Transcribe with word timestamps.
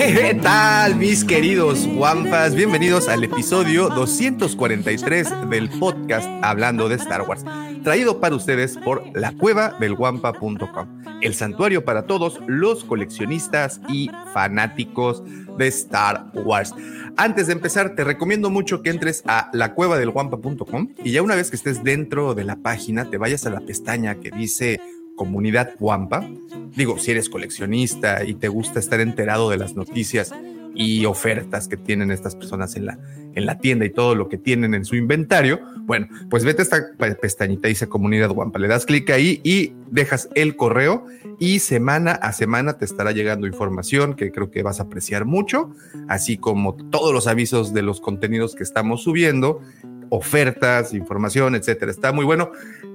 ¿Qué 0.00 0.34
tal, 0.42 0.96
mis 0.96 1.26
queridos 1.26 1.86
guampas? 1.86 2.54
Bienvenidos 2.54 3.06
al 3.06 3.22
episodio 3.22 3.90
243 3.90 5.50
del 5.50 5.68
podcast 5.68 6.26
Hablando 6.40 6.88
de 6.88 6.94
Star 6.94 7.28
Wars, 7.28 7.44
traído 7.84 8.18
para 8.18 8.34
ustedes 8.34 8.78
por 8.78 9.04
la 9.14 9.32
cueva 9.32 9.76
del 9.78 9.94
guampa.com, 9.94 11.02
el 11.20 11.34
santuario 11.34 11.84
para 11.84 12.06
todos 12.06 12.40
los 12.46 12.82
coleccionistas 12.82 13.82
y 13.90 14.10
fanáticos 14.32 15.22
de 15.58 15.68
Star 15.68 16.30
Wars. 16.32 16.74
Antes 17.18 17.48
de 17.48 17.52
empezar, 17.52 17.94
te 17.94 18.02
recomiendo 18.02 18.48
mucho 18.48 18.80
que 18.80 18.88
entres 18.88 19.22
a 19.26 19.50
la 19.52 19.74
cueva 19.74 19.98
del 19.98 20.12
guampa.com 20.12 20.94
y 21.04 21.10
ya 21.12 21.20
una 21.20 21.34
vez 21.34 21.50
que 21.50 21.56
estés 21.56 21.84
dentro 21.84 22.34
de 22.34 22.44
la 22.44 22.56
página, 22.56 23.10
te 23.10 23.18
vayas 23.18 23.44
a 23.44 23.50
la 23.50 23.60
pestaña 23.60 24.14
que 24.14 24.30
dice 24.30 24.80
comunidad 25.20 25.74
Wampa. 25.78 26.26
Digo, 26.74 26.98
si 26.98 27.10
eres 27.10 27.28
coleccionista 27.28 28.24
y 28.24 28.32
te 28.32 28.48
gusta 28.48 28.78
estar 28.80 29.00
enterado 29.00 29.50
de 29.50 29.58
las 29.58 29.76
noticias 29.76 30.32
y 30.74 31.04
ofertas 31.04 31.68
que 31.68 31.76
tienen 31.76 32.10
estas 32.10 32.34
personas 32.34 32.74
en 32.76 32.86
la, 32.86 32.98
en 33.34 33.44
la 33.44 33.58
tienda 33.58 33.84
y 33.84 33.90
todo 33.90 34.14
lo 34.14 34.30
que 34.30 34.38
tienen 34.38 34.72
en 34.72 34.86
su 34.86 34.96
inventario, 34.96 35.60
bueno, 35.82 36.08
pues 36.30 36.46
vete 36.46 36.62
a 36.62 36.64
esta 36.64 36.92
pestañita, 37.20 37.68
dice 37.68 37.86
comunidad 37.86 38.30
Wampa, 38.30 38.58
le 38.58 38.66
das 38.66 38.86
clic 38.86 39.10
ahí 39.10 39.42
y 39.44 39.74
dejas 39.90 40.30
el 40.34 40.56
correo 40.56 41.04
y 41.38 41.58
semana 41.58 42.12
a 42.12 42.32
semana 42.32 42.78
te 42.78 42.86
estará 42.86 43.12
llegando 43.12 43.46
información 43.46 44.14
que 44.14 44.32
creo 44.32 44.50
que 44.50 44.62
vas 44.62 44.80
a 44.80 44.84
apreciar 44.84 45.26
mucho, 45.26 45.74
así 46.08 46.38
como 46.38 46.76
todos 46.76 47.12
los 47.12 47.26
avisos 47.26 47.74
de 47.74 47.82
los 47.82 48.00
contenidos 48.00 48.54
que 48.54 48.62
estamos 48.62 49.02
subiendo 49.02 49.60
ofertas, 50.10 50.92
información, 50.92 51.54
etcétera. 51.54 51.90
Está 51.90 52.12
muy 52.12 52.24
bueno. 52.24 52.50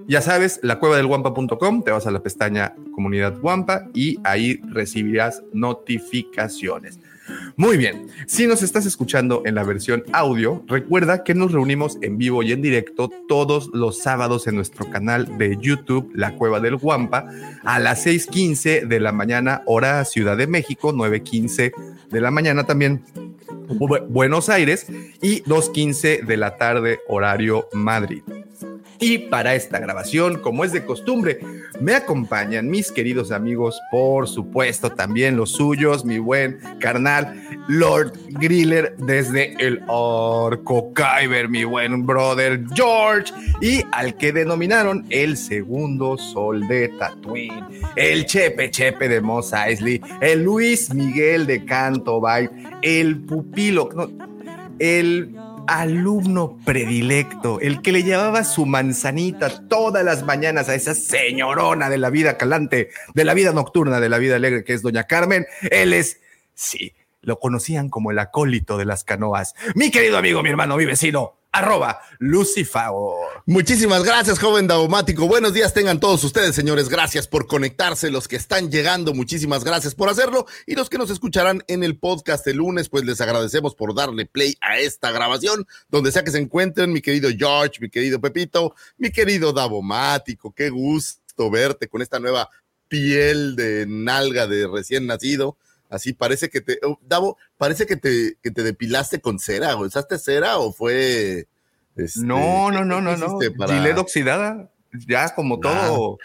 Ya 0.07 0.21
sabes, 0.21 0.59
la 0.61 0.77
cueva 0.77 0.97
del 0.97 1.07
guampa.com, 1.07 1.83
te 1.83 1.91
vas 1.91 2.05
a 2.05 2.11
la 2.11 2.21
pestaña 2.21 2.75
comunidad 2.93 3.39
guampa 3.39 3.87
y 3.93 4.19
ahí 4.23 4.61
recibirás 4.69 5.43
notificaciones. 5.51 6.99
Muy 7.55 7.77
bien, 7.77 8.07
si 8.27 8.45
nos 8.45 8.61
estás 8.61 8.85
escuchando 8.85 9.41
en 9.45 9.55
la 9.55 9.63
versión 9.63 10.03
audio, 10.13 10.63
recuerda 10.67 11.23
que 11.23 11.33
nos 11.33 11.51
reunimos 11.51 11.97
en 12.01 12.19
vivo 12.19 12.43
y 12.43 12.51
en 12.51 12.61
directo 12.61 13.09
todos 13.27 13.71
los 13.73 13.99
sábados 13.99 14.45
en 14.45 14.55
nuestro 14.55 14.87
canal 14.91 15.39
de 15.39 15.57
YouTube, 15.59 16.11
La 16.13 16.35
Cueva 16.35 16.59
del 16.59 16.75
Guampa, 16.75 17.25
a 17.63 17.79
las 17.79 18.05
6.15 18.05 18.85
de 18.85 18.99
la 18.99 19.11
mañana, 19.11 19.63
hora 19.65 20.05
Ciudad 20.05 20.37
de 20.37 20.45
México, 20.45 20.93
9.15 20.93 21.73
de 22.11 22.21
la 22.21 22.29
mañana 22.29 22.65
también 22.65 23.03
Buenos 24.09 24.49
Aires 24.49 24.85
y 25.21 25.41
2.15 25.43 26.25
de 26.25 26.37
la 26.37 26.57
tarde 26.57 26.99
horario 27.07 27.67
Madrid. 27.73 28.21
Y 28.99 29.17
para 29.17 29.55
esta 29.55 29.79
grabación, 29.79 30.39
como 30.39 30.63
es 30.63 30.71
de 30.71 30.85
costumbre, 30.85 31.39
me 31.79 31.93
acompañan 31.93 32.69
mis 32.69 32.91
queridos 32.91 33.31
amigos, 33.31 33.81
por 33.91 34.27
supuesto, 34.27 34.91
también 34.91 35.35
los 35.35 35.51
suyos, 35.51 36.05
mi 36.05 36.17
buen 36.17 36.59
carnal 36.79 37.41
Lord 37.67 38.13
Griller 38.29 38.95
desde 38.97 39.53
el 39.59 39.81
Orco 39.87 40.93
Kyber, 40.93 41.49
mi 41.49 41.63
buen 41.65 42.05
brother 42.05 42.63
George, 42.73 43.33
y 43.61 43.83
al 43.91 44.15
que 44.15 44.31
denominaron 44.31 45.05
el 45.09 45.35
segundo 45.35 46.17
sol 46.17 46.67
de 46.67 46.89
Tatooine, 46.89 47.65
el 47.95 48.25
Chepe 48.25 48.71
Chepe 48.71 49.09
de 49.09 49.21
Mos 49.21 49.51
Eisley, 49.53 50.01
el 50.21 50.43
Luis 50.43 50.93
Miguel 50.93 51.45
de 51.45 51.65
Canto 51.65 52.21
Bay, 52.21 52.49
el 52.81 53.19
pupilo, 53.19 53.89
el 54.79 55.35
alumno 55.67 56.59
predilecto, 56.65 57.59
el 57.59 57.81
que 57.81 57.91
le 57.91 58.03
llevaba 58.03 58.43
su 58.43 58.65
manzanita 58.65 59.67
todas 59.67 60.03
las 60.03 60.23
mañanas 60.23 60.69
a 60.69 60.75
esa 60.75 60.95
señorona 60.95 61.89
de 61.89 61.97
la 61.97 62.09
vida 62.09 62.37
calante, 62.37 62.89
de 63.13 63.23
la 63.25 63.33
vida 63.33 63.53
nocturna, 63.53 63.99
de 63.99 64.09
la 64.09 64.17
vida 64.17 64.35
alegre 64.35 64.63
que 64.63 64.73
es 64.73 64.81
doña 64.81 65.05
Carmen. 65.05 65.45
Él 65.71 65.93
es, 65.93 66.21
sí, 66.53 66.93
lo 67.21 67.39
conocían 67.39 67.89
como 67.89 68.11
el 68.11 68.19
acólito 68.19 68.77
de 68.77 68.85
las 68.85 69.03
canoas. 69.03 69.55
Mi 69.73 69.91
querido 69.91 70.17
amigo, 70.17 70.43
mi 70.43 70.49
hermano, 70.49 70.77
mi 70.77 70.85
vecino, 70.85 71.35
arroba 71.55 72.01
Lucifagor. 72.19 73.41
Muchísimas 73.45 74.03
gracias, 74.03 74.39
joven 74.39 74.67
daumático. 74.67 75.25
Buenos 75.25 75.53
días 75.53 75.73
tengan 75.73 76.01
todos 76.01 76.21
ustedes, 76.25 76.53
señores. 76.53 76.89
Gracias 76.89 77.27
por 77.29 77.47
conectarse. 77.47 78.11
Los 78.11 78.27
que 78.27 78.35
están 78.35 78.69
llegando, 78.69 79.13
muchísimas 79.13 79.63
gracias 79.63 79.95
por 79.95 80.09
hacerlo. 80.09 80.45
Y 80.65 80.75
los 80.75 80.89
que 80.89 80.97
nos 80.97 81.09
escucharán 81.09 81.63
en 81.67 81.83
el 81.83 81.97
podcast 81.97 82.45
el 82.47 82.57
lunes, 82.57 82.89
pues 82.89 83.05
les 83.05 83.21
agradecemos 83.21 83.73
por 83.73 83.95
darle 83.95 84.25
play 84.25 84.57
a 84.59 84.79
esta 84.79 85.11
grabación, 85.11 85.65
donde 85.87 86.11
sea 86.11 86.25
que 86.25 86.31
se 86.31 86.39
encuentren, 86.39 86.91
mi 86.91 87.01
querido 87.01 87.29
George, 87.35 87.79
mi 87.79 87.89
querido 87.89 88.19
Pepito, 88.19 88.75
mi 88.97 89.09
querido 89.09 89.53
Davomático. 89.53 90.53
Qué 90.53 90.69
gusto 90.69 91.49
verte 91.49 91.87
con 91.87 92.01
esta 92.01 92.19
nueva 92.19 92.49
piel 92.89 93.55
de 93.55 93.85
nalga 93.87 94.45
de 94.45 94.67
recién 94.67 95.07
nacido. 95.07 95.57
Así 95.95 96.13
parece 96.13 96.49
que 96.49 96.61
te, 96.61 96.79
oh, 96.83 96.99
Davo, 97.01 97.37
parece 97.57 97.85
que 97.85 97.95
te, 97.95 98.37
que 98.41 98.51
te 98.51 98.63
depilaste 98.63 99.21
con 99.21 99.39
cera, 99.39 99.75
¿usaste 99.75 100.19
cera 100.19 100.57
o 100.57 100.71
fue? 100.71 101.47
Este, 101.95 102.21
no, 102.25 102.71
no, 102.71 102.83
no, 102.83 103.01
no, 103.01 103.17
no. 103.17 103.39
Para... 103.57 103.99
oxidada, 103.99 104.69
ya 105.07 105.33
como 105.33 105.59
todo, 105.59 106.17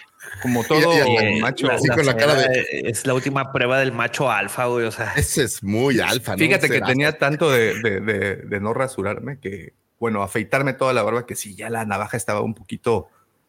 como 0.43 0.65
todo 0.65 0.93
macho. 1.41 1.71
así 1.71 1.89
con 1.89 2.05
la 2.05 2.17
cara 2.17 2.35
de... 2.35 2.83
Es 2.85 3.07
la 3.07 3.15
última 3.15 3.53
prueba 3.53 3.79
del 3.79 3.93
macho 3.93 4.31
alfa, 4.31 4.67
güey, 4.67 4.87
o 4.87 4.91
sea. 4.93 5.13
Ese 5.17 5.45
es 5.45 5.63
muy 5.63 6.01
alfa, 6.01 6.33
¿no? 6.33 6.39
Fíjate 6.39 6.69
que 6.69 6.81
tenía 6.81 7.19
tanto 7.19 7.51
de, 7.51 7.81
de, 7.81 8.01
de, 8.01 8.37
de 8.37 8.61
no 8.61 8.75
rasurarme 8.75 9.39
que, 9.39 9.75
bueno, 9.99 10.23
afeitarme 10.23 10.73
toda 10.73 10.93
la 10.93 11.03
barba 11.03 11.27
que 11.27 11.37
si 11.37 11.55
ya 11.55 11.71
la 11.71 11.85
navaja 11.85 12.17
estaba 12.17 12.41
un 12.41 12.55
poquito 12.55 13.09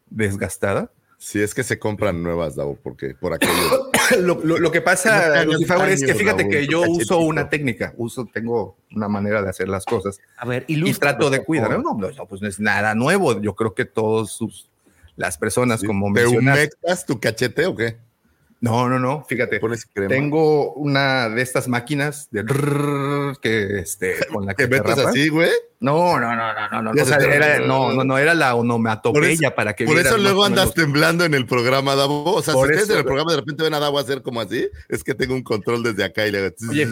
desgastada. 0.10 0.92
Sí, 1.22 1.40
es 1.40 1.54
que 1.54 1.62
se 1.62 1.78
compran 1.78 2.24
nuevas, 2.24 2.56
Davo, 2.56 2.80
porque 2.82 3.14
por 3.14 3.32
aquello. 3.32 3.92
lo, 4.22 4.44
lo, 4.44 4.58
lo, 4.58 4.72
que 4.72 4.82
pasa, 4.82 5.46
Lucifer, 5.46 5.90
es 5.90 6.04
que 6.04 6.16
fíjate 6.16 6.50
que 6.50 6.66
yo 6.66 6.82
uso 6.82 7.20
una 7.20 7.48
técnica, 7.48 7.94
uso, 7.96 8.26
tengo 8.26 8.76
una 8.92 9.08
manera 9.08 9.44
de 9.44 9.50
hacer 9.52 9.70
las 9.70 9.86
cosas. 9.86 10.20
A 10.36 10.48
ver, 10.48 10.66
y 10.68 10.92
trato 10.94 11.30
de 11.30 11.44
cuidar. 11.44 11.80
No, 11.80 11.94
no, 11.94 12.10
no, 12.10 12.26
pues 12.26 12.42
no 12.42 12.48
es 12.48 12.60
nada 12.60 12.96
nuevo. 12.96 13.40
Yo 13.40 13.54
creo 13.54 13.76
que 13.76 13.86
todos 13.86 14.31
sus, 14.31 14.72
las 15.16 15.38
personas, 15.38 15.81
sí, 15.81 15.86
como 15.86 16.12
¿Te 16.12 16.26
humectas 16.26 17.06
tu 17.06 17.20
cachete 17.20 17.68
o 17.68 17.76
qué? 17.76 17.98
No, 18.62 18.88
no, 18.88 19.00
no, 19.00 19.24
fíjate. 19.24 19.60
Tengo 20.08 20.74
una 20.74 21.30
de 21.30 21.42
estas 21.42 21.68
máquinas 21.68 22.30
de 22.30 22.46
que 23.42 23.80
este 23.80 24.16
con 24.32 24.46
la 24.46 24.54
que 24.54 24.68
¿Te 24.68 24.78
metes 24.78 25.00
así, 25.00 25.30
güey? 25.30 25.50
No, 25.80 26.20
no, 26.20 26.36
no, 26.36 26.54
no, 26.54 26.70
no, 26.70 26.94
no, 26.94 27.02
o 27.02 27.06
sea, 27.06 27.18
era, 27.18 27.58
no, 27.60 27.92
no, 27.92 28.04
no, 28.04 28.20
era 28.20 28.36
la 28.36 28.54
onomatopeya 28.54 29.56
para 29.56 29.74
que 29.74 29.86
Por 29.86 29.98
eso 29.98 30.16
luego 30.20 30.46
andas 30.46 30.76
temblando 30.76 31.26
en 31.26 31.34
el 31.34 31.48
programa, 31.48 31.96
Davo. 31.96 32.36
O 32.36 32.44
sea, 32.44 32.54
por 32.54 32.68
si 32.68 32.74
ustedes 32.76 32.92
en 32.92 32.98
el 33.00 33.04
programa 33.04 33.32
de 33.32 33.38
repente 33.38 33.64
ven 33.64 33.74
a 33.74 33.80
Davo 33.80 33.98
hacer 33.98 34.22
como 34.22 34.40
así, 34.42 34.70
es 34.90 35.04
que 35.04 35.16
tengo 35.16 35.34
un 35.34 35.42
control 35.42 35.82
desde 35.82 36.04
acá 36.04 36.28
y 36.28 36.32
le 36.32 36.54
Oye, 36.70 36.88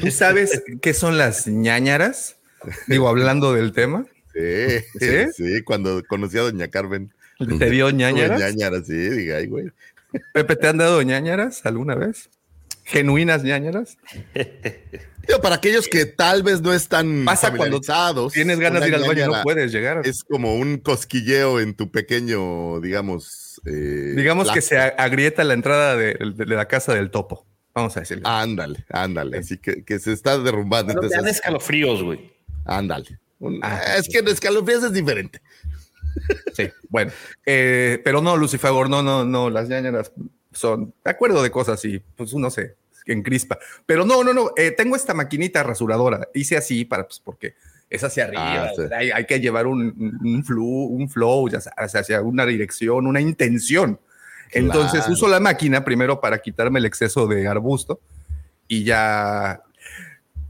¿tú 0.00 0.10
sabes 0.10 0.62
qué 0.80 0.94
son 0.94 1.18
las 1.18 1.46
ñañaras? 1.46 2.36
Digo, 2.86 3.08
hablando 3.08 3.52
del 3.52 3.72
tema. 3.72 4.06
Sí, 4.32 4.78
sí, 4.98 5.32
sí, 5.36 5.62
cuando 5.62 6.02
conocí 6.08 6.38
a 6.38 6.42
doña 6.42 6.68
Carmen. 6.68 7.12
¿Te 7.58 7.68
dio 7.68 7.90
ñañaras? 7.90 8.40
ñañaras, 8.40 8.86
sí, 8.86 8.94
diga, 8.94 9.36
ay, 9.36 9.48
güey. 9.48 9.66
Pepe, 10.32 10.56
¿te 10.56 10.68
han 10.68 10.78
dado 10.78 11.02
ñañaras 11.02 11.64
alguna 11.66 11.94
vez? 11.94 12.30
¿Genuinas 12.84 13.42
ñañaras? 13.42 13.96
Yo, 15.28 15.40
para 15.40 15.54
aquellos 15.54 15.88
que 15.88 16.04
tal 16.04 16.42
vez 16.42 16.60
no 16.60 16.74
están 16.74 17.24
Pasa 17.24 17.56
cuando 17.56 17.80
tienes 18.30 18.58
ganas 18.58 18.82
de 18.82 18.88
ir 18.88 18.94
al 18.94 19.02
baño 19.02 19.24
y 19.24 19.26
no 19.26 19.42
puedes 19.42 19.72
llegar. 19.72 20.02
Es 20.04 20.22
como 20.22 20.54
un 20.54 20.78
cosquilleo 20.78 21.60
en 21.60 21.74
tu 21.74 21.90
pequeño, 21.90 22.80
digamos. 22.80 23.60
Eh, 23.64 24.12
digamos 24.16 24.50
que 24.50 24.60
se 24.60 24.76
agrieta 24.76 25.42
la 25.44 25.54
entrada 25.54 25.96
de, 25.96 26.14
de, 26.14 26.46
la 26.46 26.68
casa 26.68 26.92
del 26.92 27.10
topo. 27.10 27.46
Vamos 27.74 27.96
a 27.96 28.00
decirlo. 28.00 28.28
Ándale, 28.28 28.84
ándale. 28.90 29.38
Así 29.38 29.56
que, 29.58 29.82
que 29.84 29.98
se 29.98 30.12
está 30.12 30.38
derrumbando. 30.38 30.88
Pero 30.88 31.04
Entonces, 31.04 31.18
te 31.18 31.22
dan 31.22 31.34
escalofríos, 31.34 32.02
güey. 32.02 32.34
Ándale. 32.66 33.18
Un, 33.38 33.60
ah, 33.62 33.80
es 33.98 34.08
que 34.08 34.18
en 34.18 34.28
escalofríos 34.28 34.84
es 34.84 34.92
diferente. 34.92 35.40
Sí, 36.52 36.70
bueno. 36.88 37.10
Eh, 37.44 38.00
pero 38.04 38.20
no, 38.20 38.36
Lucifer, 38.36 38.70
no, 38.88 39.02
no, 39.02 39.24
no. 39.24 39.50
Las 39.50 39.68
ñañaras 39.68 40.12
son 40.52 40.94
de 41.04 41.10
acuerdo 41.10 41.42
de 41.42 41.50
cosas 41.50 41.84
y 41.84 41.98
pues 41.98 42.32
uno 42.32 42.50
se, 42.50 42.76
en 43.06 43.22
crispa. 43.22 43.58
Pero 43.86 44.04
no, 44.04 44.22
no, 44.24 44.32
no, 44.32 44.50
eh, 44.56 44.70
tengo 44.70 44.96
esta 44.96 45.14
maquinita 45.14 45.62
rasuradora. 45.62 46.28
Hice 46.34 46.56
así 46.56 46.84
para, 46.84 47.06
pues, 47.06 47.20
porque 47.20 47.54
es 47.90 48.02
hacia 48.02 48.24
arriba. 48.24 48.64
Ah, 48.64 48.70
sí. 48.74 48.82
hay, 48.94 49.10
hay 49.10 49.26
que 49.26 49.40
llevar 49.40 49.66
un, 49.66 50.18
un, 50.22 50.44
flu, 50.44 50.64
un 50.64 51.08
flow, 51.08 51.48
ya 51.48 51.60
sabes, 51.60 51.94
hacia 51.94 52.22
una 52.22 52.46
dirección, 52.46 53.06
una 53.06 53.20
intención. 53.20 53.98
Entonces 54.52 55.08
uso 55.08 55.26
la 55.28 55.40
máquina 55.40 55.84
primero 55.84 56.20
para 56.20 56.38
quitarme 56.38 56.78
el 56.78 56.86
exceso 56.86 57.26
de 57.26 57.48
arbusto 57.48 58.00
y 58.68 58.84
ya 58.84 59.62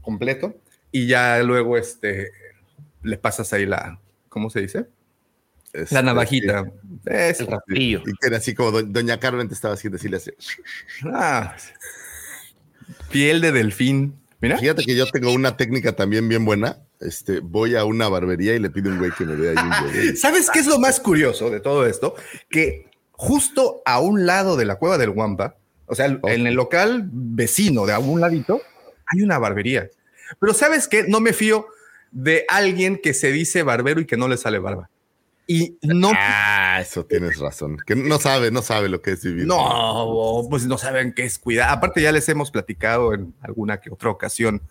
completo. 0.01 0.55
Y 0.91 1.07
ya 1.07 1.41
luego 1.43 1.77
este, 1.77 2.31
le 3.03 3.17
pasas 3.17 3.51
ahí 3.51 3.65
la, 3.65 3.99
¿cómo 4.29 4.49
se 4.49 4.61
dice? 4.61 4.85
Este, 5.75 5.93
La 5.95 6.01
navajita. 6.01 6.65
Es- 7.05 7.39
El 7.41 7.47
rastrillo. 7.47 7.99
Y 8.05 8.13
que 8.13 8.27
era 8.27 8.37
así 8.37 8.53
como 8.55 8.71
do- 8.71 8.83
Doña 8.83 9.19
Carmen 9.19 9.47
te 9.47 9.53
estaba 9.53 9.73
haciendo 9.73 9.97
decirle 9.97 10.17
así. 10.17 10.31
ah, 11.13 11.55
piel 13.11 13.41
de 13.41 13.51
delfín. 13.51 14.15
Mira. 14.41 14.57
Fíjate 14.57 14.83
que 14.83 14.95
yo 14.95 15.05
tengo 15.07 15.31
una 15.31 15.57
técnica 15.57 15.93
también 15.95 16.27
bien 16.29 16.45
buena. 16.45 16.77
Este, 16.99 17.39
voy 17.39 17.75
a 17.75 17.83
una 17.85 18.07
barbería 18.09 18.55
y 18.55 18.59
le 18.59 18.69
pido 18.69 18.89
un 18.91 18.99
güey 18.99 19.11
que 19.11 19.25
me 19.25 19.35
dé 19.35 19.49
ahí 19.49 19.55
un 19.57 19.71
huevo. 19.71 20.17
¿Sabes 20.17 20.49
qué 20.51 20.59
es 20.59 20.67
lo 20.67 20.79
más 20.79 20.99
curioso 20.99 21.49
de 21.49 21.59
todo 21.59 21.85
esto? 21.85 22.15
Que 22.49 22.89
justo 23.11 23.81
a 23.85 23.99
un 23.99 24.25
lado 24.25 24.55
de 24.57 24.65
la 24.65 24.75
cueva 24.75 24.97
del 24.97 25.11
Guampa, 25.11 25.55
o 25.87 25.95
sea, 25.95 26.05
en 26.05 26.47
el 26.47 26.53
local 26.53 27.07
vecino 27.11 27.85
de 27.85 27.93
a 27.93 27.99
un 27.99 28.19
ladito, 28.21 28.61
hay 29.07 29.21
una 29.23 29.37
barbería. 29.39 29.89
Pero 30.39 30.53
¿sabes 30.53 30.87
qué? 30.87 31.05
No 31.07 31.19
me 31.21 31.33
fío 31.33 31.67
de 32.11 32.45
alguien 32.49 32.99
que 33.01 33.13
se 33.13 33.31
dice 33.31 33.63
barbero 33.63 33.99
y 34.01 34.05
que 34.05 34.17
no 34.17 34.27
le 34.27 34.37
sale 34.37 34.59
barba. 34.59 34.89
Y 35.47 35.77
no, 35.83 36.11
Ah, 36.15 36.79
eso 36.81 37.05
tienes 37.05 37.37
razón. 37.39 37.77
Que 37.85 37.95
no 37.95 38.17
sabe, 38.19 38.49
no 38.51 38.61
sabe 38.61 38.89
lo 38.89 39.01
que 39.01 39.11
es 39.11 39.23
vivir. 39.23 39.45
no, 39.45 40.45
pues 40.49 40.65
no 40.65 40.77
saben 40.77 41.13
qué 41.13 41.23
es 41.25 41.37
cuidar. 41.37 41.69
Aparte 41.69 42.01
ya 42.01 42.11
les 42.11 42.27
hemos 42.29 42.49
platicado 42.51 43.13
en 43.13 43.33
alguna 43.41 43.79
que 43.79 43.91
otra 43.91 44.09
ocasión 44.09 44.61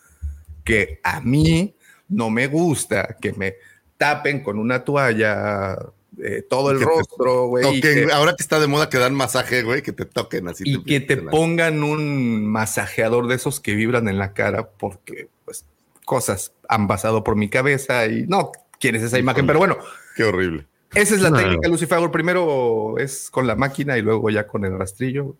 que 0.65 1.01
a 1.05 1.21
mí 1.21 1.75
no 2.09 2.31
me 2.31 2.47
gusta 2.49 3.17
que 3.21 3.33
me 3.33 3.55
tapen 3.97 4.43
con 4.43 4.59
una 4.59 4.85
toalla 4.85 5.77
eh, 6.23 6.43
todo 6.49 6.71
el 6.71 6.79
Que 6.79 6.85
te 6.85 6.91
rostro, 6.91 7.47
güey. 7.49 7.81
que- 7.81 8.09
ahora 8.13 8.35
que 8.37 8.43
está 8.43 8.61
de 8.61 8.67
moda 8.69 8.89
que 8.89 8.99
dan 8.99 9.15
masaje, 9.15 9.63
güey, 9.63 9.83
que 9.83 9.93
te 9.93 10.05
toquen 10.05 10.47
así. 10.49 10.63
y 10.67 10.83
que 10.85 11.01
te 11.01 11.15
empiecen 11.15 11.29
a- 11.29 11.31
pongan 11.31 11.83
un 11.83 12.47
masajeador 12.47 13.27
de 13.27 13.35
esos 13.35 13.61
que 13.61 13.75
vibran 13.75 14.07
en 14.09 14.19
la 14.19 14.33
cara 14.33 14.69
porque 14.71 15.29
pues 15.45 15.65
cosas 16.05 16.53
han 16.69 16.87
pasado 16.89 17.25
por 17.25 17.37
mi 17.37 17.49
cabeza 17.49 18.07
y 18.07 18.27
no 18.29 18.53
quieres 18.79 19.03
esa 19.03 19.19
imagen, 19.19 19.47
pero 19.47 19.59
bueno, 19.59 19.79
Qué 20.15 20.25
horrible. 20.25 20.67
esa 20.95 21.15
es 21.15 21.21
la 21.23 21.31
No. 21.31 21.37
técnica 21.39 21.69
Lucifer. 21.69 22.11
Primero 22.11 22.97
es 22.99 23.29
con 23.31 23.47
la 23.47 23.57
máquina 23.57 23.99
y 23.99 24.03
luego 24.03 24.31
ya 24.31 24.47
con 24.47 24.65
el 24.65 24.79
rastrillo 24.79 25.37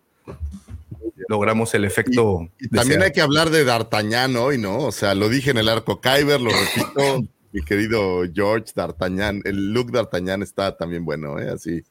logramos 1.27 1.73
el 1.73 1.85
efecto. 1.85 2.47
Y 2.59 2.67
también 2.69 3.01
hay 3.01 3.11
que 3.11 3.21
hablar 3.21 3.49
de 3.49 3.63
D'Artagnan 3.63 4.35
hoy, 4.35 4.57
¿no? 4.57 4.77
O 4.79 4.91
sea, 4.91 5.15
lo 5.15 5.29
dije 5.29 5.51
en 5.51 5.57
el 5.57 5.69
arco 5.69 5.99
Kyber, 6.01 6.39
lo 6.41 6.51
repito, 6.51 7.23
mi 7.51 7.61
querido 7.63 8.23
George 8.33 8.73
D'Artagnan. 8.75 9.41
El 9.45 9.73
look 9.73 9.91
D'Artagnan 9.91 10.43
está 10.43 10.75
también 10.77 11.05
bueno, 11.05 11.39
¿eh? 11.39 11.49
Así. 11.49 11.83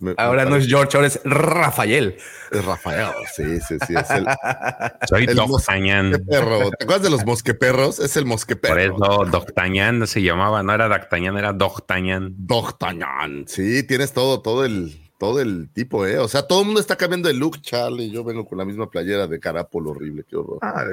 Me- 0.00 0.14
Ahora 0.16 0.44
me 0.44 0.50
no 0.50 0.56
es 0.56 0.66
George, 0.66 0.96
ahora 0.96 1.06
es 1.08 1.20
Rafael. 1.24 2.16
es 2.50 2.64
Rafael. 2.64 3.08
Sí, 3.34 3.60
sí, 3.60 3.76
sí. 3.86 3.94
Es 3.96 4.10
el 4.10 4.26
Soy 5.08 5.24
El 5.24 6.24
perro. 6.24 6.70
¿Te 6.70 6.84
acuerdas 6.84 7.02
de 7.02 7.10
los 7.10 7.24
mosqueperros? 7.24 7.98
Es 8.00 8.16
el 8.16 8.24
Por 8.24 8.28
mosqueperro. 8.30 8.80
eso 8.80 9.24
D'Artagnan 9.30 10.06
se 10.06 10.22
llamaba, 10.22 10.62
no 10.62 10.72
era 10.74 10.88
D'Artagnan, 10.88 11.36
era 11.38 11.52
D'Artagnan. 11.52 12.34
D'Artagnan. 12.38 13.44
Sí, 13.48 13.82
tienes 13.84 14.12
todo, 14.12 14.40
todo 14.42 14.64
el, 14.64 14.96
todo 15.18 15.40
el 15.40 15.68
tipo, 15.72 16.06
¿eh? 16.06 16.18
O 16.18 16.28
sea, 16.28 16.42
todo 16.42 16.60
el 16.60 16.66
mundo 16.66 16.80
está 16.80 16.96
cambiando 16.96 17.28
de 17.28 17.34
look, 17.34 17.60
Charlie. 17.62 18.10
Yo 18.10 18.22
vengo 18.24 18.46
con 18.46 18.58
la 18.58 18.64
misma 18.64 18.90
playera 18.90 19.26
de 19.26 19.40
carapolo 19.40 19.90
horrible, 19.90 20.24
qué 20.28 20.36
horror. 20.36 20.58
Ah, 20.62 20.84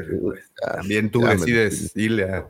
también 0.75 1.09
tú 1.11 1.21
decides 1.21 1.91
irle 1.95 2.23
a, 2.31 2.47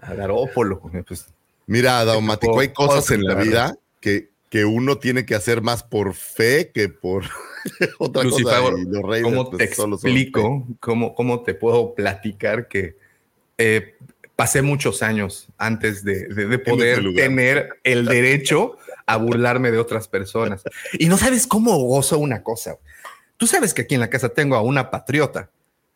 a 0.00 0.14
Garópolo. 0.14 0.80
Pues, 1.06 1.26
Mira, 1.66 2.04
Daumático, 2.04 2.58
hay 2.60 2.72
cosas 2.72 3.10
en 3.12 3.24
la 3.24 3.34
vida 3.34 3.76
que, 4.00 4.29
que 4.50 4.64
uno 4.66 4.98
tiene 4.98 5.24
que 5.24 5.34
hacer 5.34 5.62
más 5.62 5.82
por 5.82 6.12
fe 6.14 6.70
que 6.74 6.88
por 6.90 7.24
otra 7.98 8.24
cosa. 8.30 8.42
Y 8.78 8.84
los 8.84 9.02
reyes, 9.02 9.24
¿Cómo 9.24 9.48
pues, 9.50 9.58
te 9.58 9.64
explico? 9.64 10.66
¿Cómo, 10.80 11.14
¿Cómo 11.14 11.42
te 11.42 11.54
puedo 11.54 11.94
platicar 11.94 12.68
que 12.68 12.96
eh, 13.56 13.94
pasé 14.36 14.60
muchos 14.62 15.02
años 15.02 15.48
antes 15.56 16.04
de, 16.04 16.26
de- 16.28 16.46
de 16.46 16.58
poder 16.58 16.98
tener 17.14 17.68
el 17.84 18.04
derecho 18.06 18.76
a 19.06 19.16
burlarme 19.16 19.70
de 19.70 19.78
otras 19.78 20.08
personas? 20.08 20.62
Y 20.98 21.06
no 21.06 21.16
sabes 21.16 21.46
cómo 21.46 21.78
gozo 21.78 22.18
una 22.18 22.42
cosa. 22.42 22.76
Tú 23.36 23.46
sabes 23.46 23.72
que 23.72 23.82
aquí 23.82 23.94
en 23.94 24.00
la 24.00 24.10
casa 24.10 24.28
tengo 24.30 24.56
a 24.56 24.62
una 24.62 24.90
patriota. 24.90 25.48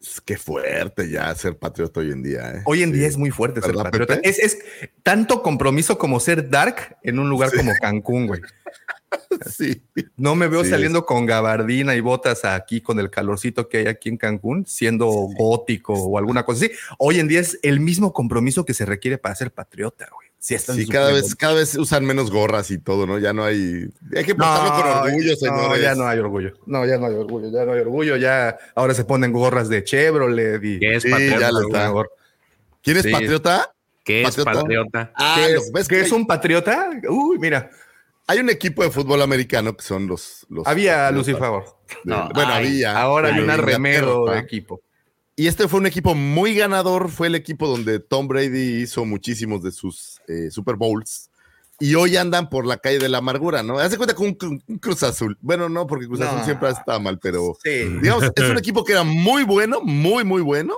Fe. 0.04 0.10
Es 0.12 0.20
que 0.20 0.36
fuerte 0.36 1.08
ya 1.10 1.34
ser 1.34 1.56
patriota 1.58 2.00
hoy 2.00 2.12
en 2.12 2.22
día, 2.22 2.52
¿eh? 2.56 2.62
Hoy 2.66 2.82
en 2.82 2.90
Sí. 2.92 2.98
día 2.98 3.08
es 3.08 3.16
muy 3.16 3.30
fuerte 3.30 3.60
ser 3.60 3.70
¿Verdad, 3.70 3.84
patriota. 3.84 4.14
Es 4.22 4.58
tanto 5.02 5.42
compromiso 5.42 5.98
como 5.98 6.20
ser 6.20 6.48
dark 6.50 6.96
en 7.02 7.18
un 7.18 7.28
lugar 7.28 7.50
como 7.54 7.72
Cancún, 7.80 8.26
güey. 8.26 8.40
Sí. 9.50 9.82
No 10.16 10.34
me 10.34 10.48
veo 10.48 10.64
Sí, 10.64 10.70
saliendo 10.70 11.04
con 11.04 11.26
gabardina 11.26 11.94
y 11.96 12.00
botas 12.00 12.44
aquí 12.44 12.80
con 12.80 12.98
el 13.00 13.10
calorcito 13.10 13.68
que 13.68 13.78
hay 13.78 13.86
aquí 13.86 14.08
en 14.08 14.16
Cancún, 14.16 14.64
siendo 14.66 15.06
gótico 15.06 15.92
o 15.94 16.18
alguna 16.18 16.44
cosa 16.44 16.64
así. 16.66 16.74
Hoy 16.98 17.18
en 17.20 17.28
día 17.28 17.40
es 17.40 17.58
el 17.62 17.80
mismo 17.80 18.12
compromiso 18.12 18.64
que 18.64 18.74
se 18.74 18.86
requiere 18.86 19.18
para 19.18 19.34
ser 19.34 19.50
patriota, 19.52 20.08
güey. 20.14 20.28
Sí, 20.38 20.54
están 20.54 20.76
Sí, 20.76 20.82
súper 20.82 20.96
cada 21.00 21.12
vez, 21.12 21.34
cada 21.34 21.54
vez 21.54 21.74
usan 21.76 22.04
menos 22.04 22.30
gorras 22.30 22.70
y 22.70 22.76
todo, 22.78 23.06
¿no? 23.06 23.18
Ya 23.18 23.32
no 23.32 23.44
hay. 23.44 23.88
Hay 24.14 24.24
que 24.24 24.34
portarlo 24.34 24.72
con 24.72 25.08
orgullo, 25.08 25.30
no, 25.32 25.36
señores. 25.36 25.82
ya 25.82 25.94
no 25.94 26.06
hay 26.06 26.18
orgullo. 26.18 26.52
No, 26.66 26.84
ya 26.84 26.98
no 26.98 27.06
hay 27.06 27.14
orgullo, 27.14 27.50
ya 27.50 27.64
no 27.64 27.72
hay 27.72 27.80
orgullo. 27.80 28.16
Ya 28.16 28.56
ahora 28.74 28.92
se 28.92 29.04
ponen 29.06 29.32
gorras 29.32 29.70
de 29.70 29.82
Chevrolet 29.84 30.62
y 30.62 30.78
¿Qué 30.80 30.96
es 30.96 31.02
Sí, 31.02 31.10
patriota? 31.10 31.40
ya 31.40 31.48
está. 31.48 31.92
¿Quién 32.82 32.96
es 32.98 33.02
Sí. 33.04 33.10
patriota? 33.10 33.74
¿Qué 34.04 34.20
es 34.22 34.26
¿Patriota? 34.36 34.52
patriota? 34.52 35.12
Ah, 35.16 35.34
¿Qué, 35.38 35.54
no, 35.54 35.60
es, 35.60 35.72
¿ves 35.72 35.88
qué 35.88 35.94
que 35.96 36.00
es 36.02 36.12
hay- 36.12 36.18
un 36.18 36.26
patriota? 36.26 36.90
Uy, 37.08 37.38
mira, 37.38 37.70
Hay 38.26 38.38
un 38.38 38.48
equipo 38.50 38.82
de 38.82 38.90
fútbol 38.90 39.20
americano 39.22 39.76
que 39.76 39.82
son 39.82 40.06
los. 40.06 40.46
los 40.48 40.66
había 40.66 41.08
patriotas 41.08 41.14
Lucifer. 41.14 41.50
de- 41.50 41.96
No, 42.04 42.28
bueno, 42.34 42.52
ay, 42.52 42.66
había. 42.66 42.98
Ahora 43.00 43.28
hay 43.28 43.34
pero 43.34 43.44
una 43.44 43.56
de 44.32 44.38
equipo. 44.38 44.80
Y 45.36 45.46
este 45.48 45.68
fue 45.68 45.80
un 45.80 45.86
equipo 45.86 46.14
muy 46.14 46.54
ganador. 46.54 47.10
Fue 47.10 47.26
el 47.26 47.34
equipo 47.34 47.66
donde 47.68 47.98
Tom 48.00 48.28
Brady 48.28 48.82
hizo 48.82 49.04
muchísimos 49.04 49.62
de 49.62 49.72
sus 49.72 50.20
eh, 50.28 50.50
Super 50.50 50.76
Bowls. 50.76 51.28
Y 51.80 51.96
hoy 51.96 52.16
andan 52.16 52.48
por 52.48 52.66
la 52.66 52.76
calle 52.76 53.00
de 53.00 53.08
la 53.08 53.18
amargura, 53.18 53.64
¿no? 53.64 53.78
Hace 53.80 53.96
cuenta 53.96 54.14
con 54.14 54.26
un, 54.28 54.38
cru- 54.38 54.62
un 54.66 54.78
Cruz 54.78 55.02
Azul. 55.02 55.36
Bueno, 55.40 55.68
no, 55.68 55.88
porque 55.88 56.06
Cruz 56.06 56.20
No. 56.20 56.26
Azul 56.26 56.44
siempre 56.44 56.70
está 56.70 57.00
mal, 57.00 57.18
pero 57.18 57.56
Sí. 57.64 57.70
digamos, 58.00 58.24
es 58.34 58.48
un 58.48 58.56
equipo 58.58 58.84
que 58.84 58.92
era 58.92 59.02
muy 59.02 59.42
bueno, 59.42 59.80
muy, 59.82 60.22
muy 60.22 60.40
bueno. 60.40 60.76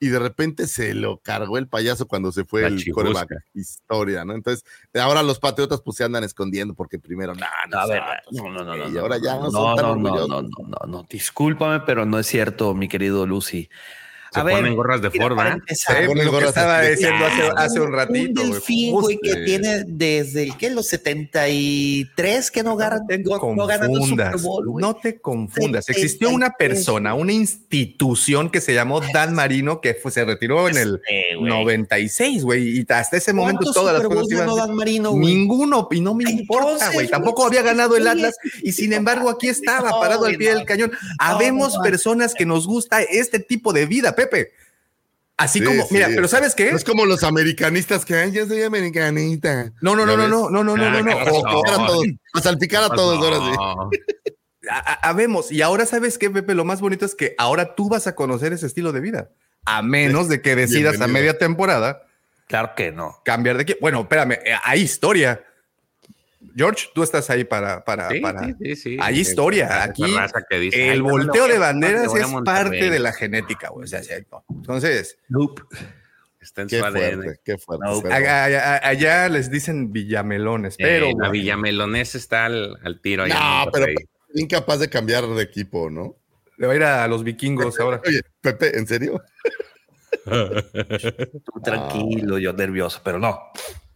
Y 0.00 0.08
de 0.08 0.18
repente 0.18 0.68
se 0.68 0.94
lo 0.94 1.18
cargó 1.18 1.58
el 1.58 1.66
payaso 1.66 2.06
cuando 2.06 2.30
se 2.30 2.44
fue 2.44 2.62
La 2.62 2.68
el 2.68 2.92
quarterback. 2.92 3.30
Historia, 3.54 4.24
¿no? 4.24 4.34
Entonces, 4.34 4.64
ahora 4.94 5.22
los 5.22 5.40
patriotas 5.40 5.80
pues 5.82 5.96
se 5.96 6.04
andan 6.04 6.22
escondiendo 6.22 6.74
porque 6.74 6.98
primero, 6.98 7.34
no, 7.34 7.46
no, 7.68 7.78
A 7.78 7.86
ver, 7.86 8.02
no, 8.30 8.44
no, 8.44 8.64
no, 8.64 8.76
no, 8.76 8.76
no. 8.76 8.94
y 8.94 8.98
ahora 8.98 9.18
ya 9.18 9.34
no, 9.34 9.44
no, 9.44 9.50
son 9.50 9.76
tan 9.76 10.02
no, 10.02 10.26
no, 10.26 10.42
no, 10.42 10.42
no, 10.42 10.86
no. 10.86 11.06
Discúlpame, 11.08 11.80
pero 11.80 12.06
no 12.06 12.18
es 12.18 12.26
cierto, 12.26 12.74
mi 12.74 12.86
querido 12.88 13.26
Lucy. 13.26 13.68
Se 14.44 14.50
ponen 14.50 14.74
gorras 14.76 15.02
de 15.02 15.10
Ford, 15.10 15.36
¿verdad? 15.36 15.58
Sí, 15.68 15.84
ponen 16.06 16.08
lo 16.08 16.22
que 16.22 16.28
gorras 16.30 16.48
estaba 16.50 16.80
de- 16.80 16.90
diciendo 16.90 17.24
hace, 17.26 17.42
Ah, 17.42 17.52
hace 17.56 17.80
un 17.80 17.92
ratito. 17.92 18.42
Un 18.42 18.50
delfín, 18.52 18.92
güey, 18.92 19.18
que 19.22 19.34
tiene 19.36 19.84
desde 19.86 20.42
el 20.44 20.56
que 20.56 20.70
los 20.70 20.86
73 20.88 22.50
que 22.50 22.62
no, 22.62 22.76
ganan, 22.76 23.00
No 23.24 23.36
no, 23.38 23.54
no 23.54 23.66
ganan 23.66 23.90
el 23.90 24.02
Super 24.02 24.36
Bowl, 24.38 24.80
no 24.80 24.94
te 24.96 25.20
confundas. 25.20 25.88
Existió 25.88 26.30
una 26.30 26.46
73. 26.48 26.78
persona, 26.78 27.14
una 27.14 27.32
institución 27.32 28.50
que 28.50 28.60
se 28.60 28.74
llamó 28.74 29.00
Dan 29.12 29.34
Marino, 29.34 29.80
que 29.80 29.94
fue- 29.94 30.10
se 30.10 30.24
retiró 30.24 30.68
en 30.68 30.76
el 30.76 31.00
Sí, 31.06 31.14
güey. 31.38 31.48
96, 31.50 32.44
güey, 32.44 32.78
y 32.80 32.86
hasta 32.88 33.16
ese 33.16 33.32
momento 33.32 33.58
¿Cuántos 33.62 33.74
todas 33.74 33.94
las 33.98 34.06
cosas 34.06 34.30
iban 34.30 34.54
Dan 34.56 34.74
Marino? 34.74 35.12
Ninguno, 35.14 35.88
y 35.90 36.00
no 36.00 36.14
me 36.14 36.30
importa, 36.30 36.90
güey. 36.92 37.08
Tampoco 37.08 37.46
había 37.46 37.62
ganado 37.62 37.96
el 37.96 38.06
Atlas, 38.06 38.36
y 38.62 38.72
sin 38.72 38.92
embargo 38.92 39.30
aquí 39.30 39.48
estaba, 39.48 39.90
parado 40.00 40.24
al 40.26 40.36
pie 40.36 40.54
del 40.54 40.64
cañón. 40.64 40.92
Habemos 41.18 41.76
personas 41.82 42.34
que 42.34 42.46
nos 42.46 42.66
gusta 42.66 43.02
este 43.02 43.38
tipo 43.40 43.72
de 43.72 43.86
vida, 43.86 44.14
Pepe. 44.14 44.27
Así 45.36 45.60
Sí, 45.60 45.64
como, 45.64 45.82
sí. 45.86 45.94
mira, 45.94 46.08
pero 46.08 46.26
¿sabes 46.26 46.54
qué? 46.54 46.70
No 46.72 46.76
es 46.76 46.82
como 46.84 47.06
los 47.06 47.22
americanistas 47.22 48.04
que, 48.04 48.14
ay, 48.16 48.32
yo 48.32 48.46
soy 48.46 48.62
americanista. 48.62 49.72
No, 49.80 49.94
no, 49.94 50.04
no, 50.04 50.12
¿Ya 50.12 50.16
no, 50.16 50.22
ves? 50.22 50.30
no, 50.30 50.50
no, 50.50 50.64
no, 50.64 50.76
no, 50.76 50.84
Ah, 50.84 50.90
no, 50.90 51.02
no. 51.02 51.16
O-. 51.16 51.20
A 51.22 51.30
salpicar 51.30 51.74
a 51.80 51.86
todos, 51.86 52.06
a 52.34 52.40
salpicar 52.40 52.82
a 52.84 52.88
todos 52.90 53.18
ahora 53.24 53.36
sí. 53.36 53.52
No. 53.56 53.90
a- 54.70 54.78
a- 54.92 55.08
habemos. 55.08 55.52
Y 55.52 55.62
ahora, 55.62 55.86
¿sabes 55.86 56.18
qué, 56.18 56.28
Pepe? 56.28 56.54
Lo 56.54 56.64
más 56.64 56.80
bonito 56.80 57.06
es 57.06 57.14
que 57.14 57.34
ahora 57.38 57.74
tú 57.76 57.88
vas 57.88 58.06
a 58.08 58.14
conocer 58.16 58.52
ese 58.52 58.66
estilo 58.66 58.90
de 58.92 59.00
vida. 59.00 59.30
A 59.64 59.80
menos 59.82 60.28
de 60.28 60.42
que 60.42 60.56
decidas 60.56 60.94
a 60.94 61.06
Bienvenido. 61.06 61.14
media 61.20 61.38
temporada 61.38 62.02
Claro 62.48 62.72
que 62.76 62.90
no. 62.90 63.20
cambiar 63.24 63.56
de 63.58 63.62
equipo. 63.62 63.78
Bueno, 63.80 64.00
espérame, 64.00 64.32
eh, 64.44 64.54
hay 64.64 64.80
historia. 64.80 65.44
George, 66.56 66.86
tú 66.94 67.02
estás 67.02 67.28
ahí 67.30 67.44
para. 67.44 67.84
para, 67.84 68.08
Sí, 68.08 68.20
para 68.20 68.44
sí, 68.46 68.54
sí, 68.60 68.76
sí. 68.76 68.96
Hay 69.00 69.18
historia. 69.20 69.82
Aquí 69.82 70.04
raza 70.14 70.42
que 70.48 70.58
dice, 70.58 70.82
"Ay, 70.82 70.88
el 70.90 71.02
volteo 71.02 71.46
no, 71.46 71.52
de 71.52 71.58
banderas 71.58 72.06
no, 72.06 72.16
es 72.16 72.28
Monterrey". 72.28 72.70
parte 72.80 72.90
de 72.90 72.98
la 72.98 73.12
genética, 73.12 73.68
güey. 73.70 73.84
O 73.84 73.86
sea. 73.86 74.00
Entonces, 74.50 75.18
Está 76.40 76.62
en 76.62 76.68
Qué 76.68 76.78
su 76.78 76.84
ADN. 76.84 76.92
fuerte, 77.14 77.40
qué 77.44 77.58
fuerte. 77.58 78.12
Allá, 78.14 78.44
allá- 78.44 78.80
allá 78.88 79.28
les 79.28 79.50
dicen 79.50 79.92
villamelones, 79.92 80.76
pero. 80.78 81.06
Eh, 81.06 81.14
la 81.18 81.28
güey, 81.28 81.40
Villamelonés 81.40 82.14
está 82.14 82.46
al, 82.46 82.78
al 82.84 83.00
tiro. 83.00 83.26
No, 83.26 83.66
pero 83.72 83.86
incapaz 84.34 84.78
de 84.78 84.88
cambiar 84.88 85.26
de 85.26 85.42
equipo, 85.42 85.90
¿no? 85.90 86.16
Le 86.56 86.66
va 86.66 86.72
a 86.72 86.76
ir 86.76 86.82
a 86.84 87.06
los 87.08 87.22
vikingos 87.24 87.78
ahora. 87.80 88.00
Oye, 88.06 88.22
Pepe, 88.40 88.78
¿en 88.78 88.86
serio? 88.86 89.20
Tú 90.24 91.60
tranquilo, 91.62 92.38
yo 92.38 92.52
nervioso, 92.52 93.00
pero 93.04 93.18
no. 93.18 93.38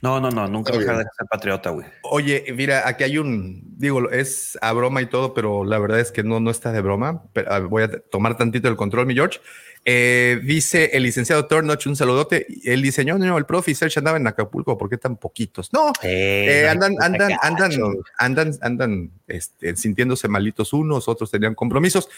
No, 0.03 0.21
no, 0.21 0.31
no, 0.31 0.49
nunca 0.49 0.73
Está 0.73 0.81
dejar 0.81 0.97
bien. 0.97 1.07
de 1.07 1.11
ser 1.17 1.27
patriota, 1.31 1.71
güey. 1.71 1.87
Oye, 2.03 2.45
mira, 2.57 2.89
aquí 2.89 3.05
hay 3.05 3.19
un, 3.19 3.63
digo, 3.79 4.11
es 4.11 4.59
a 4.61 4.73
broma 4.73 5.01
y 5.01 5.07
todo, 5.07 5.33
pero 5.33 5.65
la 5.65 5.79
verdad 5.79 6.01
es 6.01 6.11
que 6.11 6.25
no, 6.25 6.41
no 6.41 6.51
está 6.51 6.73
de 6.73 6.81
broma. 6.81 7.23
Pero, 7.33 7.53
ah, 7.53 7.61
voy 7.61 7.85
a 7.85 7.89
tomar 8.11 8.37
tantito 8.37 8.69
el 8.69 8.75
control, 8.75 9.07
mi 9.07 9.15
George. 9.15 9.39
Eh, 9.85 10.41
dice 10.45 10.91
el 10.93 11.05
licenciado 11.05 11.47
Tornoch, 11.47 11.87
un 11.87 11.95
saludote. 11.97 12.47
Él 12.65 12.83
dice, 12.83 13.05
no, 13.05 13.17
no, 13.17 13.39
el 13.39 13.47
profe 13.47 13.71
y 13.71 13.75
Serge 13.77 14.01
andaban 14.01 14.23
en 14.23 14.27
Acapulco, 14.29 14.77
¿por 14.77 14.91
qué 14.91 14.99
tan 14.99 15.17
poquitos? 15.17 15.73
No, 15.73 15.93
eh, 16.03 16.67
andan, 16.69 16.95
andan, 17.01 17.33
andan, 17.41 17.73
andan, 18.19 18.53
andan 18.61 19.11
este, 19.29 19.77
sintiéndose 19.77 20.27
malitos 20.27 20.73
unos, 20.73 21.07
otros 21.09 21.31
tenían 21.31 21.55
compromisos. 21.55 22.09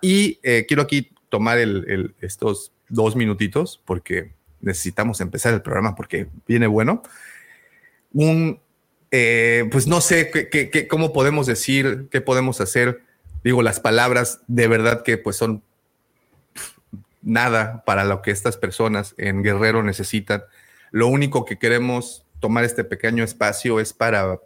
Y 0.00 0.38
eh, 0.42 0.64
quiero 0.66 0.82
aquí 0.82 1.10
tomar 1.28 1.58
el- 1.58 1.84
el- 1.88 2.14
estos 2.20 2.72
dos 2.88 3.14
minutitos 3.16 3.80
porque 3.84 4.35
necesitamos 4.60 5.20
empezar 5.20 5.54
el 5.54 5.62
programa 5.62 5.94
porque 5.94 6.28
viene 6.46 6.66
bueno. 6.66 7.02
Un, 8.12 8.60
eh, 9.10 9.68
pues 9.70 9.86
no 9.86 10.00
sé 10.00 10.30
qué, 10.30 10.88
cómo 10.88 11.12
podemos 11.12 11.46
decir, 11.46 12.08
qué 12.10 12.20
podemos 12.20 12.60
hacer. 12.60 13.02
Digo, 13.44 13.62
las 13.62 13.80
palabras 13.80 14.40
de 14.46 14.68
verdad 14.68 15.02
que 15.02 15.18
pues 15.18 15.36
son 15.36 15.62
nada 17.22 17.82
para 17.84 18.04
lo 18.04 18.22
que 18.22 18.30
estas 18.30 18.56
personas 18.56 19.14
en 19.18 19.42
Guerrero 19.42 19.82
necesitan. 19.82 20.44
Lo 20.92 21.08
único 21.08 21.44
que 21.44 21.58
queremos 21.58 22.24
tomar 22.40 22.64
este 22.64 22.84
pequeño 22.84 23.24
espacio 23.24 23.80
es 23.80 23.92
para, 23.92 24.38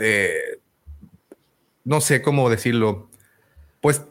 eh, 0.00 0.58
no 1.84 2.00
sé 2.00 2.22
cómo 2.22 2.48
decirlo, 2.48 3.10
pues, 3.80 4.02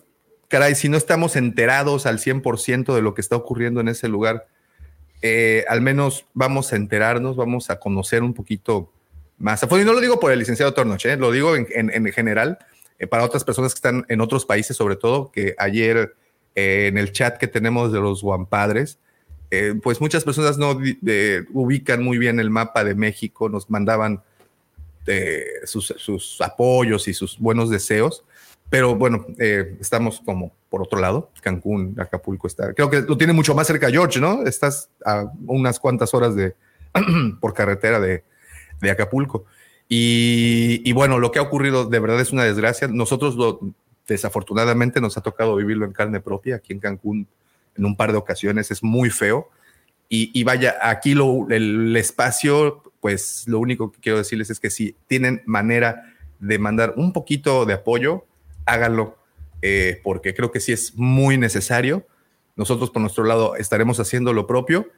caray, 0.50 0.76
si 0.76 0.90
no 0.90 0.98
estamos 0.98 1.38
enterados 1.38 2.06
al 2.06 2.20
100% 2.20 2.94
de 2.94 3.02
lo 3.02 3.14
que 3.14 3.22
está 3.22 3.38
ocurriendo 3.38 3.80
en 3.80 3.88
ese 3.88 4.10
lugar, 4.10 4.48
eh, 5.22 5.66
al 5.68 5.82
menos 5.82 6.26
vamos 6.34 6.74
a 6.74 6.76
enterarnos, 6.76 7.36
vamos 7.36 7.70
a 7.70 7.80
conocer 7.80 8.24
un 8.24 8.34
poquito 8.34 8.92
más. 9.38 9.64
a 9.64 9.68
fondo. 9.68 9.84
Y 9.84 9.86
no 9.86 9.94
lo 9.94 10.02
digo 10.02 10.20
por 10.20 10.32
el 10.32 10.40
licenciado 10.40 10.74
Tornoche, 10.74 11.14
¿eh? 11.14 11.18
lo 11.18 11.32
digo 11.32 11.56
en, 11.56 11.68
en- 11.72 11.92
en 11.94 12.12
general, 12.14 12.58
eh, 13.00 13.08
para 13.08 13.24
otras 13.24 13.44
personas 13.44 13.74
que 13.74 13.78
están 13.78 14.06
en 14.10 14.22
otros 14.22 14.46
países, 14.46 14.78
sobre 14.78 14.96
todo, 14.96 15.32
que 15.32 15.56
ayer 15.58 16.16
en 16.56 16.98
el 16.98 17.12
chat 17.12 17.38
que 17.38 17.48
tenemos 17.48 17.92
de 17.94 18.00
los 18.00 18.22
Guampadres, 18.22 19.00
pues 19.84 20.00
muchas 20.00 20.24
personas 20.24 20.58
no 20.58 20.72
ubican 21.52 22.02
muy 22.04 22.18
bien 22.18 22.40
el 22.40 22.50
mapa 22.50 22.84
de 22.84 22.96
México, 22.96 23.50
nos 23.50 23.70
mandaban 23.70 24.22
sus 25.66 26.40
apoyos 26.42 27.08
y 27.08 27.14
sus 27.14 27.38
buenos 27.40 27.70
deseos, 27.70 28.24
pero 28.72 28.96
bueno, 28.96 29.28
eh, 29.38 29.76
estamos 29.82 30.22
como 30.24 30.54
por 30.70 30.82
otro 30.82 30.98
lado, 30.98 31.30
Cancún, 31.42 31.94
Acapulco 32.00 32.48
está, 32.48 32.74
creo 32.74 32.90
que 32.90 33.02
lo 33.02 33.18
tiene 33.18 33.34
mucho 33.34 33.54
más 33.54 33.68
cerca 33.68 33.90
George, 33.90 34.22
¿no? 34.22 34.44
Estás 34.44 34.90
a 35.06 35.26
unas 35.46 35.78
cuantas 35.78 36.14
horas 36.14 36.36
de 36.36 36.56
por 37.42 37.54
carretera 37.54 38.00
de, 38.00 38.24
de 38.80 38.90
Acapulco. 38.90 39.44
Y, 39.94 40.90
bueno, 40.94 41.20
lo 41.20 41.32
que 41.32 41.40
ha 41.40 41.42
ocurrido 41.42 41.84
de 41.84 42.00
verdad 42.00 42.22
es 42.22 42.32
una 42.32 42.46
desgracia. 42.46 42.88
Nosotros 42.88 43.60
desafortunadamente 44.08 45.02
nos 45.02 45.18
ha 45.18 45.22
tocado 45.22 45.58
vivirlo 45.58 45.86
en 45.86 45.92
carne 45.92 46.22
propia 46.22 46.56
aquí 46.56 46.72
en 46.72 46.80
Cancún 46.80 47.28
en 47.76 47.86
un 47.86 47.98
par 47.98 48.14
de 48.14 48.18
ocasiones. 48.18 48.72
Es 48.72 48.84
muy 48.84 49.10
feo. 49.10 49.50
Y, 50.08 50.32
y 50.34 50.46
vaya, 50.46 50.76
aquí 50.82 51.14
lo, 51.14 51.46
el 51.50 51.94
espacio, 51.98 52.84
pues 53.02 53.44
lo 53.48 53.60
único 53.60 53.92
que 53.92 54.00
quiero 54.00 54.18
decirles 54.18 54.50
es 54.50 54.62
que 54.62 54.70
si 54.70 54.96
tienen 55.08 55.42
manera 55.46 56.06
de 56.40 56.58
mandar 56.58 56.94
un 56.96 57.12
poquito 57.12 57.66
de 57.66 57.74
apoyo, 57.74 58.24
háganlo, 58.66 59.18
eh, 59.62 60.00
porque 60.04 60.34
creo 60.34 60.52
que 60.52 60.60
sí 60.60 60.72
es 60.72 60.96
muy 60.96 61.38
necesario. 61.38 62.06
Nosotros 62.56 62.90
por 62.92 63.02
nuestro 63.02 63.24
lado 63.24 63.56
estaremos 63.56 64.00
haciendo 64.00 64.34
lo 64.34 64.48
propio. 64.48 64.90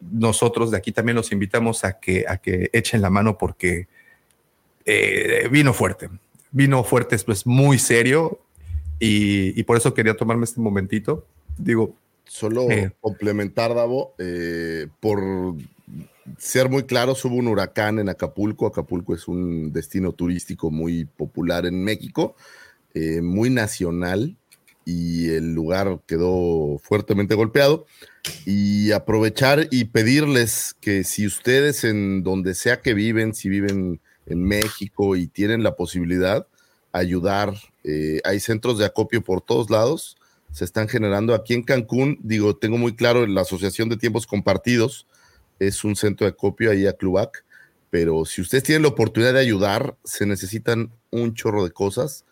Nosotros 0.00 0.70
de 0.70 0.76
aquí 0.76 0.92
también 0.92 1.16
los 1.16 1.32
invitamos 1.32 1.84
a 1.84 1.98
que, 1.98 2.24
a 2.28 2.36
que 2.38 2.70
echen 2.72 3.02
la 3.02 3.10
mano 3.10 3.38
porque 3.38 3.88
eh, 4.84 5.48
vino 5.50 5.72
fuerte. 5.72 6.08
Vino 6.50 6.82
fuerte, 6.84 7.16
esto 7.16 7.32
es 7.32 7.46
muy 7.46 7.78
serio 7.78 8.40
y, 8.98 9.58
y 9.58 9.62
por 9.64 9.76
eso 9.76 9.92
quería 9.92 10.16
tomarme 10.16 10.44
este 10.44 10.60
momentito. 10.60 11.26
Digo, 11.58 11.94
Solo 12.28 12.70
Eh. 12.70 12.92
complementar, 13.00 13.74
Davo, 13.74 14.14
eh, 14.18 14.86
por 15.00 15.54
ser 16.36 16.68
muy 16.68 16.82
claros, 16.82 17.24
hubo 17.24 17.36
un 17.36 17.48
huracán 17.48 17.98
en 17.98 18.10
Acapulco. 18.10 18.66
Acapulco 18.66 19.14
es 19.14 19.26
un 19.28 19.72
destino 19.72 20.12
turístico 20.12 20.70
muy 20.70 21.06
popular 21.06 21.64
en 21.64 21.82
México, 21.82 22.36
eh, 22.98 23.22
muy 23.22 23.50
nacional, 23.50 24.36
y 24.84 25.28
el 25.30 25.54
lugar 25.54 26.00
quedó 26.06 26.78
fuertemente 26.78 27.34
golpeado. 27.34 27.86
Y 28.46 28.92
aprovechar 28.92 29.68
y 29.70 29.84
pedirles 29.84 30.74
que 30.80 31.04
si 31.04 31.26
ustedes 31.26 31.84
en 31.84 32.22
donde 32.22 32.54
sea 32.54 32.80
que 32.80 32.94
viven, 32.94 33.34
si 33.34 33.48
viven 33.48 34.00
en 34.26 34.42
México 34.42 35.16
y 35.16 35.26
tienen 35.26 35.62
la 35.62 35.76
posibilidad, 35.76 36.46
ayudar. 36.92 37.54
eh, 37.84 38.20
hay 38.24 38.40
centros 38.40 38.78
de 38.78 38.86
acopio 38.86 39.22
por 39.22 39.40
todos 39.40 39.70
lados 39.70 40.16
se 40.50 40.64
están 40.64 40.88
generando 40.88 41.34
aquí 41.34 41.54
en 41.54 41.62
Cancún. 41.62 42.18
Digo, 42.22 42.56
tengo 42.56 42.78
muy 42.78 42.94
claro 42.96 43.26
la 43.26 43.42
Asociación 43.42 43.88
de 43.88 43.96
Tiempos 43.96 44.26
Compartidos 44.26 45.06
es 45.58 45.84
un 45.84 45.96
centro 45.96 46.24
de 46.26 46.30
acopio 46.30 46.70
ahí 46.70 46.86
a 46.86 46.92
Clubac, 46.92 47.44
pero 47.90 48.24
si 48.24 48.40
ustedes 48.40 48.64
tienen 48.64 48.82
la 48.82 48.88
oportunidad 48.88 49.34
de 49.34 49.40
ayudar, 49.40 49.96
se 50.04 50.26
necesitan 50.26 50.92
un 51.10 51.34
chorro 51.34 51.64
de 51.64 51.70
cosas. 51.70 52.24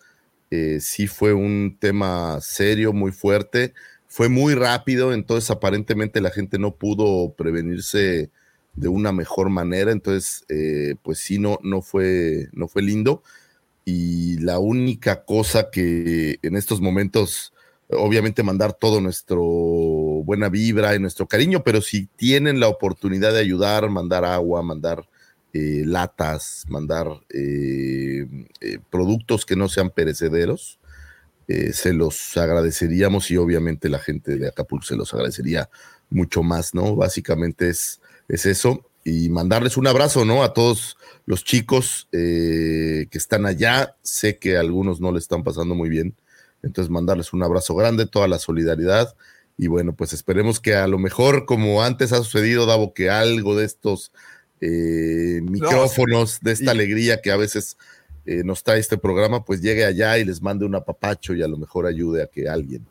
Eh, 0.50 0.78
sí 0.80 1.06
fue 1.06 1.32
un 1.32 1.76
tema 1.78 2.40
serio, 2.40 2.92
muy 2.92 3.12
fuerte, 3.12 3.74
fue 4.06 4.28
muy 4.28 4.54
rápido, 4.54 5.12
entonces 5.12 5.50
aparentemente 5.50 6.20
la 6.20 6.30
gente 6.30 6.58
no 6.58 6.76
pudo 6.76 7.34
prevenirse 7.34 8.30
de 8.74 8.88
una 8.88 9.12
mejor 9.12 9.50
manera, 9.50 9.90
entonces 9.92 10.44
eh, 10.48 10.94
pues 11.02 11.18
sí, 11.18 11.38
no, 11.38 11.58
no, 11.62 11.82
fue, 11.82 12.48
no 12.52 12.68
fue 12.68 12.82
lindo. 12.82 13.22
Y 13.84 14.38
la 14.38 14.58
única 14.58 15.24
cosa 15.24 15.70
que 15.70 16.38
en 16.42 16.56
estos 16.56 16.80
momentos 16.80 17.52
obviamente 17.90 18.42
mandar 18.42 18.72
todo 18.72 19.00
nuestro 19.00 19.42
buena 19.42 20.48
vibra 20.48 20.94
y 20.94 20.98
nuestro 20.98 21.26
cariño, 21.26 21.62
pero 21.62 21.80
si 21.80 22.06
tienen 22.16 22.60
la 22.60 22.68
oportunidad 22.68 23.32
de 23.32 23.40
ayudar, 23.40 23.88
mandar 23.90 24.24
agua, 24.24 24.62
mandar 24.62 25.08
eh, 25.58 25.84
latas, 25.86 26.66
mandar 26.68 27.06
eh, 27.30 28.26
eh, 28.60 28.78
productos 28.90 29.46
que 29.46 29.56
no 29.56 29.70
sean 29.70 29.88
perecederos, 29.88 30.78
se 31.72 31.92
los 31.92 32.36
agradeceríamos 32.36 33.30
y 33.30 33.36
obviamente 33.36 33.88
la 33.88 34.00
gente 34.00 34.36
de 34.36 34.48
Acapulco 34.48 34.84
se 34.84 34.96
los 34.96 35.14
agradecería 35.14 35.70
mucho 36.10 36.42
más, 36.42 36.74
¿no? 36.74 36.96
Básicamente 36.96 37.68
es, 37.68 38.00
es 38.28 38.46
eso 38.46 38.84
y 39.04 39.28
mandarles 39.28 39.76
un 39.76 39.86
abrazo, 39.86 40.24
¿no? 40.24 40.42
A 40.42 40.52
todos 40.52 40.96
los 41.24 41.44
chicos 41.44 42.08
que 42.10 43.08
están 43.12 43.46
allá, 43.46 43.94
sé 44.02 44.38
que 44.38 44.56
a 44.56 44.60
algunos 44.60 45.00
no 45.00 45.12
le 45.12 45.20
están 45.20 45.44
pasando 45.44 45.76
muy 45.76 45.88
bien, 45.88 46.16
entonces, 46.64 46.90
mandarles 46.90 47.32
un 47.32 47.44
abrazo 47.44 47.76
grande, 47.76 48.06
toda 48.06 48.26
la 48.26 48.40
solidaridad. 48.40 49.14
Y 49.56 49.68
bueno, 49.68 49.94
pues 49.94 50.12
esperemos 50.12 50.60
que 50.60 50.74
a 50.74 50.88
lo 50.88 50.98
mejor, 50.98 51.46
como 51.46 51.82
antes 51.82 52.12
ha 52.12 52.18
sucedido, 52.18 52.66
Davo, 52.66 52.92
que 52.92 53.08
algo 53.08 53.56
de 53.56 53.64
estos 53.64 54.12
eh, 54.60 55.40
micrófonos, 55.42 56.40
de 56.40 56.52
esta 56.52 56.70
alegría 56.70 57.20
que 57.20 57.30
a 57.30 57.36
veces 57.36 57.76
eh, 58.24 58.42
nos 58.44 58.62
trae 58.62 58.80
este 58.80 58.98
programa, 58.98 59.44
pues 59.44 59.60
llegue 59.60 59.84
allá 59.84 60.18
y 60.18 60.24
les 60.24 60.42
mande 60.42 60.64
un 60.64 60.74
apapacho 60.74 61.34
y 61.34 61.42
a 61.42 61.48
lo 61.48 61.56
mejor 61.56 61.86
ayude 61.86 62.22
a 62.22 62.26
que 62.26 62.48
alguien 62.48 62.84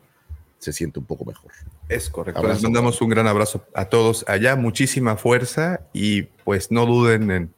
se 0.58 0.72
siente 0.72 0.98
un 0.98 1.04
poco 1.04 1.24
mejor. 1.24 1.52
Es 1.88 2.08
correcto. 2.08 2.38
Abrazo. 2.38 2.54
Les 2.54 2.62
mandamos 2.62 3.00
un 3.02 3.08
gran 3.08 3.26
abrazo 3.26 3.64
a 3.74 3.86
todos 3.86 4.24
allá, 4.28 4.56
muchísima 4.56 5.16
fuerza 5.16 5.82
y 5.92 6.22
pues 6.22 6.70
no 6.70 6.86
duden 6.86 7.30
en 7.30 7.54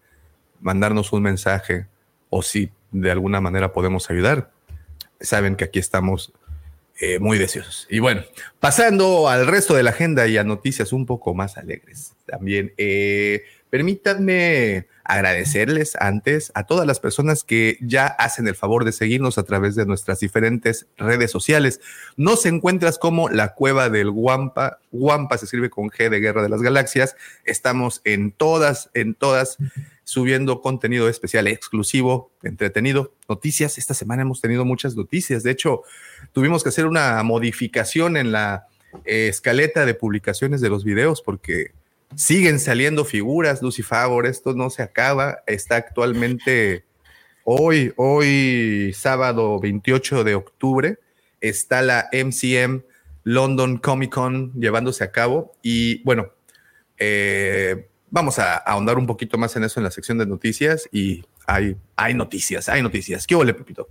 mandarnos 0.61 1.13
un 1.13 1.23
mensaje 1.23 1.87
o 2.31 2.43
si 2.43 2.71
de 2.91 3.11
alguna 3.11 3.41
manera 3.41 3.73
podemos 3.73 4.11
ayudar. 4.11 4.51
Saben 5.21 5.57
que 5.57 5.65
aquí 5.65 5.79
estamos 5.79 6.33
eh, 7.01 7.21
muy 7.21 7.39
deseosos. 7.39 7.87
Y 7.89 8.01
bueno, 8.01 8.23
pasando 8.59 9.29
al 9.29 9.47
resto 9.47 9.75
de 9.75 9.85
la 9.85 9.91
agenda 9.91 10.27
y 10.27 10.37
a 10.37 10.45
noticias 10.45 10.93
un 10.93 11.07
poco 11.07 11.33
más 11.35 11.57
alegres 11.57 12.15
también. 12.27 12.73
eh, 12.77 13.45
permítanme 13.71 14.87
agradecerles 15.09 15.97
antes 15.97 16.53
a 16.55 16.65
todas 16.65 16.87
las 16.87 17.01
personas 17.01 17.43
que 17.43 17.79
ya 17.81 18.07
hacen 18.07 18.47
el 18.47 18.55
favor 18.55 18.85
de 18.85 18.93
seguirnos 18.93 19.39
a 19.39 19.43
través 19.43 19.75
de 19.75 19.87
nuestras 19.87 20.21
diferentes 20.21 20.87
redes 20.99 21.31
sociales. 21.31 21.81
Nos 22.17 22.45
encuentras 22.45 22.99
como 22.99 23.31
la 23.31 23.55
cueva 23.55 23.89
del 23.89 24.11
Guampa. 24.11 24.81
Guampa 24.93 25.39
se 25.39 25.47
escribe 25.47 25.71
con 25.71 25.89
G 25.89 26.11
de 26.11 26.21
Guerra 26.21 26.43
de 26.43 26.51
las 26.51 26.61
Galaxias. 26.61 27.17
Estamos 27.47 28.03
en 28.05 28.33
todas, 28.33 28.91
en 28.93 29.15
todas, 29.15 29.57
subiendo 30.05 30.61
contenido 30.61 31.09
especial, 31.09 31.47
exclusivo, 31.47 32.31
entretenido, 32.43 33.15
noticias. 33.31 33.79
Esta 33.79 33.95
semana 33.95 34.23
hemos 34.23 34.43
tenido 34.43 34.67
muchas 34.67 34.95
noticias. 34.95 35.43
De 35.43 35.53
hecho, 35.53 35.85
tuvimos 36.33 36.63
que 36.63 36.69
hacer 36.69 36.85
una 36.85 37.23
modificación 37.23 38.19
en 38.19 38.31
la 38.31 38.67
eh, 39.07 39.29
escaleta 39.29 39.87
de 39.87 39.95
publicaciones 39.95 40.61
de 40.61 40.69
los 40.69 40.85
videos 40.85 41.23
porque 41.23 41.73
siguen 42.15 42.61
saliendo 42.61 43.05
figuras. 43.05 43.63
Lucy 43.63 43.83
Favor, 43.83 44.27
esto 44.27 44.55
no 44.55 44.71
se 44.71 44.83
acaba. 44.83 45.39
Está 45.47 45.77
actualmente 45.77 46.85
hoy, 47.45 47.93
hoy, 47.97 48.93
sábado 48.95 49.59
28 49.61 50.25
de 50.25 50.35
octubre. 50.35 50.99
está 51.41 51.83
la 51.83 52.09
MCM 52.13 52.83
London 53.25 53.77
Comic 53.77 54.13
Con 54.13 54.53
llevándose 54.55 55.05
a 55.05 55.13
cabo 55.13 55.53
y 55.63 56.03
bueno, 56.03 56.33
eh, 56.99 57.89
vamos 58.11 58.39
a 58.39 58.57
ahondar 58.57 58.99
un 58.99 59.07
poquito 59.07 59.39
más 59.39 59.55
en 59.57 59.65
eso 59.65 59.79
en 59.81 59.85
la 59.85 59.91
sección 59.91 60.19
de 60.19 60.27
noticias 60.27 60.89
y 60.91 61.25
hay, 61.47 61.77
hay 61.97 62.15
noticias, 62.15 62.69
hay 62.69 62.83
noticias. 62.83 63.27
¿Qué 63.27 63.35
ole, 63.35 63.55
Pepito? 63.55 63.89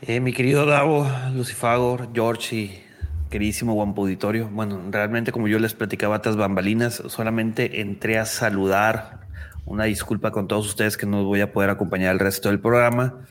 Eh, 0.00 0.20
mi 0.20 0.32
querido 0.32 0.66
Davo, 0.66 1.08
Lucifagor, 1.34 2.08
George 2.12 2.56
y 2.56 2.84
queridísimo 3.32 3.72
Guampo 3.72 4.02
Auditorio. 4.02 4.48
Bueno, 4.52 4.80
realmente 4.90 5.32
como 5.32 5.48
yo 5.48 5.58
les 5.58 5.72
platicaba 5.72 6.16
a 6.16 6.30
bambalinas, 6.32 7.02
solamente 7.08 7.80
entré 7.80 8.18
a 8.18 8.26
saludar. 8.26 9.22
Una 9.64 9.84
disculpa 9.84 10.30
con 10.30 10.48
todos 10.48 10.66
ustedes 10.66 10.98
que 10.98 11.06
no 11.06 11.24
voy 11.24 11.40
a 11.40 11.50
poder 11.50 11.70
acompañar 11.70 12.12
el 12.12 12.18
resto 12.20 12.50
del 12.50 12.60
programa. 12.60 13.26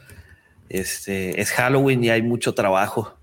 Este, 0.70 1.40
es 1.40 1.52
Halloween 1.52 2.04
y 2.04 2.10
hay 2.10 2.24
mucho 2.24 2.54
trabajo. 2.54 3.16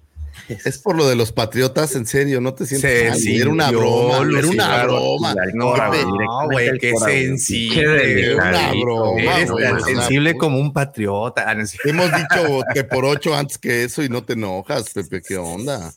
Es 0.64 0.78
por 0.78 0.94
lo 0.94 1.08
de 1.08 1.16
los 1.16 1.32
patriotas, 1.32 1.97
en 1.97 2.06
serio, 2.06 2.40
no 2.40 2.54
te 2.54 2.64
sientes 2.64 2.90
Se 2.90 3.11
mal? 3.11 3.40
Era 3.40 3.50
una 3.50 3.64
sintió, 3.64 3.80
broma, 3.80 4.38
era 4.38 4.49
una 4.49 4.82
broma. 4.85 5.35
No, 5.54 6.49
güey, 6.49 6.78
qué 6.78 6.94
sensible. 6.97 7.82
Qué 7.82 8.32
Era 8.32 8.37
una 8.37 8.70
broma. 8.80 9.20
Eres 9.20 9.50
güey, 9.50 9.64
tan 9.64 9.80
sensible 9.82 10.37
como 10.37 10.61
un 10.61 10.73
patriota. 10.73 11.44
Ah. 11.44 11.56
Hemos 11.85 12.12
dicho 12.12 12.62
que 12.73 12.85
por 12.85 13.04
ocho 13.04 13.35
antes 13.35 13.58
que 13.58 13.82
eso 13.82 14.04
y 14.04 14.08
no 14.08 14.23
te 14.23 14.35
enojas, 14.35 14.90
Pepe, 14.90 15.23
¿qué 15.23 15.37
onda? 15.37 15.92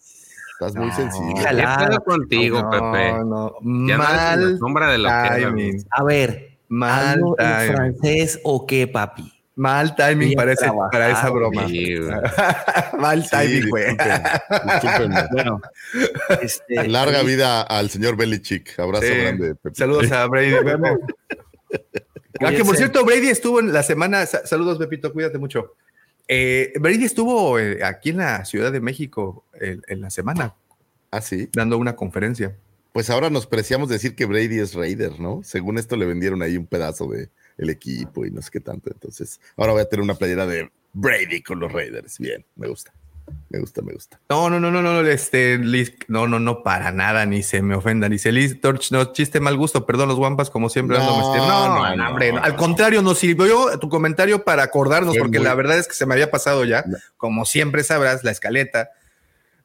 Estás 0.62 0.75
muy 0.75 0.89
No. 0.89 0.96
sensible. 0.96 1.34
¿Qué 1.34 1.41
Ojalá. 1.41 1.88
pedo 1.89 2.03
contigo, 2.03 2.70
Pepe? 2.70 3.13
No, 3.13 3.24
no, 3.24 3.88
Ya 3.88 3.98
no 3.98 4.03
eres 4.03 4.15
la 4.15 4.36
mal 4.38 4.58
sombra 4.60 4.91
de 4.91 4.98
lo 5.00 5.10
que 5.10 5.39
timing. 5.41 5.86
A 5.89 6.03
ver, 6.03 6.58
Mal 6.70 7.08
¿hablo 7.10 7.36
en 7.39 7.48
timing. 7.48 7.75
francés 7.75 8.39
o 8.44 8.68
qué, 8.68 8.88
papi? 8.88 9.34
Mal 9.56 9.96
timing 9.96 10.20
Bien 10.30 10.38
para, 10.38 10.53
ese- 10.53 10.72
para 10.91 11.10
esa 11.10 11.30
broma. 11.32 11.68
Sí. 11.68 11.96
Mal 13.00 13.24
Sí, 13.24 13.30
timing, 13.32 13.70
güey. 13.70 13.86
discúlpenme. 14.82 15.27
Bueno, 15.32 15.62
este, 16.41 16.88
Larga 16.88 17.24
vida 17.24 17.62
al 17.63 17.89
señor 17.89 18.15
Belichick. 18.15 18.80
Abrazo 18.80 19.06
Sí. 19.08 19.15
grande, 19.18 19.56
Pepe. 19.56 19.75
Saludos 19.75 20.12
a 20.12 20.27
Brady. 20.27 20.51
Pepe. 20.63 20.98
Ah, 22.39 22.51
que 22.51 22.63
por 22.63 22.75
cierto, 22.77 23.03
Brady 23.03 23.30
estuvo 23.30 23.60
en 23.60 23.74
la 23.74 23.84
semana. 23.84 24.25
sa- 24.25 24.46
Saludos, 24.46 24.77
Pepito, 24.77 25.12
cuídate 25.12 25.38
mucho. 25.38 25.74
Eh, 26.33 26.71
Brady 26.79 27.03
estuvo 27.03 27.59
eh, 27.59 27.83
aquí 27.83 28.11
en 28.11 28.17
la 28.17 28.45
Ciudad 28.45 28.71
de 28.71 28.79
México 28.79 29.43
en, 29.59 29.81
en 29.88 30.00
la 30.00 30.09
semana 30.09 30.55
Ah, 31.11 31.19
sí. 31.19 31.50
dando 31.51 31.77
una 31.77 31.97
conferencia. 31.97 32.55
Pues 32.93 33.09
ahora 33.09 33.29
nos 33.29 33.47
preciamos 33.47 33.89
decir 33.89 34.15
que 34.15 34.23
Brady 34.25 34.59
es 34.59 34.73
Raider, 34.73 35.19
¿no? 35.19 35.41
Según 35.43 35.77
esto 35.77 35.97
le 35.97 36.05
vendieron 36.05 36.41
ahí 36.41 36.55
un 36.55 36.67
pedazo 36.67 37.07
de 37.07 37.29
el 37.57 37.69
equipo 37.69 38.25
y 38.25 38.31
no 38.31 38.41
sé 38.41 38.50
qué 38.50 38.61
tanto. 38.61 38.89
Entonces, 38.93 39.41
ahora 39.57 39.73
voy 39.73 39.81
a 39.81 39.89
tener 39.89 40.03
una 40.03 40.15
playera 40.15 40.47
de 40.47 40.71
Brady 40.93 41.41
con 41.41 41.59
los 41.59 41.69
Raiders. 41.71 42.17
Bien, 42.17 42.45
me 42.55 42.69
gusta. 42.69 42.93
Me 43.50 43.60
gusta, 43.60 43.82
me 43.82 43.92
gusta. 43.94 44.20
No, 44.30 44.50
no, 44.50 44.60
no, 44.62 44.72
no, 44.72 44.82
no, 44.82 45.01
este, 45.01 45.58
Liz, 45.58 45.94
no, 46.08 46.25
no, 46.25 46.40
no, 46.40 46.63
para 46.63 46.92
nada, 46.92 47.25
ni 47.25 47.44
se 47.44 47.62
me 47.62 47.75
ofenda. 47.75 48.08
Dice 48.08 48.32
Liz 48.32 48.62
Torch, 48.62 48.92
no, 48.92 49.12
chiste 49.12 49.40
mal 49.42 49.58
gusto, 49.58 49.86
perdón, 49.86 50.08
los 50.08 50.18
guampas, 50.18 50.50
como 50.50 50.70
siempre. 50.70 50.98
No, 50.98 51.06
no, 51.38 51.68
no, 51.88 51.96
no, 51.98 52.10
hombre, 52.10 52.32
no. 52.32 52.42
Al 52.44 52.56
contrario, 52.56 53.01
nos 53.01 53.18
sirvió 53.20 53.78
tu 53.80 53.90
comentario 53.90 54.44
para 54.46 54.63
acordarnos, 54.63 55.16
porque 55.18 55.40
muy- 55.40 55.48
la 55.48 55.54
verdad 55.56 55.78
es 55.78 55.88
que 55.88 55.94
se 55.96 56.06
me 56.06 56.13
había 56.13 56.32
pasado 56.32 56.63
ya. 56.63 56.86
Como 57.18 57.44
siempre 57.46 57.84
sabrás, 57.84 58.24
la 58.24 58.32
escaleta, 58.32 58.90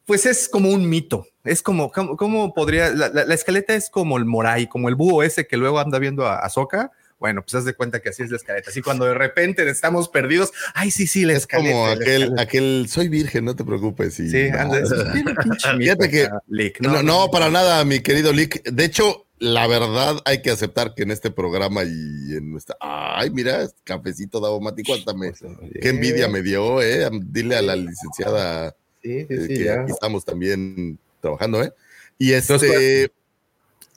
pues 0.04 0.26
es 0.26 0.48
como 0.48 0.70
un 0.70 0.88
mito. 0.88 1.26
Es 1.44 1.62
como, 1.62 1.92
¿cómo, 1.92 2.16
cómo 2.16 2.54
podría? 2.54 2.90
La, 2.90 3.08
la- 3.08 3.24
la 3.24 3.34
escaleta 3.34 3.74
es 3.74 3.88
como 3.88 4.18
el 4.18 4.24
Moray, 4.24 4.66
como 4.66 4.88
el 4.88 4.96
búho 4.96 5.22
ese 5.22 5.46
que 5.46 5.56
luego 5.56 5.78
anda 5.78 5.98
viendo 6.00 6.26
a, 6.26 6.38
a 6.40 6.48
Soca. 6.48 6.90
Bueno, 7.18 7.42
pues 7.42 7.54
haz 7.54 7.64
de 7.64 7.72
cuenta 7.74 8.00
que 8.00 8.10
así 8.10 8.22
es 8.22 8.30
la 8.30 8.36
escaleta. 8.36 8.70
Así 8.70 8.82
cuando 8.82 9.06
de 9.06 9.14
repente 9.14 9.68
estamos 9.68 10.08
perdidos, 10.08 10.52
ay, 10.74 10.90
sí, 10.90 11.06
sí, 11.06 11.24
la 11.24 11.32
Es 11.32 11.40
escaleta. 11.40 11.70
como 11.72 11.86
aquel, 11.86 12.22
escaleta. 12.24 12.42
aquel, 12.42 12.86
soy 12.90 13.08
virgen, 13.08 13.44
no 13.46 13.56
te 13.56 13.64
preocupes. 13.64 14.20
y- 14.20 14.28
Sí, 14.28 14.50
no, 14.50 14.58
anda, 14.60 14.80
es 14.80 14.90
un 14.90 15.12
pinche 15.12 15.72
mito 15.76 15.78
Fíjate 15.78 16.10
que- 16.10 16.28
Lick. 16.48 16.80
No, 16.80 17.02
no, 17.02 17.30
para 17.30 17.48
nada, 17.50 17.84
mi 17.84 18.00
querido 18.00 18.32
Lick. 18.32 18.62
De 18.70 18.84
hecho, 18.84 19.26
la 19.38 19.66
verdad 19.66 20.16
hay 20.26 20.42
que 20.42 20.50
aceptar 20.50 20.94
que 20.94 21.02
en 21.04 21.10
este 21.10 21.30
programa 21.30 21.84
y 21.84 21.88
en 22.36 22.50
nuestra. 22.52 22.76
Ay, 22.80 23.30
mira, 23.30 23.66
cafecito 23.84 24.38
davomático, 24.40 24.94
hasta 24.94 25.14
me. 25.14 25.32
Qué 25.80 25.88
envidia 25.90 26.28
me 26.28 26.42
dio, 26.42 26.82
¿eh? 26.82 27.08
Dile 27.22 27.56
a 27.56 27.62
la 27.62 27.76
licenciada 27.76 28.76
Sí, 29.02 29.20
sí, 29.20 29.34
eh, 29.34 29.40
sí, 29.42 29.48
que 29.48 29.64
ya. 29.64 29.82
aquí 29.82 29.92
estamos 29.92 30.24
también 30.24 30.98
trabajando, 31.20 31.62
¿eh? 31.62 31.72
Y 32.18 32.32
este. 32.32 33.10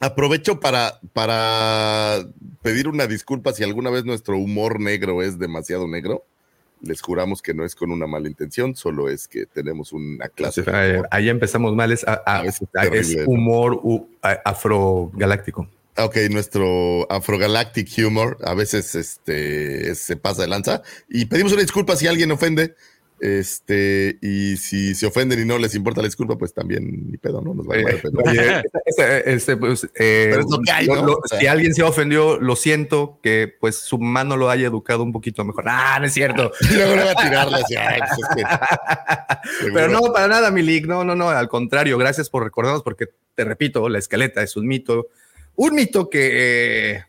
Aprovecho 0.01 0.59
para, 0.59 0.99
para 1.13 2.25
pedir 2.61 2.87
una 2.87 3.05
disculpa 3.07 3.51
si 3.53 3.63
alguna 3.63 3.89
vez 3.89 4.05
nuestro 4.05 4.37
humor 4.37 4.79
negro 4.79 5.21
es 5.21 5.37
demasiado 5.39 5.87
negro. 5.87 6.23
Les 6.81 7.01
juramos 7.01 7.41
que 7.41 7.53
no 7.53 7.65
es 7.65 7.75
con 7.75 7.91
una 7.91 8.07
mala 8.07 8.29
intención, 8.29 8.73
solo 8.77 9.09
es 9.09 9.27
que 9.27 9.45
tenemos 9.45 9.91
una 9.91 10.29
clase. 10.29 10.61
de 10.61 11.03
Ahí, 11.11 11.27
empezamos 11.27 11.75
mal, 11.75 11.91
es, 11.91 12.07
a- 12.07 12.23
a- 12.25 12.37
A 12.39 12.43
veces 12.43 12.67
a- 12.73 12.83
es 12.85 12.89
terrible, 12.91 13.23
¿no? 13.25 13.29
humor 13.29 13.81
afrogaláctico. 14.45 15.67
Ok, 15.97 16.15
nuestro 16.31 17.11
Afrogalactic 17.11 17.89
Humor 18.07 18.37
a 18.45 18.53
veces 18.53 18.95
este, 18.95 19.91
es- 19.91 19.99
se 19.99 20.15
pasa 20.15 20.43
de 20.43 20.47
lanza 20.47 20.81
y 21.09 21.25
pedimos 21.25 21.51
una 21.51 21.61
disculpa 21.61 21.97
si 21.97 22.07
alguien 22.07 22.31
ofende. 22.31 22.75
Este, 23.21 24.17
y 24.21 24.57
si 24.57 24.95
se 24.95 25.05
ofenden 25.05 25.39
y 25.41 25.45
no 25.45 25.57
les 25.57 25.75
importa 25.75 26.01
la 26.01 26.07
disculpa, 26.07 26.37
pues 26.37 26.53
también 26.53 27.09
ni 27.11 27.17
pedo, 27.17 27.41
¿no? 27.41 27.53
Nos 27.53 27.67
va 27.67 27.75
a 27.75 27.77
pero- 28.01 28.09
oye, 28.25 28.61
este, 28.85 29.33
este, 29.33 29.57
pues, 29.57 29.83
eh, 29.95 30.31
Pero 30.31 30.45
¿no? 30.95 31.05
lo- 31.05 31.13
O 31.23 31.27
sea. 31.27 31.39
si 31.39 31.47
alguien 31.47 31.73
se 31.73 31.83
ofendió, 31.83 32.39
lo 32.39 32.55
siento, 32.55 33.19
que 33.21 33.53
pues 33.59 33.75
su 33.77 33.97
mano 33.97 34.37
lo 34.37 34.49
haya 34.49 34.67
educado 34.67 35.03
un 35.03 35.11
poquito 35.11 35.43
mejor. 35.45 35.65
Ah, 35.67 35.97
no 35.99 36.05
es 36.05 36.13
cierto. 36.13 36.51
Y 36.71 36.73
luego 36.75 36.95
le 36.95 37.03
va 37.03 37.11
a 37.11 37.15
tirarle 37.15 37.57
así, 37.57 37.75
ay, 37.75 37.99
pues 37.99 38.11
es 38.11 38.35
que- 38.35 39.69
Pero 39.73 39.89
no, 39.89 40.01
para 40.13 40.27
nada, 40.27 40.51
Milik. 40.51 40.85
No, 40.87 41.03
no, 41.03 41.15
no. 41.15 41.29
Al 41.29 41.47
contrario, 41.47 41.97
gracias 41.97 42.29
por 42.29 42.43
recordarnos, 42.43 42.83
porque 42.83 43.07
te 43.35 43.43
repito, 43.43 43.87
la 43.89 43.99
escaleta 43.99 44.41
es 44.43 44.55
un 44.57 44.67
mito. 44.67 45.07
Un 45.55 45.75
mito 45.75 46.09
que, 46.09 46.29
eh, 46.93 47.03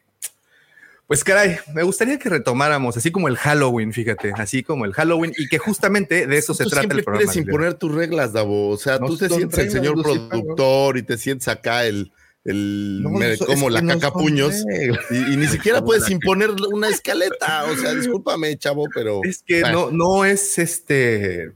pues 1.11 1.25
caray, 1.25 1.57
me 1.75 1.83
gustaría 1.83 2.21
que 2.21 2.29
retomáramos, 2.29 2.97
así 2.97 3.11
como 3.11 3.27
el 3.27 3.37
Halloween, 3.37 3.93
fíjate, 3.93 4.33
así 4.37 4.63
como 4.63 4.85
el 4.85 4.93
Halloween, 4.93 5.33
y 5.37 5.49
que 5.49 5.59
justamente 5.59 6.29
de 6.29 6.39
eso 6.39 6.55
se 6.55 6.63
trata 6.67 6.83
siempre 6.83 6.99
el 6.99 7.05
programa. 7.05 7.33
quieres 7.33 7.49
imponer 7.49 7.75
tus 7.75 7.93
reglas, 7.93 8.33
Davo. 8.33 8.69
O 8.69 8.77
sea, 8.77 9.01
No 9.01 9.09
tú 9.09 9.17
te 9.19 9.29
sientes 9.29 9.59
el 9.59 9.71
señor 9.73 10.01
productor 10.01 10.97
y 10.99 11.03
te 11.03 11.19
sientes 11.19 11.49
acá 11.49 11.85
el, 11.85 12.13
el 12.45 13.03
No, 13.03 13.11
me- 13.11 13.33
eso- 13.33 13.45
como 13.47 13.71
la 13.71 13.81
que 13.81 13.87
no 13.87 13.95
caca 13.95 14.11
son 14.13 14.23
puños 14.23 14.55
reglas. 14.69 15.05
y, 15.11 15.17
y 15.33 15.37
ni 15.37 15.47
siquiera 15.49 15.83
puedes 15.85 16.09
imponer 16.11 16.51
una 16.73 16.89
escaleta. 16.95 17.65
O 17.65 17.75
sea, 17.77 17.93
discúlpame, 17.93 18.57
chavo, 18.57 18.87
pero 18.95 19.21
Es 19.25 19.43
que 19.43 19.63
Bueno. 19.63 19.89
no, 19.91 20.15
no 20.19 20.25
es 20.25 20.59
este, 20.61 21.51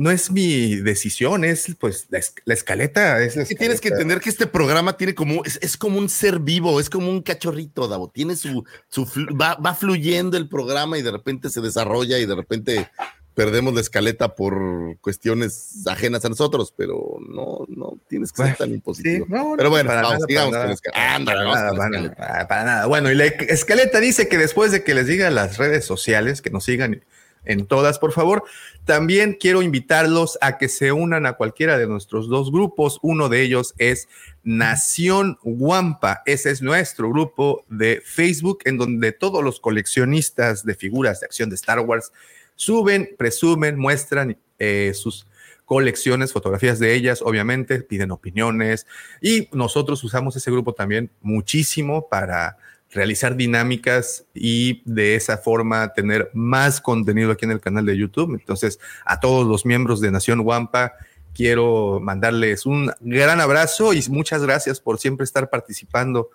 no 0.00 0.10
es 0.10 0.30
mi 0.30 0.76
decisión, 0.76 1.44
es 1.44 1.76
pues 1.78 2.06
la, 2.10 2.18
es- 2.18 2.34
la 2.44 2.54
escaleta. 2.54 3.22
Es 3.22 3.36
la 3.36 3.44
tienes 3.44 3.80
que 3.80 3.88
entender 3.88 4.20
que 4.20 4.30
este 4.30 4.46
programa 4.46 4.96
tiene 4.96 5.14
como, 5.14 5.44
es, 5.44 5.58
es 5.62 5.76
como 5.76 5.98
un 5.98 6.08
ser 6.08 6.38
vivo, 6.40 6.80
es 6.80 6.88
como 6.90 7.10
un 7.10 7.22
cachorrito, 7.22 7.86
Davo. 7.88 8.08
Tiene 8.08 8.36
su, 8.36 8.64
su 8.88 9.04
va, 9.40 9.56
va 9.56 9.74
fluyendo 9.74 10.36
el 10.36 10.48
programa 10.48 10.98
y 10.98 11.02
de 11.02 11.10
repente 11.10 11.50
se 11.50 11.60
desarrolla 11.60 12.18
y 12.18 12.26
de 12.26 12.34
repente 12.34 12.88
perdemos 13.34 13.72
la 13.74 13.80
escaleta 13.80 14.34
por 14.34 14.98
cuestiones 15.00 15.86
ajenas 15.86 16.24
a 16.24 16.28
nosotros, 16.28 16.74
pero 16.76 17.16
no, 17.28 17.64
no 17.68 17.98
tienes 18.08 18.32
que 18.32 18.42
ser 18.42 18.56
tan 18.56 18.68
Sí, 18.68 18.74
impositivo. 18.74 19.26
no, 19.28 19.54
Pero 19.56 19.64
no, 19.68 19.70
bueno, 19.70 19.88
para 19.88 20.02
vamos, 20.02 20.18
nada, 20.18 20.26
sigamos 20.28 20.50
para 20.50 20.50
con 20.50 20.52
la 20.52 20.64
nada. 20.64 20.74
escaleta. 20.74 21.14
Ándale, 21.14 21.38
Para 21.38 21.72
nada, 22.02 22.14
para 22.16 22.48
para 22.48 22.64
nada. 22.64 22.86
Bueno, 22.86 23.10
y 23.10 23.14
la 23.14 23.26
escaleta 23.26 24.00
dice 24.00 24.28
que 24.28 24.36
después 24.36 24.72
de 24.72 24.82
que 24.82 24.94
les 24.94 25.06
diga 25.06 25.30
las 25.30 25.56
redes 25.58 25.84
sociales, 25.84 26.42
que 26.42 26.50
nos 26.50 26.64
sigan 26.64 27.02
en 27.44 27.66
todas, 27.66 27.98
por 27.98 28.12
favor, 28.12 28.44
también 28.84 29.36
quiero 29.38 29.62
invitarlos 29.62 30.38
a 30.40 30.58
que 30.58 30.68
se 30.68 30.92
unan 30.92 31.26
a 31.26 31.34
cualquiera 31.34 31.78
de 31.78 31.86
nuestros 31.86 32.28
dos 32.28 32.50
grupos. 32.50 32.98
Uno 33.02 33.28
de 33.28 33.42
ellos 33.42 33.74
es 33.78 34.08
Nación 34.42 35.38
Wampa. 35.42 36.22
Ese 36.26 36.50
es 36.50 36.62
nuestro 36.62 37.10
grupo 37.10 37.64
de 37.68 38.02
Facebook, 38.04 38.60
en 38.64 38.78
donde 38.78 39.12
todos 39.12 39.44
los 39.44 39.60
coleccionistas 39.60 40.64
de 40.64 40.74
figuras 40.74 41.20
de 41.20 41.26
acción 41.26 41.50
de 41.50 41.56
Star 41.56 41.80
Wars 41.80 42.12
suben, 42.56 43.14
presumen, 43.16 43.78
muestran 43.78 44.36
eh, 44.58 44.92
sus 44.94 45.26
colecciones, 45.64 46.32
fotografías 46.32 46.80
de 46.80 46.94
ellas, 46.94 47.22
obviamente, 47.22 47.80
piden 47.82 48.10
opiniones 48.10 48.88
y 49.20 49.48
nosotros 49.52 50.02
usamos 50.02 50.34
ese 50.34 50.50
grupo 50.50 50.74
también 50.74 51.12
muchísimo 51.20 52.08
para 52.08 52.58
realizar 52.92 53.36
dinámicas 53.36 54.26
y 54.34 54.82
de 54.84 55.14
esa 55.14 55.38
forma 55.38 55.92
tener 55.92 56.30
más 56.34 56.80
contenido 56.80 57.30
aquí 57.30 57.44
en 57.44 57.52
el 57.52 57.60
canal 57.60 57.86
de 57.86 57.96
YouTube. 57.96 58.34
Entonces, 58.34 58.80
a 59.04 59.20
todos 59.20 59.46
los 59.46 59.64
miembros 59.64 60.00
de 60.00 60.10
Nación 60.10 60.40
Wampa, 60.40 60.94
quiero 61.34 62.00
mandarles 62.00 62.66
un 62.66 62.90
gran 63.00 63.40
abrazo 63.40 63.94
y 63.94 64.02
muchas 64.08 64.42
gracias 64.42 64.80
por 64.80 64.98
siempre 64.98 65.24
estar 65.24 65.50
participando 65.50 66.30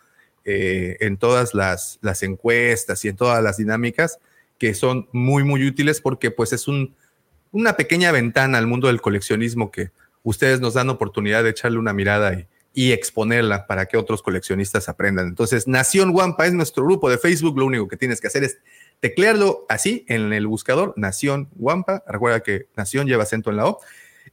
eh, 0.46 0.98
en 1.02 1.18
todas 1.18 1.54
las, 1.54 2.00
las 2.02 2.24
encuestas 2.24 3.04
y 3.04 3.10
en 3.10 3.18
todas 3.18 3.44
las 3.44 3.58
dinámicas 3.58 4.20
que 4.58 4.74
son 4.74 5.10
muy, 5.12 5.44
muy 5.44 5.66
útiles 5.68 6.00
porque 6.00 6.32
pues 6.32 6.54
es 6.54 6.68
un, 6.68 6.96
una 7.52 7.76
pequeña 7.76 8.12
ventana 8.12 8.58
al 8.58 8.68
mundo 8.68 8.88
del 8.88 9.02
coleccionismo 9.02 9.72
que 9.72 9.92
ustedes 10.24 10.62
nos 10.62 10.76
dan 10.76 10.90
oportunidad 10.90 11.44
de 11.44 11.50
echarle 11.50 11.78
una 11.78 11.94
mirada 11.94 12.34
y, 12.34 12.48
y 12.78 12.92
exponerla 12.92 13.68
para 13.68 13.86
que 13.86 13.96
otros 13.96 14.22
coleccionistas 14.22 14.90
aprendan. 14.90 15.28
Entonces, 15.28 15.66
Nación 15.66 16.10
Wampa 16.14 16.46
es 16.46 16.54
nuestro 16.54 16.84
grupo 16.84 17.10
de 17.10 17.18
Facebook. 17.18 17.58
Lo 17.58 17.66
único 17.66 17.88
que 17.88 17.96
tienes 17.96 18.20
que 18.20 18.28
hacer 18.28 18.44
es 18.44 18.60
teclearlo 19.00 19.66
así 19.70 20.06
en 20.10 20.34
el 20.34 20.46
buscador, 20.46 20.94
Nación 20.98 21.50
Wampa. 21.56 22.04
Recuerda 22.06 22.42
que 22.42 22.68
Nación 22.76 23.08
lleva 23.08 23.24
acento 23.24 23.50
en 23.50 23.58
la 23.58 23.68
O. 23.68 23.80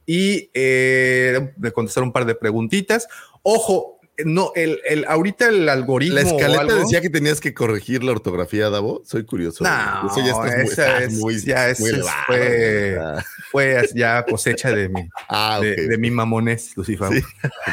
y 0.05 0.49
eh, 0.53 1.53
de 1.55 1.71
contestar 1.71 2.03
un 2.03 2.11
par 2.11 2.25
de 2.25 2.35
preguntitas. 2.35 3.07
Ojo, 3.43 4.01
no, 4.25 4.51
el, 4.55 4.79
el, 4.85 5.05
ahorita 5.07 5.47
el 5.49 5.67
algoritmo. 5.69 6.15
La 6.15 6.21
escaleta 6.21 6.57
o 6.57 6.61
algo- 6.61 6.75
decía 6.75 7.01
que 7.01 7.09
tenías 7.09 7.39
que 7.39 7.53
corregir 7.53 8.03
la 8.03 8.11
ortografía, 8.11 8.69
Davo. 8.69 9.01
Soy 9.05 9.25
curioso. 9.25 9.63
No, 9.63 10.07
Eso 10.07 10.19
ya 10.19 10.31
estás 10.31 10.55
muy, 10.57 10.71
esa 10.71 10.97
es- 11.03 11.13
muy, 11.13 11.39
ya 11.41 11.69
es- 11.69 11.79
muy 11.79 11.89
es- 11.91 12.05
fue- 12.27 12.97
Fue 13.51 13.89
ya 13.93 14.23
cosecha 14.25 14.71
de 14.71 14.89
mi, 14.89 15.07
Ah, 15.29 15.57
ok. 15.59 15.63
de, 15.65 15.75
de 15.87 15.97
mi 15.97 16.09
mamones, 16.11 16.75
Lucifer. 16.75 17.09
Sí. 17.13 17.21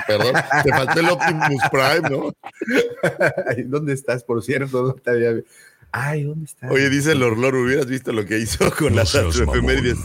Perdón, 0.07 0.35
te 0.63 0.71
faltó 0.71 1.01
el 1.01 1.09
Optimus 1.09 1.63
Prime, 1.71 2.11
¿no? 2.11 2.33
¿Dónde 3.67 3.93
estás, 3.95 4.25
por 4.25 4.43
cierto? 4.43 4.83
No 4.83 4.93
te 4.95 5.11
había- 5.11 5.43
Ay, 5.93 6.23
¿dónde 6.25 6.45
estás? 6.45 6.71
Oye, 6.71 6.89
dice 6.91 7.13
el 7.13 7.23
Orlor, 7.23 7.55
hubieras 7.57 7.87
visto 7.87 8.13
lo 8.13 8.25
que 8.25 8.39
hizo 8.39 8.71
con 8.77 8.91
No 8.95 8.97
las 9.01 9.15
efemérides 9.15 9.99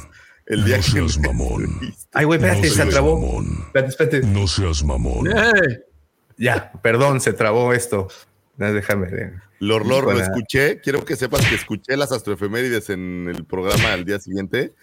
el 0.47 0.63
día 0.63 0.77
No 0.77 0.84
que 0.84 0.89
seas 0.91 1.17
mamón. 1.19 1.79
Ay, 2.13 2.25
güey, 2.25 2.39
espérate, 2.43 2.62
No 2.62 2.67
se 2.69 2.75
seas 2.75 2.89
trabó. 2.89 3.19
mamón. 3.19 3.45
Espérate, 3.67 3.89
espérate. 3.89 4.21
No 4.27 4.47
seas 4.47 4.84
mamón. 4.84 5.27
Eh, 5.27 5.79
Ya, 6.37 6.71
perdón, 6.81 7.21
se 7.21 7.33
trabó 7.33 7.73
esto. 7.73 8.07
Déjame. 8.57 9.07
de- 9.07 9.33
Lorlor, 9.59 10.03
lo 10.05 10.19
escuché. 10.21 10.79
Quiero 10.81 11.03
que 11.05 11.15
sepas 11.15 11.45
que 11.47 11.55
escuché 11.55 11.95
las 11.97 12.11
astroefemérides 12.11 12.89
en 12.89 13.27
el 13.33 13.45
programa 13.45 13.93
al 13.93 14.05
día 14.05 14.19
siguiente. 14.19 14.73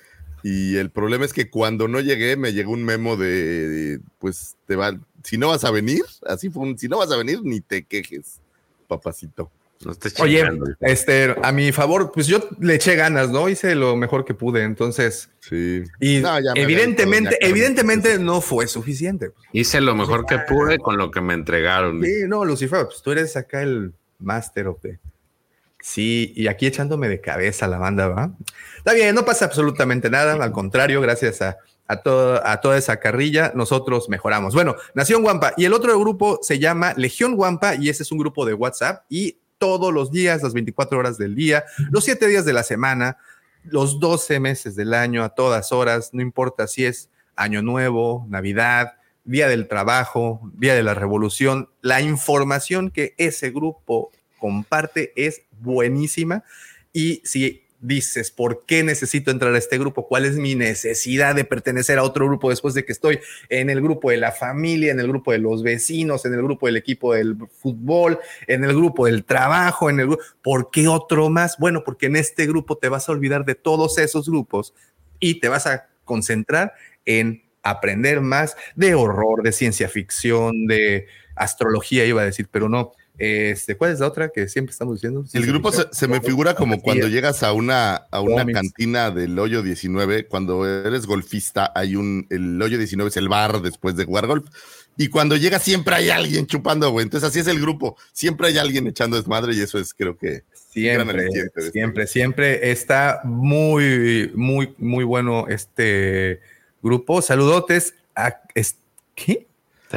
Y 0.42 0.76
el 0.76 0.90
problema 0.90 1.24
es 1.24 1.32
que 1.32 1.50
cuando 1.50 1.86
no 1.88 2.00
llegué, 2.00 2.36
me 2.36 2.52
llegó 2.52 2.72
un 2.72 2.82
memo 2.84 3.16
de, 3.16 3.68
de, 3.68 4.00
pues, 4.18 4.56
te 4.66 4.74
va, 4.74 4.98
si 5.22 5.38
no 5.38 5.48
vas 5.48 5.62
a 5.64 5.70
venir, 5.70 6.02
así 6.26 6.50
fue 6.50 6.64
un, 6.64 6.76
si 6.76 6.88
no 6.88 6.98
vas 6.98 7.12
a 7.12 7.16
venir, 7.16 7.40
ni 7.44 7.60
te 7.60 7.84
quejes, 7.84 8.40
papacito. 8.88 9.50
No 9.84 9.92
estés 9.92 10.18
Oye, 10.20 10.44
este, 10.80 11.34
a 11.42 11.52
mi 11.52 11.72
favor, 11.72 12.12
pues 12.12 12.26
yo 12.26 12.48
le 12.60 12.74
eché 12.74 12.96
ganas, 12.96 13.30
¿no? 13.30 13.48
Hice 13.48 13.74
lo 13.74 13.96
mejor 13.96 14.24
que 14.24 14.34
pude, 14.34 14.62
entonces. 14.62 15.30
Sí. 15.40 15.84
Y 16.00 16.18
No, 16.20 16.36
evidentemente, 16.54 17.36
evidentemente 17.40 18.18
no 18.18 18.40
fue 18.40 18.66
suficiente. 18.66 19.30
Hice 19.52 19.80
lo 19.80 19.94
mejor 19.94 20.26
que 20.26 20.38
pude 20.38 20.78
con 20.78 20.96
lo 20.96 21.10
que 21.10 21.20
me 21.20 21.34
entregaron. 21.34 22.02
Sí, 22.02 22.22
no, 22.26 22.44
Lucifer, 22.44 22.84
pues 22.86 23.02
tú 23.02 23.12
eres 23.12 23.36
acá 23.36 23.62
el 23.62 23.92
master 24.18 24.68
of 24.68 24.80
the. 24.82 24.98
Sí, 25.80 26.32
y 26.36 26.46
aquí 26.46 26.66
echándome 26.66 27.08
de 27.08 27.20
cabeza 27.20 27.66
la 27.66 27.78
banda, 27.78 28.06
¿va? 28.08 28.30
Está 28.78 28.92
bien, 28.92 29.14
no 29.14 29.24
pasa 29.24 29.46
absolutamente 29.46 30.08
nada, 30.10 30.34
al 30.34 30.52
contrario, 30.52 31.00
gracias 31.00 31.42
a, 31.42 31.56
a, 31.88 31.96
todo- 32.02 32.40
a 32.46 32.60
toda 32.60 32.78
esa 32.78 33.00
carrilla, 33.00 33.50
nosotros 33.56 34.08
mejoramos. 34.08 34.54
Bueno, 34.54 34.76
Nación 34.94 35.22
Guampa, 35.22 35.54
y 35.56 35.64
el 35.64 35.72
otro 35.72 35.98
grupo 35.98 36.38
se 36.40 36.60
llama 36.60 36.94
Legión 36.96 37.34
Guampa, 37.34 37.74
y 37.74 37.88
ese 37.88 38.04
es 38.04 38.12
un 38.12 38.18
grupo 38.18 38.46
de 38.46 38.54
WhatsApp, 38.54 39.04
y 39.08 39.38
todos 39.62 39.94
los 39.94 40.10
días, 40.10 40.42
las 40.42 40.54
24 40.54 40.98
horas 40.98 41.18
del 41.18 41.36
día, 41.36 41.62
los 41.92 42.02
7 42.02 42.26
días 42.26 42.44
de 42.44 42.52
la 42.52 42.64
semana, 42.64 43.18
los 43.62 44.00
12 44.00 44.40
meses 44.40 44.74
del 44.74 44.92
año, 44.92 45.22
a 45.22 45.36
todas 45.36 45.70
horas, 45.70 46.10
no 46.12 46.20
importa 46.20 46.66
si 46.66 46.84
es 46.84 47.10
Año 47.36 47.62
Nuevo, 47.62 48.26
Navidad, 48.28 48.94
Día 49.22 49.46
del 49.46 49.68
Trabajo, 49.68 50.40
Día 50.54 50.74
de 50.74 50.82
la 50.82 50.94
Revolución, 50.94 51.68
la 51.80 52.00
información 52.00 52.90
que 52.90 53.14
ese 53.18 53.52
grupo 53.52 54.10
comparte 54.40 55.12
es 55.14 55.42
buenísima. 55.60 56.42
Y 56.92 57.22
si 57.22 57.61
dices, 57.82 58.30
¿por 58.30 58.64
qué 58.64 58.82
necesito 58.82 59.30
entrar 59.30 59.54
a 59.54 59.58
este 59.58 59.76
grupo? 59.76 60.06
¿Cuál 60.06 60.24
es 60.24 60.36
mi 60.36 60.54
necesidad 60.54 61.34
de 61.34 61.44
pertenecer 61.44 61.98
a 61.98 62.04
otro 62.04 62.26
grupo 62.26 62.48
después 62.48 62.74
de 62.74 62.84
que 62.84 62.92
estoy 62.92 63.18
en 63.48 63.68
el 63.68 63.82
grupo 63.82 64.10
de 64.10 64.16
la 64.16 64.32
familia, 64.32 64.92
en 64.92 65.00
el 65.00 65.08
grupo 65.08 65.32
de 65.32 65.38
los 65.38 65.62
vecinos, 65.62 66.24
en 66.24 66.32
el 66.34 66.42
grupo 66.42 66.66
del 66.66 66.76
equipo 66.76 67.12
del 67.12 67.36
fútbol, 67.60 68.18
en 68.46 68.64
el 68.64 68.74
grupo 68.74 69.06
del 69.06 69.24
trabajo, 69.24 69.90
en 69.90 70.00
el? 70.00 70.16
¿Por 70.42 70.70
qué 70.70 70.88
otro 70.88 71.28
más? 71.28 71.58
Bueno, 71.58 71.82
porque 71.84 72.06
en 72.06 72.16
este 72.16 72.46
grupo 72.46 72.78
te 72.78 72.88
vas 72.88 73.08
a 73.08 73.12
olvidar 73.12 73.44
de 73.44 73.56
todos 73.56 73.98
esos 73.98 74.28
grupos 74.28 74.72
y 75.18 75.40
te 75.40 75.48
vas 75.48 75.66
a 75.66 75.88
concentrar 76.04 76.72
en 77.04 77.42
aprender 77.62 78.20
más 78.20 78.56
de 78.74 78.94
horror, 78.94 79.42
de 79.42 79.52
ciencia 79.52 79.88
ficción, 79.88 80.66
de 80.66 81.06
astrología, 81.34 82.04
iba 82.04 82.22
a 82.22 82.26
decir, 82.26 82.48
pero 82.50 82.68
no. 82.68 82.92
Este, 83.18 83.76
¿Cuál 83.76 83.92
es 83.92 84.00
la 84.00 84.06
otra 84.06 84.30
que 84.30 84.48
siempre 84.48 84.72
estamos 84.72 84.96
diciendo? 84.96 85.24
El 85.32 85.46
grupo 85.46 85.70
se, 85.70 86.08
me 86.08 86.20
figura 86.20 86.54
como 86.54 86.80
cuando 86.80 87.08
llegas 87.08 87.42
a 87.42 87.52
una, 87.52 87.94
a 88.10 88.20
una 88.20 88.44
cantina 88.46 89.10
del 89.10 89.38
hoyo 89.38 89.62
19, 89.62 90.26
cuando 90.26 90.66
eres 90.66 91.06
golfista, 91.06 91.70
hay 91.74 91.96
un, 91.96 92.26
el 92.30 92.60
hoyo 92.60 92.78
19 92.78 93.10
es 93.10 93.16
el 93.16 93.28
bar 93.28 93.60
después 93.60 93.96
de 93.96 94.06
jugar 94.06 94.26
golf, 94.26 94.46
y 94.96 95.08
cuando 95.08 95.36
llegas 95.36 95.62
siempre 95.62 95.94
hay 95.94 96.10
alguien 96.10 96.46
chupando, 96.46 96.90
güey, 96.90 97.04
entonces 97.04 97.28
así 97.28 97.40
es 97.40 97.46
el 97.46 97.60
grupo, 97.60 97.96
siempre 98.12 98.48
hay 98.48 98.58
alguien 98.58 98.86
echando 98.86 99.16
desmadre 99.16 99.54
y 99.54 99.60
eso 99.60 99.78
es 99.78 99.94
creo 99.94 100.16
que 100.16 100.42
Siempre, 100.72 101.26
este 101.26 101.70
siempre, 101.70 102.06
siempre 102.06 102.70
está 102.70 103.20
muy, 103.24 104.30
muy, 104.34 104.74
muy 104.78 105.04
bueno 105.04 105.46
este 105.48 106.40
grupo. 106.82 107.20
Saludotes 107.20 107.94
a 108.14 108.40
es- 108.54 108.76
¿qué? 109.14 109.46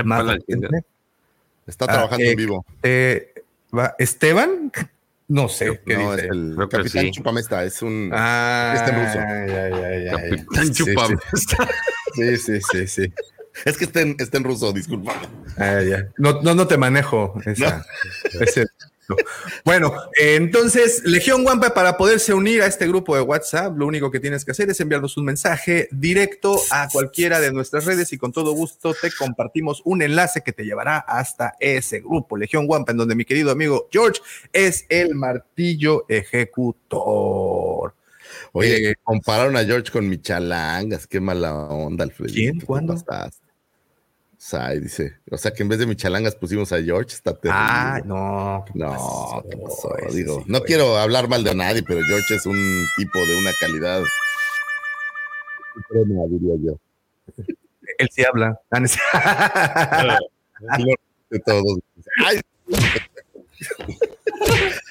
Más 0.04 0.38
está 1.68 1.86
Ah, 1.86 1.94
trabajando 1.94 2.24
eh, 2.26 2.32
en 2.32 2.36
vivo. 2.38 2.66
Eh, 2.84 3.34
Esteban, 4.00 4.72
no 5.28 5.50
sé 5.50 5.82
qué 5.86 5.98
No, 5.98 6.12
dice. 6.14 6.26
es 6.26 6.32
el 6.32 6.54
Creo 6.56 6.70
Capitán 6.70 7.02
sí. 7.06 7.12
Chupamesta, 7.12 7.64
es 7.64 7.82
un... 7.82 8.10
Ah, 8.14 8.74
Está 8.76 8.90
en 8.90 9.06
ruso. 9.06 9.18
ya, 9.18 9.70
ya, 9.70 9.70
ya, 9.70 10.04
ya. 10.04 10.12
Capitán 10.12 10.74
Sí. 10.74 10.94
Sí, 12.16 12.38
sí, 12.38 12.60
sí, 12.72 12.88
sí. 12.88 13.14
Es 13.66 13.78
que 13.78 13.86
está 13.86 14.02
en, 14.02 14.16
está 14.20 14.38
en 14.38 14.44
ruso, 14.46 14.72
disculpa. 14.72 15.14
Ah, 15.58 15.82
ya. 15.82 16.08
No, 16.18 16.42
no, 16.42 16.54
no 16.56 16.68
te 16.68 16.78
manejo 16.78 17.34
esa. 17.46 17.86
ese-. 18.40 18.66
Bueno, 19.64 19.94
eh, 20.20 20.36
entonces, 20.36 21.04
Legión 21.06 21.44
Guampa, 21.44 21.74
para 21.74 21.98
poderse 21.98 22.34
unir 22.34 22.62
a 22.62 22.68
este 22.68 22.88
grupo 22.88 23.16
de 23.16 23.22
WhatsApp, 23.22 23.78
lo 23.78 23.86
único 23.86 24.12
que 24.12 24.20
tienes 24.20 24.46
que 24.46 24.52
hacer 24.52 24.70
es 24.70 24.80
enviarnos 24.80 25.18
un 25.18 25.26
mensaje 25.26 25.88
directo 25.92 26.60
a 26.72 26.88
cualquiera 26.92 27.40
de 27.40 27.52
nuestras 27.52 27.86
redes 27.86 28.12
y 28.14 28.18
con 28.18 28.32
todo 28.32 28.52
gusto 28.54 28.94
te 28.94 29.12
compartimos 29.12 29.82
un 29.86 30.02
enlace 30.02 30.42
que 30.42 30.54
te 30.54 30.64
llevará 30.64 30.98
hasta 30.98 31.56
ese 31.60 32.00
grupo, 32.00 32.38
Legión 32.38 32.68
Guampa, 32.68 32.92
en 32.92 32.98
donde 32.98 33.16
mi 33.16 33.26
querido 33.26 33.52
amigo 33.52 33.88
George 33.92 34.22
es 34.52 34.86
el 34.90 35.16
martillo 35.16 36.06
ejecutor. 36.10 37.94
Oye, 38.52 38.92
Eh, 38.92 38.96
compararon 39.04 39.56
a 39.56 39.64
George 39.64 39.92
con 39.92 40.08
Michalangas, 40.10 41.08
qué 41.08 41.20
mala 41.20 41.54
onda, 41.54 42.04
Alfredo. 42.04 42.34
¿Quién? 42.34 42.60
¿Cuándo? 42.62 42.94
Estás? 42.94 43.42
Ahí 44.54 44.80
dice, 44.80 45.18
o 45.32 45.38
sea 45.38 45.52
que 45.52 45.64
en 45.64 45.70
vez 45.70 45.80
de 45.80 45.88
Michalangas 45.88 46.36
pusimos 46.36 46.72
a 46.72 46.82
George, 46.82 47.16
está 47.16 47.34
terrible. 47.34 47.60
Ah, 47.68 48.00
no. 48.06 48.64
¿qué 48.68 48.74
No, 48.76 48.92
pasó? 48.92 49.44
¿qué 49.50 49.58
pasó? 49.58 49.98
Ese 49.98 50.18
Digo, 50.18 50.40
sí 50.42 50.46
no 50.48 50.60
fue. 50.60 50.68
quiero 50.68 50.98
hablar 50.98 51.28
mal 51.28 51.44
de 51.44 51.56
nadie, 51.56 51.82
pero 51.84 52.00
George 52.08 52.36
es 52.36 52.46
un 52.46 52.86
tipo 52.98 53.20
de 53.26 53.36
una 53.38 53.52
calidad 53.60 54.04
suprema, 55.74 56.22
diría 56.30 56.56
yo. 56.64 56.80
Él 57.98 58.10
sí 58.12 58.24
habla. 58.24 58.60
Ah, 60.68 60.78
no 60.80 60.86
De 61.30 61.40
todos. 61.40 61.80
Ay. 62.26 62.40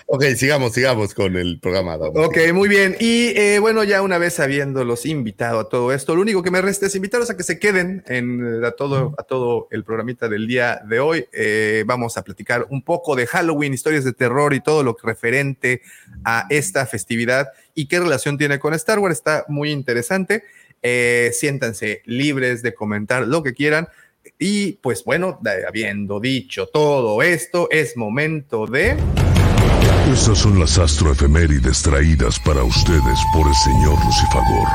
Ok, 0.06 0.24
sigamos, 0.36 0.72
sigamos 0.72 1.14
con 1.14 1.36
el 1.36 1.58
programa. 1.60 1.96
Ok, 1.96 2.38
muy 2.52 2.68
bien. 2.68 2.96
Y 3.00 3.28
eh, 3.36 3.58
bueno, 3.58 3.84
ya 3.84 4.02
una 4.02 4.18
vez 4.18 4.40
habiéndolos 4.40 5.06
invitado 5.06 5.60
a 5.60 5.68
todo 5.68 5.92
esto, 5.92 6.14
lo 6.14 6.22
único 6.22 6.42
que 6.42 6.50
me 6.50 6.62
resta 6.62 6.86
es 6.86 6.94
invitarlos 6.94 7.30
a 7.30 7.36
que 7.36 7.42
se 7.42 7.58
queden 7.58 8.04
en, 8.06 8.62
eh, 8.62 8.66
a, 8.66 8.72
todo, 8.72 9.14
a 9.18 9.22
todo 9.24 9.68
el 9.70 9.84
programita 9.84 10.28
del 10.28 10.46
día 10.46 10.80
de 10.88 11.00
hoy. 11.00 11.26
Eh, 11.32 11.84
vamos 11.86 12.16
a 12.16 12.22
platicar 12.22 12.66
un 12.70 12.82
poco 12.82 13.16
de 13.16 13.26
Halloween, 13.26 13.74
historias 13.74 14.04
de 14.04 14.12
terror 14.12 14.54
y 14.54 14.60
todo 14.60 14.82
lo 14.82 14.94
que 14.94 15.06
referente 15.06 15.82
a 16.24 16.46
esta 16.50 16.86
festividad 16.86 17.48
y 17.74 17.86
qué 17.86 18.00
relación 18.00 18.38
tiene 18.38 18.58
con 18.58 18.74
Star 18.74 18.98
Wars. 18.98 19.16
Está 19.16 19.44
muy 19.48 19.70
interesante. 19.70 20.44
Eh, 20.86 21.30
siéntanse 21.32 22.02
libres 22.04 22.62
de 22.62 22.74
comentar 22.74 23.26
lo 23.26 23.42
que 23.42 23.54
quieran. 23.54 23.88
Y 24.38 24.72
pues 24.72 25.02
bueno, 25.04 25.40
habiendo 25.66 26.20
dicho 26.20 26.66
todo 26.66 27.22
esto, 27.22 27.68
es 27.70 27.96
momento 27.96 28.66
de... 28.66 28.96
Estas 30.12 30.38
son 30.38 30.60
las 30.60 30.78
astroefemérides 30.78 31.82
traídas 31.82 32.38
para 32.38 32.62
ustedes 32.62 33.18
por 33.32 33.48
el 33.48 33.54
señor 33.54 34.04
Lucifagor. 34.04 34.68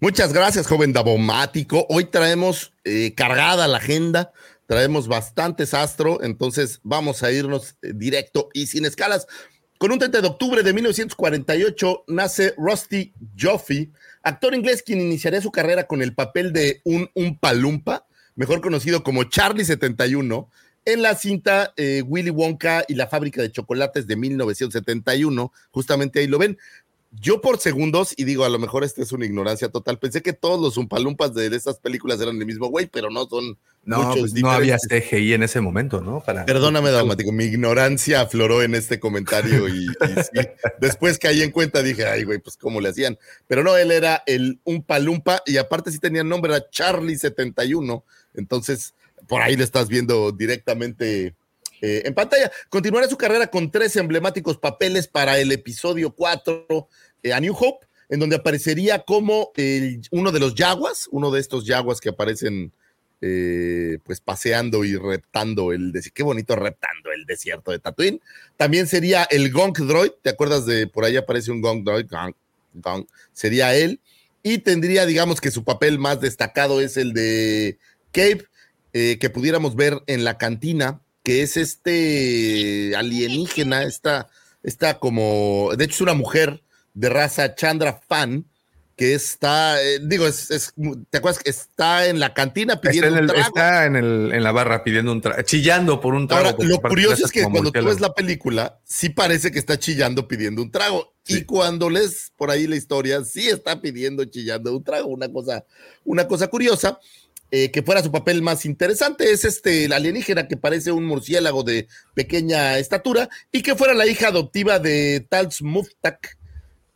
Muchas 0.00 0.32
gracias, 0.32 0.66
joven 0.66 0.94
Davomático. 0.94 1.86
Hoy 1.90 2.06
traemos 2.06 2.72
eh, 2.84 3.12
cargada 3.14 3.68
la 3.68 3.76
agenda, 3.76 4.32
traemos 4.66 5.06
bastantes 5.06 5.74
astro, 5.74 6.22
entonces 6.22 6.80
vamos 6.82 7.22
a 7.22 7.30
irnos 7.30 7.76
eh, 7.82 7.92
directo 7.94 8.48
y 8.54 8.68
sin 8.68 8.86
escalas. 8.86 9.26
Con 9.76 9.92
un 9.92 9.98
30 9.98 10.22
de 10.22 10.26
octubre 10.28 10.62
de 10.62 10.72
1948 10.72 12.04
nace 12.08 12.54
Rusty 12.56 13.12
Joffe, 13.38 13.90
actor 14.22 14.54
inglés 14.54 14.82
quien 14.82 15.02
iniciaría 15.02 15.42
su 15.42 15.52
carrera 15.52 15.86
con 15.86 16.00
el 16.00 16.14
papel 16.14 16.54
de 16.54 16.80
un 16.84 17.10
Umpalumpa, 17.14 18.06
mejor 18.34 18.60
conocido 18.60 19.02
como 19.02 19.24
Charlie 19.24 19.64
71, 19.64 20.48
en 20.84 21.02
la 21.02 21.14
cinta 21.14 21.72
eh, 21.76 22.02
Willy 22.06 22.30
Wonka 22.30 22.84
y 22.88 22.94
la 22.94 23.06
fábrica 23.06 23.40
de 23.40 23.52
chocolates 23.52 24.06
de 24.06 24.16
1971. 24.16 25.52
Justamente 25.70 26.20
ahí 26.20 26.26
lo 26.26 26.38
ven. 26.38 26.58
Yo 27.20 27.40
por 27.42 27.58
segundos, 27.58 28.14
y 28.16 28.24
digo, 28.24 28.44
a 28.44 28.48
lo 28.48 28.58
mejor 28.58 28.84
esta 28.84 29.02
es 29.02 29.12
una 29.12 29.26
ignorancia 29.26 29.68
total, 29.68 29.98
pensé 29.98 30.22
que 30.22 30.32
todos 30.32 30.58
los 30.58 30.76
Umpalumpas 30.78 31.34
de, 31.34 31.50
de 31.50 31.56
estas 31.56 31.78
películas 31.78 32.20
eran 32.20 32.36
el 32.38 32.46
mismo 32.46 32.68
güey, 32.68 32.86
pero 32.86 33.10
no 33.10 33.26
son 33.26 33.58
No, 33.84 33.98
muchos 34.02 34.20
pues 34.20 34.34
no 34.34 34.50
había. 34.50 34.78
CGI 34.78 35.34
en 35.34 35.42
ese 35.42 35.60
momento, 35.60 36.00
¿no? 36.00 36.20
Para... 36.20 36.46
Perdóname, 36.46 36.90
Daumático, 36.90 37.30
mi 37.30 37.44
ignorancia 37.44 38.22
afloró 38.22 38.62
en 38.62 38.74
este 38.74 38.98
comentario 38.98 39.68
y, 39.68 39.84
y 39.84 40.22
sí, 40.22 40.48
después 40.80 41.18
caí 41.18 41.42
en 41.42 41.50
cuenta, 41.50 41.82
dije, 41.82 42.06
ay, 42.06 42.24
güey, 42.24 42.38
pues 42.38 42.56
cómo 42.56 42.80
le 42.80 42.88
hacían. 42.88 43.18
Pero 43.46 43.62
no, 43.62 43.76
él 43.76 43.90
era 43.90 44.22
el 44.26 44.58
Umpalumpa 44.64 45.42
y 45.44 45.58
aparte 45.58 45.92
sí 45.92 45.98
tenía 45.98 46.24
nombre, 46.24 46.54
era 46.54 46.70
Charlie71. 46.70 48.02
Entonces, 48.34 48.94
por 49.28 49.42
ahí 49.42 49.56
le 49.56 49.64
estás 49.64 49.88
viendo 49.88 50.32
directamente 50.32 51.34
eh, 51.82 52.02
en 52.04 52.14
pantalla. 52.14 52.50
Continuará 52.68 53.08
su 53.08 53.18
carrera 53.18 53.48
con 53.48 53.72
tres 53.72 53.96
emblemáticos 53.96 54.56
papeles 54.56 55.08
para 55.08 55.38
el 55.40 55.50
episodio 55.50 56.12
4, 56.12 56.88
eh, 57.24 57.32
A 57.32 57.40
New 57.40 57.56
Hope, 57.58 57.86
en 58.08 58.20
donde 58.20 58.36
aparecería 58.36 59.00
como 59.00 59.50
uno 60.12 60.30
de 60.30 60.38
los 60.38 60.54
Yaguas, 60.54 61.08
uno 61.10 61.32
de 61.32 61.40
estos 61.40 61.66
Yaguas 61.66 62.00
que 62.00 62.10
aparecen 62.10 62.72
eh, 63.20 63.98
pues 64.04 64.20
paseando 64.20 64.84
y 64.84 64.96
reptando 64.96 65.72
el 65.72 65.90
desierto. 65.90 66.14
Qué 66.14 66.22
bonito 66.22 66.54
reptando 66.54 67.10
el 67.10 67.26
desierto 67.26 67.72
de 67.72 67.80
Tatooine. 67.80 68.20
También 68.56 68.86
sería 68.86 69.24
el 69.24 69.50
Gonk 69.50 69.80
Droid. 69.80 70.12
¿Te 70.22 70.30
acuerdas 70.30 70.66
de 70.66 70.86
por 70.86 71.04
ahí 71.04 71.16
aparece 71.16 71.50
un 71.50 71.60
Gonk 71.60 71.84
Droid? 71.84 72.06
Gonk, 72.08 72.36
Gonk. 72.74 73.08
Sería 73.32 73.74
él. 73.74 73.98
Y 74.44 74.58
tendría, 74.58 75.04
digamos 75.04 75.40
que 75.40 75.50
su 75.50 75.64
papel 75.64 75.98
más 75.98 76.20
destacado 76.20 76.80
es 76.80 76.96
el 76.96 77.12
de 77.12 77.78
Cape, 78.12 78.44
que 78.92 79.30
pudiéramos 79.32 79.76
ver 79.76 80.02
en 80.06 80.24
la 80.24 80.36
cantina, 80.36 81.00
que 81.22 81.42
es 81.42 81.56
este 81.56 82.94
alienígena, 82.96 83.84
esta, 83.84 84.28
esta 84.62 84.98
como, 84.98 85.70
de 85.76 85.84
hecho 85.84 85.94
es 85.94 86.00
una 86.00 86.14
mujer 86.14 86.62
de 86.94 87.08
raza 87.08 87.54
Chandra 87.54 88.00
Fan, 88.08 88.44
que 88.94 89.14
está, 89.14 89.82
eh, 89.82 90.00
digo, 90.02 90.26
es, 90.26 90.50
es- 90.50 90.74
¿te 91.10 91.18
acuerdas 91.18 91.42
que 91.42 91.48
está 91.50 92.06
en 92.06 92.20
la 92.20 92.34
cantina 92.34 92.74
Está 92.74 92.90
pidiendo 92.90 93.16
en, 93.16 93.22
un 93.24 93.26
trago? 93.26 93.40
está 93.46 93.86
en, 93.86 93.96
el- 93.96 94.32
en 94.32 94.42
la 94.44 94.52
barra 94.52 94.84
pidiendo 94.84 95.10
un 95.12 95.20
trago, 95.20 95.42
chillando 95.42 95.98
por 96.00 96.14
un 96.14 96.28
trago. 96.28 96.48
Ahora, 96.48 96.56
lo 96.64 96.80
curioso 96.80 97.24
es 97.24 97.32
que 97.32 97.42
cuando 97.42 97.72
tú 97.72 97.84
ves 97.84 98.00
la 98.00 98.12
película, 98.12 98.80
sí 98.84 99.08
parece 99.08 99.50
que 99.50 99.58
está 99.58 99.78
chillando 99.78 100.28
pidiendo 100.28 100.60
un 100.62 100.70
trago. 100.70 101.14
Y 101.26 101.44
cuando 101.44 101.88
lees 101.88 102.32
por 102.36 102.50
ahí 102.50 102.66
la 102.66 102.76
historia, 102.76 103.24
sí 103.24 103.48
está 103.48 103.80
pidiendo, 103.80 104.24
chillando 104.26 104.76
un 104.76 104.84
trago. 104.84 105.08
Una 105.08 105.32
cosa, 105.32 105.64
una 106.04 106.28
cosa 106.28 106.48
curiosa, 106.48 106.98
eh, 107.54 107.70
que 107.70 107.82
fuera 107.82 108.02
su 108.02 108.10
papel 108.10 108.40
más 108.40 108.64
interesante, 108.64 109.30
es 109.30 109.44
este, 109.44 109.84
el 109.84 109.92
alienígena 109.92 110.48
que 110.48 110.56
parece 110.56 110.90
un 110.90 111.04
murciélago 111.04 111.62
de 111.62 111.86
pequeña 112.14 112.78
estatura 112.78 113.28
y 113.52 113.60
que 113.60 113.76
fuera 113.76 113.92
la 113.92 114.06
hija 114.06 114.28
adoptiva 114.28 114.78
de 114.78 115.20
Tals 115.28 115.60
Muftak. 115.60 116.38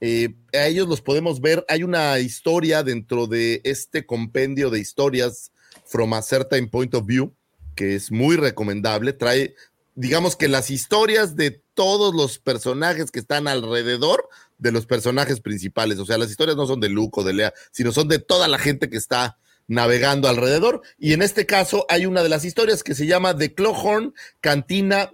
Eh, 0.01 0.35
a 0.55 0.67
ellos 0.67 0.89
los 0.89 1.03
podemos 1.03 1.43
ver. 1.43 1.63
Hay 1.69 1.83
una 1.83 2.19
historia 2.21 2.83
dentro 2.83 3.27
de 3.27 3.61
este 3.65 4.07
compendio 4.07 4.71
de 4.71 4.81
historias 4.81 5.53
from 5.85 6.15
a 6.15 6.23
certain 6.23 6.71
point 6.71 6.95
of 6.95 7.05
view 7.05 7.35
que 7.75 7.95
es 7.95 8.11
muy 8.11 8.37
recomendable. 8.37 9.13
Trae, 9.13 9.55
digamos 9.95 10.37
que 10.37 10.49
las 10.49 10.71
historias 10.71 11.37
de 11.37 11.63
todos 11.75 12.15
los 12.15 12.39
personajes 12.39 13.11
que 13.11 13.19
están 13.19 13.47
alrededor 13.47 14.27
de 14.57 14.73
los 14.73 14.87
personajes 14.87 15.41
principales. 15.41 15.99
O 15.99 16.07
sea, 16.07 16.17
las 16.17 16.31
historias 16.31 16.57
no 16.57 16.67
son 16.67 16.81
de 16.81 16.89
Luke 16.89 17.21
o 17.21 17.25
de 17.25 17.35
Lea, 17.35 17.53
sino 17.73 17.93
son 17.93 18.09
de 18.09 18.21
toda 18.21 18.49
la 18.49 18.59
gente 18.59 18.89
que 18.89 18.97
está 18.97 19.37
navegando 19.69 20.29
alrededor. 20.29 20.83
Y 20.99 21.13
en 21.13 21.23
este 21.23 21.47
caso 21.47 21.87
hay 21.89 22.07
una 22.07 22.23
de 22.23 22.29
las 22.29 22.45
historias 22.45 22.83
que 22.83 22.95
se 22.95 23.07
llama 23.07 23.37
The 23.37 23.55
Clohorn 23.55 24.15
Cantina 24.41 25.13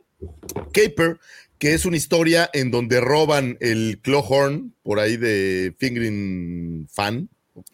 Caper, 0.73 1.19
que 1.59 1.75
es 1.75 1.85
una 1.85 1.97
historia 1.97 2.51
en 2.53 2.71
donde 2.71 3.01
roban 3.01 3.57
el 3.61 4.01
Clohorn 4.03 4.75
por 4.83 4.99
ahí 4.99 5.17
de 5.17 5.75
Fingering 5.79 6.89
Fan 6.91 7.29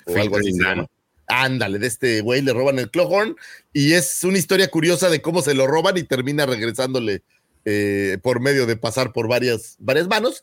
o 0.07 0.17
algo 0.17 0.37
así 0.37 0.53
llama. 0.53 0.87
Ándale, 1.27 1.79
de 1.79 1.87
este 1.87 2.21
güey 2.23 2.41
le 2.41 2.55
roban 2.55 2.79
el 2.79 2.91
Clohorn 2.91 3.37
y 3.73 3.93
es 3.93 4.25
una 4.25 4.39
historia 4.39 4.69
curiosa 4.69 5.11
de 5.11 5.21
cómo 5.21 5.43
se 5.43 5.55
lo 5.55 5.67
roban 5.67 5.99
y 5.99 6.03
termina 6.03 6.47
regresándole 6.47 7.23
eh, 7.67 8.17
por 8.23 8.41
medio 8.41 8.65
de 8.65 8.77
pasar 8.77 9.13
por 9.13 9.29
varias, 9.29 9.77
varias 9.79 10.09
manos. 10.09 10.43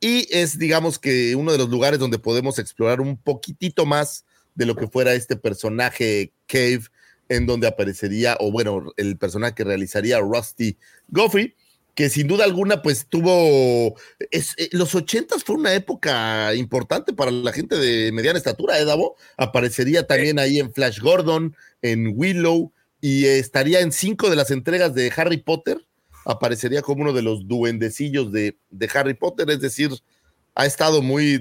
Y 0.00 0.26
es, 0.30 0.58
digamos 0.58 0.98
que, 0.98 1.36
uno 1.36 1.52
de 1.52 1.58
los 1.58 1.70
lugares 1.70 2.00
donde 2.00 2.18
podemos 2.18 2.58
explorar 2.58 3.00
un 3.00 3.16
poquitito 3.16 3.86
más 3.86 4.24
de 4.54 4.66
lo 4.66 4.76
que 4.76 4.88
fuera 4.88 5.14
este 5.14 5.36
personaje 5.36 6.32
Cave, 6.46 6.82
en 7.28 7.46
donde 7.46 7.66
aparecería, 7.66 8.36
o 8.40 8.50
bueno, 8.52 8.92
el 8.96 9.16
personaje 9.16 9.54
que 9.54 9.64
realizaría 9.64 10.20
Rusty 10.20 10.76
Goffrey, 11.08 11.54
que 11.94 12.10
sin 12.10 12.26
duda 12.26 12.44
alguna, 12.44 12.82
pues 12.82 13.06
tuvo. 13.08 13.94
es- 14.30 14.54
eh, 14.58 14.68
los 14.72 14.94
ochentas 14.94 15.44
fue 15.44 15.54
una 15.56 15.74
época 15.74 16.54
importante 16.54 17.12
para 17.12 17.30
la 17.30 17.52
gente 17.52 17.76
de 17.76 18.10
mediana 18.12 18.36
estatura, 18.38 18.78
¿eh, 18.78 18.84
Davo? 18.84 19.16
Aparecería 19.36 20.06
también 20.06 20.38
ahí 20.38 20.58
en 20.58 20.72
Flash 20.72 20.98
Gordon, 21.00 21.54
en 21.82 22.12
Willow, 22.16 22.72
y 23.00 23.26
estaría 23.26 23.80
en 23.80 23.92
cinco 23.92 24.28
de 24.28 24.36
las 24.36 24.50
entregas 24.50 24.92
de 24.94 25.12
Harry 25.16 25.36
Potter. 25.38 25.84
Aparecería 26.26 26.82
como 26.82 27.02
uno 27.02 27.12
de 27.12 27.22
los 27.22 27.46
duendecillos 27.46 28.32
de, 28.32 28.56
de 28.70 28.90
Harry 28.94 29.14
Potter, 29.14 29.48
es 29.50 29.60
decir, 29.60 29.90
ha 30.54 30.66
estado 30.66 31.02
muy, 31.02 31.40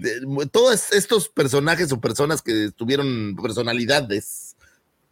Todos 0.51 0.91
estos 0.93 1.29
personajes 1.29 1.91
o 1.91 2.01
personas 2.01 2.41
que 2.41 2.71
tuvieron 2.75 3.35
personalidades, 3.41 4.55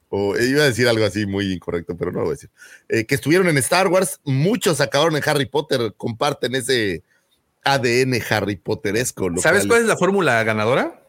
o 0.09 0.35
eh, 0.35 0.47
iba 0.49 0.63
a 0.63 0.65
decir 0.67 0.87
algo 0.87 1.05
así 1.05 1.25
muy 1.25 1.53
incorrecto, 1.53 1.95
pero 1.95 2.11
no 2.11 2.19
lo 2.19 2.25
voy 2.25 2.31
a 2.31 2.35
decir, 2.35 2.49
eh, 2.89 3.05
que 3.05 3.15
estuvieron 3.15 3.47
en 3.47 3.57
Star 3.59 3.87
Wars, 3.87 4.19
muchos 4.23 4.81
acabaron 4.81 5.15
en 5.15 5.23
Harry 5.27 5.45
Potter, 5.45 5.93
comparten 5.97 6.55
ese 6.55 7.03
ADN 7.63 8.19
Harry 8.29 8.55
Potteresco. 8.55 9.29
¿Sabes 9.37 9.61
cual- 9.61 9.67
cuál 9.69 9.81
es 9.81 9.87
la 9.87 9.97
fórmula 9.97 10.43
ganadora? 10.43 11.03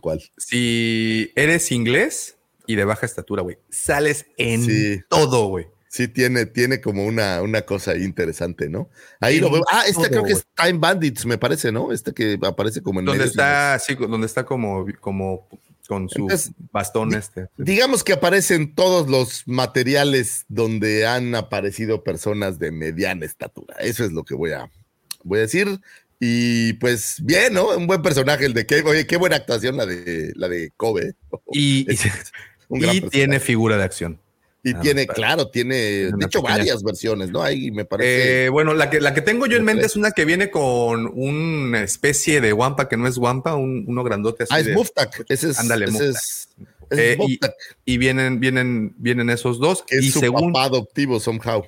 ¿Cuál? 0.00 0.22
Si 0.36 1.32
eres 1.34 1.72
inglés 1.72 2.36
y 2.66 2.76
de 2.76 2.84
baja 2.84 3.06
estatura, 3.06 3.42
güey, 3.42 3.58
sales 3.70 4.26
en 4.36 4.62
Sí. 4.64 5.00
todo, 5.08 5.46
güey. 5.46 5.66
Sí, 5.96 6.08
tiene, 6.08 6.44
tiene 6.44 6.82
como 6.82 7.06
una, 7.06 7.40
una 7.40 7.62
cosa 7.62 7.96
interesante, 7.96 8.68
¿no? 8.68 8.90
Ahí 9.18 9.36
Sí, 9.36 9.40
lo 9.40 9.50
veo. 9.50 9.64
Ah, 9.72 9.84
este 9.88 10.10
creo 10.10 10.24
que 10.24 10.34
es. 10.34 10.46
Time 10.54 10.78
Bandits, 10.78 11.24
me 11.24 11.38
parece, 11.38 11.72
¿no? 11.72 11.90
Este 11.90 12.12
que 12.12 12.38
aparece 12.42 12.82
como 12.82 13.00
en 13.00 13.06
Donde 13.06 13.24
está, 13.24 13.78
sí, 13.78 13.94
donde 13.94 14.26
está 14.26 14.44
como, 14.44 14.84
como 15.00 15.48
con 15.88 16.10
su 16.10 16.18
Entonces, 16.18 16.50
bastón 16.70 17.14
este. 17.14 17.48
Digamos 17.56 18.04
que 18.04 18.12
aparecen 18.12 18.74
todos 18.74 19.08
los 19.08 19.44
materiales 19.46 20.44
donde 20.48 21.06
han 21.06 21.34
aparecido 21.34 22.04
personas 22.04 22.58
de 22.58 22.72
mediana 22.72 23.24
estatura. 23.24 23.76
Eso 23.78 24.04
es 24.04 24.12
lo 24.12 24.22
que 24.22 24.34
voy 24.34 24.52
a, 24.52 24.70
voy 25.24 25.38
a 25.38 25.42
decir. 25.42 25.80
Y 26.20 26.74
pues 26.74 27.20
bien, 27.22 27.54
¿no? 27.54 27.74
Un 27.74 27.86
buen 27.86 28.02
personaje 28.02 28.44
el 28.44 28.52
de 28.52 28.66
Cave. 28.66 28.82
Oye, 28.82 29.06
qué 29.06 29.16
buena 29.16 29.36
actuación 29.36 29.78
la 29.78 29.86
de 29.86 30.32
la 30.34 30.48
de 30.48 30.72
Kobe. 30.76 31.14
Y, 31.52 31.86
y- 31.90 31.94
Es 31.94 33.10
tiene 33.10 33.40
figura 33.40 33.78
de 33.78 33.84
acción. 33.84 34.20
Y 34.68 34.74
tiene, 34.80 35.06
claro, 35.06 35.48
tiene, 35.48 35.74
de 35.76 36.08
hecho, 36.24 36.40
pequeña- 36.42 36.58
varias 36.58 36.82
versiones, 36.82 37.30
¿no? 37.30 37.42
Ahí 37.42 37.70
me 37.70 37.84
parece. 37.84 38.46
Eh, 38.46 38.48
bueno, 38.48 38.74
la 38.74 38.90
que, 38.90 39.00
la 39.00 39.14
que 39.14 39.20
tengo 39.20 39.46
yo 39.46 39.56
en 39.56 39.64
mente 39.64 39.86
es 39.86 39.94
una 39.96 40.10
que 40.10 40.24
viene 40.24 40.50
con 40.50 41.06
una 41.14 41.82
especie 41.82 42.40
de 42.40 42.52
wampa 42.52 42.88
que 42.88 42.96
no 42.96 43.06
es 43.06 43.16
wampa, 43.16 43.54
un, 43.54 43.84
uno 43.86 44.02
grandote 44.02 44.42
así. 44.42 44.52
ah, 44.54 44.60
es 44.60 44.66
de- 44.66 44.74
Muftak. 44.74 45.24
Ese 45.28 45.50
es. 45.50 45.58
Ándale, 45.60 45.84
ese 45.86 46.08
es, 46.08 46.48
ese 46.90 47.02
Eh, 47.02 47.12
es 47.12 47.16
y, 47.16 47.18
Muftak, 47.18 47.54
y 47.84 47.98
vienen, 47.98 48.40
vienen, 48.40 48.94
vienen 48.98 49.30
esos 49.30 49.58
dos. 49.60 49.84
es 49.88 50.04
y 50.04 50.10
su 50.10 50.18
según, 50.20 50.52
papá 50.52 50.64
adoptivo, 50.66 51.20
somehow. 51.20 51.64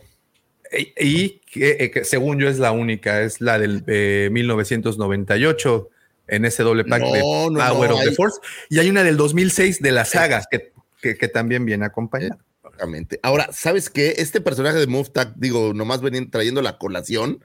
y, 0.77 0.93
y 0.99 1.41
que, 1.51 1.77
eh, 1.79 1.91
que 1.93 2.05
según 2.05 2.39
yo 2.41 2.49
es 2.49 2.59
la 2.59 2.73
única, 2.73 3.23
es 3.23 3.41
la 3.41 3.59
del 3.61 3.85
eh, 3.87 4.29
1998 4.33 5.89
en 6.29 6.45
ese 6.45 6.63
doble 6.63 6.85
pack 6.85 7.03
de 7.03 7.19
No, 7.21 7.53
Power 7.59 7.91
no, 7.91 7.97
of 7.97 8.05
the 8.05 8.13
Force. 8.13 8.39
Y 8.69 8.79
hay 8.81 8.91
una 8.91 9.03
del 9.03 9.17
2006 9.17 9.81
de 9.81 9.93
la 9.93 10.05
saga 10.05 10.43
que, 10.51 10.73
que, 11.01 11.17
que 11.17 11.29
también 11.29 11.65
viene 11.65 11.87
acompañada. 11.87 12.39
Exactamente. 12.79 13.19
Ahora, 13.23 13.49
¿sabes 13.53 13.91
qué? 13.91 14.14
Este 14.19 14.41
personaje 14.41 14.79
de 14.79 14.87
Muftak, 14.87 15.35
digo, 15.37 15.73
nomás 15.75 16.01
venían 16.01 16.31
trayendo 16.31 16.62
la 16.62 16.79
colación. 16.79 17.45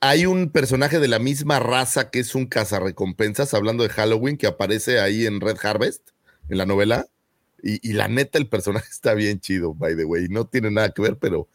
Hay 0.00 0.26
un 0.26 0.50
personaje 0.50 0.98
de 0.98 1.08
la 1.08 1.18
misma 1.18 1.60
raza 1.60 2.10
que 2.10 2.20
es 2.20 2.34
un 2.34 2.46
cazarrecompensas, 2.46 3.54
hablando 3.54 3.82
de 3.84 3.90
Halloween, 3.90 4.36
que 4.36 4.46
aparece 4.46 4.98
ahí 4.98 5.26
en 5.26 5.40
Red 5.40 5.58
Harvest, 5.62 6.10
en 6.48 6.58
la 6.58 6.66
novela. 6.66 7.06
Y, 7.62 7.86
y 7.88 7.92
la 7.92 8.08
neta, 8.08 8.38
el 8.38 8.48
personaje 8.48 8.88
está 8.90 9.14
bien 9.14 9.40
chido, 9.40 9.74
by 9.74 9.94
the 9.96 10.04
way. 10.04 10.26
No 10.28 10.46
tiene 10.46 10.70
nada 10.70 10.90
que 10.90 11.02
ver, 11.02 11.18
pero, 11.18 11.48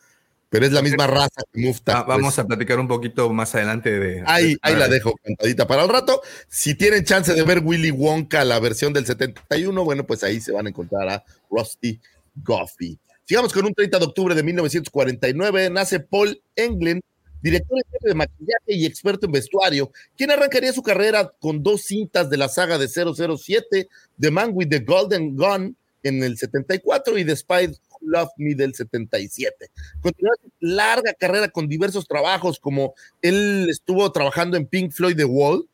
pero 0.49 0.65
es 0.65 0.71
la 0.71 0.81
misma 0.81 1.07
raza 1.07 1.41
que 1.51 1.59
Muftak. 1.59 1.95
Ah, 1.95 2.03
vamos 2.03 2.35
pues. 2.35 2.39
a 2.39 2.47
platicar 2.47 2.79
un 2.79 2.87
poquito 2.87 3.29
más 3.33 3.53
adelante 3.55 3.99
de. 3.99 4.23
Ahí, 4.27 4.53
de- 4.53 4.59
ahí 4.61 4.75
la 4.75 4.87
dejo 4.87 5.13
cantadita 5.23 5.67
para 5.67 5.83
el 5.83 5.89
rato. 5.89 6.21
Si 6.47 6.75
tienen 6.75 7.03
chance 7.03 7.33
de 7.33 7.43
ver 7.43 7.61
Willy 7.65 7.91
Wonka, 7.91 8.45
la 8.45 8.59
versión 8.59 8.93
del 8.93 9.05
71, 9.07 9.83
bueno, 9.83 10.05
pues 10.05 10.23
ahí 10.23 10.39
se 10.39 10.51
van 10.53 10.67
a 10.67 10.69
encontrar 10.69 11.09
a 11.09 11.23
Rusty 11.49 11.99
Goffey. 12.35 12.97
Sigamos 13.27 13.51
con 13.51 13.65
un 13.65 13.73
30 13.73 13.99
de 13.99 14.05
octubre 14.05 14.33
de 14.33 14.41
1949. 14.41 15.69
Nace 15.69 15.99
Paul 15.99 16.41
Englund, 16.55 17.01
director 17.41 17.77
de 18.01 18.13
maquillaje 18.15 18.67
y 18.67 18.85
experto 18.85 19.25
en 19.25 19.33
vestuario, 19.33 19.91
quien 20.15 20.31
arrancaría 20.31 20.71
su 20.71 20.81
carrera 20.81 21.29
con 21.41 21.61
dos 21.61 21.81
cintas 21.81 22.29
de 22.29 22.37
la 22.37 22.47
saga 22.47 22.77
de 22.77 22.87
007, 22.87 23.89
The 24.17 24.31
Man 24.31 24.51
with 24.53 24.69
the 24.69 24.79
Golden 24.79 25.35
Gun 25.35 25.75
en 26.03 26.23
el 26.23 26.37
74 26.37 27.17
y 27.17 27.25
The 27.25 27.35
Spy 27.35 27.67
Who 27.67 27.97
Loved 27.99 28.31
Me 28.37 28.55
del 28.55 28.73
77. 28.73 29.71
Continuó 29.99 30.31
su 30.41 30.49
larga 30.61 31.13
carrera 31.13 31.49
con 31.49 31.67
diversos 31.67 32.07
trabajos, 32.07 32.61
como 32.61 32.93
él 33.21 33.67
estuvo 33.69 34.09
trabajando 34.13 34.55
en 34.55 34.67
Pink 34.67 34.93
Floyd 34.93 35.17
The 35.17 35.25
Wall, 35.25 35.67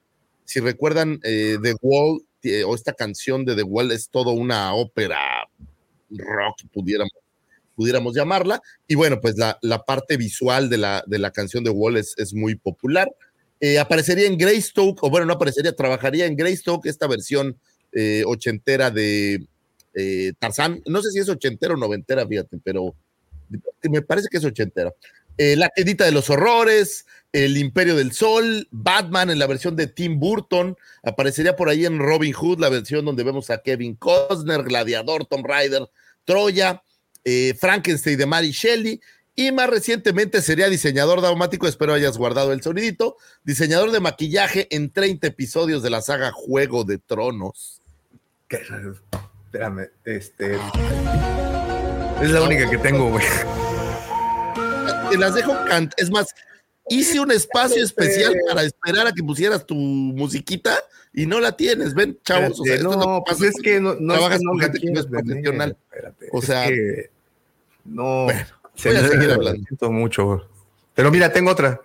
si 0.45 0.59
recuerdan, 0.59 1.19
eh, 1.21 1.59
The 1.61 1.75
Wall 1.83 2.23
eh, 2.41 2.63
o 2.63 2.73
esta 2.73 2.93
canción 2.93 3.45
de 3.45 3.55
The 3.55 3.61
Wall 3.63 3.91
es 3.91 4.09
todo 4.09 4.31
una 4.31 4.73
ópera 4.73 5.47
rock, 6.09 6.63
pudiéramos, 6.73 7.22
pudiéramos 7.75 8.15
llamarla. 8.15 8.61
Y 8.87 8.95
bueno, 8.95 9.19
pues 9.21 9.35
la, 9.37 9.83
parte 9.85 10.17
visual 10.17 10.69
de 10.69 10.77
la, 10.77 11.03
de 11.07 11.19
la 11.19 11.31
canción 11.31 11.63
de 11.63 11.69
Wall 11.69 11.97
es, 11.97 12.13
es 12.17 12.33
muy 12.33 12.55
popular. 12.55 13.09
Eh, 13.59 13.79
aparecería 13.79 14.27
en 14.27 14.37
Greystoke, 14.37 15.03
o 15.03 15.09
bueno, 15.09 15.25
no 15.25 15.33
aparecería, 15.33 15.75
trabajaría 15.75 16.25
en 16.25 16.35
Greystoke, 16.35 16.85
esta 16.85 17.07
versión 17.07 17.57
eh, 17.93 18.23
ochentera 18.25 18.91
de 18.91 19.45
eh, 19.93 20.33
Tarzán. 20.39 20.81
No 20.85 21.01
sé 21.01 21.11
si 21.11 21.19
es 21.19 21.29
ochentera 21.29 21.73
o 21.73 21.77
noventera, 21.77 22.27
fíjate, 22.27 22.57
pero 22.63 22.95
me 23.83 24.01
parece 24.01 24.27
que 24.29 24.37
es 24.37 24.45
ochentera. 24.45 24.91
Eh, 25.37 25.55
la 25.55 25.69
Quedita 25.69 26.05
de 26.05 26.11
los 26.11 26.29
Horrores, 26.29 27.05
El 27.31 27.57
Imperio 27.57 27.95
del 27.95 28.11
Sol, 28.11 28.67
Batman 28.71 29.31
en 29.31 29.39
la 29.39 29.47
versión 29.47 29.75
de 29.75 29.87
Tim 29.87 30.19
Burton, 30.19 30.75
aparecería 31.03 31.55
por 31.55 31.69
ahí 31.69 31.85
en 31.85 31.99
Robin 31.99 32.33
Hood, 32.33 32.59
la 32.59 32.69
versión 32.69 33.05
donde 33.05 33.23
vemos 33.23 33.49
a 33.49 33.59
Kevin 33.59 33.95
Costner, 33.95 34.63
Gladiador, 34.63 35.25
Tom 35.25 35.43
Rider, 35.43 35.89
Troya, 36.25 36.83
eh, 37.23 37.55
Frankenstein 37.59 38.17
de 38.17 38.25
Mary 38.25 38.51
Shelley, 38.51 39.01
y 39.35 39.51
más 39.51 39.69
recientemente 39.69 40.41
sería 40.41 40.69
diseñador 40.69 41.21
dramático, 41.21 41.67
espero 41.67 41.93
hayas 41.93 42.17
guardado 42.17 42.53
el 42.53 42.61
sonidito, 42.61 43.17
diseñador 43.43 43.91
de 43.91 43.99
maquillaje 43.99 44.67
en 44.69 44.91
30 44.91 45.27
episodios 45.27 45.81
de 45.81 45.89
la 45.89 46.01
saga 46.01 46.31
Juego 46.31 46.83
de 46.83 46.99
Tronos. 46.99 47.81
¿Qué? 48.47 48.61
Espérame, 49.45 49.89
este. 50.05 50.55
Es 52.21 52.29
la 52.29 52.41
única 52.43 52.69
que 52.69 52.77
tengo, 52.77 53.09
güey. 53.09 53.25
Te 55.09 55.17
las 55.17 55.33
dejo 55.33 55.53
cant. 55.67 55.93
Es 55.97 56.11
más, 56.11 56.33
hice 56.89 57.19
un 57.19 57.31
espacio 57.31 57.83
especial 57.83 58.35
para 58.47 58.63
esperar 58.63 59.07
a 59.07 59.11
que 59.13 59.23
pusieras 59.23 59.65
tu 59.65 59.75
musiquita 59.75 60.75
y 61.13 61.25
no 61.25 61.39
la 61.39 61.55
tienes. 61.55 61.93
Ven, 61.93 62.17
chavos. 62.23 62.59
O 62.59 62.63
sea, 62.63 62.75
Espérate, 62.75 62.93
esto 62.95 63.01
es 63.01 63.07
no, 63.07 63.23
pues 63.25 63.37
pasa 63.37 63.49
es 63.49 63.55
que 63.63 63.79
no, 63.79 63.95
no, 63.99 64.13
trabajas 64.13 64.35
es 64.35 64.39
que 64.39 64.45
no 64.45 64.51
con 64.51 64.59
gente 64.61 64.79
que 64.79 64.91
no 64.91 64.99
es 64.99 65.05
profesional. 65.05 65.77
espérate, 65.91 66.27
O 66.31 66.39
es 66.39 66.45
sea, 66.45 66.67
que 66.67 67.09
no. 67.85 68.23
bueno, 68.25 68.45
se 68.75 68.89
voy 68.89 68.97
a 68.97 69.01
me- 69.01 69.07
seguir 69.09 69.27
lo 69.27 69.33
hablando. 69.35 69.63
siento 69.67 69.91
mucho. 69.91 70.49
Pero 70.95 71.11
mira, 71.11 71.31
tengo 71.31 71.51
otra. 71.51 71.79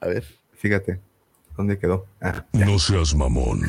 A 0.00 0.06
ver. 0.08 0.24
Fíjate. 0.56 1.00
¿Dónde 1.56 1.78
quedó? 1.78 2.06
Ah, 2.20 2.44
No 2.52 2.78
seas 2.78 3.14
mamón. 3.14 3.60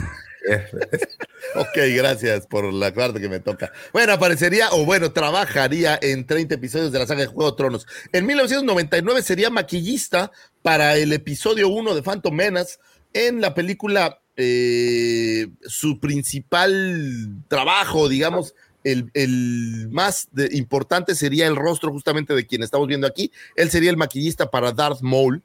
Ok, 1.56 1.78
gracias 1.96 2.48
por 2.48 2.74
la 2.74 2.94
parte 2.94 3.22
que 3.22 3.30
me 3.30 3.40
toca. 3.40 3.72
Bueno, 3.94 4.14
aparecería, 4.14 4.70
o 4.72 4.84
bueno, 4.84 5.12
trabajaría 5.12 5.98
en 6.02 6.26
30 6.26 6.56
episodios 6.56 6.92
de 6.92 7.00
la 7.00 7.08
saga 7.08 7.22
de 7.22 7.28
Juego 7.28 7.52
de 7.52 7.58
Tronos. 7.58 7.88
En 8.12 8.26
1999 8.26 9.22
sería 9.22 9.50
maquillista 9.50 10.32
para 10.62 10.98
el 10.98 11.14
episodio 11.14 11.70
1 11.70 11.96
de 11.96 12.02
Phantom 12.04 12.34
Menace 12.36 12.78
en 13.16 13.40
la 13.40 13.54
película, 13.54 14.20
eh, 14.36 15.48
su 15.62 16.02
principal 16.02 17.30
trabajo, 17.48 18.10
digamos, 18.10 18.54
el, 18.84 19.10
el 19.14 19.88
más 19.90 20.28
importante 20.52 21.16
sería 21.16 21.48
el 21.48 21.56
rostro 21.56 21.92
justamente 21.92 22.36
de 22.36 22.46
quien 22.46 22.62
estamos 22.62 22.90
viendo 22.90 23.08
aquí. 23.08 23.32
Él 23.56 23.72
sería 23.72 23.90
el 23.90 23.96
maquillista 23.96 24.52
para 24.52 24.74
Darth 24.74 25.02
Maul, 25.02 25.42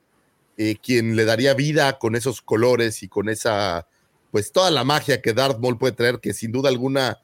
eh, 0.58 0.76
quien 0.82 1.14
le 1.14 1.24
daría 1.24 1.54
vida 1.54 1.96
con 1.98 2.16
esos 2.16 2.42
colores 2.42 3.04
y 3.04 3.08
con 3.08 3.28
esa 3.28 3.86
pues 4.30 4.52
toda 4.52 4.70
la 4.70 4.84
magia 4.84 5.20
que 5.20 5.32
Darth 5.32 5.58
Maul 5.58 5.78
puede 5.78 5.94
traer, 5.94 6.20
que 6.20 6.32
sin 6.32 6.52
duda 6.52 6.68
alguna 6.68 7.18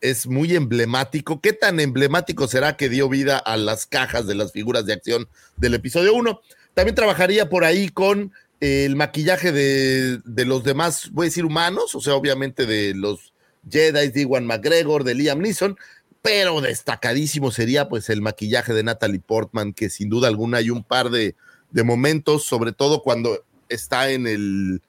es 0.00 0.26
muy 0.26 0.54
emblemático. 0.54 1.40
¿Qué 1.40 1.52
tan 1.52 1.80
emblemático 1.80 2.46
será 2.46 2.76
que 2.76 2.88
dio 2.88 3.08
vida 3.08 3.38
a 3.38 3.56
las 3.56 3.86
cajas 3.86 4.26
de 4.26 4.34
las 4.34 4.52
figuras 4.52 4.86
de 4.86 4.92
acción 4.92 5.28
del 5.56 5.74
episodio 5.74 6.14
1? 6.14 6.40
También 6.74 6.94
trabajaría 6.94 7.48
por 7.48 7.64
ahí 7.64 7.88
con 7.88 8.32
eh, 8.60 8.84
el 8.84 8.96
maquillaje 8.96 9.52
de, 9.52 10.20
de 10.24 10.44
los 10.44 10.64
demás, 10.64 11.10
voy 11.12 11.24
a 11.24 11.30
decir 11.30 11.44
humanos, 11.44 11.94
o 11.94 12.00
sea, 12.00 12.14
obviamente 12.14 12.66
de 12.66 12.94
los 12.94 13.32
Jedi, 13.68 14.08
de 14.10 14.20
Iwan 14.22 14.46
McGregor, 14.46 15.04
de 15.04 15.14
Liam 15.14 15.40
Neeson, 15.40 15.76
pero 16.22 16.60
destacadísimo 16.60 17.50
sería 17.50 17.88
pues 17.88 18.10
el 18.10 18.22
maquillaje 18.22 18.72
de 18.72 18.82
Natalie 18.82 19.20
Portman, 19.20 19.72
que 19.72 19.90
sin 19.90 20.08
duda 20.08 20.28
alguna 20.28 20.58
hay 20.58 20.70
un 20.70 20.84
par 20.84 21.10
de, 21.10 21.36
de 21.70 21.84
momentos, 21.84 22.44
sobre 22.44 22.72
todo 22.72 23.02
cuando 23.02 23.44
está 23.68 24.10
en 24.10 24.26
el 24.26 24.82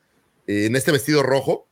eh, 0.50 0.66
en 0.66 0.76
este 0.76 0.92
vestido 0.92 1.22
rojo, 1.22 1.68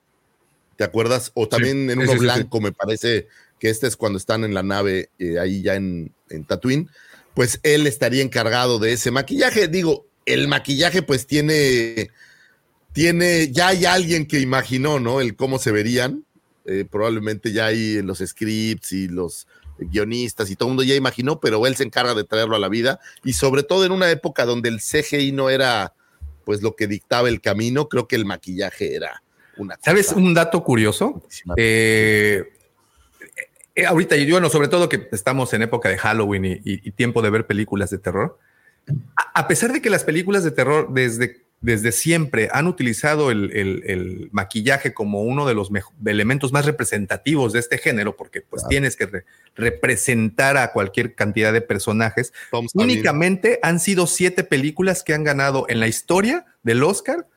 ¿te 0.75 0.83
acuerdas? 0.83 1.31
O 1.33 1.47
también 1.47 1.89
en 1.89 1.97
uno 1.97 2.11
sí, 2.11 2.19
sí, 2.19 2.23
blanco, 2.23 2.61
me 2.61 2.71
parece 2.71 3.27
que 3.59 3.71
este 3.71 3.87
es 3.87 3.95
cuando 3.95 4.19
están 4.19 4.43
en 4.43 4.53
la 4.53 4.61
nave 4.61 5.09
eh, 5.17 5.39
ahí 5.39 5.63
ya 5.63 5.73
en, 5.73 6.13
en 6.29 6.45
Tatooine, 6.45 6.87
pues 7.33 7.59
él 7.63 7.87
estaría 7.87 8.21
encargado 8.21 8.77
de 8.77 8.93
ese 8.93 9.09
maquillaje. 9.09 9.67
Digo, 9.67 10.05
el 10.27 10.47
maquillaje 10.47 11.01
pues 11.01 11.25
tiene, 11.25 12.11
tiene, 12.93 13.51
ya 13.51 13.69
hay 13.69 13.85
alguien 13.85 14.27
que 14.27 14.39
imaginó, 14.39 14.99
¿no? 14.99 15.21
El 15.21 15.35
cómo 15.35 15.57
se 15.57 15.71
verían. 15.71 16.23
Eh, 16.65 16.85
probablemente 16.87 17.51
ya 17.53 17.67
hay 17.67 17.97
en 17.97 18.05
los 18.05 18.19
scripts 18.19 18.91
y 18.91 19.07
los 19.07 19.47
guionistas 19.79 20.51
y 20.51 20.55
todo 20.55 20.69
el 20.69 20.75
mundo 20.75 20.83
ya 20.83 20.93
imaginó, 20.93 21.39
pero 21.39 21.65
él 21.65 21.75
se 21.75 21.83
encarga 21.83 22.13
de 22.13 22.25
traerlo 22.25 22.55
a 22.55 22.59
la 22.59 22.69
vida 22.69 22.99
y 23.23 23.33
sobre 23.33 23.63
todo 23.63 23.85
en 23.85 23.91
una 23.91 24.11
época 24.11 24.45
donde 24.45 24.69
el 24.69 24.81
CGI 24.81 25.31
no 25.31 25.49
era 25.49 25.93
pues 26.47 26.61
lo 26.61 26.77
que 26.77 26.87
dictaba 26.87 27.27
el 27.27 27.41
camino, 27.41 27.89
creo 27.89 28.07
que 28.07 28.15
el 28.15 28.23
maquillaje 28.23 28.95
era 28.95 29.21
una 29.57 29.75
cosa 29.75 29.91
¿Sabes 29.91 30.13
un 30.13 30.33
dato 30.33 30.63
curioso? 30.63 31.21
Eh, 31.57 32.41
eh, 33.75 33.85
ahorita, 33.85 34.15
y 34.15 34.31
bueno, 34.31 34.49
sobre 34.49 34.69
todo 34.69 34.87
que 34.87 35.09
estamos 35.11 35.53
en 35.53 35.63
época 35.63 35.89
de 35.89 35.97
Halloween 35.97 36.45
y, 36.45 36.51
y- 36.53 36.87
y 36.87 36.91
tiempo 36.93 37.21
de 37.21 37.31
ver 37.31 37.45
películas 37.47 37.89
de 37.89 37.97
terror. 37.97 38.39
A, 39.17 39.41
a 39.41 39.47
pesar 39.49 39.73
de 39.73 39.81
que 39.81 39.89
las 39.89 40.05
películas 40.05 40.45
de 40.45 40.51
terror 40.51 40.87
desde, 40.93 41.41
desde 41.59 41.91
siempre 41.91 42.49
han 42.51 42.67
utilizado 42.67 43.31
el, 43.31 43.51
el- 43.51 43.83
el 43.87 44.29
maquillaje 44.31 44.93
como 44.93 45.23
uno 45.23 45.47
de 45.47 45.55
los 45.55 45.69
elementos 46.05 46.51
más 46.53 46.65
representativos 46.65 47.51
de 47.53 47.59
este 47.59 47.79
género, 47.79 48.15
porque 48.15 48.41
pues 48.41 48.67
tienes 48.67 48.95
que 48.95 49.07
re- 49.07 49.25
representar 49.55 50.55
a 50.57 50.71
cualquier 50.71 51.15
cantidad 51.15 51.51
de 51.51 51.61
personajes, 51.61 52.31
Tom 52.51 52.67
únicamente 52.75 53.59
han 53.63 53.79
sido 53.79 54.05
siete 54.05 54.43
películas 54.43 55.03
que 55.03 55.13
han 55.15 55.23
ganado 55.23 55.65
en 55.67 55.79
la 55.79 55.87
historia 55.87 56.45
del 56.63 56.83
Oscar 56.83 57.27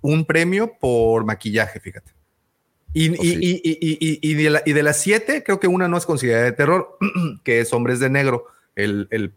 un 0.00 0.24
premio 0.24 0.78
por 0.80 1.24
maquillaje, 1.24 1.78
fíjate. 1.80 2.12
Y, 2.94 3.10
Oh, 3.10 3.22
sí. 3.22 4.34
de 4.34 4.50
la- 4.50 4.62
y 4.64 4.72
de 4.72 4.82
las 4.82 4.98
siete, 4.98 5.42
creo 5.44 5.60
que 5.60 5.66
una 5.68 5.88
no 5.88 5.98
es 5.98 6.06
considerada 6.06 6.44
de 6.44 6.52
terror, 6.52 6.96
que 7.44 7.60
es 7.60 7.72
Hombres 7.74 8.00
de 8.00 8.08
Negro, 8.08 8.46
el, 8.76 9.08
el 9.10 9.34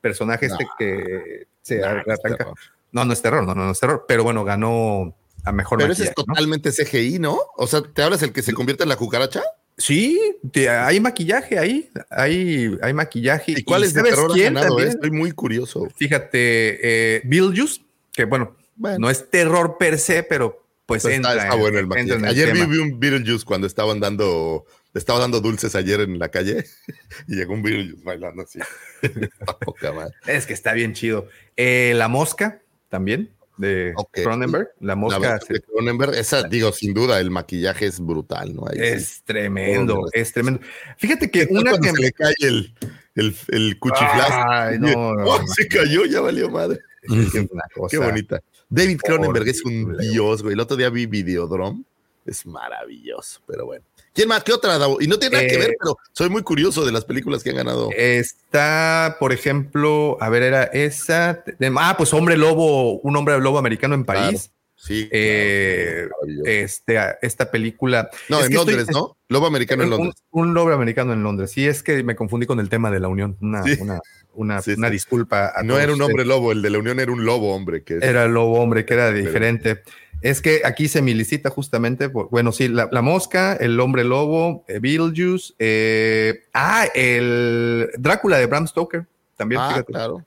personaje 0.00 0.46
este 0.46 0.64
No. 0.64 0.70
que 0.78 1.46
se 1.62 1.78
Nah, 1.78 1.88
arranca. 2.06 2.52
No, 2.92 3.04
no 3.04 3.12
es 3.12 3.22
terror, 3.22 3.44
no, 3.46 3.54
no, 3.54 3.64
no 3.66 3.70
es 3.72 3.80
terror, 3.80 4.04
pero 4.08 4.24
bueno, 4.24 4.44
ganó 4.44 5.16
a 5.44 5.52
mejor 5.52 5.78
Pero 5.78 5.92
ese 5.92 6.04
es 6.04 6.12
¿no? 6.16 6.24
totalmente 6.24 6.70
CGI, 6.72 7.18
¿no? 7.18 7.38
O 7.56 7.66
sea, 7.66 7.82
¿te 7.82 8.02
hablas 8.02 8.22
el 8.22 8.32
que 8.32 8.42
se 8.42 8.52
convierte 8.52 8.82
en 8.82 8.88
la 8.88 8.96
cucaracha? 8.96 9.42
Sí, 9.78 10.20
te- 10.52 10.68
hay 10.68 11.00
maquillaje 11.00 11.58
ahí, 11.58 11.88
hay, 12.10 12.76
hay 12.82 12.92
maquillaje. 12.92 13.52
¿Y 13.56 13.64
cuál 13.64 13.84
es 13.84 13.94
de 13.94 14.02
terror 14.02 14.30
quién 14.32 14.52
ganado? 14.54 14.68
también? 14.76 14.88
eh? 14.88 14.92
Estoy 14.92 15.10
muy 15.10 15.32
curioso. 15.32 15.88
Fíjate, 15.96 17.16
eh, 17.16 17.22
Beetlejuice, 17.24 17.80
que 18.12 18.24
bueno, 18.26 18.54
Bueno. 18.76 18.98
no 18.98 19.08
es 19.10 19.30
terror 19.30 19.76
per 19.78 19.98
se, 19.98 20.22
pero 20.22 20.62
pues 20.84 21.02
Pues 21.04 21.14
entra, 21.14 21.30
está, 21.32 21.42
está 21.44 21.54
en- 21.54 21.60
bueno 21.60 21.78
el 21.78 21.86
maquillaje. 21.86 22.12
en 22.18 22.24
el 22.24 22.30
Ayer 22.30 22.52
tema. 22.52 22.66
vi 22.66 22.78
un 22.78 23.00
Beetlejuice 23.00 23.44
cuando 23.46 23.66
estaban 23.66 24.00
dando, 24.00 24.66
estaba 24.92 25.20
dando 25.20 25.40
dulces 25.40 25.74
ayer 25.74 26.00
en 26.00 26.18
la 26.18 26.28
calle 26.28 26.66
y 27.28 27.36
llegó 27.36 27.54
un 27.54 27.62
Beetlejuice 27.62 28.04
bailando 28.04 28.42
así. 28.42 28.58
Poca 29.64 29.92
madre. 29.92 30.14
Es 30.26 30.46
que 30.46 30.52
está 30.52 30.72
bien 30.74 30.92
chido. 30.92 31.28
Eh, 31.56 31.92
la 31.96 32.08
mosca 32.08 32.60
también, 32.90 33.30
de. 33.56 33.94
Cronenberg. 34.12 34.68
La 34.80 34.96
mosca 34.96 35.38
de 35.48 35.60
Cronenberg, 35.60 36.14
esa, 36.14 36.42
digo, 36.42 36.72
sin 36.72 36.92
duda, 36.92 37.20
el 37.20 37.30
maquillaje 37.30 37.86
es 37.86 38.00
brutal, 38.00 38.54
¿no? 38.54 38.66
Ahí 38.66 38.78
sí. 38.78 38.84
es 38.84 39.22
tremendo, 39.24 40.02
es 40.12 40.32
tremendo. 40.32 40.60
Fíjate 40.96 41.30
que 41.30 41.46
¿Qué 41.46 41.54
una 41.54 41.78
que... 41.78 41.90
se 41.90 42.02
le 42.02 42.12
cae 42.12 42.34
el, 42.40 42.74
el, 43.14 43.36
el 43.48 43.78
cuchiflazo? 43.78 44.44
Ay, 44.48 44.78
no, 44.80 45.14
no, 45.14 45.24
Oh, 45.24 45.38
no. 45.40 45.46
se 45.46 45.68
cayó, 45.68 46.04
ya 46.04 46.20
valió 46.20 46.50
madre. 46.50 46.80
cosa 47.74 47.88
Qué 47.90 47.98
bonita. 47.98 48.40
David 48.68 49.00
Cronenberg 49.02 49.48
es 49.48 49.64
un 49.64 49.96
dios, 49.96 50.42
güey. 50.42 50.54
El 50.54 50.60
otro 50.60 50.76
día 50.76 50.90
vi 50.90 51.06
Videodrome. 51.06 51.82
Es 52.26 52.46
maravilloso, 52.46 53.40
pero 53.46 53.66
bueno. 53.66 53.84
¿Quién 54.12 54.28
más? 54.28 54.42
¿Qué 54.42 54.52
otra? 54.52 54.76
Davo? 54.78 54.98
Y 55.00 55.06
no 55.06 55.18
tiene 55.18 55.36
nada 55.36 55.48
que 55.48 55.54
Eh, 55.54 55.58
ver, 55.58 55.76
pero 55.78 55.96
soy 56.12 56.28
muy 56.30 56.42
curioso 56.42 56.84
de 56.84 56.92
las 56.92 57.04
películas 57.04 57.42
que 57.44 57.50
han 57.50 57.56
ganado. 57.56 57.90
Está, 57.96 59.16
por 59.20 59.32
ejemplo, 59.32 60.16
a 60.20 60.28
ver, 60.28 60.42
era 60.42 60.64
esa. 60.64 61.42
ah, 61.76 61.94
pues 61.96 62.12
Hombre 62.12 62.36
Lobo, 62.36 62.98
un 63.00 63.16
hombre 63.16 63.38
lobo 63.40 63.58
americano 63.58 63.94
en 63.94 64.04
París. 64.04 64.50
Sí. 64.74 65.08
Eh, 65.12 66.08
claro. 66.08 66.42
Este, 66.46 66.98
esta 67.22 67.50
película. 67.50 68.08
no, 68.30 68.40
es 68.40 68.46
en 68.46 68.52
estoy- 68.52 68.74
Londres, 68.74 68.88
¿no? 68.94 69.16
Lobo 69.28 69.46
americano 69.46 69.82
en 69.84 69.90
Londres. 69.90 70.14
un 70.30 70.54
lobo 70.54 70.72
americano 70.72 71.12
en 71.12 71.22
Londres. 71.22 71.50
Sí, 71.52 71.66
es 71.66 71.82
que 71.82 72.02
me 72.02 72.16
confundí 72.16 72.46
con 72.46 72.60
el 72.60 72.68
tema 72.70 72.90
de 72.90 72.98
la 72.98 73.08
unión. 73.08 73.36
Una, 73.42 73.62
Sí. 73.62 73.76
una, 73.78 74.00
una, 74.34 74.62
Sí, 74.62 74.72
una 74.72 74.88
sí. 74.88 74.92
disculpa. 74.94 75.52
a 75.54 75.62
No 75.62 75.78
era 75.78 75.92
un 75.92 76.00
hombre 76.00 76.24
lobo, 76.24 76.50
el 76.52 76.62
de 76.62 76.70
la 76.70 76.78
Unión 76.78 76.98
era 76.98 77.12
un 77.12 77.24
lobo 77.26 77.54
hombre. 77.54 77.82
Que 77.84 77.98
es- 77.98 78.02
Era 78.02 78.24
el 78.24 78.32
lobo 78.32 78.58
hombre, 78.58 78.86
que 78.86 78.94
era 78.94 79.08
Pero- 79.10 79.18
diferente. 79.18 79.82
Es 80.22 80.42
que 80.42 80.62
aquí 80.64 80.86
se 80.88 81.00
me 81.02 81.14
licita 81.14 81.48
justamente, 81.50 82.08
por- 82.10 82.28
bueno, 82.30 82.52
sí, 82.52 82.68
la, 82.68 82.88
la 82.92 83.02
mosca, 83.02 83.54
el 83.54 83.78
hombre 83.80 84.04
lobo, 84.04 84.64
eh, 84.68 84.78
Beetlejuice, 84.78 85.54
eh, 85.58 86.42
ah, 86.52 86.86
el 86.94 87.88
Drácula 87.98 88.36
de 88.38 88.46
Bram 88.46 88.66
Stoker, 88.66 89.06
también, 89.36 89.60
ah, 89.62 89.68
fíjate. 89.70 89.92
claro. 89.92 90.24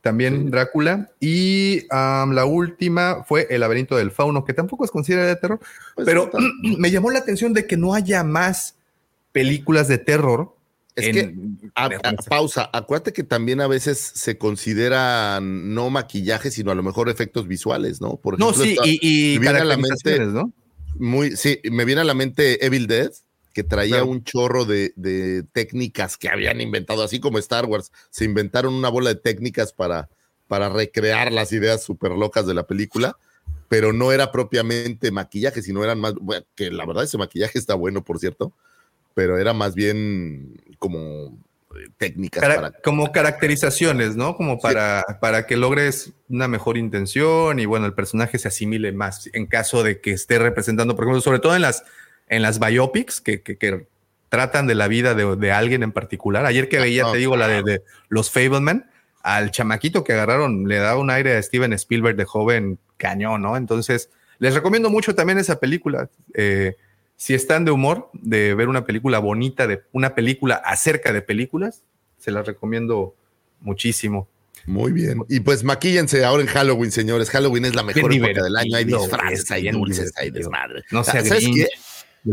también 0.00 0.50
Drácula. 0.50 1.10
Y 1.20 1.80
um, 1.92 2.32
la 2.32 2.46
última 2.46 3.24
fue 3.24 3.46
El 3.50 3.60
laberinto 3.60 3.96
del 3.96 4.10
fauno, 4.10 4.44
que 4.44 4.54
tampoco 4.54 4.84
es 4.86 4.90
considerada 4.90 5.28
de 5.28 5.36
terror, 5.36 5.60
Pues 5.94 6.06
pero 6.06 6.30
me 6.78 6.90
llamó 6.90 7.10
la 7.10 7.18
atención 7.18 7.52
de 7.52 7.66
que 7.66 7.76
no 7.76 7.92
haya 7.94 8.24
más 8.24 8.76
películas 9.32 9.88
de 9.88 9.98
terror. 9.98 10.54
Es 10.98 11.06
en- 11.16 11.58
que, 11.60 11.70
a- 11.74 11.90
pausa, 12.28 12.68
acuérdate 12.72 13.12
que 13.12 13.22
también 13.24 13.60
a 13.60 13.66
veces 13.66 13.98
se 13.98 14.36
consideran 14.38 15.74
no 15.74 15.90
maquillaje, 15.90 16.50
sino 16.50 16.70
a 16.70 16.74
lo 16.74 16.82
mejor 16.82 17.08
efectos 17.08 17.46
visuales, 17.46 18.00
¿no? 18.00 18.16
Por 18.16 18.38
no, 18.38 18.50
ejemplo, 18.50 18.64
sí, 18.64 18.70
está- 18.72 18.86
y, 18.86 19.34
y 19.34 19.38
me 19.38 19.44
viene 19.46 19.58
a 19.60 19.64
la 19.64 19.76
mente 19.76 20.18
¿no? 20.26 20.52
muy, 20.96 21.36
sí, 21.36 21.60
me 21.70 21.84
viene 21.84 22.00
a 22.00 22.04
la 22.04 22.14
mente 22.14 22.64
Evil 22.64 22.86
Dead, 22.86 23.10
que 23.52 23.64
traía 23.64 23.96
Claro. 23.96 24.06
un 24.06 24.22
chorro 24.24 24.64
de, 24.64 24.92
de 24.96 25.42
técnicas 25.52 26.16
que 26.16 26.28
habían 26.28 26.60
inventado, 26.60 27.02
así 27.02 27.18
como 27.18 27.38
Star 27.38 27.66
Wars, 27.66 27.90
se 28.10 28.24
inventaron 28.24 28.72
una 28.74 28.88
bola 28.88 29.10
de 29.10 29.16
técnicas 29.20 29.72
para, 29.72 30.08
para 30.46 30.68
recrear 30.68 31.32
las 31.32 31.52
ideas 31.52 31.82
súper 31.82 32.12
locas 32.12 32.46
de 32.46 32.54
la 32.54 32.66
película, 32.66 33.16
pero 33.68 33.92
no 33.92 34.12
era 34.12 34.30
propiamente 34.30 35.10
maquillaje, 35.10 35.62
sino 35.62 35.82
eran 35.82 35.98
más, 36.00 36.14
bueno, 36.14 36.46
que 36.54 36.70
la 36.70 36.86
verdad 36.86 37.04
ese 37.04 37.18
maquillaje 37.18 37.58
está 37.58 37.74
bueno, 37.74 38.04
por 38.04 38.18
cierto, 38.18 38.52
pero 39.18 39.36
era 39.36 39.52
más 39.52 39.74
bien 39.74 40.60
como 40.78 41.36
eh, 41.74 41.88
técnicas 41.98 42.40
Cara- 42.40 42.54
para... 42.54 42.70
como 42.84 43.10
caracterizaciones, 43.10 44.14
¿no? 44.14 44.36
Como 44.36 44.60
para, 44.60 45.04
para 45.20 45.44
que 45.44 45.56
logres 45.56 46.12
una 46.28 46.46
mejor 46.46 46.76
intención 46.76 47.58
y 47.58 47.66
bueno, 47.66 47.86
el 47.86 47.94
personaje 47.94 48.38
se 48.38 48.46
asimile 48.46 48.92
más 48.92 49.28
en 49.32 49.46
caso 49.46 49.82
de 49.82 50.00
que 50.00 50.12
esté 50.12 50.38
representando, 50.38 50.94
por 50.94 51.04
ejemplo, 51.04 51.20
sobre 51.20 51.40
todo 51.40 51.56
en 51.56 51.62
las, 51.62 51.82
en 52.28 52.42
las 52.42 52.60
biopics 52.60 53.20
que, 53.20 53.42
que- 53.42 53.56
que 53.56 53.88
tratan 54.28 54.68
de 54.68 54.76
la 54.76 54.86
vida 54.86 55.14
de, 55.16 55.34
de 55.34 55.50
alguien 55.50 55.82
en 55.82 55.90
particular. 55.90 56.46
Ayer 56.46 56.68
que 56.68 56.78
veía, 56.78 57.02
no, 57.02 57.10
te 57.12 57.18
digo, 57.18 57.36
la 57.36 57.48
de 57.48 57.82
los 58.08 58.30
Fableman, 58.30 58.88
al 59.24 59.50
chamaquito 59.50 60.04
que 60.04 60.12
agarraron 60.12 60.68
le 60.68 60.76
da 60.76 60.96
un 60.96 61.10
aire 61.10 61.36
a 61.36 61.42
Steven 61.42 61.72
Spielberg 61.72 62.14
de 62.16 62.24
joven 62.24 62.78
cañón, 62.98 63.42
¿no? 63.42 63.56
Entonces, 63.56 64.10
les 64.38 64.54
recomiendo 64.54 64.90
mucho 64.90 65.16
también 65.16 65.38
esa 65.38 65.58
película. 65.58 66.08
Eh, 66.34 66.76
si 67.18 67.34
están 67.34 67.64
de 67.64 67.72
humor, 67.72 68.10
de 68.14 68.54
ver 68.54 68.68
una 68.68 68.86
película 68.86 69.18
bonita, 69.18 69.66
de 69.66 69.82
una 69.92 70.14
película 70.14 70.54
acerca 70.54 71.12
de 71.12 71.20
películas, 71.20 71.82
se 72.16 72.30
las 72.30 72.46
recomiendo 72.46 73.16
muchísimo. 73.60 74.28
Muy 74.66 74.92
bien. 74.92 75.18
Y 75.28 75.40
pues 75.40 75.64
maquíllense 75.64 76.24
ahora 76.24 76.44
en 76.44 76.48
Halloween, 76.48 76.92
señores. 76.92 77.28
Halloween 77.30 77.64
es 77.64 77.74
la 77.74 77.82
mejor 77.82 78.12
época 78.14 78.44
del 78.44 78.56
año. 78.56 78.76
Hay 78.76 78.84
disfraces, 78.84 79.50
hay 79.50 79.68
dulces, 79.70 80.12
hay 80.16 80.30
desmadre. 80.30 80.84
No 80.92 81.02
sea 81.02 81.24
¿Sabes 81.24 81.42
Grinch, 81.42 81.56
qué? 81.56 81.62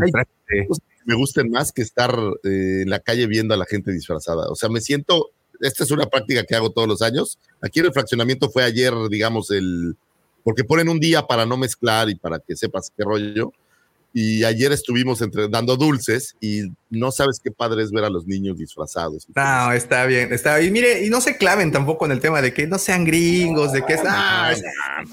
disfrace. 0.04 0.66
cosas 0.68 0.84
que 0.88 1.02
me 1.04 1.14
gusten 1.16 1.50
más 1.50 1.72
que 1.72 1.82
estar 1.82 2.16
eh, 2.44 2.82
en 2.82 2.90
la 2.90 3.00
calle 3.00 3.26
viendo 3.26 3.54
a 3.54 3.56
la 3.56 3.66
gente 3.66 3.90
disfrazada. 3.90 4.48
O 4.50 4.54
sea, 4.54 4.68
me 4.68 4.80
siento, 4.80 5.30
esta 5.60 5.82
es 5.82 5.90
una 5.90 6.06
práctica 6.06 6.44
que 6.44 6.54
hago 6.54 6.70
todos 6.70 6.86
los 6.86 7.02
años. 7.02 7.40
Aquí 7.60 7.80
en 7.80 7.86
el 7.86 7.92
fraccionamiento 7.92 8.50
fue 8.50 8.62
ayer, 8.62 8.92
digamos, 9.10 9.50
el, 9.50 9.96
porque 10.44 10.62
ponen 10.62 10.88
un 10.88 11.00
día 11.00 11.22
para 11.22 11.44
no 11.44 11.56
mezclar 11.56 12.08
y 12.08 12.14
para 12.14 12.38
que 12.38 12.54
sepas 12.54 12.92
qué 12.96 13.02
rollo. 13.02 13.52
Y 14.18 14.44
ayer 14.44 14.72
estuvimos 14.72 15.20
entre, 15.20 15.46
dando 15.50 15.76
dulces 15.76 16.36
y 16.40 16.62
no 16.90 17.10
sabes 17.12 17.40
qué 17.42 17.50
padre 17.50 17.82
es 17.82 17.90
ver 17.90 18.04
a 18.04 18.10
los 18.10 18.26
niños 18.26 18.58
disfrazados. 18.58 19.26
No, 19.34 19.72
está 19.72 20.06
bien, 20.06 20.32
está 20.32 20.56
bien. 20.58 20.68
Y 20.68 20.72
mire, 20.72 21.04
y 21.04 21.10
no 21.10 21.20
se 21.20 21.36
claven 21.36 21.72
tampoco 21.72 22.06
en 22.06 22.12
el 22.12 22.20
tema 22.20 22.42
de 22.42 22.52
que 22.52 22.66
no 22.66 22.78
sean 22.78 23.04
gringos, 23.04 23.72
de 23.72 23.82
que 23.82 23.94
es, 23.94 24.00
ah, 24.06 24.52
es, 24.52 24.62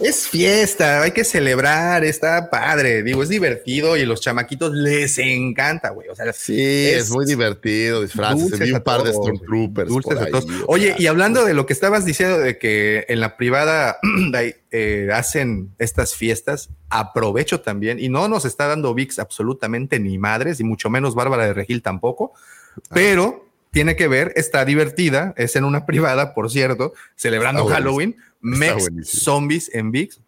es 0.02 0.28
fiesta, 0.28 1.02
hay 1.02 1.12
que 1.12 1.24
celebrar, 1.24 2.04
está 2.04 2.50
padre, 2.50 3.04
digo, 3.04 3.24
es 3.24 3.30
divertido 3.30 3.98
y 3.98 4.02
a 4.02 4.06
los 4.06 4.22
chamaquitos 4.22 4.72
les 4.74 5.18
encanta, 5.18 5.90
güey. 5.90 6.10
O 6.10 6.16
sea, 6.16 6.34
Sí, 6.34 6.88
es, 6.88 7.10
muy 7.10 7.26
divertido, 7.26 8.02
disfraces. 8.02 8.60
Vi 8.60 8.72
un 8.72 8.82
par 8.82 9.04
de 9.04 9.14
Stormtroopers. 9.14 9.90
Dulces 9.90 10.30
todos. 10.30 10.46
Oye, 10.68 10.96
y 10.98 11.08
hablando 11.08 11.44
de 11.46 11.54
lo 11.54 11.66
que 11.66 11.74
estabas 11.74 12.06
diciendo 12.06 12.38
de 12.38 12.58
que 12.58 13.06
en 13.08 13.20
la 13.20 13.38
privada 13.38 13.98
eh, 14.72 15.10
hacen 15.14 15.74
estas 15.78 16.16
fiestas, 16.16 16.70
aprovecho 16.90 17.62
también, 17.62 18.00
y 18.00 18.10
no 18.10 18.28
nos 18.28 18.46
está 18.46 18.68
dando 18.68 18.94
VIX 18.94 19.20
absolutamente 19.20 20.00
ni 20.00 20.18
madres, 20.18 20.60
y 20.60 20.64
mucho 20.64 20.90
menos 20.90 21.16
Bárbara 21.16 21.46
de 21.46 21.54
Tampoco, 21.82 22.34
pero 22.90 23.46
tiene 23.72 23.96
que 23.96 24.08
ver, 24.08 24.34
está 24.36 24.66
divertida, 24.66 25.34
es 25.38 25.56
en 25.56 25.64
una 25.64 25.86
privada, 25.88 26.34
por 26.34 26.52
cierto, 26.52 26.94
celebrando 27.16 27.64
Está 27.64 27.76
Halloween, 27.76 28.16
Mex. 28.42 28.90
Zombies 29.04 29.74
en 29.74 29.92
VIX. 29.92 30.20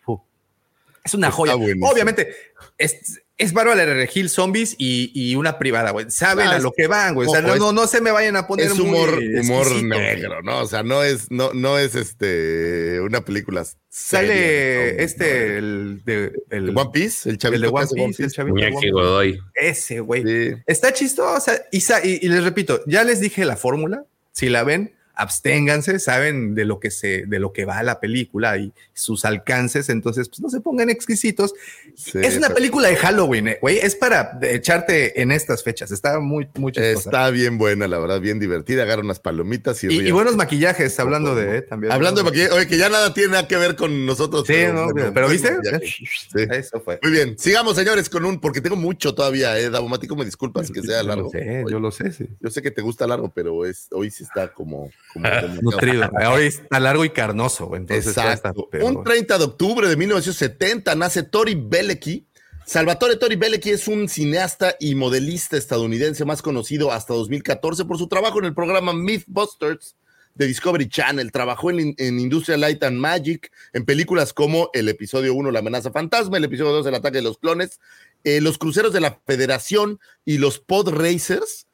Es 1.03 1.13
una 1.13 1.27
Está 1.27 1.38
joya. 1.38 1.55
buenísimo. 1.55 1.88
Obviamente, 1.89 2.33
es, 2.77 3.21
es 3.38 3.51
Bárbara 3.53 3.86
de 3.86 3.93
Regil, 3.93 4.29
zombies 4.29 4.75
y, 4.77 5.11
y 5.13 5.36
una 5.36 5.57
privada, 5.59 5.91
güey. 5.91 6.05
Saben 6.09 6.47
Ah, 6.47 6.55
a 6.55 6.59
lo 6.59 6.71
que 6.71 6.88
van, 6.88 7.13
güey. 7.15 7.27
O 7.27 7.31
sea, 7.31 7.41
no, 7.41 7.53
es- 7.53 7.59
no, 7.59 7.73
no 7.73 7.86
se 7.88 7.99
me 8.01 8.11
vayan 8.11 8.36
a 8.38 8.47
poner 8.47 8.67
es 8.67 8.75
muy 8.79 8.88
humor, 8.88 9.19
humor 9.41 9.83
negro, 9.83 10.41
¿no? 10.41 10.61
O 10.61 10.65
sea, 10.67 10.83
no 10.83 11.03
es, 11.03 11.29
no, 11.31 11.51
no 11.53 11.77
es 11.77 11.95
este 11.95 12.99
una 13.01 13.25
película. 13.25 13.65
Sale 13.89 15.03
este, 15.03 15.57
el 15.57 16.01
de 16.05 16.25
el, 16.49 16.69
¿El 16.69 16.77
One 16.77 16.89
Piece, 16.93 17.29
el 17.29 17.38
chavito 17.38 17.55
el 17.55 17.61
de 17.61 17.67
que 17.67 17.73
One 17.73 17.83
hace 17.83 17.95
Piece, 17.95 18.23
el 18.23 18.31
chavito 18.31 18.55
de 18.55 18.67
One 18.67 18.75
Piece. 18.79 18.91
Godoy. 18.91 19.39
Ese, 19.55 19.99
güey. 19.99 20.23
Sí. 20.23 20.55
Está 20.67 20.93
chistosa. 20.93 21.61
Y, 21.71 21.81
sa- 21.81 22.05
y- 22.05 22.19
y 22.21 22.27
les 22.29 22.43
repito, 22.43 22.81
ya 22.88 23.03
les 23.03 23.19
dije 23.19 23.45
la 23.45 23.57
fórmula. 23.57 24.05
Si 24.31 24.49
la 24.49 24.63
ven, 24.63 24.95
absténganse, 25.16 25.99
saben 25.99 26.55
de 26.55 26.66
lo 26.66 26.80
que 26.80 26.91
se, 26.91 27.26
de 27.26 27.39
lo 27.39 27.53
que 27.53 27.66
va 27.66 27.82
la 27.84 27.99
película 27.99 28.57
y 28.57 28.74
sus 28.93 29.26
alcances. 29.26 29.89
Entonces, 29.89 30.30
pues 30.30 30.41
no 30.41 30.49
se 30.49 30.61
pongan 30.61 30.89
exquisitos. 30.89 31.53
Sí, 31.95 32.20
es 32.22 32.38
una 32.38 32.47
pero- 32.47 32.55
película 32.55 32.88
de 32.89 32.95
Halloween, 32.95 33.47
eh, 33.49 33.57
güey. 33.61 33.78
Es 33.80 33.95
para 33.95 34.38
echarte 34.43 35.22
en 35.22 35.32
estas 35.32 35.63
fechas. 35.63 35.91
Está 35.91 36.20
muy, 36.20 36.47
muy 36.55 36.72
chistosa. 36.72 37.09
Está 37.09 37.30
bien 37.30 37.57
buena, 37.57 37.88
la 37.88 37.99
verdad, 37.99 38.20
bien 38.20 38.39
divertida. 38.39 38.84
Agarra 38.84 39.01
unas 39.01 39.20
palomitas 39.20 39.84
y, 39.84 39.88
y, 39.88 40.07
y 40.07 40.11
buenos 40.11 40.36
maquillajes, 40.36 40.99
hablando 40.99 41.36
de 41.36 41.57
eh, 41.57 41.61
también. 41.61 41.91
Hablando 41.91 42.22
de 42.22 42.26
maquillaje, 42.26 42.51
oye, 42.51 42.68
que 42.68 42.78
ya 42.78 42.89
nada 42.89 43.13
tiene 43.13 43.32
nada 43.34 43.47
que 43.47 43.57
ver 43.57 43.76
con 43.76 44.05
nosotros. 44.05 44.45
Sí, 44.47 44.53
no, 44.74 44.89
bueno, 44.91 45.11
pero 45.13 45.30
¿viste? 45.30 45.55
Sí. 45.84 46.05
Eso 46.51 46.80
fue. 46.82 46.99
Muy 47.01 47.11
bien, 47.11 47.38
sigamos, 47.38 47.76
señores, 47.76 48.09
con 48.09 48.26
un, 48.26 48.39
porque 48.39 48.61
tengo 48.61 48.76
mucho 48.76 49.13
todavía, 49.16 49.57
¿eh? 49.59 49.70
Davomático, 49.70 50.16
me 50.16 50.26
disculpas 50.26 50.70
que 50.72 50.82
sea 50.82 51.01
Yo 51.01 51.07
largo. 51.07 51.24
lo 51.24 51.30
sé, 51.30 51.63
yo 51.70 51.80
lo 51.80 51.91
sé, 51.91 52.11
sí. 52.11 52.28
Yo 52.39 52.49
sé 52.49 52.61
que 52.61 52.72
te 52.72 52.82
gusta 52.82 53.07
largo, 53.07 53.32
pero 53.34 53.66
es, 53.66 53.88
hoy 53.91 54.11
sí 54.11 54.24
está 54.24 54.47
como... 54.53 54.89
como. 55.16 55.28
Nutrido. 55.61 56.09
Ahora 56.22 56.43
está 56.43 56.80
largo 56.80 57.05
y 57.05 57.09
carnoso. 57.09 57.76
Entonces 57.76 58.07
está 58.07 58.34
Exacto. 58.34 58.70
Un 58.82 59.03
30 59.03 59.38
de 59.38 59.43
octubre 59.43 59.88
de 59.88 59.95
1970 59.95 60.93
nace 60.95 61.24
Tori 61.24 61.55
Belecki. 61.55 62.28
Salvatore 62.66 63.16
Tori 63.16 63.36
Belecki 63.36 63.70
es 63.70 63.88
un 63.88 64.09
cineasta 64.09 64.76
y 64.80 64.95
modelista 64.95 65.55
estadounidense 65.55 66.26
más 66.26 66.41
conocido 66.41 66.91
hasta 66.91 67.13
2014 67.13 67.86
por 67.86 67.97
su 67.97 68.07
trabajo 68.07 68.39
en 68.39 68.45
el 68.45 68.55
programa 68.55 68.91
Mythbusters 68.91 69.95
de 70.34 70.47
Discovery 70.47 70.89
Channel. 70.89 71.32
Trabajó 71.32 71.70
en, 71.72 71.95
en 71.97 72.20
Industrial 72.20 72.59
Light 72.59 72.84
and 72.84 72.97
Magic, 72.97 73.51
en 73.74 73.86
películas 73.86 74.34
como 74.34 74.70
el 74.74 74.89
episodio 74.89 75.34
1, 75.34 75.51
La 75.51 75.59
amenaza 75.59 75.91
fantasma, 75.91 76.38
el 76.38 76.43
episodio 76.43 76.72
2, 76.72 76.88
El 76.88 76.95
ataque 76.95 77.18
de 77.18 77.24
los 77.24 77.38
clones, 77.38 77.80
eh, 78.24 78.41
Los 78.41 78.57
cruceros 78.57 78.93
de 78.93 78.99
la 79.01 79.20
Federación 79.26 79.99
y 80.26 80.39
los 80.39 80.59
Pod 80.59 80.89
Racers 80.89 81.64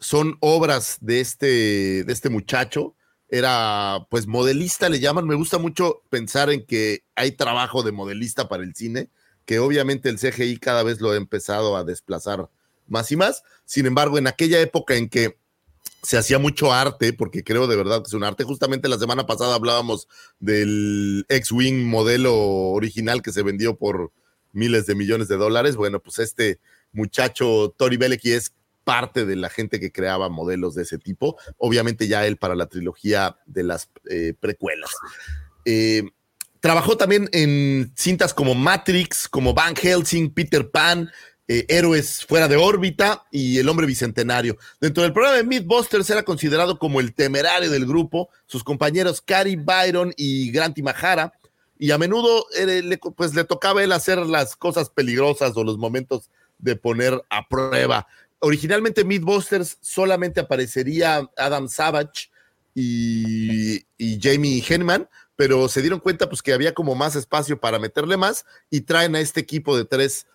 son 0.00 0.36
obras 0.40 0.98
de 1.00 1.20
este, 1.20 2.04
de 2.04 2.12
este 2.12 2.30
muchacho. 2.30 2.96
Era, 3.28 4.06
pues, 4.10 4.26
modelista, 4.26 4.88
le 4.88 4.98
llaman. 4.98 5.26
Me 5.26 5.36
gusta 5.36 5.58
mucho 5.58 6.02
pensar 6.10 6.50
en 6.50 6.66
que 6.66 7.04
hay 7.14 7.32
trabajo 7.32 7.82
de 7.82 7.92
modelista 7.92 8.48
para 8.48 8.64
el 8.64 8.74
cine, 8.74 9.08
que 9.44 9.60
obviamente 9.60 10.08
el 10.08 10.18
CGI 10.18 10.58
cada 10.58 10.82
vez 10.82 11.00
lo 11.00 11.10
ha 11.10 11.16
empezado 11.16 11.76
a 11.76 11.84
desplazar 11.84 12.48
más 12.88 13.12
y 13.12 13.16
más. 13.16 13.44
Sin 13.64 13.86
embargo, 13.86 14.18
en 14.18 14.26
aquella 14.26 14.60
época 14.60 14.96
en 14.96 15.08
que 15.08 15.38
se 16.02 16.16
hacía 16.16 16.38
mucho 16.38 16.72
arte, 16.72 17.12
porque 17.12 17.44
creo 17.44 17.66
de 17.66 17.76
verdad 17.76 18.02
que 18.02 18.08
es 18.08 18.14
un 18.14 18.24
arte. 18.24 18.44
Justamente 18.44 18.88
la 18.88 18.98
semana 18.98 19.26
pasada 19.26 19.54
hablábamos 19.54 20.08
del 20.38 21.26
X-Wing 21.28 21.84
modelo 21.84 22.36
original 22.36 23.22
que 23.22 23.32
se 23.32 23.42
vendió 23.42 23.76
por 23.76 24.12
miles 24.52 24.86
de 24.86 24.94
millones 24.94 25.28
de 25.28 25.36
dólares. 25.36 25.76
Bueno, 25.76 26.00
pues 26.00 26.18
este 26.18 26.58
muchacho 26.92 27.74
Tori 27.76 27.96
Belecki 27.96 28.32
es 28.32 28.52
parte 28.84 29.26
de 29.26 29.36
la 29.36 29.48
gente 29.48 29.80
que 29.80 29.92
creaba 29.92 30.28
modelos 30.28 30.74
de 30.74 30.82
ese 30.82 30.98
tipo. 30.98 31.36
Obviamente 31.58 32.08
ya 32.08 32.26
él 32.26 32.36
para 32.36 32.54
la 32.54 32.66
trilogía 32.66 33.38
de 33.46 33.62
las 33.62 33.90
eh, 34.08 34.34
precuelas. 34.38 34.90
Eh, 35.64 36.04
trabajó 36.60 36.96
también 36.96 37.28
en 37.32 37.92
cintas 37.96 38.34
como 38.34 38.54
Matrix, 38.54 39.28
como 39.28 39.54
Van 39.54 39.74
Helsing, 39.76 40.30
Peter 40.30 40.70
Pan, 40.70 41.10
eh, 41.48 41.66
Héroes 41.68 42.24
fuera 42.26 42.46
de 42.46 42.56
órbita 42.56 43.26
y 43.30 43.58
El 43.58 43.68
hombre 43.68 43.86
bicentenario. 43.86 44.56
Dentro 44.80 45.02
del 45.02 45.12
programa 45.12 45.38
de 45.38 45.44
Mythbusters 45.44 46.08
era 46.10 46.22
considerado 46.22 46.78
como 46.78 47.00
el 47.00 47.12
temerario 47.12 47.70
del 47.70 47.86
grupo, 47.86 48.28
sus 48.46 48.62
compañeros 48.62 49.20
Cary 49.20 49.56
Byron 49.56 50.12
y 50.16 50.52
Grant 50.52 50.78
Mahara, 50.78 51.32
y 51.76 51.90
a 51.90 51.98
menudo 51.98 52.46
pues, 53.16 53.34
le 53.34 53.44
tocaba 53.44 53.82
él 53.82 53.90
hacer 53.90 54.18
las 54.18 54.54
cosas 54.54 54.90
peligrosas 54.90 55.56
o 55.56 55.64
los 55.64 55.78
momentos 55.78 56.30
de 56.58 56.76
poner 56.76 57.20
a 57.30 57.48
prueba. 57.48 58.06
Originalmente 58.40 59.04
Mythbusters 59.04 59.78
solamente 59.80 60.40
aparecería 60.40 61.30
Adam 61.36 61.68
Savage 61.68 62.30
y, 62.74 63.84
Jamie 64.20 64.64
Henman, 64.66 65.08
pero 65.36 65.68
se 65.68 65.80
dieron 65.80 66.00
cuenta 66.00 66.28
pues 66.28 66.42
que 66.42 66.52
había 66.52 66.74
como 66.74 66.94
más 66.94 67.16
espacio 67.16 67.60
para 67.60 67.78
meterle 67.78 68.16
más 68.16 68.44
y 68.70 68.82
traen 68.82 69.14
a 69.14 69.20
este 69.20 69.40
equipo 69.40 69.76
de 69.76 69.84
tres 69.84 70.26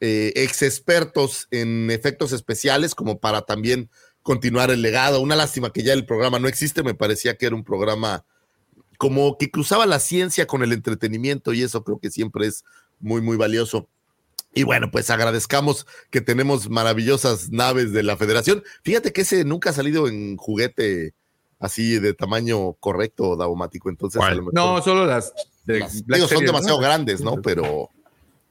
eh, 0.00 0.32
ex 0.34 0.62
expertos 0.62 1.48
en 1.50 1.90
efectos 1.90 2.32
especiales 2.32 2.94
como 2.94 3.18
para 3.18 3.42
también 3.42 3.90
continuar 4.22 4.70
el 4.70 4.82
legado. 4.82 5.20
Una 5.20 5.36
lástima 5.36 5.72
que 5.72 5.82
ya 5.82 5.92
el 5.92 6.06
programa 6.06 6.38
no 6.38 6.48
existe, 6.48 6.82
me 6.82 6.94
parecía 6.94 7.36
que 7.36 7.46
era 7.46 7.56
un 7.56 7.64
programa 7.64 8.24
como 8.98 9.36
que 9.36 9.50
cruzaba 9.50 9.84
la 9.84 9.98
ciencia 9.98 10.46
con 10.46 10.62
el 10.62 10.72
entretenimiento 10.72 11.52
y 11.52 11.62
eso 11.62 11.82
creo 11.82 11.98
que 11.98 12.10
siempre 12.10 12.46
es 12.46 12.64
muy, 13.00 13.20
muy 13.20 13.36
valioso. 13.36 13.88
Y 14.54 14.64
bueno, 14.64 14.90
pues 14.90 15.08
agradezcamos 15.10 15.86
que 16.10 16.20
tenemos 16.20 16.68
maravillosas 16.68 17.50
naves 17.50 17.92
de 17.92 18.02
la 18.02 18.16
federación. 18.16 18.62
Fíjate 18.82 19.12
que 19.12 19.22
ese 19.22 19.44
nunca 19.44 19.70
ha 19.70 19.72
salido 19.72 20.08
en 20.08 20.36
juguete 20.36 21.14
así 21.58 21.98
de 21.98 22.12
tamaño 22.12 22.74
correcto, 22.74 23.36
Daumático. 23.36 23.88
Entonces, 23.88 24.20
a 24.20 24.30
lo 24.30 24.36
mejor- 24.42 24.54
No, 24.54 24.82
solo 24.82 25.06
las 25.06 25.32
de 25.64 25.80
las- 25.80 26.04
Black 26.04 26.20
digo, 26.20 26.28
son 26.28 26.44
demasiado 26.44 26.76
¿no? 26.78 26.82
grandes, 26.82 27.20
¿no? 27.22 27.40
Pero, 27.40 27.88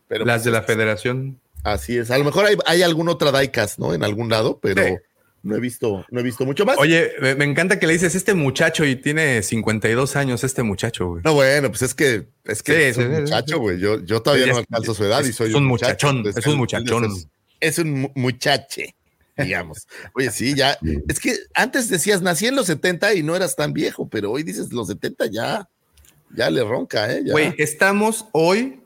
pero 0.08 0.26
Las 0.26 0.44
de 0.44 0.52
la 0.52 0.66
pues, 0.66 0.76
federación. 0.76 1.40
Así 1.64 1.98
es. 1.98 2.10
A 2.10 2.18
lo 2.18 2.24
mejor 2.24 2.46
hay, 2.46 2.56
hay 2.66 2.82
alguna 2.82 3.12
otra 3.12 3.32
diecast, 3.38 3.78
¿no? 3.78 3.94
En 3.94 4.04
algún 4.04 4.30
lado, 4.30 4.58
pero 4.60 4.84
Sí. 4.84 4.96
No 5.44 5.56
he 5.56 5.60
visto, 5.60 6.06
no 6.10 6.20
he 6.20 6.24
visto 6.24 6.46
mucho 6.46 6.66
más. 6.66 6.78
Oye, 6.78 7.12
me, 7.20 7.46
encanta 7.46 7.80
que 7.80 7.88
le 7.88 7.94
dices 7.94 8.14
este 8.14 8.34
muchacho 8.34 8.86
y 8.86 8.96
tiene 8.96 9.42
52 9.42 10.16
años 10.16 10.44
este 10.44 10.62
muchacho, 10.64 11.08
güey. 11.08 11.24
No, 11.26 11.34
bueno, 11.34 11.70
pues 11.70 11.82
es 11.82 11.96
que 11.96 12.28
es 12.46 12.62
que 12.62 12.74
Sí, 12.74 12.82
es 12.82 12.98
un 12.98 13.12
muchacho, 13.22 13.60
güey. 13.60 13.80
Yo, 13.80 14.04
yo 14.04 14.22
todavía 14.22 14.46
Es- 14.46 14.52
no 14.52 14.58
alcanzo 14.60 14.94
su 14.94 15.04
edad 15.04 15.24
y 15.24 15.34
soy 15.34 15.54
un 15.54 15.66
muchachón, 15.66 16.24
es 16.28 16.46
un 16.46 16.58
muchachón. 16.58 17.06
Es, 17.06 17.28
es 17.60 17.80
un 17.80 18.02
mu- 18.02 18.12
muchache, 18.16 18.96
digamos. 19.38 19.88
Oye, 20.14 20.30
sí, 20.32 20.54
ya. 20.56 20.78
Es 21.08 21.20
que 21.20 21.36
antes 21.56 21.90
decías, 21.90 22.22
nací 22.22 22.46
en 22.48 22.56
los 22.56 22.68
70 22.68 23.16
y 23.16 23.24
no 23.24 23.36
eras 23.36 23.56
tan 23.56 23.74
viejo, 23.74 24.08
pero 24.08 24.32
hoy 24.32 24.44
dices 24.44 24.72
los 24.72 24.88
70 24.90 25.26
ya, 25.28 25.68
ya 26.36 26.50
le 26.50 26.64
ronca, 26.64 27.12
¿eh? 27.12 27.24
Ya. 27.26 27.32
Güey, 27.32 27.54
estamos 27.58 28.26
hoy 28.32 28.82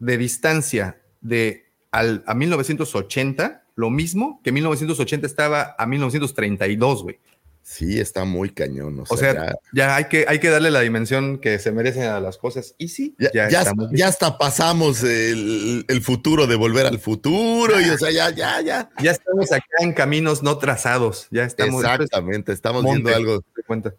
de 0.00 0.18
distancia 0.18 1.00
de 1.20 1.66
al, 1.92 2.24
a 2.26 2.34
1980, 2.34 3.61
lo 3.74 3.90
mismo 3.90 4.40
que 4.42 4.52
1980 4.52 5.26
estaba 5.26 5.74
a 5.78 5.86
1932, 5.86 7.02
güey. 7.02 7.18
Sí, 7.64 8.00
está 8.00 8.24
muy 8.24 8.50
cañón. 8.50 8.98
O 9.00 9.06
sea, 9.06 9.14
O 9.14 9.16
sea, 9.18 9.34
ya, 9.34 9.54
ya, 9.72 9.96
hay, 9.96 10.04
que, 10.06 10.24
hay 10.28 10.40
que 10.40 10.50
darle 10.50 10.70
la 10.70 10.80
dimensión 10.80 11.38
que 11.38 11.58
se 11.58 11.70
merecen 11.72 12.02
a 12.04 12.20
las 12.20 12.36
cosas. 12.36 12.74
Y 12.76 12.88
sí, 12.88 13.14
ya, 13.18 13.30
ya, 13.32 13.48
ya- 13.48 13.58
estamos. 13.60 13.88
ya 13.92 14.08
hasta 14.08 14.36
pasamos 14.36 15.02
el, 15.04 15.84
el 15.88 16.02
futuro 16.02 16.46
de 16.46 16.56
volver 16.56 16.86
al 16.86 16.98
futuro 16.98 17.80
y 17.80 17.88
o 17.88 17.96
sea, 17.96 18.10
ya, 18.10 18.30
ya, 18.30 18.60
ya. 18.60 18.90
Ya 19.00 19.10
estamos 19.12 19.50
acá 19.52 19.64
en 19.78 19.92
caminos 19.92 20.42
no 20.42 20.58
trazados. 20.58 21.28
Ya 21.30 21.44
estamos. 21.44 21.82
Exactamente, 21.84 22.52
estamos 22.52 22.82
Monte. 22.82 23.02
viendo 23.10 23.16
algo, 23.16 23.44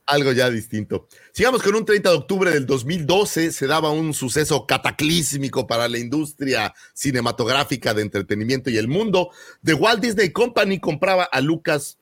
algo 0.06 0.32
ya 0.34 0.50
distinto. 0.50 1.08
Sigamos 1.32 1.64
con 1.64 1.74
un 1.76 1.86
30 1.86 2.10
de 2.10 2.16
octubre 2.16 2.52
del 2.52 2.66
2012, 2.66 3.52
se 3.54 3.66
daba 3.66 3.90
un 3.92 4.14
suceso 4.14 4.68
cataclísmico 4.68 5.66
para 5.68 5.88
la 5.88 5.98
industria 5.98 6.74
cinematográfica 6.94 7.94
de 7.94 8.02
entretenimiento 8.02 8.70
y 8.70 8.78
el 8.78 8.88
mundo. 8.88 9.30
The 9.64 9.74
Walt 9.74 10.02
Disney 10.02 10.30
Company 10.32 10.80
compraba 10.80 11.24
a 11.24 11.40
Lucas 11.42 11.98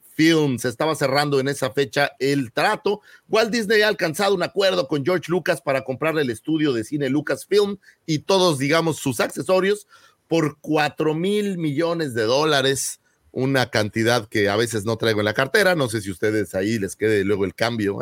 se 0.60 0.68
estaba 0.68 0.94
cerrando 0.94 1.40
en 1.40 1.48
esa 1.48 1.72
fecha 1.72 2.12
el 2.20 2.52
trato. 2.52 3.02
Walt 3.28 3.52
Disney 3.52 3.82
ha 3.82 3.88
alcanzado 3.88 4.36
un 4.36 4.44
acuerdo 4.44 4.88
con 4.88 5.04
George 5.04 5.32
Lucas 5.32 5.62
para 5.62 5.84
comprarle 5.84 6.22
el 6.22 6.30
estudio 6.30 6.74
de 6.74 6.84
cine 6.84 7.10
Lucasfilm 7.10 7.78
y 8.06 8.20
todos, 8.20 8.60
digamos, 8.60 8.98
sus 8.98 9.20
accesorios 9.20 9.88
por 10.28 10.60
4 10.62 11.16
mil 11.16 11.58
millones 11.58 12.14
de 12.14 12.24
dólares 12.24 13.00
una 13.32 13.70
cantidad 13.70 14.28
que 14.28 14.50
a 14.50 14.56
veces 14.58 14.86
no 14.86 14.98
traigo 14.98 15.22
en 15.22 15.26
la 15.26 15.34
cartera. 15.34 15.74
No 15.74 15.90
sé 15.90 16.02
si 16.02 16.12
ustedes 16.12 16.54
ahí 16.54 16.78
les 16.78 16.96
quede 16.96 17.24
luego 17.24 17.46
el 17.46 17.56
cambio. 17.56 18.00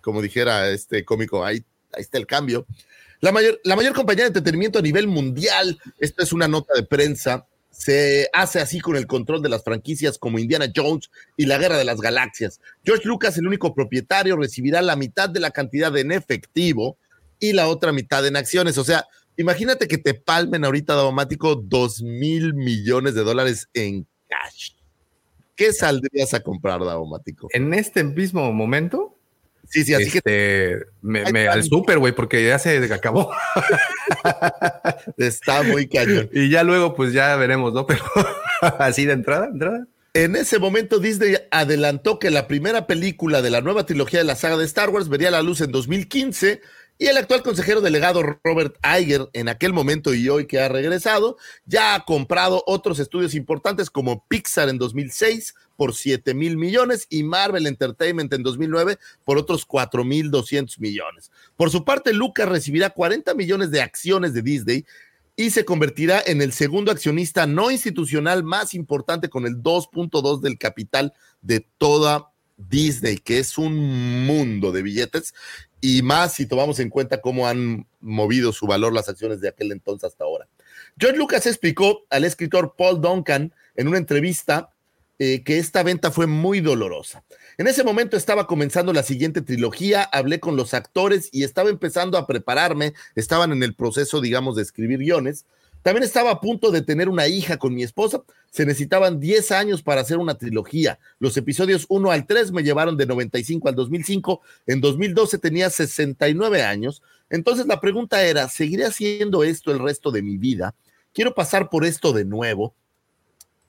Como 0.00 0.22
dijera 0.22 0.68
este 0.70 1.04
cómico, 1.04 1.44
ahí, 1.44 1.64
ahí 1.92 2.02
está 2.02 2.18
el 2.18 2.26
cambio. 2.26 2.66
La 3.20 3.32
mayor, 3.32 3.60
la 3.64 3.76
mayor 3.76 3.92
compañía 3.92 4.24
de 4.24 4.28
entretenimiento 4.28 4.78
a 4.78 4.82
nivel 4.82 5.06
mundial, 5.06 5.78
esta 5.98 6.22
es 6.22 6.32
una 6.32 6.48
nota 6.48 6.72
de 6.74 6.82
prensa, 6.82 7.46
se 7.80 8.28
hace 8.34 8.60
así 8.60 8.78
con 8.78 8.94
el 8.94 9.06
control 9.06 9.40
de 9.40 9.48
las 9.48 9.64
franquicias 9.64 10.18
como 10.18 10.38
Indiana 10.38 10.70
Jones 10.74 11.10
y 11.38 11.46
la 11.46 11.56
Guerra 11.56 11.78
de 11.78 11.86
las 11.86 12.02
Galaxias. 12.02 12.60
George 12.84 13.08
Lucas, 13.08 13.38
el 13.38 13.46
único 13.46 13.74
propietario, 13.74 14.36
recibirá 14.36 14.82
la 14.82 14.96
mitad 14.96 15.30
de 15.30 15.40
la 15.40 15.50
cantidad 15.50 15.96
en 15.96 16.12
efectivo 16.12 16.98
y 17.38 17.54
la 17.54 17.68
otra 17.68 17.92
mitad 17.92 18.26
en 18.26 18.36
acciones. 18.36 18.76
O 18.76 18.84
sea, 18.84 19.06
imagínate 19.38 19.88
que 19.88 19.96
te 19.96 20.12
palmen 20.12 20.66
ahorita, 20.66 20.92
Daumático, 20.92 21.54
dos 21.54 22.02
mil 22.02 22.52
millones 22.52 23.14
de 23.14 23.22
dólares 23.22 23.70
en 23.72 24.06
cash. 24.28 24.72
¿Qué 25.56 25.72
saldrías 25.72 26.34
a 26.34 26.40
comprar, 26.40 26.80
Daumático? 26.80 27.48
En 27.50 27.72
este 27.72 28.04
mismo 28.04 28.52
momento, 28.52 29.16
Sí, 29.70 29.84
sí, 29.84 29.94
así 29.94 30.10
que 30.10 30.18
este, 30.18 30.86
me, 31.00 31.48
al 31.48 31.62
súper, 31.62 31.98
güey, 31.98 32.12
porque 32.12 32.44
ya 32.44 32.58
se 32.58 32.92
acabó. 32.92 33.30
está 35.16 35.62
muy 35.62 35.86
cañón. 35.86 36.28
y 36.32 36.50
ya 36.50 36.64
luego, 36.64 36.94
pues 36.94 37.12
ya 37.12 37.36
veremos, 37.36 37.72
¿no? 37.72 37.86
Pero 37.88 38.04
así 38.78 39.06
de 39.06 39.12
entrada, 39.12 39.46
entrada. 39.46 39.86
En 40.12 40.34
ese 40.34 40.58
momento 40.58 40.98
Disney 40.98 41.36
adelantó 41.52 42.18
que 42.18 42.30
la 42.30 42.48
primera 42.48 42.88
película 42.88 43.42
de 43.42 43.50
la 43.50 43.60
nueva 43.60 43.86
trilogía 43.86 44.18
de 44.18 44.24
la 44.24 44.34
saga 44.34 44.56
de 44.56 44.64
Star 44.64 44.90
Wars 44.90 45.08
vería 45.08 45.30
la 45.30 45.40
luz 45.40 45.60
en 45.60 45.70
2015 45.70 46.60
y 46.98 47.06
el 47.06 47.16
actual 47.16 47.44
consejero 47.44 47.80
delegado 47.80 48.22
Robert 48.42 48.76
Iger 48.84 49.30
en 49.32 49.48
aquel 49.48 49.72
momento 49.72 50.12
y 50.12 50.28
hoy 50.28 50.46
que 50.46 50.60
ha 50.60 50.68
regresado 50.68 51.36
ya 51.64 51.94
ha 51.94 52.04
comprado 52.04 52.64
otros 52.66 52.98
estudios 52.98 53.36
importantes 53.36 53.88
como 53.88 54.26
Pixar 54.26 54.68
en 54.68 54.78
2006 54.78 55.54
por 55.80 55.94
7 55.94 56.34
mil 56.34 56.58
millones 56.58 57.06
y 57.08 57.22
Marvel 57.22 57.66
Entertainment 57.66 58.30
en 58.34 58.42
2009 58.42 58.98
por 59.24 59.38
otros 59.38 59.64
4 59.64 60.04
mil 60.04 60.30
200 60.30 60.78
millones. 60.78 61.32
Por 61.56 61.70
su 61.70 61.86
parte, 61.86 62.12
Lucas 62.12 62.46
recibirá 62.50 62.90
40 62.90 63.32
millones 63.32 63.70
de 63.70 63.80
acciones 63.80 64.34
de 64.34 64.42
Disney 64.42 64.84
y 65.36 65.48
se 65.48 65.64
convertirá 65.64 66.22
en 66.26 66.42
el 66.42 66.52
segundo 66.52 66.92
accionista 66.92 67.46
no 67.46 67.70
institucional 67.70 68.44
más 68.44 68.74
importante 68.74 69.30
con 69.30 69.46
el 69.46 69.62
2.2 69.62 70.42
del 70.42 70.58
capital 70.58 71.14
de 71.40 71.66
toda 71.78 72.30
Disney, 72.58 73.16
que 73.16 73.38
es 73.38 73.56
un 73.56 74.26
mundo 74.26 74.72
de 74.72 74.82
billetes 74.82 75.32
y 75.80 76.02
más 76.02 76.34
si 76.34 76.44
tomamos 76.44 76.78
en 76.78 76.90
cuenta 76.90 77.22
cómo 77.22 77.48
han 77.48 77.86
movido 78.00 78.52
su 78.52 78.66
valor 78.66 78.92
las 78.92 79.08
acciones 79.08 79.40
de 79.40 79.48
aquel 79.48 79.72
entonces 79.72 80.08
hasta 80.08 80.24
ahora. 80.24 80.46
George 80.98 81.16
Lucas 81.16 81.46
explicó 81.46 82.02
al 82.10 82.24
escritor 82.24 82.74
Paul 82.76 83.00
Duncan 83.00 83.54
en 83.76 83.88
una 83.88 83.96
entrevista 83.96 84.74
eh, 85.22 85.42
que 85.44 85.58
esta 85.58 85.82
venta 85.82 86.10
fue 86.10 86.26
muy 86.26 86.60
dolorosa. 86.60 87.22
En 87.58 87.66
ese 87.66 87.84
momento 87.84 88.16
estaba 88.16 88.46
comenzando 88.46 88.90
la 88.94 89.02
siguiente 89.02 89.42
trilogía, 89.42 90.02
hablé 90.02 90.40
con 90.40 90.56
los 90.56 90.72
actores 90.72 91.28
y 91.30 91.44
estaba 91.44 91.68
empezando 91.68 92.16
a 92.16 92.26
prepararme, 92.26 92.94
estaban 93.14 93.52
en 93.52 93.62
el 93.62 93.74
proceso, 93.74 94.22
digamos, 94.22 94.56
de 94.56 94.62
escribir 94.62 95.00
guiones. 95.00 95.44
También 95.82 96.04
estaba 96.04 96.30
a 96.30 96.40
punto 96.40 96.70
de 96.70 96.80
tener 96.80 97.10
una 97.10 97.28
hija 97.28 97.58
con 97.58 97.74
mi 97.74 97.82
esposa. 97.82 98.22
Se 98.50 98.64
necesitaban 98.64 99.20
10 99.20 99.52
años 99.52 99.82
para 99.82 100.00
hacer 100.00 100.16
una 100.16 100.38
trilogía. 100.38 100.98
Los 101.18 101.36
episodios 101.36 101.84
1 101.90 102.10
al 102.10 102.26
3 102.26 102.52
me 102.52 102.62
llevaron 102.62 102.96
de 102.96 103.04
95 103.04 103.68
al 103.68 103.74
2005. 103.74 104.40
En 104.68 104.80
2012 104.80 105.36
tenía 105.36 105.68
69 105.68 106.62
años. 106.62 107.02
Entonces 107.28 107.66
la 107.66 107.78
pregunta 107.82 108.22
era, 108.22 108.48
¿seguiré 108.48 108.86
haciendo 108.86 109.44
esto 109.44 109.70
el 109.70 109.80
resto 109.80 110.10
de 110.12 110.22
mi 110.22 110.38
vida? 110.38 110.74
Quiero 111.12 111.34
pasar 111.34 111.68
por 111.68 111.84
esto 111.84 112.14
de 112.14 112.24
nuevo. 112.24 112.74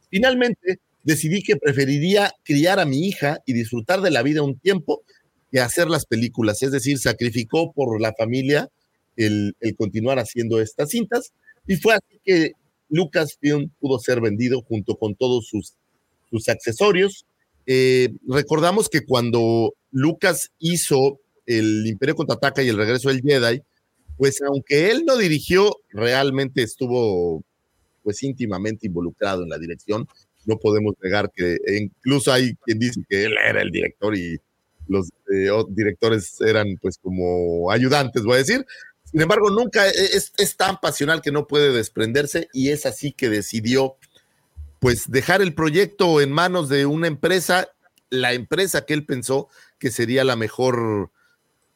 Finalmente, 0.10 0.80
decidí 1.04 1.42
que 1.42 1.56
preferiría 1.56 2.34
criar 2.44 2.80
a 2.80 2.86
mi 2.86 3.08
hija 3.08 3.40
y 3.46 3.54
disfrutar 3.54 4.02
de 4.02 4.12
la 4.12 4.24
vida 4.24 4.42
un 4.44 4.60
tiempo 4.60 5.04
que 5.52 5.60
hacer 5.60 5.90
las 5.90 6.06
películas. 6.06 6.64
Es 6.64 6.72
decir, 6.72 6.98
sacrificó 6.98 7.74
por 7.74 8.00
la 8.00 8.14
familia 8.14 8.70
el, 9.18 9.56
continuar 9.78 10.20
haciendo 10.20 10.62
estas 10.62 10.90
cintas. 10.90 11.34
Y 11.68 11.76
fue 11.76 11.94
así 11.94 12.20
que 12.24 12.54
Lucasfilm 12.90 13.70
pudo 13.80 14.00
ser 14.00 14.22
vendido 14.22 14.62
junto 14.62 14.96
con 14.96 15.16
todos 15.16 15.48
sus, 15.48 15.74
sus 16.30 16.50
accesorios. 16.50 17.26
Eh, 17.66 18.10
recordamos 18.28 18.90
que 18.90 19.06
cuando 19.06 19.74
Lucas 19.92 20.52
hizo 20.60 21.20
el 21.46 21.86
Imperio 21.86 22.16
Contraataca 22.16 22.64
y 22.64 22.70
el 22.70 22.78
regreso 22.78 23.10
del 23.10 23.22
Jedi, 23.22 23.62
pues 24.18 24.42
aunque 24.42 24.92
él 24.92 25.04
no 25.06 25.18
dirigió, 25.18 25.76
realmente 25.90 26.64
estuvo 26.64 27.44
pues 28.04 28.24
íntimamente 28.24 28.88
involucrado 28.88 29.44
en 29.44 29.50
la 29.50 29.58
dirección. 29.58 30.08
No 30.46 30.58
podemos 30.58 30.96
negar 31.02 31.32
que 31.36 31.58
e 31.66 31.78
incluso 31.78 32.32
hay 32.32 32.56
quien 32.66 32.80
dice 32.80 33.02
que 33.08 33.26
él 33.26 33.36
era 33.44 33.62
el 33.62 33.72
director 33.72 34.16
y 34.16 34.40
los 34.88 35.10
eh, 35.34 35.50
directores 35.70 36.40
eran 36.42 36.78
pues 36.82 36.98
como 36.98 37.72
ayudantes, 37.72 38.24
voy 38.24 38.36
a 38.36 38.40
decir. 38.40 38.66
Sin 39.06 39.22
embargo, 39.22 39.50
nunca 39.50 39.88
es, 39.88 40.32
es, 40.38 40.58
tan 40.58 40.80
pasional 40.80 41.22
que 41.22 41.32
no 41.32 41.48
puede 41.48 41.72
desprenderse 41.72 42.48
y 42.54 42.70
es 42.70 42.86
así 42.86 43.12
que 43.12 43.30
decidió 43.30 43.98
pues 44.80 45.12
dejar 45.12 45.42
el 45.42 45.54
proyecto 45.54 46.22
en 46.22 46.32
manos 46.32 46.70
de 46.70 46.86
una 46.86 47.08
empresa, 47.08 47.70
la 48.10 48.34
empresa 48.34 48.86
que 48.86 48.94
él 48.94 49.06
pensó 49.06 49.50
que 49.80 49.92
sería 49.92 50.24
la 50.24 50.36
mejor 50.36 51.12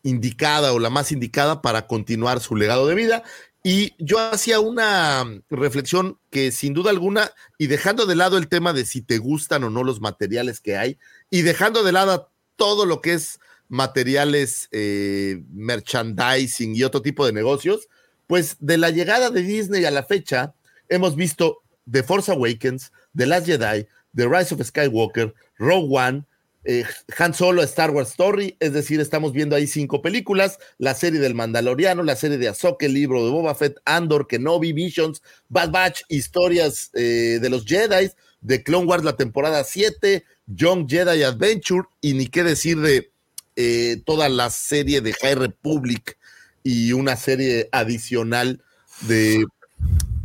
indicada 0.04 0.72
o 0.72 0.80
la 0.80 0.90
más 0.90 1.12
indicada 1.12 1.62
para 1.62 1.88
continuar 1.88 2.40
su 2.40 2.56
legado 2.56 2.88
de 2.88 2.96
vida. 2.96 3.24
Y 3.68 3.96
yo 3.98 4.20
hacía 4.20 4.60
una 4.60 5.26
reflexión 5.50 6.20
que 6.30 6.52
sin 6.52 6.76
duda 6.76 6.92
alguna, 6.92 7.32
y 7.58 7.66
dejando 7.66 8.06
de 8.06 8.14
lado 8.14 8.38
el 8.38 8.48
tema 8.48 8.74
de 8.74 8.86
si 8.86 9.02
te 9.02 9.18
gustan 9.18 9.64
o 9.64 9.72
no 9.72 9.84
los 9.84 10.02
materiales 10.02 10.62
que 10.62 10.78
hay, 10.78 11.00
y 11.32 11.42
dejando 11.42 11.82
de 11.82 11.92
lado 11.92 12.30
todo 12.58 12.86
lo 12.86 13.02
que 13.02 13.14
es 13.14 13.40
materiales, 13.68 14.68
eh, 14.72 15.42
merchandising 15.52 16.76
y 16.76 16.84
otro 16.84 17.02
tipo 17.02 17.26
de 17.26 17.34
negocios, 17.34 17.90
pues 18.28 18.58
de 18.60 18.78
la 18.78 18.92
llegada 18.92 19.32
de 19.32 19.42
Disney 19.42 19.84
a 19.84 19.90
la 19.90 20.04
fecha, 20.04 20.54
hemos 20.88 21.16
visto 21.16 21.64
The 21.90 22.04
Force 22.04 22.32
Awakens, 22.32 22.92
The 23.18 23.26
Last 23.26 23.48
Jedi, 23.48 23.88
The 24.16 24.28
Rise 24.28 24.54
of 24.54 24.62
Skywalker, 24.62 25.34
Rogue 25.58 25.90
One, 25.90 26.26
eh, 26.66 26.84
Han 27.20 27.34
Solo 27.36 27.62
Star 27.64 27.92
Wars 27.92 28.10
Story, 28.10 28.58
es 28.60 28.74
decir, 28.74 29.00
estamos 29.00 29.34
viendo 29.34 29.56
ahí 29.56 29.68
cinco 29.68 30.02
películas, 30.02 30.58
la 30.80 30.96
serie 30.96 31.20
del 31.20 31.36
Mandaloriano, 31.36 32.02
la 32.02 32.16
serie 32.16 32.40
de 32.40 32.48
Ahsoka, 32.48 32.88
el 32.88 32.94
libro 32.94 33.24
de 33.24 33.32
Boba 33.32 33.54
Fett, 33.54 33.78
Andor, 33.86 34.28
Kenobi, 34.28 34.74
Visions, 34.74 35.22
Bad 35.48 35.70
Batch, 35.70 36.02
historias 36.10 36.90
eh, 36.94 37.38
de 37.40 37.50
los 37.50 37.66
Jedi, 37.66 38.10
de 38.42 38.64
Clone 38.64 38.88
Wars 38.88 39.04
la 39.04 39.16
temporada 39.16 39.64
7, 39.64 40.26
Young 40.48 40.90
Jedi 40.90 41.22
Adventure, 41.22 41.88
y 42.02 42.14
ni 42.14 42.28
qué 42.28 42.44
decir 42.44 42.80
de 42.80 43.12
eh, 43.56 44.02
toda 44.04 44.28
la 44.28 44.50
serie 44.50 45.02
de 45.02 45.14
High 45.14 45.36
Republic 45.36 46.18
y 46.64 46.94
una 46.94 47.16
serie 47.16 47.70
adicional 47.72 48.62
de 49.02 49.46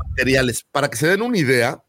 materiales. 0.08 0.64
Para 0.72 0.88
que 0.88 0.96
se 0.96 1.06
den 1.06 1.22
una 1.22 1.36
idea, 1.36 1.82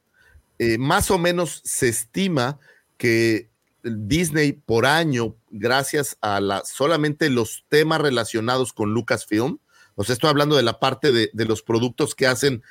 más 0.78 1.10
o 1.10 1.18
menos 1.18 1.62
se 1.66 1.90
estima 1.90 2.60
que 2.98 3.51
Disney 3.84 4.54
por 4.54 4.86
año, 4.86 5.36
gracias 5.50 6.18
a 6.22 6.40
la, 6.40 6.64
solamente 6.66 7.30
los 7.30 7.66
temas 7.70 8.02
relacionados 8.02 8.74
con 8.74 8.94
Lucasfilm, 8.94 9.60
o 9.96 10.04
sea, 10.04 10.14
estoy 10.14 10.30
hablando 10.30 10.56
de 10.56 10.64
la 10.64 10.80
parte 10.80 11.12
de, 11.12 11.30
los 11.46 11.62
productos 11.62 12.16
que 12.16 12.28
hacen 12.28 12.64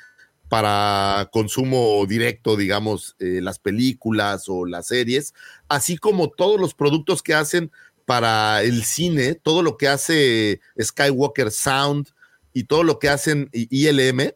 para 0.49 1.29
consumo 1.31 2.05
directo, 2.07 2.57
digamos, 2.57 3.15
eh, 3.19 3.39
las 3.41 3.59
películas 3.59 4.45
o 4.47 4.65
las 4.65 4.87
series, 4.87 5.33
así 5.69 5.97
como 5.97 6.29
todos 6.29 6.59
los 6.59 6.73
productos 6.73 7.21
que 7.21 7.33
hacen 7.33 7.71
para 8.05 8.63
el 8.63 8.83
cine, 8.83 9.35
todo 9.35 9.63
lo 9.63 9.77
que 9.77 9.87
hace 9.87 10.59
Skywalker 10.81 11.51
Sound 11.51 12.09
y 12.53 12.65
todo 12.65 12.83
lo 12.83 12.99
que 12.99 13.09
hacen 13.09 13.49
ILM, 13.53 14.33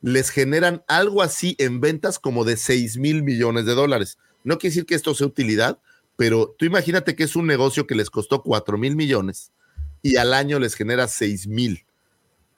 les 0.00 0.30
generan 0.30 0.82
algo 0.86 1.22
así 1.22 1.56
en 1.58 1.80
ventas 1.80 2.18
como 2.18 2.44
de 2.44 2.56
6 2.56 2.96
mil 2.98 3.22
millones 3.22 3.66
de 3.66 3.74
dólares. 3.74 4.16
No 4.44 4.58
quiere 4.58 4.70
decir 4.70 4.86
que 4.86 4.94
esto 4.94 5.14
sea 5.14 5.26
utilidad, 5.26 5.80
pero 6.18 6.52
tú 6.58 6.64
imagínate 6.64 7.14
que 7.14 7.22
es 7.22 7.36
un 7.36 7.46
negocio 7.46 7.86
que 7.86 7.94
les 7.94 8.10
costó 8.10 8.42
4 8.42 8.76
mil 8.76 8.96
millones 8.96 9.52
y 10.02 10.16
al 10.16 10.34
año 10.34 10.58
les 10.58 10.74
genera 10.74 11.06
6 11.06 11.46
mil. 11.46 11.86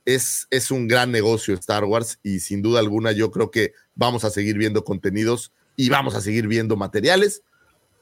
Es, 0.07 0.47
es 0.51 0.71
un 0.71 0.89
gran 0.89 1.13
negocio 1.13 1.53
Star 1.57 1.85
Wars 1.85 2.19
y 2.23 2.41
sin 2.41 2.63
duda 2.63 2.81
alguna 2.81 3.13
yo 3.13 3.31
creo 3.31 3.51
que 3.51 3.75
vamos 3.95 4.25
a 4.25 4.31
seguir 4.31 4.57
viendo 4.57 4.83
contenidos 4.83 5.53
y 5.77 5.91
vamos 5.91 6.15
a 6.15 6.23
seguir 6.23 6.47
viendo 6.47 6.79
materiales. 6.79 7.43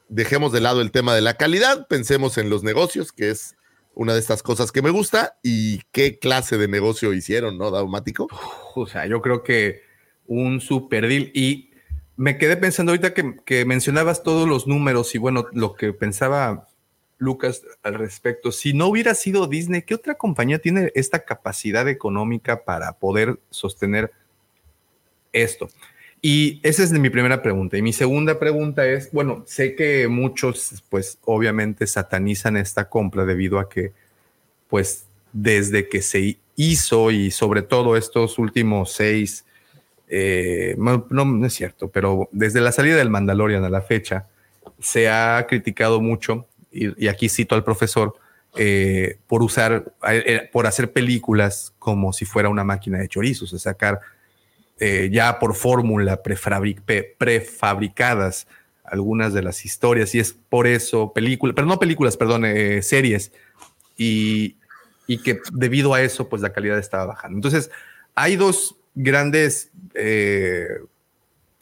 Dejemos 0.07 0.53
de 0.53 0.61
lado 0.61 0.79
el 0.79 0.91
tema 0.91 1.13
de 1.13 1.19
la 1.19 1.33
calidad, 1.33 1.89
pensemos 1.89 2.37
en 2.37 2.49
los 2.49 2.63
negocios, 2.63 3.11
que 3.11 3.29
es 3.29 3.57
una 3.95 4.13
de 4.13 4.19
estas 4.21 4.41
cosas 4.41 4.71
que 4.71 4.81
me 4.81 4.91
gusta 4.91 5.39
y 5.43 5.81
qué 5.91 6.19
clase 6.19 6.57
de 6.57 6.69
negocio 6.69 7.13
hicieron, 7.13 7.57
¿no, 7.57 7.69
Daumático? 7.69 8.29
O 8.75 8.87
sea, 8.87 9.07
yo 9.07 9.21
creo 9.21 9.43
que 9.43 9.81
un 10.25 10.61
super 10.61 11.05
deal 11.05 11.31
y 11.33 11.68
me 12.19 12.37
quedé 12.37 12.57
pensando 12.57 12.91
ahorita 12.91 13.13
que, 13.13 13.63
mencionabas 13.63 14.23
todos 14.23 14.45
los 14.45 14.67
números 14.67 15.15
y 15.15 15.17
bueno, 15.17 15.47
lo 15.53 15.75
que 15.75 15.93
pensaba 15.93 16.67
Lucas 17.17 17.63
al 17.81 17.93
respecto. 17.93 18.51
Si 18.51 18.73
no 18.73 18.87
hubiera 18.87 19.15
sido 19.15 19.47
Disney, 19.47 19.83
¿qué 19.83 19.95
otra 19.95 20.15
compañía 20.15 20.59
tiene 20.59 20.91
esta 20.95 21.23
capacidad 21.23 21.87
económica 21.87 22.65
para 22.65 22.91
poder 22.91 23.39
sostener 23.49 24.11
esto? 25.31 25.69
Y 26.21 26.59
esa 26.61 26.83
es 26.83 26.91
mi 26.91 27.09
primera 27.09 27.41
pregunta. 27.41 27.77
Y 27.77 27.81
mi 27.81 27.93
segunda 27.93 28.37
pregunta 28.37 28.85
es, 28.85 29.13
bueno, 29.13 29.45
sé 29.47 29.75
que 29.75 30.09
muchos, 30.09 30.83
pues 30.89 31.19
obviamente 31.23 31.87
satanizan 31.87 32.57
esta 32.57 32.89
compra 32.89 33.23
debido 33.23 33.59
a 33.59 33.69
que, 33.69 33.93
pues 34.67 35.05
desde 35.31 35.87
que 35.87 36.01
se 36.01 36.37
hizo 36.57 37.11
y 37.11 37.31
sobre 37.31 37.61
todo 37.61 37.95
estos 37.95 38.37
últimos 38.39 38.91
seis, 38.91 39.45
eh, 40.09 40.75
no, 40.77 41.05
no, 41.11 41.45
es 41.45 41.53
cierto, 41.53 41.89
pero 41.89 42.27
desde 42.31 42.61
la 42.61 42.71
salida 42.71 42.95
del 42.95 43.11
Mandalorian 43.11 43.63
a 43.63 43.69
la 43.69 43.81
fecha, 43.81 44.25
se 44.79 45.07
ha 45.07 45.45
criticado 45.47 46.01
mucho, 46.01 46.47
y, 46.71 47.07
aquí 47.07 47.29
cito 47.29 47.53
al 47.53 47.63
profesor, 47.63 48.15
eh, 48.55 49.19
por 49.27 49.43
usar, 49.43 49.93
eh, 50.09 50.49
por 50.51 50.65
hacer 50.65 50.91
películas 50.91 51.75
como 51.77 52.11
si 52.11 52.25
fuera 52.25 52.49
una 52.49 52.63
máquina 52.63 52.97
de 52.97 53.07
chorizos, 53.07 53.51
de 53.51 53.59
sacar 53.59 53.99
ya 55.11 55.39
por 55.39 55.55
fórmula 55.55 56.23
prefabricadas 56.23 58.47
algunas 58.85 59.33
de 59.33 59.41
las 59.41 59.65
historias, 59.65 60.15
y 60.15 60.19
es 60.19 60.31
por 60.31 60.67
eso 60.67 61.11
películas, 61.11 61.53
pero 61.53 61.67
no 61.67 61.79
películas, 61.79 62.15
perdón, 62.15 62.45
series, 62.81 63.33
y, 63.97 64.55
y 65.05 65.21
que 65.21 65.41
debido 65.51 65.93
a 65.93 66.01
eso, 66.01 66.29
pues 66.29 66.41
la 66.41 66.53
calidad 66.53 66.79
estaba 66.79 67.07
bajando. 67.07 67.35
Entonces, 67.35 67.69
hay 68.15 68.37
dos 68.37 68.78
grandes 68.95 69.71
eh, 69.93 70.67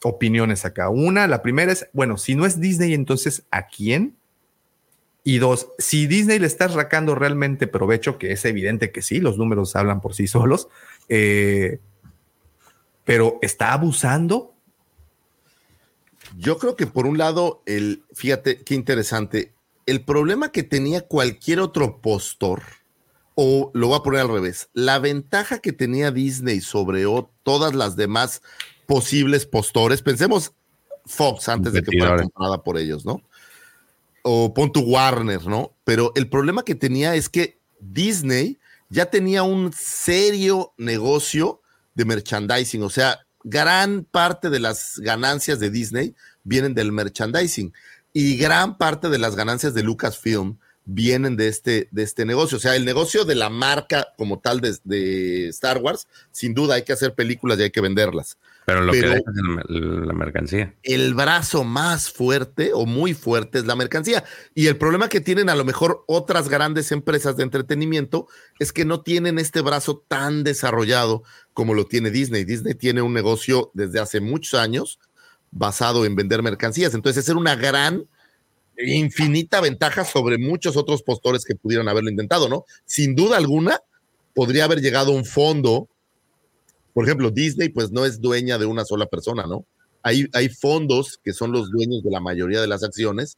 opiniones 0.02 0.64
acá. 0.64 0.88
Una, 0.88 1.26
la 1.26 1.42
primera 1.42 1.72
es, 1.72 1.88
bueno, 1.92 2.16
si 2.18 2.34
no 2.34 2.46
es 2.46 2.60
Disney, 2.60 2.94
entonces 2.94 3.44
¿a 3.50 3.68
quién? 3.68 4.16
Y 5.24 5.38
dos, 5.38 5.68
si 5.78 6.06
Disney 6.06 6.38
le 6.38 6.46
está 6.46 6.68
sacando 6.68 7.14
realmente 7.14 7.66
provecho, 7.66 8.18
que 8.18 8.32
es 8.32 8.44
evidente 8.44 8.90
que 8.92 9.02
sí, 9.02 9.20
los 9.20 9.36
números 9.36 9.76
hablan 9.76 10.00
por 10.00 10.14
sí 10.14 10.26
solos, 10.26 10.68
eh, 11.08 11.80
pero 13.04 13.38
¿está 13.42 13.72
abusando? 13.72 14.54
Yo 16.36 16.58
creo 16.58 16.76
que 16.76 16.86
por 16.86 17.06
un 17.06 17.18
lado, 17.18 17.62
el, 17.66 18.04
fíjate 18.12 18.62
qué 18.62 18.74
interesante, 18.74 19.52
el 19.86 20.04
problema 20.04 20.52
que 20.52 20.62
tenía 20.62 21.02
cualquier 21.02 21.60
otro 21.60 22.00
postor 22.00 22.62
o 23.40 23.70
lo 23.72 23.86
voy 23.86 23.96
a 23.96 24.02
poner 24.02 24.22
al 24.22 24.28
revés. 24.30 24.68
La 24.72 24.98
ventaja 24.98 25.60
que 25.60 25.72
tenía 25.72 26.10
Disney 26.10 26.60
sobre 26.60 27.04
todas 27.44 27.72
las 27.72 27.94
demás 27.94 28.42
posibles 28.84 29.46
postores, 29.46 30.02
pensemos 30.02 30.54
Fox 31.06 31.48
antes 31.48 31.72
de 31.72 31.84
que 31.84 31.96
fuera 31.96 32.20
comprada 32.20 32.64
por 32.64 32.76
ellos, 32.78 33.06
¿no? 33.06 33.22
O 34.22 34.52
pon 34.52 34.72
Warner, 34.74 35.46
¿no? 35.46 35.72
Pero 35.84 36.10
el 36.16 36.28
problema 36.28 36.64
que 36.64 36.74
tenía 36.74 37.14
es 37.14 37.28
que 37.28 37.60
Disney 37.78 38.58
ya 38.88 39.06
tenía 39.06 39.44
un 39.44 39.72
serio 39.72 40.72
negocio 40.76 41.62
de 41.94 42.06
merchandising, 42.06 42.82
o 42.82 42.90
sea, 42.90 43.20
gran 43.44 44.02
parte 44.02 44.50
de 44.50 44.58
las 44.58 44.98
ganancias 44.98 45.60
de 45.60 45.70
Disney 45.70 46.16
vienen 46.42 46.74
del 46.74 46.90
merchandising 46.90 47.72
y 48.12 48.36
gran 48.36 48.78
parte 48.78 49.08
de 49.08 49.18
las 49.18 49.36
ganancias 49.36 49.74
de 49.74 49.84
Lucasfilm 49.84 50.58
vienen 50.90 51.36
de 51.36 51.48
este, 51.48 51.88
de 51.90 52.02
este 52.02 52.24
negocio. 52.24 52.56
O 52.56 52.60
sea, 52.60 52.74
el 52.74 52.86
negocio 52.86 53.26
de 53.26 53.34
la 53.34 53.50
marca 53.50 54.08
como 54.16 54.38
tal 54.38 54.62
de, 54.62 55.48
Star 55.48 55.78
Wars, 55.78 56.08
sin 56.30 56.54
duda 56.54 56.76
hay 56.76 56.82
que 56.82 56.94
hacer 56.94 57.14
películas 57.14 57.58
y 57.58 57.64
hay 57.64 57.70
que 57.70 57.82
venderlas. 57.82 58.38
Pero 58.64 58.80
lo 58.80 58.92
que 58.92 59.02
deja 59.02 59.18
es 59.18 59.66
la 59.68 60.14
mercancía. 60.14 60.74
El 60.82 61.12
brazo 61.12 61.62
más 61.62 62.10
fuerte 62.10 62.70
o 62.72 62.86
muy 62.86 63.12
fuerte 63.12 63.58
es 63.58 63.66
la 63.66 63.76
mercancía. 63.76 64.24
Y 64.54 64.68
el 64.68 64.78
problema 64.78 65.10
que 65.10 65.20
tienen 65.20 65.50
a 65.50 65.54
lo 65.54 65.64
mejor 65.66 66.04
otras 66.06 66.48
grandes 66.48 66.90
empresas 66.90 67.36
de 67.36 67.42
entretenimiento 67.42 68.26
es 68.58 68.72
que 68.72 68.86
no 68.86 69.02
tienen 69.02 69.38
este 69.38 69.60
brazo 69.60 70.02
tan 70.08 70.42
desarrollado 70.42 71.22
como 71.52 71.74
lo 71.74 71.84
tiene 71.84 72.10
Disney. 72.10 72.44
Disney 72.44 72.74
tiene 72.74 73.02
un 73.02 73.12
negocio 73.12 73.70
desde 73.74 74.00
hace 74.00 74.20
muchos 74.20 74.58
años 74.58 74.98
basado 75.50 76.06
en 76.06 76.16
vender 76.16 76.42
mercancías. 76.42 76.94
Entonces, 76.94 77.28
es 77.28 77.34
una 77.34 77.56
gran 77.56 78.06
infinita 78.78 79.60
ventaja 79.60 80.04
sobre 80.04 80.38
muchos 80.38 80.76
otros 80.76 81.02
postores 81.02 81.44
que 81.44 81.54
pudieran 81.54 81.88
haberlo 81.88 82.10
intentado, 82.10 82.48
¿no? 82.48 82.64
Sin 82.84 83.14
duda 83.14 83.36
alguna, 83.36 83.80
podría 84.34 84.64
haber 84.64 84.80
llegado 84.80 85.12
un 85.12 85.24
fondo. 85.24 85.88
Por 86.94 87.04
ejemplo, 87.04 87.30
Disney, 87.30 87.68
pues 87.68 87.90
no 87.90 88.04
es 88.04 88.20
dueña 88.20 88.58
de 88.58 88.66
una 88.66 88.84
sola 88.84 89.06
persona, 89.06 89.46
¿no? 89.46 89.64
Hay, 90.02 90.28
hay 90.32 90.48
fondos 90.48 91.18
que 91.22 91.32
son 91.32 91.52
los 91.52 91.70
dueños 91.70 92.02
de 92.02 92.10
la 92.10 92.20
mayoría 92.20 92.60
de 92.60 92.68
las 92.68 92.84
acciones. 92.84 93.36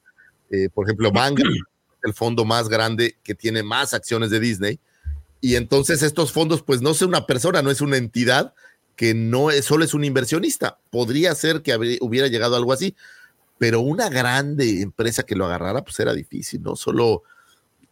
Eh, 0.51 0.69
por 0.73 0.87
ejemplo, 0.87 1.11
Vanguard, 1.11 1.49
el 2.03 2.15
fondo 2.15 2.45
más 2.45 2.69
grande 2.69 3.17
que 3.23 3.35
tiene 3.35 3.63
más 3.63 3.95
acciones 3.95 4.31
de 4.31 4.41
Disney. 4.41 4.79
Y 5.41 5.55
entonces 5.57 6.03
estos 6.03 6.33
fondos, 6.33 6.63
pues 6.63 6.83
no 6.83 6.91
es 6.91 7.01
una 7.01 7.27
persona, 7.27 7.63
no 7.63 7.71
es 7.71 7.81
una 7.81 7.97
entidad 7.97 8.53
que 8.95 9.15
no 9.15 9.51
es, 9.51 9.65
solo 9.65 9.85
es 9.85 9.95
un 9.95 10.05
inversionista. 10.05 10.79
Podría 10.91 11.35
ser 11.35 11.63
que 11.63 11.99
hubiera 12.03 12.29
llegado 12.29 12.57
algo 12.57 12.75
así 12.75 12.95
pero 13.61 13.81
una 13.81 14.09
grande 14.09 14.81
empresa 14.81 15.25
que 15.25 15.37
lo 15.37 15.45
agarrara, 15.45 15.85
pues 15.85 16.01
era 16.01 16.15
difícil, 16.15 16.63
¿no? 16.63 16.77
Solo 16.77 17.25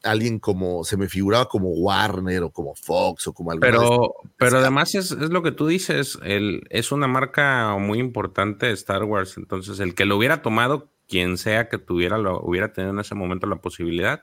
alguien 0.02 0.38
como, 0.38 0.82
se 0.82 0.96
me 0.96 1.10
figuraba 1.10 1.46
como 1.46 1.68
Warner 1.68 2.44
o 2.44 2.50
como 2.50 2.74
Fox 2.74 3.26
o 3.26 3.34
como 3.34 3.50
algo 3.50 3.60
Pero, 3.60 4.14
pero 4.38 4.60
además 4.60 4.94
es, 4.94 5.10
lo 5.10 5.42
que 5.42 5.52
tú 5.52 5.66
dices, 5.66 6.18
el, 6.22 6.66
es 6.70 6.90
una 6.90 7.06
marca 7.06 7.76
muy 7.78 7.98
importante 7.98 8.64
de 8.64 8.72
Star 8.72 9.04
Wars, 9.04 9.36
entonces 9.36 9.78
el 9.78 9.94
que 9.94 10.06
lo 10.06 10.16
hubiera 10.16 10.40
tomado, 10.40 10.88
quien 11.06 11.36
sea 11.36 11.68
que 11.68 11.76
tuviera, 11.76 12.16
lo 12.16 12.40
hubiera 12.40 12.72
tenido 12.72 12.94
en 12.94 13.00
ese 13.00 13.14
momento 13.14 13.46
la 13.46 13.56
posibilidad, 13.56 14.22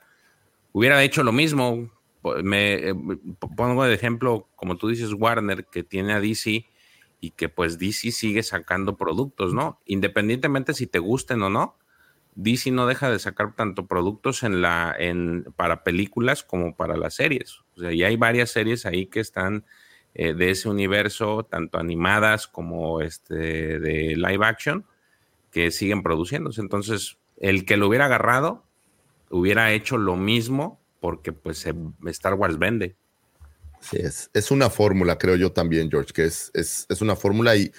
hubiera 0.72 1.00
hecho 1.04 1.22
lo 1.22 1.30
mismo. 1.30 1.92
Me 2.42 2.88
eh, 2.88 2.94
pongo 3.56 3.84
de 3.84 3.94
ejemplo, 3.94 4.48
como 4.56 4.76
tú 4.78 4.88
dices, 4.88 5.12
Warner, 5.12 5.64
que 5.66 5.84
tiene 5.84 6.12
a 6.12 6.20
DC, 6.20 6.66
y 7.20 7.30
que 7.30 7.48
pues 7.48 7.78
DC 7.78 8.10
sigue 8.12 8.42
sacando 8.42 8.96
productos, 8.96 9.54
¿no? 9.54 9.80
Independientemente 9.86 10.74
si 10.74 10.86
te 10.86 10.98
gusten 10.98 11.42
o 11.42 11.50
no, 11.50 11.76
DC 12.36 12.70
no 12.70 12.86
deja 12.86 13.10
de 13.10 13.18
sacar 13.18 13.54
tanto 13.56 13.86
productos 13.86 14.42
en 14.42 14.60
la, 14.60 14.94
en, 14.98 15.44
para 15.56 15.82
películas 15.82 16.44
como 16.44 16.76
para 16.76 16.96
las 16.96 17.14
series. 17.14 17.60
O 17.76 17.80
sea, 17.80 17.92
ya 17.92 18.08
hay 18.08 18.16
varias 18.16 18.50
series 18.50 18.84
ahí 18.84 19.06
que 19.06 19.20
están 19.20 19.64
eh, 20.14 20.34
de 20.34 20.50
ese 20.50 20.68
universo, 20.68 21.46
tanto 21.50 21.78
animadas 21.78 22.46
como 22.46 23.00
este, 23.00 23.78
de 23.78 24.16
live 24.16 24.44
action, 24.44 24.84
que 25.50 25.70
siguen 25.70 26.02
produciéndose. 26.02 26.60
Entonces, 26.60 27.18
el 27.38 27.64
que 27.64 27.78
lo 27.78 27.88
hubiera 27.88 28.04
agarrado, 28.04 28.64
hubiera 29.30 29.72
hecho 29.72 29.96
lo 29.96 30.16
mismo 30.16 30.80
porque 31.00 31.32
pues 31.32 31.66
Star 32.06 32.34
Wars 32.34 32.58
vende. 32.58 32.96
Es, 33.92 34.30
es 34.32 34.50
una 34.50 34.70
fórmula, 34.70 35.18
creo 35.18 35.36
yo 35.36 35.52
también, 35.52 35.90
George, 35.90 36.12
que 36.12 36.24
es, 36.24 36.50
es, 36.54 36.86
es 36.88 37.00
una 37.00 37.16
fórmula 37.16 37.56
y 37.56 37.72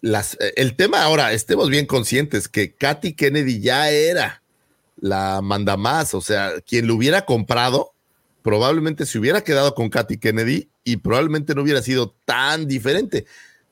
las, 0.00 0.36
el 0.56 0.74
tema 0.74 1.02
ahora, 1.02 1.32
estemos 1.32 1.70
bien 1.70 1.86
conscientes 1.86 2.48
que 2.48 2.74
Katy 2.74 3.14
Kennedy 3.14 3.60
ya 3.60 3.90
era 3.90 4.42
la 4.96 5.40
manda 5.42 5.76
más, 5.76 6.14
o 6.14 6.20
sea, 6.20 6.60
quien 6.66 6.86
lo 6.86 6.96
hubiera 6.96 7.24
comprado 7.24 7.92
probablemente 8.42 9.06
se 9.06 9.18
hubiera 9.18 9.42
quedado 9.42 9.74
con 9.74 9.88
Katy 9.88 10.18
Kennedy 10.18 10.68
y 10.84 10.96
probablemente 10.96 11.54
no 11.54 11.62
hubiera 11.62 11.80
sido 11.80 12.14
tan 12.24 12.66
diferente. 12.66 13.24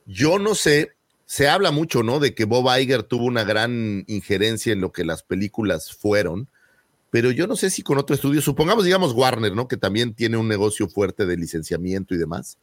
Yo 0.05 0.39
no 0.39 0.55
sé, 0.55 0.93
se 1.25 1.47
habla 1.47 1.71
mucho, 1.71 2.03
¿no? 2.03 2.19
De 2.19 2.33
que 2.33 2.45
Bob 2.45 2.67
Iger 2.77 3.03
tuvo 3.03 3.25
una 3.25 3.43
gran 3.43 4.03
injerencia 4.07 4.73
en 4.73 4.81
lo 4.81 4.91
que 4.91 5.05
las 5.05 5.23
películas 5.23 5.93
fueron, 5.93 6.47
pero 7.11 7.29
yo 7.29 7.45
no 7.45 7.55
sé 7.55 7.69
si 7.69 7.83
con 7.83 7.99
otro 7.99 8.15
estudio, 8.15 8.41
supongamos, 8.41 8.85
digamos, 8.85 9.13
Warner, 9.13 9.53
¿no? 9.53 9.67
Que 9.67 9.77
también 9.77 10.15
tiene 10.15 10.37
un 10.37 10.47
negocio 10.47 10.87
fuerte 10.87 11.25
de 11.27 11.37
licenciamiento 11.37 12.15
y 12.15 12.17
demás, 12.17 12.57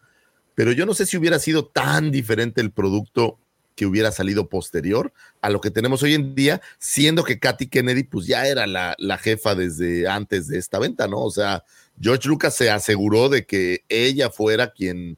pero 0.56 0.72
yo 0.72 0.86
no 0.86 0.94
sé 0.94 1.06
si 1.06 1.16
hubiera 1.16 1.38
sido 1.38 1.66
tan 1.66 2.10
diferente 2.10 2.60
el 2.60 2.72
producto 2.72 3.38
que 3.76 3.86
hubiera 3.86 4.10
salido 4.10 4.48
posterior 4.48 5.12
a 5.40 5.50
lo 5.50 5.60
que 5.60 5.70
tenemos 5.70 6.02
hoy 6.02 6.14
en 6.14 6.34
día, 6.34 6.60
siendo 6.80 7.22
que 7.22 7.38
Katy 7.38 7.68
Kennedy 7.68 8.02
pues 8.02 8.26
ya 8.26 8.48
era 8.48 8.66
la, 8.66 8.96
la 8.98 9.18
jefa 9.18 9.54
desde 9.54 10.08
antes 10.08 10.48
de 10.48 10.58
esta 10.58 10.80
venta, 10.80 11.06
¿no? 11.06 11.20
O 11.20 11.30
sea, 11.30 11.62
George 12.00 12.26
Lucas 12.26 12.56
se 12.56 12.70
aseguró 12.70 13.28
de 13.28 13.46
que 13.46 13.84
ella 13.88 14.30
fuera 14.30 14.72
quien 14.72 15.16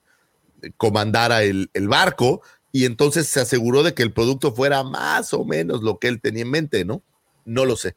comandara 0.77 1.43
el, 1.43 1.71
el, 1.73 1.89
barco 1.89 2.43
y 2.71 2.85
entonces 2.85 3.29
se 3.29 3.41
aseguró 3.41 3.83
de 3.83 3.95
que 3.95 4.03
el 4.03 4.13
producto 4.13 4.53
fuera 4.53 4.83
más 4.83 5.33
o 5.33 5.47
menos 5.47 5.83
lo 5.83 5.99
que 5.99 6.09
él 6.09 6.21
tenía 6.21 6.43
en 6.43 6.51
mente, 6.51 6.85
¿no? 6.85 7.03
No 7.47 7.65
lo 7.65 7.77
sé. 7.77 7.97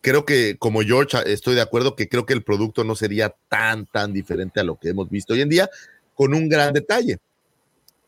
Creo 0.00 0.24
que 0.24 0.56
como 0.58 0.82
George 0.82 1.18
estoy 1.26 1.54
de 1.54 1.60
acuerdo 1.60 1.96
que 1.96 2.08
creo 2.08 2.24
que 2.26 2.34
el 2.34 2.44
producto 2.44 2.84
no 2.84 2.94
sería 2.94 3.34
tan, 3.48 3.86
tan 3.86 4.12
diferente 4.12 4.60
a 4.60 4.64
lo 4.64 4.78
que 4.78 4.90
hemos 4.90 5.10
visto 5.10 5.34
hoy 5.34 5.40
en 5.40 5.48
día, 5.48 5.68
con 6.14 6.34
un 6.34 6.48
gran 6.48 6.72
detalle. 6.72 7.18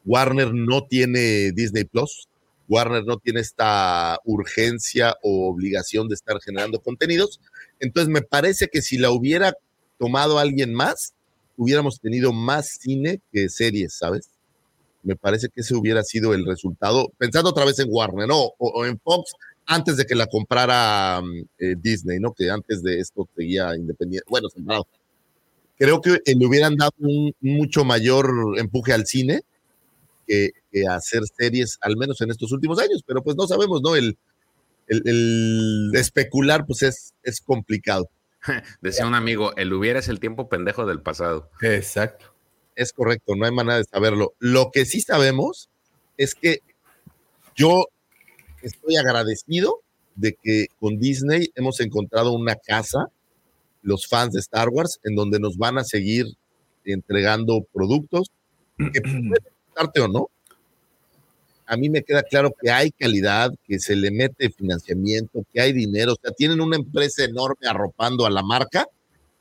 Warner 0.05 0.55
no 0.55 0.86
tiene 0.86 1.53
Disney 1.53 1.84
Plus, 1.84 2.28
Warner 2.68 3.05
no 3.05 3.18
tiene 3.18 3.41
esta 3.41 4.18
urgencia 4.24 5.16
o 5.22 5.49
obligación 5.49 6.09
de 6.09 6.14
estar 6.14 6.41
generando 6.41 6.80
contenidos. 6.80 7.41
Entonces 7.80 8.09
me 8.09 8.22
parece 8.22 8.68
que 8.68 8.80
si 8.80 8.97
la 8.97 9.11
hubiera 9.11 9.55
tomado 9.99 10.38
alguien 10.38 10.72
más, 10.72 11.12
hubiéramos 11.57 12.01
tenido 12.01 12.32
más 12.32 12.78
cine 12.80 13.20
que 13.32 13.49
series, 13.49 13.95
¿sabes? 13.95 14.30
Me 15.03 15.16
parece 15.16 15.49
que 15.49 15.62
ese 15.62 15.74
hubiera 15.74 16.03
sido 16.05 16.32
el 16.32 16.47
resultado, 16.47 17.11
pensando 17.18 17.51
otra 17.51 17.64
vez 17.64 17.78
en 17.80 17.88
Warner, 17.91 18.28
¿no? 18.28 18.53
O, 18.59 18.86
en 18.86 18.99
Fox, 19.01 19.32
antes 19.71 19.97
de 19.97 20.05
que 20.05 20.16
la 20.16 20.27
comprara 20.27 21.21
mm, 21.23 21.39
eh, 21.59 21.75
Disney, 21.79 22.18
¿no? 22.18 22.33
Que 22.33 22.51
antes 22.51 22.83
de 22.83 22.99
esto 22.99 23.29
seguía 23.37 23.75
independiente, 23.77 24.27
bueno, 24.29 24.49
separado. 24.49 24.87
Creo 25.79 26.01
que 26.01 26.18
le 26.27 26.47
hubieran 26.47 26.77
dado 26.77 26.93
un 26.99 27.33
mucho 27.41 27.85
mayor 27.85 28.59
empuje 28.59 28.93
al 28.93 29.07
cine 29.07 29.43
que, 30.27 30.53
hacer 30.89 31.23
series, 31.37 31.79
al 31.81 31.97
menos 31.97 32.21
en 32.21 32.31
estos 32.31 32.53
últimos 32.53 32.79
años, 32.81 33.03
pero 33.07 33.23
pues 33.23 33.37
no 33.37 33.47
sabemos, 33.47 33.81
¿no? 33.81 33.97
El, 33.97 34.18
el, 34.89 35.91
especular, 35.95 36.66
pues 36.66 36.83
es, 36.83 37.14
es 37.23 37.41
complicado. 37.41 38.11
Decía 38.81 39.07
un 39.07 39.14
amigo, 39.14 39.55
el 39.57 39.73
hubiera 39.73 40.01
es 40.01 40.09
el 40.09 40.21
tiempo 40.21 40.49
pendejo 40.49 40.85
del 40.85 41.01
pasado. 41.01 41.49
Exacto. 41.62 42.27
Es 42.75 42.93
correcto, 42.93 43.35
no 43.37 43.47
hay 43.47 43.53
manera 43.53 43.79
de 43.79 43.85
saberlo. 43.85 44.35
Lo 44.39 44.71
que 44.73 44.85
sí 44.85 45.01
sabemos 45.01 45.71
es 46.16 46.35
que 46.35 46.61
yo 47.57 47.87
estoy 48.63 48.97
agradecido 48.97 49.81
de 50.15 50.37
que 50.41 50.67
con 50.79 50.99
Disney 50.99 51.51
hemos 51.55 51.81
encontrado 51.81 52.33
una 52.33 52.57
casa, 52.57 53.07
los 53.83 54.07
fans 54.07 54.33
de 54.35 54.41
Star 54.41 54.69
Wars, 54.69 55.01
en 55.05 55.15
donde 55.15 55.41
nos 55.41 55.57
van 55.57 55.79
a 55.79 55.85
seguir 55.85 56.27
entregando 56.85 57.67
productos 57.73 58.31
que 58.77 59.01
o 60.03 60.09
no, 60.09 60.29
a 61.67 61.77
mí 61.77 61.89
me 61.89 62.03
queda 62.03 62.23
claro 62.23 62.53
que 62.61 62.71
hay 62.71 62.91
calidad, 62.91 63.53
que 63.65 63.79
se 63.79 63.95
le 63.95 64.11
mete 64.11 64.51
financiamiento, 64.51 65.45
que 65.53 65.61
hay 65.61 65.73
dinero, 65.73 66.15
o 66.15 66.17
sea, 66.21 66.33
tienen 66.33 66.61
una 66.61 66.77
empresa 66.77 67.25
enorme 67.25 67.69
arropando 67.69 68.27
a 68.27 68.31
la 68.31 68.43
marca 68.43 68.87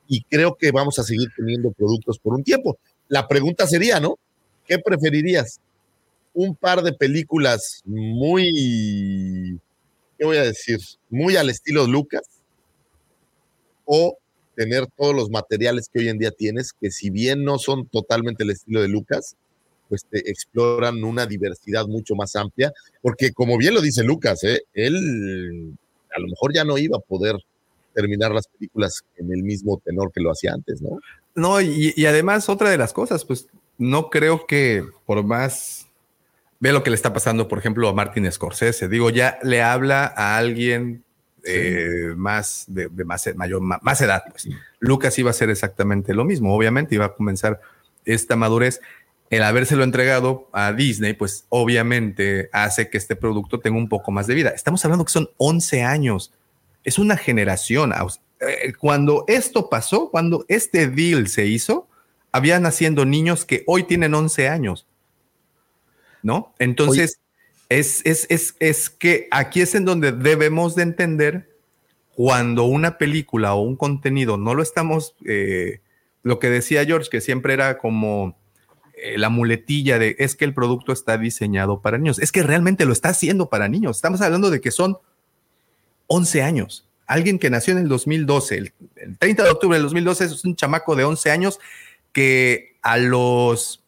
y 0.08 0.22
creo 0.24 0.56
que 0.56 0.72
vamos 0.72 1.00
a 1.00 1.04
seguir 1.04 1.30
teniendo 1.36 1.72
productos 1.72 2.20
por 2.20 2.36
un 2.36 2.44
tiempo. 2.44 2.78
La 3.08 3.28
pregunta 3.28 3.66
sería, 3.66 4.00
¿no? 4.00 4.20
¿Qué 4.66 4.78
preferirías? 4.78 5.60
Un 6.40 6.56
par 6.56 6.84
de 6.84 6.94
películas 6.94 7.82
muy, 7.84 9.60
¿qué 10.18 10.24
voy 10.24 10.38
a 10.38 10.44
decir? 10.44 10.80
Muy 11.10 11.36
al 11.36 11.50
estilo 11.50 11.86
Lucas 11.86 12.22
o 13.84 14.18
tener 14.56 14.88
todos 14.96 15.14
los 15.14 15.30
materiales 15.30 15.90
que 15.92 16.00
hoy 16.00 16.08
en 16.08 16.18
día 16.18 16.32
tienes, 16.32 16.72
que 16.72 16.92
si 16.92 17.10
bien 17.10 17.44
no 17.44 17.60
son 17.60 17.88
totalmente 17.88 18.46
el 18.46 18.52
estilo 18.52 18.82
de 18.82 18.88
Lucas, 18.88 19.36
pues 19.90 20.06
te 20.06 20.32
exploran 20.32 21.04
una 21.04 21.26
diversidad 21.26 21.88
mucho 21.88 22.16
más 22.16 22.34
amplia, 22.38 22.72
porque 23.02 23.34
como 23.34 23.58
bien 23.58 23.74
lo 23.74 23.82
dice 23.82 24.06
Lucas, 24.06 24.42
¿eh? 24.46 24.62
él 24.74 25.76
a 26.16 26.22
lo 26.22 26.28
mejor 26.28 26.54
ya 26.54 26.64
no 26.64 26.78
iba 26.78 27.00
a 27.00 27.02
poder 27.02 27.36
terminar 27.94 28.32
las 28.34 28.48
películas 28.48 29.04
en 29.18 29.34
el 29.34 29.44
mismo 29.44 29.82
tenor 29.84 30.14
que 30.14 30.22
lo 30.22 30.32
hacía 30.32 30.54
antes, 30.54 30.82
¿no? 30.82 31.02
No, 31.36 31.60
y, 31.60 31.94
y 31.98 32.06
además 32.06 32.48
otra 32.48 32.70
de 32.70 32.78
las 32.78 32.94
cosas, 32.94 33.26
pues 33.26 33.50
no 33.78 34.10
creo 34.10 34.46
que 34.48 34.86
por 35.06 35.22
más 35.26 35.89
ve 36.60 36.72
lo 36.72 36.84
que 36.84 36.90
le 36.90 36.96
está 36.96 37.14
pasando, 37.14 37.48
por 37.48 37.60
ejemplo, 37.60 37.88
a 37.88 37.94
Martin 37.94 38.32
Scorsese. 38.32 38.88
Digo, 38.88 39.10
ya 39.10 39.40
le 39.44 39.62
habla 39.62 40.14
a 40.16 40.38
alguien 40.38 41.04
eh, 41.44 42.14
más 42.16 42.66
de, 42.68 42.90
más 43.06 43.30
mayor, 43.36 43.62
más 43.62 44.02
edad. 44.02 44.24
Pues. 44.30 44.50
Lucas 44.80 45.18
iba 45.20 45.30
a 45.30 45.32
hacer 45.32 45.50
exactamente 45.50 46.14
lo 46.14 46.26
mismo. 46.26 46.56
Obviamente 46.56 46.96
iba 46.96 47.06
a 47.06 47.14
comenzar 47.14 47.62
esta 48.06 48.36
madurez 48.36 48.82
el 49.30 49.44
habérselo 49.44 49.84
entregado 49.84 50.50
a 50.52 50.74
Disney, 50.74 51.14
pues 51.14 51.46
obviamente 51.50 52.50
hace 52.52 52.90
que 52.90 52.98
este 52.98 53.16
producto 53.16 53.60
tenga 53.60 53.78
un 53.78 53.88
poco 53.88 54.12
más 54.12 54.26
de 54.28 54.34
vida. 54.34 54.50
Estamos 54.50 54.84
hablando 54.84 55.06
que 55.06 55.12
son 55.12 55.30
11 55.38 55.84
años. 55.84 56.34
Es 56.84 56.98
una 56.98 57.16
generación. 57.16 57.94
Eh, 58.40 58.74
cuando 58.80 59.26
esto 59.28 59.70
pasó, 59.70 60.10
cuando 60.10 60.46
este 60.48 60.88
deal 60.88 61.28
se 61.28 61.46
hizo, 61.46 61.88
habían 62.32 62.64
naciendo 62.64 63.06
niños 63.06 63.46
que 63.46 63.64
hoy 63.68 63.84
tienen 63.84 64.16
11 64.16 64.50
años. 64.50 64.88
¿No? 66.22 66.54
Entonces, 66.60 67.20
es, 67.70 68.02
es, 68.06 68.28
es, 68.30 68.56
es 68.60 68.90
que 68.90 69.28
aquí 69.32 69.62
es 69.62 69.76
en 69.76 69.86
donde 69.86 70.12
debemos 70.12 70.76
de 70.76 70.84
entender 70.84 71.50
cuando 72.16 72.66
una 72.66 72.98
película 72.98 73.54
o 73.54 73.62
un 73.62 73.78
contenido 73.78 74.38
no 74.38 74.54
lo 74.54 74.62
estamos, 74.62 75.16
eh, 75.26 75.80
lo 76.24 76.40
que 76.40 76.50
decía 76.50 76.84
George, 76.84 77.10
que 77.10 77.22
siempre 77.22 77.54
era 77.54 77.78
como 77.78 78.36
eh, 79.02 79.18
la 79.18 79.30
muletilla 79.30 79.98
de 79.98 80.16
es 80.20 80.36
que 80.36 80.46
el 80.46 80.54
producto 80.54 80.92
está 80.92 81.18
diseñado 81.18 81.82
para 81.82 81.98
niños. 81.98 82.20
Es 82.20 82.32
que 82.32 82.44
realmente 82.44 82.86
lo 82.86 82.92
está 82.92 83.10
haciendo 83.10 83.50
para 83.50 83.70
niños. 83.70 83.98
Estamos 83.98 84.20
hablando 84.22 84.50
de 84.50 84.60
que 84.60 84.72
son 84.72 84.98
11 86.08 86.42
años. 86.42 86.86
Alguien 87.06 87.40
que 87.40 87.50
nació 87.50 87.74
en 87.74 87.80
el 87.80 87.88
2012, 87.88 88.58
el, 88.58 88.74
30 89.18 89.44
de 89.44 89.50
octubre 89.50 89.78
del 89.78 89.84
2012, 89.84 90.26
es 90.26 90.44
un 90.44 90.56
chamaco 90.56 90.96
de 90.96 91.06
11 91.06 91.32
años 91.32 91.60
que 92.12 92.76
a 92.82 92.98
los, 92.98 93.79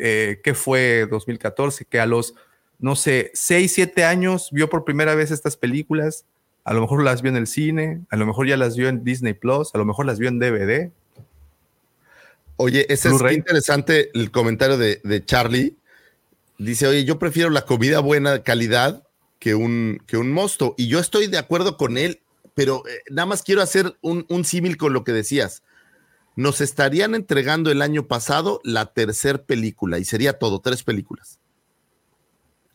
eh, 0.00 0.40
¿qué 0.42 0.54
fue 0.54 1.06
2014? 1.10 1.84
Que 1.84 2.00
a 2.00 2.06
los, 2.06 2.34
no 2.78 2.96
sé, 2.96 3.30
6, 3.34 3.72
7 3.72 4.04
años 4.04 4.48
vio 4.52 4.68
por 4.70 4.84
primera 4.84 5.14
vez 5.14 5.30
estas 5.30 5.56
películas. 5.56 6.24
A 6.64 6.74
lo 6.74 6.80
mejor 6.80 7.02
las 7.02 7.22
vio 7.22 7.30
en 7.30 7.36
el 7.36 7.46
cine, 7.46 8.02
a 8.10 8.16
lo 8.16 8.26
mejor 8.26 8.46
ya 8.46 8.56
las 8.56 8.76
vio 8.76 8.88
en 8.88 9.02
Disney 9.04 9.34
Plus, 9.34 9.74
a 9.74 9.78
lo 9.78 9.84
mejor 9.84 10.06
las 10.06 10.18
vio 10.18 10.28
en 10.28 10.38
DVD, 10.38 10.90
Oye, 12.62 12.84
ese 12.90 13.08
es 13.08 13.32
interesante 13.32 14.10
el 14.12 14.30
comentario 14.30 14.76
de, 14.76 15.24
Charlie. 15.24 15.78
Dice, 16.58 16.86
oye, 16.86 17.06
yo 17.06 17.18
prefiero 17.18 17.48
la 17.48 17.64
comida 17.64 18.00
buena 18.00 18.42
calidad 18.42 19.02
que 19.38 19.54
un, 19.54 20.02
que 20.06 20.18
un 20.18 20.30
mosto. 20.30 20.74
Y 20.76 20.86
yo 20.86 20.98
estoy 20.98 21.26
de 21.26 21.38
acuerdo 21.38 21.78
con 21.78 21.96
él, 21.96 22.20
pero 22.52 22.86
eh, 22.86 23.00
nada 23.08 23.24
más 23.24 23.42
quiero 23.42 23.62
hacer 23.62 23.96
un, 24.02 24.26
un 24.28 24.44
símil 24.44 24.76
con 24.76 24.92
lo 24.92 25.04
que 25.04 25.12
decías. 25.12 25.62
Nos 26.36 26.60
estarían 26.60 27.14
entregando 27.14 27.70
el 27.70 27.82
año 27.82 28.06
pasado 28.06 28.60
la 28.64 28.86
tercer 28.86 29.44
película 29.44 29.98
y 29.98 30.04
sería 30.04 30.38
todo, 30.38 30.60
tres 30.60 30.82
películas. 30.82 31.38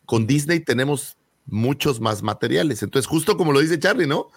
Con 0.04 0.26
Disney 0.26 0.60
tenemos 0.60 1.16
muchos 1.46 2.00
más 2.00 2.22
materiales. 2.22 2.82
Entonces, 2.82 3.08
justo 3.08 3.36
como 3.36 3.52
lo 3.52 3.60
dice 3.60 3.78
Charlie, 3.78 4.06
¿no? 4.06 4.28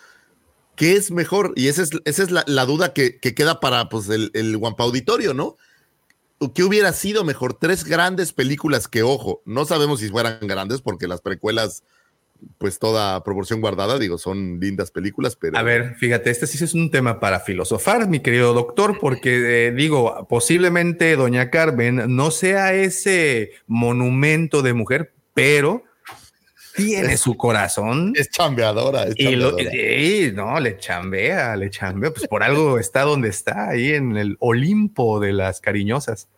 ¿Qué 0.75 0.95
es 0.95 1.11
mejor? 1.11 1.53
Y 1.55 1.67
esa 1.67 1.83
es, 1.83 1.91
esa 2.05 2.23
es 2.23 2.31
la, 2.31 2.65
duda 2.65 2.93
que, 2.93 3.19
queda 3.19 3.59
para 3.59 3.89
pues, 3.89 4.07
el, 4.09 4.31
el 4.33 4.55
Guampa 4.57 4.85
Auditorio, 4.85 5.33
¿no? 5.33 5.57
¿Qué 6.53 6.63
hubiera 6.63 6.93
sido 6.93 7.25
mejor? 7.25 7.53
Tres 7.53 7.83
grandes 7.83 8.31
películas 8.31 8.87
que, 8.87 9.03
ojo, 9.03 9.41
no 9.43 9.65
sabemos 9.65 9.99
si 9.99 10.07
fueran 10.07 10.39
grandes 10.47 10.81
porque 10.81 11.07
las 11.07 11.19
precuelas, 11.19 11.83
pues 12.57 12.79
toda 12.79 13.23
proporción 13.23 13.61
guardada, 13.61 13.99
digo, 13.99 14.17
son 14.17 14.59
lindas 14.59 14.91
películas, 14.91 15.35
pero... 15.35 15.57
A 15.57 15.63
ver, 15.63 15.95
fíjate, 15.95 16.29
este 16.29 16.47
sí 16.47 16.63
es 16.63 16.73
un 16.73 16.91
tema 16.91 17.19
para 17.19 17.39
filosofar, 17.39 18.07
mi 18.07 18.19
querido 18.21 18.53
doctor, 18.53 18.97
porque 18.99 19.67
eh, 19.67 19.71
digo, 19.71 20.25
posiblemente 20.29 21.15
Doña 21.15 21.49
Carmen 21.49 22.15
no 22.15 22.31
sea 22.31 22.73
ese 22.73 23.51
monumento 23.67 24.61
de 24.61 24.73
mujer, 24.73 25.13
pero 25.33 25.83
tiene 26.75 27.17
su 27.17 27.35
corazón. 27.35 28.13
Es 28.15 28.29
chambeadora. 28.29 29.03
Es 29.03 29.15
Y, 29.17 29.35
lo- 29.35 29.49
chambeadora. 29.57 29.75
y- 29.77 30.31
no, 30.33 30.59
le 30.59 30.77
chambea, 30.77 31.55
le 31.57 31.69
chambea. 31.69 32.11
Pues 32.11 32.27
por 32.27 32.41
algo 32.43 32.79
está 32.79 33.01
donde 33.01 33.27
está, 33.29 33.69
ahí 33.69 33.93
en 33.93 34.15
el 34.17 34.37
Olimpo 34.39 35.19
de 35.19 35.33
las 35.33 35.59
cariñosas. 35.59 36.29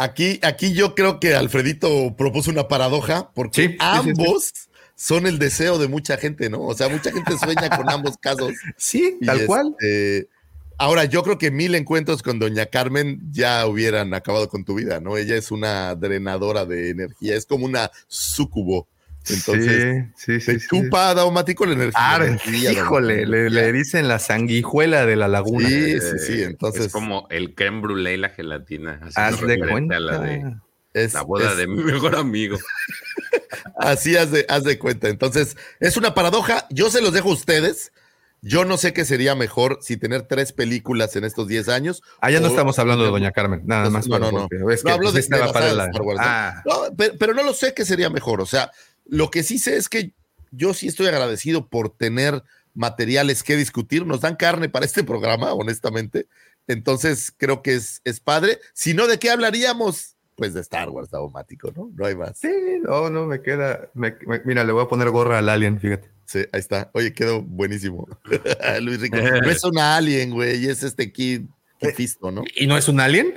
Aquí, 0.00 0.38
aquí 0.44 0.74
yo 0.74 0.94
creo 0.94 1.18
que 1.18 1.34
Alfredito 1.34 2.14
propuso 2.16 2.52
una 2.52 2.68
paradoja 2.68 3.30
porque 3.34 3.62
Sí, 3.62 3.68
sí, 3.68 3.72
sí, 3.72 3.76
ambos 3.80 4.52
son 4.98 5.28
el 5.28 5.38
deseo 5.38 5.78
de 5.78 5.86
mucha 5.86 6.16
gente, 6.16 6.50
¿no? 6.50 6.60
O 6.62 6.74
sea, 6.74 6.88
mucha 6.88 7.12
gente 7.12 7.38
sueña 7.38 7.70
con 7.70 7.88
ambos 7.90 8.16
casos. 8.18 8.52
Sí, 8.76 9.16
tal 9.24 9.46
cual. 9.46 9.74
este, 9.78 10.28
Ahora, 10.76 11.04
yo 11.06 11.22
creo 11.22 11.38
que 11.38 11.50
mil 11.50 11.74
encuentros 11.74 12.22
con 12.22 12.38
Doña 12.38 12.66
Carmen 12.66 13.20
ya 13.32 13.66
hubieran 13.66 14.12
acabado 14.14 14.48
con 14.48 14.64
tu 14.64 14.74
vida, 14.74 15.00
¿no? 15.00 15.16
Ella 15.16 15.36
es 15.36 15.50
una 15.50 15.94
drenadora 15.94 16.66
de 16.66 16.90
energía, 16.90 17.36
es 17.36 17.46
como 17.46 17.64
una 17.64 17.90
sucubo. 18.08 18.88
Entonces, 19.28 20.06
sí, 20.16 20.40
sí, 20.40 20.46
te 20.46 20.58
sí, 20.58 20.60
sí. 20.60 20.66
chupa 20.68 21.14
daumático 21.14 21.66
la 21.66 21.74
energía. 21.74 21.94
Ah, 21.96 22.18
la 22.18 22.26
energía, 22.26 22.72
híjole, 22.72 23.26
le, 23.26 23.50
le 23.50 23.72
dicen 23.72 24.08
la 24.08 24.18
sanguijuela 24.18 25.04
de 25.04 25.16
la 25.16 25.28
laguna. 25.28 25.68
Sí, 25.68 26.00
sí, 26.00 26.18
sí. 26.26 26.42
Entonces, 26.42 26.86
es 26.86 26.92
como 26.92 27.26
el 27.30 27.54
creme 27.54 27.80
brulee 27.80 28.14
y 28.14 28.16
la 28.18 28.30
gelatina. 28.30 29.00
Así 29.02 29.14
Haz 29.16 29.40
de 29.40 29.58
cuenta. 29.58 29.96
a 29.96 30.00
la 30.00 30.18
de 30.18 30.56
es, 31.04 31.14
la 31.14 31.22
boda 31.22 31.50
es- 31.52 31.56
de 31.56 31.66
mi 31.66 31.82
mejor 31.82 32.16
amigo. 32.16 32.58
Así 33.78 34.16
haz 34.16 34.30
de, 34.30 34.44
haz 34.48 34.64
de 34.64 34.78
cuenta. 34.78 35.08
Entonces, 35.08 35.56
es 35.80 35.96
una 35.96 36.14
paradoja. 36.14 36.66
Yo 36.70 36.90
se 36.90 37.00
los 37.00 37.12
dejo 37.12 37.30
a 37.30 37.34
ustedes. 37.34 37.92
Yo 38.40 38.64
no 38.64 38.76
sé 38.76 38.92
qué 38.92 39.04
sería 39.04 39.34
mejor 39.34 39.78
si 39.82 39.96
tener 39.96 40.22
tres 40.22 40.52
películas 40.52 41.16
en 41.16 41.24
estos 41.24 41.48
10 41.48 41.68
años. 41.68 42.02
Allá 42.20 42.38
Ah, 42.38 42.40
no 42.40 42.46
o- 42.46 42.50
estamos 42.50 42.78
hablando 42.78 43.04
de 43.04 43.10
Doña 43.10 43.32
Carmen, 43.32 43.62
nada 43.66 43.84
No, 43.84 43.90
más. 43.90 44.06
no, 44.06 44.12
para- 44.18 44.30
no, 44.30 44.32
no. 44.32 44.48
No 44.48 44.90
hablo 44.92 45.10
pues, 45.10 45.14
de- 45.14 45.20
estaba 45.20 45.60
de 45.60 45.68
de 45.70 45.74
la- 45.74 45.84
Star. 45.86 46.02
Ah, 46.18 46.62
No, 46.64 46.82
pero, 46.96 47.14
pero 47.18 47.34
no 47.34 47.42
lo 47.42 47.52
sé 47.52 47.74
qué 47.74 47.84
sería 47.84 48.10
mejor. 48.10 48.40
O 48.40 48.46
sea, 48.46 48.70
lo 49.06 49.30
que 49.30 49.42
sí 49.42 49.58
sé 49.58 49.76
es 49.76 49.88
que 49.88 50.12
yo 50.52 50.72
sí 50.72 50.86
estoy 50.88 51.08
agradecido 51.08 51.66
por 51.68 51.90
tener 51.90 52.42
materiales 52.74 53.42
que 53.42 53.56
discutir. 53.56 54.06
Nos 54.06 54.20
dan 54.20 54.36
carne 54.36 54.68
para 54.68 54.86
este 54.86 55.02
programa, 55.02 55.52
honestamente. 55.52 56.28
Entonces, 56.68 57.32
creo 57.36 57.60
que 57.62 57.74
es, 57.74 58.02
es 58.04 58.20
padre. 58.20 58.60
Si 58.72 58.94
no, 58.94 59.08
¿de 59.08 59.18
qué 59.18 59.30
hablaríamos? 59.30 60.14
Pues 60.38 60.54
de 60.54 60.60
Star 60.60 60.88
Wars, 60.88 61.12
automático, 61.12 61.72
¿no? 61.76 61.90
No 61.94 62.06
hay 62.06 62.14
más. 62.14 62.38
sí, 62.38 62.48
no, 62.82 63.10
no, 63.10 63.26
me 63.26 63.42
queda. 63.42 63.90
me- 63.94 64.14
me- 64.26 64.40
mira, 64.44 64.64
le 64.64 64.72
voy 64.72 64.84
a 64.84 64.88
poner 64.88 65.10
gorra 65.10 65.38
al 65.38 65.48
alien, 65.48 65.78
fíjate. 65.80 66.08
Sí, 66.24 66.38
ahí 66.52 66.60
está. 66.60 66.90
Oye, 66.94 67.12
quedó 67.12 67.42
buenísimo. 67.42 68.06
Luis 68.80 69.00
Rico. 69.00 69.16
No 69.16 69.50
es 69.50 69.64
una 69.64 69.96
alien, 69.96 70.30
güey, 70.30 70.66
es 70.66 70.82
este 70.84 71.10
Kid, 71.12 71.42
Kid 71.80 71.88
Fisto, 71.94 72.30
¿no? 72.30 72.44
¿Y 72.56 72.66
no 72.66 72.76
es 72.78 72.88
un 72.88 73.00
alien? 73.00 73.34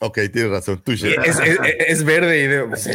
Ok, 0.00 0.18
tienes 0.32 0.50
razón. 0.50 0.82
Touché. 0.84 1.14
Es, 1.24 1.38
es- 1.38 1.58
es 1.86 2.04
verde 2.04 2.42
y 2.42 2.46
de- 2.48 2.76
Sí, 2.76 2.90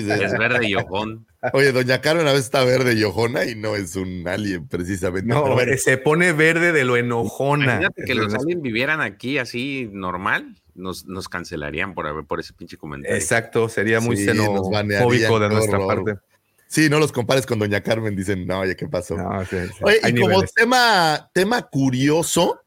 sí. 0.00 0.10
Es 0.10 0.32
verde 0.38 0.66
y 0.66 0.74
ojón. 0.74 1.26
Oye, 1.52 1.72
Doña 1.72 2.00
Carmen 2.00 2.26
a 2.26 2.30
veces 2.30 2.46
está 2.46 2.64
verde 2.64 2.94
y 2.94 3.02
ojona 3.02 3.44
y 3.44 3.56
no 3.56 3.74
es 3.76 3.96
un 3.96 4.26
alien, 4.28 4.66
precisamente. 4.68 5.26
No, 5.28 5.52
bueno, 5.52 5.76
se 5.76 5.98
pone 5.98 6.32
verde 6.32 6.72
de 6.72 6.84
lo 6.84 6.96
enojona. 6.96 7.64
Imagínate 7.64 8.04
que 8.04 8.14
los 8.14 8.32
aliens 8.32 8.62
vivieran 8.62 9.00
aquí 9.02 9.36
así 9.38 9.90
normal, 9.92 10.61
nos, 10.74 11.06
nos 11.06 11.28
cancelarían 11.28 11.94
por, 11.94 12.06
haber- 12.06 12.24
por 12.26 12.40
ese 12.40 12.52
pinche 12.52 12.76
comentario. 12.76 13.16
Exacto, 13.16 13.68
sería 13.68 14.00
muy 14.00 14.16
Sí, 14.16 14.24
xenofóbico 14.26 15.38
de 15.40 15.48
nuestra 15.48 15.78
horror. 15.78 16.04
parte. 16.04 16.20
sí, 16.66 16.88
no 16.88 16.98
los 16.98 17.12
compares 17.12 17.46
con 17.46 17.58
Doña 17.58 17.82
Carmen, 17.82 18.16
dicen, 18.16 18.46
no, 18.46 18.60
oye, 18.60 18.74
¿qué 18.76 18.88
pasó? 18.88 19.16
No, 19.16 19.44
sí, 19.44 19.56
sí, 19.68 19.74
Oye, 19.82 20.00
hay 20.02 20.12
y 20.16 20.20
como 20.20 20.42
tema, 20.42 21.30
tema 21.34 21.62
curioso, 21.62 22.60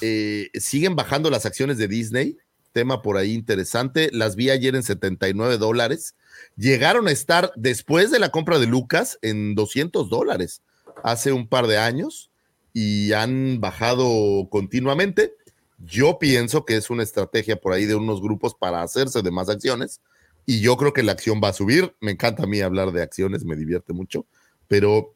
eh, 0.00 0.50
siguen 0.54 0.94
bajando 0.96 1.30
las 1.30 1.46
acciones 1.46 1.78
de 1.78 1.88
Disney. 1.88 2.36
Tema 2.72 3.00
por 3.02 3.16
ahí 3.16 3.32
interesante. 3.32 4.10
Las 4.12 4.36
vi 4.36 4.50
ayer 4.50 4.76
en 4.76 4.82
79 4.82 5.56
dólares. 5.58 6.14
Llegaron 6.56 7.08
a 7.08 7.10
estar 7.10 7.50
después 7.56 8.10
de 8.10 8.18
la 8.18 8.28
compra 8.28 8.58
de 8.58 8.66
Lucas 8.66 9.18
en 9.22 9.54
200 9.54 10.10
dólares 10.10 10.62
hace 11.02 11.32
un 11.32 11.48
par 11.48 11.66
de 11.66 11.78
años 11.78 12.30
y 12.74 13.12
han 13.14 13.60
bajado 13.60 14.48
continuamente. 14.50 15.32
Yo 15.78 16.18
pienso 16.18 16.64
que 16.64 16.76
es 16.76 16.90
una 16.90 17.02
estrategia 17.02 17.56
por 17.56 17.72
ahí 17.72 17.84
de 17.86 17.94
unos 17.94 18.20
grupos 18.20 18.54
para 18.54 18.82
hacerse 18.82 19.22
de 19.22 19.30
más 19.30 19.48
acciones 19.48 20.00
y 20.44 20.60
yo 20.60 20.76
creo 20.76 20.92
que 20.92 21.02
la 21.02 21.12
acción 21.12 21.40
va 21.42 21.48
a 21.48 21.52
subir. 21.52 21.94
Me 22.00 22.10
encanta 22.12 22.44
a 22.44 22.46
mí 22.46 22.60
hablar 22.60 22.92
de 22.92 23.02
acciones, 23.02 23.44
me 23.44 23.54
divierte 23.56 23.92
mucho, 23.92 24.26
pero 24.66 25.14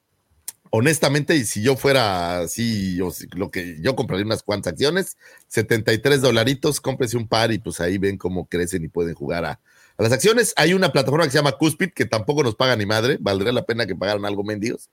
honestamente, 0.70 1.36
y 1.36 1.44
si 1.44 1.62
yo 1.62 1.76
fuera 1.76 2.40
así, 2.40 3.00
o 3.00 3.10
si- 3.10 3.26
lo 3.34 3.50
que 3.50 3.76
yo 3.80 3.94
compraría 3.96 4.24
unas 4.24 4.42
cuantas 4.42 4.72
acciones, 4.72 5.16
73 5.48 6.20
dolaritos, 6.22 6.80
cómprese 6.80 7.16
un 7.16 7.28
par 7.28 7.52
y 7.52 7.58
pues 7.58 7.80
ahí 7.80 7.98
ven 7.98 8.16
cómo 8.16 8.46
crecen 8.48 8.84
y 8.84 8.88
pueden 8.88 9.14
jugar 9.14 9.44
a, 9.44 9.50
a 9.96 10.02
las 10.02 10.12
acciones. 10.12 10.54
Hay 10.56 10.72
una 10.74 10.92
plataforma 10.92 11.24
que 11.26 11.30
se 11.32 11.38
llama 11.38 11.52
Cuspid 11.58 11.90
que 11.90 12.06
tampoco 12.06 12.42
nos 12.42 12.54
paga 12.54 12.76
ni 12.76 12.86
madre, 12.86 13.18
valdría 13.20 13.52
la 13.52 13.66
pena 13.66 13.86
que 13.86 13.96
pagaran 13.96 14.24
algo 14.24 14.44
mendigos. 14.44 14.88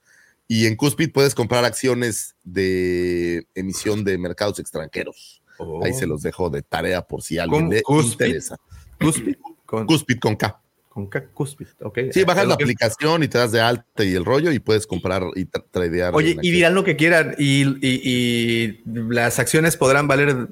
Y 0.48 0.66
en 0.66 0.74
Cuspid 0.76 1.12
puedes 1.12 1.34
comprar 1.34 1.64
acciones 1.64 2.34
de 2.42 3.46
emisión 3.54 4.02
de 4.04 4.18
mercados 4.18 4.58
extranjeros. 4.58 5.39
Oh. 5.60 5.84
Ahí 5.84 5.92
se 5.94 6.06
los 6.06 6.22
dejo 6.22 6.50
de 6.50 6.62
tarea 6.62 7.02
por 7.02 7.22
si 7.22 7.38
alguien 7.38 7.68
le 7.68 7.82
Cuspid. 7.82 8.12
interesa. 8.26 8.56
Cúspid. 9.00 9.36
Con, 9.66 9.86
Cuspid 9.86 10.18
con 10.18 10.34
K. 10.36 10.60
con 10.88 11.06
K, 11.06 11.24
cúspid, 11.32 11.68
ok. 11.80 11.98
Sí, 12.12 12.24
bajas 12.24 12.46
la 12.48 12.56
que- 12.56 12.64
aplicación 12.64 13.22
y 13.22 13.28
te 13.28 13.38
das 13.38 13.52
de 13.52 13.60
alta 13.60 14.02
y 14.04 14.14
el 14.14 14.24
rollo 14.24 14.50
y 14.50 14.58
puedes 14.58 14.86
comprar 14.86 15.22
y 15.36 15.44
tra- 15.46 15.64
tradear. 15.70 16.14
Oye, 16.14 16.36
y 16.42 16.50
dirán 16.50 16.74
lo 16.74 16.82
que 16.82 16.96
quieran, 16.96 17.36
y, 17.38 17.62
y- 17.86 18.00
y 18.04 18.82
las 18.84 19.38
acciones 19.38 19.76
podrán 19.76 20.08
valer 20.08 20.48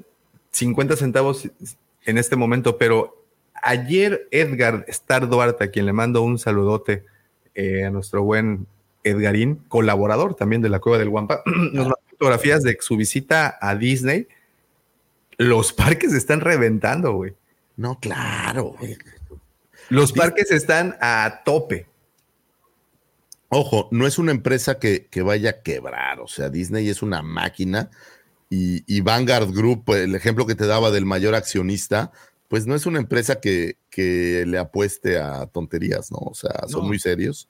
50 0.51 0.95
centavos 0.95 1.49
en 2.05 2.17
este 2.17 2.37
momento, 2.37 2.77
pero 2.77 3.25
ayer 3.61 4.27
Edgar 4.31 4.85
Star 4.87 5.27
Duarte, 5.27 5.65
a 5.65 5.71
quien 5.71 5.85
le 5.85 5.91
mando 5.93 6.21
un 6.21 6.39
saludote 6.39 7.03
eh, 7.55 7.83
a 7.83 7.89
nuestro 7.91 8.23
buen 8.23 8.65
Edgarín, 9.03 9.55
colaborador 9.67 10.35
también 10.35 10.61
de 10.61 10.69
la 10.69 10.79
Cueva 10.79 10.97
del 10.97 11.09
Guampa, 11.09 11.41
nos 11.45 11.83
mandó 11.85 11.95
fotografías 12.09 12.63
de 12.63 12.77
su 12.79 12.95
visita 12.95 13.57
a 13.61 13.75
Disney. 13.75 14.27
Los 15.39 15.73
parques 15.73 16.13
están 16.13 16.41
reventando, 16.41 17.13
güey. 17.13 17.33
No, 17.77 17.99
claro. 17.99 18.75
güey. 18.77 18.97
Los 19.89 20.11
parques 20.13 20.51
están 20.51 20.95
a 21.01 21.41
tope. 21.45 21.87
Ojo, 23.49 23.87
no 23.91 24.05
es 24.05 24.19
una 24.19 24.31
empresa 24.31 24.77
que, 24.77 25.07
que 25.07 25.21
vaya 25.23 25.49
a 25.49 25.61
quebrar. 25.61 26.19
O 26.19 26.27
sea, 26.27 26.49
Disney 26.49 26.87
es 26.89 27.01
una 27.01 27.21
máquina 27.23 27.89
y, 28.49 28.83
y 28.85 29.01
Vanguard 29.01 29.51
Group, 29.51 29.89
el 29.95 30.13
ejemplo 30.13 30.45
que 30.45 30.55
te 30.55 30.67
daba 30.67 30.91
del 30.91 31.05
mayor 31.05 31.33
accionista, 31.33 32.11
pues 32.47 32.67
no 32.67 32.75
es 32.75 32.85
una 32.85 32.99
empresa 32.99 33.39
que, 33.39 33.77
que 33.89 34.43
le 34.45 34.57
apueste 34.59 35.17
a 35.19 35.47
tonterías, 35.47 36.11
¿no? 36.11 36.17
O 36.19 36.35
sea, 36.35 36.51
son 36.67 36.81
No. 36.81 36.87
muy 36.87 36.99
serios. 36.99 37.47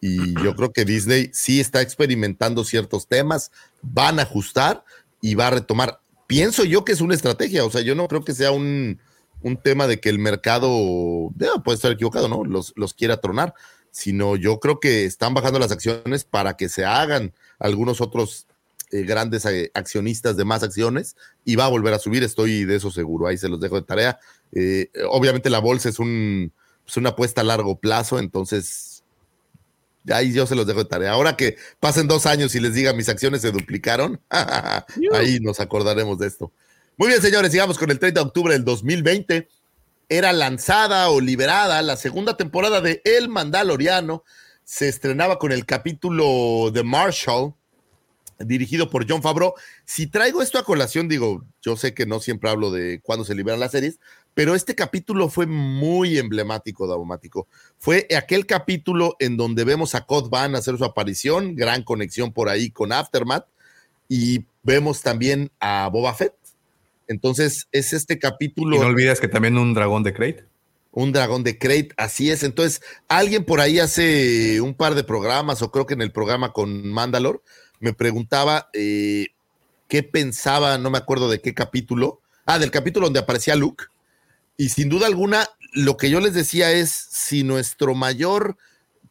Y 0.00 0.34
yo 0.42 0.54
creo 0.54 0.72
que 0.72 0.84
Disney 0.84 1.30
sí 1.32 1.60
está 1.60 1.80
experimentando 1.82 2.62
ciertos 2.64 3.06
temas, 3.08 3.50
van 3.82 4.18
a 4.18 4.22
ajustar 4.22 4.84
y 5.20 5.34
va 5.34 5.48
a 5.48 5.50
retomar. 5.50 6.00
Pienso 6.34 6.64
yo 6.64 6.84
que 6.84 6.90
es 6.90 7.00
una 7.00 7.14
estrategia, 7.14 7.64
o 7.64 7.70
sea, 7.70 7.80
yo 7.82 7.94
no 7.94 8.08
creo 8.08 8.24
que 8.24 8.34
sea 8.34 8.50
un, 8.50 8.98
un 9.40 9.56
tema 9.56 9.86
de 9.86 10.00
que 10.00 10.08
el 10.08 10.18
mercado, 10.18 11.30
ya, 11.36 11.54
puede 11.62 11.76
estar 11.76 11.92
equivocado, 11.92 12.26
¿no? 12.26 12.44
Los, 12.44 12.72
los 12.74 12.92
quiera 12.92 13.18
tronar, 13.18 13.54
sino 13.92 14.34
yo 14.34 14.58
creo 14.58 14.80
que 14.80 15.04
están 15.04 15.32
bajando 15.32 15.60
las 15.60 15.70
acciones 15.70 16.24
para 16.24 16.56
que 16.56 16.68
se 16.68 16.84
hagan 16.84 17.32
algunos 17.60 18.00
otros 18.00 18.48
eh, 18.90 19.02
grandes 19.02 19.44
eh, 19.44 19.70
accionistas 19.74 20.36
de 20.36 20.44
más 20.44 20.64
acciones 20.64 21.14
y 21.44 21.54
va 21.54 21.66
a 21.66 21.70
volver 21.70 21.94
a 21.94 22.00
subir, 22.00 22.24
estoy 22.24 22.64
de 22.64 22.76
eso 22.76 22.90
seguro, 22.90 23.28
ahí 23.28 23.38
se 23.38 23.48
los 23.48 23.60
dejo 23.60 23.76
de 23.76 23.82
tarea. 23.82 24.18
Eh, 24.50 24.90
obviamente 25.08 25.50
la 25.50 25.60
bolsa 25.60 25.88
es 25.88 26.00
un, 26.00 26.52
es 26.84 26.96
una 26.96 27.10
apuesta 27.10 27.42
a 27.42 27.44
largo 27.44 27.78
plazo, 27.78 28.18
entonces 28.18 28.93
ahí 30.12 30.32
yo 30.32 30.46
se 30.46 30.54
los 30.54 30.66
dejo 30.66 30.80
de 30.80 30.88
tarea. 30.88 31.12
Ahora 31.12 31.36
que 31.36 31.56
pasen 31.80 32.08
dos 32.08 32.26
años 32.26 32.54
y 32.54 32.60
les 32.60 32.74
diga 32.74 32.92
mis 32.92 33.08
acciones 33.08 33.42
se 33.42 33.50
duplicaron, 33.52 34.20
ahí 35.12 35.40
nos 35.40 35.60
acordaremos 35.60 36.18
de 36.18 36.26
esto. 36.26 36.52
Muy 36.96 37.08
bien, 37.08 37.20
señores, 37.20 37.50
sigamos 37.50 37.78
con 37.78 37.90
el 37.90 37.98
30 37.98 38.20
de 38.20 38.26
octubre 38.26 38.52
del 38.52 38.64
2020. 38.64 39.48
Era 40.08 40.32
lanzada 40.32 41.08
o 41.08 41.20
liberada 41.20 41.82
la 41.82 41.96
segunda 41.96 42.36
temporada 42.36 42.80
de 42.80 43.00
El 43.04 43.28
Mandaloriano. 43.28 44.22
Se 44.62 44.88
estrenaba 44.88 45.38
con 45.38 45.50
el 45.50 45.66
capítulo 45.66 46.70
de 46.72 46.84
Marshall, 46.84 47.54
dirigido 48.38 48.90
por 48.90 49.10
John 49.10 49.22
Favreau. 49.22 49.54
Si 49.84 50.06
traigo 50.06 50.42
esto 50.42 50.58
a 50.58 50.64
colación, 50.64 51.08
digo, 51.08 51.44
yo 51.62 51.76
sé 51.76 51.94
que 51.94 52.06
no 52.06 52.20
siempre 52.20 52.50
hablo 52.50 52.70
de 52.70 53.00
cuándo 53.02 53.24
se 53.24 53.34
liberan 53.34 53.60
las 53.60 53.72
series, 53.72 53.98
pero 54.34 54.56
este 54.56 54.74
capítulo 54.74 55.28
fue 55.28 55.46
muy 55.46 56.18
emblemático, 56.18 56.86
Daumático. 56.86 57.46
Fue 57.78 58.06
aquel 58.16 58.46
capítulo 58.46 59.14
en 59.20 59.36
donde 59.36 59.64
vemos 59.64 59.94
a 59.94 60.06
Cod 60.06 60.28
Van 60.28 60.56
hacer 60.56 60.76
su 60.76 60.84
aparición, 60.84 61.54
gran 61.54 61.84
conexión 61.84 62.32
por 62.32 62.48
ahí 62.48 62.70
con 62.70 62.92
Aftermath, 62.92 63.46
y 64.08 64.44
vemos 64.62 65.02
también 65.02 65.50
a 65.60 65.88
Boba 65.88 66.14
Fett. 66.14 66.34
Entonces, 67.06 67.68
es 67.70 67.92
este 67.92 68.14
Y 68.14 68.18
capítulo 68.18 68.78
no 68.78 68.86
olvides 68.86 69.20
que 69.20 69.28
también 69.28 69.56
un 69.56 69.72
dragón 69.72 70.02
de 70.02 70.12
Crate. 70.12 70.44
un 70.90 71.12
dragón 71.12 71.44
de 71.44 71.58
Crate, 71.58 71.90
así 71.96 72.30
es. 72.30 72.42
Entonces, 72.42 72.82
alguien 73.08 73.44
por 73.44 73.60
ahí 73.60 73.78
hace 73.78 74.60
un 74.60 74.74
par 74.74 74.94
de 74.94 75.04
programas, 75.04 75.62
o 75.62 75.70
creo 75.70 75.86
que 75.86 75.94
en 75.94 76.02
el 76.02 76.12
programa 76.12 76.52
con 76.52 76.90
Mandalor, 76.90 77.42
me 77.78 77.92
preguntaba 77.92 78.68
eh, 78.72 79.28
qué 79.86 80.02
pensaba, 80.02 80.78
no 80.78 80.90
me 80.90 80.98
acuerdo 80.98 81.30
de 81.30 81.40
qué 81.40 81.54
capítulo. 81.54 82.20
Ah, 82.46 82.58
del 82.58 82.70
capítulo 82.70 83.06
donde 83.06 83.20
aparecía 83.20 83.54
Luke. 83.54 83.84
Y 84.56 84.68
sin 84.68 84.88
duda 84.88 85.06
alguna, 85.06 85.48
lo 85.72 85.96
que 85.96 86.10
yo 86.10 86.20
les 86.20 86.34
decía 86.34 86.70
es, 86.72 86.90
si 86.90 87.42
nuestro 87.42 87.94
mayor 87.94 88.56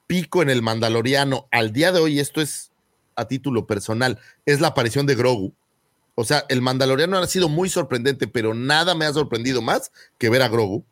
pico 0.07 0.41
en 0.41 0.49
el 0.49 0.61
Mandaloriano 0.61 1.47
al 1.51 1.73
día 1.73 1.91
de 1.91 1.99
hoy, 1.99 2.19
esto 2.19 2.41
es 2.41 2.71
a 3.15 3.27
título 3.27 3.67
personal, 3.67 4.19
es 4.45 4.61
la 4.61 4.69
aparición 4.69 5.05
de 5.05 5.15
Grogu. 5.15 5.53
O 6.15 6.23
sea, 6.23 6.45
el 6.49 6.61
Mandaloriano 6.61 7.17
ha 7.17 7.27
sido 7.27 7.49
muy 7.49 7.69
sorprendente, 7.69 8.27
pero 8.27 8.53
nada 8.53 8.95
me 8.95 9.05
ha 9.05 9.13
sorprendido 9.13 9.61
más 9.61 9.91
que 10.17 10.29
ver 10.29 10.41
a 10.41 10.47
Grogu. 10.47 10.85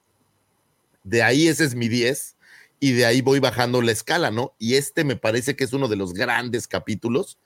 De 1.04 1.24
ahí 1.24 1.48
ese 1.48 1.66
es 1.66 1.76
mi 1.76 1.88
10 1.88 2.36
y 2.80 2.94
de 2.94 3.06
ahí 3.06 3.22
voy 3.22 3.40
bajando 3.40 3.82
la 3.82 3.92
escala, 3.92 4.32
¿no? 4.32 4.54
Y 4.58 4.76
este 4.76 5.04
me 5.04 5.16
parece 5.16 5.56
que 5.56 5.64
es 5.64 5.74
uno 5.74 5.88
de 5.88 5.96
los 5.96 6.14
grandes 6.14 6.68
capítulos 6.68 7.38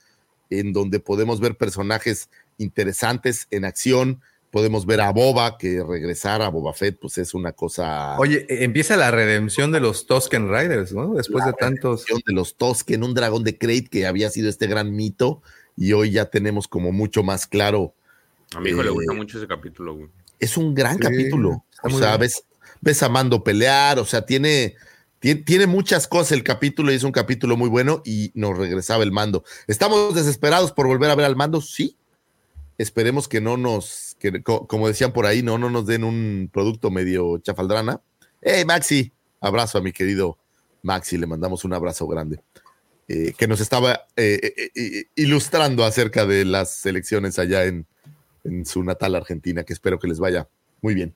en 0.49 0.73
donde 0.73 0.99
podemos 0.99 1.39
ver 1.39 1.57
personajes 1.57 2.29
interesantes 2.57 3.47
en 3.51 3.65
acción, 3.65 4.21
podemos 4.55 4.85
ver 4.85 5.01
a 5.01 5.11
Boba, 5.11 5.57
que 5.57 5.83
regresar 5.83 6.41
a 6.41 6.47
Boba 6.47 6.71
Fett, 6.71 6.97
pues 6.97 7.17
es 7.17 7.33
una 7.33 7.51
cosa. 7.51 8.17
Oye, 8.17 8.45
e, 8.47 8.63
empieza 8.63 8.95
la 8.95 9.11
redención 9.11 9.73
de 9.73 9.81
los 9.81 10.07
Tosken 10.07 10.47
Riders, 10.47 10.93
¿no? 10.93 11.13
Después 11.13 11.43
de 11.43 11.51
tantos. 11.51 12.05
De 12.05 12.31
los 12.31 12.55
Tosken, 12.55 13.03
un 13.03 13.13
dragón 13.13 13.43
de 13.43 13.57
Crate 13.57 13.89
que 13.91 14.07
había 14.07 14.29
sido 14.29 14.47
este 14.47 14.67
gran 14.67 14.95
mito, 14.95 15.41
y 15.75 15.91
hoy 15.91 16.11
ya 16.11 16.27
tenemos 16.27 16.69
como 16.69 16.93
mucho 16.93 17.21
más 17.21 17.47
claro. 17.47 17.95
A 18.55 18.61
mi 18.61 18.69
hijo 18.69 18.81
le 18.81 18.91
eh, 18.91 18.93
gusta 18.93 19.11
mucho 19.11 19.39
ese 19.39 19.45
capítulo, 19.45 19.95
güey. 19.95 20.07
Es 20.39 20.55
un 20.55 20.73
gran 20.73 20.95
Sí, 20.95 21.01
capítulo. 21.01 21.65
O 21.83 21.89
sea, 21.89 22.15
ves, 22.15 22.45
ves 22.79 23.03
a 23.03 23.09
Mando 23.09 23.43
pelear, 23.43 23.99
o 23.99 24.05
sea, 24.05 24.25
tiene, 24.25 24.75
tiene, 25.19 25.41
tiene 25.41 25.67
muchas 25.67 26.07
cosas 26.07 26.31
el 26.31 26.43
capítulo 26.43 26.93
y 26.93 26.95
es 26.95 27.03
un 27.03 27.11
capítulo 27.11 27.57
muy 27.57 27.67
bueno 27.67 28.01
y 28.05 28.31
nos 28.35 28.57
regresaba 28.57 29.03
el 29.03 29.11
mando. 29.11 29.43
¿Estamos 29.67 30.15
desesperados 30.15 30.71
por 30.71 30.87
volver 30.87 31.11
a 31.11 31.15
ver 31.15 31.25
al 31.25 31.35
mando? 31.35 31.59
Sí. 31.59 31.97
Esperemos 32.77 33.27
que 33.29 33.39
no 33.39 33.55
nos, 33.55 34.14
que, 34.20 34.41
co- 34.43 34.68
como 34.68 34.88
decían 34.88 35.11
por 35.13 35.26
ahí, 35.26 35.43
no, 35.43 35.57
no 35.57 35.70
nos 35.70 35.86
den 35.86 36.03
un 36.03 36.49
producto 36.51 36.89
medio 36.91 37.38
chafaldrana. 37.39 38.01
Hey, 38.41 38.63
Maxi, 38.66 39.11
abrazo 39.41 39.78
a 39.78 39.82
mi 39.82 39.91
querido 39.91 40.38
Maxi, 40.84 41.18
le 41.18 41.28
mandamos 41.28 41.66
un 41.66 41.74
abrazo 41.74 42.07
grande. 42.07 42.39
eh, 43.07 43.34
que 43.38 43.47
nos 43.47 43.59
estaba 43.61 44.07
eh, 44.16 44.53
eh, 44.76 45.03
ilustrando 45.16 45.84
acerca 45.86 46.26
de 46.26 46.43
las 46.45 46.86
elecciones 46.88 47.38
allá 47.38 47.66
en, 47.66 47.86
en 48.43 48.66
su 48.66 48.84
natal 48.84 49.13
Argentina, 49.16 49.63
que 49.63 49.74
espero 49.74 49.99
que 49.99 50.07
les 50.07 50.20
vaya 50.20 50.47
muy 50.82 50.93
bien. 50.95 51.16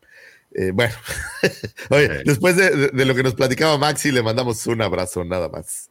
Bueno, 0.74 0.94
oye, 1.92 2.24
después 2.26 2.56
de, 2.56 2.70
de- 2.76 2.88
de 2.90 3.06
lo 3.06 3.14
que 3.16 3.22
nos 3.24 3.36
platicaba 3.36 3.78
Maxi, 3.78 4.12
le 4.12 4.24
mandamos 4.24 4.66
un 4.68 4.82
abrazo 4.82 5.24
nada 5.24 5.48
más. 5.50 5.90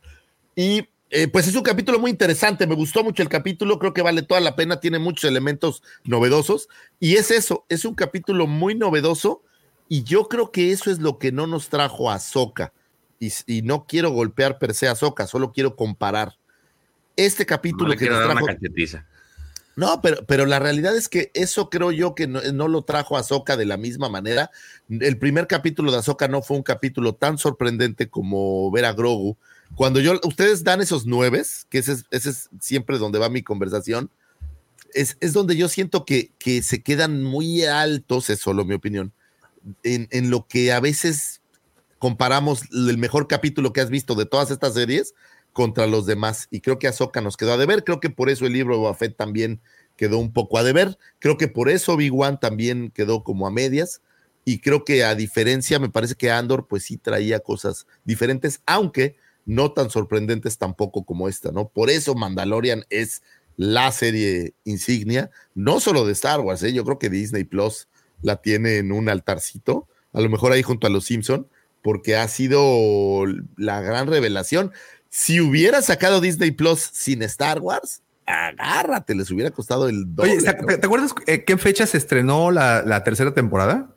Y 0.57 0.89
eh, 1.11 1.29
pues 1.29 1.49
es 1.49 1.55
un 1.55 1.63
capítulo 1.63 1.99
muy 1.99 2.11
interesante, 2.11 2.67
me 2.67 2.75
gustó 2.75 3.03
mucho 3.03 3.23
el 3.23 3.29
capítulo, 3.29 3.79
creo 3.79 3.95
que 3.95 4.03
vale 4.03 4.23
toda 4.23 4.41
la 4.41 4.57
pena, 4.57 4.81
tiene 4.81 4.99
muchos 4.99 5.29
elementos 5.29 5.83
novedosos 6.05 6.69
y 7.01 7.17
es 7.17 7.31
eso, 7.31 7.65
es 7.69 7.85
un 7.85 7.95
capítulo 7.95 8.47
muy 8.47 8.75
novedoso 8.75 9.43
y 9.89 10.05
yo 10.05 10.29
creo 10.29 10.51
que 10.51 10.73
eso 10.73 10.91
es 10.91 10.99
lo 10.99 11.19
que 11.19 11.33
no 11.33 11.47
nos 11.47 11.69
trajo 11.69 12.11
a 12.11 12.19
Soca. 12.19 12.73
Y, 13.21 13.33
y 13.47 13.63
no 13.63 13.85
quiero 13.87 14.11
golpear 14.11 14.59
per 14.59 14.75
se 14.75 14.87
a 14.87 14.95
Soca, 14.95 15.27
solo 15.27 15.53
quiero 15.53 15.75
comparar. 15.77 16.37
Este 17.17 17.43
No 17.43 17.49
capítulo 17.49 17.91
le 17.91 17.97
que 17.97 18.09
nos 18.09 18.25
trajo... 18.25 18.47
No, 19.79 20.03
pero, 20.03 20.27
pero 20.27 20.45
la 20.45 20.59
realidad 20.59 20.97
es 20.97 21.09
que 21.09 21.31
eso 21.35 21.71
creo 21.71 21.93
yo 21.93 22.17
que 22.17 22.27
no, 22.27 22.41
no 22.53 22.67
lo 22.67 22.83
trajo 22.83 23.17
a 23.17 23.21
Ahsoka 23.21 23.57
de 23.57 23.65
la 23.65 23.77
misma 23.77 24.09
manera. 24.09 24.51
El 24.89 25.19
primer 25.19 25.47
capítulo 25.47 25.93
de 25.93 25.99
Ahsoka 25.99 26.27
no 26.27 26.43
fue 26.43 26.57
un 26.57 26.65
capítulo 26.65 27.15
tan 27.15 27.39
sorprendente 27.39 28.09
como 28.11 28.73
ver 28.73 28.85
a 28.87 28.93
Grogu. 28.93 29.37
Cuando 29.75 30.01
yo, 30.01 30.21
ustedes 30.25 30.65
dan 30.65 30.81
esos 30.81 31.07
nueves, 31.07 31.67
que 31.71 31.79
ese 31.79 31.93
es, 31.93 32.05
ese 32.11 32.31
es 32.31 32.49
siempre 32.61 32.99
donde 32.99 33.19
va 33.19 33.29
mi 33.29 33.43
conversación, 33.43 34.11
es, 34.95 35.17
es 35.21 35.33
donde 35.33 35.57
yo 35.57 35.69
siento 35.69 36.05
que, 36.05 36.33
que 36.39 36.63
se 36.63 36.83
quedan 36.83 37.23
muy 37.23 37.65
altos, 37.65 38.31
es 38.31 38.41
solo 38.41 38.65
mi 38.65 38.75
opinión, 38.75 39.13
en, 39.83 40.09
en 40.11 40.31
lo 40.31 40.47
que 40.47 40.73
a 40.73 40.81
veces 40.81 41.43
comparamos 41.99 42.63
el 42.73 42.99
mejor 42.99 43.29
capítulo 43.29 43.73
que 43.73 43.81
has 43.81 43.91
visto 43.91 44.15
de 44.15 44.27
todas 44.27 44.51
estas 44.51 44.75
series 44.75 45.15
contra 45.53 45.87
los 45.87 46.07
demás. 46.07 46.47
Y 46.51 46.61
creo 46.61 46.79
que 46.79 46.89
Ahsoka 46.89 47.21
nos 47.21 47.37
quedó 47.37 47.53
a 47.53 47.57
deber. 47.57 47.85
Creo 47.85 48.01
que 48.01 48.11
por 48.11 48.31
eso 48.31 48.47
el 48.47 48.53
libro 48.53 48.75
de 48.75 48.81
Boba 48.81 48.95
Fett 48.95 49.17
también 49.17 49.61
quedó 49.97 50.19
un 50.19 50.33
poco 50.33 50.59
a 50.59 50.63
deber. 50.63 50.99
Creo 51.19 51.37
que 51.37 51.49
por 51.49 51.69
eso 51.69 51.97
Big 51.97 52.15
One 52.15 52.39
también 52.41 52.91
quedó 52.93 53.25
como 53.25 53.47
a 53.47 53.51
medias. 53.51 54.01
Y 54.45 54.61
creo 54.61 54.85
que 54.85 55.05
a 55.05 55.15
diferencia, 55.15 55.79
me 55.79 55.91
parece 55.91 56.15
que 56.15 56.31
Andor 56.31 56.69
pues 56.69 56.85
sí 56.85 56.97
traía 56.97 57.41
cosas 57.41 57.87
diferentes, 58.05 58.63
aunque 58.65 59.17
no 59.49 59.73
tan 59.73 59.89
sorprendentes 59.89 60.59
tampoco 60.59 61.05
como 61.05 61.27
esta, 61.27 61.51
¿no? 61.51 61.69
Por 61.69 61.89
eso 61.89 62.15
Mandalorian 62.15 62.85
es 62.91 63.23
la 63.57 63.91
serie 63.93 64.53
insignia, 64.65 65.31
no 65.55 65.81
solo 65.81 66.05
de 66.05 66.13
Star 66.13 66.41
Wars, 66.41 66.63
¿eh? 66.63 66.75
yo 66.75 66.85
creo 66.85 66.99
que 66.99 67.09
Disney 67.09 67.45
Plus 67.45 67.89
la 68.21 68.37
tiene 68.37 68.77
en 68.77 68.93
un 68.93 69.09
altarcito, 69.09 69.89
a 70.13 70.21
lo 70.21 70.29
mejor 70.29 70.53
ahí 70.53 70.63
junto 70.63 70.87
a 70.87 70.91
los 70.91 71.07
Simpson, 71.07 71.49
porque 71.81 72.15
ha 72.15 72.29
sido 72.29 73.25
la 73.57 73.81
gran 73.81 74.07
revelación. 74.07 74.71
Si 75.09 75.41
hubiera 75.41 75.81
sacado 75.81 76.21
Disney 76.21 76.51
Plus 76.51 76.81
sin 76.93 77.23
Star 77.23 77.61
Wars, 77.61 78.03
agárrate, 78.27 79.15
les 79.15 79.31
hubiera 79.31 79.51
costado 79.51 79.89
el 79.89 80.15
doble. 80.15 80.33
Oye, 80.33 80.43
¿te, 80.43 80.87
acuerdas 80.87 81.15
eh, 81.27 81.45
qué 81.45 81.57
fecha 81.57 81.87
se 81.87 81.97
estrenó 81.97 82.51
la, 82.51 82.83
la 82.83 83.03
tercera 83.03 83.33
temporada? 83.33 83.97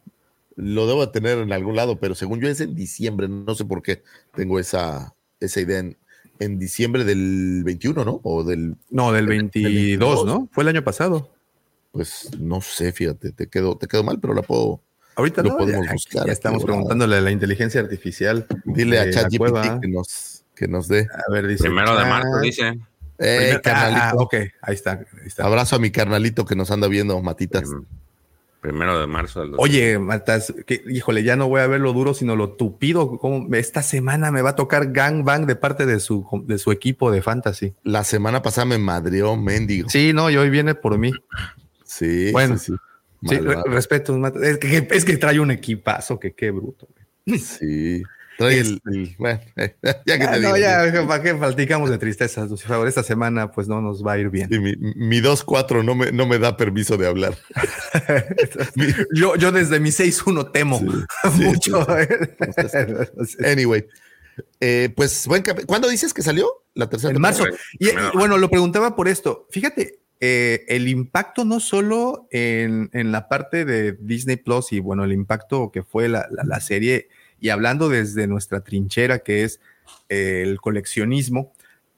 Lo 0.56 0.88
debo 0.88 1.06
de 1.06 1.12
tener 1.12 1.40
en 1.40 1.52
algún 1.52 1.76
lado, 1.76 2.00
pero 2.00 2.16
según 2.16 2.40
yo 2.40 2.48
es 2.48 2.62
en 2.62 2.74
diciembre, 2.74 3.28
no 3.28 3.54
sé 3.54 3.66
por 3.66 3.82
qué 3.82 4.02
tengo 4.34 4.58
esa, 4.58 5.14
esa 5.42 5.60
idea 5.60 5.80
en, 5.80 5.98
en 6.40 6.58
diciembre 6.58 7.04
del 7.04 7.64
21, 7.66 8.06
¿no? 8.06 8.22
O 8.24 8.44
del, 8.44 8.78
No, 8.90 9.12
del 9.12 9.26
Del 9.26 9.38
22, 9.38 9.74
22, 9.74 10.26
¿no? 10.26 10.50
Fue 10.54 10.64
el 10.64 10.70
año 10.70 10.84
pasado. 10.84 11.30
pues 11.92 12.30
no 12.40 12.62
sé, 12.62 12.94
fíjate, 12.94 13.32
te 13.34 13.48
quedo, 13.48 13.78
te 13.78 13.88
quedo 13.88 14.04
mal, 14.04 14.20
pero 14.20 14.34
la 14.34 14.42
puedo. 14.44 14.82
Ahorita 15.16 15.44
Lo 15.44 15.50
no, 15.50 15.58
podemos 15.58 15.86
ya, 15.86 15.92
buscar 15.94 16.26
ya 16.26 16.32
estamos 16.32 16.62
volada. 16.62 16.78
preguntándole 16.78 17.18
a 17.18 17.22
la 17.22 17.32
inteligencia 17.32 17.82
artificial. 17.82 18.48
Dile 18.64 18.98
a. 19.00 19.10
ChatGPT 19.12 19.82
que 19.82 19.88
nos, 19.90 20.44
que 20.56 20.68
nos 20.70 20.88
dé. 20.88 21.06
A 21.28 21.32
ver, 21.32 21.48
dice. 21.48 21.64
Primero 21.66 21.92
de 21.92 21.98
chat. 22.04 22.10
marzo, 22.10 22.40
dice. 22.40 22.80
Eh, 23.20 23.54
ah, 23.56 23.62
carnalito. 23.62 24.02
ah, 24.02 24.14
ok, 24.16 24.34
ahí 24.62 24.74
está. 24.74 24.92
ahí 24.94 25.28
está. 25.28 25.46
Abrazo 25.46 25.76
a 25.76 25.80
mi 25.80 25.92
carnalito 25.92 26.46
que 26.46 26.56
nos 26.56 26.72
anda 26.72 26.88
viendo, 26.88 27.22
Matitas. 27.22 27.64
Prim- 27.70 27.86
Primero 28.62 29.00
de 29.00 29.08
marzo 29.08 29.42
del 29.42 29.54
Oye, 29.58 29.98
Matas, 29.98 30.54
que, 30.68 30.84
híjole, 30.88 31.24
ya 31.24 31.36
no 31.36 31.48
voy 31.50 31.62
a 31.62 31.68
ver 31.68 31.82
lo 31.82 31.94
duro, 31.94 32.14
sino 32.14 32.36
lo 32.36 32.52
tupido. 32.52 33.18
Como 33.18 33.54
esta 33.56 33.82
semana 33.82 34.32
me 34.32 34.44
va 34.44 34.52
a 34.52 34.56
tocar 34.56 34.92
gangbang 34.92 35.48
de 35.48 35.56
parte 35.56 35.88
de 35.88 36.00
su, 36.00 36.28
de 36.46 36.60
su 36.60 36.72
equipo 36.72 37.10
de 37.12 37.24
fantasy. 37.24 37.74
La 37.84 38.04
semana 38.04 38.44
pasada 38.44 38.66
me 38.66 38.78
madrió 38.78 39.36
Mendigo. 39.36 39.90
Sí, 39.90 40.14
no, 40.14 40.30
y 40.30 40.38
hoy 40.38 40.52
viene 40.52 40.76
por 40.76 40.98
mí. 41.00 41.12
Sí, 41.84 42.32
Bueno. 42.32 42.58
sí, 42.60 42.74
sí. 42.74 42.78
Sí, 43.30 43.38
re- 43.38 43.62
respeto. 43.66 44.16
Matas. 44.18 44.42
Es 44.44 44.58
que, 44.60 44.88
es 44.92 45.06
que 45.06 45.18
trae 45.18 45.40
un 45.40 45.50
equipazo, 45.52 46.20
que 46.20 46.34
qué 46.34 46.52
bruto. 46.52 46.88
güey. 47.26 47.40
Sí. 47.40 48.04
Trae 48.42 48.60
el, 48.60 48.82
el- 48.92 49.16
bueno, 49.18 49.40
eh, 49.56 49.76
ya 50.06 50.18
que 50.18 50.24
Ah, 50.26 50.32
te 50.34 50.40
digo. 50.40 50.50
no, 50.52 50.58
ya, 50.58 51.08
¿para 51.08 51.24
qué 51.24 51.34
platicamos 51.36 51.90
de 51.90 51.98
tristezas, 51.98 52.50
Lucifer? 52.50 52.88
Esta 52.88 53.04
semana, 53.04 53.52
pues 53.52 53.68
no 53.68 53.82
nos 53.82 54.06
va 54.06 54.14
a 54.14 54.18
ir 54.20 54.30
bien. 54.30 54.50
Sí, 54.50 54.60
mi, 54.60 54.76
mi 54.78 55.20
2-4 55.22 55.84
no 55.84 55.96
me, 55.96 56.12
no 56.12 56.26
me 56.28 56.40
da 56.40 56.58
permiso 56.58 56.98
de 56.98 57.08
hablar. 57.08 57.38
Mi- 58.76 58.88
yo, 59.14 59.36
yo 59.36 59.52
desde 59.52 59.80
mi 59.80 59.90
6-1 59.90 60.52
temo 60.52 60.80
sí, 60.80 60.86
mucho. 61.44 61.86
Anyway, 63.46 63.86
eh, 64.60 64.90
pues 64.96 65.28
buen 65.28 65.44
¿Cuándo 65.66 65.90
dices 65.90 66.14
que 66.14 66.22
salió? 66.22 66.64
La 66.74 66.90
tercera 66.90 67.14
en 67.14 67.22
marzo. 67.22 67.46
Y, 67.80 67.90
y 67.90 67.94
bueno, 68.14 68.38
lo 68.38 68.50
preguntaba 68.50 68.96
por 68.96 69.08
esto. 69.08 69.48
Fíjate, 69.52 70.00
eh, 70.20 70.66
el 70.68 70.88
impacto 70.88 71.46
no 71.46 71.60
solo 71.60 72.28
en, 72.32 72.90
en 72.94 73.12
la 73.12 73.28
parte 73.28 73.66
de 73.66 73.94
Disney 74.00 74.38
Plus 74.38 74.72
y 74.72 74.80
bueno, 74.80 75.04
el 75.04 75.12
impacto 75.12 75.72
que 75.72 75.84
fue 75.84 76.08
la, 76.08 76.28
la- 76.32 76.44
la 76.44 76.60
serie, 76.62 77.10
y 77.42 77.50
hablando 77.50 77.90
desde 77.90 78.28
nuestra 78.28 78.62
trinchera, 78.62 79.20
que 79.20 79.44
es 79.44 79.60
eh, 80.08 80.44
el 80.46 80.62
coleccionismo. 80.62 81.52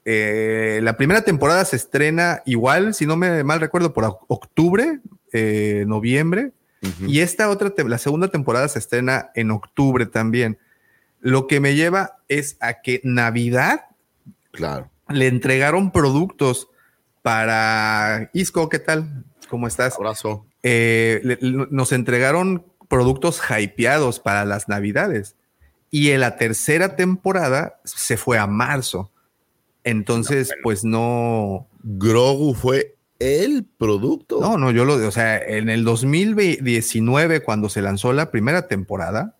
eh, 0.06 0.80
la 0.82 0.96
primera 0.96 1.22
temporada 1.22 1.64
se 1.64 1.76
estrena 1.76 2.42
igual, 2.44 2.92
si 2.94 3.06
no 3.06 3.16
me 3.16 3.44
mal 3.44 3.60
recuerdo, 3.60 3.92
por 3.92 4.04
oc- 4.04 4.24
octubre, 4.28 4.98
eh, 5.32 5.84
noviembre, 5.86 6.50
y 7.06 7.20
esta 7.20 7.48
otra, 7.48 7.72
la 7.88 7.96
segunda 7.96 8.28
temporada 8.28 8.68
se 8.68 8.78
estrena 8.78 9.30
en 9.34 9.50
octubre 9.50 10.04
también. 10.04 10.58
Lo 11.20 11.46
que 11.46 11.58
me 11.58 11.74
lleva 11.74 12.18
es 12.28 12.58
a 12.60 12.82
que 12.82 13.00
Navidad 13.04 13.86
Claro. 14.50 14.90
le 15.08 15.26
entregaron 15.28 15.92
productos 15.92 16.68
para 17.22 18.28
Isco, 18.34 18.68
¿qué 18.68 18.78
tal? 18.78 19.24
¿Cómo 19.48 19.66
estás? 19.66 19.96
Abrazo. 19.96 20.46
Eh, 20.62 21.20
le- 21.24 21.38
nos 21.70 21.92
entregaron 21.92 22.66
productos 22.94 23.42
hypeados 23.50 24.20
para 24.20 24.44
las 24.44 24.68
Navidades. 24.68 25.34
Y 25.90 26.10
en 26.10 26.20
la 26.20 26.36
tercera 26.36 26.94
temporada 26.94 27.80
se 27.82 28.16
fue 28.16 28.38
a 28.38 28.46
marzo. 28.46 29.10
Entonces, 29.82 30.52
pues 30.62 30.84
no. 30.84 31.66
Grogu 31.82 32.54
fue 32.54 32.94
el 33.18 33.64
producto. 33.64 34.40
No, 34.40 34.58
no, 34.58 34.70
yo 34.70 34.84
lo. 34.84 34.94
O 34.94 35.10
sea, 35.10 35.38
en 35.38 35.70
el 35.70 35.84
2019, 35.84 37.40
cuando 37.42 37.68
se 37.68 37.82
lanzó 37.82 38.12
la 38.12 38.30
primera 38.30 38.68
temporada, 38.68 39.34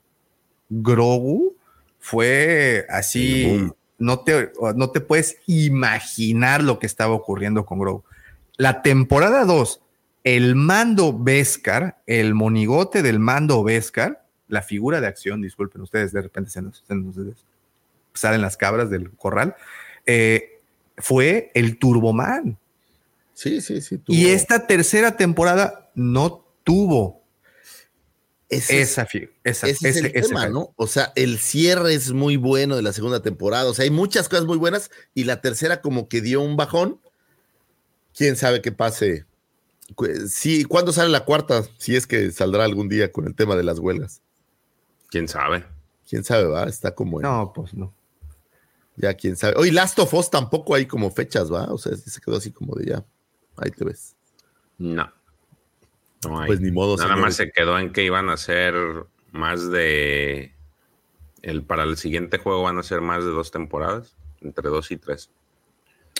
Grogu 0.69 1.55
fue 2.01 2.87
así. 2.91 3.47
Boom. 3.47 3.75
No 3.99 4.19
te, 4.19 4.51
no 4.75 4.91
te 4.91 5.01
puedes 5.01 5.37
imaginar 5.47 6.61
lo 6.65 6.81
que 6.81 6.87
estaba 6.87 7.15
ocurriendo 7.15 7.65
con 7.65 7.79
Grogu. 7.79 8.03
La 8.57 8.83
temporada 8.83 9.45
2, 9.45 9.81
el 10.25 10.55
mando 10.57 11.17
Beskar, 11.17 12.03
el 12.07 12.35
monigote 12.35 13.03
del 13.03 13.19
mando 13.21 13.63
Beskar, 13.63 14.25
la 14.49 14.63
figura 14.63 15.01
de 15.01 15.07
acción, 15.07 15.41
disculpen 15.43 15.83
ustedes, 15.83 16.13
de 16.13 16.23
repente 16.23 16.51
se 16.51 16.63
nos, 16.63 16.83
se 16.87 16.95
nos- 16.95 17.17
salen 18.15 18.41
las 18.43 18.57
cabras 18.57 18.91
del 18.91 19.11
corral, 19.13 19.55
eh, 20.07 20.61
fue 20.97 21.51
el 21.55 21.79
Turboman. 21.79 22.57
Sí, 23.35 23.61
sí, 23.61 23.81
sí. 23.81 24.01
Y 24.07 24.29
esta 24.29 24.67
tercera 24.67 25.17
temporada 25.17 25.91
no 25.95 26.45
tuvo 26.63 27.21
ese 28.49 28.81
esa, 28.83 29.03
es, 29.03 29.09
fi- 29.09 29.29
esa- 29.43 29.67
ese 29.67 29.89
es 29.89 29.97
ese- 29.97 30.07
el 30.07 30.23
tema. 30.27 30.49
¿no? 30.49 30.73
O 30.77 30.87
sea, 30.87 31.13
el 31.17 31.39
cierre 31.39 31.95
es 31.95 32.13
muy 32.13 32.37
bueno 32.37 32.77
de 32.77 32.83
la 32.83 32.93
segunda 32.93 33.21
temporada. 33.23 33.69
O 33.69 33.75
sea, 33.75 33.83
hay 33.85 33.91
muchas 33.91 34.29
cosas 34.29 34.45
muy 34.45 34.57
buenas 34.59 34.91
y 35.15 35.25
la 35.25 35.41
tercera 35.41 35.81
como 35.81 36.09
que 36.09 36.21
dio 36.21 36.41
un 36.41 36.57
bajón. 36.57 37.01
Quién 38.17 38.37
sabe 38.37 38.63
qué 38.63 38.71
pase. 38.71 39.25
Sí, 40.29 40.65
¿cuándo 40.65 40.93
sale 40.93 41.11
la 41.11 41.25
cuarta? 41.25 41.63
Si 41.79 41.95
es 41.95 42.07
que 42.07 42.31
saldrá 42.33 42.65
algún 42.65 42.89
día 42.89 43.13
con 43.13 43.27
el 43.27 43.35
tema 43.35 43.55
de 43.57 43.65
las 43.65 43.79
huelgas. 43.79 44.23
¿Quién 45.11 45.29
sabe? 45.29 45.65
Quién 46.09 46.25
sabe, 46.25 46.45
va. 46.47 46.65
Está 46.65 46.95
como 46.95 47.19
en- 47.21 47.23
No, 47.23 47.53
pues 47.55 47.75
no. 47.75 47.93
ya 48.97 49.15
quién 49.15 49.37
sabe. 49.37 49.55
Oye, 49.57 49.73
Last 49.73 49.99
of 49.99 50.13
Us 50.15 50.31
tampoco 50.31 50.75
hay 50.75 50.87
como 50.87 51.11
fechas, 51.11 51.53
va. 51.53 51.65
O 51.73 51.79
sea, 51.79 51.97
se 51.97 52.21
quedó 52.21 52.37
así 52.37 52.51
como 52.51 52.75
de 52.77 52.87
ya. 52.87 53.05
Ahí 53.57 53.71
te 53.71 53.85
ves. 53.85 54.15
No. 54.79 55.13
No 56.25 56.41
hay. 56.41 56.47
Pues 56.47 56.61
ni 56.61 56.71
modo. 56.71 56.97
Nada 56.97 57.09
señores. 57.11 57.23
más 57.23 57.37
se 57.37 57.51
quedó 57.53 57.79
en 57.79 57.93
que 57.93 58.03
iban 58.05 58.29
a 58.31 58.37
ser 58.37 58.75
más 59.33 59.71
de. 59.71 60.53
El, 61.43 61.63
para 61.63 61.83
el 61.83 61.97
siguiente 61.99 62.39
juego 62.39 62.63
van 62.63 62.79
a 62.79 62.83
ser 62.83 63.03
más 63.03 63.23
de 63.25 63.31
dos 63.31 63.51
temporadas, 63.51 64.15
entre 64.41 64.71
dos 64.71 64.91
y 64.91 64.97
tres. 64.97 65.29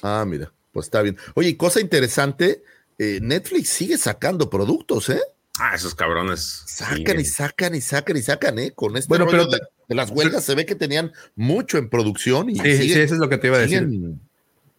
Ah, 0.03 0.25
mira, 0.27 0.53
pues 0.73 0.87
está 0.87 1.01
bien. 1.01 1.17
Oye, 1.35 1.57
cosa 1.57 1.81
interesante, 1.81 2.63
eh, 2.99 3.19
Netflix 3.23 3.69
sigue 3.71 3.99
sacando 3.99 4.49
productos, 4.51 5.09
¿eh? 5.09 5.21
Ah, 5.59 5.75
esos 5.75 5.95
cabrones. 5.95 6.63
Sacan 6.67 7.21
y 7.21 7.25
sacan 7.25 7.75
y 7.75 7.81
sacan 7.81 8.17
y 8.17 8.23
sacan, 8.23 8.59
¿eh? 8.59 8.73
Con 8.73 8.97
este 8.97 9.09
Bueno, 9.09 9.27
pero- 9.31 9.47
de, 9.47 9.61
de 9.89 9.95
las 9.95 10.11
huelgas 10.11 10.45
se 10.45 10.55
ve 10.55 10.67
que 10.67 10.75
tenían 10.75 11.13
mucho 11.37 11.79
en 11.79 11.89
producción 11.89 12.51
y 12.51 12.57
Sí, 12.57 12.77
sí, 12.77 12.93
eso 13.01 13.15
es 13.15 13.21
lo 13.21 13.29
que 13.29 13.39
te 13.39 13.47
iba 13.49 13.57
a 13.59 13.61
decir. 13.61 13.81
siguen, 13.81 14.21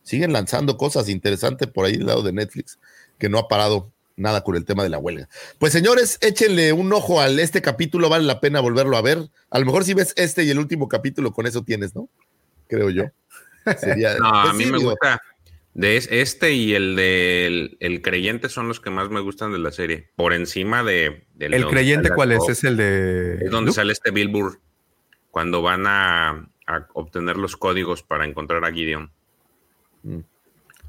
siguen 0.04 0.34
lanzando 0.34 0.78
cosas 0.78 1.08
interesantes 1.10 1.68
por 1.70 1.86
ahí 1.86 1.98
del 1.98 2.08
lado 2.08 2.24
de 2.24 2.34
Netflix, 2.34 2.78
que 3.18 3.30
no 3.30 3.38
ha 3.40 3.48
parado 3.48 3.92
nada 4.18 4.44
con 4.44 4.56
el 4.56 4.66
tema 4.66 4.84
de 4.84 4.90
la 4.90 4.98
huelga. 4.98 5.28
Pues 5.60 5.72
señores, 5.74 6.18
échenle 6.22 6.74
un 6.74 6.92
ojo 6.94 7.22
al 7.22 7.40
este 7.40 7.62
capítulo, 7.62 8.10
vale 8.10 8.26
la 8.26 8.40
pena 8.42 8.60
volverlo 8.60 8.98
a 8.98 9.02
ver. 9.02 9.30
A 9.50 9.60
lo 9.60 9.66
mejor 9.66 9.84
si 9.86 9.94
ves 9.94 10.14
este 10.18 10.44
y 10.44 10.50
el 10.50 10.60
último 10.60 10.88
capítulo, 10.90 11.32
con 11.34 11.48
eso 11.48 11.64
tienes, 11.64 11.96
¿no? 11.96 12.10
Creo 12.68 12.90
yo. 12.90 13.04
Sería, 13.80 14.18
No, 14.18 14.28
a 14.28 14.44
pues 14.44 14.56
mí 14.56 14.64
sí, 14.66 14.72
me 14.72 14.78
digo, 14.78 14.92
gusta. 14.92 15.22
De 15.76 15.98
es- 15.98 16.08
este 16.10 16.54
y 16.54 16.74
el 16.74 16.96
del 16.96 17.78
el 17.80 18.02
creyente 18.02 18.50
son 18.50 18.68
los 18.68 18.80
que 18.80 18.90
más 18.90 19.10
me 19.10 19.20
gustan 19.20 19.52
de 19.52 19.60
la 19.60 19.72
serie. 19.72 20.10
Por 20.16 20.34
encima 20.34 20.84
de. 20.84 21.26
del 21.36 21.54
¿El 21.54 21.68
creyente 21.68 22.10
cuál 22.16 22.32
es? 22.32 22.40
¿Es 22.50 22.64
el 22.64 22.78
de. 22.78 23.34
Es 23.46 23.52
donde 23.52 23.68
Luke? 23.68 23.76
sale 23.76 23.92
este 23.94 24.10
Billboard. 24.12 24.58
Cuando 25.32 25.62
van 25.62 25.86
a, 25.86 26.48
a 26.66 26.88
obtener 26.94 27.36
los 27.38 27.58
códigos 27.58 28.02
para 28.04 28.26
encontrar 28.26 28.64
a 28.66 28.72
Gideon. 28.72 29.12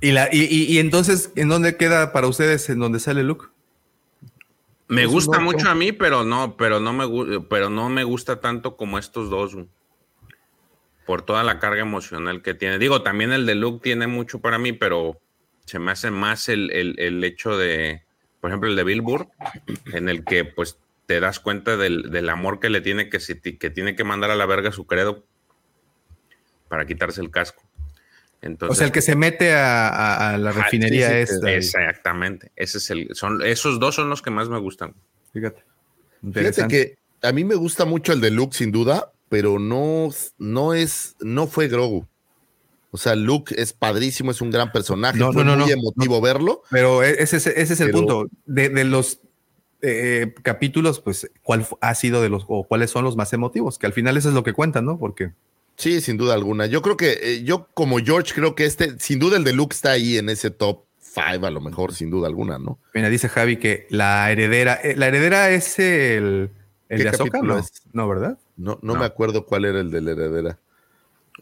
Y, 0.01 0.13
la, 0.13 0.29
y, 0.33 0.43
y- 0.45 0.73
y 0.75 0.79
entonces, 0.79 1.33
¿en 1.37 1.49
dónde 1.49 1.77
queda 1.77 2.13
para 2.13 2.29
ustedes 2.29 2.69
en 2.71 2.79
donde 2.79 3.01
sale 3.01 3.25
Luke? 3.25 3.47
Me 4.89 5.07
gusta 5.07 5.41
mucho 5.41 5.69
a 5.69 5.75
mí, 5.75 5.91
pero 5.91 6.23
no, 6.23 6.57
pero 6.57 6.79
no 6.79 6.93
me 6.93 7.41
pero 7.51 7.71
no 7.71 7.89
me 7.89 8.05
gusta 8.05 8.39
tanto 8.41 8.77
como 8.77 8.99
estos 8.99 9.31
dos. 9.31 9.57
Por 11.07 11.23
toda 11.23 11.45
la 11.45 11.59
carga 11.61 11.81
emocional 11.83 12.43
que 12.43 12.55
tiene. 12.55 12.79
Digo, 12.79 13.03
también 13.03 13.33
el 13.33 13.47
de 13.47 13.55
Luke 13.55 13.81
tiene 13.83 14.07
mucho 14.07 14.41
para 14.41 14.59
mí, 14.59 14.73
pero 14.73 15.21
se 15.65 15.79
me 15.79 15.93
hace 15.93 16.11
más 16.11 16.49
el, 16.49 16.71
el- 16.73 16.99
el 16.99 17.23
hecho 17.25 17.57
de, 17.57 18.03
por 18.41 18.51
ejemplo, 18.51 18.69
el 18.69 18.77
de 18.77 18.85
Billboard, 18.85 19.29
en 19.93 20.09
el 20.09 20.25
que 20.25 20.45
pues 20.45 20.79
te 21.07 21.21
das 21.21 21.39
cuenta 21.41 21.77
del, 21.77 22.11
del 22.11 22.29
amor 22.29 22.59
que 22.59 22.69
le 22.71 22.81
tiene 22.81 23.09
que, 23.09 23.19
que 23.59 23.71
tiene 23.71 23.95
que 23.95 24.05
mandar 24.05 24.31
a 24.33 24.37
la 24.37 24.47
verga 24.47 24.73
su 24.73 24.87
credo 24.87 25.25
para 26.69 26.87
quitarse 26.87 27.21
el 27.21 27.31
casco. 27.31 27.63
Entonces, 28.43 28.77
o 28.77 28.79
sea, 28.79 28.87
el 28.87 28.93
que 28.93 29.03
se 29.03 29.17
mete 29.17 29.55
a, 29.55 29.89
a- 29.89 30.35
a 30.35 30.39
la 30.39 30.53
refinería 30.53 31.09
sí, 31.09 31.15
sí, 31.27 31.33
esta. 31.35 31.53
Exactamente. 31.53 32.53
Ese 32.57 32.79
es 32.79 32.91
el, 32.91 33.09
son, 33.15 33.43
esos 33.45 33.79
dos 33.81 33.95
son 33.95 34.11
los 34.11 34.23
que 34.23 34.31
más 34.31 34.49
me 34.49 34.59
gustan. 34.59 34.95
Fíjate. 35.33 35.63
Fíjate 36.33 36.69
que 36.69 36.99
a 37.23 37.33
mí 37.33 37.45
me 37.45 37.55
gusta 37.55 37.85
mucho 37.85 38.13
el 38.13 38.21
de 38.21 38.31
Luke, 38.31 38.57
sin 38.57 38.73
duda, 38.73 39.13
pero 39.29 39.59
no, 39.59 40.11
no 40.39 40.75
es, 40.75 41.17
no 41.21 41.47
fue 41.47 41.69
Grogu. 41.69 42.07
O 42.91 42.99
sea, 42.99 43.15
Luke 43.15 43.55
es 43.59 43.73
padrísimo, 43.73 44.31
es 44.31 44.41
un 44.41 44.51
gran 44.51 44.73
personaje. 44.73 45.19
No, 45.19 45.33
fue 45.33 45.45
no, 45.45 45.57
no, 45.57 45.65
muy 45.65 45.73
emotivo 45.73 46.21
verlo. 46.21 46.63
Pero 46.71 47.03
e- 47.03 47.23
ese, 47.23 47.37
es- 47.37 47.47
ese 47.47 47.75
es 47.75 47.81
el 47.81 47.89
Pero- 47.89 47.99
punto. 47.99 48.27
De, 48.47 48.69
de 48.71 48.85
los 48.85 49.21
eh, 49.83 50.35
capítulos, 50.43 51.01
pues, 51.01 51.31
¿cuál 51.43 51.67
ha 51.81 51.95
sido 51.95 52.23
de 52.23 52.29
los, 52.31 52.45
o 52.49 52.65
cuáles 52.67 52.91
son 52.91 53.05
los 53.05 53.17
más 53.17 53.33
emotivos? 53.33 53.79
Que 53.79 53.87
al 53.87 53.93
final 53.93 54.17
eso 54.17 54.29
es 54.29 54.35
lo 54.35 54.43
que 54.45 54.53
cuentan, 54.55 54.85
¿no? 54.87 54.99
Porque 54.99 55.33
Sí, 55.77 56.01
sin 56.01 56.17
duda 56.17 56.33
alguna. 56.33 56.65
Yo 56.65 56.81
creo 56.81 56.97
que, 56.97 57.19
eh, 57.21 57.43
yo 57.45 57.69
como 57.75 57.99
George, 57.99 58.33
creo 58.35 58.55
que 58.55 58.65
este, 58.65 58.99
sin 58.99 59.19
duda 59.19 59.37
el 59.37 59.45
de 59.45 59.53
Luke 59.53 59.75
está 59.75 59.91
ahí 59.91 60.17
en 60.17 60.31
ese 60.31 60.51
top 60.51 60.85
5, 60.99 61.45
a 61.45 61.51
lo 61.51 61.61
mejor, 61.61 61.93
sin 61.93 62.09
duda 62.09 62.29
alguna, 62.29 62.59
¿no? 62.59 62.79
Mira, 62.95 63.11
dice 63.11 63.29
Javi 63.29 63.59
que 63.59 63.87
la 63.91 64.31
heredera, 64.33 64.75
eh, 64.83 64.97
la 64.97 65.09
heredera 65.09 65.51
es 65.51 65.79
el, 65.79 66.49
el 66.89 66.99
¿Qué 66.99 67.05
de 67.05 67.09
Azoka, 67.11 67.41
¿no? 67.43 67.59
es? 67.59 67.73
No, 67.93 68.09
¿verdad? 68.09 68.39
No, 68.57 68.79
no, 68.83 68.95
No. 68.95 69.01
me 69.01 69.07
acuerdo 69.07 69.45
cuál 69.47 69.65
era 69.65 69.81
el 69.81 69.91
de 69.91 70.01
la 70.01 70.13
heredera. 70.13 70.59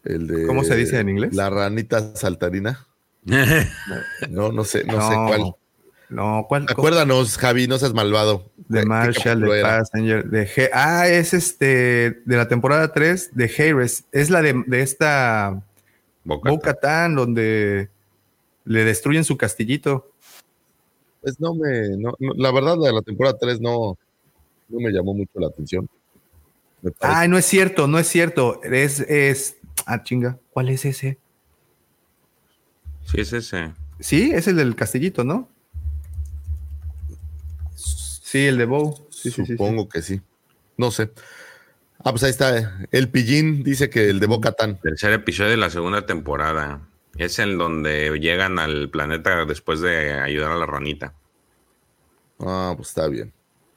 El 0.04 0.26
de. 0.26 0.46
¿Cómo 0.46 0.64
se 0.64 0.74
dice 0.76 0.98
en 0.98 1.08
inglés? 1.08 1.34
La 1.34 1.50
ranita 1.50 2.14
saltarina. 2.16 2.86
No, 4.30 4.52
no 4.52 4.64
sé, 4.64 4.84
no, 4.84 5.00
sé 5.08 5.14
cuál. 5.14 5.54
No, 6.10 6.44
¿cuál? 6.48 6.66
Acuérdanos, 6.68 7.38
Javi, 7.38 7.66
no 7.66 7.78
seas 7.78 7.94
malvado. 7.94 8.50
De 8.68 8.80
¿Qué 8.80 8.86
Marshall, 8.86 9.40
de 9.40 9.58
era? 9.60 9.78
Passenger, 9.78 10.24
de 10.26 10.42
He- 10.54 10.70
Ah, 10.72 11.08
es 11.08 11.32
este, 11.34 12.20
de 12.24 12.36
la 12.36 12.46
temporada 12.48 12.92
3 12.92 13.30
de 13.34 13.44
Harris. 13.44 14.04
Es 14.12 14.30
la 14.30 14.42
de, 14.42 14.62
de 14.66 14.80
esta 14.82 15.62
Boca. 16.24 16.50
Bo-Katan, 16.50 17.14
donde 17.14 17.88
le 18.64 18.84
destruyen 18.84 19.24
su 19.24 19.36
castillito. 19.36 20.10
Pues 21.22 21.40
no 21.40 21.54
me, 21.54 21.88
no, 21.96 22.14
no, 22.18 22.32
la 22.36 22.52
verdad, 22.52 22.76
la 22.78 22.88
de 22.88 22.92
la 22.94 23.02
temporada 23.02 23.36
3 23.40 23.60
no, 23.60 23.96
no 24.68 24.80
me 24.80 24.90
llamó 24.90 25.14
mucho 25.14 25.32
la 25.34 25.48
atención. 25.48 25.88
Ay, 27.00 27.28
no 27.28 27.38
es 27.38 27.46
cierto, 27.46 27.86
no 27.86 27.98
es 27.98 28.06
cierto. 28.08 28.62
Es, 28.62 29.00
es. 29.00 29.56
Ah, 29.86 30.02
chinga. 30.02 30.38
¿Cuál 30.50 30.68
es 30.68 30.84
ese? 30.84 31.18
Sí, 33.04 33.20
es 33.20 33.32
ese. 33.32 33.72
Sí, 34.00 34.32
es 34.34 34.48
el 34.48 34.56
del 34.56 34.74
castillito, 34.76 35.24
¿no? 35.24 35.48
Sí, 37.74 38.46
el 38.46 38.58
de 38.58 38.64
Bow. 38.64 39.06
Sí, 39.10 39.30
sí, 39.30 39.30
sí, 39.30 39.46
sí. 39.46 39.52
Supongo 39.52 39.88
que 39.88 40.02
sí. 40.02 40.20
No 40.76 40.90
sé. 40.90 41.10
Ah, 41.98 42.10
pues 42.10 42.24
ahí 42.24 42.30
está. 42.30 42.86
El 42.90 43.08
pillín 43.08 43.62
dice 43.62 43.88
que 43.88 44.10
el 44.10 44.20
de 44.20 44.26
Bocatán. 44.26 44.78
Tercer 44.80 45.12
episodio 45.12 45.50
de 45.50 45.56
la 45.56 45.70
segunda 45.70 46.04
temporada. 46.04 46.86
Es 47.16 47.38
en 47.38 47.56
donde 47.56 48.18
llegan 48.18 48.58
al 48.58 48.90
planeta 48.90 49.44
después 49.44 49.80
de 49.80 50.12
ayudar 50.14 50.50
a 50.50 50.56
la 50.56 50.66
ranita. 50.66 51.14
Ah, 52.40 52.74
pues 52.76 52.88
está 52.88 53.06
bien. 53.08 53.32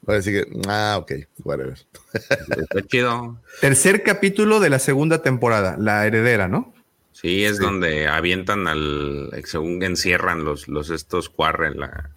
Que. 0.07 0.47
Ah, 0.67 0.95
ok, 0.99 1.11
whatever. 1.43 1.77
Está 2.13 2.81
chido. 2.87 3.41
Tercer 3.61 4.03
capítulo 4.03 4.59
de 4.61 4.69
la 4.69 4.79
segunda 4.79 5.21
temporada, 5.21 5.75
La 5.77 6.05
Heredera, 6.07 6.47
¿no? 6.47 6.73
Sí, 7.11 7.43
es 7.43 7.57
Sí. 7.57 7.63
donde 7.63 8.07
avientan 8.07 8.67
al. 8.67 9.29
Según 9.45 9.83
encierran 9.83 10.45
los, 10.45 10.67
los 10.69 10.89
estos 10.91 11.29
cuarren 11.29 11.79
la, 11.79 12.11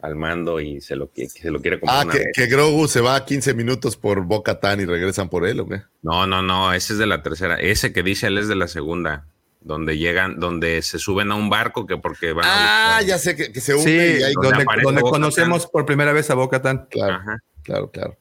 al 0.00 0.14
mando 0.16 0.60
y 0.60 0.80
se 0.80 0.94
lo, 0.96 1.10
se 1.14 1.50
lo 1.50 1.60
quiere 1.60 1.80
comprar. 1.80 2.06
Ah, 2.08 2.10
que, 2.10 2.26
que 2.32 2.46
Grogu 2.46 2.86
se 2.88 3.00
va 3.00 3.16
a 3.16 3.24
15 3.24 3.54
minutos 3.54 3.96
por 3.96 4.22
Bocatán 4.22 4.80
y 4.80 4.84
regresan 4.84 5.28
por 5.28 5.46
él, 5.46 5.60
¿o 5.60 5.68
qué? 5.68 5.82
No, 6.02 6.26
no, 6.26 6.40
no, 6.42 6.72
ese 6.72 6.92
es 6.92 6.98
de 7.00 7.06
la 7.06 7.22
tercera. 7.22 7.56
Ese 7.56 7.92
que 7.92 8.02
dice 8.02 8.28
él 8.28 8.38
es 8.38 8.48
de 8.48 8.54
la 8.56 8.68
segunda. 8.68 9.26
Donde 9.64 9.96
llegan, 9.96 10.40
donde 10.40 10.82
se 10.82 10.98
suben 10.98 11.30
a 11.30 11.36
un 11.36 11.48
barco 11.48 11.86
que 11.86 11.96
porque 11.96 12.32
van 12.32 12.44
a 12.44 12.48
Ah, 12.48 12.96
buscar- 12.98 13.06
ya 13.06 13.18
sé 13.18 13.36
que, 13.36 13.52
que 13.52 13.60
se 13.60 13.74
une 13.74 13.84
Sí, 13.84 13.90
y 13.90 14.22
ahí. 14.24 14.32
Donde 14.34 14.64
donde, 14.64 14.82
donde 14.82 15.02
conocemos 15.02 15.66
por 15.66 15.86
primera 15.86 16.12
vez 16.12 16.28
a 16.30 16.34
Bo-Katan. 16.34 16.86
Claro, 16.90 17.14
Ajá. 17.14 17.38
claro, 17.62 17.90
claro. 17.90 18.16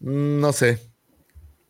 Mm, 0.00 0.40
No 0.40 0.52
sé. 0.52 0.78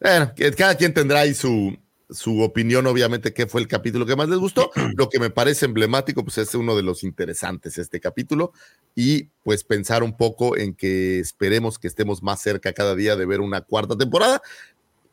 Bueno, 0.01 0.33
que 0.35 0.51
cada 0.53 0.75
quien 0.75 0.93
tendrá 0.93 1.21
ahí 1.21 1.33
su, 1.33 1.79
su 2.11 2.41
opinión, 2.43 2.87
obviamente, 2.89 3.33
qué 3.33 3.47
fue 3.47 3.61
el 3.61 3.69
capítulo 3.69 4.05
que 4.05 4.17
más 4.17 4.29
les 4.29 4.39
gustó. 4.41 4.73
Lo 4.97 5.09
que 5.09 5.21
me 5.21 5.31
parece 5.31 5.67
emblemático, 5.67 6.25
pues 6.25 6.39
es 6.39 6.53
uno 6.57 6.75
de 6.75 6.83
los 6.83 7.05
interesantes 7.05 7.79
este 7.79 8.01
capítulo. 8.01 8.53
Y 8.97 9.29
pues 9.45 9.63
pensar 9.63 10.03
un 10.03 10.17
poco 10.17 10.57
en 10.57 10.75
que 10.75 11.21
esperemos 11.21 11.79
que 11.79 11.87
estemos 11.87 12.21
más 12.21 12.43
cerca 12.43 12.73
cada 12.73 12.97
día 12.97 13.15
de 13.15 13.27
ver 13.27 13.41
una 13.41 13.61
cuarta 13.61 13.97
temporada. 13.97 14.43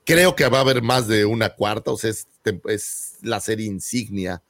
Creo 0.05 0.35
que 0.35 0.47
va 0.49 0.57
a 0.57 0.61
haber 0.61 0.81
más 0.81 1.07
de 1.07 1.25
una 1.25 1.49
cuarta, 1.49 1.91
o 1.91 1.97
sea, 1.97 2.09
es, 2.09 2.27
es 2.65 3.08
la 3.21 3.39
serie 3.39 3.65
insignia 3.65 4.41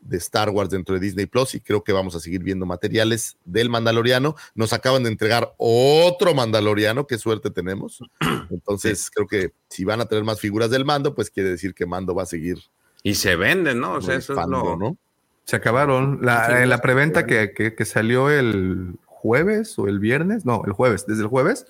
de 0.00 0.18
Star 0.18 0.50
Wars 0.50 0.70
dentro 0.70 0.94
de 0.94 1.00
Disney 1.00 1.26
Plus 1.26 1.54
y 1.56 1.60
creo 1.60 1.82
que 1.82 1.92
vamos 1.92 2.14
a 2.14 2.20
seguir 2.20 2.42
viendo 2.42 2.64
materiales 2.64 3.36
del 3.44 3.68
Mandaloriano. 3.70 4.36
Nos 4.54 4.72
acaban 4.72 5.02
de 5.02 5.08
entregar 5.10 5.52
otro 5.56 6.32
Mandaloriano, 6.34 7.06
qué 7.06 7.18
suerte 7.18 7.50
tenemos. 7.50 8.00
Entonces, 8.50 9.10
creo 9.10 9.26
que 9.26 9.52
si 9.68 9.84
van 9.84 10.00
a 10.00 10.06
tener 10.06 10.22
más 10.22 10.38
figuras 10.38 10.70
del 10.70 10.84
mando, 10.84 11.14
pues 11.14 11.30
quiere 11.30 11.50
decir 11.50 11.74
que 11.74 11.86
Mando 11.86 12.14
va 12.14 12.22
a 12.22 12.26
seguir. 12.26 12.58
Y 13.02 13.14
se 13.14 13.34
venden, 13.36 13.80
¿no? 13.80 13.94
O 13.94 14.00
sea, 14.00 14.14
eso 14.16 14.32
es 14.34 14.38
lo. 14.48 14.76
¿no? 14.76 14.96
Se 15.44 15.56
acabaron. 15.56 16.20
La, 16.22 16.62
en 16.62 16.68
la 16.70 16.78
preventa 16.80 17.26
que, 17.26 17.52
que- 17.52 17.74
que 17.74 17.84
salió 17.84 18.30
el 18.30 18.94
jueves 19.06 19.76
o 19.78 19.88
el 19.88 19.98
viernes, 19.98 20.44
no, 20.44 20.62
el 20.66 20.72
jueves, 20.72 21.06
desde 21.06 21.22
el 21.22 21.28
jueves, 21.28 21.66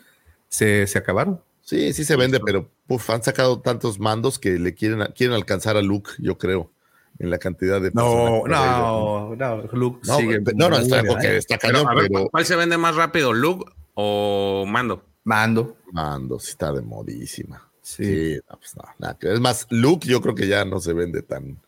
se, 0.48 0.86
se 0.86 0.98
acabaron. 0.98 1.40
Sí, 1.66 1.92
sí 1.92 2.04
se 2.04 2.14
vende, 2.14 2.38
pero 2.38 2.70
Uf, 2.86 3.10
han 3.10 3.24
sacado 3.24 3.60
tantos 3.60 3.98
mandos 3.98 4.38
que 4.38 4.56
le 4.56 4.72
quieren, 4.74 5.04
quieren 5.16 5.34
alcanzar 5.34 5.76
a 5.76 5.82
Luke, 5.82 6.12
yo 6.20 6.38
creo, 6.38 6.70
en 7.18 7.28
la 7.28 7.38
cantidad 7.38 7.80
de 7.80 7.90
No, 7.90 8.42
personajes. 8.44 8.48
no, 8.48 9.34
no, 9.34 9.62
Luke 9.72 9.98
No, 10.06 10.16
sigue. 10.16 10.40
no, 10.54 10.68
no, 10.70 10.78
está, 10.78 11.02
muy 11.02 11.10
ok, 11.10 11.20
bien. 11.20 11.32
está 11.34 11.58
Pero, 11.58 11.72
cañón, 11.82 11.96
ver, 11.96 12.08
pero 12.08 12.28
¿cuál 12.30 12.46
se 12.46 12.54
vende 12.54 12.78
más 12.78 12.94
rápido, 12.94 13.32
Luke 13.32 13.68
o 13.94 14.64
Mando? 14.64 15.02
Mando. 15.24 15.76
mando 15.90 16.38
sí 16.38 16.50
está 16.50 16.70
de 16.70 16.82
modísima. 16.82 17.68
Sí. 17.82 18.04
Sí, 18.04 18.40
no, 18.48 18.58
pues 18.58 18.76
no, 18.76 18.82
nada. 18.98 19.18
Es 19.22 19.40
más, 19.40 19.66
Luke 19.70 20.06
yo 20.06 20.20
creo 20.20 20.36
que 20.36 20.46
ya 20.46 20.64
no 20.64 20.78
se 20.78 20.92
vende 20.92 21.22
tan 21.22 21.58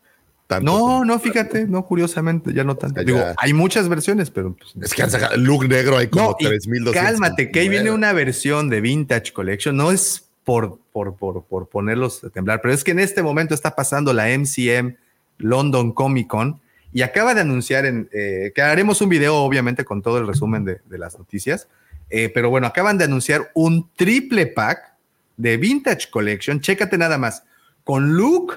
tanto. 0.49 0.65
No, 0.71 0.79
como- 0.79 1.05
no, 1.05 1.19
fíjate, 1.19 1.67
no, 1.67 1.85
curiosamente, 1.85 2.51
ya 2.53 2.63
no 2.63 2.75
tanto. 2.75 3.01
Ya. 3.01 3.05
Digo, 3.05 3.23
hay 3.37 3.53
muchas 3.53 3.87
versiones, 3.87 4.31
pero. 4.31 4.55
pues, 4.55 4.73
Es 4.81 4.93
que 4.95 5.03
han 5.03 5.11
sacado 5.11 5.37
Luke 5.37 5.67
negro 5.67 5.95
hay 5.97 6.07
como 6.07 6.31
No, 6.31 6.35
y 6.39 6.45
3200. 6.45 6.93
Cálmate, 6.95 7.51
que 7.51 7.59
ahí 7.59 7.69
viene 7.69 7.91
una 7.91 8.11
versión 8.13 8.67
de 8.67 8.81
Vintage 8.81 9.31
Collection. 9.31 9.77
No 9.77 9.91
es 9.91 10.25
por, 10.43 10.79
por, 10.91 11.15
por, 11.15 11.43
por 11.45 11.69
ponerlos 11.69 12.23
a 12.23 12.29
temblar, 12.31 12.61
pero 12.61 12.73
es 12.73 12.83
que 12.83 12.91
en 12.91 12.99
este 12.99 13.21
momento 13.21 13.53
está 13.53 13.75
pasando 13.75 14.11
la 14.11 14.29
MCM 14.35 14.95
London 15.37 15.91
Comic 15.91 16.27
Con 16.27 16.59
y 16.91 17.03
acaba 17.03 17.35
de 17.35 17.41
anunciar 17.41 17.85
en, 17.85 18.09
eh, 18.11 18.51
que 18.55 18.61
haremos 18.63 18.99
un 19.01 19.09
video, 19.09 19.35
obviamente, 19.35 19.85
con 19.85 20.01
todo 20.01 20.17
el 20.17 20.25
resumen 20.25 20.65
de, 20.65 20.79
de 20.89 20.97
las 20.97 21.19
noticias. 21.19 21.67
Eh, 22.09 22.31
pero 22.33 22.49
bueno, 22.49 22.65
acaban 22.65 22.97
de 22.97 23.03
anunciar 23.03 23.51
un 23.53 23.87
triple 23.95 24.47
pack 24.47 24.93
de 25.37 25.57
Vintage 25.57 26.09
Collection. 26.09 26.59
Chécate 26.59 26.97
nada 26.97 27.19
más. 27.19 27.43
Con 27.83 28.13
Luke, 28.13 28.55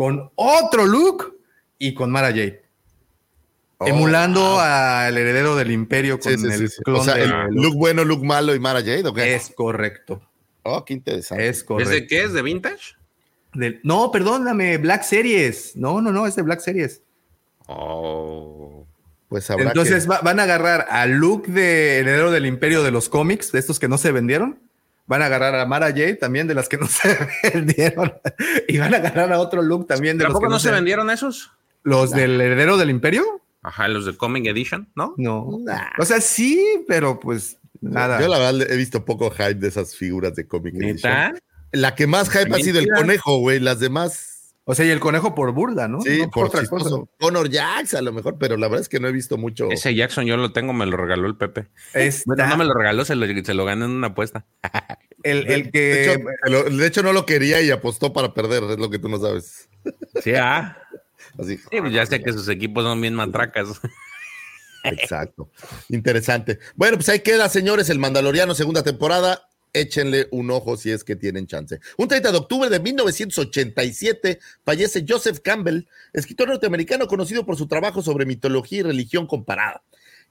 con 0.00 0.30
otro 0.34 0.86
Luke 0.86 1.26
y 1.78 1.92
con 1.92 2.10
Mara 2.10 2.28
Jade. 2.28 2.62
Oh, 3.76 3.86
emulando 3.86 4.40
wow. 4.40 4.58
al 4.60 5.18
heredero 5.18 5.56
del 5.56 5.70
imperio 5.70 6.18
con 6.18 6.32
Sí, 6.32 6.38
sí, 6.38 6.46
el 6.46 6.52
sí, 6.58 6.68
sí. 6.68 6.82
clon 6.82 7.00
O 7.00 7.04
sea, 7.04 7.16
de 7.16 7.24
el. 7.24 7.32
Luke 7.50 7.76
bueno, 7.76 8.02
Luke 8.02 8.26
malo 8.26 8.54
y 8.54 8.58
Mara 8.60 8.80
Jade, 8.80 9.06
¿o 9.06 9.12
qué? 9.12 9.34
Es 9.34 9.52
correcto. 9.54 10.22
Oh, 10.62 10.86
qué 10.86 10.94
interesante. 10.94 11.46
Es 11.46 11.58
¿Es 11.58 11.64
correcto. 11.64 11.90
de 11.92 12.06
qué? 12.06 12.22
¿Es 12.24 12.32
de 12.32 12.40
Vintage? 12.40 12.94
Del- 13.52 13.80
no, 13.82 14.10
perdóname, 14.10 14.78
Black 14.78 15.02
Series. 15.02 15.76
No, 15.76 16.00
no, 16.00 16.10
no, 16.12 16.26
es 16.26 16.34
de 16.34 16.40
Black 16.44 16.60
Series. 16.60 17.02
Oh. 17.66 18.86
Pues 19.28 19.50
habrá 19.50 19.66
Entonces 19.66 20.04
que- 20.04 20.08
va- 20.10 20.20
van 20.22 20.40
a 20.40 20.44
agarrar 20.44 20.86
a 20.88 21.04
Luke 21.04 21.52
de 21.52 21.98
heredero 21.98 22.30
del 22.30 22.46
imperio 22.46 22.82
de 22.82 22.90
los 22.90 23.10
cómics, 23.10 23.52
de 23.52 23.58
estos 23.58 23.78
que 23.78 23.86
no 23.88 23.98
se 23.98 24.12
vendieron. 24.12 24.60
Van 25.10 25.22
a 25.22 25.26
agarrar 25.26 25.56
a 25.56 25.66
Mara 25.66 25.88
Jade 25.88 26.14
también, 26.14 26.46
de 26.46 26.54
las 26.54 26.68
que 26.68 26.76
no 26.76 26.86
se 26.86 27.18
vendieron. 27.52 28.14
Y 28.68 28.78
van 28.78 28.94
a 28.94 28.98
agarrar 28.98 29.32
a 29.32 29.40
otro 29.40 29.60
Luke 29.60 29.86
también 29.88 30.16
de 30.16 30.22
los 30.22 30.28
¿Tampoco 30.28 30.46
que 30.46 30.52
no 30.52 30.60
se 30.60 30.70
vendieron 30.70 31.10
esos? 31.10 31.50
¿Los 31.82 32.12
del 32.12 32.40
heredero 32.40 32.76
del 32.76 32.90
imperio? 32.90 33.42
Ajá, 33.60 33.88
los 33.88 34.06
de 34.06 34.16
Comic 34.16 34.46
Edition, 34.46 34.88
¿no? 34.94 35.14
No. 35.16 35.48
Nah. 35.64 35.88
O 35.98 36.04
sea, 36.04 36.20
sí, 36.20 36.84
pero 36.86 37.18
pues 37.18 37.58
nada. 37.80 38.20
Yo 38.20 38.28
la 38.28 38.38
verdad 38.38 38.70
he 38.70 38.76
visto 38.76 39.04
poco 39.04 39.32
hype 39.32 39.54
de 39.54 39.66
esas 39.66 39.96
figuras 39.96 40.36
de. 40.36 40.44
¿Neta? 40.44 41.26
edition. 41.26 41.40
La 41.72 41.96
que 41.96 42.06
más 42.06 42.30
hype 42.30 42.54
ha 42.54 42.58
sido 42.60 42.78
el 42.78 42.88
conejo, 42.88 43.38
güey. 43.38 43.58
Las 43.58 43.80
demás, 43.80 44.29
O 44.64 44.74
sea, 44.74 44.84
y 44.86 44.90
el 44.90 45.00
conejo 45.00 45.34
por 45.34 45.52
burla, 45.52 45.88
¿no? 45.88 46.00
sí, 46.00 46.18
No 46.20 46.30
por 46.30 46.46
otra 46.46 46.64
cosa. 46.66 46.90
Connor 47.18 47.50
Jax 47.50 47.94
a 47.94 48.02
lo 48.02 48.12
mejor, 48.12 48.36
pero 48.38 48.56
la 48.56 48.68
verdad 48.68 48.82
es 48.82 48.88
que 48.88 49.00
no 49.00 49.08
he 49.08 49.12
visto 49.12 49.36
mucho. 49.36 49.70
Ese 49.70 49.94
Jackson 49.94 50.26
yo 50.26 50.36
lo 50.36 50.52
tengo, 50.52 50.72
me 50.72 50.86
lo 50.86 50.96
regaló 50.96 51.26
el 51.26 51.36
Pepe. 51.36 51.68
Está- 51.94 52.22
Bueno, 52.26 52.46
no 52.46 52.56
me 52.58 52.64
lo 52.66 52.74
regaló, 52.74 53.04
se 53.04 53.16
lo, 53.16 53.26
se 53.26 53.54
lo 53.54 53.68
en 53.70 53.82
una 53.82 54.08
apuesta. 54.08 54.46
el, 55.22 55.50
el 55.50 55.62
De 55.64 55.70
que 55.70 56.12
hecho, 56.12 56.70
de 56.70 56.86
hecho, 56.86 57.02
no 57.02 57.12
lo 57.12 57.26
quería 57.26 57.60
y 57.62 57.70
apostó 57.70 58.12
para 58.12 58.32
perder, 58.34 58.62
es 58.64 58.78
lo 58.78 58.90
que 58.90 58.98
tú 58.98 59.08
no 59.08 59.18
sabes. 59.18 59.68
Sí, 60.22 60.34
ah. 60.34 60.76
Así. 61.38 61.56
Sí, 61.56 61.80
pues 61.80 61.92
ya 61.92 62.04
sé 62.06 62.22
que 62.22 62.32
sus 62.32 62.48
equipos 62.48 62.84
son 62.84 63.00
bien 63.00 63.14
matracas. 63.14 63.80
Exacto. 64.84 65.50
Interesante. 65.88 66.58
Bueno, 66.74 66.96
pues 66.96 67.08
ahí 67.08 67.20
queda, 67.20 67.48
señores, 67.48 67.90
el 67.90 67.98
Mandaloriano, 67.98 68.54
segunda 68.54 68.82
temporada. 68.82 69.48
Échenle 69.72 70.28
un 70.32 70.50
ojo 70.50 70.76
si 70.76 70.90
es 70.90 71.04
que 71.04 71.16
tienen 71.16 71.46
chance. 71.46 71.80
Un 71.96 72.08
30 72.08 72.32
de 72.32 72.38
octubre 72.38 72.68
de 72.68 72.80
1987 72.80 74.40
fallece 74.64 75.04
Joseph 75.08 75.40
Campbell, 75.40 75.86
escritor 76.12 76.48
norteamericano 76.48 77.06
conocido 77.06 77.46
por 77.46 77.56
su 77.56 77.68
trabajo 77.68 78.02
sobre 78.02 78.26
mitología 78.26 78.80
y 78.80 78.82
religión 78.82 79.26
comparada, 79.26 79.82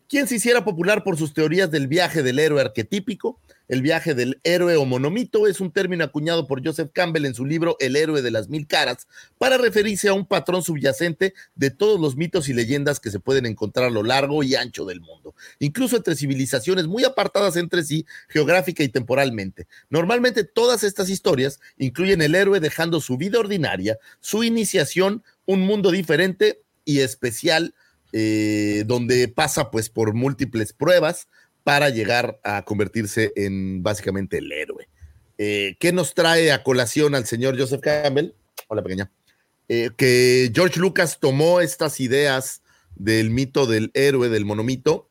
quien 0.08 0.28
se 0.28 0.36
hiciera 0.36 0.66
popular 0.66 1.04
por 1.04 1.18
sus 1.18 1.34
teorías 1.34 1.72
del 1.72 1.88
viaje 1.88 2.24
del 2.24 2.40
héroe 2.40 2.62
arquetípico. 2.62 3.40
El 3.70 3.84
viaje 3.84 4.16
del 4.16 4.42
héroe 4.44 4.76
o 4.78 4.86
monomito 4.86 5.46
es 5.46 5.62
un 5.62 5.72
término 5.72 6.04
acuñado 6.04 6.48
por 6.48 6.66
Joseph 6.66 6.90
Campbell 6.92 7.26
en 7.26 7.36
su 7.36 7.46
libro 7.46 7.78
El 7.80 7.96
héroe 7.96 8.24
de 8.24 8.32
las 8.32 8.50
mil 8.50 8.66
caras 8.66 9.08
para 9.38 9.60
referirse 9.60 10.10
a 10.10 10.14
un 10.14 10.26
patrón 10.26 10.64
subyacente 10.64 11.36
de 11.54 11.70
todos 11.70 12.00
los 12.00 12.16
mitos 12.16 12.50
y 12.50 12.54
leyendas 12.54 13.00
que 13.00 13.12
se 13.12 13.20
pueden 13.20 13.46
encontrar 13.46 13.86
a 13.86 13.92
lo 13.92 14.02
largo 14.02 14.42
y 14.42 14.56
ancho 14.56 14.86
del 14.86 15.02
mundo, 15.02 15.36
incluso 15.60 15.98
entre 15.98 16.16
civilizaciones 16.16 16.88
muy 16.88 17.04
apartadas 17.04 17.58
entre 17.58 17.84
sí 17.84 18.08
geográfica 18.28 18.84
y 18.84 18.90
temporalmente. 18.90 19.68
Normalmente 19.92 20.44
todas 20.44 20.84
estas 20.84 21.12
historias 21.12 21.60
incluyen 21.78 22.24
el 22.24 22.34
héroe 22.34 22.60
dejando 22.60 23.00
su 23.02 23.18
vida 23.18 23.40
ordinaria, 23.40 24.00
su 24.20 24.44
iniciación, 24.44 25.24
un 25.46 25.62
mundo 25.62 25.92
diferente 25.92 26.64
y 26.86 27.02
especial 27.02 27.76
eh, 28.14 28.84
donde 28.88 29.28
pasa 29.28 29.70
pues 29.70 29.90
por 29.90 30.16
múltiples 30.16 30.74
pruebas 30.74 31.28
para 31.64 31.90
llegar 31.90 32.40
a 32.44 32.64
convertirse 32.64 33.32
en 33.36 33.84
básicamente 33.84 34.38
el 34.38 34.52
héroe. 34.52 34.88
Eh, 35.38 35.76
¿Qué 35.80 35.94
nos 35.94 36.14
trae 36.14 36.52
a 36.52 36.64
colación 36.64 37.16
al 37.16 37.26
señor 37.26 37.58
Joseph 37.58 37.82
Campbell? 37.82 38.34
Hola, 38.68 38.84
pequeña. 38.84 39.12
Eh, 39.70 39.92
que 39.96 40.52
George 40.54 40.80
Lucas 40.80 41.20
tomó 41.20 41.62
estas 41.62 42.00
ideas 42.00 42.62
del 42.96 43.30
mito 43.30 43.66
del 43.66 43.92
héroe, 43.94 44.30
del 44.30 44.46
monomito, 44.46 45.10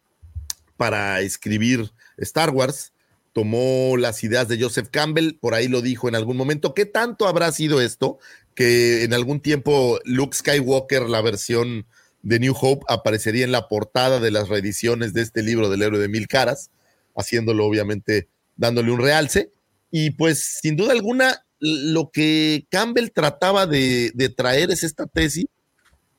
para 0.77 1.21
escribir 1.21 1.91
Star 2.19 2.51
Wars. 2.51 2.93
Tomó 3.33 3.97
las 3.97 4.25
ideas 4.25 4.49
de 4.49 4.61
Joseph 4.61 4.89
Campbell, 4.91 5.35
por 5.41 5.55
ahí 5.55 5.69
lo 5.69 5.81
dijo 5.81 6.09
en 6.09 6.15
algún 6.15 6.37
momento. 6.37 6.75
¿Qué 6.75 6.87
tanto 6.87 7.29
habrá 7.29 7.53
sido 7.53 7.81
esto? 7.81 8.19
Que 8.55 9.05
en 9.05 9.15
algún 9.15 9.41
tiempo 9.41 10.01
Luke 10.05 10.37
Skywalker, 10.37 11.03
la 11.03 11.23
versión 11.23 11.87
de 12.23 12.41
New 12.41 12.55
Hope, 12.61 12.85
aparecería 12.89 13.45
en 13.45 13.53
la 13.53 13.69
portada 13.69 14.21
de 14.21 14.31
las 14.31 14.49
reediciones 14.49 15.13
de 15.15 15.23
este 15.23 15.43
libro 15.43 15.69
del 15.71 15.83
héroe 15.83 15.99
de 16.01 16.09
mil 16.09 16.27
caras, 16.27 16.71
haciéndolo 17.17 17.65
obviamente, 17.65 18.29
dándole 18.57 18.91
un 18.91 19.01
realce. 19.01 19.51
Y 19.91 20.11
pues 20.11 20.59
sin 20.61 20.77
duda 20.77 20.93
alguna, 20.93 21.45
lo 21.61 22.11
que 22.11 22.67
Campbell 22.71 23.09
trataba 23.15 23.67
de, 23.67 24.11
de 24.15 24.29
traer 24.29 24.71
es 24.71 24.83
esta 24.83 25.07
tesis 25.07 25.47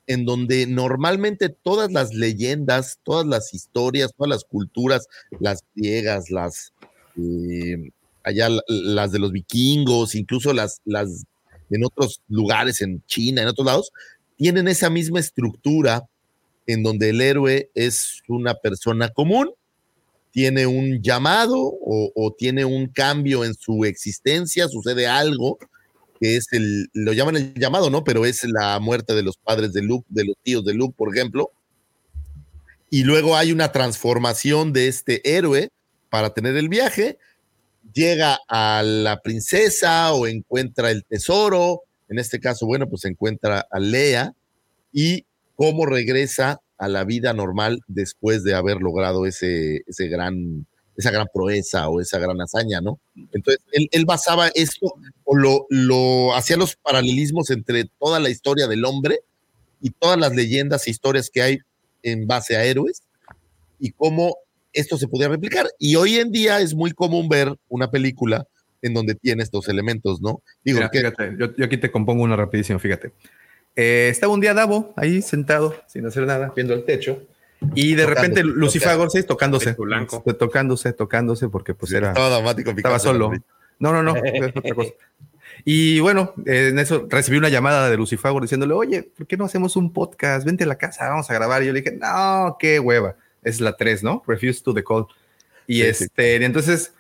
en 0.08 0.26
donde 0.26 0.66
normalmente 0.66 1.50
todas 1.50 1.92
las 1.92 2.14
leyendas, 2.16 2.98
todas 3.04 3.28
las 3.28 3.54
historias, 3.54 4.12
todas 4.18 4.30
las 4.30 4.44
culturas, 4.44 5.08
las 5.40 5.64
griegas, 5.76 6.32
las 6.32 6.74
eh, 7.16 7.92
allá 8.24 8.50
la- 8.50 8.64
las 8.68 9.12
de 9.12 9.20
los 9.20 9.32
vikingos, 9.32 10.16
incluso 10.16 10.52
las, 10.54 10.82
las 10.86 11.26
en 11.70 11.86
otros 11.86 12.22
lugares, 12.28 12.82
en 12.82 13.04
China, 13.06 13.44
en 13.44 13.50
otros 13.50 13.68
lados, 13.68 13.92
tienen 14.40 14.70
esa 14.70 14.90
misma 14.90 15.20
estructura 15.20 16.07
en 16.66 16.82
donde 16.82 17.10
el 17.10 17.20
héroe 17.20 17.70
es 17.76 18.22
una 18.30 18.56
persona 18.56 19.10
común, 19.10 19.52
tiene 20.32 20.66
un 20.66 21.02
llamado 21.02 21.57
o, 21.61 22.36
tiene 22.38 22.64
un 22.64 22.88
cambio 22.88 23.44
en 23.44 23.53
su 23.53 23.84
existencia, 23.84 24.70
sucede 24.70 25.07
algo 25.07 25.57
que 26.22 26.38
es 26.38 26.48
el, 26.53 26.88
lo 26.94 27.11
llaman 27.11 27.36
el 27.36 27.53
llamado, 27.53 27.90
¿no? 27.90 28.06
Pero 28.06 28.26
es 28.26 28.45
la 28.45 28.80
muerte 28.80 29.14
de 29.14 29.24
los 29.24 29.36
padres 29.36 29.74
de 29.74 29.82
Luke, 29.82 30.06
de 30.10 30.24
los 30.24 30.38
tíos 30.41 30.64
de 30.64 30.74
Luke, 30.74 30.95
por 30.98 31.14
ejemplo. 31.14 31.52
Y 32.90 33.03
luego 33.03 33.36
hay 33.36 33.52
una 33.52 33.74
transformación 33.74 34.72
de 34.72 34.88
este 34.88 35.38
héroe 35.38 35.70
para 36.10 36.34
tener 36.34 36.56
el 36.56 36.70
viaje. 36.70 37.18
Llega 37.94 38.40
a 38.48 38.84
la 38.84 39.20
princesa 39.22 40.14
o 40.14 40.28
encuentra 40.28 40.91
el 40.91 41.03
tesoro. 41.03 41.84
En 42.10 42.19
este 42.19 42.40
caso, 42.40 42.65
bueno, 42.65 42.90
pues 42.90 43.06
encuentra 43.06 43.65
a 43.69 43.80
Lea 43.80 44.34
y 44.91 45.26
cómo 45.56 45.86
regresa 45.86 46.60
a 46.77 46.88
la 46.88 47.03
vida 47.03 47.34
normal 47.34 47.81
después 47.88 48.44
de 48.44 48.56
haber 48.56 48.77
logrado 48.77 49.26
ese, 49.26 49.84
ese 49.86 50.07
gran, 50.07 50.65
esa 50.98 51.11
gran 51.11 51.27
proeza 51.34 51.88
o 51.90 52.02
esa 52.02 52.18
gran 52.18 52.41
hazaña, 52.41 52.81
¿no? 52.81 52.99
Entonces, 53.34 53.64
él, 53.72 53.88
él 53.91 54.06
basaba 54.06 54.48
esto 54.56 54.94
o 55.23 55.36
lo, 55.36 55.65
lo 55.69 56.34
hacía 56.36 56.57
los 56.57 56.76
paralelismos 56.76 57.49
entre 57.52 57.86
toda 57.99 58.19
la 58.19 58.30
historia 58.30 58.68
del 58.68 58.86
hombre 58.86 59.19
y 59.81 59.91
todas 59.91 60.18
las 60.18 60.34
leyendas 60.36 60.88
e 60.88 60.91
historias 60.91 61.30
que 61.30 61.41
hay 61.41 61.57
en 62.03 62.26
base 62.26 62.56
a 62.56 62.64
héroes 62.64 63.03
y 63.80 63.91
cómo 63.91 64.38
esto 64.73 64.98
se 64.98 65.07
podía 65.07 65.27
replicar. 65.27 65.69
Y 65.80 65.95
hoy 65.95 66.15
en 66.15 66.31
día 66.31 66.61
es 66.61 66.73
muy 66.73 66.91
común 66.91 67.30
ver 67.30 67.56
una 67.68 67.91
película 67.91 68.48
en 68.81 68.93
donde 68.93 69.15
tiene 69.15 69.43
estos 69.43 69.68
elementos, 69.69 70.22
¿no? 70.22 70.41
Digo, 70.64 70.77
Mira, 70.80 70.89
que 70.89 70.99
fíjate, 70.99 71.35
yo, 71.38 71.56
yo 71.56 71.65
aquí 71.65 71.77
te 71.77 71.91
compongo 71.91 72.23
uno 72.23 72.35
rapidísimo, 72.35 72.80
fíjate. 72.80 73.11
Eh, 73.76 74.10
estaba 74.10 74.34
un 74.34 74.39
día 74.41 74.53
Davo 74.53 74.93
ahí 74.95 75.22
sentado, 75.22 75.76
sin 75.88 76.06
hacer 76.06 76.26
nada, 76.26 76.51
viendo 76.56 76.73
el 76.73 76.84
techo, 76.85 77.22
y 77.76 77.95
de 77.95 78.03
Tocándose, 78.03 78.27
repente 78.30 78.43
Lucifagor, 78.43 79.11
sí, 79.11 79.23
tocándose, 79.23 79.73
blanco. 79.77 80.18
este, 80.18 80.34
tocándose, 80.34 80.93
tocándose, 80.93 81.49
porque 81.49 81.73
pues 81.73 81.91
era, 81.91 82.10
estaba 82.10 82.30
dramático. 82.30 82.72
estaba 82.72 82.99
solo. 82.99 83.31
No, 83.80 83.91
no, 83.93 84.01
no, 84.01 84.15
es 84.15 84.56
otra 84.56 84.73
cosa. 84.76 84.91
Y 85.65 85.99
bueno, 85.99 86.34
en 86.45 86.80
eso 86.80 87.06
recibí 87.10 87.38
una 87.38 87.49
llamada 87.49 87.89
de 87.89 87.97
Lucifagor 87.97 88.41
diciéndole, 88.41 88.73
oye, 88.73 89.03
¿por 89.03 89.27
qué 89.27 89.35
no 89.35 89.43
hacemos 89.45 89.76
un 89.76 89.91
podcast? 89.91 90.45
Vente 90.45 90.64
a 90.64 90.68
la 90.68 90.77
casa, 90.77 91.10
vamos 91.10 91.30
a 91.30 91.34
grabar. 91.34 91.64
Y 91.64 91.68
yo 91.68 91.73
le 91.73 91.81
dije, 91.81 91.97
no, 91.97 92.56
qué 92.60 92.80
hueva. 92.80 93.15
Es 93.43 93.60
la 93.60 93.76
3, 93.76 94.03
¿no? 94.03 94.23
Refuse 94.26 94.64
to 94.64 94.73
the 94.73 94.84
call. 94.84 95.07
Y 95.68 95.81
Sí, 95.81 95.93
sí. 95.93 96.03
este, 96.06 96.38
y 96.38 96.43
entonces 96.43 96.93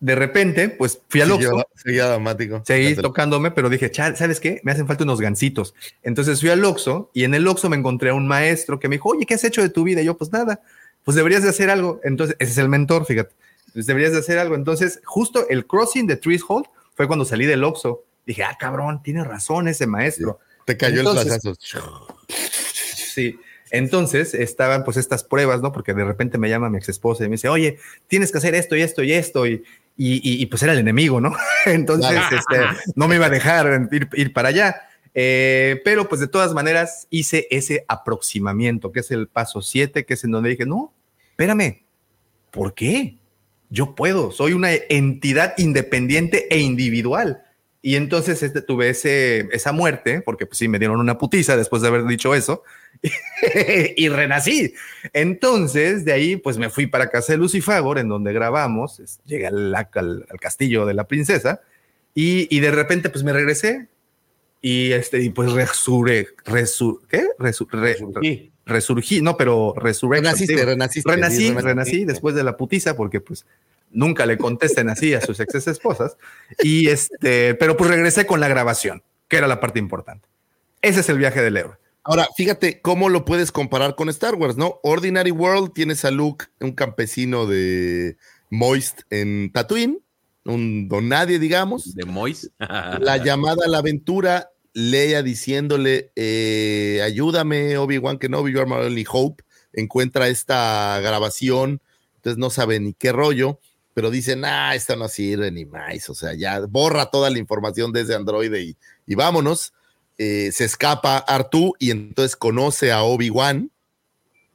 de 0.00 0.14
repente, 0.14 0.68
pues 0.70 1.00
fui 1.08 1.20
al 1.20 1.30
Oxxo. 1.32 1.62
Seguía 1.76 2.06
dramático. 2.06 2.62
Seguí 2.66 2.94
tocándome, 2.94 3.50
pero 3.50 3.68
dije, 3.68 3.90
"Chal, 3.90 4.16
¿sabes 4.16 4.40
qué? 4.40 4.60
Me 4.64 4.72
hacen 4.72 4.86
falta 4.86 5.04
unos 5.04 5.20
gancitos. 5.20 5.74
Entonces 6.02 6.40
fui 6.40 6.48
al 6.48 6.64
Oxxo 6.64 7.10
y 7.12 7.24
en 7.24 7.34
el 7.34 7.46
Oxxo 7.46 7.68
me 7.68 7.76
encontré 7.76 8.10
a 8.10 8.14
un 8.14 8.26
maestro 8.26 8.78
que 8.80 8.88
me 8.88 8.96
dijo, 8.96 9.10
oye, 9.10 9.26
¿qué 9.26 9.34
has 9.34 9.44
hecho 9.44 9.60
de 9.62 9.68
tu 9.68 9.84
vida? 9.84 10.00
Y 10.00 10.06
yo, 10.06 10.16
pues 10.16 10.32
nada, 10.32 10.60
pues 11.04 11.16
deberías 11.16 11.42
de 11.42 11.50
hacer 11.50 11.68
algo. 11.70 12.00
Entonces, 12.02 12.36
ese 12.38 12.52
es 12.52 12.58
el 12.58 12.68
mentor, 12.68 13.04
fíjate. 13.04 13.34
Pues 13.72 13.86
deberías 13.86 14.12
de 14.12 14.18
hacer 14.18 14.38
algo. 14.38 14.54
Entonces, 14.54 15.00
justo 15.04 15.46
el 15.48 15.66
crossing 15.66 16.06
de 16.06 16.16
Trees 16.16 16.42
Hold 16.48 16.66
fue 16.94 17.06
cuando 17.06 17.24
salí 17.24 17.46
del 17.46 17.62
Oxxo. 17.64 18.04
Dije, 18.26 18.42
ah, 18.42 18.56
cabrón, 18.58 19.02
tiene 19.02 19.22
razón 19.24 19.68
ese 19.68 19.86
maestro. 19.86 20.38
Te 20.64 20.76
cayó 20.76 21.00
Entonces- 21.00 21.32
el 21.32 21.40
flashazo. 21.40 22.18
Sí. 22.28 23.38
Entonces 23.70 24.34
estaban 24.34 24.84
pues 24.84 24.96
estas 24.96 25.22
pruebas, 25.24 25.60
¿no? 25.62 25.72
Porque 25.72 25.94
de 25.94 26.04
repente 26.04 26.38
me 26.38 26.48
llama 26.48 26.70
mi 26.70 26.78
ex 26.78 26.88
esposa 26.88 27.24
y 27.24 27.28
me 27.28 27.34
dice, 27.34 27.48
oye, 27.48 27.78
tienes 28.08 28.32
que 28.32 28.38
hacer 28.38 28.54
esto 28.54 28.76
y 28.76 28.82
esto 28.82 29.02
y 29.02 29.12
esto. 29.12 29.46
Y, 29.46 29.62
y, 29.96 30.14
y- 30.16 30.42
y, 30.42 30.46
pues 30.46 30.62
era 30.62 30.72
el 30.72 30.78
enemigo, 30.78 31.20
¿no? 31.20 31.32
Entonces 31.66 32.18
este, 32.32 32.64
no 32.94 33.06
me 33.08 33.16
iba 33.16 33.26
a 33.26 33.30
dejar 33.30 33.88
ir, 33.92 34.08
ir 34.14 34.32
para 34.32 34.48
allá. 34.48 34.82
Eh, 35.14 35.80
pero 35.84 36.08
pues 36.08 36.20
de 36.20 36.28
todas 36.28 36.52
maneras 36.54 37.06
hice 37.10 37.46
ese 37.50 37.84
aproximamiento, 37.88 38.92
que 38.92 39.00
es 39.00 39.10
el 39.10 39.26
paso 39.28 39.60
7, 39.60 40.04
que 40.04 40.14
es 40.14 40.24
en 40.24 40.30
donde 40.30 40.50
dije, 40.50 40.66
no, 40.66 40.92
espérame, 41.30 41.82
¿por 42.50 42.74
qué? 42.74 43.16
Yo 43.70 43.94
puedo, 43.94 44.30
soy 44.32 44.52
una 44.52 44.72
entidad 44.72 45.54
independiente 45.58 46.46
e 46.54 46.58
individual. 46.58 47.42
Y 47.82 47.96
entonces 47.96 48.42
este, 48.42 48.60
tuve 48.60 48.90
ese, 48.90 49.48
esa 49.52 49.72
muerte, 49.72 50.20
porque 50.20 50.44
pues 50.44 50.58
sí, 50.58 50.68
me 50.68 50.78
dieron 50.78 51.00
una 51.00 51.16
putiza 51.16 51.56
después 51.56 51.80
de 51.80 51.88
haber 51.88 52.04
dicho 52.04 52.34
eso, 52.34 52.62
y 53.96 54.08
renací. 54.08 54.74
Entonces, 55.14 56.04
de 56.04 56.12
ahí, 56.12 56.36
pues 56.36 56.58
me 56.58 56.68
fui 56.70 56.86
para 56.86 57.08
casa 57.10 57.32
de 57.32 57.38
Lucifagor, 57.38 57.98
en 57.98 58.08
donde 58.08 58.32
grabamos, 58.32 59.00
llegué 59.24 59.46
al, 59.46 59.74
al- 59.74 60.26
al 60.28 60.40
castillo 60.40 60.84
de 60.86 60.94
la 60.94 61.04
princesa, 61.06 61.62
y, 62.14 62.54
y 62.54 62.60
de 62.60 62.70
repente, 62.70 63.08
pues 63.08 63.24
me 63.24 63.32
regresé, 63.32 63.88
y 64.60 64.92
este, 64.92 65.22
y 65.22 65.30
pues 65.30 65.52
resuré, 65.52 66.28
resur, 66.44 67.00
¿qué? 67.08 67.28
Resu- 67.38 67.66
re- 67.70 67.94
Resurgí. 67.94 68.52
resurgí, 68.66 69.22
no, 69.22 69.38
pero 69.38 69.72
resurrección. 69.74 70.24
Renaciste, 70.34 70.64
renaciste. 70.66 71.10
Renací, 71.10 71.36
sí, 71.48 71.54
renací 71.54 72.04
después 72.04 72.34
de 72.34 72.44
la 72.44 72.58
putiza, 72.58 72.94
porque 72.94 73.20
pues 73.22 73.46
nunca 73.90 74.26
le 74.26 74.38
contesten 74.38 74.88
así 74.88 75.14
a 75.14 75.20
sus 75.20 75.40
ex 75.40 75.66
esposas. 75.66 76.16
Y 76.62 76.88
este, 76.88 77.54
pero 77.54 77.76
pues 77.76 77.90
regresé 77.90 78.26
con 78.26 78.40
la 78.40 78.48
grabación, 78.48 79.02
que 79.28 79.36
era 79.36 79.46
la 79.46 79.60
parte 79.60 79.78
importante. 79.78 80.28
Ese 80.82 81.00
es 81.00 81.08
el 81.08 81.18
viaje 81.18 81.42
del 81.42 81.56
héroe. 81.56 81.76
Ahora, 82.02 82.28
fíjate 82.36 82.80
cómo 82.80 83.08
lo 83.10 83.24
puedes 83.24 83.52
comparar 83.52 83.94
con 83.94 84.08
Star 84.08 84.34
Wars, 84.34 84.56
¿no? 84.56 84.80
Ordinary 84.82 85.30
World 85.30 85.72
tienes 85.74 86.04
a 86.04 86.10
Luke, 86.10 86.46
un 86.60 86.72
campesino 86.72 87.46
de 87.46 88.16
Moist 88.48 89.02
en 89.10 89.52
Tatooine, 89.52 89.98
un 90.44 90.88
don 90.88 91.08
nadie, 91.08 91.38
digamos. 91.38 91.94
De 91.94 92.06
Mois. 92.06 92.50
La 92.58 93.18
llamada 93.18 93.66
a 93.66 93.68
la 93.68 93.78
aventura, 93.78 94.50
Leia 94.72 95.22
diciéndole, 95.22 96.12
eh, 96.16 97.00
ayúdame, 97.04 97.76
Obi-Wan 97.76 98.18
Kenobi, 98.18 98.52
you 98.52 98.60
are 98.60 98.68
my 98.68 98.76
only 98.76 99.06
hope. 99.10 99.42
Encuentra 99.72 100.28
esta 100.28 100.98
grabación, 101.00 101.80
entonces 102.16 102.38
no 102.38 102.50
sabe 102.50 102.80
ni 102.80 102.94
qué 102.94 103.12
rollo, 103.12 103.60
pero 103.94 104.10
dicen, 104.10 104.44
ah, 104.44 104.74
esta 104.74 104.96
no 104.96 105.08
sirve 105.08 105.50
ni 105.50 105.64
más, 105.64 106.08
o 106.08 106.14
sea, 106.14 106.34
ya 106.34 106.60
borra 106.60 107.06
toda 107.06 107.30
la 107.30 107.38
información 107.38 107.92
de 107.92 108.02
ese 108.02 108.14
androide 108.14 108.62
y, 108.62 108.76
y 109.06 109.14
vámonos. 109.14 109.72
Eh, 110.22 110.52
se 110.52 110.66
escapa 110.66 111.16
Artú 111.16 111.74
y 111.78 111.90
entonces 111.90 112.36
conoce 112.36 112.92
a 112.92 113.02
Obi-Wan. 113.02 113.70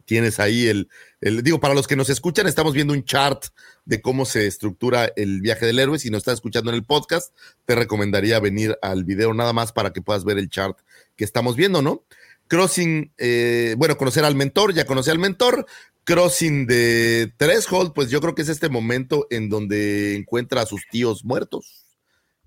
Tienes 0.06 0.40
ahí 0.40 0.68
el, 0.68 0.90
el, 1.22 1.42
digo, 1.42 1.60
para 1.60 1.74
los 1.74 1.88
que 1.88 1.96
nos 1.96 2.12
escuchan, 2.12 2.46
estamos 2.46 2.74
viendo 2.74 2.94
un 2.94 3.04
chart 3.04 3.46
de 3.86 4.00
cómo 4.00 4.26
se 4.26 4.46
estructura 4.46 5.12
el 5.16 5.42
viaje 5.42 5.66
del 5.66 5.80
héroe. 5.80 5.98
Si 5.98 6.12
nos 6.12 6.20
estás 6.20 6.36
escuchando 6.36 6.70
en 6.70 6.76
el 6.76 6.84
podcast, 6.84 7.34
te 7.66 7.74
recomendaría 7.74 8.40
venir 8.40 8.78
al 8.84 9.06
video 9.06 9.34
nada 9.34 9.54
más 9.54 9.72
para 9.72 9.92
que 9.92 10.04
puedas 10.04 10.24
ver 10.24 10.38
el 10.38 10.50
chart 10.50 10.78
que 11.16 11.24
estamos 11.24 11.56
viendo, 11.56 11.82
¿no? 11.82 12.04
Crossing, 12.48 13.12
eh, 13.18 13.74
bueno, 13.80 13.98
conocer 13.98 14.24
al 14.24 14.36
mentor, 14.36 14.72
ya 14.72 14.86
conocí 14.86 15.10
al 15.10 15.18
mentor. 15.18 15.66
Crossing 16.06 16.68
de 16.68 17.34
Threshold, 17.38 17.94
pues 17.94 18.10
yo 18.12 18.22
creo 18.22 18.36
que 18.36 18.44
es 18.44 18.50
este 18.50 18.70
momento 18.70 19.26
en 19.32 19.50
donde 19.50 20.16
encuentra 20.16 20.62
a 20.62 20.66
sus 20.68 20.84
tíos 20.92 21.26
muertos 21.26 21.88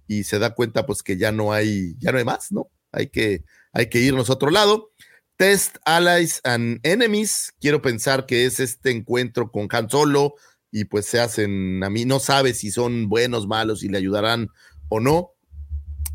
y 0.06 0.24
se 0.24 0.39
da 0.39 0.55
cuenta 0.55 0.86
pues 0.86 1.02
que 1.02 1.16
ya 1.16 1.32
no 1.32 1.52
hay, 1.52 1.97
ya 1.98 2.12
no 2.12 2.18
hay 2.18 2.24
más, 2.24 2.52
¿no? 2.52 2.70
Hay 2.93 3.09
que, 3.09 3.44
hay 3.72 3.89
que 3.89 3.98
irnos 3.98 4.30
a 4.30 4.35
otro 4.35 4.51
lado. 4.51 4.93
Test 5.36 5.76
Allies 5.85 6.40
and 6.44 6.80
Enemies, 6.85 7.52
quiero 7.60 7.82
pensar 7.82 8.26
que 8.26 8.47
es 8.47 8.60
este 8.60 8.90
encuentro 8.90 9.51
con 9.51 9.68
Han 9.70 9.90
Solo 9.90 10.35
y 10.70 10.85
pues 10.85 11.06
se 11.06 11.20
hacen, 11.20 11.82
a 11.82 11.90
mí 11.90 12.05
no 12.05 12.20
sabe 12.20 12.55
si 12.55 12.70
son 12.70 13.09
buenos, 13.09 13.47
malos, 13.47 13.80
si 13.80 13.89
le 13.89 13.98
ayudarán 13.98 14.48
o 14.89 15.01
no. 15.01 15.32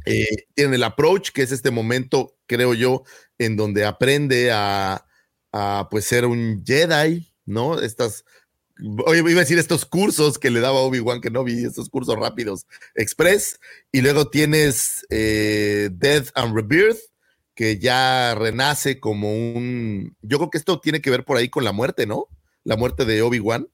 Eh, 0.06 0.28
tienen 0.54 0.74
el 0.74 0.84
approach, 0.84 1.32
que 1.32 1.44
es 1.44 1.52
este 1.52 1.72
momento, 1.72 2.36
creo 2.46 2.74
yo, 2.74 3.04
en 3.38 3.56
donde 3.56 3.86
aprende 3.86 4.52
a, 4.52 5.06
a 5.54 5.88
pues 5.90 6.06
ser 6.06 6.26
un 6.26 6.64
Jedi, 6.66 7.33
¿no? 7.46 7.80
Estas, 7.80 8.26
oye, 9.06 9.20
iba 9.20 9.30
a 9.30 9.44
decir 9.44 9.60
estos 9.60 9.86
cursos 9.86 10.40
que 10.40 10.50
le 10.50 10.60
daba 10.60 10.80
Obi-Wan 10.80 11.22
Kenobi, 11.22 11.66
estos 11.66 11.90
cursos 11.90 12.16
rápidos 12.16 12.66
express, 12.96 13.60
y 13.92 14.02
luego 14.02 14.30
tienes 14.30 15.06
eh, 15.10 15.90
Death 15.92 16.30
and 16.36 16.56
Rebirth, 16.56 17.00
que 17.56 17.78
ya 17.78 18.36
renace 18.36 19.00
como 19.00 19.32
un, 19.32 20.16
yo 20.22 20.38
creo 20.38 20.50
que 20.50 20.58
esto 20.58 20.80
tiene 20.80 21.02
que 21.02 21.12
ver 21.12 21.24
por 21.24 21.38
ahí 21.38 21.50
con 21.50 21.64
la 21.64 21.72
muerte, 21.72 22.08
¿no? 22.08 22.28
La 22.64 22.78
muerte 22.78 23.06
de 23.06 23.22
Obi-Wan, 23.22 23.68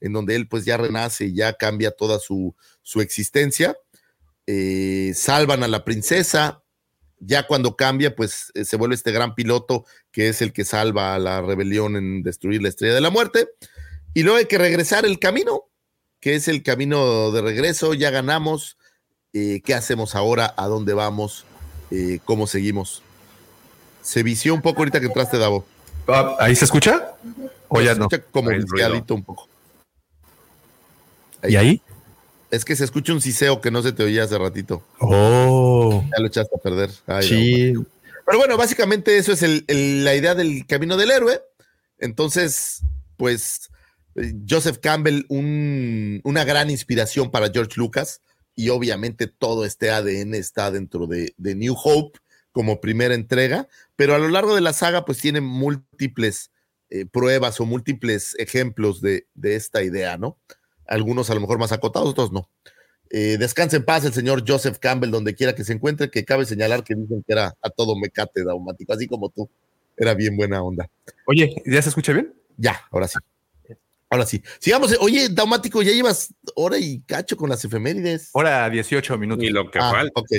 en 0.00 0.12
donde 0.12 0.34
él 0.34 0.48
pues 0.48 0.64
ya 0.64 0.76
renace 0.76 1.26
y 1.26 1.34
ya 1.34 1.52
cambia 1.52 1.90
toda 1.92 2.18
su, 2.18 2.56
su 2.82 3.00
existencia. 3.00 3.76
Eh, 4.46 5.12
salvan 5.14 5.62
a 5.62 5.68
la 5.68 5.84
princesa, 5.84 6.62
ya 7.20 7.46
cuando 7.46 7.76
cambia, 7.76 8.16
pues 8.16 8.50
eh, 8.54 8.64
se 8.64 8.76
vuelve 8.76 8.94
este 8.94 9.12
gran 9.12 9.34
piloto 9.34 9.84
que 10.10 10.28
es 10.28 10.42
el 10.42 10.52
que 10.52 10.64
salva 10.64 11.14
a 11.14 11.18
la 11.18 11.42
rebelión 11.42 11.96
en 11.96 12.22
destruir 12.22 12.62
la 12.62 12.68
estrella 12.68 12.94
de 12.94 13.00
la 13.00 13.10
muerte. 13.10 13.48
Y 14.14 14.22
luego 14.22 14.38
hay 14.38 14.46
que 14.46 14.58
regresar 14.58 15.04
el 15.04 15.18
camino, 15.18 15.68
que 16.18 16.34
es 16.34 16.48
el 16.48 16.62
camino 16.62 17.30
de 17.30 17.42
regreso, 17.42 17.94
ya 17.94 18.10
ganamos. 18.10 18.76
Eh, 19.32 19.60
¿Qué 19.64 19.74
hacemos 19.74 20.16
ahora? 20.16 20.52
¿A 20.56 20.66
dónde 20.66 20.94
vamos? 20.94 21.44
Eh, 21.90 22.18
¿Cómo 22.24 22.46
seguimos? 22.46 23.02
Se 24.02 24.22
vició 24.22 24.54
un 24.54 24.62
poco 24.62 24.80
ahorita 24.80 24.98
que 24.98 25.06
entraste, 25.06 25.38
Davo. 25.38 25.64
Ah, 26.08 26.36
¿Ahí 26.40 26.56
se 26.56 26.64
escucha? 26.64 27.14
¿O 27.68 27.80
ya 27.80 27.92
Se 27.92 28.00
no? 28.00 28.08
escucha 28.10 28.24
como 28.32 28.50
un 28.50 29.24
poco. 29.24 29.48
¿Y 31.44 31.56
ahí? 31.56 31.80
Es 32.50 32.64
que 32.64 32.74
se 32.76 32.84
escucha 32.84 33.12
un 33.12 33.20
siseo 33.20 33.60
que 33.60 33.70
no 33.70 33.82
se 33.82 33.92
te 33.92 34.02
oía 34.02 34.24
hace 34.24 34.36
ratito. 34.38 34.84
Oh, 34.98 36.04
Ya 36.12 36.18
lo 36.20 36.26
echaste 36.26 36.54
a 36.56 36.58
perder. 36.60 36.90
Ay, 37.06 37.26
sí. 37.28 37.72
Pero 38.26 38.38
bueno, 38.38 38.56
básicamente 38.56 39.16
eso 39.18 39.32
es 39.32 39.42
el- 39.42 39.64
el- 39.68 40.04
la 40.04 40.14
idea 40.14 40.34
del 40.34 40.66
camino 40.66 40.96
del 40.96 41.10
héroe. 41.10 41.40
Entonces, 41.98 42.80
pues 43.16 43.68
eh, 44.16 44.34
Joseph 44.48 44.78
Campbell, 44.82 45.24
un- 45.28 46.20
una 46.24 46.44
gran 46.44 46.68
inspiración 46.70 47.30
para 47.30 47.50
George 47.50 47.74
Lucas 47.76 48.20
y 48.56 48.68
obviamente 48.70 49.28
todo 49.28 49.64
este 49.64 49.90
ADN 49.90 50.34
está 50.36 50.70
dentro 50.72 51.06
de, 51.06 51.32
de 51.36 51.54
New 51.54 51.74
Hope 51.82 52.18
como 52.50 52.80
primera 52.80 53.14
entrega, 53.14 53.68
pero 53.94 54.14
a 54.14 54.18
lo 54.18 54.28
largo 54.28 54.56
de 54.56 54.60
la 54.62 54.72
saga 54.72 55.04
pues 55.04 55.18
tiene 55.18 55.40
múltiples 55.40 56.50
eh, 56.90 57.06
pruebas 57.06 57.60
o 57.60 57.66
múltiples 57.66 58.34
ejemplos 58.40 59.00
de, 59.00 59.28
de 59.34 59.54
esta 59.54 59.84
idea, 59.84 60.16
¿no? 60.18 60.36
Algunos 60.90 61.30
a 61.30 61.34
lo 61.34 61.40
mejor 61.40 61.58
más 61.58 61.72
acotados, 61.72 62.10
otros 62.10 62.30
no. 62.32 62.50
Eh, 63.08 63.36
descanse 63.38 63.76
en 63.76 63.84
paz 63.84 64.04
el 64.04 64.12
señor 64.12 64.44
Joseph 64.46 64.78
Campbell, 64.78 65.10
donde 65.10 65.34
quiera 65.34 65.54
que 65.54 65.64
se 65.64 65.72
encuentre, 65.72 66.10
que 66.10 66.24
cabe 66.24 66.44
señalar 66.44 66.84
que 66.84 66.94
dicen 66.94 67.24
que 67.26 67.32
era 67.32 67.54
a 67.62 67.70
todo 67.70 67.96
mecate 67.96 68.44
daumático, 68.44 68.92
así 68.92 69.06
como 69.08 69.30
tú. 69.30 69.48
Era 69.96 70.14
bien 70.14 70.36
buena 70.36 70.62
onda. 70.62 70.88
Oye, 71.26 71.54
¿ya 71.66 71.80
se 71.82 71.88
escucha 71.88 72.12
bien? 72.12 72.34
Ya, 72.56 72.80
ahora 72.90 73.08
sí. 73.08 73.18
Ahora 74.08 74.26
sí. 74.26 74.42
Sigamos. 74.58 74.94
Oye, 75.00 75.28
Daumático, 75.28 75.82
ya 75.82 75.92
llevas 75.92 76.34
hora 76.56 76.78
y 76.78 77.00
cacho 77.02 77.36
con 77.36 77.48
las 77.48 77.64
efemérides. 77.64 78.30
Hora 78.32 78.68
18 78.68 79.16
minutos. 79.18 79.44
Y 79.44 79.50
lo 79.50 79.70
que 79.70 79.78
Ah, 79.78 79.90
falta. 79.92 80.12
ok. 80.20 80.30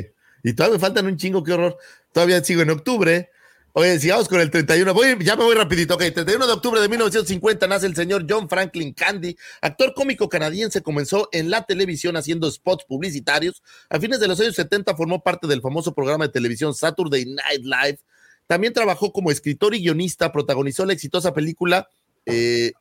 Y 0.44 0.54
todavía 0.54 0.76
me 0.78 0.80
faltan 0.82 1.06
un 1.06 1.16
chingo, 1.18 1.44
qué 1.44 1.54
horror. 1.54 1.78
Todavía 2.12 2.44
sigo 2.44 2.62
en 2.64 2.70
octubre. 2.72 3.30
Oye, 3.74 4.00
sigamos 4.00 4.28
con 4.28 4.42
el 4.42 4.52
31. 4.52 4.94
Voy, 4.94 5.18
ya 5.24 5.36
me 5.36 5.44
voy 5.44 5.56
rapidito. 5.56 5.96
Ok, 5.96 6.02
31 6.02 6.46
de 6.46 6.54
octubre 6.54 6.82
de 6.82 6.90
1950 6.90 7.68
nace 7.68 7.86
el 7.86 7.96
señor 7.96 8.26
John 8.30 8.50
Franklin 8.50 8.94
Candy, 8.94 9.36
actor 9.62 9.94
cómico 9.94 10.28
canadiense. 10.28 10.82
Comenzó 10.82 11.30
en 11.32 11.50
la 11.50 11.64
televisión 11.64 12.18
haciendo 12.18 12.52
spots 12.52 12.86
publicitarios. 12.86 13.64
A 13.90 14.00
fines 14.00 14.20
de 14.20 14.28
los 14.28 14.40
años 14.40 14.56
70 14.56 14.96
formó 14.96 15.24
parte 15.24 15.48
del 15.48 15.62
famoso 15.62 15.94
programa 15.94 16.28
de 16.28 16.34
televisión 16.34 16.74
Saturday 16.74 17.26
Night 17.26 17.64
Live. 17.64 18.00
También 18.48 18.74
trabajó 18.74 19.14
como 19.14 19.32
escritor 19.32 19.74
y 19.74 19.82
guionista. 19.82 20.32
Protagonizó 20.32 20.86
la 20.86 20.94
exitosa 20.94 21.34
película 21.34 21.88
eh, 22.26 22.74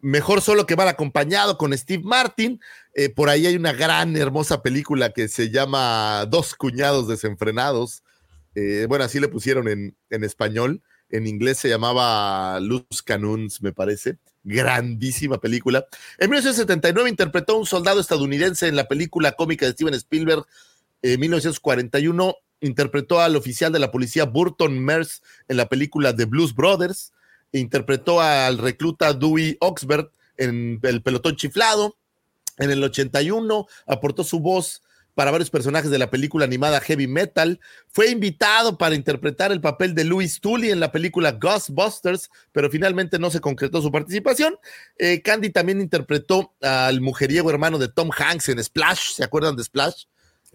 Mejor 0.00 0.42
solo 0.42 0.66
que 0.66 0.76
mal 0.76 0.88
acompañado 0.88 1.56
con 1.56 1.76
Steve 1.76 2.02
Martin. 2.04 2.60
Eh, 2.94 3.08
por 3.08 3.30
ahí 3.30 3.46
hay 3.46 3.56
una 3.56 3.72
gran, 3.72 4.16
hermosa 4.16 4.62
película 4.62 5.10
que 5.10 5.26
se 5.28 5.50
llama 5.50 6.26
Dos 6.26 6.54
cuñados 6.54 7.08
desenfrenados. 7.08 8.02
Eh, 8.56 8.86
bueno, 8.88 9.04
así 9.04 9.20
le 9.20 9.28
pusieron 9.28 9.68
en, 9.68 9.94
en 10.08 10.24
español. 10.24 10.82
En 11.10 11.26
inglés 11.26 11.58
se 11.58 11.68
llamaba 11.68 12.58
Luz 12.58 13.02
Canuns, 13.04 13.62
me 13.62 13.72
parece. 13.72 14.16
grandísima 14.44 15.38
película. 15.38 15.86
En 16.18 16.30
1979 16.30 17.10
interpretó 17.10 17.52
a 17.52 17.58
un 17.58 17.66
soldado 17.66 18.00
estadounidense 18.00 18.66
en 18.66 18.74
la 18.74 18.88
película 18.88 19.32
cómica 19.32 19.66
de 19.66 19.72
Steven 19.72 19.94
Spielberg. 19.94 20.44
En 21.02 21.20
1941 21.20 22.34
interpretó 22.60 23.20
al 23.20 23.36
oficial 23.36 23.72
de 23.72 23.78
la 23.78 23.92
policía 23.92 24.24
Burton 24.24 24.78
Merce 24.78 25.20
en 25.48 25.58
la 25.58 25.68
película 25.68 26.16
The 26.16 26.24
Blues 26.24 26.54
Brothers. 26.54 27.12
Interpretó 27.52 28.22
al 28.22 28.56
recluta 28.56 29.12
Dewey 29.12 29.58
Oxbert 29.60 30.10
en 30.38 30.80
El 30.82 31.02
pelotón 31.02 31.36
chiflado. 31.36 31.96
En 32.56 32.70
el 32.70 32.82
81 32.82 33.66
aportó 33.86 34.24
su 34.24 34.40
voz 34.40 34.82
para 35.16 35.30
varios 35.30 35.48
personajes 35.48 35.90
de 35.90 35.98
la 35.98 36.10
película 36.10 36.44
animada 36.44 36.78
Heavy 36.78 37.06
Metal. 37.06 37.58
Fue 37.88 38.10
invitado 38.10 38.76
para 38.76 38.94
interpretar 38.94 39.50
el 39.50 39.62
papel 39.62 39.94
de 39.94 40.04
Louis 40.04 40.42
Tully 40.42 40.70
en 40.70 40.78
la 40.78 40.92
película 40.92 41.32
Ghostbusters, 41.32 42.30
pero 42.52 42.70
finalmente 42.70 43.18
no 43.18 43.30
se 43.30 43.40
concretó 43.40 43.80
su 43.80 43.90
participación. 43.90 44.58
Eh, 44.98 45.22
Candy 45.22 45.48
también 45.48 45.80
interpretó 45.80 46.54
al 46.60 47.00
mujeriego 47.00 47.48
hermano 47.48 47.78
de 47.78 47.88
Tom 47.88 48.10
Hanks 48.14 48.50
en 48.50 48.62
Splash. 48.62 49.14
¿Se 49.14 49.24
acuerdan 49.24 49.56
de 49.56 49.64
Splash? 49.64 50.04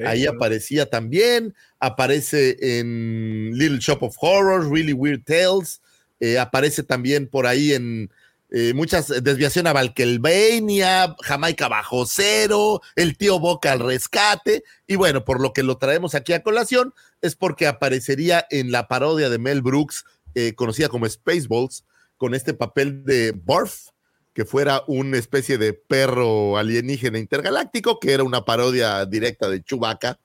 Ahí 0.05 0.27
aparecía 0.27 0.85
también. 0.85 1.55
Aparece 1.79 2.79
en 2.79 3.57
Little 3.57 3.79
Shop 3.79 4.03
of 4.03 4.15
Horrors, 4.19 4.69
Really 4.69 4.93
Weird 4.93 5.23
Tales. 5.23 5.81
Eh, 6.19 6.37
aparece 6.37 6.83
también 6.83 7.27
por 7.27 7.47
ahí 7.47 7.73
en 7.73 8.11
eh, 8.53 8.73
muchas 8.73 9.07
desviación 9.23 9.65
a 9.65 9.73
Valkelvania, 9.73 11.15
Jamaica 11.21 11.69
bajo 11.69 12.05
cero, 12.05 12.81
el 12.97 13.15
tío 13.15 13.39
Boca 13.39 13.71
al 13.71 13.79
rescate, 13.79 14.65
y 14.87 14.97
bueno, 14.97 15.23
por 15.23 15.41
lo 15.41 15.53
que 15.53 15.63
lo 15.63 15.77
traemos 15.77 16.15
aquí 16.15 16.33
a 16.33 16.43
colación, 16.43 16.93
es 17.21 17.37
porque 17.37 17.65
aparecería 17.65 18.45
en 18.49 18.71
la 18.71 18.89
parodia 18.89 19.29
de 19.29 19.39
Mel 19.39 19.61
Brooks, 19.61 20.03
eh, 20.35 20.53
conocida 20.53 20.89
como 20.89 21.07
Spaceballs, 21.07 21.85
con 22.17 22.33
este 22.35 22.53
papel 22.53 23.05
de 23.05 23.33
Barf, 23.33 23.87
que 24.33 24.43
fuera 24.43 24.83
una 24.87 25.17
especie 25.17 25.57
de 25.57 25.71
perro 25.71 26.57
alienígena 26.57 27.19
intergaláctico, 27.19 28.01
que 28.01 28.11
era 28.11 28.23
una 28.23 28.43
parodia 28.43 29.05
directa 29.05 29.49
de 29.49 29.63
Chewbacca, 29.63 30.19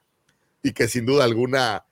y 0.65 0.73
que 0.73 0.89
sin 0.89 1.07
duda 1.07 1.23
alguna 1.23 1.85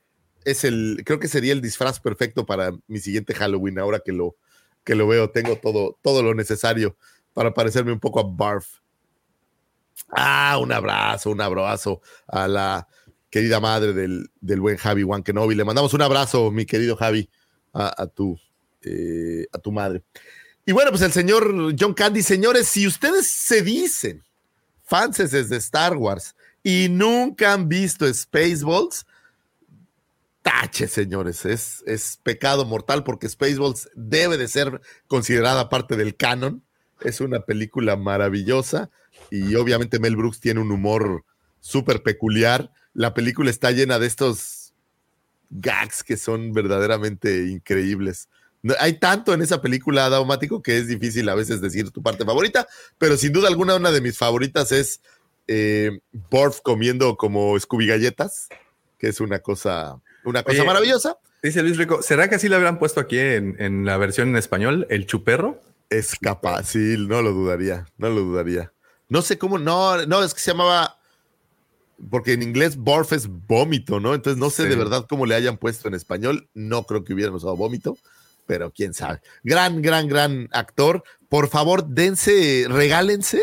es 0.45 0.65
el, 0.65 1.03
creo 1.07 1.21
que 1.21 1.29
sería 1.29 1.53
el 1.53 1.61
disfraz 1.61 2.01
perfecto 2.01 2.45
para 2.45 2.73
mi 2.89 2.99
siguiente 2.99 3.35
Halloween, 3.35 3.79
ahora 3.79 4.01
que 4.05 4.13
lo, 4.13 4.37
que 4.85 4.95
lo 4.95 5.07
veo, 5.07 5.31
tengo 5.31 5.57
todo, 5.57 5.99
todo 6.03 6.23
lo 6.23 6.35
necesario 6.35 6.97
para 7.33 7.53
parecerme 7.53 7.93
un 7.93 8.01
poco 8.01 8.21
a 8.21 8.25
Barf. 8.25 8.79
Ah, 10.11 10.59
un 10.61 10.73
abrazo, 10.73 11.31
un 11.31 11.41
abrazo 11.41 12.01
a 12.27 12.47
la 12.47 12.89
querida 13.31 13.59
madre 13.59 13.93
del, 13.93 14.31
del 14.41 14.61
buen 14.61 14.77
Javi 14.77 15.03
Wankenobi. 15.03 15.55
Le 15.55 15.65
mandamos 15.65 15.95
un 15.95 16.03
abrazo, 16.03 16.51
mi 16.51 16.67
querido 16.67 16.97
Javi, 16.97 17.29
a, 17.73 18.07
tu, 18.07 18.39
eh, 18.83 19.47
a 19.53 19.59
tu 19.59 19.73
madre. 19.73 20.03
Y 20.65 20.73
bueno, 20.73 20.91
pues 20.91 21.03
el 21.03 21.13
señor 21.13 21.75
John 21.79 21.95
Candy, 21.95 22.23
señores, 22.23 22.69
si 22.69 22.87
ustedes 22.87 23.27
se 23.29 23.63
dicen 23.63 24.23
fans 24.83 25.17
de 25.17 25.57
Star 25.57 25.97
Wars 25.97 26.35
y 26.63 26.89
nunca 26.89 27.53
han 27.53 27.69
visto 27.69 28.07
Spaceballs, 28.13 29.05
tache, 30.45 30.87
señores. 30.87 31.45
Es, 31.47 32.21
pecado 32.23 32.65
mortal 32.65 33.03
porque 33.03 33.29
Spaceballs 33.29 33.89
debe 33.97 34.37
de 34.37 34.47
ser 34.47 34.81
considerada 35.09 35.69
parte 35.69 35.97
del 35.97 36.15
canon. 36.15 36.63
Es 37.01 37.21
una 37.21 37.41
película 37.41 37.97
maravillosa 37.97 38.91
y 39.31 39.57
obviamente 39.57 39.99
Mel 39.99 40.17
Brooks 40.17 40.41
tiene 40.41 40.61
un 40.61 40.71
humor 40.71 41.25
súper 41.61 42.03
peculiar. 42.03 42.71
La 42.93 43.15
película 43.15 43.51
está 43.51 43.73
llena 43.73 43.99
de 43.99 44.07
estos 44.07 44.75
gags 45.51 46.05
que 46.05 46.17
son 46.17 46.53
verdaderamente 46.53 47.49
increíbles. 47.49 48.29
hay 48.79 48.99
tanto 48.99 49.33
en 49.35 49.43
esa 49.43 49.63
película, 49.63 50.09
Daumático, 50.09 50.63
que 50.63 50.77
es 50.79 50.89
difícil 50.89 51.29
a 51.29 51.35
veces 51.35 51.61
decir 51.61 51.91
tu 51.91 52.03
parte 52.03 52.25
favorita, 52.25 52.67
pero 52.99 53.17
sin 53.17 53.33
duda 53.33 53.49
alguna 53.49 53.77
una 53.77 53.93
de 53.93 54.01
mis 54.01 54.19
favoritas 54.19 54.73
es 54.73 55.01
eh, 55.49 56.01
Borf 56.31 56.61
comiendo 56.61 57.17
como 57.17 57.59
Scooby 57.59 57.87
galletas, 57.87 58.49
que 58.99 59.09
es 59.09 59.21
una 59.21 59.41
cosa 59.41 60.01
una 60.25 60.43
cosa 60.43 60.65
maravillosa. 60.65 61.19
Dice 61.43 61.63
Luis 61.63 61.77
Rico, 61.77 62.03
¿será 62.03 62.29
que 62.29 62.37
así 62.37 62.49
lo 62.49 62.57
habrían 62.57 62.79
puesto 62.79 63.01
aquí 63.01 63.19
en, 63.19 63.85
la 63.85 63.97
versión 63.97 64.29
en 64.29 64.37
español, 64.37 64.87
el 64.91 65.07
chuperro? 65.07 65.63
Es 65.91 66.17
capaz, 66.21 66.65
sí, 66.65 66.97
no 66.99 67.23
lo 67.23 67.33
dudaría, 67.33 67.87
no 67.99 68.09
lo 68.09 68.23
dudaría. 68.23 68.73
No 69.09 69.23
sé 69.23 69.37
cómo, 69.37 69.59
no, 69.59 70.07
no, 70.07 70.23
es 70.23 70.33
que 70.33 70.41
se 70.41 70.53
llamaba, 70.53 70.99
porque 72.11 72.33
en 72.33 72.43
inglés 72.43 72.83
barf 72.83 73.13
es 73.13 73.29
vómito, 73.29 74.01
¿no? 74.01 74.15
Entonces 74.15 74.41
no 74.41 74.51
sé 74.51 74.65
de 74.65 74.77
verdad 74.77 75.07
cómo 75.09 75.27
le 75.27 75.35
hayan 75.35 75.59
puesto 75.59 75.89
en 75.89 75.95
español, 75.95 76.49
no 76.55 76.85
creo 76.85 77.05
que 77.05 77.13
hubieran 77.13 77.35
usado 77.35 77.57
vómito, 77.57 77.99
pero 78.47 78.71
quién 78.71 78.95
sabe. 78.95 79.21
Gran, 79.43 79.83
gran, 79.83 80.09
gran 80.09 80.49
actor. 80.53 81.05
Por 81.29 81.49
favor, 81.49 81.87
dense, 81.87 82.67
regálense 82.69 83.43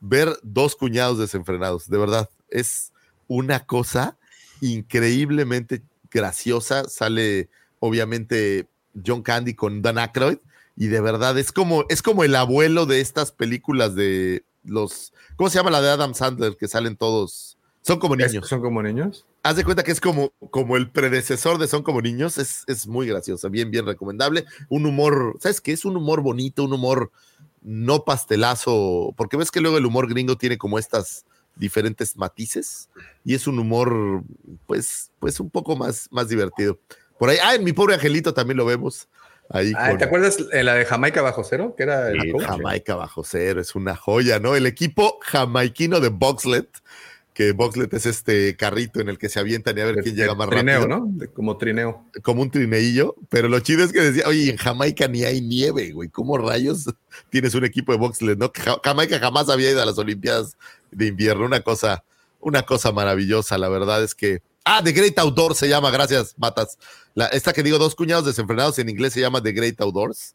ver 0.00 0.38
dos 0.42 0.76
cuñados 0.76 1.18
desenfrenados, 1.18 1.88
de 1.88 1.98
verdad, 1.98 2.28
es 2.48 2.92
una 3.26 3.66
cosa 3.66 4.18
increíblemente 4.60 5.82
graciosa. 6.14 6.88
Sale, 6.88 7.50
obviamente, 7.80 8.68
John 9.04 9.22
Candy 9.22 9.54
con 9.54 9.82
Dan 9.82 9.98
Aykroyd. 9.98 10.38
Y 10.76 10.86
de 10.86 11.00
verdad 11.00 11.38
es 11.38 11.52
como, 11.52 11.84
es 11.88 12.02
como 12.02 12.24
el 12.24 12.34
abuelo 12.34 12.86
de 12.86 13.00
estas 13.00 13.32
películas 13.32 13.94
de 13.94 14.44
los. 14.64 15.12
¿Cómo 15.36 15.50
se 15.50 15.58
llama 15.58 15.70
la 15.70 15.82
de 15.82 15.90
Adam 15.90 16.14
Sandler? 16.14 16.56
Que 16.56 16.68
salen 16.68 16.96
todos. 16.96 17.58
Son 17.82 17.98
como 17.98 18.16
niños. 18.16 18.48
¿Son 18.48 18.62
como 18.62 18.82
niños? 18.82 19.26
Haz 19.42 19.56
de 19.56 19.64
cuenta 19.64 19.82
que 19.82 19.92
es 19.92 20.00
como, 20.00 20.32
como 20.50 20.76
el 20.78 20.90
predecesor 20.90 21.58
de 21.58 21.68
Son 21.68 21.82
como 21.82 22.00
niños. 22.00 22.38
Es, 22.38 22.64
es 22.66 22.86
muy 22.86 23.06
graciosa, 23.06 23.48
bien, 23.48 23.70
bien 23.70 23.84
recomendable. 23.84 24.46
Un 24.70 24.86
humor, 24.86 25.36
¿sabes 25.38 25.60
qué? 25.60 25.72
Es 25.72 25.84
un 25.84 25.96
humor 25.96 26.22
bonito, 26.22 26.64
un 26.64 26.72
humor 26.72 27.12
no 27.64 28.04
pastelazo, 28.04 29.14
porque 29.16 29.36
ves 29.36 29.50
que 29.50 29.60
luego 29.60 29.78
el 29.78 29.86
humor 29.86 30.08
gringo 30.08 30.36
tiene 30.36 30.58
como 30.58 30.78
estas 30.78 31.24
diferentes 31.56 32.16
matices 32.16 32.88
y 33.24 33.34
es 33.34 33.46
un 33.46 33.58
humor, 33.58 34.22
pues, 34.66 35.10
pues 35.18 35.40
un 35.40 35.50
poco 35.50 35.76
más, 35.76 36.08
más 36.10 36.28
divertido. 36.28 36.78
Por 37.18 37.30
ahí, 37.30 37.38
ah, 37.42 37.54
en 37.54 37.64
mi 37.64 37.72
pobre 37.72 37.94
angelito 37.94 38.34
también 38.34 38.56
lo 38.56 38.64
vemos. 38.64 39.08
Ahí 39.50 39.72
ah, 39.76 39.96
¿Te 39.96 40.04
acuerdas 40.04 40.38
la 40.52 40.74
de 40.74 40.84
Jamaica 40.86 41.20
bajo 41.20 41.44
cero? 41.44 41.74
Que 41.76 41.82
era 41.82 42.10
Jamaica 42.46 42.94
bajo 42.94 43.24
cero, 43.24 43.60
es 43.60 43.74
una 43.74 43.94
joya, 43.94 44.40
¿no? 44.40 44.56
El 44.56 44.66
equipo 44.66 45.18
jamaiquino 45.22 46.00
de 46.00 46.08
Boxlet 46.08 46.68
que 47.34 47.50
Boxlet 47.50 47.92
es 47.92 48.06
este 48.06 48.56
carrito 48.56 49.00
en 49.00 49.08
el 49.08 49.18
que 49.18 49.28
se 49.28 49.40
avientan 49.40 49.76
y 49.76 49.80
a 49.80 49.86
ver 49.86 49.96
quién 49.96 50.14
llega 50.14 50.36
más 50.36 50.48
trineo, 50.48 50.86
¿no? 50.86 51.12
como 51.34 51.56
trineo. 51.56 52.04
Como 52.22 52.42
un 52.42 52.50
trineillo, 52.50 53.16
pero 53.28 53.48
lo 53.48 53.58
chido 53.58 53.84
es 53.84 53.92
que 53.92 54.00
decía, 54.00 54.28
oye, 54.28 54.48
en 54.48 54.56
Jamaica 54.56 55.08
ni 55.08 55.24
hay 55.24 55.40
nieve, 55.40 55.90
güey, 55.90 56.08
¿cómo 56.08 56.38
rayos 56.38 56.86
tienes 57.30 57.54
un 57.56 57.64
equipo 57.64 57.90
de 57.90 57.98
Boxlet, 57.98 58.38
no? 58.38 58.52
Jamaica 58.84 59.18
jamás 59.18 59.48
había 59.48 59.72
ido 59.72 59.82
a 59.82 59.86
las 59.86 59.98
Olimpiadas 59.98 60.56
de 60.94 61.06
invierno, 61.06 61.44
una 61.44 61.60
cosa, 61.60 62.04
una 62.40 62.62
cosa 62.62 62.92
maravillosa, 62.92 63.58
la 63.58 63.68
verdad 63.68 64.02
es 64.02 64.14
que... 64.14 64.42
Ah, 64.64 64.80
The 64.82 64.92
Great 64.92 65.18
Outdoors 65.18 65.58
se 65.58 65.68
llama, 65.68 65.90
gracias, 65.90 66.34
Matas. 66.38 66.78
La, 67.14 67.26
esta 67.26 67.52
que 67.52 67.62
digo, 67.62 67.76
dos 67.76 67.94
cuñados 67.94 68.24
desenfrenados 68.24 68.78
en 68.78 68.88
inglés 68.88 69.12
se 69.12 69.20
llama 69.20 69.42
The 69.42 69.52
Great 69.52 69.80
Outdoors. 69.80 70.34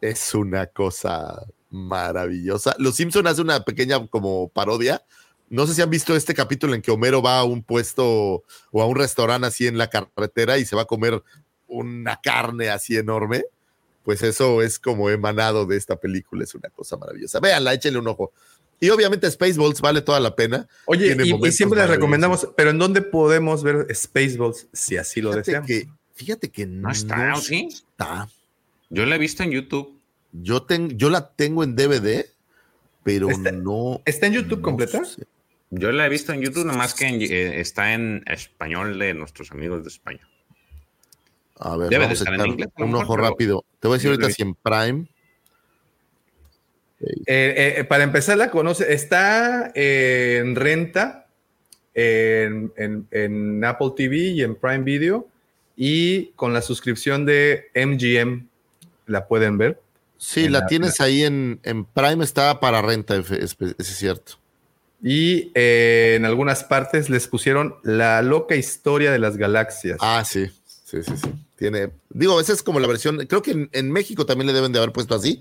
Es 0.00 0.34
una 0.34 0.66
cosa 0.66 1.44
maravillosa. 1.68 2.74
Los 2.78 2.96
Simpson 2.96 3.26
hace 3.26 3.42
una 3.42 3.60
pequeña 3.64 4.06
como 4.06 4.48
parodia 4.48 5.02
no 5.50 5.66
sé 5.66 5.74
si 5.74 5.82
han 5.82 5.90
visto 5.90 6.14
este 6.14 6.34
capítulo 6.34 6.74
en 6.74 6.82
que 6.82 6.90
Homero 6.90 7.22
va 7.22 7.38
a 7.38 7.44
un 7.44 7.62
puesto 7.62 8.44
o 8.70 8.82
a 8.82 8.86
un 8.86 8.96
restaurante 8.96 9.46
así 9.46 9.66
en 9.66 9.78
la 9.78 9.88
carretera 9.88 10.58
y 10.58 10.66
se 10.66 10.76
va 10.76 10.82
a 10.82 10.86
comer 10.86 11.22
una 11.66 12.20
carne 12.20 12.68
así 12.68 12.96
enorme. 12.96 13.44
Pues 14.04 14.22
eso 14.22 14.62
es 14.62 14.78
como 14.78 15.10
emanado 15.10 15.66
de 15.66 15.76
esta 15.76 15.96
película, 15.96 16.44
es 16.44 16.54
una 16.54 16.70
cosa 16.70 16.96
maravillosa. 16.96 17.40
Véanla, 17.40 17.74
échenle 17.74 17.98
un 17.98 18.08
ojo. 18.08 18.32
Y 18.80 18.90
obviamente 18.90 19.30
Spaceballs 19.30 19.80
vale 19.80 20.02
toda 20.02 20.20
la 20.20 20.36
pena. 20.36 20.68
Oye, 20.86 21.16
y, 21.24 21.52
siempre 21.52 21.80
les 21.80 21.90
recomendamos, 21.90 22.48
pero 22.56 22.70
¿en 22.70 22.78
dónde 22.78 23.02
podemos 23.02 23.62
ver 23.62 23.86
Spaceballs 23.94 24.68
si 24.72 24.96
así 24.96 25.20
lo 25.20 25.32
desean? 25.32 25.64
fíjate 26.14 26.50
que 26.50 26.66
no, 26.66 26.90
está, 26.90 27.36
¿sí? 27.36 27.68
está. 27.70 28.28
Yo 28.90 29.06
la 29.06 29.16
he 29.16 29.18
visto 29.18 29.42
en 29.42 29.52
YouTube. 29.52 30.00
Yo, 30.32 30.66
yo 30.68 31.10
la 31.10 31.30
tengo 31.30 31.62
en 31.64 31.76
DVD, 31.76 32.26
pero 33.02 33.28
no. 33.28 34.02
¿Está 34.04 34.26
en 34.26 34.34
YouTube 34.34 34.60
completa? 34.60 35.02
Yo 35.70 35.92
la 35.92 36.06
he 36.06 36.08
visto 36.08 36.32
en 36.32 36.40
YouTube, 36.40 36.64
nomás 36.64 36.94
que 36.94 37.06
eh, 37.06 37.60
está 37.60 37.92
en 37.92 38.22
español 38.26 38.98
de 38.98 39.14
nuestros 39.14 39.52
amigos 39.52 39.82
de 39.82 39.88
España. 39.88 40.26
A 41.56 41.76
ver, 41.76 41.90
Debe 41.90 42.04
vamos 42.04 42.20
a 42.20 42.24
echar 42.34 42.46
inglés, 42.46 42.68
un 42.78 42.94
ojo 42.94 43.16
rápido. 43.16 43.64
Te 43.80 43.88
voy 43.88 43.96
a 43.96 43.98
decir 43.98 44.10
ahorita 44.10 44.30
si 44.30 44.42
en 44.42 44.54
Prime. 44.54 45.08
Eh, 47.00 47.76
eh, 47.78 47.84
para 47.84 48.04
empezar, 48.04 48.36
la 48.38 48.50
conoce. 48.50 48.92
Está 48.92 49.70
en 49.74 50.56
renta 50.56 51.26
en, 51.94 52.72
en, 53.10 53.64
Apple 53.64 53.92
TV 53.96 54.16
y 54.16 54.42
en 54.42 54.54
Prime 54.54 54.84
Video. 54.84 55.28
Y 55.76 56.32
con 56.32 56.52
la 56.52 56.62
suscripción 56.62 57.24
de 57.24 57.66
MGM 57.74 58.48
la 59.06 59.26
pueden 59.26 59.58
ver. 59.58 59.80
Sí, 60.16 60.48
la, 60.48 60.66
tienes 60.66 61.00
ahí 61.00 61.22
en, 61.22 61.60
en, 61.62 61.84
Prime, 61.84 62.24
está 62.24 62.58
para 62.58 62.82
renta, 62.82 63.14
es 63.16 63.56
cierto. 63.78 64.38
Y 65.02 65.52
eh, 65.54 66.14
en 66.16 66.24
algunas 66.24 66.64
partes 66.64 67.08
les 67.08 67.28
pusieron 67.28 67.76
la 67.84 68.20
loca 68.22 68.56
historia 68.56 69.12
de 69.12 69.18
las 69.20 69.36
galaxias. 69.36 69.98
Ah, 70.00 70.24
sí, 70.24 70.50
sí, 70.88 71.02
sí, 71.02 71.16
sí. 71.16 71.30
Tiene, 71.56 71.90
digo, 72.10 72.40
esa 72.40 72.52
es 72.52 72.62
como 72.62 72.80
la 72.80 72.86
versión, 72.86 73.18
creo 73.26 73.42
que 73.42 73.68
en, 73.72 73.90
México 73.92 74.24
también 74.24 74.46
le 74.46 74.52
deben 74.52 74.72
de 74.72 74.78
haber 74.78 74.92
puesto 74.92 75.14
así. 75.14 75.40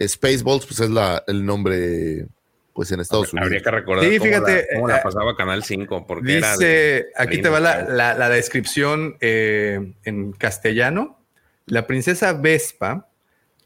Spaceballs, 0.00 0.64
pues 0.66 0.80
es 0.80 0.90
la, 0.90 1.22
el 1.26 1.44
nombre, 1.44 2.26
pues 2.72 2.92
en 2.92 3.00
Estados 3.00 3.28
Habría 3.28 3.46
Unidos. 3.46 3.62
que 3.64 3.70
recordar 3.70 4.04
Sí, 4.04 4.18
cómo, 4.18 4.24
fíjate, 4.30 4.52
la, 4.52 4.74
cómo 4.74 4.88
la 4.88 4.96
eh, 4.96 5.00
pasaba 5.02 5.36
Canal 5.36 5.64
5, 5.64 6.06
porque 6.06 6.38
era 6.38 6.56
de- 6.56 7.06
aquí 7.16 7.42
te 7.42 7.48
va 7.48 7.60
la, 7.60 7.82
la- 7.82 8.14
la 8.14 8.28
descripción 8.28 9.16
eh, 9.20 9.92
en 10.04 10.32
castellano. 10.32 11.18
La 11.66 11.86
princesa 11.86 12.32
Vespa 12.32 13.08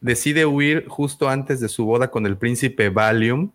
decide 0.01 0.47
huir 0.47 0.87
justo 0.89 1.29
antes 1.29 1.61
de 1.61 1.69
su 1.69 1.85
boda 1.85 2.11
con 2.11 2.25
el 2.27 2.37
príncipe 2.39 2.89
Valium. 2.89 3.53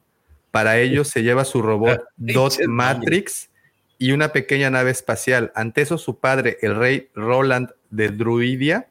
Para 0.52 0.78
ello 0.80 1.04
se 1.04 1.24
lleva 1.24 1.44
su 1.44 1.62
robot 1.62 2.04
Dot 2.16 2.52
Pinches 2.54 2.68
Matrix 2.70 3.50
y 3.98 4.12
una 4.12 4.30
pequeña 4.34 4.70
nave 4.70 4.92
espacial. 4.92 5.52
Ante 5.56 5.82
eso 5.82 5.98
su 5.98 6.20
padre, 6.20 6.58
el 6.62 6.76
rey 6.76 7.10
Roland 7.16 7.70
de 7.90 8.10
Druidia, 8.10 8.88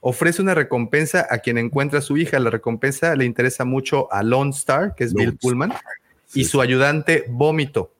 ofrece 0.00 0.42
una 0.42 0.54
recompensa 0.54 1.26
a 1.30 1.38
quien 1.38 1.58
encuentra 1.58 2.00
a 2.00 2.02
su 2.02 2.16
hija. 2.16 2.38
La 2.40 2.50
recompensa 2.50 3.14
le 3.14 3.24
interesa 3.24 3.64
mucho 3.64 4.12
a 4.12 4.22
Lone 4.22 4.50
Star, 4.50 4.94
que 4.94 5.04
es 5.04 5.12
Lone 5.12 5.26
Bill 5.26 5.38
Pullman, 5.38 5.72
y 6.34 6.44
su 6.44 6.60
ayudante 6.60 7.24
Vómito, 7.28 7.92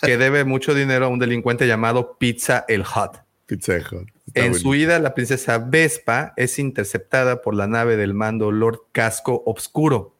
que 0.00 0.16
debe 0.16 0.44
mucho 0.44 0.74
dinero 0.74 1.06
a 1.06 1.08
un 1.08 1.18
delincuente 1.18 1.66
llamado 1.66 2.16
Pizza 2.16 2.64
el 2.68 2.80
Hut. 2.82 3.18
Pizza 3.46 3.74
Hut. 3.76 4.08
Está 4.28 4.46
En 4.46 4.54
su 4.54 4.74
ida, 4.74 4.98
la 4.98 5.14
princesa 5.14 5.58
Vespa 5.58 6.32
es 6.36 6.58
interceptada 6.58 7.42
por 7.42 7.54
la 7.54 7.66
nave 7.66 7.96
del 7.96 8.14
mando 8.14 8.50
Lord 8.50 8.80
Casco 8.92 9.42
Obscuro, 9.44 10.14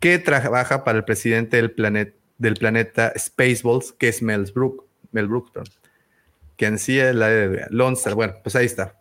que 0.00 0.18
trabaja 0.18 0.82
para 0.82 0.98
el 0.98 1.04
presidente 1.04 1.58
del, 1.58 1.70
planet- 1.70 2.16
del 2.42 2.54
planeta 2.56 3.12
Spaceballs, 3.16 3.92
que 3.92 4.08
es 4.08 4.20
Mel 4.20 4.50
Brooks, 4.52 4.84
Mel 5.12 5.28
Brooks, 5.28 5.52
perdón, 5.52 5.72
que 6.56 6.66
en 6.66 6.78
sí 6.78 6.98
es 6.98 7.14
la 7.14 7.28
de 7.28 7.66
Lone 7.70 7.94
Star. 7.94 8.14
Bueno, 8.14 8.34
pues 8.42 8.56
ahí 8.56 8.66
está. 8.66 8.96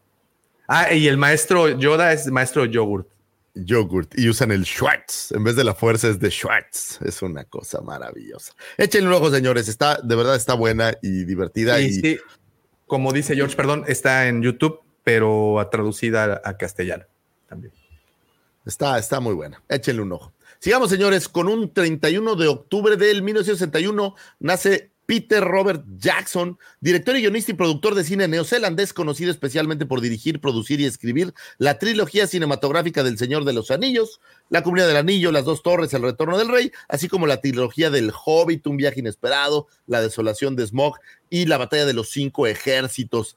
Ah, 0.67 0.93
y 0.93 1.07
el 1.07 1.17
maestro 1.17 1.67
Yoda 1.67 2.13
es 2.13 2.27
maestro 2.27 2.65
yogurt. 2.65 3.07
Yogurt 3.53 4.17
y 4.17 4.29
usan 4.29 4.51
el 4.51 4.63
Schwartz. 4.63 5.31
En 5.31 5.43
vez 5.43 5.55
de 5.57 5.63
la 5.63 5.73
fuerza 5.73 6.07
es 6.07 6.19
de 6.19 6.29
Schwartz. 6.29 7.01
Es 7.01 7.21
una 7.21 7.43
cosa 7.43 7.81
maravillosa. 7.81 8.53
Échenle 8.77 9.07
un 9.07 9.13
ojo, 9.13 9.29
señores. 9.29 9.67
Está, 9.67 9.99
de 10.01 10.15
verdad 10.15 10.35
está 10.35 10.53
buena 10.53 10.93
y 11.01 11.25
divertida. 11.25 11.81
Y 11.81 11.87
Y, 11.87 11.93
sí, 11.93 12.19
como 12.87 13.11
dice 13.11 13.35
George, 13.35 13.55
perdón, 13.55 13.83
está 13.87 14.27
en 14.27 14.41
YouTube, 14.41 14.79
pero 15.03 15.67
traducida 15.69 16.41
a, 16.45 16.49
a 16.49 16.57
castellano 16.57 17.05
también. 17.49 17.73
Está, 18.65 18.97
está 18.99 19.19
muy 19.19 19.33
buena. 19.33 19.61
Échenle 19.67 20.03
un 20.03 20.13
ojo. 20.13 20.31
Sigamos, 20.63 20.91
señores, 20.91 21.27
con 21.27 21.47
un 21.47 21.73
31 21.73 22.35
de 22.35 22.47
octubre 22.47 22.95
del 22.95 23.23
1961 23.23 24.13
nace 24.37 24.91
Peter 25.07 25.43
Robert 25.43 25.83
Jackson, 25.97 26.59
director 26.79 27.17
y 27.17 27.21
guionista 27.21 27.49
y 27.49 27.55
productor 27.55 27.95
de 27.95 28.03
cine 28.03 28.27
neozelandés, 28.27 28.93
conocido 28.93 29.31
especialmente 29.31 29.87
por 29.87 30.01
dirigir, 30.01 30.39
producir 30.39 30.79
y 30.79 30.85
escribir 30.85 31.33
la 31.57 31.79
trilogía 31.79 32.27
cinematográfica 32.27 33.01
del 33.01 33.17
Señor 33.17 33.43
de 33.43 33.53
los 33.53 33.71
Anillos, 33.71 34.21
La 34.49 34.61
Comunidad 34.61 34.87
del 34.87 34.97
Anillo, 34.97 35.31
Las 35.31 35.45
Dos 35.45 35.63
Torres, 35.63 35.95
El 35.95 36.03
Retorno 36.03 36.37
del 36.37 36.49
Rey, 36.49 36.71
así 36.87 37.07
como 37.07 37.25
la 37.25 37.41
trilogía 37.41 37.89
del 37.89 38.13
Hobbit, 38.13 38.67
Un 38.67 38.77
viaje 38.77 38.99
inesperado, 38.99 39.65
La 39.87 39.99
Desolación 39.99 40.55
de 40.55 40.67
Smog 40.67 40.99
y 41.31 41.47
La 41.47 41.57
Batalla 41.57 41.87
de 41.87 41.93
los 41.93 42.11
Cinco 42.11 42.45
Ejércitos. 42.45 43.35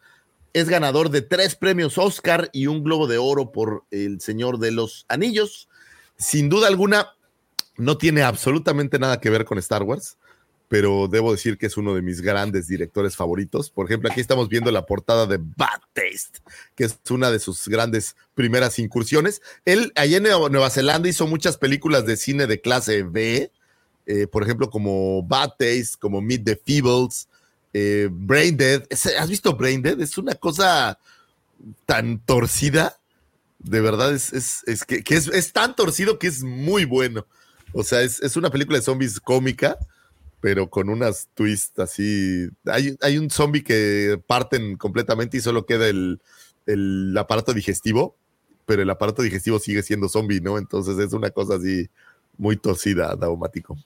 Es 0.53 0.69
ganador 0.69 1.09
de 1.09 1.23
tres 1.23 1.57
premios 1.57 1.97
Oscar 1.97 2.51
y 2.53 2.67
un 2.67 2.85
Globo 2.85 3.07
de 3.07 3.17
Oro 3.17 3.51
por 3.51 3.85
El 3.91 4.21
Señor 4.21 4.59
de 4.59 4.73
los 4.73 5.07
Anillos. 5.09 5.71
Sin 6.17 6.49
duda 6.49 6.69
alguna, 6.69 7.14
no 7.77 7.99
tiene 7.99 8.23
absolutamente 8.23 8.99
nada 8.99 9.21
que 9.21 9.31
ver 9.31 9.45
con 9.45 9.59
Star 9.59 9.83
Wars, 9.83 10.17
pero 10.69 11.09
debo 11.09 11.33
decir 11.33 11.59
que 11.59 11.67
es 11.67 11.77
uno 11.77 11.95
de 11.95 12.03
mis 12.03 12.21
grandes 12.21 12.67
directores 12.67 13.17
favoritos. 13.17 13.71
Por 13.71 13.87
ejemplo, 13.87 14.11
aquí 14.11 14.21
estamos 14.21 14.49
viendo 14.49 14.71
la 14.71 14.87
portada 14.87 15.27
de 15.27 15.39
Bad 15.39 15.81
Taste, 15.93 16.41
que 16.75 16.85
es 16.85 16.99
una 17.11 17.31
de 17.31 17.39
sus 17.39 17.69
grandes 17.69 18.17
primeras 18.35 18.79
incursiones. 18.79 19.43
Él 19.65 19.93
allá 19.95 20.17
en 20.17 20.25
Nueva 20.25 20.71
Zelanda 20.71 21.09
hizo 21.09 21.27
muchas 21.27 21.59
películas 21.59 22.07
de 22.07 22.17
cine 22.17 22.47
de 22.47 22.61
clase 22.61 23.03
B, 23.03 23.51
eh, 24.07 24.27
por 24.27 24.43
ejemplo, 24.43 24.71
como 24.71 25.23
Bad 25.23 25.51
Taste, 25.59 25.97
como 25.99 26.21
Meet 26.21 26.45
the 26.45 26.57
Feebles, 26.65 27.29
eh, 27.73 28.09
Brain 28.11 28.57
Dead. 28.57 28.83
¿Has 29.19 29.29
visto 29.29 29.57
Brain 29.57 29.83
Dead? 29.83 30.01
Es 30.01 30.19
una 30.19 30.35
cosa 30.35 30.99
tan 31.87 32.19
torcida. 32.21 32.99
De 33.59 33.81
verdad, 33.81 34.13
es, 34.13 34.63
que, 34.87 35.03
es 35.09 35.53
tan 35.53 35.75
torcido 35.75 36.19
que 36.19 36.27
es 36.27 36.43
muy 36.43 36.85
bueno. 36.85 37.27
O 37.75 37.83
sea, 37.83 38.03
es, 38.03 38.23
es 38.23 38.37
una 38.37 38.51
película 38.51 38.79
de 38.79 38.85
zombies 38.85 39.21
cómica, 39.21 39.77
pero 40.41 40.71
con 40.71 40.89
unas 40.89 41.29
twists 41.35 41.79
así. 41.79 42.49
Hay, 42.67 42.97
hay 43.03 43.19
un 43.19 43.31
zombie 43.31 43.65
que 43.65 44.21
parten 44.27 44.77
completamente 44.77 45.37
y 45.37 45.41
solo 45.41 45.67
queda 45.67 45.89
el, 45.89 46.21
el 46.67 47.17
aparato 47.19 47.53
digestivo, 47.53 48.17
pero 48.67 48.83
el 48.83 48.91
aparato 48.91 49.23
digestivo 49.23 49.59
sigue 49.59 49.83
siendo 49.83 50.09
zombie, 50.09 50.41
¿no? 50.41 50.57
Entonces 50.59 50.99
es 50.99 51.13
una 51.13 51.31
cosa 51.31 51.57
así 51.57 51.89
muy 52.39 52.57
torcida, 52.57 53.15
daumático. 53.17 53.77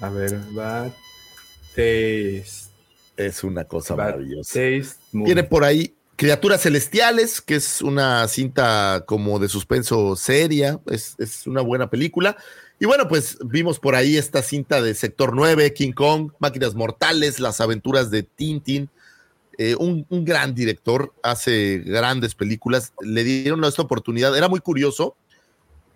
A 0.00 0.10
ver, 0.10 0.38
Bad 0.52 0.92
Taste. 1.70 2.66
Es 3.16 3.44
una 3.44 3.64
cosa 3.64 3.94
Bad 3.94 4.06
maravillosa. 4.06 4.54
Taste. 4.54 4.96
Tiene 5.24 5.44
por 5.44 5.64
ahí 5.64 5.94
Criaturas 6.16 6.62
Celestiales, 6.62 7.40
que 7.42 7.56
es 7.56 7.82
una 7.82 8.26
cinta 8.28 9.04
como 9.06 9.38
de 9.38 9.48
suspenso 9.48 10.16
seria, 10.16 10.80
es, 10.86 11.14
es 11.18 11.46
una 11.46 11.60
buena 11.60 11.90
película. 11.90 12.36
Y 12.78 12.84
bueno, 12.84 13.08
pues 13.08 13.38
vimos 13.42 13.78
por 13.78 13.94
ahí 13.94 14.16
esta 14.16 14.42
cinta 14.42 14.82
de 14.82 14.94
Sector 14.94 15.34
9, 15.34 15.72
King 15.72 15.92
Kong, 15.92 16.32
Máquinas 16.38 16.74
Mortales, 16.74 17.40
Las 17.40 17.60
aventuras 17.60 18.10
de 18.10 18.22
Tintin. 18.22 18.90
Eh, 19.58 19.74
un, 19.78 20.06
gran 20.10 20.54
director, 20.54 21.14
hace 21.22 21.78
grandes 21.78 22.34
películas. 22.34 22.92
Le 23.00 23.24
dieron 23.24 23.64
esta 23.64 23.80
oportunidad. 23.80 24.36
Era 24.36 24.48
muy 24.48 24.60
curioso 24.60 25.16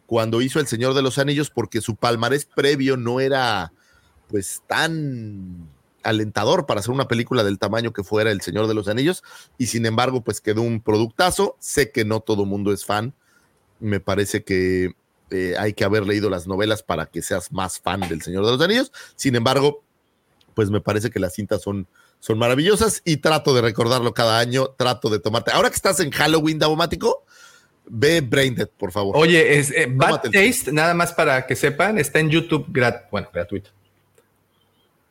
cuando 0.07 0.41
hizo 0.41 0.59
El 0.59 0.67
Señor 0.67 0.95
de 0.95 1.03
los 1.03 1.19
Anillos 1.19 1.51
porque 1.51 1.83
su 1.83 1.97
palmarés 1.97 2.47
previo 2.47 2.97
no 2.97 3.21
era 3.21 3.73
pues 4.29 4.63
tan 4.67 5.69
alentador 6.03 6.65
para 6.65 6.81
hacer 6.81 6.93
una 6.93 7.09
película 7.09 7.45
del 7.45 7.59
tamaño 7.59 7.93
que 7.93 8.03
fuera 8.03 8.31
El 8.31 8.41
Señor 8.41 8.67
de 8.69 8.75
los 8.75 8.89
Anillos 8.89 9.23
y 9.59 9.67
sin 9.67 9.85
embargo 9.85 10.23
pues 10.23 10.41
quedó 10.41 10.63
un 10.63 10.81
productazo. 10.81 11.57
Sé 11.61 11.91
que 11.91 12.07
no 12.07 12.21
todo 12.21 12.47
mundo 12.47 12.73
es 12.73 12.87
fan. 12.87 13.13
Me 13.81 14.01
parece 14.01 14.43
que 14.43 14.95
eh, 15.31 15.55
hay 15.59 15.73
que 15.73 15.85
haber 15.85 16.07
leído 16.07 16.29
las 16.31 16.47
novelas 16.47 16.83
para 16.83 17.07
que 17.07 17.23
seas 17.23 17.53
más 17.53 17.79
fan 17.81 18.01
del 18.09 18.23
Señor 18.23 18.45
de 18.47 18.53
los 18.53 18.61
Anillos. 18.61 18.93
Sin 19.17 19.35
embargo, 19.37 19.83
pues 20.55 20.71
me 20.71 20.81
parece 20.81 21.11
que 21.11 21.19
las 21.21 21.35
cintas 21.35 21.63
son, 21.63 21.87
son 22.19 22.39
maravillosas 22.39 23.03
y 23.05 23.19
trato 23.19 23.55
de 23.55 23.63
recordarlo 23.63 24.13
cada 24.15 24.39
año, 24.39 24.69
trato 24.77 25.09
de 25.09 25.19
tomarte. 25.21 25.51
Ahora 25.53 25.71
que 25.71 25.77
estás 25.77 26.01
en 26.01 26.11
Halloween, 26.11 26.59
Daumático, 26.59 27.25
ve 27.87 28.21
Braindead, 28.21 28.69
por 28.77 28.93
favor. 28.93 29.17
Oye, 29.17 29.59
es, 29.59 29.71
eh, 29.71 29.87
Bad 29.89 30.23
Taste, 30.31 30.73
nada 30.73 30.95
más 30.95 31.13
para 31.13 31.47
que 31.47 31.57
sepan, 31.57 31.99
está 31.99 32.19
en 32.21 32.31
YouTube, 32.31 32.67
grat- 32.69 33.09
bueno, 33.11 33.29
gratuito. 33.33 33.71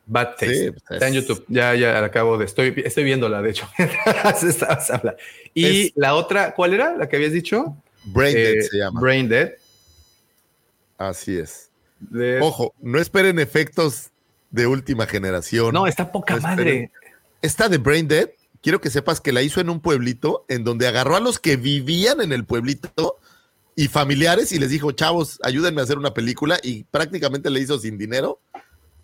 Bad 0.06 0.30
Taste. 0.30 0.54
Sí, 0.54 0.70
pues, 0.72 0.82
está 0.90 1.08
en 1.08 1.14
YouTube. 1.14 1.44
Ya, 1.48 1.74
ya 1.76 2.04
acabo 2.04 2.36
de. 2.36 2.44
Estoy, 2.44 2.74
estoy 2.84 3.04
viéndola, 3.04 3.42
de 3.42 3.50
hecho. 3.50 3.68
Y 5.54 5.86
Es- 5.86 5.92
la 5.96 6.14
otra, 6.14 6.54
¿cuál 6.54 6.74
era? 6.74 6.96
La 6.96 7.08
que 7.08 7.16
habías 7.16 7.32
dicho. 7.32 7.76
Braindead 8.04 8.54
Eh, 8.54 8.62
se 8.62 8.78
llama. 8.78 9.00
Brain 9.00 9.28
Dead. 9.28 9.50
Así 11.00 11.38
es. 11.38 11.70
De- 11.98 12.40
Ojo, 12.40 12.74
no 12.80 12.98
esperen 13.00 13.38
efectos 13.38 14.10
de 14.50 14.66
última 14.66 15.06
generación. 15.06 15.72
no, 15.72 15.86
está 15.86 16.12
poca 16.12 16.36
no 16.36 16.42
madre. 16.42 16.92
Esta 17.40 17.70
de 17.70 17.78
Brain 17.78 18.06
Dead, 18.06 18.28
quiero 18.62 18.82
que 18.82 18.90
sepas 18.90 19.18
que 19.20 19.32
la 19.32 19.40
hizo 19.40 19.62
en 19.62 19.70
un 19.70 19.80
pueblito 19.80 20.44
en 20.48 20.62
donde 20.62 20.86
agarró 20.86 21.16
a 21.16 21.20
los 21.20 21.38
que 21.38 21.56
vivían 21.56 22.20
en 22.20 22.32
el 22.32 22.44
pueblito 22.44 23.18
y 23.76 23.88
familiares 23.88 24.52
y 24.52 24.58
les 24.58 24.68
dijo, 24.68 24.92
chavos, 24.92 25.38
ayúdenme 25.42 25.80
a 25.80 25.84
hacer 25.84 25.96
una 25.96 26.12
película 26.12 26.58
y 26.62 26.84
prácticamente 26.84 27.48
le 27.48 27.60
hizo 27.60 27.78
sin 27.78 27.96
dinero 27.96 28.40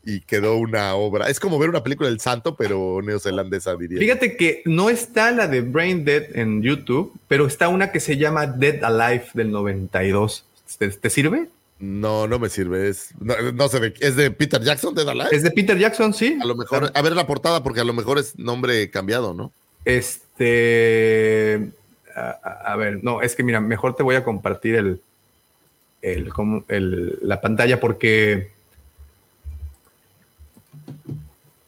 y 0.05 0.21
quedó 0.21 0.57
una 0.59 0.95
obra. 0.97 1.31
Es 1.31 1.41
como 1.41 1.59
ver 1.59 1.71
una 1.71 1.83
película 1.83 2.11
del 2.11 2.21
santo, 2.21 2.57
pero 2.57 3.01
neozelandesa, 3.03 3.75
diría. 3.77 3.99
Fíjate 4.01 4.37
que 4.37 4.61
no 4.67 4.91
está 4.91 5.31
la 5.31 5.49
de 5.49 5.63
Brain 5.63 6.05
Dead 6.05 6.25
en 6.37 6.61
YouTube, 6.63 7.19
pero 7.27 7.47
está 7.47 7.69
una 7.69 7.91
que 7.91 8.01
se 8.01 8.19
llama 8.19 8.47
Dead 8.47 8.85
Alive 8.85 9.29
del 9.33 9.51
92. 9.51 10.45
¿Te, 10.79 10.89
te 10.91 11.09
sirve? 11.11 11.49
No, 11.79 12.27
no 12.27 12.39
me 12.39 12.49
sirve. 12.49 12.89
Es, 12.89 13.11
no, 13.21 13.35
no 13.53 13.69
sé, 13.69 13.81
de- 13.81 13.95
¿es 14.01 14.17
de 14.17 14.31
Peter 14.31 14.63
Jackson 14.63 14.95
de 14.95 15.05
Dalai? 15.05 15.29
Es 15.31 15.43
de 15.43 15.51
Peter 15.51 15.79
Jackson, 15.79 16.15
sí. 16.15 16.39
A 16.41 16.47
lo 16.47 16.55
mejor, 16.57 16.91
a 16.95 17.03
ver 17.03 17.13
la 17.15 17.27
portada, 17.27 17.63
porque 17.63 17.81
a 17.81 17.85
lo 17.85 17.93
mejor 17.93 18.19
es 18.19 18.39
nombre 18.39 18.91
cambiado, 18.91 19.35
¿no? 19.35 19.53
Este. 19.85 21.71
A, 22.15 22.77
ver, 22.77 23.05
no, 23.05 23.21
es 23.21 23.37
que 23.37 23.43
mira, 23.43 23.61
mejor 23.61 23.95
te 23.95 24.03
voy 24.03 24.15
a 24.15 24.25
compartir 24.25 24.75
el, 24.77 25.03
el- 26.01 27.19
la 27.21 27.41
pantalla 27.43 27.79
porque 27.79 28.51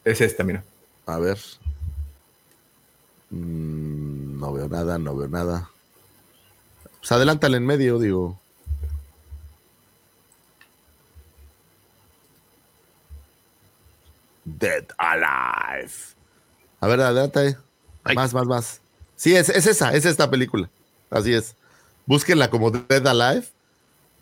es 0.05 0.21
esta, 0.23 0.43
mira. 0.45 0.65
A 1.07 1.19
ver. 1.19 1.39
Mm, 3.31 4.41
no 4.41 4.53
veo 4.55 4.69
nada, 4.71 4.99
no 4.99 5.15
veo 5.17 5.29
nada. 5.29 5.71
Pues 7.01 7.13
adelántale 7.13 7.59
en 7.59 7.67
medio, 7.67 7.99
digo. 7.99 8.41
Dead 14.59 14.85
Alive. 14.97 15.93
A 16.81 16.87
ver, 16.87 17.01
adelante. 17.01 17.57
Más, 18.15 18.33
más, 18.33 18.47
más. 18.47 18.81
Sí, 19.17 19.35
es, 19.37 19.49
es 19.49 19.67
esa, 19.67 19.93
es 19.95 20.05
esta 20.07 20.31
película. 20.31 20.71
Así 21.11 21.35
es. 21.35 21.57
Búsquenla 22.07 22.49
como 22.51 22.71
Dead 22.71 23.07
Alive. 23.07 23.45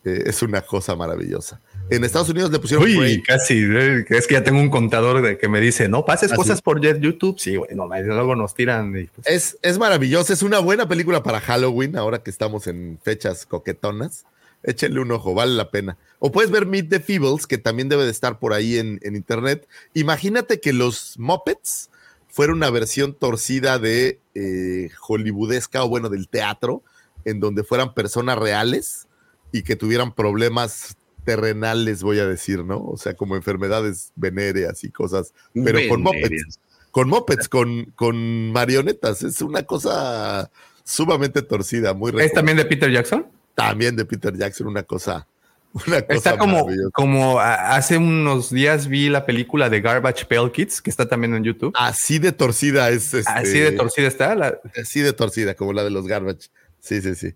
Eh, 0.04 0.22
es 0.26 0.42
una 0.42 0.62
cosa 0.62 0.94
maravillosa. 0.96 1.60
En 1.90 2.02
Estados 2.04 2.28
Unidos 2.28 2.50
le 2.50 2.58
pusieron 2.58 2.84
Uy, 2.84 3.22
casi. 3.22 3.54
eh, 3.58 4.04
Es 4.08 4.26
que 4.26 4.34
ya 4.34 4.42
tengo 4.44 4.60
un 4.60 4.70
contador 4.70 5.20
de 5.22 5.36
que 5.38 5.48
me 5.48 5.60
dice, 5.60 5.88
no 5.88 6.04
pases 6.04 6.32
¿Ah, 6.32 6.36
cosas 6.36 6.62
por 6.62 6.80
YouTube. 6.80 7.38
Sí, 7.38 7.56
güey, 7.56 7.74
no, 7.74 7.86
luego 7.88 8.34
nos 8.34 8.54
tiran. 8.54 8.96
y, 8.96 9.04
pues, 9.06 9.26
Es, 9.26 9.58
es 9.62 9.78
maravillosa, 9.78 10.32
es 10.32 10.42
una 10.42 10.58
buena 10.60 10.88
película 10.88 11.22
para 11.22 11.40
Halloween, 11.40 11.96
ahora 11.96 12.22
que 12.22 12.30
estamos 12.30 12.66
en 12.66 12.98
fechas 13.02 13.46
coquetonas. 13.46 14.24
Échenle 14.66 15.00
un 15.00 15.12
ojo, 15.12 15.32
vale 15.32 15.54
la 15.54 15.70
pena. 15.70 15.96
O 16.18 16.32
puedes 16.32 16.50
ver 16.50 16.66
Meet 16.66 16.90
the 16.90 17.00
Feebles, 17.00 17.46
que 17.46 17.56
también 17.56 17.88
debe 17.88 18.04
de 18.04 18.10
estar 18.10 18.38
por 18.38 18.52
ahí 18.52 18.78
en, 18.78 18.98
en 19.02 19.16
internet. 19.16 19.68
Imagínate 19.94 20.60
que 20.60 20.72
los 20.72 21.18
Muppets 21.18 21.90
fuera 22.28 22.52
una 22.52 22.68
versión 22.68 23.14
torcida 23.14 23.78
de 23.78 24.20
eh, 24.34 24.90
hollywoodesca 25.00 25.82
o 25.84 25.88
bueno, 25.88 26.10
del 26.10 26.28
teatro, 26.28 26.82
en 27.24 27.40
donde 27.40 27.64
fueran 27.64 27.94
personas 27.94 28.38
reales 28.38 29.06
y 29.52 29.62
que 29.62 29.74
tuvieran 29.74 30.14
problemas 30.14 30.96
terrenales, 31.24 32.02
voy 32.02 32.18
a 32.18 32.26
decir, 32.26 32.64
¿no? 32.64 32.84
O 32.84 32.98
sea, 32.98 33.14
como 33.14 33.36
enfermedades 33.36 34.12
venéreas 34.16 34.84
y 34.84 34.90
cosas, 34.90 35.32
pero 35.54 35.78
con 35.88 36.02
Muppets 36.02 36.22
Venéreas. 36.22 36.60
con 36.90 37.08
mopeds, 37.08 37.48
con, 37.48 37.84
con 37.94 38.52
marionetas. 38.52 39.22
Es 39.22 39.42
una 39.42 39.64
cosa 39.64 40.50
sumamente 40.84 41.42
torcida, 41.42 41.94
muy 41.94 42.12
¿Es 42.18 42.32
también 42.32 42.56
de 42.56 42.64
Peter 42.64 42.90
Jackson? 42.90 43.26
También 43.56 43.96
de 43.96 44.04
Peter 44.04 44.36
Jackson, 44.36 44.66
una 44.68 44.82
cosa, 44.82 45.26
una 45.72 46.02
cosa 46.02 46.14
Está 46.14 46.38
como, 46.38 46.66
como 46.92 47.40
hace 47.40 47.96
unos 47.98 48.50
días 48.50 48.86
vi 48.86 49.08
la 49.08 49.26
película 49.26 49.68
de 49.68 49.80
Garbage 49.80 50.26
Pail 50.26 50.50
Kids, 50.52 50.80
que 50.80 50.90
está 50.90 51.08
también 51.08 51.34
en 51.34 51.42
YouTube. 51.44 51.72
Así 51.76 52.18
de 52.18 52.32
torcida 52.32 52.88
es. 52.90 53.12
este, 53.14 53.30
Así 53.32 53.58
de 53.58 53.72
torcida 53.72 54.06
está. 54.08 54.34
la- 54.34 54.58
Así 54.80 55.00
de 55.00 55.12
torcida, 55.12 55.54
como 55.54 55.72
la 55.72 55.82
de 55.84 55.90
los 55.90 56.06
Garbage. 56.06 56.48
Sí, 56.80 57.00
sí, 57.02 57.14
sí. 57.14 57.34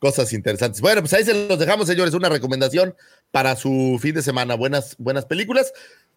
Cosas 0.00 0.32
interesantes. 0.32 0.80
Bueno, 0.80 1.00
pues 1.02 1.12
ahí 1.14 1.24
se 1.24 1.48
los 1.48 1.58
dejamos, 1.58 1.86
señores. 1.88 2.14
Una 2.14 2.28
recomendación 2.28 2.94
para 3.30 3.56
su 3.56 3.98
fin 4.00 4.14
de 4.14 4.22
semana. 4.22 4.54
Buenas, 4.54 4.94
buenas 4.98 5.24
películas. 5.26 5.72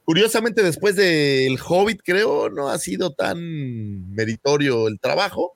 Curiosamente, 0.06 0.62
después 0.64 0.96
del 0.96 1.58
Hobbit, 1.68 2.02
creo, 2.04 2.50
no 2.50 2.70
ha 2.70 2.78
sido 2.78 3.14
tan 3.14 4.14
meritorio 4.14 4.88
el 4.88 5.00
trabajo. 5.00 5.56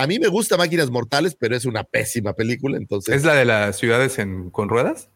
A 0.00 0.06
mí 0.06 0.20
me 0.20 0.28
gusta 0.28 0.56
Máquinas 0.56 0.90
Mortales, 0.90 1.34
pero 1.34 1.56
es 1.56 1.64
una 1.64 1.82
pésima 1.82 2.32
película, 2.32 2.76
entonces. 2.76 3.16
¿Es 3.16 3.24
la 3.24 3.34
de 3.34 3.44
las 3.44 3.76
ciudades 3.76 4.20
en, 4.20 4.48
con 4.50 4.68
ruedas? 4.68 5.10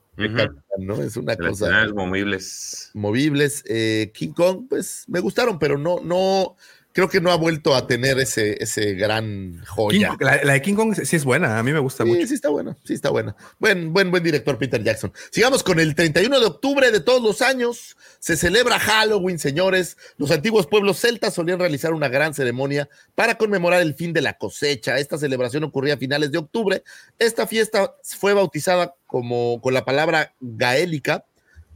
¿no? 0.78 1.00
Es 1.00 1.16
una 1.16 1.36
De 1.36 1.42
las 1.44 1.50
cosa 1.52 1.66
ciudades 1.66 1.92
movibles. 1.94 2.90
movibles. 2.92 3.62
Eh, 3.68 4.10
King 4.12 4.32
Kong, 4.32 4.66
pues 4.68 5.04
me 5.06 5.20
gustaron, 5.20 5.60
pero 5.60 5.78
no, 5.78 6.00
no, 6.00 6.56
creo 6.92 7.08
que 7.08 7.20
no 7.20 7.30
ha 7.30 7.36
vuelto 7.36 7.74
a 7.74 7.86
tener 7.86 8.18
ese, 8.18 8.62
ese 8.62 8.94
gran 8.94 9.52
King- 9.52 9.64
joya. 9.66 10.16
la, 10.20 10.42
la 10.44 10.52
de 10.54 10.62
King 10.62 10.74
Kong 10.74 10.94
sí 11.04 11.16
es 11.16 11.24
buena, 11.24 11.58
a 11.58 11.62
mí 11.62 11.72
me 11.72 11.78
gusta 11.78 12.04
Sí, 12.04 12.10
mucho. 12.10 12.26
sí 12.26 12.34
está 12.34 12.48
buena, 12.50 12.76
sí 12.84 12.94
está 12.94 13.10
buena. 13.10 13.34
Buen, 13.58 13.92
buen, 13.92 14.10
buen 14.10 14.22
director 14.22 14.58
Peter 14.58 14.82
Jackson. 14.82 15.12
Sigamos 15.30 15.62
con 15.62 15.80
el 15.80 15.94
31 15.94 16.38
de 16.40 16.46
octubre 16.46 16.90
de 16.90 17.00
todos 17.00 17.22
los 17.22 17.42
años. 17.42 17.96
Se 18.18 18.36
celebra 18.36 18.78
Halloween, 18.78 19.38
señores. 19.38 19.96
Los 20.16 20.30
antiguos 20.30 20.66
pueblos 20.66 20.98
celtas 21.00 21.34
solían 21.34 21.58
realizar 21.58 21.92
una 21.94 22.08
gran 22.08 22.34
ceremonia 22.34 22.88
para 23.14 23.36
conmemorar 23.36 23.80
el 23.82 23.94
fin 23.94 24.12
de 24.12 24.22
la 24.22 24.38
cosecha. 24.38 24.98
Esta 24.98 25.18
celebración 25.18 25.64
ocurría 25.64 25.94
a 25.94 25.98
finales 25.98 26.30
de 26.30 26.38
octubre. 26.38 26.82
Esta 27.18 27.46
fiesta 27.46 27.94
fue 28.02 28.32
bautizada 28.34 28.94
como 29.06 29.60
con 29.60 29.74
la 29.74 29.84
palabra 29.84 30.34
gaélica 30.40 31.24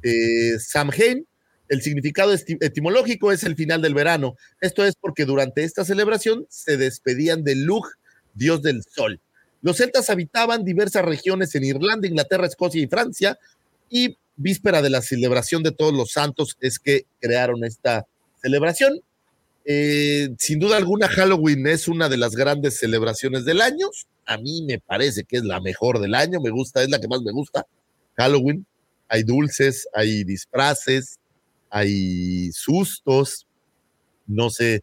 eh, 0.02 0.58
Samhain. 0.58 1.26
El 1.68 1.82
significado 1.82 2.32
etimológico 2.32 3.32
es 3.32 3.42
el 3.44 3.56
final 3.56 3.82
del 3.82 3.94
verano. 3.94 4.36
Esto 4.60 4.84
es 4.84 4.94
porque 4.94 5.24
durante 5.24 5.64
esta 5.64 5.84
celebración 5.84 6.46
se 6.48 6.76
despedían 6.76 7.42
de 7.44 7.56
Lug, 7.56 7.86
dios 8.34 8.62
del 8.62 8.82
sol. 8.84 9.20
Los 9.62 9.78
celtas 9.78 10.10
habitaban 10.10 10.64
diversas 10.64 11.04
regiones 11.04 11.54
en 11.54 11.64
Irlanda, 11.64 12.06
Inglaterra, 12.06 12.46
Escocia 12.46 12.80
y 12.80 12.86
Francia, 12.86 13.38
y 13.88 14.16
víspera 14.36 14.82
de 14.82 14.90
la 14.90 15.02
celebración 15.02 15.62
de 15.62 15.72
todos 15.72 15.94
los 15.94 16.12
santos 16.12 16.56
es 16.60 16.78
que 16.78 17.06
crearon 17.20 17.64
esta 17.64 18.06
celebración. 18.40 19.00
Eh, 19.64 20.28
sin 20.38 20.60
duda 20.60 20.76
alguna, 20.76 21.08
Halloween 21.08 21.66
es 21.66 21.88
una 21.88 22.08
de 22.08 22.16
las 22.16 22.36
grandes 22.36 22.78
celebraciones 22.78 23.44
del 23.44 23.60
año. 23.60 23.88
A 24.26 24.36
mí 24.36 24.62
me 24.62 24.78
parece 24.78 25.24
que 25.24 25.38
es 25.38 25.44
la 25.44 25.60
mejor 25.60 25.98
del 25.98 26.14
año, 26.14 26.40
me 26.40 26.50
gusta, 26.50 26.82
es 26.82 26.90
la 26.90 27.00
que 27.00 27.08
más 27.08 27.22
me 27.22 27.32
gusta. 27.32 27.66
Halloween, 28.16 28.66
hay 29.08 29.22
dulces, 29.22 29.88
hay 29.94 30.24
disfraces, 30.24 31.18
hay 31.70 32.50
sustos. 32.52 33.46
No 34.26 34.50
sé 34.50 34.82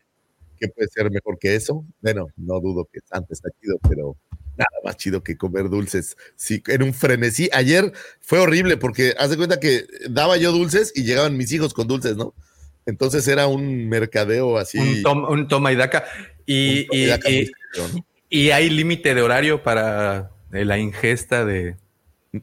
qué 0.60 0.68
puede 0.70 0.88
ser 0.90 1.12
mejor 1.12 1.38
que 1.40 1.56
eso. 1.56 1.86
Bueno, 2.02 2.28
no 2.38 2.60
dudo 2.60 2.88
que 2.92 3.00
Santa 3.02 3.34
está 3.34 3.50
chido, 3.62 3.78
pero 3.88 4.16
nada 4.58 4.70
más 4.84 4.98
chido 4.98 5.24
que 5.24 5.36
comer 5.36 5.70
dulces. 5.70 6.16
Sí, 6.36 6.62
en 6.68 6.84
un 6.84 6.94
frenesí. 6.94 7.50
Ayer 7.54 7.92
fue 8.22 8.40
horrible 8.40 8.78
porque 8.78 9.16
haz 9.18 9.30
de 9.32 9.38
cuenta 9.38 9.60
que 9.60 9.86
daba 10.10 10.38
yo 10.38 10.52
dulces 10.52 10.94
y 10.96 11.04
llegaban 11.04 11.36
mis 11.38 11.52
hijos 11.52 11.74
con 11.74 11.88
dulces, 11.88 12.16
¿no? 12.16 12.34
Entonces 12.86 13.28
era 13.28 13.48
un 13.48 13.88
mercadeo 13.90 14.58
así. 14.58 14.78
Un, 14.78 15.02
tom- 15.04 15.26
un 15.30 15.48
toma 15.48 15.72
y 15.72 15.76
daca. 15.76 16.06
Y, 16.46 16.88
hay 18.52 18.70
límite 18.70 19.14
de 19.16 19.22
horario 19.22 19.64
para 19.64 20.32
la 20.52 20.78
ingesta 20.78 21.46
de. 21.46 21.78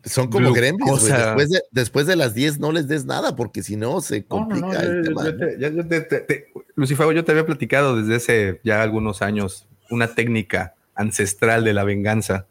Son 0.04 0.28
como 0.28 0.52
gremlins. 0.52 1.04
Después 1.04 1.50
de, 1.50 1.62
después 1.72 2.06
de 2.06 2.16
las 2.16 2.32
10 2.34 2.60
no 2.60 2.70
les 2.70 2.86
des 2.86 3.04
nada 3.06 3.34
porque 3.34 3.62
si 3.62 3.74
no 3.76 4.00
se 4.00 4.24
No, 4.30 4.40
no, 4.40 4.48
complica 4.48 4.66
no, 4.68 4.80
el 4.80 4.96
yo- 4.96 5.02
tema. 5.08 5.24
yo 5.24 5.36
te- 5.36 5.58
ya- 5.58 5.68
yo 5.70 5.86
te- 5.88 6.00
te- 6.02 6.20
te- 6.20 6.52
Lucifago, 6.76 7.12
yo 7.12 7.24
te 7.24 7.32
había 7.32 7.44
platicado 7.46 7.96
desde 7.96 8.14
hace 8.14 8.60
ya 8.62 8.82
algunos 8.82 9.20
años 9.22 9.66
una 9.90 10.14
técnica 10.14 10.74
ancestral 10.94 11.64
de 11.64 11.74
la 11.74 11.84
venganza. 11.84 12.46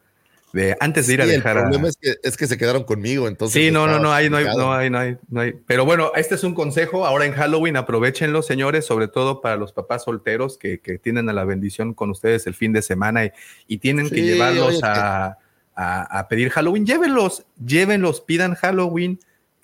De 0.52 0.76
antes 0.80 1.06
de 1.06 1.14
ir 1.14 1.22
a 1.22 1.26
el 1.26 1.30
dejar 1.30 1.60
a. 1.60 1.62
problema 1.62 1.88
es 1.90 1.96
que, 1.96 2.16
es 2.24 2.36
que 2.36 2.48
se 2.48 2.58
quedaron 2.58 2.84
conmigo, 2.84 3.28
entonces. 3.28 3.62
Sí, 3.64 3.70
no, 3.72 3.86
no, 3.86 4.00
no 4.00 4.12
hay, 4.12 4.32
no 4.32 4.38
hay, 4.38 4.46
no 4.46 4.74
hay, 4.74 4.90
no 4.90 4.98
hay, 4.98 5.18
no 5.30 5.42
hay. 5.42 5.54
Pero 5.68 5.86
bueno, 5.86 6.12
este 6.16 6.34
es 6.34 6.44
un 6.44 6.56
consejo. 6.56 7.06
Ahora 7.06 7.26
en 7.26 7.34
Halloween, 7.34 7.78
aprovechenlo, 7.78 8.42
señores, 8.42 8.84
sobre 8.84 9.08
todo 9.08 9.42
para 9.42 9.58
los 9.58 9.74
papás 9.74 10.06
solteros 10.06 10.58
que, 10.58 10.80
que 10.80 10.98
tienen 10.98 11.30
a 11.30 11.34
la 11.34 11.44
bendición 11.46 11.94
con 11.94 12.10
ustedes 12.10 12.48
el 12.48 12.56
fin 12.56 12.74
de 12.74 12.82
semana 12.82 13.26
y, 13.26 13.32
y 13.68 13.78
tienen 13.78 14.10
que 14.10 14.24
llevarlos 14.24 14.68
oye, 14.70 14.80
a, 14.84 15.38
a- 15.80 16.20
a 16.20 16.28
pedir 16.28 16.50
Halloween. 16.50 16.86
Llévenlos, 16.86 17.46
llévenlos, 17.66 18.20
pidan 18.20 18.54
Halloween, 18.56 19.20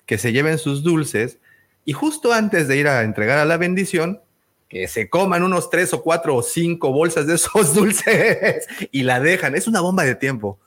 que 0.06 0.16
se 0.16 0.32
lleven 0.32 0.56
sus 0.58 0.82
dulces 0.82 1.38
y 1.84 1.92
justo 1.92 2.32
antes 2.32 2.68
de 2.68 2.78
ir 2.78 2.88
a 2.88 3.02
entregar 3.02 3.38
a 3.38 3.44
la 3.44 3.58
bendición, 3.58 4.22
que 4.68 4.88
se 4.88 5.10
coman 5.10 5.42
unos 5.42 5.68
tres 5.68 5.92
o 5.92 6.02
cuatro 6.02 6.34
o 6.34 6.42
cinco 6.42 6.90
bolsas 6.90 7.26
de 7.26 7.34
esos 7.34 7.74
dulces 7.74 8.66
y 8.90 9.02
la 9.02 9.20
dejan. 9.20 9.54
Es 9.54 9.68
una 9.68 9.80
bomba 9.82 10.04
de 10.04 10.14
tiempo. 10.14 10.58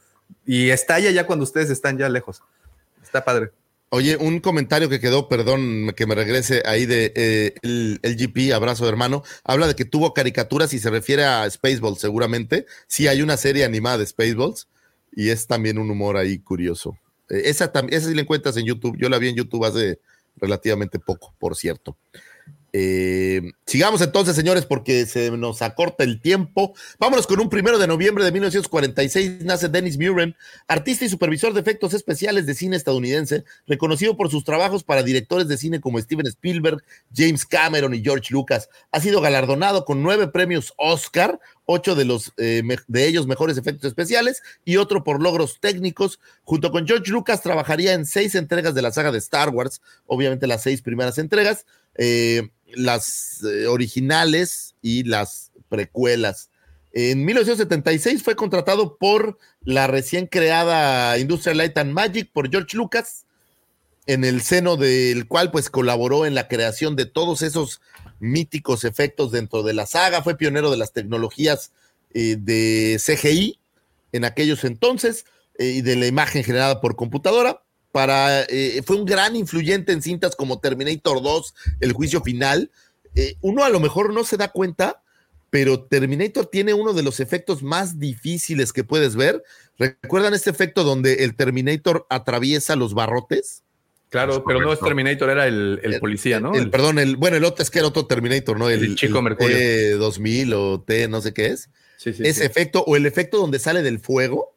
Y 0.46 0.70
estalla 0.70 1.10
ya 1.10 1.26
cuando 1.26 1.44
ustedes 1.44 1.72
están 1.72 1.98
ya 1.98 2.08
lejos. 2.10 2.44
Está 3.04 3.26
padre. 3.26 3.50
Oye, 3.90 4.18
un 4.18 4.40
comentario 4.40 4.88
que 4.88 5.00
quedó, 5.00 5.28
perdón 5.28 5.94
que 5.98 6.06
me 6.06 6.14
regrese 6.14 6.62
ahí 6.66 6.86
de 6.86 7.12
eh, 7.16 7.56
el, 7.64 8.00
GP, 8.04 8.54
abrazo 8.54 8.88
hermano, 8.88 9.24
habla 9.44 9.66
de 9.66 9.76
que 9.76 9.84
tuvo 9.84 10.14
caricaturas 10.14 10.74
y 10.74 10.80
se 10.80 10.92
refiere 10.92 11.26
a 11.26 11.50
Spaceballs 11.50 12.00
seguramente. 12.00 12.68
Sí, 12.86 13.08
hay 13.08 13.24
una 13.24 13.36
serie 13.36 13.66
animada 13.66 13.98
de 13.98 14.06
Spaceballs 14.06 14.68
y 15.12 15.30
es 15.30 15.48
también 15.48 15.78
un 15.78 15.90
humor 15.90 16.18
ahí 16.18 16.40
curioso. 16.40 16.98
Eh, 17.30 17.44
esa, 17.46 17.72
esa 17.90 18.08
sí 18.08 18.16
la 18.16 18.22
encuentras 18.22 18.58
en 18.58 18.66
YouTube, 18.66 18.98
yo 18.98 19.10
la 19.10 19.20
vi 19.20 19.30
en 19.30 19.36
YouTube 19.36 19.66
hace 19.66 20.00
relativamente 20.38 21.00
poco, 21.00 21.34
por 21.40 21.56
cierto. 21.56 21.98
Eh, 22.72 23.52
sigamos 23.66 24.02
entonces, 24.02 24.36
señores, 24.36 24.66
porque 24.66 25.06
se 25.06 25.32
nos 25.32 25.62
acorta 25.62 26.04
el 26.04 26.22
tiempo. 26.22 26.74
Vámonos 27.00 27.28
con 27.28 27.40
un 27.40 27.50
primero 27.50 27.80
de 27.80 27.88
noviembre 27.88 28.24
de 28.24 28.32
1946. 28.32 29.44
Nace 29.44 29.70
Dennis 29.70 29.98
Muren, 29.98 30.36
artista 30.68 31.06
y 31.06 31.10
supervisor 31.10 31.54
de 31.54 31.62
efectos 31.62 31.94
especiales 31.94 32.46
de 32.46 32.54
cine 32.54 32.76
estadounidense, 32.76 33.44
reconocido 33.68 34.16
por 34.18 34.30
sus 34.30 34.44
trabajos 34.44 34.84
para 34.84 35.04
directores 35.04 35.48
de 35.48 35.58
cine 35.58 35.82
como 35.82 36.00
Steven 36.00 36.28
Spielberg, 36.28 36.84
James 37.16 37.46
Cameron 37.46 37.94
y 37.94 38.02
George 38.04 38.34
Lucas. 38.34 38.70
Ha 38.92 39.00
sido 39.00 39.22
galardonado 39.22 39.86
con 39.86 40.04
nueve 40.04 40.28
premios 40.28 40.74
Oscar, 40.78 41.40
ocho 41.66 41.96
de, 41.96 42.06
los, 42.06 42.34
eh, 42.38 42.64
de 42.88 43.08
ellos 43.08 43.28
mejores 43.28 43.58
efectos 43.58 43.88
especiales 43.88 44.42
y 44.66 44.78
otro 44.78 45.04
por 45.04 45.22
logros 45.22 45.60
técnicos. 45.60 46.20
Junto 46.44 46.72
con 46.72 46.88
George 46.88 47.12
Lucas 47.12 47.42
trabajaría 47.42 47.94
en 47.94 48.06
seis 48.06 48.36
entregas 48.36 48.74
de 48.74 48.82
la 48.82 48.92
saga 48.92 49.12
de 49.12 49.20
Star 49.20 49.50
Wars, 49.50 49.82
obviamente 50.08 50.48
las 50.48 50.64
seis 50.64 50.82
primeras 50.82 51.18
entregas, 51.18 51.66
eh, 51.96 52.50
las 52.74 53.44
eh, 53.44 53.68
originales 53.68 54.76
y 54.82 55.04
las 55.04 55.52
precuelas. 55.70 56.50
En 56.92 57.24
1976 57.24 58.24
fue 58.24 58.36
contratado 58.36 58.98
por 58.98 59.38
la 59.62 59.88
recién 59.88 60.26
creada 60.26 61.18
Industrial 61.18 61.58
Light 61.58 61.78
and 61.78 61.94
Magic 61.94 62.32
por 62.32 62.50
George 62.50 62.76
Lucas, 62.76 63.26
en 64.08 64.24
el 64.24 64.42
seno 64.42 64.76
del 64.76 65.28
cual 65.28 65.52
pues 65.52 65.70
colaboró 65.70 66.26
en 66.26 66.34
la 66.34 66.48
creación 66.48 66.96
de 66.96 67.06
todos 67.06 67.44
esos 67.44 67.80
míticos 68.20 68.84
efectos 68.84 69.32
dentro 69.32 69.62
de 69.62 69.74
la 69.74 69.86
saga, 69.86 70.24
fue 70.24 70.36
pionero 70.36 70.72
de 70.72 70.78
las 70.78 70.94
tecnologías 70.94 71.72
eh, 72.14 72.38
de 72.40 73.00
CGI 73.00 73.60
en 74.12 74.26
aquellos 74.26 74.64
entonces 74.64 75.26
eh, 75.60 75.66
y 75.66 75.82
de 75.82 75.96
la 75.96 76.08
imagen 76.08 76.44
generada 76.44 76.82
por 76.82 76.96
computadora. 76.96 77.62
Para, 77.92 78.44
eh, 78.44 78.82
fue 78.86 78.98
un 78.98 79.06
gran 79.06 79.36
influyente 79.36 79.92
en 79.92 80.02
cintas 80.02 80.36
como 80.36 80.60
Terminator 80.60 81.22
2, 81.22 81.54
El 81.80 81.94
Juicio 81.94 82.22
Final. 82.22 82.72
Eh, 83.16 83.36
uno 83.42 83.64
a 83.64 83.70
lo 83.70 83.80
mejor 83.80 84.14
no 84.14 84.24
se 84.24 84.38
da 84.38 84.50
cuenta, 84.50 85.02
pero 85.50 85.84
Terminator 85.84 86.46
tiene 86.46 86.74
uno 86.74 86.94
de 86.94 87.04
los 87.04 87.20
efectos 87.20 87.64
más 87.64 88.00
difíciles 88.00 88.72
que 88.74 88.84
puedes 88.84 89.16
ver. 89.16 89.44
¿Recuerdan 89.78 90.34
este 90.34 90.50
efecto 90.50 90.84
donde 90.84 91.24
el 91.24 91.36
Terminator 91.36 92.06
atraviesa 92.10 92.76
los 92.76 92.94
barrotes? 92.94 93.64
Claro, 94.10 94.44
pero 94.44 94.60
no 94.60 94.74
es 94.74 94.80
Terminator, 94.80 95.30
era 95.30 95.48
el, 95.48 95.80
el 95.84 96.00
policía, 96.00 96.40
¿no? 96.40 96.54
El, 96.56 96.72
perdón, 96.72 96.98
el, 96.98 97.16
bueno, 97.16 97.38
el 97.38 97.44
otro 97.44 97.62
es 97.62 97.70
que 97.70 97.78
era 97.78 97.88
otro 97.88 98.08
Terminator, 98.08 98.58
¿no? 98.58 98.68
El, 98.70 98.96
chico 98.96 99.22
Mercurio. 99.22 99.56
T2000 99.56 100.54
o 100.56 100.82
T, 100.82 101.08
no 101.08 101.22
sé 101.22 101.32
qué 101.34 101.48
es. 101.48 101.70
Sí, 101.98 102.14
sí, 102.14 102.24
Ese 102.26 102.46
efecto, 102.46 102.84
o 102.88 102.96
el 102.96 103.06
efecto 103.06 103.38
donde 103.38 103.60
sale 103.60 103.84
del 103.84 104.00
fuego. 104.00 104.56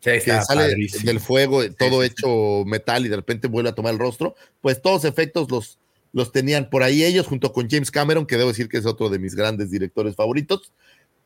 Sí, 0.00 0.12
que 0.24 0.42
sale 0.42 0.74
del 1.04 1.20
fuego, 1.20 1.62
todo 1.74 2.02
hecho 2.02 2.64
metal 2.64 3.04
y 3.04 3.10
de 3.10 3.16
repente 3.16 3.48
vuelve 3.48 3.68
a 3.68 3.74
tomar 3.74 3.92
el 3.92 3.98
rostro. 3.98 4.34
Pues 4.62 4.80
todos 4.80 5.04
efectos 5.04 5.50
los, 5.50 5.78
los 6.12 6.32
tenían 6.32 6.70
por 6.70 6.82
ahí 6.82 7.04
ellos, 7.04 7.26
junto 7.26 7.52
con 7.52 7.68
James 7.68 7.90
Cameron, 7.90 8.26
que 8.26 8.38
debo 8.38 8.48
decir 8.48 8.68
que 8.68 8.78
es 8.78 8.86
otro 8.86 9.10
de 9.10 9.18
mis 9.18 9.34
grandes 9.34 9.70
directores 9.70 10.16
favoritos. 10.16 10.72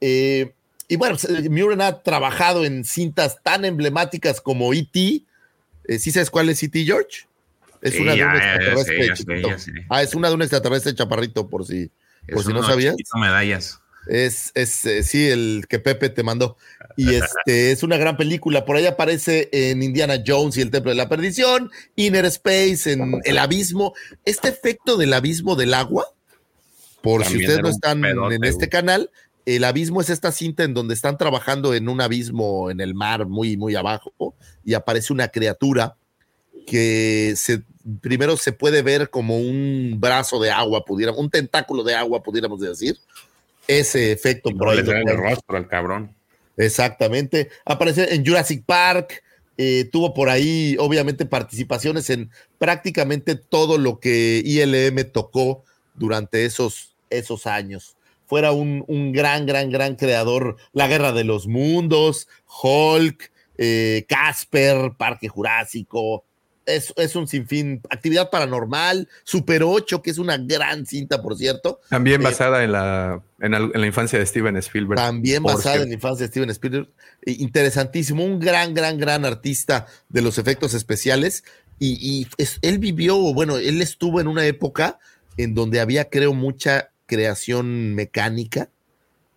Eh, 0.00 0.52
y 0.88 0.96
bueno, 0.96 1.16
pues, 1.16 1.48
Muren 1.50 1.80
ha 1.80 2.02
trabajado 2.02 2.64
en 2.64 2.84
cintas 2.84 3.38
tan 3.42 3.64
emblemáticas 3.64 4.40
como 4.40 4.74
E.T. 4.74 5.22
Eh, 5.86 5.98
¿Sí 5.98 6.10
sabes 6.10 6.30
cuál 6.30 6.48
es 6.48 6.62
E.T., 6.62 6.84
George? 6.84 7.26
Es 7.80 8.00
una 8.00 8.14
de 8.14 8.24
un 8.24 8.34
extraterrestre 8.34 9.84
Ah, 9.88 10.02
es 10.02 10.14
una 10.14 10.28
de 10.28 10.34
un 10.34 10.42
extraterrestre 10.42 10.94
chaparrito, 10.94 11.48
por 11.48 11.66
si, 11.66 11.90
por 12.32 12.42
si 12.42 12.52
no 12.52 12.62
sabías. 12.62 12.96
medallas. 13.14 13.80
Es, 14.06 14.52
es 14.54 14.84
eh, 14.86 15.02
sí, 15.02 15.28
el 15.28 15.66
que 15.68 15.78
Pepe 15.78 16.08
te 16.08 16.22
mandó. 16.22 16.56
Y 16.96 17.14
este 17.14 17.72
es 17.72 17.82
una 17.82 17.96
gran 17.96 18.16
película. 18.16 18.64
Por 18.64 18.76
ahí 18.76 18.86
aparece 18.86 19.48
en 19.52 19.82
Indiana 19.82 20.22
Jones 20.24 20.56
y 20.56 20.60
el 20.60 20.70
Templo 20.70 20.90
de 20.90 20.96
la 20.96 21.08
Perdición, 21.08 21.70
Inner 21.96 22.24
Space, 22.26 22.92
en 22.92 23.20
El 23.24 23.38
Abismo. 23.38 23.94
Este 24.24 24.48
efecto 24.48 24.96
del 24.96 25.12
abismo 25.12 25.56
del 25.56 25.74
agua, 25.74 26.06
por 27.02 27.24
si 27.24 27.38
ustedes 27.38 27.60
no 27.60 27.68
están 27.68 28.04
en 28.04 28.44
este 28.44 28.68
canal, 28.68 29.10
el 29.46 29.64
abismo 29.64 30.00
es 30.00 30.08
esta 30.08 30.32
cinta 30.32 30.64
en 30.64 30.72
donde 30.72 30.94
están 30.94 31.18
trabajando 31.18 31.74
en 31.74 31.88
un 31.88 32.00
abismo 32.00 32.70
en 32.70 32.80
el 32.80 32.94
mar 32.94 33.26
muy, 33.26 33.56
muy 33.56 33.74
abajo 33.74 34.34
y 34.64 34.74
aparece 34.74 35.12
una 35.12 35.28
criatura 35.28 35.96
que 36.66 37.34
se 37.36 37.62
primero 38.00 38.36
se 38.36 38.52
puede 38.52 38.82
ver 38.82 39.10
como 39.10 39.38
un 39.38 39.96
brazo 39.98 40.40
de 40.40 40.50
agua, 40.50 40.84
pudiéramos, 40.84 41.20
un 41.20 41.30
tentáculo 41.30 41.82
de 41.82 41.94
agua, 41.94 42.22
pudiéramos 42.22 42.60
decir. 42.60 42.98
Ese 43.66 44.12
efecto 44.12 44.50
por 44.50 44.70
ahí. 44.70 44.82
Le 44.82 45.00
el 45.00 45.16
rostro 45.16 45.56
al 45.56 45.68
cabrón. 45.68 46.14
Exactamente. 46.56 47.48
Aparece 47.64 48.14
en 48.14 48.24
Jurassic 48.24 48.64
Park. 48.64 49.22
Eh, 49.56 49.88
tuvo 49.92 50.14
por 50.14 50.28
ahí, 50.30 50.76
obviamente, 50.78 51.26
participaciones 51.26 52.10
en 52.10 52.30
prácticamente 52.58 53.36
todo 53.36 53.78
lo 53.78 54.00
que 54.00 54.42
ILM 54.44 55.12
tocó 55.12 55.64
durante 55.94 56.44
esos, 56.44 56.96
esos 57.10 57.46
años. 57.46 57.96
Fuera 58.26 58.52
un, 58.52 58.84
un 58.88 59.12
gran, 59.12 59.46
gran, 59.46 59.70
gran 59.70 59.96
creador. 59.96 60.56
La 60.72 60.88
Guerra 60.88 61.12
de 61.12 61.24
los 61.24 61.46
Mundos, 61.46 62.26
Hulk, 62.62 63.30
eh, 63.58 64.04
Casper, 64.08 64.92
Parque 64.96 65.28
Jurásico, 65.28 66.24
es, 66.66 67.16
un 67.16 67.26
sinfín, 67.28 67.80
actividad 67.90 68.30
paranormal, 68.30 69.08
Super 69.22 69.62
8, 69.62 70.02
que 70.02 70.10
es 70.10 70.18
una 70.18 70.36
gran 70.36 70.86
cinta, 70.86 71.22
por 71.22 71.36
cierto. 71.36 71.80
También 71.88 72.20
eh, 72.20 72.24
basada 72.24 72.64
en, 72.64 72.72
la, 72.72 73.22
en, 73.40 73.52
la 73.52 73.86
infancia 73.86 74.18
de 74.18 74.26
Steven 74.26 74.56
Spielberg. 74.56 74.96
También 74.96 75.42
basada 75.42 75.82
en 75.82 75.88
la 75.88 75.94
infancia 75.94 76.26
de 76.26 76.30
Steven 76.30 76.50
Spielberg. 76.50 76.88
Interesantísimo, 77.26 78.24
un 78.24 78.38
gran, 78.38 78.74
gran, 78.74 78.98
gran 78.98 79.24
artista 79.24 79.86
de 80.08 80.22
los 80.22 80.38
efectos 80.38 80.74
especiales. 80.74 81.44
Y, 81.78 82.26
él 82.62 82.78
vivió, 82.78 83.16
bueno, 83.34 83.58
él 83.58 83.82
estuvo 83.82 84.20
en 84.20 84.28
una 84.28 84.46
época 84.46 84.98
en 85.36 85.54
donde 85.54 85.80
había, 85.80 86.08
creo, 86.08 86.32
mucha 86.32 86.90
creación 87.06 87.94
mecánica. 87.94 88.70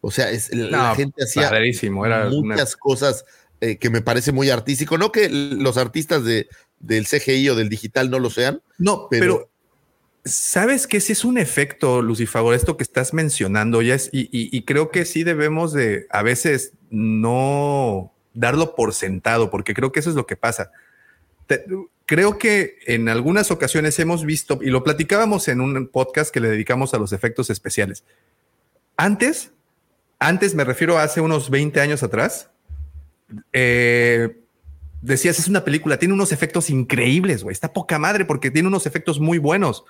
O 0.02 0.12
sea, 0.12 0.30
es, 0.30 0.54
la 0.54 0.96
gente 0.96 1.24
hacía 1.24 1.52
muchas 2.30 2.76
cosas 2.78 3.26
eh, 3.60 3.78
que 3.78 3.90
me 3.90 4.02
parece 4.02 4.32
muy 4.32 4.52
artístico. 4.52 5.00
No 5.00 5.12
que 5.12 5.30
los 5.30 5.78
artistas 5.78 6.24
de, 6.24 6.48
del 6.80 7.08
CGI 7.08 7.50
o 7.50 7.56
del 7.56 7.70
digital 7.70 8.10
no 8.10 8.20
lo 8.20 8.30
sean. 8.30 8.62
No, 8.78 9.08
pero, 9.10 9.50
sabes 10.28 10.88
que 10.88 11.00
si 11.00 11.14
es 11.14 11.26
un 11.26 11.38
efecto, 11.38 12.02
Lucifagor, 12.02 12.54
esto 12.54 12.78
que 12.78 12.84
estás 12.84 13.14
mencionando, 13.14 13.82
ya 13.82 13.96
es, 13.96 14.10
y, 14.12 14.62
creo 14.64 14.92
que 14.92 15.06
sí 15.06 15.24
debemos 15.24 15.74
de 15.74 16.06
a 16.10 16.24
veces 16.24 16.74
no 16.90 18.12
darlo 18.34 18.76
por 18.76 18.94
sentado, 18.94 19.50
porque 19.50 19.74
creo 19.74 19.92
que 19.92 20.00
eso 20.00 20.10
es 20.10 20.16
lo 20.16 20.28
que 20.28 20.36
pasa. 20.36 20.72
creo 22.06 22.38
que 22.38 22.78
en 22.86 23.10
algunas 23.10 23.52
ocasiones 23.52 24.00
hemos 24.00 24.26
visto, 24.26 24.60
y 24.62 24.70
lo 24.70 24.84
platicábamos 24.84 25.48
en 25.48 25.62
un 25.62 25.88
podcast 25.88 26.34
que 26.34 26.40
le 26.40 26.50
dedicamos 26.50 26.94
a 26.94 27.00
los 27.00 27.14
efectos 27.14 27.50
especiales. 27.50 28.04
Antes, 28.96 29.52
antes 30.20 30.56
me 30.56 30.64
refiero 30.64 30.98
a 30.98 31.04
hace 31.04 31.22
unos 31.22 31.50
20 31.50 31.80
años 31.80 32.04
atrás, 32.04 32.50
eh, 33.54 34.38
decías, 35.02 35.40
es 35.40 35.48
una 35.48 35.64
película, 35.64 36.00
tiene 36.00 36.14
unos 36.14 36.32
efectos 36.32 36.70
increíbles, 36.70 37.44
güey. 37.44 37.54
Está 37.54 37.74
poca 37.74 38.00
madre 38.00 38.26
porque 38.26 38.52
tiene 38.52 38.68
unos 38.68 38.86
efectos 38.86 39.20
muy 39.20 39.38
buenos. 39.38 39.86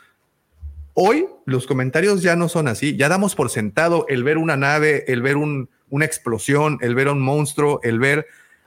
Hoy 0.93 1.27
los 1.45 1.67
comentarios 1.67 2.21
ya 2.21 2.35
no 2.35 2.49
son 2.49 2.67
así. 2.67 2.95
Ya 2.97 3.07
damos 3.07 3.35
por 3.35 3.49
sentado 3.49 4.05
el 4.09 4.23
ver 4.23 4.37
una 4.37 4.57
nave, 4.57 5.05
el 5.07 5.21
ver 5.21 5.37
una 5.37 6.05
explosión, 6.05 6.79
el 6.81 6.95
ver 6.95 7.07
un 7.07 7.21
monstruo, 7.21 7.79
el 7.83 7.99
ver 7.99 8.25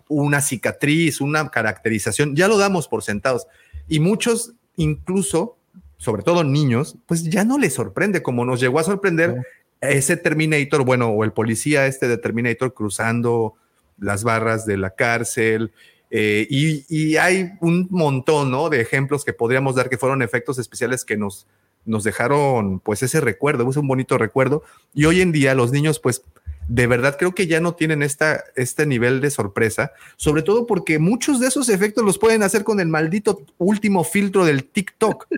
una 0.08 0.40
cicatriz, 0.40 1.20
una 1.20 1.48
caracterización. 1.50 2.36
Ya 2.36 2.48
lo 2.48 2.56
damos 2.56 2.88
por 2.88 3.02
sentados. 3.02 3.46
Y 3.88 4.00
muchos, 4.00 4.54
incluso, 4.76 5.56
sobre 5.96 6.22
todo 6.22 6.44
niños, 6.44 6.96
pues 7.06 7.24
ya 7.24 7.44
no 7.44 7.58
les 7.58 7.74
sorprende 7.74 8.22
como 8.22 8.44
nos 8.44 8.60
llegó 8.60 8.78
a 8.78 8.84
sorprender 8.84 9.42
ese 9.80 10.16
Terminator, 10.16 10.84
bueno, 10.84 11.08
o 11.08 11.24
el 11.24 11.32
policía 11.32 11.86
este 11.86 12.06
de 12.06 12.18
Terminator 12.18 12.74
cruzando 12.74 13.54
las 13.98 14.24
barras 14.24 14.66
de 14.66 14.76
la 14.76 14.90
cárcel 14.90 15.72
eh, 16.10 16.46
y, 16.50 17.16
hay 17.16 17.52
un 17.60 17.86
montón 17.90 18.50
¿no? 18.50 18.68
de 18.68 18.80
ejemplos 18.80 19.24
que 19.24 19.32
podríamos 19.32 19.76
dar 19.76 19.88
que 19.88 19.98
fueron 19.98 20.22
efectos 20.22 20.58
especiales 20.58 21.04
que 21.04 21.16
nos, 21.16 21.46
nos 21.84 22.02
dejaron 22.02 22.80
pues 22.80 23.02
ese 23.02 23.20
recuerdo, 23.20 23.68
es 23.68 23.76
un 23.76 23.88
bonito 23.88 24.18
recuerdo. 24.18 24.62
Y 24.92 25.04
hoy 25.04 25.20
en 25.20 25.32
día 25.32 25.54
los 25.54 25.72
niños 25.72 26.00
pues 26.00 26.22
de 26.68 26.86
verdad 26.86 27.16
creo 27.18 27.34
que 27.34 27.48
ya 27.48 27.60
no 27.60 27.74
tienen 27.74 28.02
esta, 28.02 28.44
este 28.54 28.86
nivel 28.86 29.20
de 29.20 29.30
sorpresa, 29.30 29.92
sobre 30.16 30.42
todo 30.42 30.66
porque 30.66 30.98
muchos 30.98 31.40
de 31.40 31.48
esos 31.48 31.68
efectos 31.68 32.04
los 32.04 32.18
pueden 32.18 32.44
hacer 32.44 32.62
con 32.62 32.78
el 32.78 32.86
maldito 32.86 33.44
último 33.58 34.04
filtro 34.04 34.44
del 34.44 34.64
TikTok. 34.64 35.26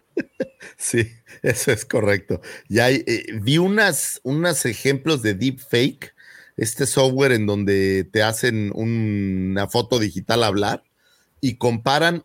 Sí, 0.77 1.11
eso 1.43 1.73
es 1.73 1.85
correcto. 1.85 2.41
Ya 2.69 2.89
eh, 2.89 3.27
vi 3.41 3.59
unas, 3.59 4.21
unos 4.23 4.65
ejemplos 4.65 5.21
de 5.21 5.35
deep 5.35 5.59
fake 5.59 6.15
este 6.63 6.87
software 6.87 7.33
en 7.33 7.47
donde 7.47 8.05
te 8.05 8.23
hacen 8.23 8.71
una 8.75 9.69
foto 9.69 9.99
digital 9.99 10.45
hablar 10.45 10.85
y 11.41 11.57
comparan 11.57 12.25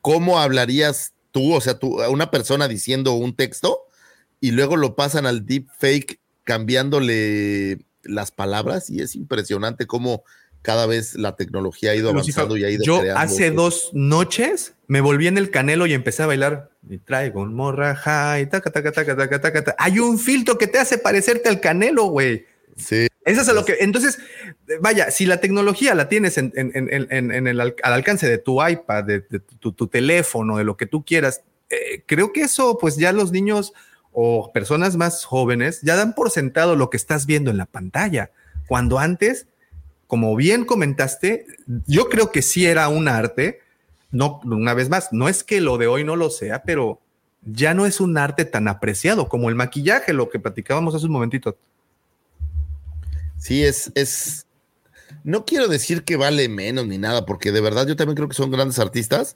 cómo 0.00 0.40
hablarías 0.40 1.12
tú, 1.30 1.54
o 1.54 1.60
sea, 1.60 1.78
tú, 1.78 2.02
una 2.10 2.30
persona 2.30 2.66
diciendo 2.66 3.12
un 3.12 3.36
texto 3.36 3.82
y 4.40 4.50
luego 4.50 4.76
lo 4.76 4.96
pasan 4.96 5.24
al 5.24 5.46
deep 5.46 5.68
fake 5.78 6.18
cambiándole 6.44 7.78
las 8.02 8.32
palabras 8.32 8.90
y 8.90 9.02
es 9.02 9.14
impresionante 9.14 9.86
cómo 9.86 10.24
cada 10.62 10.86
vez 10.86 11.14
la 11.14 11.36
tecnología 11.36 11.92
ha 11.92 11.94
ido 11.94 12.10
avanzando 12.10 12.56
y 12.56 12.64
ha 12.64 12.70
ido 12.70 12.82
Yo 12.84 13.02
hace 13.16 13.50
dos 13.50 13.90
noches 13.92 14.74
me 14.88 15.00
volví 15.00 15.28
en 15.28 15.38
el 15.38 15.52
canelo 15.52 15.86
y 15.86 15.94
empecé 15.94 16.24
a 16.24 16.26
bailar. 16.26 16.70
Y 16.88 16.98
traigo 16.98 17.42
un 17.42 17.54
morraja 17.54 18.40
y 18.40 18.46
taca, 18.46 18.72
taca, 18.72 18.90
taca, 18.90 19.16
taca, 19.16 19.40
taca, 19.40 19.76
Hay 19.78 20.00
un 20.00 20.18
filtro 20.18 20.58
que 20.58 20.66
te 20.66 20.80
hace 20.80 20.98
parecerte 20.98 21.48
al 21.48 21.60
canelo, 21.60 22.06
güey. 22.06 22.44
Sí. 22.76 23.06
Eso 23.30 23.42
es 23.42 23.54
lo 23.54 23.64
que. 23.64 23.76
Entonces, 23.80 24.18
vaya, 24.80 25.10
si 25.10 25.26
la 25.26 25.40
tecnología 25.40 25.94
la 25.94 26.08
tienes 26.08 26.38
en, 26.38 26.52
el, 26.54 27.60
al 27.60 27.92
alcance 27.92 28.28
de 28.28 28.38
tu 28.38 28.66
iPad, 28.66 29.04
de, 29.04 29.20
tu, 29.20 29.86
teléfono, 29.86 30.56
de 30.56 30.64
lo 30.64 30.76
que 30.76 30.86
tú 30.86 31.04
quieras, 31.04 31.42
eh, 31.68 32.02
creo 32.06 32.32
que 32.32 32.42
eso, 32.42 32.78
pues 32.78 32.96
ya 32.96 33.12
los 33.12 33.32
niños 33.32 33.72
o 34.12 34.50
personas 34.52 34.96
más 34.96 35.24
jóvenes 35.24 35.80
ya 35.82 35.94
dan 35.94 36.14
por 36.14 36.30
sentado 36.30 36.74
lo 36.74 36.90
que 36.90 36.96
estás 36.96 37.26
viendo 37.26 37.50
en 37.50 37.56
la 37.56 37.66
pantalla. 37.66 38.30
Cuando 38.66 38.98
antes, 38.98 39.46
como 40.06 40.34
bien 40.34 40.64
comentaste, 40.64 41.46
yo 41.86 42.08
creo 42.08 42.32
que 42.32 42.42
sí 42.42 42.66
era 42.66 42.88
un 42.88 43.08
arte. 43.08 43.60
No, 44.10 44.40
una 44.44 44.74
vez 44.74 44.88
más, 44.88 45.12
no 45.12 45.28
es 45.28 45.44
que 45.44 45.60
lo 45.60 45.78
de 45.78 45.86
hoy 45.86 46.02
no 46.02 46.16
lo 46.16 46.30
sea, 46.30 46.62
pero 46.64 47.00
ya 47.42 47.74
no 47.74 47.86
es 47.86 48.00
un 48.00 48.18
arte 48.18 48.44
tan 48.44 48.68
apreciado 48.68 49.28
como 49.28 49.48
el 49.48 49.54
maquillaje, 49.54 50.12
lo 50.12 50.28
que 50.28 50.40
platicábamos 50.40 50.94
hace 50.94 51.06
un 51.06 51.12
momentito. 51.12 51.56
Sí, 53.40 53.64
es, 53.64 53.90
es, 53.94 54.46
no 55.24 55.46
quiero 55.46 55.66
decir 55.66 56.04
que 56.04 56.16
vale 56.16 56.48
menos 56.50 56.86
ni 56.86 56.98
nada, 56.98 57.24
porque 57.24 57.52
de 57.52 57.62
verdad 57.62 57.88
yo 57.88 57.96
también 57.96 58.14
creo 58.14 58.28
que 58.28 58.34
son 58.34 58.50
grandes 58.50 58.78
artistas, 58.78 59.34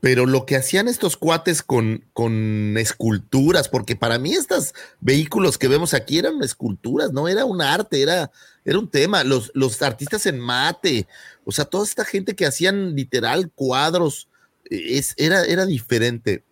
pero 0.00 0.24
lo 0.24 0.46
que 0.46 0.54
hacían 0.54 0.86
estos 0.86 1.16
cuates 1.16 1.64
con, 1.64 2.04
con 2.12 2.76
esculturas, 2.78 3.68
porque 3.68 3.96
para 3.96 4.20
mí 4.20 4.34
estos 4.34 4.72
vehículos 5.00 5.58
que 5.58 5.66
vemos 5.66 5.94
aquí 5.94 6.18
eran 6.18 6.40
esculturas, 6.44 7.12
no 7.12 7.26
era 7.26 7.44
un 7.44 7.60
arte, 7.60 8.00
era, 8.02 8.30
era 8.64 8.78
un 8.78 8.88
tema. 8.88 9.24
Los, 9.24 9.50
los 9.52 9.82
artistas 9.82 10.24
en 10.26 10.38
mate, 10.38 11.08
o 11.44 11.50
sea, 11.50 11.64
toda 11.64 11.84
esta 11.84 12.04
gente 12.04 12.36
que 12.36 12.46
hacían 12.46 12.94
literal 12.94 13.50
cuadros, 13.52 14.28
es, 14.70 15.14
era, 15.16 15.44
era 15.44 15.66
diferente. 15.66 16.44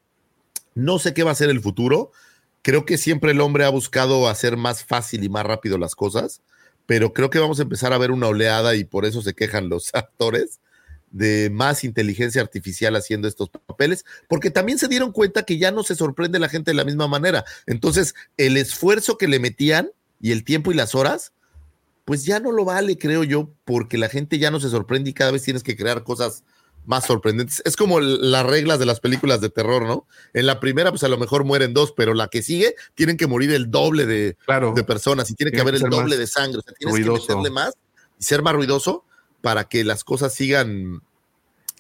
No 0.75 0.99
sé 0.99 1.15
qué 1.15 1.23
va 1.23 1.31
a 1.31 1.37
ser 1.37 1.49
el 1.49 1.61
futuro 1.61 2.11
creo 2.67 2.85
que 2.85 2.99
siempre 2.99 3.31
el 3.31 3.41
hombre 3.41 3.65
ha 3.65 3.69
buscado 3.69 4.27
hacer 4.27 4.57
más 4.57 4.83
fácil 4.83 5.23
y 5.23 5.29
más 5.29 5.47
rápido 5.47 5.79
las 5.79 5.95
cosas, 5.95 6.43
pero 6.87 7.13
creo 7.13 7.31
que 7.31 7.39
vamos 7.39 7.59
a 7.59 7.63
empezar 7.63 7.93
a 7.93 7.99
ver 7.99 8.11
una 8.11 8.29
oleada 8.29 8.75
y 8.75 8.85
por 8.85 9.05
eso 9.05 9.23
se 9.23 9.35
quejan 9.35 9.69
los 9.69 9.95
actores 9.95 10.61
de 11.11 11.51
más 11.51 11.85
inteligencia 11.85 12.43
artificial 12.43 12.95
haciendo 12.97 13.29
estos 13.29 13.49
papeles, 13.49 14.05
porque 14.29 14.51
también 14.51 14.79
se 14.79 14.89
dieron 14.89 15.13
cuenta 15.13 15.45
que 15.45 15.57
ya 15.57 15.71
no 15.71 15.83
se 15.83 15.95
sorprende 15.95 16.39
la 16.39 16.49
gente 16.49 16.73
de 16.73 16.77
la 16.77 16.85
misma 16.85 17.07
manera. 17.07 17.45
Entonces, 17.67 18.15
el 18.37 18.57
esfuerzo 18.57 19.17
que 19.17 19.29
le 19.29 19.39
metían 19.39 19.91
y 20.21 20.33
el 20.33 20.45
tiempo 20.45 20.73
y 20.73 20.75
las 20.75 20.95
horas, 20.95 21.33
pues 22.05 22.25
ya 22.25 22.39
no 22.41 22.53
lo 22.53 22.65
vale, 22.65 22.99
creo 22.99 23.25
yo, 23.25 23.51
porque 23.65 23.99
la 23.99 24.09
gente 24.09 24.39
ya 24.39 24.51
no 24.51 24.61
se 24.61 24.69
sorprende 24.69 25.11
y 25.11 25.15
cada 25.15 25.31
vez 25.31 25.43
tienes 25.43 25.63
que 25.63 25.77
crear 25.77 26.05
cosas 26.05 26.45
más 26.87 27.05
sorprendentes. 27.05 27.63
Es 27.65 27.77
como 27.77 28.01
las 28.01 28.47
reglas 28.47 28.79
de 28.79 28.87
las 28.87 29.01
películas 29.01 29.41
de 29.41 29.51
terror, 29.51 29.85
¿no? 29.85 30.07
En 30.33 30.47
la 30.47 30.61
primera, 30.61 30.91
pues 30.91 31.05
a 31.05 31.09
lo 31.09 31.19
mejor 31.19 31.45
mueren 31.45 31.75
dos, 31.75 31.93
pero 31.93 32.15
la 32.15 32.29
que 32.29 32.43
sigue 32.43 32.75
tienen 32.95 33.17
que 33.17 33.27
morir 33.27 33.51
el 33.53 33.71
doble 33.71 34.07
de, 34.07 34.37
de 34.75 34.85
personas 34.85 35.31
y 35.31 35.35
tiene, 35.35 35.53
que 35.53 35.61
haber 35.61 35.75
el 35.75 35.83
doble 35.83 36.17
de 36.17 36.27
sangre. 36.27 36.59
O 36.59 36.63
sea, 36.63 36.73
tienes 36.75 37.05
que 37.05 37.13
meterle 37.13 37.51
más 37.51 37.75
y 38.19 38.25
ser 38.25 38.43
más 38.43 38.55
ruidoso 38.55 39.05
para 39.41 39.65
que 39.69 39.85
las 39.85 40.03
cosas 40.03 40.35
sigan, 40.35 41.03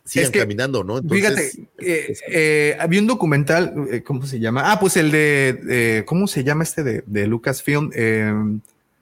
sigan 0.05 0.31
caminando, 0.31 0.85
¿no? 0.85 1.03
fíjate, 1.03 1.69
eh, 1.79 2.15
eh, 2.29 2.77
había 2.79 3.01
un 3.01 3.07
documental, 3.07 3.75
eh, 3.91 4.03
¿cómo 4.03 4.27
se 4.27 4.39
llama? 4.39 4.71
Ah, 4.71 4.79
pues 4.79 4.97
el 4.97 5.11
de, 5.11 6.05
¿cómo 6.07 6.29
se 6.29 6.45
llama 6.45 6.63
este 6.63 6.83
de, 6.85 7.03
de 7.07 7.27
Lucasfilm? 7.27 7.91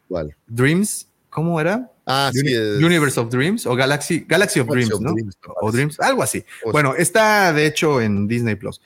¿Cuál? 0.08 0.36
Dreams, 0.46 1.08
¿cómo 1.30 1.60
era? 1.60 1.90
Ah, 2.06 2.30
sí. 2.32 2.54
Universe 2.54 3.18
of 3.18 3.30
Dreams 3.30 3.66
o 3.66 3.74
Galaxy, 3.74 4.24
Galaxy 4.28 4.60
of 4.60 4.68
Dreams, 4.68 5.00
¿no? 5.00 5.14
o 5.60 5.72
Dreams, 5.72 5.98
algo 6.00 6.22
así. 6.22 6.44
bueno, 6.70 6.94
está 6.94 7.52
de 7.52 7.66
hecho 7.66 8.00
en 8.00 8.28
Disney 8.28 8.56
Plus. 8.56 8.80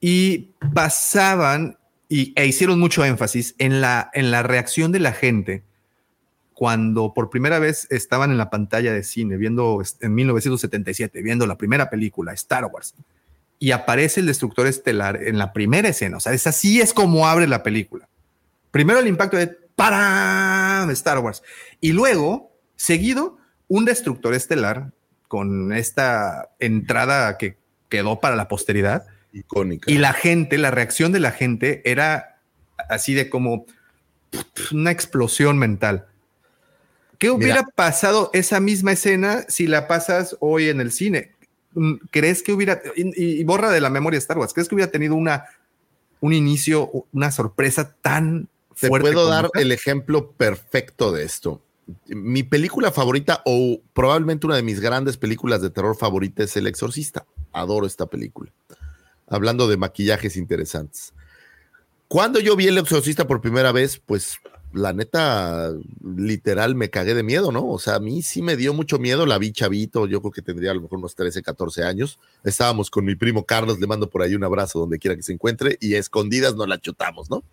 Y 0.00 0.50
pasaban 0.74 1.78
y, 2.08 2.32
e 2.36 2.46
hicieron 2.46 2.78
mucho 2.78 3.04
énfasis 3.04 3.54
en 3.58 3.80
la, 3.80 4.10
en 4.14 4.30
la 4.30 4.42
reacción 4.42 4.92
de 4.92 5.00
la 5.00 5.12
gente 5.12 5.62
cuando 6.54 7.12
por 7.12 7.30
primera 7.30 7.58
vez 7.58 7.86
estaban 7.90 8.30
en 8.30 8.38
la 8.38 8.48
pantalla 8.48 8.92
de 8.92 9.02
cine, 9.02 9.36
viendo 9.36 9.82
en 10.00 10.14
1977, 10.14 11.20
viendo 11.22 11.46
la 11.46 11.58
primera 11.58 11.90
película, 11.90 12.32
Star 12.32 12.64
Wars, 12.66 12.94
y 13.58 13.72
aparece 13.72 14.20
el 14.20 14.26
destructor 14.26 14.66
estelar 14.66 15.20
en 15.22 15.36
la 15.36 15.52
primera 15.52 15.88
escena. 15.88 16.18
O 16.18 16.20
sea, 16.20 16.32
es 16.32 16.46
así 16.46 16.80
es 16.80 16.94
como 16.94 17.26
abre 17.26 17.48
la 17.48 17.62
película. 17.62 18.08
Primero 18.70 19.00
el 19.00 19.08
impacto 19.08 19.36
de 19.36 19.48
¡Para! 19.74 20.86
Star 20.92 21.18
Wars. 21.18 21.42
Y 21.80 21.92
luego 21.92 22.53
Seguido, 22.76 23.38
un 23.68 23.84
destructor 23.84 24.34
estelar 24.34 24.92
con 25.28 25.72
esta 25.72 26.50
entrada 26.58 27.38
que 27.38 27.56
quedó 27.88 28.20
para 28.20 28.36
la 28.36 28.48
posteridad. 28.48 29.06
Icónica. 29.32 29.90
Y 29.90 29.98
la 29.98 30.12
gente, 30.12 30.58
la 30.58 30.70
reacción 30.70 31.12
de 31.12 31.20
la 31.20 31.32
gente 31.32 31.82
era 31.84 32.40
así 32.88 33.14
de 33.14 33.28
como 33.28 33.66
una 34.72 34.90
explosión 34.90 35.58
mental. 35.58 36.06
¿Qué 37.18 37.30
hubiera 37.30 37.62
pasado 37.62 38.30
esa 38.32 38.60
misma 38.60 38.92
escena 38.92 39.44
si 39.48 39.66
la 39.66 39.88
pasas 39.88 40.36
hoy 40.40 40.68
en 40.68 40.80
el 40.80 40.92
cine? 40.92 41.32
¿Crees 42.10 42.42
que 42.42 42.52
hubiera, 42.52 42.80
y, 42.96 43.42
borra 43.44 43.70
de 43.70 43.80
la 43.80 43.90
memoria 43.90 44.18
Star 44.18 44.38
Wars, 44.38 44.52
¿crees 44.52 44.68
que 44.68 44.74
hubiera 44.74 44.92
tenido 44.92 45.14
una, 45.14 45.46
un 46.20 46.32
inicio, 46.32 46.90
una 47.12 47.30
sorpresa 47.30 47.94
tan 48.00 48.48
fuerte? 48.72 49.08
Te 49.08 49.14
puedo 49.14 49.28
dar 49.28 49.50
el 49.54 49.72
ejemplo 49.72 50.32
perfecto 50.32 51.12
de 51.12 51.24
esto 51.24 51.62
mi 52.06 52.42
película 52.42 52.90
favorita 52.90 53.42
o 53.44 53.80
probablemente 53.92 54.46
una 54.46 54.56
de 54.56 54.62
mis 54.62 54.80
grandes 54.80 55.16
películas 55.16 55.62
de 55.62 55.70
terror 55.70 55.96
favorita 55.96 56.42
es 56.42 56.56
El 56.56 56.66
Exorcista. 56.66 57.26
Adoro 57.52 57.86
esta 57.86 58.06
película. 58.06 58.52
Hablando 59.26 59.68
de 59.68 59.76
maquillajes 59.76 60.36
interesantes. 60.36 61.12
Cuando 62.08 62.40
yo 62.40 62.56
vi 62.56 62.66
El 62.68 62.78
Exorcista 62.78 63.26
por 63.26 63.40
primera 63.40 63.72
vez, 63.72 64.00
pues 64.04 64.38
la 64.72 64.92
neta, 64.92 65.72
literal, 66.02 66.74
me 66.74 66.90
cagué 66.90 67.14
de 67.14 67.22
miedo, 67.22 67.52
¿no? 67.52 67.68
O 67.68 67.78
sea, 67.78 67.96
a 67.96 68.00
mí 68.00 68.22
sí 68.22 68.42
me 68.42 68.56
dio 68.56 68.74
mucho 68.74 68.98
miedo, 68.98 69.24
la 69.24 69.38
vi 69.38 69.52
chavito, 69.52 70.06
yo 70.06 70.20
creo 70.20 70.32
que 70.32 70.42
tendría 70.42 70.72
a 70.72 70.74
lo 70.74 70.82
mejor 70.82 70.98
unos 70.98 71.14
13, 71.14 71.42
14 71.42 71.84
años. 71.84 72.18
Estábamos 72.42 72.90
con 72.90 73.04
mi 73.04 73.14
primo 73.14 73.44
Carlos, 73.44 73.78
le 73.78 73.86
mando 73.86 74.10
por 74.10 74.22
ahí 74.22 74.34
un 74.34 74.44
abrazo 74.44 74.80
donde 74.80 74.98
quiera 74.98 75.16
que 75.16 75.22
se 75.22 75.32
encuentre, 75.32 75.78
y 75.80 75.94
a 75.94 75.98
escondidas 75.98 76.56
nos 76.56 76.68
la 76.68 76.78
chutamos, 76.78 77.30
¿no? 77.30 77.44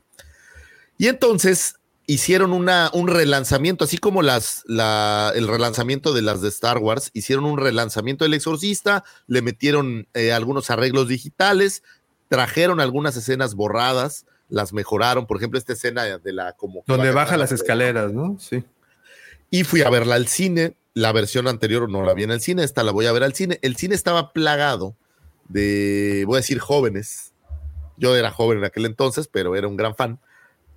Y 0.98 1.08
entonces 1.08 1.76
hicieron 2.11 2.51
una, 2.51 2.91
un 2.93 3.07
relanzamiento, 3.07 3.85
así 3.85 3.97
como 3.97 4.21
las, 4.21 4.63
la, 4.65 5.31
el 5.33 5.47
relanzamiento 5.47 6.11
de 6.11 6.21
las 6.21 6.41
de 6.41 6.49
Star 6.49 6.77
Wars, 6.77 7.09
hicieron 7.13 7.45
un 7.45 7.57
relanzamiento 7.57 8.25
del 8.25 8.33
Exorcista, 8.33 9.05
le 9.27 9.41
metieron 9.41 10.09
eh, 10.13 10.33
algunos 10.33 10.69
arreglos 10.69 11.07
digitales, 11.07 11.83
trajeron 12.27 12.81
algunas 12.81 13.15
escenas 13.15 13.55
borradas, 13.55 14.25
las 14.49 14.73
mejoraron, 14.73 15.25
por 15.25 15.38
ejemplo, 15.38 15.57
esta 15.57 15.71
escena 15.71 16.17
de 16.17 16.33
la 16.33 16.51
como... 16.51 16.83
Donde 16.85 17.11
baja 17.11 17.38
las 17.38 17.53
escaleras, 17.53 18.11
¿no? 18.11 18.38
Sí. 18.39 18.61
Y 19.49 19.63
fui 19.63 19.81
a 19.81 19.89
verla 19.89 20.15
al 20.15 20.27
cine, 20.27 20.75
la 20.93 21.13
versión 21.13 21.47
anterior 21.47 21.89
no 21.89 22.03
la 22.03 22.13
vi 22.13 22.23
en 22.23 22.31
el 22.31 22.41
cine, 22.41 22.65
esta 22.65 22.83
la 22.83 22.91
voy 22.91 23.05
a 23.05 23.13
ver 23.13 23.23
al 23.23 23.35
cine. 23.35 23.57
El 23.61 23.77
cine 23.77 23.95
estaba 23.95 24.33
plagado 24.33 24.97
de, 25.47 26.25
voy 26.27 26.35
a 26.35 26.41
decir, 26.41 26.59
jóvenes. 26.59 27.31
Yo 27.95 28.17
era 28.17 28.31
joven 28.31 28.57
en 28.57 28.65
aquel 28.65 28.85
entonces, 28.85 29.29
pero 29.29 29.55
era 29.55 29.69
un 29.69 29.77
gran 29.77 29.95
fan 29.95 30.19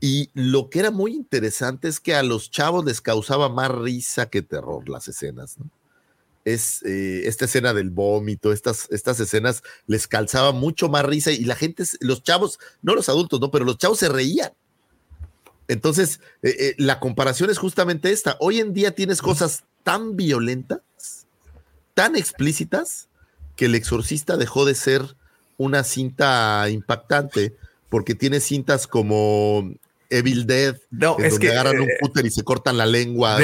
y 0.05 0.29
lo 0.35 0.69
que 0.69 0.81
era 0.81 0.91
muy 0.91 1.15
interesante 1.15 1.89
es 1.89 1.99
que 1.99 2.15
a 2.15 2.23
los 2.23 2.51
chavos 2.51 2.85
les 2.85 3.01
causaba 3.01 3.49
más 3.49 3.71
risa 3.71 4.29
que 4.29 4.43
terror 4.43 4.87
las 4.87 5.09
escenas. 5.09 5.57
Es 6.45 6.83
eh, 6.83 7.23
esta 7.25 7.47
escena 7.47 7.73
del 7.73 7.89
vómito, 7.89 8.53
estas, 8.53 8.87
estas 8.91 9.19
escenas 9.19 9.63
les 9.87 10.07
calzaba 10.07 10.53
mucho 10.53 10.91
más 10.91 11.07
risa 11.07 11.31
y 11.31 11.47
la 11.47 11.57
gente, 11.57 11.85
los 12.01 12.23
chavos, 12.23 12.59
no 12.83 12.95
los 12.95 13.09
adultos, 13.09 13.41
no, 13.41 13.51
pero 13.51 13.65
los 13.65 13.79
chavos 13.79 13.99
se 13.99 14.11
reían. 14.11 14.53
Entonces, 15.69 16.21
eh, 16.43 16.55
eh, 16.59 16.75
la 16.77 17.01
comparación 17.01 17.49
es 17.49 17.57
justamente 17.57 18.13
esta. 18.13 18.37
Hoy 18.41 18.61
en 18.61 18.75
día 18.75 18.95
tienes 18.95 19.23
cosas 19.23 19.65
tan 19.85 20.17
violentas, 20.17 20.83
tan 21.95 22.15
explícitas, 22.15 23.09
que 23.57 23.65
el 23.65 23.75
exorcista 23.75 24.37
dejó 24.37 24.67
de 24.67 24.75
ser 24.75 25.17
una 25.57 25.83
cinta 25.83 26.69
impactante 26.69 27.57
porque 27.89 28.15
tiene 28.15 28.41
cintas 28.41 28.87
como 28.87 29.73
Evil 30.11 30.47
Dead, 30.47 30.77
no, 30.91 31.19
es 31.19 31.39
que 31.39 31.51
agarran 31.51 31.81
un 31.81 31.89
cúter 32.01 32.25
eh, 32.25 32.29
y 32.29 32.31
se 32.31 32.43
cortan 32.43 32.77
la 32.77 32.87
lengua. 32.87 33.39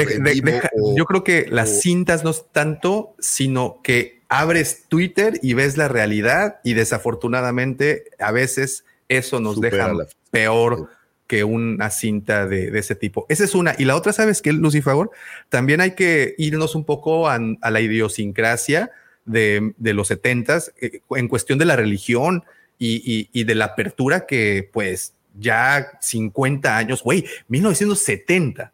yo 0.95 1.05
creo 1.05 1.23
que 1.23 1.47
las 1.49 1.81
cintas 1.81 2.23
no 2.23 2.29
es 2.29 2.45
tanto, 2.51 3.15
sino 3.19 3.79
que 3.83 4.21
abres 4.29 4.85
Twitter 4.87 5.39
y 5.41 5.53
ves 5.53 5.77
la 5.77 5.87
realidad 5.87 6.59
y 6.63 6.73
desafortunadamente 6.73 8.05
a 8.19 8.31
veces 8.31 8.85
eso 9.09 9.39
nos 9.39 9.59
deja 9.59 9.93
peor 10.31 10.89
que 11.27 11.43
una 11.43 11.89
cinta 11.89 12.45
de, 12.45 12.77
ese 12.77 12.95
tipo. 12.95 13.25
Esa 13.29 13.43
es 13.45 13.55
una. 13.55 13.75
Y 13.77 13.85
la 13.85 13.95
otra, 13.95 14.13
¿sabes 14.13 14.41
qué, 14.41 14.51
Lucifer? 14.51 15.09
También 15.49 15.79
hay 15.81 15.91
que 15.91 16.35
irnos 16.37 16.75
un 16.75 16.83
poco 16.83 17.29
a, 17.29 17.39
la 17.39 17.81
idiosincrasia 17.81 18.91
de, 19.25 19.73
los 19.79 20.09
setentas 20.09 20.73
eh, 20.81 21.01
en 21.11 21.27
cuestión 21.27 21.57
de 21.57 21.65
la 21.65 21.75
religión 21.75 22.43
y, 22.77 23.29
y 23.31 23.43
de 23.43 23.55
la 23.55 23.65
apertura 23.65 24.25
que 24.25 24.69
pues 24.73 25.13
ya 25.37 25.97
50 26.01 26.77
años, 26.77 27.03
güey, 27.03 27.25
1970 27.47 28.71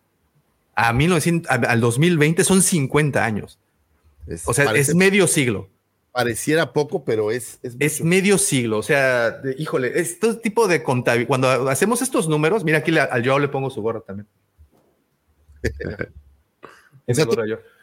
a 0.75 0.93
1900, 0.93 1.51
al 1.51 1.81
2020 1.81 2.43
son 2.43 2.61
50 2.61 3.23
años. 3.23 3.59
o 4.45 4.53
sea, 4.53 4.71
es 4.73 4.93
medio 4.93 5.27
siglo. 5.27 5.69
Pareciera 6.11 6.73
poco, 6.73 7.03
pero 7.03 7.31
es... 7.31 7.59
Es, 7.79 8.01
medio 8.01 8.37
siglo, 8.37 8.79
o 8.79 8.83
sea, 8.83 9.41
híjole, 9.57 9.99
este 9.99 10.33
tipo 10.35 10.67
de 10.67 10.81
contabilidad, 10.83 11.27
cuando 11.27 11.69
hacemos 11.69 12.01
estos 12.01 12.27
números, 12.27 12.63
mira 12.63 12.79
aquí 12.79 12.97
al 12.97 13.21
yo 13.21 13.37
le 13.39 13.47
pongo 13.47 13.69
su 13.69 13.81
gorra 13.81 14.01
también. 14.01 14.27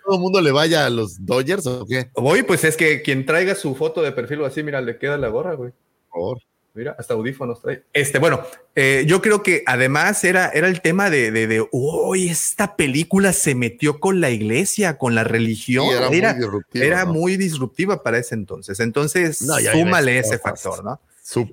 todo 0.05 0.17
el 0.17 0.21
mundo 0.21 0.41
le 0.41 0.53
vaya 0.53 0.87
a 0.87 0.91
los 0.91 1.25
Dodgers 1.25 1.67
o 1.67 1.87
qué? 1.87 2.11
Voy, 2.15 2.43
pues 2.43 2.65
es 2.65 2.77
que 2.77 3.03
quien 3.03 3.25
traiga 3.25 3.55
su 3.55 3.75
foto 3.75 4.03
de 4.03 4.13
perfil 4.13 4.43
o 4.43 4.47
así, 4.47 4.63
mira, 4.63 4.81
le 4.81 4.99
queda 4.99 5.17
la 5.17 5.29
gorra, 5.29 5.55
güey. 5.55 5.73
Por 6.11 6.21
favor. 6.21 6.39
Mira, 6.75 6.97
hasta 6.99 7.15
audífonos 7.15 7.63
trae. 7.63 7.85
Este, 7.93 8.19
bueno, 8.19 8.43
eh, 8.75 9.05
yo 9.07 9.23
creo 9.23 9.45
que 9.45 9.63
además 9.65 10.25
era, 10.25 10.49
era 10.49 10.67
el 10.67 10.81
tema 10.81 11.09
de, 11.09 11.31
de, 11.31 11.47
de 11.47 11.69
esta 12.17 12.75
película 12.75 13.33
se 13.33 13.55
metió 13.55 14.01
con 14.01 14.21
la 14.21 14.31
iglesia, 14.31 14.99
con 14.99 15.15
la 15.15 15.23
religión. 15.23 15.87
era, 16.13 16.35
muy 16.35 16.35
disruptiva, 16.35 16.85
era 16.85 17.05
muy 17.05 17.37
disruptiva 17.37 18.03
para 18.03 18.19
ese 18.19 18.35
entonces. 18.35 18.81
Entonces, 18.81 19.39
súmale 19.73 20.19
ese 20.19 20.39
factor, 20.39 20.85
¿no? 20.85 21.01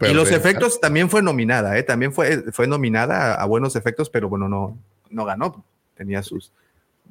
y 0.01 0.13
los 0.13 0.31
efectos 0.31 0.81
también 0.81 1.09
fue 1.09 1.21
nominada, 1.21 1.77
¿eh? 1.77 1.83
También 1.83 2.11
fue, 2.11 2.51
fue 2.51 2.67
nominada 2.67 3.35
a, 3.35 3.41
a, 3.41 3.45
buenos 3.45 3.75
efectos, 3.75 4.09
pero 4.09 4.27
bueno, 4.27 4.49
no, 4.49 4.77
no 5.09 5.23
ganó. 5.23 5.63
Tenía 5.95 6.23
sus, 6.23 6.51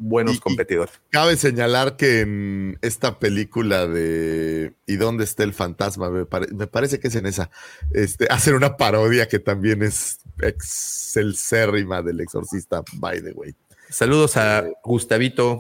buenos 0.00 0.40
competidores. 0.40 0.94
cabe 1.10 1.36
señalar 1.36 1.96
que 1.96 2.20
en 2.20 2.78
esta 2.80 3.18
película 3.18 3.86
de 3.86 4.74
¿Y 4.86 4.96
dónde 4.96 5.22
está 5.24 5.44
el 5.44 5.54
fantasma? 5.54 6.10
Me, 6.10 6.26
parece 6.26 6.98
que 6.98 7.08
es 7.08 7.14
en 7.14 7.26
esa. 7.26 7.50
Este, 7.92 8.26
hacen 8.28 8.54
una 8.54 8.76
parodia 8.76 9.28
que 9.28 9.38
también 9.38 9.82
es 9.82 10.18
excelsérrima 10.40 12.02
del 12.02 12.20
exorcista, 12.20 12.82
by 12.94 13.22
the 13.22 13.32
way. 13.32 13.54
Saludos 13.88 14.36
a 14.36 14.60
eh, 14.60 14.72
Gustavito. 14.82 15.58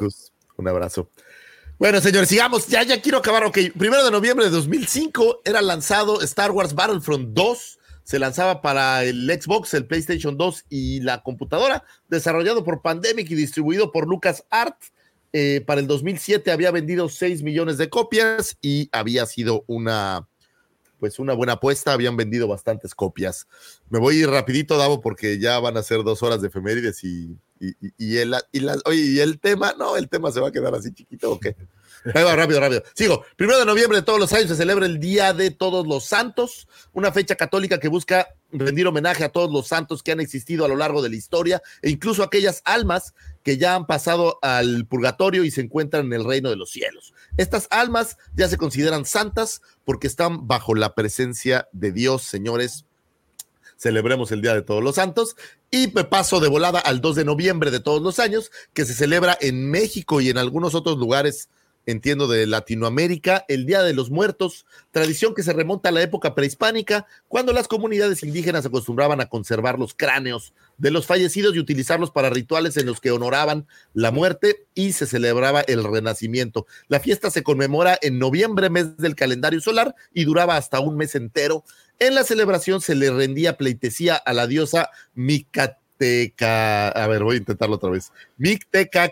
Un 0.56 0.68
abrazo. 0.68 1.10
Bueno, 1.78 2.00
señores, 2.00 2.28
sigamos. 2.28 2.66
Ya, 2.66 2.82
ya 2.82 3.00
quiero 3.00 3.18
acabar. 3.18 3.44
Ok, 3.44 3.58
primero 3.78 4.04
de 4.04 4.10
noviembre 4.10 4.46
de 4.46 4.50
2005 4.50 5.42
era 5.44 5.62
lanzado 5.62 6.22
Star 6.22 6.50
Wars 6.50 6.74
Battlefront 6.74 7.28
2 7.28 7.78
se 8.10 8.18
lanzaba 8.18 8.60
para 8.60 9.04
el 9.04 9.30
Xbox, 9.30 9.72
el 9.72 9.86
PlayStation 9.86 10.36
2 10.36 10.64
y 10.68 10.98
la 10.98 11.22
computadora, 11.22 11.84
desarrollado 12.08 12.64
por 12.64 12.82
Pandemic 12.82 13.30
y 13.30 13.36
distribuido 13.36 13.92
por 13.92 14.08
Lucas 14.08 14.44
Art. 14.50 14.74
Eh, 15.32 15.62
para 15.64 15.80
el 15.80 15.86
2007 15.86 16.50
había 16.50 16.72
vendido 16.72 17.08
6 17.08 17.44
millones 17.44 17.78
de 17.78 17.88
copias 17.88 18.58
y 18.60 18.88
había 18.90 19.26
sido 19.26 19.62
una, 19.68 20.26
pues 20.98 21.20
una 21.20 21.34
buena 21.34 21.52
apuesta, 21.52 21.92
habían 21.92 22.16
vendido 22.16 22.48
bastantes 22.48 22.96
copias. 22.96 23.46
Me 23.90 24.00
voy 24.00 24.24
rapidito, 24.24 24.76
Davo, 24.76 25.00
porque 25.00 25.38
ya 25.38 25.60
van 25.60 25.76
a 25.76 25.82
ser 25.84 26.02
dos 26.02 26.24
horas 26.24 26.40
de 26.40 26.48
efemérides 26.48 27.04
y, 27.04 27.38
y, 27.60 28.16
el, 28.16 28.34
y 28.50 29.20
el 29.20 29.38
tema, 29.38 29.76
no, 29.78 29.96
el 29.96 30.08
tema 30.08 30.32
se 30.32 30.40
va 30.40 30.48
a 30.48 30.52
quedar 30.52 30.74
así 30.74 30.92
chiquito 30.92 31.30
o 31.30 31.38
qué. 31.38 31.54
Ahí 32.14 32.24
va, 32.24 32.34
rápido, 32.34 32.60
rápido. 32.60 32.82
Sigo. 32.94 33.24
Primero 33.36 33.58
de 33.58 33.66
noviembre 33.66 33.98
de 33.98 34.02
todos 34.02 34.18
los 34.18 34.32
años 34.32 34.48
se 34.48 34.56
celebra 34.56 34.86
el 34.86 34.98
Día 34.98 35.32
de 35.32 35.50
Todos 35.50 35.86
los 35.86 36.04
Santos, 36.04 36.66
una 36.92 37.12
fecha 37.12 37.34
católica 37.34 37.78
que 37.78 37.88
busca 37.88 38.28
rendir 38.52 38.86
homenaje 38.86 39.24
a 39.24 39.28
todos 39.28 39.50
los 39.52 39.68
santos 39.68 40.02
que 40.02 40.12
han 40.12 40.20
existido 40.20 40.64
a 40.64 40.68
lo 40.68 40.76
largo 40.76 41.02
de 41.02 41.10
la 41.10 41.16
historia 41.16 41.62
e 41.82 41.90
incluso 41.90 42.22
aquellas 42.22 42.62
almas 42.64 43.14
que 43.42 43.58
ya 43.58 43.74
han 43.74 43.86
pasado 43.86 44.38
al 44.42 44.86
purgatorio 44.86 45.44
y 45.44 45.50
se 45.50 45.60
encuentran 45.60 46.06
en 46.06 46.12
el 46.14 46.24
reino 46.24 46.50
de 46.50 46.56
los 46.56 46.70
cielos. 46.70 47.14
Estas 47.36 47.68
almas 47.70 48.16
ya 48.34 48.48
se 48.48 48.56
consideran 48.56 49.04
santas 49.04 49.62
porque 49.84 50.06
están 50.06 50.46
bajo 50.46 50.74
la 50.74 50.94
presencia 50.94 51.68
de 51.72 51.92
Dios, 51.92 52.22
señores. 52.22 52.86
Celebremos 53.76 54.30
el 54.30 54.42
Día 54.42 54.54
de 54.54 54.62
Todos 54.62 54.82
los 54.82 54.96
Santos 54.96 55.36
y 55.70 55.88
me 55.94 56.04
paso 56.04 56.40
de 56.40 56.48
volada 56.48 56.80
al 56.80 57.00
2 57.00 57.16
de 57.16 57.24
noviembre 57.24 57.70
de 57.70 57.80
todos 57.80 58.02
los 58.02 58.18
años, 58.18 58.50
que 58.74 58.84
se 58.84 58.92
celebra 58.92 59.38
en 59.40 59.70
México 59.70 60.20
y 60.20 60.28
en 60.28 60.36
algunos 60.36 60.74
otros 60.74 60.98
lugares 60.98 61.48
entiendo, 61.86 62.28
de 62.28 62.46
Latinoamérica, 62.46 63.44
el 63.48 63.66
Día 63.66 63.82
de 63.82 63.94
los 63.94 64.10
Muertos, 64.10 64.66
tradición 64.90 65.34
que 65.34 65.42
se 65.42 65.52
remonta 65.52 65.88
a 65.88 65.92
la 65.92 66.02
época 66.02 66.34
prehispánica, 66.34 67.06
cuando 67.28 67.52
las 67.52 67.68
comunidades 67.68 68.22
indígenas 68.22 68.66
acostumbraban 68.66 69.20
a 69.20 69.26
conservar 69.26 69.78
los 69.78 69.94
cráneos 69.94 70.52
de 70.78 70.90
los 70.90 71.06
fallecidos 71.06 71.54
y 71.54 71.58
utilizarlos 71.58 72.10
para 72.10 72.30
rituales 72.30 72.76
en 72.76 72.86
los 72.86 73.00
que 73.00 73.10
honoraban 73.10 73.66
la 73.94 74.10
muerte 74.10 74.66
y 74.74 74.92
se 74.92 75.06
celebraba 75.06 75.60
el 75.62 75.84
renacimiento. 75.84 76.66
La 76.88 77.00
fiesta 77.00 77.30
se 77.30 77.42
conmemora 77.42 77.98
en 78.02 78.18
noviembre, 78.18 78.70
mes 78.70 78.96
del 78.96 79.14
calendario 79.14 79.60
solar, 79.60 79.94
y 80.12 80.24
duraba 80.24 80.56
hasta 80.56 80.80
un 80.80 80.96
mes 80.96 81.14
entero. 81.14 81.64
En 81.98 82.14
la 82.14 82.24
celebración 82.24 82.80
se 82.80 82.94
le 82.94 83.10
rendía 83.10 83.56
pleitesía 83.56 84.16
a 84.16 84.32
la 84.32 84.46
diosa 84.46 84.90
Micteca, 85.14 86.88
a 86.88 87.06
ver, 87.08 87.22
voy 87.22 87.36
a 87.36 87.38
intentarlo 87.38 87.76
otra 87.76 87.90
vez, 87.90 88.12
Micteca 88.38 89.10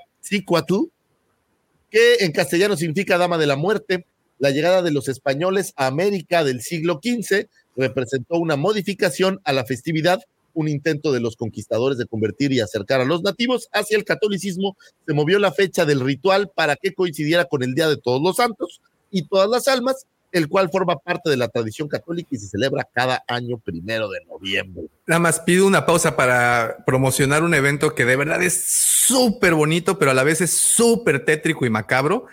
que 1.90 2.16
en 2.20 2.32
castellano 2.32 2.76
significa 2.76 3.18
Dama 3.18 3.38
de 3.38 3.46
la 3.46 3.56
Muerte. 3.56 4.06
La 4.38 4.50
llegada 4.50 4.82
de 4.82 4.92
los 4.92 5.08
españoles 5.08 5.72
a 5.76 5.86
América 5.86 6.44
del 6.44 6.62
siglo 6.62 7.00
XV 7.02 7.48
representó 7.76 8.38
una 8.38 8.56
modificación 8.56 9.40
a 9.44 9.52
la 9.52 9.64
festividad, 9.64 10.20
un 10.54 10.68
intento 10.68 11.12
de 11.12 11.20
los 11.20 11.36
conquistadores 11.36 11.98
de 11.98 12.06
convertir 12.06 12.52
y 12.52 12.60
acercar 12.60 13.00
a 13.00 13.04
los 13.04 13.22
nativos 13.22 13.68
hacia 13.72 13.96
el 13.96 14.04
catolicismo. 14.04 14.76
Se 15.06 15.14
movió 15.14 15.38
la 15.38 15.52
fecha 15.52 15.84
del 15.84 16.00
ritual 16.00 16.50
para 16.54 16.76
que 16.76 16.94
coincidiera 16.94 17.46
con 17.46 17.62
el 17.62 17.74
Día 17.74 17.88
de 17.88 17.96
Todos 17.96 18.22
los 18.22 18.36
Santos 18.36 18.80
y 19.10 19.26
todas 19.26 19.48
las 19.48 19.68
almas, 19.68 20.06
el 20.32 20.48
cual 20.48 20.70
forma 20.70 20.98
parte 20.98 21.30
de 21.30 21.36
la 21.36 21.48
tradición 21.48 21.88
católica 21.88 22.28
y 22.32 22.38
se 22.38 22.48
celebra 22.48 22.86
cada 22.92 23.24
año 23.26 23.58
primero 23.58 24.08
de 24.08 24.24
noviembre. 24.26 24.84
Nada 25.06 25.18
más 25.18 25.40
pido 25.40 25.66
una 25.66 25.86
pausa 25.86 26.16
para 26.16 26.78
promocionar 26.86 27.42
un 27.42 27.54
evento 27.54 27.94
que 27.94 28.04
de 28.04 28.16
verdad 28.16 28.42
es 28.42 28.62
súper 28.64 29.54
bonito, 29.54 29.98
pero 29.98 30.10
a 30.10 30.14
la 30.14 30.24
vez 30.24 30.40
es 30.40 30.50
súper 30.50 31.24
tétrico 31.24 31.64
y 31.66 31.70
macabro. 31.70 32.26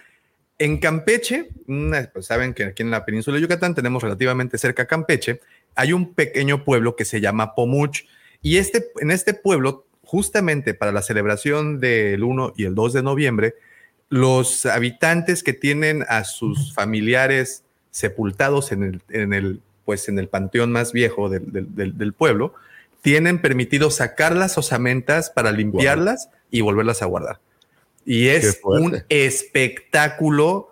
En 0.58 0.78
Campeche, 0.78 1.50
pues 2.14 2.26
saben 2.26 2.54
que 2.54 2.66
aquí 2.66 2.84
en 2.84 2.92
la 2.92 3.06
península 3.06 3.36
de 3.36 3.42
Yucatán 3.42 3.76
tenemos 3.76 4.02
relativamente 4.02 4.58
cerca 4.58 4.86
Campeche, 4.86 5.42
hay 5.76 5.92
un 5.92 6.14
pequeño 6.14 6.64
pueblo 6.64 6.96
que 6.96 7.04
se 7.04 7.20
llama 7.20 7.56
Pomuch 7.56 8.06
y 8.42 8.58
este, 8.58 8.92
en 9.02 9.12
este 9.12 9.34
pueblo, 9.34 9.86
justamente 10.04 10.74
para 10.74 10.94
la 10.94 11.02
celebración 11.02 11.80
del 11.80 12.24
1 12.24 12.54
y 12.56 12.66
el 12.66 12.76
2 12.76 12.94
de 12.94 13.04
noviembre, 13.04 13.56
los 14.08 14.66
habitantes 14.66 15.44
que 15.44 15.52
tienen 15.52 16.06
a 16.08 16.24
sus 16.24 16.74
familiares 16.74 17.65
sepultados 17.96 18.74
en 18.74 18.84
el, 18.84 19.02
en 19.08 19.32
el, 19.32 19.62
pues 19.86 20.10
en 20.10 20.20
el 20.20 20.28
panteón 20.28 20.70
más 20.70 20.92
viejo 20.92 21.30
del, 21.30 21.46
del, 21.50 21.98
del 21.98 22.12
pueblo, 22.12 22.54
tienen 23.02 23.40
permitido 23.40 23.90
sacar 23.90 24.36
las 24.36 24.58
osamentas 24.58 25.30
para 25.30 25.54
limpiarlas 25.54 26.30
y 26.52 26.60
volverlas 26.60 27.02
a 27.02 27.06
guardar. 27.06 27.40
Y 28.06 28.28
es 28.28 28.60
un 28.64 29.02
espectáculo, 29.08 30.72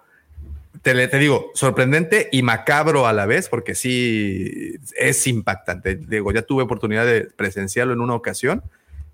te, 0.81 1.07
te, 1.07 1.17
digo, 1.17 1.49
sorprendente 1.53 2.27
y 2.29 2.41
macabro 2.41 3.07
a 3.07 3.13
la 3.13 3.25
vez, 3.25 3.47
porque 3.47 3.73
sí 3.73 4.75
es 4.97 5.25
impactante. 5.25 5.95
Digo, 5.95 6.29
ya 6.33 6.41
tuve 6.41 6.63
oportunidad 6.63 7.05
de 7.05 7.21
presenciarlo 7.21 7.93
en 7.93 8.01
una 8.01 8.15
ocasión 8.15 8.63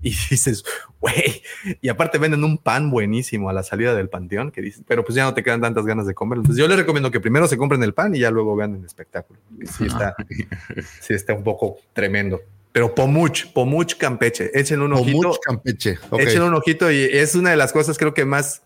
y 0.02 0.10
dices, 0.30 0.64
güey, 1.00 1.42
y 1.82 1.90
aparte 1.90 2.18
venden 2.18 2.44
un 2.44 2.58
pan 2.58 2.90
buenísimo 2.90 3.50
a 3.50 3.54
la 3.54 3.64
salida 3.64 3.94
del 3.94 4.10
panteón, 4.10 4.52
que 4.52 4.62
dices, 4.62 4.84
pero 4.88 5.04
pues 5.04 5.16
ya 5.16 5.24
no 5.24 5.34
te 5.34 5.44
quedan 5.44 5.62
tantas 5.62 5.86
ganas 5.86 6.08
de 6.08 6.14
comerlo. 6.14 6.44
Entonces 6.44 6.62
yo 6.62 6.68
les 6.68 6.78
recomiendo 6.78 7.12
que 7.12 7.20
primero 7.20 7.48
se 7.48 7.58
compren 7.58 7.84
el 7.84 7.94
pan 7.94 8.16
y 8.16 8.20
ya 8.20 8.32
luego 8.32 8.56
vean 8.56 8.76
el 8.76 8.86
espectáculo. 8.86 9.40
Sí 9.78 9.86
está, 9.86 10.16
sí 11.02 11.14
está 11.14 11.34
un 11.34 11.44
poco 11.44 11.78
tremendo. 11.94 12.42
Pero 12.72 12.94
Pomuch, 12.94 13.52
Pomuch 13.52 13.96
Campeche, 13.98 14.52
echen 14.54 14.82
un 14.82 14.94
ojito. 14.94 15.22
Pomuch 15.22 15.40
Campeche. 15.44 15.98
Echen 16.20 16.44
un 16.44 16.54
ojito 16.54 16.92
y 16.92 17.02
es 17.02 17.36
una 17.36 17.50
de 17.50 17.58
las 17.58 17.74
cosas 17.74 17.98
creo 17.98 18.14
que 18.14 18.26
más 18.26 18.62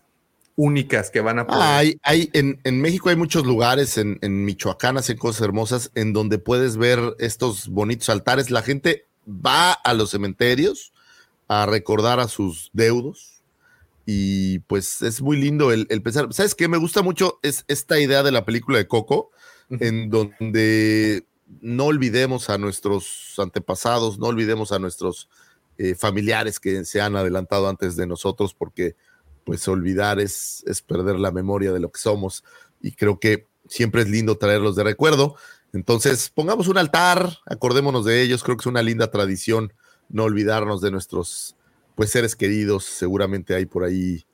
únicas 0.56 1.10
que 1.10 1.20
van 1.20 1.40
a 1.40 1.46
poder. 1.46 1.62
Ah, 1.62 1.78
hay, 1.78 1.98
hay 2.02 2.30
en, 2.32 2.60
en, 2.62 2.80
México 2.80 3.08
hay 3.08 3.16
muchos 3.16 3.44
lugares, 3.44 3.98
en, 3.98 4.18
en 4.20 4.44
Michoacán 4.44 4.96
hacen 4.98 5.16
cosas 5.16 5.42
hermosas 5.42 5.90
en 5.94 6.12
donde 6.12 6.38
puedes 6.38 6.76
ver 6.76 7.00
estos 7.18 7.68
bonitos 7.68 8.08
altares. 8.08 8.50
La 8.50 8.62
gente 8.62 9.06
va 9.26 9.72
a 9.72 9.94
los 9.94 10.10
cementerios 10.10 10.93
a 11.48 11.66
recordar 11.66 12.20
a 12.20 12.28
sus 12.28 12.70
deudos. 12.72 13.42
Y 14.06 14.58
pues 14.60 15.00
es 15.02 15.22
muy 15.22 15.38
lindo 15.38 15.72
el, 15.72 15.86
el 15.88 16.02
pensar. 16.02 16.32
¿Sabes 16.32 16.54
qué? 16.54 16.68
Me 16.68 16.76
gusta 16.76 17.02
mucho 17.02 17.38
es 17.42 17.64
esta 17.68 17.98
idea 17.98 18.22
de 18.22 18.32
la 18.32 18.44
película 18.44 18.78
de 18.78 18.86
Coco, 18.86 19.30
en 19.70 20.10
donde 20.10 21.24
no 21.60 21.86
olvidemos 21.86 22.50
a 22.50 22.58
nuestros 22.58 23.34
antepasados, 23.38 24.18
no 24.18 24.26
olvidemos 24.26 24.72
a 24.72 24.78
nuestros 24.78 25.28
eh, 25.78 25.94
familiares 25.94 26.60
que 26.60 26.84
se 26.84 27.00
han 27.00 27.16
adelantado 27.16 27.68
antes 27.68 27.96
de 27.96 28.06
nosotros, 28.06 28.54
porque 28.54 28.94
pues 29.44 29.66
olvidar 29.68 30.20
es, 30.20 30.62
es 30.66 30.82
perder 30.82 31.18
la 31.18 31.32
memoria 31.32 31.72
de 31.72 31.80
lo 31.80 31.90
que 31.90 32.00
somos. 32.00 32.44
Y 32.80 32.92
creo 32.92 33.18
que 33.18 33.46
siempre 33.68 34.02
es 34.02 34.08
lindo 34.08 34.38
traerlos 34.38 34.76
de 34.76 34.84
recuerdo. 34.84 35.36
Entonces, 35.72 36.30
pongamos 36.30 36.68
un 36.68 36.78
altar, 36.78 37.38
acordémonos 37.46 38.04
de 38.04 38.22
ellos, 38.22 38.44
creo 38.44 38.56
que 38.56 38.62
es 38.62 38.66
una 38.66 38.82
linda 38.82 39.10
tradición 39.10 39.72
no 40.14 40.24
olvidarnos 40.24 40.80
de 40.80 40.92
nuestros 40.92 41.56
pues 41.96 42.10
seres 42.10 42.36
queridos, 42.36 42.84
seguramente 42.84 43.54
hay 43.54 43.66
por 43.66 43.84
ahí 43.84 44.24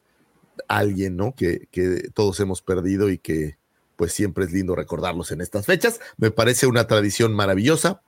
alguien, 0.69 1.17
¿no? 1.17 1.35
Que, 1.35 1.69
que 1.71 2.11
todos 2.15 2.39
hemos 2.41 2.61
perdido 2.61 3.11
y 3.11 3.19
que 3.19 3.57
pues 3.97 4.13
siempre 4.13 4.45
es 4.45 4.53
lindo 4.53 4.77
recordarlos 4.77 5.33
en 5.33 5.41
estas 5.41 5.65
fechas. 5.67 6.01
Me 6.19 6.31
parece 6.31 6.67
una 6.67 6.87
tradición 6.87 7.35
maravillosa. 7.35 8.03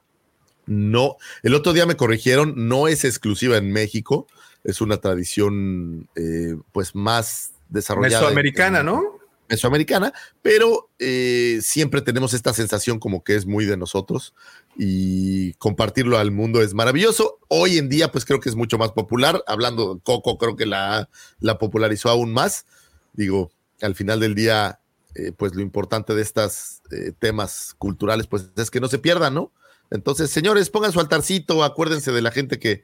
No, 0.67 1.17
el 1.43 1.55
otro 1.55 1.73
día 1.73 1.87
me 1.87 1.97
corrigieron, 1.97 2.69
no 2.69 2.89
es 2.89 3.05
exclusiva 3.05 3.57
en 3.57 3.73
México, 3.73 4.27
es 4.65 4.81
una 4.83 4.99
tradición 4.99 6.09
eh, 6.15 6.57
pues 6.73 6.95
más 6.95 7.53
desarrollada. 7.71 8.21
Mesoamericana, 8.21 8.83
¿no? 8.83 9.19
Mesoamericana, 9.49 10.13
pero 10.41 10.91
eh, 10.99 11.59
siempre 11.63 12.01
tenemos 12.01 12.35
esta 12.35 12.55
sensación 12.55 12.99
como 12.99 13.23
que 13.23 13.35
es 13.35 13.47
muy 13.47 13.65
de 13.65 13.77
nosotros 13.77 14.35
y 14.77 15.53
compartirlo 15.55 16.19
al 16.19 16.31
mundo 16.31 16.63
es 16.63 16.75
maravilloso. 16.75 17.39
Hoy 17.49 17.79
en 17.79 17.89
día, 17.89 18.11
pues 18.11 18.25
creo 18.25 18.41
que 18.41 18.49
es 18.49 18.55
mucho 18.55 18.79
más 18.79 18.93
popular. 18.93 19.43
Hablando 19.47 19.95
de 19.95 20.01
Coco, 20.01 20.39
creo 20.39 20.57
que 20.57 20.67
la, 20.67 21.09
la 21.39 21.59
popularizó 21.59 22.09
aún 22.09 22.33
más. 22.33 22.67
Digo, 23.13 23.51
al 23.83 23.95
final 23.95 24.21
del 24.21 24.35
día, 24.35 24.81
eh, 25.15 25.33
pues 25.33 25.55
lo 25.55 25.61
importante 25.61 26.15
de 26.15 26.23
estos 26.23 26.81
eh, 26.91 27.13
temas 27.19 27.75
culturales, 27.79 28.27
pues 28.27 28.51
es 28.57 28.71
que 28.71 28.81
no 28.81 28.89
se 28.89 28.99
pierdan, 28.99 29.35
¿no? 29.35 29.53
Entonces, 29.91 30.31
señores, 30.31 30.71
pongan 30.71 30.93
su 30.93 31.01
altarcito, 31.01 31.63
acuérdense 31.63 32.13
de 32.13 32.23
la 32.23 32.31
gente 32.31 32.59
que, 32.59 32.83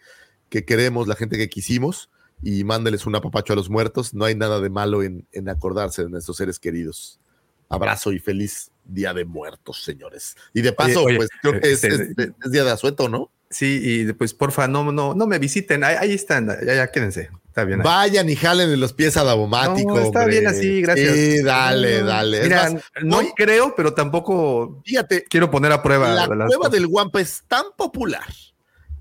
que 0.51 0.67
queremos, 0.67 1.09
la 1.09 1.17
gente 1.17 1.39
que 1.39 1.49
quisimos 1.49 2.11
y 2.43 2.65
mándeles 2.65 3.07
un 3.07 3.17
apapacho 3.17 3.53
a 3.53 3.57
los 3.57 3.71
muertos. 3.71 4.15
No 4.15 4.25
hay 4.25 4.35
nada 4.35 4.61
de 4.61 4.71
malo 4.71 5.03
en, 5.03 5.27
en 5.33 5.49
acordarse 5.49 6.05
de 6.05 6.11
nuestros 6.11 6.37
seres 6.37 6.59
queridos. 6.59 7.21
Abrazo 7.69 8.13
y 8.13 8.19
feliz 8.19 8.71
Día 8.85 9.13
de 9.13 9.25
Muertos, 9.25 9.85
señores. 9.85 10.37
Y 10.55 10.63
de 10.63 10.73
paso, 10.73 11.05
oye, 11.05 11.17
pues 11.17 11.29
creo 11.43 11.61
que 11.61 11.73
es, 11.73 11.85
es, 11.85 12.01
es, 12.01 12.51
Día 12.51 12.65
de 12.65 12.71
Asueto, 12.71 13.09
¿no? 13.09 13.31
Sí, 13.51 13.81
y 13.83 14.05
después, 14.05 14.35
porfa, 14.35 14.69
no, 14.69 14.91
no, 14.93 15.15
no 15.15 15.27
me 15.27 15.39
visiten. 15.39 15.85
Ahí, 15.85 15.97
ahí 15.99 16.13
están, 16.13 16.49
ya, 16.49 16.75
ya, 16.75 16.87
quédense. 16.91 17.31
Está 17.49 17.65
bien. 17.65 17.81
Ahí. 17.81 17.85
Vayan 17.85 18.29
y 18.29 18.37
jalen 18.37 18.71
en 18.71 18.81
los 18.81 18.93
pies 18.93 19.17
a 19.17 19.25
Davomático. 19.25 19.95
No, 19.95 20.01
está 20.01 20.21
hombre. 20.21 20.41
bien 20.41 20.47
así, 20.47 20.81
gracias. 20.81 21.15
Sí, 21.15 21.43
dale, 21.43 22.03
dale. 22.03 22.43
Mira, 22.43 22.71
más, 22.71 22.83
no 23.03 23.19
hoy, 23.19 23.31
creo, 23.37 23.75
pero 23.75 23.95
tampoco 23.95 24.81
fíjate, 24.85 25.25
quiero 25.25 25.51
poner 25.51 25.73
a 25.73 25.83
prueba. 25.83 26.09
La, 26.15 26.27
la 26.27 26.47
cueva 26.47 26.69
del 26.69 26.87
Guampa 26.87 27.21
es 27.21 27.43
tan 27.47 27.65
popular 27.77 28.25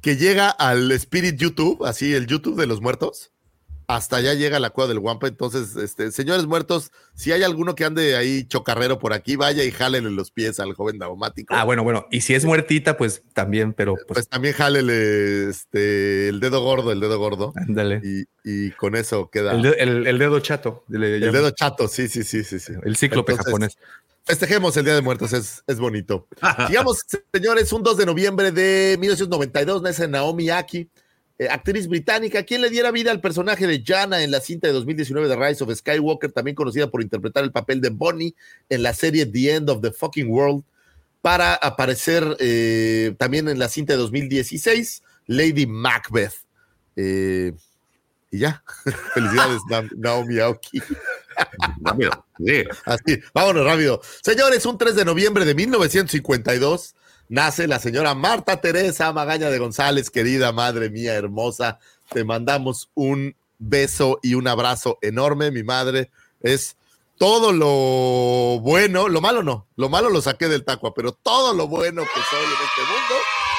que 0.07 0.15
llega 0.15 0.49
al 0.49 0.89
Spirit 0.93 1.35
YouTube, 1.35 1.83
así 1.85 2.13
el 2.13 2.27
YouTube 2.27 2.57
de 2.57 2.65
los 2.65 2.79
muertos 2.79 3.31
hasta 3.89 4.15
allá 4.17 4.33
llega 4.35 4.57
la 4.61 4.69
cueva 4.69 4.87
del 4.87 4.99
Guampa. 4.99 5.27
Entonces, 5.27 5.75
este, 5.75 6.11
señores 6.13 6.45
muertos, 6.45 6.91
si 7.13 7.33
hay 7.33 7.43
alguno 7.43 7.75
que 7.75 7.83
ande 7.83 8.15
ahí 8.15 8.45
chocarrero 8.45 8.99
por 8.99 9.11
aquí, 9.11 9.35
vaya 9.35 9.65
y 9.65 9.71
jálele 9.71 10.09
los 10.11 10.31
pies 10.31 10.61
al 10.61 10.73
joven 10.75 10.97
daumático. 10.97 11.53
Ah, 11.53 11.65
bueno, 11.65 11.83
bueno. 11.83 12.05
Y 12.09 12.21
si 12.21 12.35
es 12.35 12.45
muertita, 12.45 12.95
pues 12.97 13.21
también, 13.33 13.73
pero 13.73 13.95
pues, 13.95 14.05
Pues 14.07 14.27
también 14.29 14.53
jálele 14.53 15.49
este, 15.49 16.29
el 16.29 16.39
dedo 16.39 16.61
gordo, 16.61 16.91
el 16.93 16.99
dedo 17.01 17.17
gordo. 17.19 17.51
ándale. 17.55 18.01
Y, 18.03 18.25
y 18.43 18.71
con 18.71 18.95
eso 18.95 19.29
queda. 19.29 19.51
El, 19.53 19.61
de- 19.61 19.69
el- 19.79 20.07
el 20.07 20.17
dedo 20.19 20.39
chato. 20.39 20.83
el 20.89 21.01
dedo 21.31 21.51
chato, 21.51 21.87
sí, 21.89 22.07
sí, 22.07 22.23
sí, 22.23 22.43
sí. 22.45 22.59
sí. 22.59 22.73
El 22.83 22.95
cíclope 22.95 23.33
Entonces, 23.33 23.45
japonés. 23.53 23.77
Festejemos 24.27 24.75
el 24.77 24.83
Día 24.85 24.93
de 24.95 25.01
Muertos, 25.01 25.31
es, 25.33 25.63
es 25.67 25.79
bonito. 25.79 26.27
Digamos, 26.69 26.99
señores, 27.33 27.71
un 27.71 27.81
2 27.81 27.97
de 27.97 28.05
noviembre 28.05 28.51
de 28.51 28.97
1992 28.99 29.81
nace 29.81 30.07
Naomi 30.07 30.49
Aki, 30.49 30.89
eh, 31.39 31.47
actriz 31.49 31.87
británica, 31.87 32.43
quien 32.43 32.61
le 32.61 32.69
diera 32.69 32.91
vida 32.91 33.11
al 33.11 33.21
personaje 33.21 33.65
de 33.67 33.81
Jana 33.85 34.21
en 34.23 34.31
la 34.31 34.41
cinta 34.41 34.67
de 34.67 34.73
2019 34.73 35.29
de 35.29 35.35
Rise 35.35 35.63
of 35.63 35.73
Skywalker, 35.73 36.31
también 36.31 36.55
conocida 36.55 36.89
por 36.91 37.01
interpretar 37.01 37.43
el 37.45 37.51
papel 37.51 37.79
de 37.79 37.89
Bonnie 37.89 38.35
en 38.69 38.83
la 38.83 38.93
serie 38.93 39.25
The 39.25 39.55
End 39.55 39.69
of 39.69 39.81
the 39.81 39.91
Fucking 39.91 40.29
World, 40.29 40.63
para 41.21 41.53
aparecer 41.55 42.35
eh, 42.39 43.15
también 43.17 43.47
en 43.47 43.59
la 43.59 43.69
cinta 43.69 43.93
de 43.93 43.99
2016, 43.99 45.03
Lady 45.27 45.65
Macbeth. 45.65 46.33
Eh, 46.95 47.53
y 48.29 48.39
ya, 48.39 48.63
felicidades, 49.13 49.61
Na- 49.69 49.87
Naomi 49.95 50.39
Aoki. 50.39 50.81
Rápido. 51.81 52.25
Sí. 52.45 52.63
Así, 52.85 53.19
vámonos 53.33 53.65
rápido. 53.65 54.01
Señores, 54.21 54.65
un 54.65 54.77
3 54.77 54.95
de 54.95 55.05
noviembre 55.05 55.45
de 55.45 55.55
1952 55.55 56.95
nace 57.29 57.67
la 57.67 57.79
señora 57.79 58.15
Marta 58.15 58.61
Teresa 58.61 59.11
Magaña 59.11 59.49
de 59.49 59.59
González, 59.59 60.09
querida 60.09 60.51
madre 60.51 60.89
mía 60.89 61.13
hermosa. 61.13 61.79
Te 62.09 62.23
mandamos 62.23 62.89
un 62.93 63.35
beso 63.59 64.19
y 64.21 64.35
un 64.35 64.47
abrazo 64.47 64.97
enorme. 65.01 65.51
Mi 65.51 65.63
madre 65.63 66.11
es 66.41 66.77
todo 67.17 67.51
lo 67.51 68.59
bueno, 68.61 69.07
lo 69.07 69.21
malo 69.21 69.41
no, 69.41 69.67
lo 69.75 69.89
malo 69.89 70.09
lo 70.09 70.21
saqué 70.21 70.47
del 70.47 70.63
tacua, 70.63 70.93
pero 70.93 71.13
todo 71.13 71.53
lo 71.53 71.67
bueno 71.67 72.03
que 72.03 72.21
soy 72.29 72.45
en 72.45 72.51
este 72.51 72.81
mundo, 72.81 73.15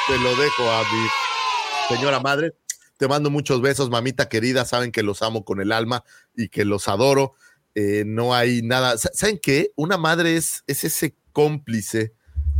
te 0.06 0.18
lo 0.18 0.42
dejo 0.42 0.70
a 0.70 0.82
mi 0.82 1.96
señora 1.96 2.20
madre. 2.20 2.54
Te 2.98 3.06
mando 3.06 3.30
muchos 3.30 3.60
besos, 3.60 3.90
mamita 3.90 4.28
querida. 4.28 4.64
Saben 4.64 4.90
que 4.90 5.04
los 5.04 5.22
amo 5.22 5.44
con 5.44 5.60
el 5.60 5.70
alma 5.70 6.04
y 6.36 6.48
que 6.48 6.64
los 6.64 6.88
adoro. 6.88 7.34
Eh, 7.74 8.04
no 8.06 8.34
hay 8.34 8.62
nada. 8.62 8.96
Sa- 8.98 9.10
¿Saben 9.14 9.38
qué? 9.42 9.70
Una 9.76 9.96
madre 9.98 10.36
es, 10.36 10.62
es 10.66 10.84
ese 10.84 11.14
cómplice 11.32 12.12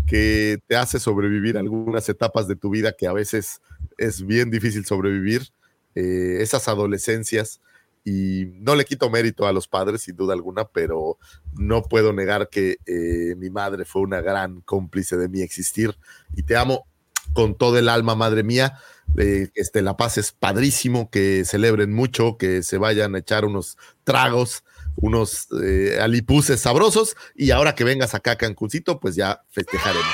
que 0.07 0.59
te 0.67 0.77
hace 0.77 0.99
sobrevivir 1.01 1.59
algunas 1.59 2.09
etapas 2.09 2.49
de 2.49 2.57
tu 2.57 2.71
vida 2.71 2.93
que 2.97 3.07
a 3.07 3.13
veces 3.13 3.61
es 3.99 4.25
bien 4.27 4.51
difícil 4.51 4.85
sobrevivir. 4.87 5.49
eh, 5.95 6.39
esas 6.43 6.69
adolescencias. 6.69 7.61
Y 8.05 8.47
no 8.61 8.77
le 8.77 8.85
quito 8.85 9.11
mérito 9.11 9.47
a 9.47 9.53
los 9.53 9.67
padres, 9.69 10.03
sin 10.03 10.17
duda 10.17 10.33
alguna, 10.33 10.65
pero 10.69 11.19
no 11.59 11.83
puedo 11.83 12.13
negar 12.13 12.49
que 12.49 12.77
eh, 12.87 13.35
mi 13.37 13.51
madre 13.51 13.85
fue 13.85 14.03
una 14.03 14.21
gran 14.21 14.61
cómplice 14.63 15.17
de 15.17 15.29
mi 15.29 15.43
existir. 15.43 15.99
Y 16.37 16.45
te 16.45 16.57
amo 16.57 16.87
con 17.35 17.57
todo 17.59 17.77
el 17.79 17.89
alma, 17.89 18.15
madre 18.15 18.45
mía. 18.45 18.79
Eh, 19.19 19.49
este, 19.55 19.83
la 19.83 19.97
paz 19.97 20.17
es 20.19 20.33
padrísimo, 20.33 21.11
que 21.11 21.45
celebren 21.45 21.93
mucho, 21.93 22.39
que 22.39 22.63
se 22.63 22.79
vayan 22.79 23.15
a 23.15 23.19
echar 23.19 23.45
unos 23.45 23.77
tragos, 24.05 24.63
unos 25.01 25.47
eh, 25.65 25.99
alipuses 26.01 26.61
sabrosos. 26.61 27.17
Y 27.35 27.51
ahora 27.51 27.75
que 27.75 27.85
vengas 27.85 28.15
acá 28.15 28.33
a 28.33 28.37
Cancuncito, 28.37 28.99
pues 29.01 29.15
ya 29.17 29.43
festejaremos. 29.51 30.13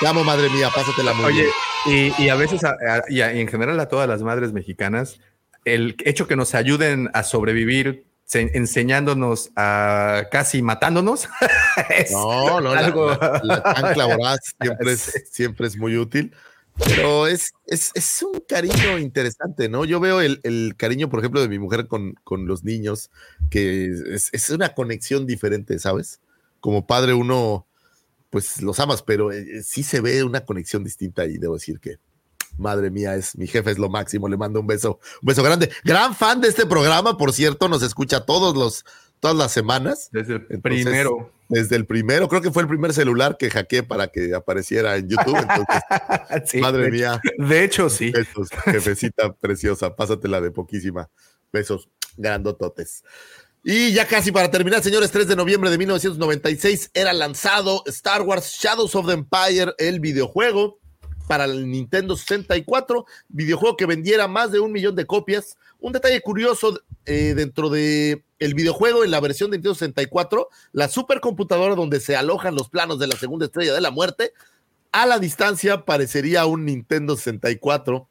Te 0.00 0.06
amo, 0.06 0.24
madre 0.24 0.48
mía, 0.50 0.70
pásatela 0.74 1.12
muy 1.12 1.24
Oye, 1.26 1.46
bien. 1.86 2.12
y, 2.18 2.22
y 2.24 2.28
a 2.28 2.34
veces, 2.36 2.62
a- 2.64 2.70
a- 2.70 3.02
y, 3.08 3.20
a- 3.20 3.32
y 3.34 3.40
en 3.40 3.48
general 3.48 3.78
a 3.80 3.88
todas 3.88 4.08
las 4.08 4.22
madres 4.22 4.52
mexicanas, 4.52 5.18
el 5.64 5.96
hecho 6.04 6.26
que 6.28 6.36
nos 6.36 6.54
ayuden 6.54 7.10
a 7.14 7.22
sobrevivir 7.24 8.06
se- 8.24 8.56
enseñándonos 8.56 9.50
a 9.56 10.24
casi 10.30 10.62
matándonos. 10.62 11.28
es 11.90 12.12
No, 12.12 12.60
no, 12.60 12.74
la, 12.74 12.80
algo- 12.86 13.10
la- 13.20 13.40
la 13.62 13.74
chancla 13.74 14.06
voraz 14.06 14.38
siempre 14.60 14.92
es, 14.92 15.24
siempre 15.32 15.66
es 15.66 15.76
muy 15.76 15.96
útil. 15.96 16.32
Pero 16.84 17.26
es, 17.26 17.52
es, 17.66 17.90
es 17.94 18.22
un 18.22 18.40
cariño 18.46 18.98
interesante, 18.98 19.68
¿no? 19.68 19.84
Yo 19.84 20.00
veo 20.00 20.20
el, 20.20 20.40
el 20.44 20.74
cariño, 20.76 21.08
por 21.08 21.20
ejemplo, 21.20 21.40
de 21.40 21.48
mi 21.48 21.58
mujer 21.58 21.86
con, 21.88 22.14
con 22.24 22.46
los 22.46 22.64
niños, 22.64 23.10
que 23.50 23.90
es, 24.12 24.30
es 24.32 24.50
una 24.50 24.74
conexión 24.74 25.26
diferente, 25.26 25.78
¿sabes? 25.78 26.20
Como 26.60 26.86
padre 26.86 27.14
uno, 27.14 27.66
pues 28.30 28.62
los 28.62 28.78
amas, 28.80 29.02
pero 29.02 29.32
eh, 29.32 29.62
sí 29.62 29.82
se 29.82 30.00
ve 30.00 30.22
una 30.22 30.44
conexión 30.44 30.84
distinta 30.84 31.24
y 31.26 31.38
debo 31.38 31.54
decir 31.54 31.80
que, 31.80 31.98
madre 32.58 32.90
mía, 32.90 33.14
es 33.14 33.36
mi 33.36 33.46
jefe 33.46 33.70
es 33.70 33.78
lo 33.78 33.88
máximo, 33.88 34.28
le 34.28 34.36
mando 34.36 34.60
un 34.60 34.66
beso, 34.66 34.98
un 35.22 35.26
beso 35.26 35.42
grande. 35.42 35.70
Gran 35.84 36.14
fan 36.14 36.40
de 36.40 36.48
este 36.48 36.66
programa, 36.66 37.16
por 37.16 37.32
cierto, 37.32 37.68
nos 37.68 37.82
escucha 37.82 38.24
todos 38.24 38.56
los, 38.56 38.84
todas 39.20 39.36
las 39.36 39.52
semanas. 39.52 40.08
Desde 40.12 40.34
el 40.36 40.46
Entonces, 40.50 40.60
primero. 40.84 41.32
Desde 41.50 41.76
el 41.76 41.86
primero, 41.86 42.28
creo 42.28 42.42
que 42.42 42.50
fue 42.50 42.62
el 42.62 42.68
primer 42.68 42.92
celular 42.92 43.36
que 43.38 43.48
hackeé 43.50 43.82
para 43.82 44.08
que 44.08 44.34
apareciera 44.34 44.96
en 44.96 45.08
YouTube. 45.08 45.36
Entonces, 45.36 45.82
Sí, 46.46 46.58
madre 46.58 46.84
de- 46.84 46.90
mía, 46.90 47.20
De 47.38 47.64
hecho, 47.64 47.88
sí. 47.88 48.10
besos, 48.10 48.48
jefecita 48.64 49.32
preciosa, 49.40 49.96
pásatela 49.96 50.40
de 50.42 50.50
poquísima. 50.50 51.08
Besos 51.52 51.88
grandototes. 52.18 53.02
Y 53.64 53.92
ya 53.92 54.06
casi 54.06 54.30
para 54.30 54.50
terminar, 54.50 54.82
señores, 54.82 55.10
3 55.10 55.26
de 55.28 55.36
noviembre 55.36 55.70
de 55.70 55.78
1996 55.78 56.90
era 56.94 57.12
lanzado 57.12 57.82
Star 57.86 58.22
Wars 58.22 58.56
Shadows 58.60 58.94
of 58.94 59.06
the 59.06 59.12
Empire, 59.14 59.72
el 59.78 60.00
videojuego 60.00 60.77
para 61.28 61.44
el 61.44 61.70
Nintendo 61.70 62.16
64, 62.16 63.06
videojuego 63.28 63.76
que 63.76 63.86
vendiera 63.86 64.26
más 64.26 64.50
de 64.50 64.60
un 64.60 64.72
millón 64.72 64.96
de 64.96 65.06
copias. 65.06 65.58
Un 65.78 65.92
detalle 65.92 66.20
curioso 66.20 66.80
eh, 67.04 67.34
dentro 67.36 67.68
de 67.70 68.24
el 68.38 68.54
videojuego 68.54 69.04
en 69.04 69.10
la 69.10 69.20
versión 69.20 69.50
de 69.50 69.58
Nintendo 69.58 69.74
64, 69.74 70.48
la 70.72 70.88
supercomputadora 70.88 71.74
donde 71.74 72.00
se 72.00 72.16
alojan 72.16 72.54
los 72.54 72.68
planos 72.68 72.98
de 72.98 73.06
la 73.06 73.16
segunda 73.16 73.46
estrella 73.46 73.74
de 73.74 73.80
la 73.80 73.90
muerte, 73.90 74.32
a 74.90 75.06
la 75.06 75.18
distancia 75.18 75.84
parecería 75.84 76.46
un 76.46 76.64
Nintendo 76.64 77.16
64 77.16 78.08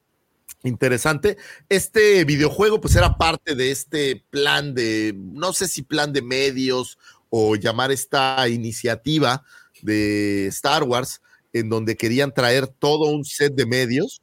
interesante. 0.63 1.37
Este 1.69 2.23
videojuego 2.23 2.79
pues 2.79 2.95
era 2.95 3.17
parte 3.17 3.55
de 3.55 3.71
este 3.71 4.23
plan 4.29 4.73
de, 4.73 5.13
no 5.17 5.53
sé 5.53 5.67
si 5.67 5.81
plan 5.81 6.13
de 6.13 6.21
medios 6.21 6.97
o 7.29 7.55
llamar 7.55 7.91
esta 7.91 8.47
iniciativa 8.47 9.43
de 9.81 10.47
Star 10.47 10.83
Wars, 10.83 11.21
en 11.59 11.69
donde 11.69 11.95
querían 11.95 12.33
traer 12.33 12.67
todo 12.67 13.09
un 13.09 13.25
set 13.25 13.53
de 13.53 13.65
medios 13.65 14.21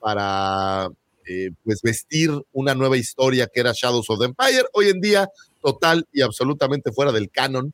para 0.00 0.88
eh, 1.26 1.50
pues 1.64 1.80
vestir 1.82 2.30
una 2.52 2.74
nueva 2.74 2.96
historia 2.96 3.46
que 3.46 3.60
era 3.60 3.72
Shadows 3.72 4.10
of 4.10 4.18
the 4.18 4.26
Empire. 4.26 4.64
Hoy 4.72 4.88
en 4.88 5.00
día, 5.00 5.28
total 5.62 6.06
y 6.12 6.22
absolutamente 6.22 6.92
fuera 6.92 7.12
del 7.12 7.30
canon, 7.30 7.72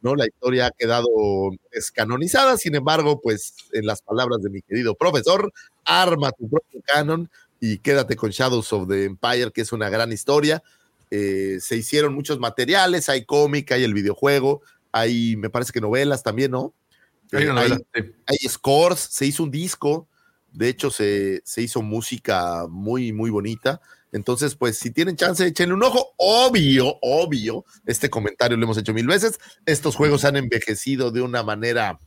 ¿no? 0.00 0.14
La 0.14 0.26
historia 0.26 0.66
ha 0.66 0.70
quedado 0.70 1.08
descanonizada, 1.72 2.56
sin 2.56 2.74
embargo, 2.76 3.20
pues 3.20 3.54
en 3.72 3.86
las 3.86 4.02
palabras 4.02 4.42
de 4.42 4.50
mi 4.50 4.62
querido 4.62 4.94
profesor, 4.94 5.52
arma 5.84 6.30
tu 6.32 6.48
propio 6.48 6.80
canon 6.84 7.28
y 7.58 7.78
quédate 7.78 8.14
con 8.14 8.30
Shadows 8.30 8.72
of 8.72 8.88
the 8.88 9.04
Empire, 9.04 9.50
que 9.50 9.62
es 9.62 9.72
una 9.72 9.88
gran 9.88 10.12
historia. 10.12 10.62
Eh, 11.10 11.58
se 11.60 11.76
hicieron 11.76 12.14
muchos 12.14 12.38
materiales, 12.38 13.08
hay 13.08 13.24
cómic, 13.24 13.72
hay 13.72 13.84
el 13.84 13.94
videojuego, 13.94 14.62
hay, 14.92 15.36
me 15.36 15.50
parece 15.50 15.72
que 15.72 15.80
novelas 15.80 16.22
también, 16.22 16.50
¿no? 16.50 16.74
Hay 17.32 17.44
una 17.44 17.54
novela, 17.54 17.78
sí. 17.94 18.02
hay 18.26 18.36
scores, 18.48 19.00
se 19.00 19.26
hizo 19.26 19.42
un 19.42 19.50
disco, 19.50 20.08
de 20.52 20.68
hecho 20.68 20.90
se, 20.90 21.42
se 21.44 21.62
hizo 21.62 21.82
música 21.82 22.66
muy, 22.68 23.12
muy 23.12 23.30
bonita. 23.30 23.80
Entonces, 24.12 24.54
pues 24.54 24.78
si 24.78 24.92
tienen 24.92 25.16
chance, 25.16 25.44
échenle 25.44 25.74
un 25.74 25.82
ojo. 25.82 26.14
Obvio, 26.16 26.98
obvio, 27.02 27.64
este 27.84 28.08
comentario 28.08 28.56
lo 28.56 28.62
hemos 28.62 28.78
hecho 28.78 28.94
mil 28.94 29.08
veces. 29.08 29.40
Estos 29.66 29.96
juegos 29.96 30.24
han 30.24 30.36
envejecido 30.36 31.10
de 31.10 31.20
una 31.20 31.42
manera 31.42 31.98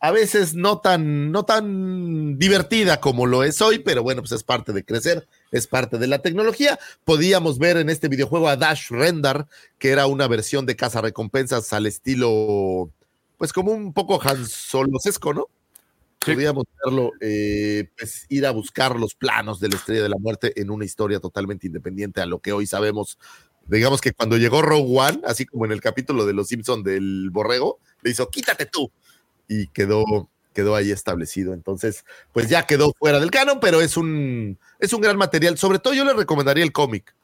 a 0.00 0.12
veces 0.12 0.54
no 0.54 0.80
tan, 0.80 1.30
no 1.30 1.44
tan 1.44 2.38
divertida 2.38 3.00
como 3.00 3.26
lo 3.26 3.44
es 3.44 3.60
hoy, 3.60 3.80
pero 3.80 4.02
bueno, 4.02 4.22
pues 4.22 4.32
es 4.32 4.42
parte 4.42 4.72
de 4.72 4.82
crecer, 4.82 5.28
es 5.50 5.66
parte 5.66 5.98
de 5.98 6.06
la 6.06 6.20
tecnología. 6.20 6.78
Podíamos 7.04 7.58
ver 7.58 7.76
en 7.76 7.90
este 7.90 8.08
videojuego 8.08 8.48
a 8.48 8.56
Dash 8.56 8.88
Rendar, 8.88 9.46
que 9.78 9.90
era 9.90 10.06
una 10.06 10.26
versión 10.26 10.64
de 10.64 10.74
caza 10.74 11.02
recompensas 11.02 11.72
al 11.74 11.84
estilo, 11.84 12.90
pues 13.40 13.54
como 13.54 13.72
un 13.72 13.94
poco 13.94 14.20
Han 14.22 14.46
Solosesco, 14.46 15.32
¿no? 15.32 15.46
Podíamos 16.18 16.64
verlo, 16.84 17.12
eh, 17.22 17.88
pues 17.98 18.26
ir 18.28 18.44
a 18.44 18.50
buscar 18.50 19.00
los 19.00 19.14
planos 19.14 19.60
de 19.60 19.70
la 19.70 19.76
Estrella 19.76 20.02
de 20.02 20.10
la 20.10 20.18
Muerte 20.18 20.52
en 20.60 20.68
una 20.68 20.84
historia 20.84 21.20
totalmente 21.20 21.66
independiente 21.66 22.20
a 22.20 22.26
lo 22.26 22.40
que 22.40 22.52
hoy 22.52 22.66
sabemos. 22.66 23.18
Digamos 23.66 24.02
que 24.02 24.12
cuando 24.12 24.36
llegó 24.36 24.60
Rogue 24.60 24.94
One, 24.94 25.22
así 25.24 25.46
como 25.46 25.64
en 25.64 25.72
el 25.72 25.80
capítulo 25.80 26.26
de 26.26 26.34
Los 26.34 26.48
Simpson 26.48 26.82
del 26.82 27.30
borrego, 27.32 27.78
le 28.02 28.10
hizo 28.10 28.28
quítate 28.28 28.66
tú 28.66 28.92
y 29.48 29.68
quedó, 29.68 30.04
quedó 30.52 30.74
ahí 30.74 30.90
establecido. 30.90 31.54
Entonces, 31.54 32.04
pues 32.34 32.50
ya 32.50 32.66
quedó 32.66 32.92
fuera 32.98 33.20
del 33.20 33.30
canon, 33.30 33.58
pero 33.58 33.80
es 33.80 33.96
un, 33.96 34.58
es 34.80 34.92
un 34.92 35.00
gran 35.00 35.16
material. 35.16 35.56
Sobre 35.56 35.78
todo 35.78 35.94
yo 35.94 36.04
le 36.04 36.12
recomendaría 36.12 36.62
el 36.62 36.72
cómic. 36.72 37.14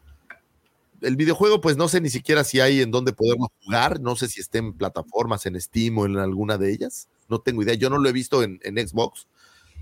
El 1.07 1.17
videojuego, 1.17 1.61
pues 1.61 1.77
no 1.77 1.89
sé 1.89 2.01
ni 2.01 2.11
siquiera 2.11 2.43
si 2.45 2.61
hay 2.61 2.81
en 2.81 2.91
dónde 2.91 3.13
poderlo 3.13 3.47
jugar. 3.63 4.01
No 4.01 4.17
sé 4.17 4.29
si 4.29 4.41
está 4.41 4.59
en 4.59 4.73
plataformas, 4.75 5.47
en 5.47 5.61
Steam 5.61 5.97
o 5.99 6.07
en 6.07 6.17
alguna 6.17 6.59
de 6.59 6.73
ellas. 6.73 7.09
No 7.29 7.41
tengo 7.41 7.63
idea. 7.63 7.75
Yo 7.75 7.91
no 7.91 7.99
lo 7.99 8.09
he 8.09 8.13
visto 8.13 8.43
en, 8.43 8.61
en 8.63 8.77
Xbox, 8.87 9.27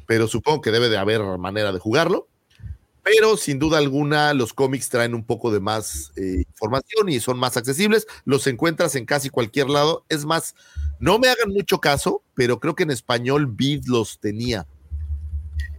pero 0.06 0.28
supongo 0.28 0.60
que 0.60 0.70
debe 0.70 0.88
de 0.88 0.98
haber 0.98 1.22
manera 1.38 1.72
de 1.72 1.78
jugarlo. 1.78 2.28
pero 3.02 3.36
sin 3.36 3.58
duda 3.58 3.78
alguna 3.78 4.32
los 4.32 4.54
cómics 4.54 4.88
traen 4.88 5.14
un 5.14 5.24
poco 5.24 5.52
de 5.52 5.60
más 5.60 6.10
eh, 6.16 6.44
información 6.48 7.08
y 7.10 7.20
son 7.20 7.38
más 7.38 7.56
accesibles. 7.56 8.06
Los 8.24 8.46
encuentras 8.46 8.94
en 8.94 9.04
casi 9.04 9.28
cualquier 9.28 9.68
lado. 9.68 10.04
Es 10.08 10.24
más, 10.24 10.54
no 11.00 11.18
me 11.18 11.28
hagan 11.28 11.50
mucho 11.50 11.80
caso, 11.80 12.22
pero 12.34 12.60
creo 12.60 12.74
que 12.74 12.84
en 12.84 12.90
español 12.90 13.46
Vid 13.46 13.84
los 13.86 14.18
tenía. 14.20 14.66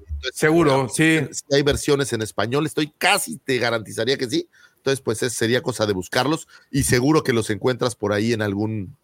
Entonces, 0.08 0.40
Seguro, 0.40 0.88
sí. 0.88 1.20
Si 1.32 1.56
hay 1.56 1.64
versiones 1.64 2.14
en 2.14 2.22
español, 2.22 2.66
estoy 2.66 2.94
casi, 2.98 3.38
te 3.38 3.58
garantizaría 3.58 4.18
que 4.18 4.30
sí. 4.30 4.48
Entonces, 4.86 5.02
pues 5.02 5.24
es- 5.24 5.34
sería 5.34 5.64
cosa 5.64 5.88
de 5.88 5.94
buscarlos 5.94 6.48
y 6.70 6.84
seguro 6.84 7.24
que 7.24 7.34
los 7.34 7.50
encuentras 7.50 7.96
por 7.96 8.14
ahí 8.14 8.34
en 8.34 8.44
algún, 8.44 8.96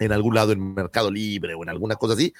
en 0.00 0.10
algún 0.10 0.34
lado 0.34 0.50
en 0.50 0.74
Mercado 0.74 1.12
Libre 1.12 1.54
o 1.54 1.62
en 1.62 1.68
alguna 1.68 1.94
cosa 1.94 2.14
así. 2.14 2.34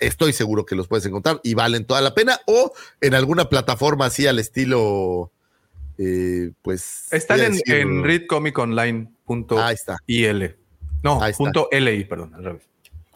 Estoy 0.00 0.34
seguro 0.34 0.66
que 0.66 0.74
los 0.74 0.86
puedes 0.86 1.06
encontrar 1.06 1.40
y 1.42 1.54
valen 1.54 1.86
toda 1.86 2.02
la 2.02 2.14
pena 2.14 2.38
o 2.46 2.72
en 3.00 3.14
alguna 3.14 3.46
plataforma 3.48 4.04
así 4.04 4.26
al 4.26 4.38
estilo, 4.38 5.32
eh, 5.96 6.50
pues. 6.60 7.10
Están 7.10 7.40
en, 7.40 7.58
en 7.64 8.04
readcomiconline.il. 8.04 9.58
Ahí 9.58 9.74
está. 9.74 9.96
No, 11.02 11.22
Ahí 11.22 11.30
está. 11.30 11.38
punto 11.38 11.68
LI, 11.72 12.04
perdón, 12.04 12.34
al 12.34 12.44
revés. 12.44 12.62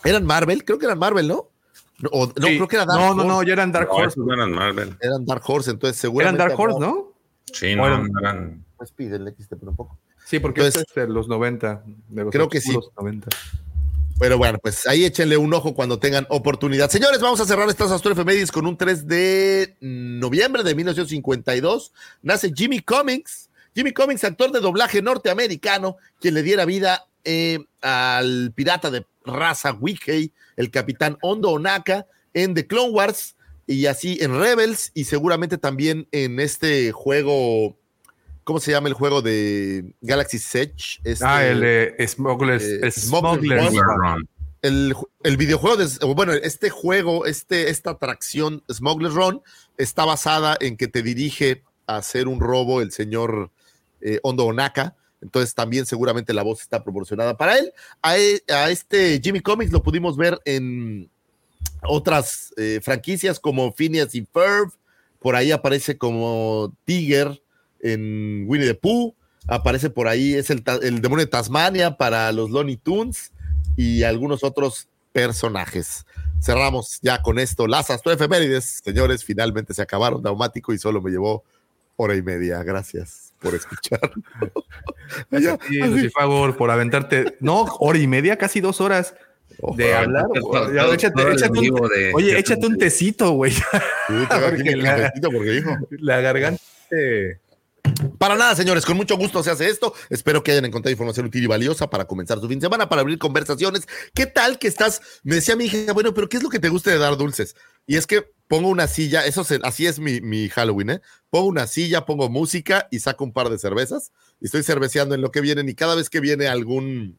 Eran 0.02 0.24
Marvel, 0.24 0.64
creo 0.64 0.78
que 0.78 0.86
eran 0.86 0.98
Marvel, 0.98 1.28
¿no? 1.28 1.50
No, 1.98 2.08
o- 2.10 2.26
no, 2.26 2.46
Sí. 2.46 2.56
creo 2.56 2.68
que 2.68 2.76
era 2.76 2.86
Dark 2.86 2.98
No, 3.00 3.08
no, 3.08 3.22
Horse. 3.22 3.28
no, 3.28 3.42
ya 3.42 3.52
eran 3.52 3.70
Dark 3.70 3.88
No, 3.88 3.94
Horse. 3.96 4.08
esos 4.14 4.26
no 4.26 4.32
eran 4.32 4.50
Marvel. 4.50 4.96
Eran 5.02 5.26
Dark 5.26 5.42
Horse, 5.46 5.70
entonces 5.72 5.98
Eran 6.02 6.10
seguramente. 6.12 6.38
Dark 6.42 6.58
Horse, 6.58 6.78
¿no? 6.80 7.12
Sí, 7.52 7.76
no, 7.76 7.98
no 7.98 8.18
eran. 8.18 8.63
Pues 8.76 8.90
pídele 8.92 9.34
que 9.34 9.42
esté 9.42 9.56
un 9.60 9.76
poco. 9.76 9.98
Sí, 10.24 10.38
porque 10.40 10.60
Entonces- 10.60 10.82
este 10.88 11.02
es 11.02 11.06
de 11.08 11.12
los 11.14 11.28
90. 11.28 11.82
de 12.08 12.24
los 12.24 12.32
Creo 12.32 12.48
que 12.48 12.60
sí. 12.60 12.70
oscuros 12.70 12.92
90. 12.96 13.28
Pero 14.18 14.38
bueno, 14.38 14.58
pues 14.62 14.86
ahí 14.86 15.04
échenle 15.04 15.36
un 15.36 15.52
ojo 15.54 15.74
cuando 15.74 15.98
tengan 15.98 16.26
oportunidad. 16.30 16.88
Señores, 16.88 17.20
vamos 17.20 17.40
a 17.40 17.46
cerrar 17.46 17.68
estas 17.68 17.90
astroefemérides 17.90 18.52
con 18.52 18.64
un 18.66 18.76
3 18.76 19.08
de 19.08 19.76
noviembre 19.80 20.62
de 20.62 20.74
1952. 20.74 21.92
Nace 22.22 22.52
Jimmy 22.54 22.80
Cummings. 22.80 23.50
Jimmy 23.74 23.92
Cummings, 23.92 24.22
actor 24.22 24.52
de 24.52 24.60
doblaje 24.60 25.02
norteamericano, 25.02 25.96
quien 26.20 26.34
le 26.34 26.44
diera 26.44 26.64
vida 26.64 27.06
eh, 27.24 27.58
al 27.82 28.52
pirata 28.54 28.90
de 28.92 29.04
raza 29.24 29.72
Wiki, 29.72 30.32
el 30.56 30.70
capitán 30.70 31.18
Hondo 31.22 31.50
Onaka, 31.50 32.06
en 32.34 32.54
The 32.54 32.68
Clone 32.68 32.90
Wars 32.90 33.34
y 33.66 33.86
así 33.86 34.18
en 34.20 34.38
Rebels 34.38 34.92
y 34.94 35.04
seguramente 35.04 35.58
también 35.58 36.06
en 36.12 36.38
este 36.38 36.92
juego. 36.92 37.76
¿Cómo 38.44 38.60
se 38.60 38.70
llama 38.70 38.88
el 38.88 38.94
juego 38.94 39.22
de 39.22 39.94
Galaxy 40.02 40.36
Edge? 40.58 41.00
Este- 41.02 41.24
Ah, 41.24 41.44
el 41.44 41.94
Smugglers. 42.08 42.64
eh, 42.64 42.90
Smugglers. 42.90 43.70
Smugglers 43.70 43.74
Run. 43.74 44.28
El, 44.62 44.94
el 45.22 45.36
videojuego, 45.36 45.76
de, 45.76 45.86
bueno, 46.14 46.32
este 46.32 46.70
juego, 46.70 47.26
este, 47.26 47.68
esta 47.68 47.90
atracción 47.90 48.62
Smuggler's 48.72 49.14
Run 49.14 49.42
está 49.76 50.04
basada 50.06 50.56
en 50.60 50.76
que 50.76 50.88
te 50.88 51.02
dirige 51.02 51.62
a 51.86 51.96
hacer 51.96 52.28
un 52.28 52.40
robo 52.40 52.80
el 52.80 52.90
señor 52.92 53.50
eh, 54.00 54.20
Hondo 54.22 54.46
Onaka. 54.46 54.96
Entonces 55.20 55.54
también 55.54 55.84
seguramente 55.86 56.32
la 56.34 56.42
voz 56.42 56.60
está 56.62 56.82
proporcionada 56.84 57.36
para 57.36 57.58
él. 57.58 57.72
A, 58.02 58.18
e- 58.18 58.42
a 58.48 58.70
este 58.70 59.20
Jimmy 59.22 59.40
Comics 59.40 59.72
lo 59.72 59.82
pudimos 59.82 60.16
ver 60.16 60.38
en 60.44 61.10
otras 61.82 62.52
eh, 62.56 62.80
franquicias 62.82 63.38
como 63.40 63.72
Phineas 63.72 64.14
y 64.14 64.26
Ferb. 64.32 64.70
Por 65.20 65.36
ahí 65.36 65.50
aparece 65.52 65.96
como 65.98 66.74
Tiger 66.84 67.42
en 67.84 68.44
Winnie 68.48 68.66
the 68.66 68.74
Pooh. 68.74 69.14
Aparece 69.46 69.90
por 69.90 70.08
ahí, 70.08 70.32
es 70.34 70.48
el, 70.50 70.64
el 70.82 71.00
demonio 71.02 71.26
de 71.26 71.30
Tasmania 71.30 71.96
para 71.98 72.32
los 72.32 72.50
Looney 72.50 72.78
Tunes 72.78 73.30
y 73.76 74.02
algunos 74.02 74.42
otros 74.42 74.88
personajes. 75.12 76.06
Cerramos 76.40 76.98
ya 77.02 77.20
con 77.22 77.38
esto 77.38 77.66
las 77.66 77.90
astroefemérides. 77.90 78.80
Señores, 78.82 79.22
finalmente 79.24 79.74
se 79.74 79.82
acabaron 79.82 80.22
Daumático 80.22 80.72
y 80.72 80.78
solo 80.78 81.00
me 81.02 81.10
llevó 81.10 81.44
hora 81.96 82.16
y 82.16 82.22
media. 82.22 82.62
Gracias 82.62 83.32
por 83.38 83.54
escuchar. 83.54 84.00
Gracias 85.30 85.52
a 85.54 85.58
ti, 85.58 85.76
Lucifagor, 85.78 86.56
por 86.56 86.70
aventarte. 86.70 87.36
No, 87.40 87.64
hora 87.80 87.98
y 87.98 88.06
media, 88.06 88.36
casi 88.36 88.60
dos 88.60 88.80
horas 88.80 89.14
de 89.76 89.94
hablar. 89.94 90.24
oye, 92.14 92.38
échate 92.38 92.66
un 92.66 92.78
tecito, 92.78 93.30
güey. 93.32 93.52
Sí, 93.52 93.62
Porque 94.28 94.76
la- 94.76 95.12
porque 95.22 95.62
garganta. 96.22 96.62
Para 98.18 98.36
nada, 98.36 98.56
señores, 98.56 98.86
con 98.86 98.96
mucho 98.96 99.16
gusto 99.16 99.42
se 99.42 99.50
hace 99.50 99.68
esto. 99.68 99.92
Espero 100.08 100.42
que 100.42 100.52
hayan 100.52 100.64
encontrado 100.64 100.92
información 100.92 101.26
útil 101.26 101.44
y 101.44 101.46
valiosa 101.46 101.90
para 101.90 102.06
comenzar 102.06 102.40
su 102.40 102.48
fin 102.48 102.58
de 102.58 102.66
semana, 102.66 102.88
para 102.88 103.02
abrir 103.02 103.18
conversaciones. 103.18 103.86
¿Qué 104.14 104.26
tal 104.26 104.58
que 104.58 104.68
estás? 104.68 105.02
Me 105.22 105.34
decía 105.34 105.56
mi 105.56 105.66
hija, 105.66 105.92
bueno, 105.92 106.14
pero 106.14 106.28
¿qué 106.28 106.38
es 106.38 106.42
lo 106.42 106.48
que 106.48 106.58
te 106.58 106.68
gusta 106.68 106.90
de 106.90 106.98
dar 106.98 107.16
dulces? 107.16 107.54
Y 107.86 107.96
es 107.96 108.06
que 108.06 108.24
pongo 108.48 108.68
una 108.68 108.86
silla, 108.86 109.26
eso 109.26 109.44
así 109.62 109.86
es 109.86 109.98
mi, 109.98 110.20
mi 110.20 110.48
Halloween, 110.48 110.90
¿eh? 110.90 111.00
Pongo 111.28 111.48
una 111.48 111.66
silla, 111.66 112.06
pongo 112.06 112.28
música 112.30 112.88
y 112.90 113.00
saco 113.00 113.24
un 113.24 113.32
par 113.32 113.50
de 113.50 113.58
cervezas 113.58 114.12
y 114.40 114.46
estoy 114.46 114.62
cerveceando 114.62 115.14
en 115.14 115.20
lo 115.20 115.30
que 115.30 115.40
vienen 115.40 115.68
y 115.68 115.74
cada 115.74 115.94
vez 115.94 116.08
que 116.08 116.20
viene 116.20 116.46
algún 116.46 117.18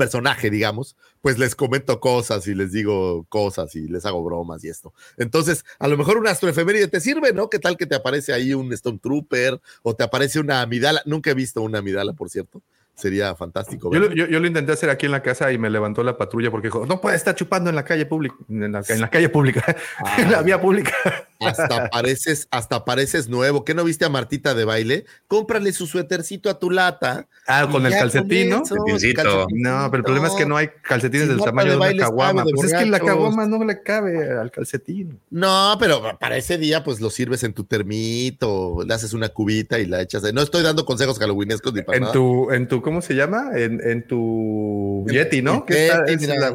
personaje, 0.00 0.48
digamos, 0.48 0.96
pues 1.20 1.38
les 1.38 1.54
comento 1.54 2.00
cosas 2.00 2.46
y 2.46 2.54
les 2.54 2.72
digo 2.72 3.26
cosas 3.28 3.76
y 3.76 3.86
les 3.86 4.06
hago 4.06 4.24
bromas 4.24 4.64
y 4.64 4.68
esto. 4.70 4.94
Entonces, 5.18 5.62
a 5.78 5.88
lo 5.88 5.98
mejor 5.98 6.16
una 6.16 6.30
astroefeméride 6.30 6.88
te 6.88 7.00
sirve, 7.00 7.34
¿no? 7.34 7.50
¿Qué 7.50 7.58
tal 7.58 7.76
que 7.76 7.84
te 7.84 7.94
aparece 7.96 8.32
ahí 8.32 8.54
un 8.54 8.74
Stormtrooper 8.74 9.60
o 9.82 9.94
te 9.94 10.02
aparece 10.04 10.40
una 10.40 10.62
amidala? 10.62 11.02
Nunca 11.04 11.30
he 11.30 11.34
visto 11.34 11.60
una 11.60 11.80
amidala, 11.80 12.14
por 12.14 12.30
cierto. 12.30 12.62
Sería 12.94 13.34
fantástico. 13.34 13.92
Yo, 13.94 14.10
yo- 14.12 14.26
yo 14.26 14.40
lo 14.40 14.46
intenté 14.46 14.72
hacer 14.72 14.88
aquí 14.90 15.04
en 15.06 15.12
la 15.12 15.22
casa 15.22 15.52
y 15.52 15.58
me 15.58 15.68
levantó 15.70 16.02
la 16.02 16.16
patrulla 16.16 16.50
porque 16.50 16.68
dijo, 16.68 16.86
no 16.86 17.00
puede 17.00 17.16
estar 17.16 17.34
chupando 17.34 17.68
en 17.70 17.76
la 17.76 17.84
calle 17.84 18.06
pública, 18.06 18.36
en 18.48 18.72
la, 18.72 18.82
en 18.88 19.00
la 19.00 19.08
calle 19.10 19.28
pública, 19.28 19.76
en 20.18 20.30
la 20.32 20.40
vía 20.42 20.60
pública. 20.60 20.92
Hasta 21.40 21.88
pareces, 21.90 22.46
hasta 22.50 22.84
pareces 22.84 23.28
nuevo. 23.28 23.64
¿Qué 23.64 23.74
no 23.74 23.84
viste 23.84 24.04
a 24.04 24.08
Martita 24.08 24.54
de 24.54 24.64
baile? 24.64 25.04
Cómprale 25.26 25.72
su 25.72 25.86
suétercito 25.86 26.50
a 26.50 26.58
tu 26.58 26.70
lata. 26.70 27.26
Ah, 27.46 27.66
con 27.70 27.84
el 27.86 27.92
calcetín, 27.92 28.50
¿no? 28.50 28.62
calcetín. 28.62 29.62
No, 29.62 29.88
pero 29.90 29.98
el 30.00 30.04
problema 30.04 30.28
es 30.28 30.34
que 30.34 30.46
no 30.46 30.56
hay 30.56 30.68
calcetines 30.82 31.26
Si 31.28 31.34
del 31.34 31.42
tamaño 31.42 31.70
de 31.72 31.76
de 31.88 31.94
una 31.94 32.04
caguama. 32.04 32.44
de 32.44 32.52
Pues 32.54 32.72
es 32.72 32.78
que 32.78 32.86
la 32.86 33.00
caguama 33.00 33.46
no 33.46 33.64
le 33.64 33.82
cabe 33.82 34.38
al 34.38 34.50
calcetín. 34.50 35.18
No, 35.30 35.76
pero 35.80 36.16
para 36.20 36.36
ese 36.36 36.58
día, 36.58 36.84
pues 36.84 37.00
lo 37.00 37.10
sirves 37.10 37.42
en 37.42 37.52
tu 37.54 37.64
termito, 37.64 38.82
le 38.86 38.94
haces 38.94 39.12
una 39.14 39.28
cubita 39.30 39.78
y 39.78 39.86
la 39.86 40.00
echas. 40.02 40.22
No 40.32 40.42
estoy 40.42 40.62
dando 40.62 40.84
consejos 40.84 41.18
halloweenescos 41.18 41.72
ni 41.74 41.82
para 41.82 41.96
En 41.96 42.02
nada. 42.02 42.12
tu, 42.12 42.50
en 42.52 42.68
tu, 42.68 42.82
¿cómo 42.82 43.00
se 43.02 43.14
llama? 43.14 43.50
En, 43.56 43.80
en 43.82 44.06
tu 44.06 45.04
Yeti, 45.08 45.42
¿no? 45.42 45.64
En 45.68 45.74
Yeti, 45.74 46.26
la- 46.26 46.54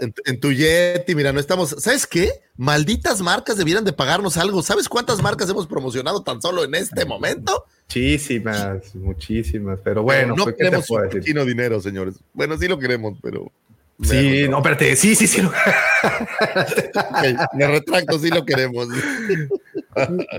en 0.00 0.40
tu- 0.40 0.52
Yeti, 0.52 1.14
mira, 1.14 1.32
no 1.32 1.40
estamos. 1.40 1.70
¿Sabes 1.78 2.06
qué? 2.06 2.30
Malditas 2.56 3.20
marcas 3.20 3.56
debieran 3.74 3.84
de 3.84 3.92
pagarnos 3.92 4.36
algo. 4.36 4.62
¿Sabes 4.62 4.88
cuántas 4.88 5.20
marcas 5.20 5.48
hemos 5.50 5.66
promocionado 5.66 6.22
tan 6.22 6.40
solo 6.40 6.64
en 6.64 6.74
este 6.74 7.04
momento? 7.04 7.64
Muchísimas, 7.88 8.94
muchísimas. 8.94 9.80
Pero 9.82 10.02
bueno, 10.02 10.34
no 10.36 10.44
pues, 10.44 10.54
¿qué 10.56 10.64
queremos 10.64 10.86
decir? 11.12 11.44
dinero, 11.44 11.80
señores. 11.80 12.14
Bueno, 12.32 12.56
sí 12.56 12.68
lo 12.68 12.78
queremos, 12.78 13.18
pero. 13.22 13.50
Sí, 14.02 14.46
no, 14.48 14.58
espérate. 14.58 14.96
Sí, 14.96 15.14
sí, 15.14 15.26
sí. 15.26 15.40
lo- 15.42 15.48
Ok, 16.94 17.54
me 17.54 17.66
retracto, 17.66 18.18
sí 18.18 18.28
lo 18.30 18.44
queremos. 18.44 18.88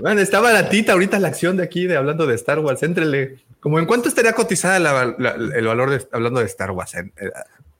Bueno, 0.02 0.20
está 0.20 0.40
baratita 0.40 0.92
ahorita 0.92 1.18
la 1.18 1.28
acción 1.28 1.56
de 1.56 1.62
aquí 1.62 1.86
de 1.86 1.96
hablando 1.96 2.26
de 2.26 2.34
Star 2.34 2.58
Wars. 2.58 2.82
Éntrele. 2.82 3.38
Como 3.60 3.78
en 3.78 3.86
cuánto 3.86 4.06
estaría 4.08 4.34
cotizada 4.34 4.78
la- 4.78 5.14
la- 5.18 5.30
el 5.34 5.66
valor 5.66 5.88
de 5.90 6.06
hablando 6.12 6.40
de 6.40 6.46
Star 6.46 6.72
Wars. 6.72 6.94
Eh, 6.94 7.10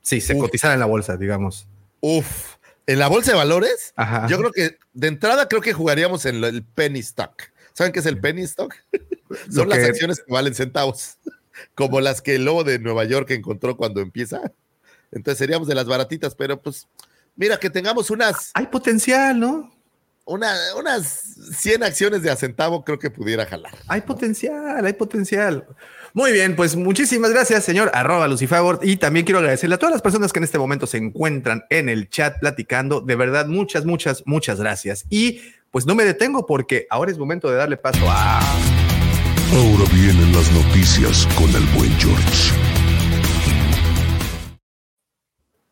sí, 0.01 0.19
se 0.19 0.33
Uf. 0.33 0.41
cotizara 0.41 0.73
en 0.73 0.79
la 0.79 0.87
bolsa, 0.87 1.17
digamos. 1.17 1.67
Uf, 2.01 2.55
en 2.87 2.99
la 2.99 3.07
bolsa 3.07 3.31
de 3.31 3.37
valores, 3.37 3.93
Ajá. 3.95 4.27
yo 4.27 4.37
creo 4.39 4.51
que 4.51 4.77
de 4.93 5.07
entrada 5.07 5.47
creo 5.47 5.61
que 5.61 5.73
jugaríamos 5.73 6.25
en 6.25 6.43
el 6.43 6.63
penny 6.63 6.99
stock. 6.99 7.43
¿Saben 7.73 7.93
qué 7.93 7.99
es 7.99 8.05
el 8.05 8.19
penny 8.19 8.41
stock? 8.43 8.73
Son 9.51 9.69
las 9.69 9.79
acciones 9.79 10.19
que 10.19 10.31
valen 10.31 10.55
centavos, 10.55 11.17
como 11.75 12.01
las 12.01 12.21
que 12.21 12.35
el 12.35 12.45
lobo 12.45 12.63
de 12.63 12.79
Nueva 12.79 13.03
York 13.03 13.29
encontró 13.31 13.77
cuando 13.77 14.01
empieza. 14.01 14.41
Entonces 15.11 15.37
seríamos 15.37 15.67
de 15.67 15.75
las 15.75 15.85
baratitas, 15.85 16.33
pero 16.33 16.61
pues 16.61 16.87
mira 17.35 17.57
que 17.57 17.69
tengamos 17.69 18.09
unas, 18.09 18.51
Hay 18.53 18.67
potencial, 18.67 19.39
¿no? 19.39 19.77
una, 20.27 20.53
unas 20.77 21.05
100 21.57 21.83
acciones 21.83 22.21
de 22.21 22.29
a 22.29 22.35
centavo, 22.35 22.83
creo 22.83 22.99
que 22.99 23.09
pudiera 23.09 23.45
jalar. 23.45 23.73
Hay 23.87 24.01
potencial, 24.01 24.85
hay 24.85 24.93
potencial. 24.93 25.65
Muy 26.13 26.31
bien, 26.31 26.55
pues 26.55 26.75
muchísimas 26.75 27.31
gracias, 27.31 27.63
señor 27.63 27.91
arroba 27.93 28.27
Lucifagor. 28.27 28.79
Y 28.83 28.97
también 28.97 29.25
quiero 29.25 29.39
agradecerle 29.39 29.75
a 29.75 29.79
todas 29.79 29.93
las 29.93 30.01
personas 30.01 30.33
que 30.33 30.39
en 30.39 30.43
este 30.43 30.59
momento 30.59 30.87
se 30.87 30.97
encuentran 30.97 31.63
en 31.69 31.89
el 31.89 32.09
chat 32.09 32.39
platicando. 32.39 33.01
De 33.01 33.15
verdad, 33.15 33.47
muchas, 33.47 33.85
muchas, 33.85 34.23
muchas 34.25 34.59
gracias. 34.59 35.05
Y 35.09 35.41
pues 35.71 35.85
no 35.85 35.95
me 35.95 36.05
detengo 36.05 36.45
porque 36.45 36.87
ahora 36.89 37.11
es 37.11 37.17
momento 37.17 37.49
de 37.49 37.57
darle 37.57 37.77
paso 37.77 38.05
a... 38.07 38.39
Ahora 38.39 39.89
vienen 39.93 40.33
las 40.33 40.51
noticias 40.51 41.27
con 41.37 41.49
el 41.55 41.65
buen 41.77 41.91
George. 41.99 42.76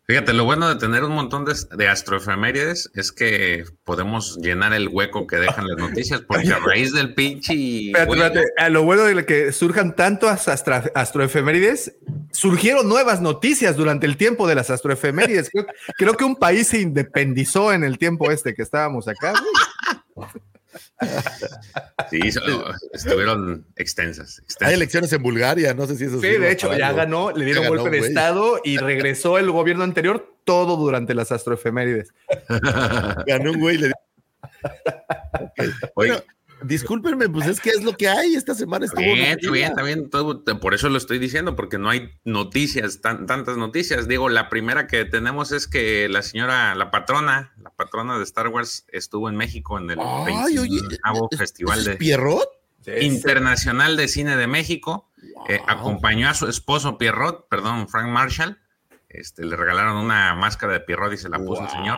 Fíjate, 0.07 0.34
lo 0.34 0.44
bueno 0.45 0.69
de 0.69 0.76
tener 0.76 1.03
un 1.03 1.14
montón 1.14 1.45
de, 1.45 1.56
de 1.76 1.88
astroefemérides 1.88 2.91
es 2.94 3.11
que 3.11 3.64
podemos 3.84 4.38
llenar 4.38 4.72
el 4.73 4.88
hueco 4.88 5.26
que 5.26 5.38
dejan 5.38 5.68
las 5.68 5.77
noticias, 5.77 6.22
porque 6.27 6.48
a 6.53 6.60
raíz 6.60 6.94
del 6.94 7.15
pinche. 7.15 7.53
Espérate, 7.88 8.06
juego- 8.07 8.23
espérate. 8.26 8.52
A 8.57 8.69
lo 8.69 8.84
bueno 8.84 9.03
de 9.06 9.26
que 9.26 9.52
surjan 9.52 9.95
tantas 9.95 10.48
astroefemérides, 10.48 11.95
surgieron 12.32 12.88
nuevas 12.88 13.19
noticias 13.22 13.76
durante 13.76 14.06
el 14.06 14.15
tiempo 14.15 14.48
de 14.48 14.53
las 14.53 14.69
astroefemérides. 14.69 15.49
Creo, 15.49 15.65
creo 15.98 16.14
que 16.14 16.23
un 16.23 16.36
país 16.36 16.68
se 16.68 16.82
independizó 16.82 17.73
en 17.73 17.84
el 17.84 17.98
tiempo 17.98 18.30
este 18.30 18.53
que 18.53 18.61
estábamos 18.61 19.07
acá. 19.07 19.34
güey. 20.14 20.27
Sí, 22.10 22.31
so- 22.31 22.41
estuvieron 22.93 23.65
extensas. 23.76 24.39
extensas. 24.39 24.68
Hay 24.68 24.76
elecciones 24.76 25.11
en 25.14 25.23
Bulgaria, 25.23 25.73
no 25.73 25.88
sé 25.88 25.95
si 25.97 26.06
eso 26.06 26.19
Sí, 26.22 26.27
de 26.27 26.52
hecho, 26.52 26.76
ya 26.76 26.88
algo. 26.88 26.97
ganó, 26.97 27.31
le 27.31 27.45
dieron 27.45 27.64
Ya 27.64 27.69
ganó, 27.69 27.81
golpe 27.81 27.99
de 28.02 28.07
estado 28.07 28.60
y 28.64 28.77
regresó 28.77 29.38
el 29.38 29.49
gobierno 29.52 29.84
anterior 29.84 30.35
todo 30.43 30.77
durante 30.77 31.15
las 31.15 31.31
astroefemérides. 31.31 32.14
Ganó 33.27 33.52
un 33.52 33.60
güey 33.60 33.76
y 33.76 33.80
le 33.80 33.91
Oye, 35.60 35.73
Bueno, 35.95 36.23
discúlpenme, 36.61 37.30
pues 37.30 37.48
es 37.48 37.60
que 37.60 37.69
es 37.69 37.84
lo 37.84 37.94
que 37.94 38.07
hay. 38.10 38.36
Esta 38.36 38.56
semana 38.56 38.86
estuvo. 38.86 39.02
Bien, 39.02 39.38
bien, 39.52 39.69
está 39.69 39.82
bien. 39.84 40.10
todo- 40.10 40.44
por 40.60 40.73
eso 40.73 40.90
lo 40.90 40.98
estoy 40.98 41.19
diciendo, 41.19 41.56
porque 41.56 41.77
no 41.77 41.90
hay 41.90 42.11
noticias, 42.23 43.02
tan- 43.02 43.26
tantas 43.26 43.57
noticias. 43.57 44.07
Digo, 44.07 44.30
la 44.30 44.49
primera 44.49 44.88
que 44.88 45.06
tenemos 45.06 45.52
es 45.52 45.68
que 45.68 46.07
la 46.10 46.22
señora, 46.22 46.76
la 46.76 46.91
patrona, 46.91 47.53
la 47.61 47.69
patrona 47.72 48.18
de 48.18 48.23
Star 48.23 48.48
Wars 48.49 48.86
estuvo 48.91 49.30
en 49.30 49.36
México 49.36 49.77
en 49.77 49.91
el 49.91 49.99
Ay, 49.99 50.57
oye, 50.57 50.80
29º 50.82 51.27
¿es- 51.32 51.38
Festival 51.38 51.80
¿eso 51.80 51.90
de 51.91 51.95
Pierrot? 51.98 52.49
Internacional 53.02 53.98
de 53.98 54.07
Cine 54.07 54.36
de 54.38 54.48
México. 54.48 55.10
Eh, 55.49 55.60
acompañó 55.68 56.30
a 56.30 56.34
su 56.34 56.48
esposo 56.48 56.98
Pierrot, 56.98 57.48
perdón, 57.49 57.88
Frank 57.88 58.07
Marshall. 58.10 58.60
Este, 59.10 59.45
le 59.45 59.56
regalaron 59.56 59.98
una 59.98 60.36
máscara 60.36 60.73
de 60.73 60.82
Pierrot 60.82 61.14
y 61.14 61.18
se 61.18 61.30
la 61.30 61.40
puso 61.40 61.64
el 61.64 61.69
señor. 61.69 61.98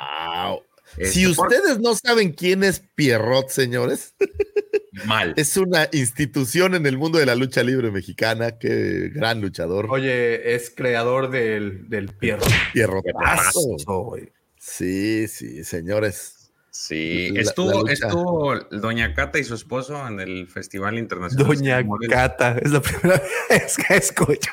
Este, 0.96 1.06
Si 1.08 1.34
por- 1.34 1.48
ustedes 1.48 1.80
no 1.80 1.96
saben 1.96 2.32
quién 2.32 2.64
es 2.64 2.80
Pierrot, 2.96 3.50
señores, 3.50 4.16
mal. 5.06 5.34
es 5.36 5.58
una 5.58 5.90
institución 5.92 6.76
en 6.76 6.86
el 6.86 6.98
mundo 6.98 7.20
de 7.20 7.26
la 7.26 7.36
lucha 7.36 7.62
libre 7.64 7.92
mexicana. 7.92 8.58
Qué 8.58 9.10
gran 9.14 9.42
luchador. 9.42 9.88
Oye, 9.90 10.56
es 10.56 10.70
creador 10.70 11.30
del, 11.30 11.90
del 11.90 12.08
pierro. 12.10 12.46
Pierrotazo. 12.74 14.16
Sí, 14.58 15.28
sí, 15.28 15.64
señores. 15.64 16.34
Sí, 16.70 17.32
La- 17.32 17.42
estuvo, 17.42 17.84
la 17.86 17.92
estuvo 17.94 18.56
Doña 18.72 19.14
Cata 19.16 19.40
y 19.40 19.44
su 19.44 19.56
esposo 19.56 20.08
en 20.08 20.20
el 20.20 20.48
Festival 20.48 20.98
Internacional. 21.00 21.48
Doña. 21.48 21.84
Cata, 22.08 22.58
es 22.62 22.72
la 22.72 22.82
primera 22.82 23.22
vez 23.50 23.78
que 23.78 23.96
escucho. 23.96 24.52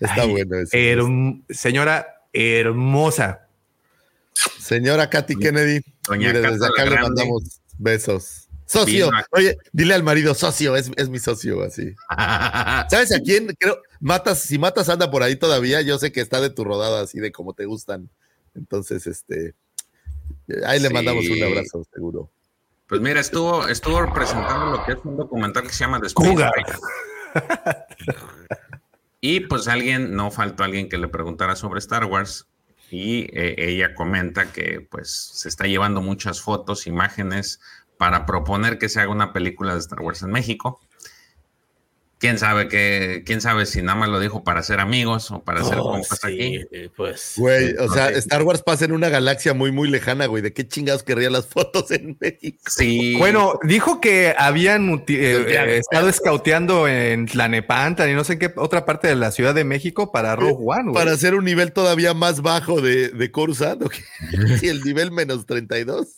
Está 0.00 0.22
Ay, 0.22 0.30
bueno 0.30 0.56
eso. 0.58 0.72
Señora 1.50 2.08
hermosa. 2.32 3.43
Señora 4.58 5.10
Katy 5.10 5.36
Kennedy, 5.36 5.80
Doña 6.08 6.28
mire, 6.32 6.40
desde 6.40 6.66
acá 6.66 6.84
le 6.84 7.00
mandamos 7.00 7.60
besos. 7.78 8.48
Socio, 8.66 9.10
oye, 9.30 9.58
dile 9.72 9.92
al 9.94 10.02
marido, 10.02 10.34
socio, 10.34 10.74
es, 10.74 10.90
es 10.96 11.08
mi 11.10 11.18
socio, 11.18 11.62
así. 11.62 11.94
¿Sabes 12.90 13.12
a 13.14 13.20
quién? 13.20 13.54
Creo, 13.58 13.78
Matas, 14.00 14.40
si 14.40 14.58
Matas 14.58 14.88
anda 14.88 15.10
por 15.10 15.22
ahí 15.22 15.36
todavía, 15.36 15.82
yo 15.82 15.98
sé 15.98 16.12
que 16.12 16.20
está 16.22 16.40
de 16.40 16.50
tu 16.50 16.64
rodada 16.64 17.02
así 17.02 17.20
de 17.20 17.30
como 17.30 17.52
te 17.52 17.66
gustan. 17.66 18.08
Entonces, 18.54 19.06
este, 19.06 19.54
ahí 20.66 20.80
le 20.80 20.88
Sí. 20.88 20.94
mandamos 20.94 21.28
un 21.28 21.42
abrazo, 21.42 21.86
seguro. 21.92 22.30
Pues 22.88 23.00
mira, 23.00 23.20
estuvo, 23.20 23.68
estuvo 23.68 24.12
presentando 24.12 24.66
lo 24.66 24.84
que 24.84 24.92
es 24.92 24.98
un 25.04 25.16
documental 25.16 25.62
que 25.64 25.72
se 25.72 25.80
llama. 25.84 26.00
Race. 26.00 26.14
Y 29.20 29.40
pues 29.40 29.68
alguien, 29.68 30.14
no 30.14 30.30
faltó 30.30 30.64
alguien 30.64 30.90
que 30.90 30.98
le 30.98 31.08
preguntara 31.08 31.56
sobre 31.56 31.78
Star 31.78 32.04
Wars. 32.04 32.46
Y 32.94 33.22
eh, 33.32 33.56
ella 33.58 33.92
comenta 33.92 34.52
que 34.52 34.86
pues 34.88 35.10
se 35.10 35.48
está 35.48 35.66
llevando 35.66 36.00
muchas 36.00 36.40
fotos, 36.40 36.86
imágenes 36.86 37.60
para 37.98 38.24
proponer 38.24 38.78
que 38.78 38.88
se 38.88 39.00
haga 39.00 39.10
una 39.10 39.32
película 39.32 39.72
de 39.72 39.80
Star 39.80 40.00
Wars 40.00 40.22
en 40.22 40.30
México. 40.30 40.80
Quién 42.18 42.38
sabe 42.38 42.68
que, 42.68 43.22
quién 43.26 43.40
sabe 43.42 43.66
si 43.66 43.82
nada 43.82 43.98
más 43.98 44.08
lo 44.08 44.18
dijo 44.18 44.44
para 44.44 44.62
ser 44.62 44.80
amigos 44.80 45.30
o 45.30 45.42
para 45.44 45.62
ser 45.62 45.78
Oh, 45.78 45.90
compas 45.92 46.18
sí, 46.22 46.26
aquí. 46.26 46.88
pues. 46.96 47.34
Güey, 47.36 47.74
o 47.76 47.92
sea. 47.92 48.08
Star 48.10 48.42
Wars 48.44 48.62
pasa 48.62 48.84
en 48.86 48.92
una 48.92 49.08
galaxia 49.10 49.52
muy, 49.52 49.72
muy 49.72 49.90
lejana, 49.90 50.26
güey. 50.26 50.42
¿De 50.42 50.52
qué 50.52 50.66
chingados 50.66 51.02
querría 51.02 51.28
las 51.28 51.46
fotos 51.48 51.90
en 51.90 52.16
México? 52.20 52.58
Sí. 52.70 53.16
Bueno, 53.18 53.58
dijo 53.64 54.00
que 54.00 54.34
habían 54.38 54.90
eh, 54.90 55.04
eh, 55.08 55.76
estado 55.78 56.08
escauteando 56.08 56.88
en 56.88 57.26
Tlanepantla 57.26 58.08
y 58.08 58.14
no 58.14 58.24
sé 58.24 58.34
en 58.34 58.38
qué 58.38 58.52
otra 58.56 58.86
parte 58.86 59.08
de 59.08 59.16
la 59.16 59.30
Ciudad 59.30 59.54
de 59.54 59.64
México 59.64 60.10
para 60.12 60.34
Rogue 60.36 60.64
One. 60.64 60.82
güey. 60.84 60.94
Para 60.94 61.12
hacer 61.12 61.34
un 61.34 61.44
nivel 61.44 61.72
todavía 61.72 62.14
más 62.14 62.40
bajo 62.40 62.80
de, 62.80 63.08
de 63.10 63.30
Coruscant, 63.30 63.82
¿o 63.82 63.88
qué? 63.90 64.02
Y 64.62 64.68
el 64.68 64.80
nivel 64.82 65.10
menos 65.10 65.44
32. 65.46 66.08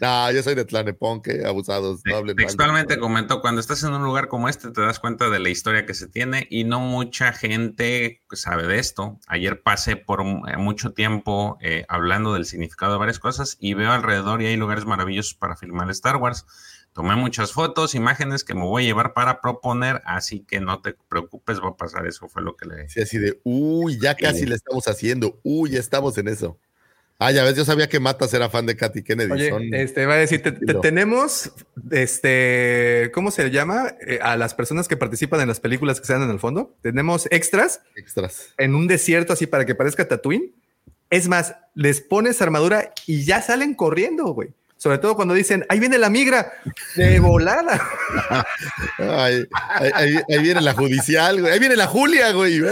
No, 0.00 0.30
yo 0.30 0.42
soy 0.42 0.54
de 0.54 0.64
Tlanepón, 0.64 1.22
que 1.22 1.44
abusados, 1.46 2.00
no 2.04 2.16
hablen 2.16 2.36
mal. 2.36 2.44
Textualmente 2.44 2.98
comentó, 2.98 3.40
cuando 3.40 3.60
estás 3.60 3.82
en 3.82 3.92
un 3.92 4.04
lugar 4.04 4.28
como 4.28 4.48
este 4.48 4.70
te 4.70 4.80
das 4.80 4.98
cuenta 4.98 5.30
de 5.30 5.38
la 5.38 5.48
historia 5.48 5.86
que 5.86 5.94
se 5.94 6.06
tiene 6.06 6.46
y 6.50 6.64
no 6.64 6.80
mucha 6.80 7.32
gente 7.32 8.22
sabe 8.32 8.66
de 8.66 8.78
esto. 8.78 9.18
Ayer 9.26 9.62
pasé 9.62 9.96
por 9.96 10.20
eh, 10.20 10.56
mucho 10.58 10.92
tiempo 10.92 11.56
eh, 11.60 11.84
hablando 11.88 12.34
del 12.34 12.44
significado 12.44 12.92
de 12.92 12.98
varias 12.98 13.18
cosas 13.18 13.56
y 13.58 13.74
veo 13.74 13.92
alrededor 13.92 14.42
y 14.42 14.46
hay 14.46 14.56
lugares 14.56 14.84
maravillosos 14.84 15.34
para 15.34 15.56
filmar 15.56 15.90
Star 15.90 16.16
Wars. 16.16 16.46
Tomé 16.92 17.14
muchas 17.14 17.52
fotos, 17.52 17.94
imágenes 17.94 18.42
que 18.42 18.54
me 18.54 18.62
voy 18.62 18.84
a 18.84 18.86
llevar 18.86 19.12
para 19.12 19.42
proponer, 19.42 20.00
así 20.06 20.40
que 20.40 20.60
no 20.60 20.80
te 20.80 20.96
preocupes, 21.10 21.60
va 21.60 21.68
a 21.68 21.76
pasar 21.76 22.06
eso, 22.06 22.26
fue 22.26 22.42
lo 22.42 22.56
que 22.56 22.66
le... 22.66 22.88
Sí, 22.88 23.02
así 23.02 23.18
de, 23.18 23.38
uy, 23.44 23.98
ya 24.00 24.14
casi 24.14 24.46
le 24.46 24.54
estamos 24.54 24.88
haciendo, 24.88 25.38
uy, 25.42 25.72
ya 25.72 25.78
estamos 25.78 26.16
en 26.16 26.28
eso. 26.28 26.58
Ah, 27.18 27.32
ya 27.32 27.44
ves, 27.44 27.56
yo 27.56 27.64
sabía 27.64 27.88
que 27.88 27.98
Matas 27.98 28.34
era 28.34 28.50
fan 28.50 28.66
de 28.66 28.76
Katy 28.76 29.02
Kennedy. 29.02 29.32
Oye, 29.32 29.48
son- 29.48 29.72
este 29.72 30.04
va 30.04 30.14
a 30.14 30.18
decir, 30.18 30.42
te- 30.42 30.52
te- 30.52 30.66
Dilo. 30.66 30.80
tenemos, 30.80 31.50
este, 31.90 33.10
¿cómo 33.14 33.30
se 33.30 33.48
llama? 33.50 33.94
Eh, 34.06 34.18
a 34.20 34.36
las 34.36 34.52
personas 34.54 34.86
que 34.86 34.98
participan 34.98 35.40
en 35.40 35.48
las 35.48 35.58
películas 35.60 35.98
que 35.98 36.06
se 36.06 36.12
dan 36.12 36.24
en 36.24 36.30
el 36.30 36.38
fondo. 36.40 36.74
Tenemos 36.82 37.26
extras 37.30 37.80
extras. 37.96 38.52
en 38.58 38.74
un 38.74 38.86
desierto 38.86 39.32
así 39.32 39.46
para 39.46 39.64
que 39.64 39.74
parezca 39.74 40.06
Tatooine. 40.06 40.52
Es 41.08 41.26
más, 41.28 41.54
les 41.74 42.00
pones 42.02 42.42
armadura 42.42 42.92
y 43.06 43.24
ya 43.24 43.40
salen 43.40 43.74
corriendo, 43.74 44.26
güey. 44.34 44.50
Sobre 44.78 44.98
todo 44.98 45.16
cuando 45.16 45.32
dicen, 45.32 45.64
ahí 45.70 45.80
viene 45.80 45.96
la 45.96 46.10
migra 46.10 46.52
de 46.96 47.18
volada. 47.20 47.80
Ay, 48.98 49.46
ahí, 49.70 49.90
ahí- 49.94 50.22
ahí 50.28 50.42
viene 50.42 50.60
la 50.60 50.74
judicial, 50.74 51.40
güey. 51.40 51.50
Ahí 51.50 51.58
viene 51.58 51.76
la 51.76 51.86
Julia, 51.86 52.32
güey. 52.32 52.60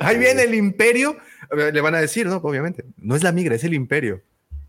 Ahí 0.00 0.18
viene 0.18 0.42
el 0.42 0.54
imperio. 0.54 1.16
Ver, 1.52 1.74
Le 1.74 1.80
van 1.80 1.94
a 1.94 2.00
decir, 2.00 2.26
no, 2.26 2.36
obviamente. 2.36 2.84
No 2.96 3.14
es 3.16 3.22
la 3.22 3.32
migra, 3.32 3.54
es 3.54 3.64
el 3.64 3.74
imperio. 3.74 4.22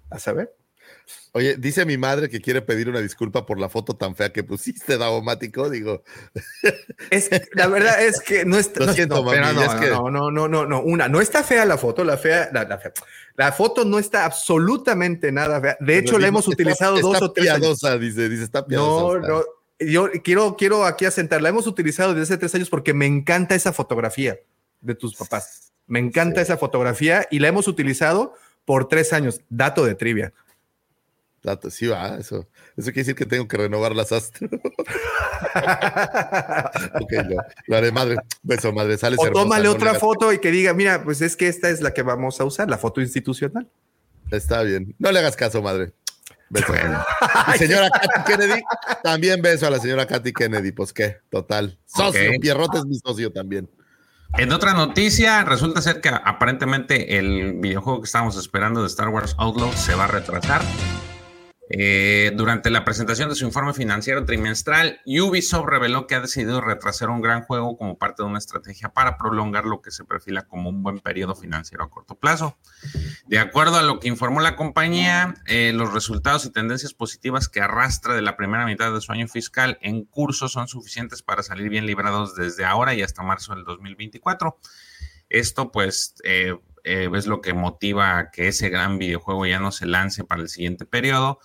A 0.10 0.19
saber. 0.19 0.53
Oye, 1.34 1.57
dice 1.57 1.85
mi 1.85 1.97
madre 1.97 2.30
que 2.30 2.39
quiere 2.39 2.61
pedir 2.61 2.88
una 2.88 2.99
disculpa 3.01 3.45
por 3.45 3.60
la 3.60 3.68
foto 3.68 3.95
tan 3.95 4.15
fea 4.15 4.31
que 4.31 4.43
pusiste, 4.43 4.97
Davomático. 4.97 5.69
Digo, 5.69 6.03
Es, 7.10 7.30
la 7.53 7.68
verdad 7.68 8.01
es 8.03 8.22
que 8.22 8.45
no 8.45 8.57
está. 8.57 8.85
No, 8.85 8.93
siento, 8.93 9.15
no, 9.15 9.23
mami, 9.23 9.39
no, 9.39 9.64
es 9.64 9.73
que- 9.81 9.89
no, 9.89 10.10
no, 10.11 10.31
no, 10.31 10.47
no, 10.47 10.65
no. 10.65 10.81
Una, 10.81 11.10
no 11.10 11.19
está 11.19 11.43
fea 11.43 11.65
la 11.65 11.77
foto, 11.77 12.03
la 12.03 12.18
fea, 12.18 12.49
la, 12.53 12.64
la 12.65 12.77
fea. 12.77 12.93
La 13.35 13.51
foto 13.51 13.84
no 13.84 13.97
está 13.99 14.26
absolutamente 14.26 15.31
nada 15.31 15.60
fea. 15.60 15.77
De 15.80 15.97
hecho, 15.97 16.14
la 16.14 16.19
digo, 16.19 16.27
hemos 16.30 16.43
está- 16.45 16.53
utilizado 16.53 16.95
está 16.97 17.07
dos 17.07 17.22
o 17.22 17.31
tres 17.34 17.49
años. 17.49 17.60
piadosa, 17.60 17.97
dice, 17.97 18.30
dice, 18.30 18.43
está 18.43 18.65
piadosa. 18.65 19.19
No, 19.27 19.39
no. 19.39 19.43
Yo 19.80 20.10
quiero, 20.23 20.55
quiero 20.55 20.85
aquí 20.85 21.05
asentar. 21.05 21.41
La 21.41 21.49
hemos 21.49 21.65
utilizado 21.68 22.14
desde 22.14 22.35
hace 22.35 22.38
tres 22.38 22.53
años 22.55 22.69
porque 22.69 22.93
me 22.93 23.07
encanta 23.07 23.55
esa 23.55 23.73
fotografía 23.73 24.39
de 24.80 24.95
tus 24.95 25.15
papás. 25.15 25.73
Me 25.88 25.99
encanta 25.99 26.41
esa 26.41 26.57
fotografía 26.57 27.27
y 27.30 27.39
la 27.39 27.49
hemos 27.49 27.68
utilizado 27.68 28.35
por 28.65 28.88
tres 28.88 29.14
años. 29.14 29.41
Dato 29.49 29.85
de 29.85 29.95
trivia. 29.95 30.34
Dato, 31.43 31.69
Sí, 31.69 31.88
va, 31.88 32.18
eso. 32.18 32.47
Eso 32.77 32.85
quiere 32.85 33.01
decir 33.01 33.15
que 33.15 33.26
tengo 33.26 33.47
que 33.47 33.57
renovar 33.57 33.93
las 33.93 34.14
astro. 34.14 34.47
ok, 37.01 37.11
lo, 37.27 37.35
lo 37.68 37.76
haré, 37.76 37.91
madre. 37.91 38.15
Beso, 38.41 38.72
madre. 38.72 38.97
Sales 38.97 39.19
o 39.19 39.26
hermosa, 39.26 39.43
tómale 39.43 39.65
no 39.65 39.72
otra 39.72 39.93
foto 39.95 40.31
y 40.31 40.39
que 40.39 40.51
diga, 40.51 40.73
mira, 40.73 41.03
pues 41.03 41.22
es 41.22 41.35
que 41.35 41.49
esta 41.49 41.69
es 41.69 41.81
la 41.81 41.93
que 41.93 42.01
vamos 42.01 42.39
a 42.39 42.45
usar, 42.45 42.69
la 42.69 42.77
foto 42.77 43.01
institucional. 43.01 43.68
Está 44.31 44.64
bien. 44.64 44.95
No 44.99 45.11
le 45.11 45.19
hagas 45.19 45.35
caso, 45.35 45.61
madre. 45.61 45.91
Beso. 46.49 46.73
Y 47.55 47.57
señora 47.57 47.89
Katy 47.89 48.23
Kennedy, 48.26 48.64
también 49.03 49.41
beso 49.41 49.68
a 49.68 49.69
la 49.69 49.80
señora 49.80 50.07
Katy 50.07 50.31
Kennedy. 50.31 50.72
Pues 50.72 50.93
qué, 50.93 51.18
total. 51.30 51.77
Socio, 51.85 52.30
Ok. 52.30 52.39
Pierrot 52.39 52.76
es 52.76 52.85
mi 52.85 52.97
socio 52.97 53.31
también. 53.31 53.69
En 54.35 54.51
otra 54.51 54.73
noticia, 54.73 55.43
resulta 55.43 55.81
ser 55.81 56.01
que 56.01 56.10
aparentemente 56.10 57.19
el 57.19 57.53
videojuego 57.53 58.01
que 58.01 58.05
estábamos 58.05 58.35
esperando 58.35 58.81
de 58.81 58.88
Star 58.88 59.10
Wars 59.10 59.35
Outlaw 59.38 59.72
se 59.73 59.93
va 59.93 60.05
a 60.05 60.07
retrasar. 60.07 60.61
Eh, 61.69 62.31
durante 62.35 62.69
la 62.69 62.84
presentación 62.84 63.30
de 63.30 63.35
su 63.35 63.45
informe 63.45 63.73
financiero 63.73 64.26
trimestral, 64.26 64.99
Ubisoft 65.06 65.65
reveló 65.65 66.07
que 66.07 66.15
ha 66.15 66.19
decidido 66.19 66.60
retrasar 66.60 67.10
un 67.10 67.22
gran 67.22 67.44
juego 67.44 67.77
como 67.77 67.98
parte 67.98 68.22
de 68.22 68.30
una 68.30 68.38
estrategia 68.38 68.90
para 68.90 69.18
prolongar 69.18 69.65
lo 69.65 69.81
que 69.81 69.91
se 69.91 70.03
perfila 70.03 70.44
como 70.44 70.69
un 70.69 70.84
buen 70.84 70.99
periodo 70.99 71.35
financiero 71.35 71.85
a 71.85 71.90
corto 71.90 72.15
plazo. 72.15 72.57
De 73.27 73.40
acuerdo 73.40 73.77
a 73.77 73.81
lo 73.81 73.99
que 73.99 74.10
informó 74.10 74.41
la 74.41 74.56
compañía, 74.56 75.35
eh, 75.48 75.72
los 75.73 75.94
resultados 75.94 76.45
y 76.45 76.52
tendencias 76.52 76.94
positivas 76.94 77.48
que 77.48 77.61
arrastra 77.61 78.14
de 78.14 78.22
la 78.22 78.35
primera 78.35 78.65
mitad 78.65 78.94
de 78.94 79.02
su 79.02 79.11
año 79.11 79.27
fiscal 79.27 79.77
en 79.81 80.03
curso 80.03 80.49
son 80.49 80.68
suficientes 80.68 81.22
para 81.22 81.44
salir 81.44 81.69
bien 81.69 81.85
librados 81.85 82.35
desde 82.35 82.65
ahora 82.65 82.94
y 82.94 83.02
hasta 83.02 83.23
marzo 83.23 83.56
del 83.56 83.64
2024. 83.64 84.60
Esto 85.30 85.72
pues 85.72 86.15
eh, 86.26 86.56
eh, 86.84 87.10
es 87.15 87.27
lo 87.27 87.41
que 87.41 87.53
motiva 87.53 88.18
a 88.18 88.31
que 88.31 88.47
ese 88.49 88.69
gran 88.69 88.97
videojuego 88.97 89.45
ya 89.45 89.60
no 89.60 89.72
se 89.72 89.85
lance 89.85 90.23
para 90.23 90.41
el 90.41 90.49
siguiente 90.49 90.85
periodo. 90.85 91.39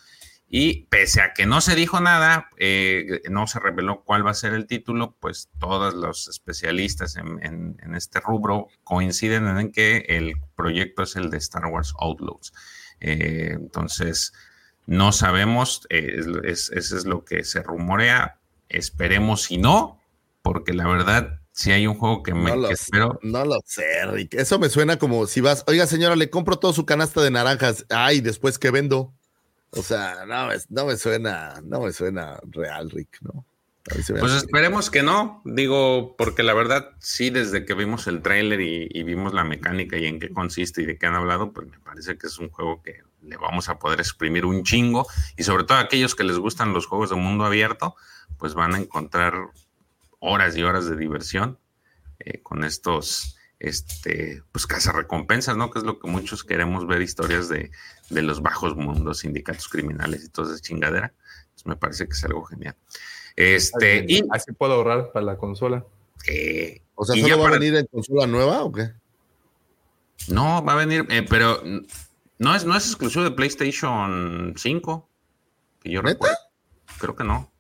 Y 0.51 0.87
pese 0.87 1.21
a 1.21 1.35
que 1.35 1.45
no 1.45 1.61
se 1.61 1.75
dijo 1.75 2.01
nada, 2.01 2.49
eh, 2.57 3.21
no 3.31 3.47
se 3.47 3.61
reveló 3.61 4.03
cuál 4.03 4.27
va 4.27 4.31
a 4.31 4.35
ser 4.35 4.55
el 4.55 4.67
título, 4.67 5.15
pues 5.21 5.51
todos 5.59 5.93
los 5.95 6.27
especialistas 6.27 7.17
en, 7.17 7.77
este 7.95 8.19
rubro 8.21 8.69
coinciden 8.83 9.47
en 9.47 9.73
que 9.73 10.07
el 10.09 10.35
proyecto 10.57 11.03
es 11.03 11.17
el 11.17 11.29
de 11.29 11.37
Star 11.37 11.67
Wars 11.67 11.93
Outlaws. 11.99 12.55
Eh, 13.01 13.51
entonces, 13.53 14.33
no 14.87 15.13
sabemos, 15.13 15.87
es, 15.91 16.71
eso 16.71 16.97
es 16.97 17.05
lo 17.05 17.27
que 17.27 17.45
se 17.45 17.63
rumorea. 17.63 18.39
Esperemos 18.71 19.43
si 19.43 19.59
no, 19.59 20.01
porque 20.41 20.73
la 20.73 20.89
verdad, 20.89 21.41
si 21.59 21.73
hay 21.73 21.89
un 21.89 21.95
juego 21.97 22.23
que 22.23 22.35
me 22.35 22.51
No 22.51 22.57
lo, 22.57 22.69
que 22.69 22.75
espero. 22.75 23.19
no 23.23 23.45
lo 23.45 23.59
sé, 23.65 24.07
Rick. 24.07 24.35
Eso 24.35 24.61
me 24.61 24.69
suena 24.69 24.97
como 24.97 25.27
si 25.27 25.41
vas, 25.41 25.65
oiga 25.67 25.89
señora, 25.89 26.15
le 26.15 26.31
compro 26.31 26.57
todo 26.61 26.73
su 26.73 26.87
canasta 26.87 27.21
de 27.21 27.33
naranjas. 27.33 27.85
Ay, 27.91 28.21
después 28.21 28.61
que 28.61 28.71
vendo. 28.71 29.13
O 29.71 29.83
sea, 29.83 30.25
no, 30.25 30.47
me- 30.47 30.55
no 30.69 30.87
me 30.87 30.97
suena, 30.97 31.61
no 31.65 31.81
me 31.81 31.93
suena 31.93 32.39
real, 32.53 32.91
Rick, 32.91 33.19
¿no? 33.23 33.45
Pues 33.85 34.33
esperemos 34.35 34.91
que 34.91 35.03
no, 35.03 35.41
digo, 35.47 36.15
porque 36.17 36.43
la 36.43 36.53
verdad, 36.55 36.91
sí, 37.01 37.31
desde 37.31 37.65
que 37.65 37.73
vimos 37.75 38.07
el 38.07 38.21
tráiler 38.23 38.61
y, 38.61 38.87
y 38.91 39.03
vimos 39.03 39.33
la 39.35 39.45
mecánica 39.45 39.97
y 39.97 40.05
en 40.07 40.21
qué 40.21 40.31
consiste 40.31 40.83
y 40.83 40.87
de 40.87 40.97
qué 40.99 41.07
han 41.07 41.15
hablado, 41.15 41.53
pues 41.53 41.67
me 41.69 41.79
parece 41.81 42.19
que 42.19 42.27
es 42.29 42.39
un 42.39 42.51
juego 42.51 42.83
que 42.83 43.01
le 43.23 43.37
vamos 43.39 43.69
a 43.71 43.79
poder 43.79 43.99
exprimir 44.01 44.45
un 44.45 44.63
chingo 44.63 45.07
y 45.39 45.43
sobre 45.45 45.65
todo 45.65 45.79
a 45.79 45.81
aquellos 45.81 46.15
que 46.15 46.23
les 46.25 46.39
gustan 46.39 46.73
los 46.75 46.87
juegos 46.87 47.11
de 47.11 47.17
mundo 47.17 47.45
abierto, 47.47 47.97
pues 48.37 48.55
van 48.55 48.75
a 48.75 48.79
encontrar 48.79 49.35
horas 50.21 50.57
y 50.57 50.63
horas 50.63 50.89
de 50.89 50.97
diversión 50.97 51.59
eh, 52.21 52.41
con 52.43 52.65
estos, 52.65 53.37
este, 53.61 54.43
pues 54.53 54.67
recompensas, 54.93 55.57
¿no? 55.57 55.71
Que 55.71 55.79
es 55.81 55.85
lo 55.85 55.99
que 55.99 56.09
muchos 56.09 56.45
queremos 56.45 56.87
ver, 56.87 57.03
historias 57.03 57.49
de, 57.49 57.71
de 58.11 58.23
los 58.23 58.43
bajos 58.43 58.77
mundos, 58.77 59.19
sindicatos 59.21 59.69
criminales 59.69 60.25
y 60.25 60.29
toda 60.29 60.53
esa 60.55 60.63
chingadera. 60.63 61.13
Pues 61.55 61.67
me 61.67 61.77
parece 61.77 62.07
que 62.07 62.13
es 62.13 62.25
algo 62.25 62.45
genial. 62.45 62.77
Este, 63.37 64.05
y 64.09 64.23
Así 64.31 64.53
puedo 64.53 64.75
ahorrar 64.75 65.13
para 65.13 65.25
la 65.25 65.37
consola. 65.39 65.85
eh, 66.27 66.83
o 66.97 67.05
sea, 67.05 67.15
¿solo 67.21 67.39
va 67.39 67.45
a 67.47 67.51
para- 67.51 67.59
venir 67.61 67.77
en 67.77 67.87
consola 67.87 68.27
nueva 68.27 68.63
o 68.65 68.73
qué? 68.73 68.91
No, 70.29 70.65
va 70.65 70.73
a 70.73 70.77
venir, 70.77 71.07
eh, 71.11 71.25
pero 71.29 71.63
no 72.39 72.55
es, 72.57 72.65
no 72.65 72.77
es 72.77 72.87
exclusivo 72.87 73.25
de 73.25 73.31
PlayStation 73.31 74.55
5. 74.57 75.09
Que 75.81 75.91
yo 75.93 76.03
¿Neta? 76.03 76.13
recuerdo. 76.15 76.37
Creo 76.99 77.15
que 77.17 77.25
no. 77.25 77.53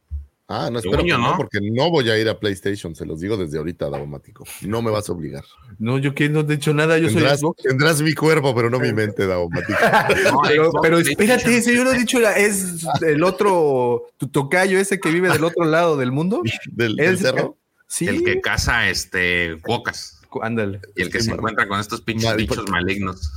Ah, 0.50 0.70
no, 0.72 0.78
espero 0.78 1.04
que 1.04 1.12
no, 1.12 1.34
porque 1.36 1.58
no 1.60 1.90
voy 1.90 2.08
a 2.08 2.18
ir 2.18 2.26
a 2.26 2.40
PlayStation, 2.40 2.94
se 2.94 3.04
los 3.04 3.20
digo 3.20 3.36
desde 3.36 3.58
ahorita, 3.58 3.90
Daumático. 3.90 4.44
No 4.62 4.80
me 4.80 4.90
vas 4.90 5.06
a 5.10 5.12
obligar. 5.12 5.44
No, 5.78 5.98
yo 5.98 6.14
que 6.14 6.30
no 6.30 6.40
he 6.40 6.54
hecho 6.54 6.72
nada, 6.72 6.96
yo 6.96 7.08
soy 7.08 7.16
Tendrás, 7.16 7.40
Xbox. 7.40 7.62
tendrás 7.62 8.00
mi 8.00 8.14
cuerpo, 8.14 8.54
pero 8.54 8.70
no 8.70 8.80
mi 8.80 8.92
mente, 8.94 9.26
Daumático. 9.26 9.78
No, 10.24 10.70
Pero, 10.80 10.98
espérate, 11.00 11.60
si 11.60 11.76
yo 11.76 11.84
no 11.84 11.92
he 11.92 11.98
dicho, 11.98 12.18
es 12.30 12.82
el 13.06 13.22
otro, 13.24 14.06
tu 14.16 14.28
tocayo 14.28 14.78
ese 14.78 14.98
que 14.98 15.10
vive 15.10 15.28
del 15.28 15.44
otro 15.44 15.66
lado 15.66 15.98
del 15.98 16.12
mundo. 16.12 16.40
¿Del, 16.72 17.18
cerro? 17.18 17.58
Sí, 17.86 18.06
El 18.08 18.24
que 18.24 18.40
caza 18.40 18.88
este 18.88 19.58
cuocas 19.62 20.20
ándale. 20.42 20.80
y 20.96 21.02
el 21.02 21.10
que 21.10 21.20
Sí, 21.20 21.26
se 21.26 21.32
encuentra 21.32 21.68
con 21.68 21.78
estos 21.80 22.00
pinches 22.00 22.24
mal- 22.26 22.36
bichos 22.38 22.68
malignos. 22.70 23.30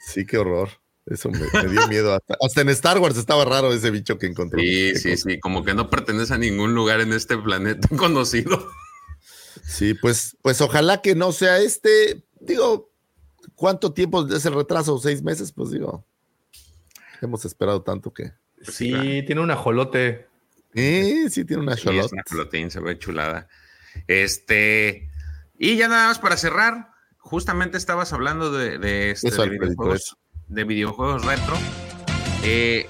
Sí, 0.00 0.26
qué 0.26 0.38
horror. 0.38 0.70
Eso 1.10 1.30
me, 1.30 1.38
me 1.62 1.68
dio 1.70 1.88
miedo. 1.88 2.14
Hasta, 2.14 2.36
hasta 2.40 2.60
en 2.60 2.68
Star 2.70 2.98
Wars 2.98 3.16
estaba 3.16 3.44
raro 3.44 3.72
ese 3.72 3.90
bicho 3.90 4.18
que 4.18 4.26
encontró. 4.26 4.60
Sí, 4.60 4.94
sí, 4.96 5.16
sí, 5.16 5.38
como 5.40 5.64
que 5.64 5.74
no 5.74 5.88
pertenece 5.90 6.34
a 6.34 6.38
ningún 6.38 6.74
lugar 6.74 7.00
en 7.00 7.12
este 7.12 7.36
planeta 7.38 7.88
conocido. 7.96 8.70
Sí, 9.66 9.94
pues, 9.94 10.36
pues 10.42 10.60
ojalá 10.60 11.00
que 11.02 11.14
no 11.14 11.32
sea 11.32 11.58
este. 11.58 12.22
Digo, 12.40 12.90
¿cuánto 13.54 13.92
tiempo 13.92 14.26
es 14.26 14.44
el 14.46 14.54
retraso? 14.54 14.98
¿Seis 14.98 15.22
meses? 15.22 15.52
Pues 15.52 15.70
digo, 15.70 16.04
hemos 17.22 17.44
esperado 17.44 17.82
tanto 17.82 18.12
que. 18.12 18.32
Pues 18.64 18.76
Sí, 18.76 19.22
tiene 19.26 19.40
un 19.40 19.50
ajolote. 19.50 20.26
Eh, 20.74 21.26
sí, 21.30 21.44
tiene 21.44 21.62
una 21.62 21.76
Sí, 21.76 21.82
cholot. 21.84 22.06
es 22.06 22.12
una 22.12 22.22
flotín, 22.26 22.70
se 22.70 22.80
ve 22.80 22.98
chulada. 22.98 23.48
Este, 24.06 25.08
y 25.58 25.76
ya 25.76 25.88
nada 25.88 26.08
más 26.08 26.18
para 26.18 26.36
cerrar, 26.36 26.90
justamente 27.18 27.78
estabas 27.78 28.12
hablando 28.12 28.52
de, 28.52 28.78
de, 28.78 29.12
este, 29.12 29.28
Eso, 29.28 29.36
de 29.38 29.42
Alfredito, 29.44 29.66
videojuegos, 29.66 30.00
eso. 30.02 30.18
De 30.48 30.64
videojuegos 30.64 31.24
retro. 31.24 31.56
Eh, 32.42 32.88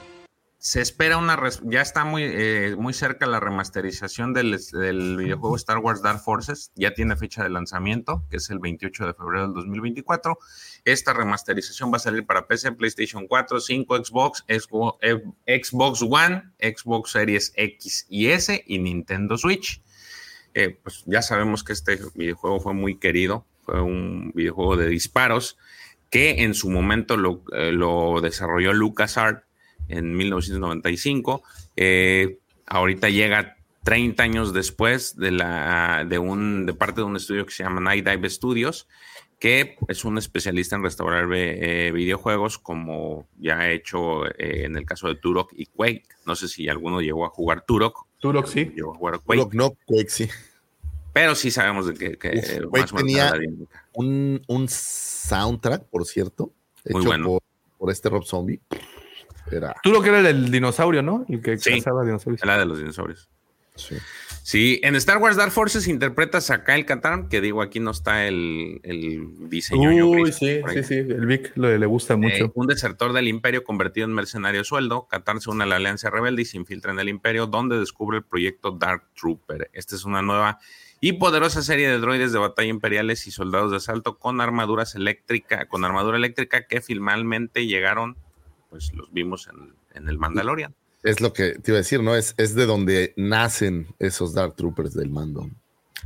se 0.60 0.80
espera 0.80 1.18
una, 1.18 1.39
ya 1.62 1.80
está 1.80 2.05
muy, 2.05 2.24
eh, 2.24 2.74
muy 2.76 2.93
cerca 2.93 3.26
la 3.26 3.39
remasterización 3.39 4.35
del, 4.35 4.59
del 4.72 5.16
videojuego 5.16 5.55
Star 5.55 5.78
Wars 5.78 6.02
Dark 6.02 6.20
Forces, 6.20 6.72
ya 6.74 6.94
tiene 6.94 7.16
fecha 7.16 7.44
de 7.44 7.48
lanzamiento, 7.48 8.24
que 8.28 8.39
es 8.39 8.51
el 8.51 8.59
28 8.59 9.06
de 9.06 9.14
febrero 9.14 9.44
del 9.44 9.55
2024. 9.55 10.36
Esta 10.85 11.12
remasterización 11.12 11.93
va 11.93 11.97
a 11.98 12.01
salir 12.01 12.26
para 12.26 12.48
PC, 12.48 12.72
PlayStation 12.72 13.28
4, 13.28 13.60
5, 13.60 14.05
Xbox, 14.05 14.44
Xbox, 14.48 14.98
eh, 15.01 15.22
Xbox 15.62 16.02
One, 16.02 16.43
Xbox 16.59 17.12
Series 17.12 17.52
X 17.55 18.06
y 18.09 18.26
S 18.26 18.64
y 18.66 18.78
Nintendo 18.78 19.39
Switch. 19.39 19.80
Eh, 20.55 20.76
pues 20.82 21.05
ya 21.06 21.22
sabemos 21.22 21.62
que 21.62 21.72
este 21.72 22.01
videojuego 22.14 22.59
fue 22.59 22.74
muy 22.74 22.98
querido, 22.98 23.47
fue 23.62 23.80
un 23.80 24.32
videojuego 24.35 24.76
de 24.76 24.89
disparos 24.89 25.56
que 26.10 26.43
en 26.43 26.55
su 26.55 26.70
momento 26.70 27.16
lo, 27.16 27.43
eh, 27.52 27.72
lo 27.72 28.20
desarrolló 28.20 28.72
LucasArts 28.72 29.44
en 29.89 30.16
1995. 30.16 31.43
Eh, 31.76 32.39
ahorita 32.66 33.09
llega 33.09 33.56
30 33.85 34.22
años 34.22 34.52
después 34.52 35.16
de, 35.16 35.30
la, 35.30 36.05
de, 36.06 36.18
un, 36.18 36.66
de 36.66 36.74
parte 36.74 37.01
de 37.01 37.06
un 37.06 37.16
estudio 37.16 37.47
que 37.47 37.52
se 37.52 37.62
llama 37.62 37.80
Night 37.80 38.06
Dive 38.06 38.28
Studios, 38.28 38.86
que 39.39 39.76
es 39.89 40.05
un 40.05 40.18
especialista 40.18 40.76
en 40.76 40.82
restaurar 40.82 41.28
eh, 41.32 41.90
videojuegos, 41.93 42.59
como 42.59 43.26
ya 43.39 43.60
ha 43.60 43.70
hecho 43.70 44.26
eh, 44.26 44.64
en 44.64 44.76
el 44.76 44.85
caso 44.85 45.09
de 45.09 45.14
Turok 45.14 45.52
y 45.55 45.66
Quake. 45.66 46.05
No 46.26 46.35
sé 46.35 46.48
si 46.48 46.68
alguno 46.68 47.01
llegó 47.01 47.24
a 47.24 47.30
jugar 47.30 47.64
Turok. 47.64 48.06
Turok 48.18 48.47
sí. 48.47 48.72
Llegó 48.74 48.94
a 48.94 48.98
jugar 48.98 49.20
Quake. 49.20 49.40
Turok 49.40 49.55
no, 49.55 49.70
Quake 49.86 50.10
sí. 50.10 50.28
Pero 51.12 51.35
sí 51.35 51.51
sabemos 51.51 51.86
de 51.86 51.94
que, 51.94 52.18
que 52.18 52.28
Uf, 52.28 52.72
más 52.72 52.93
menos 52.93 52.93
tenía-. 52.93 53.32
Un, 53.98 54.42
un 54.46 54.68
soundtrack, 54.68 55.84
por 55.84 56.04
cierto, 56.06 56.52
Muy 56.88 57.00
hecho 57.02 57.08
bueno. 57.08 57.26
por, 57.26 57.42
por 57.78 57.90
este 57.90 58.08
Rob 58.08 58.24
Zombie. 58.24 58.60
Era. 59.50 59.74
Tú 59.82 59.90
lo 59.90 60.02
que 60.02 60.10
era 60.10 60.18
el 60.18 60.24
del 60.24 60.50
dinosaurio, 60.50 61.02
¿no? 61.02 61.24
El 61.28 61.40
que 61.42 61.58
Sí. 61.58 61.76
cazaba 61.78 62.04
dinosaurios. 62.04 62.44
La 62.44 62.58
de 62.58 62.64
los 62.66 62.78
dinosaurios. 62.78 63.28
sí. 63.74 63.96
Sí, 64.48 64.80
en 64.82 64.94
Star 64.96 65.18
Wars 65.18 65.36
Dark 65.36 65.52
Forces 65.52 65.88
interpretas 65.88 66.50
a 66.50 66.64
Kyle 66.64 66.86
Katarn, 66.86 67.28
que 67.28 67.42
digo, 67.42 67.60
aquí 67.60 67.80
no 67.80 67.90
está 67.90 68.26
el, 68.26 68.80
el 68.82 69.50
diseño. 69.50 69.90
Uy, 70.06 70.32
sí, 70.32 70.62
sí, 70.72 70.84
sí. 70.84 70.94
El 70.94 71.26
Vic 71.26 71.52
le, 71.54 71.78
le 71.78 71.84
gusta 71.84 72.16
mucho. 72.16 72.46
Eh, 72.46 72.52
un 72.54 72.66
desertor 72.66 73.12
del 73.12 73.28
imperio 73.28 73.62
convertido 73.62 74.06
en 74.06 74.14
mercenario 74.14 74.64
sueldo, 74.64 75.06
Katarn 75.06 75.42
se 75.42 75.50
une 75.50 75.64
a 75.64 75.66
la 75.66 75.76
alianza 75.76 76.08
rebelde 76.08 76.40
y 76.40 76.44
se 76.46 76.56
infiltra 76.56 76.92
en 76.92 76.98
el 76.98 77.10
imperio, 77.10 77.46
donde 77.46 77.78
descubre 77.78 78.16
el 78.16 78.24
proyecto 78.24 78.70
Dark 78.70 79.02
Trooper. 79.20 79.68
Esta 79.74 79.96
es 79.96 80.06
una 80.06 80.22
nueva 80.22 80.58
y 80.98 81.12
poderosa 81.12 81.60
serie 81.60 81.86
de 81.86 81.98
droides 81.98 82.32
de 82.32 82.38
batalla 82.38 82.70
imperiales 82.70 83.26
y 83.26 83.30
soldados 83.30 83.70
de 83.70 83.76
asalto 83.76 84.18
con 84.18 84.40
armaduras 84.40 84.94
eléctricas, 84.94 85.66
con 85.66 85.84
armadura 85.84 86.16
eléctrica 86.16 86.66
que 86.66 86.80
finalmente 86.80 87.66
llegaron, 87.66 88.16
pues 88.70 88.94
los 88.94 89.12
vimos 89.12 89.46
en, 89.48 89.74
en 89.92 90.08
el 90.08 90.16
Mandalorian. 90.16 90.74
Es 91.02 91.20
lo 91.20 91.32
que 91.32 91.52
te 91.58 91.70
iba 91.70 91.76
a 91.76 91.82
decir, 91.82 92.02
¿no? 92.02 92.14
Es, 92.16 92.34
es 92.38 92.54
de 92.54 92.66
donde 92.66 93.14
nacen 93.16 93.86
esos 93.98 94.34
Dark 94.34 94.56
Troopers 94.56 94.94
del 94.94 95.10
mando. 95.10 95.48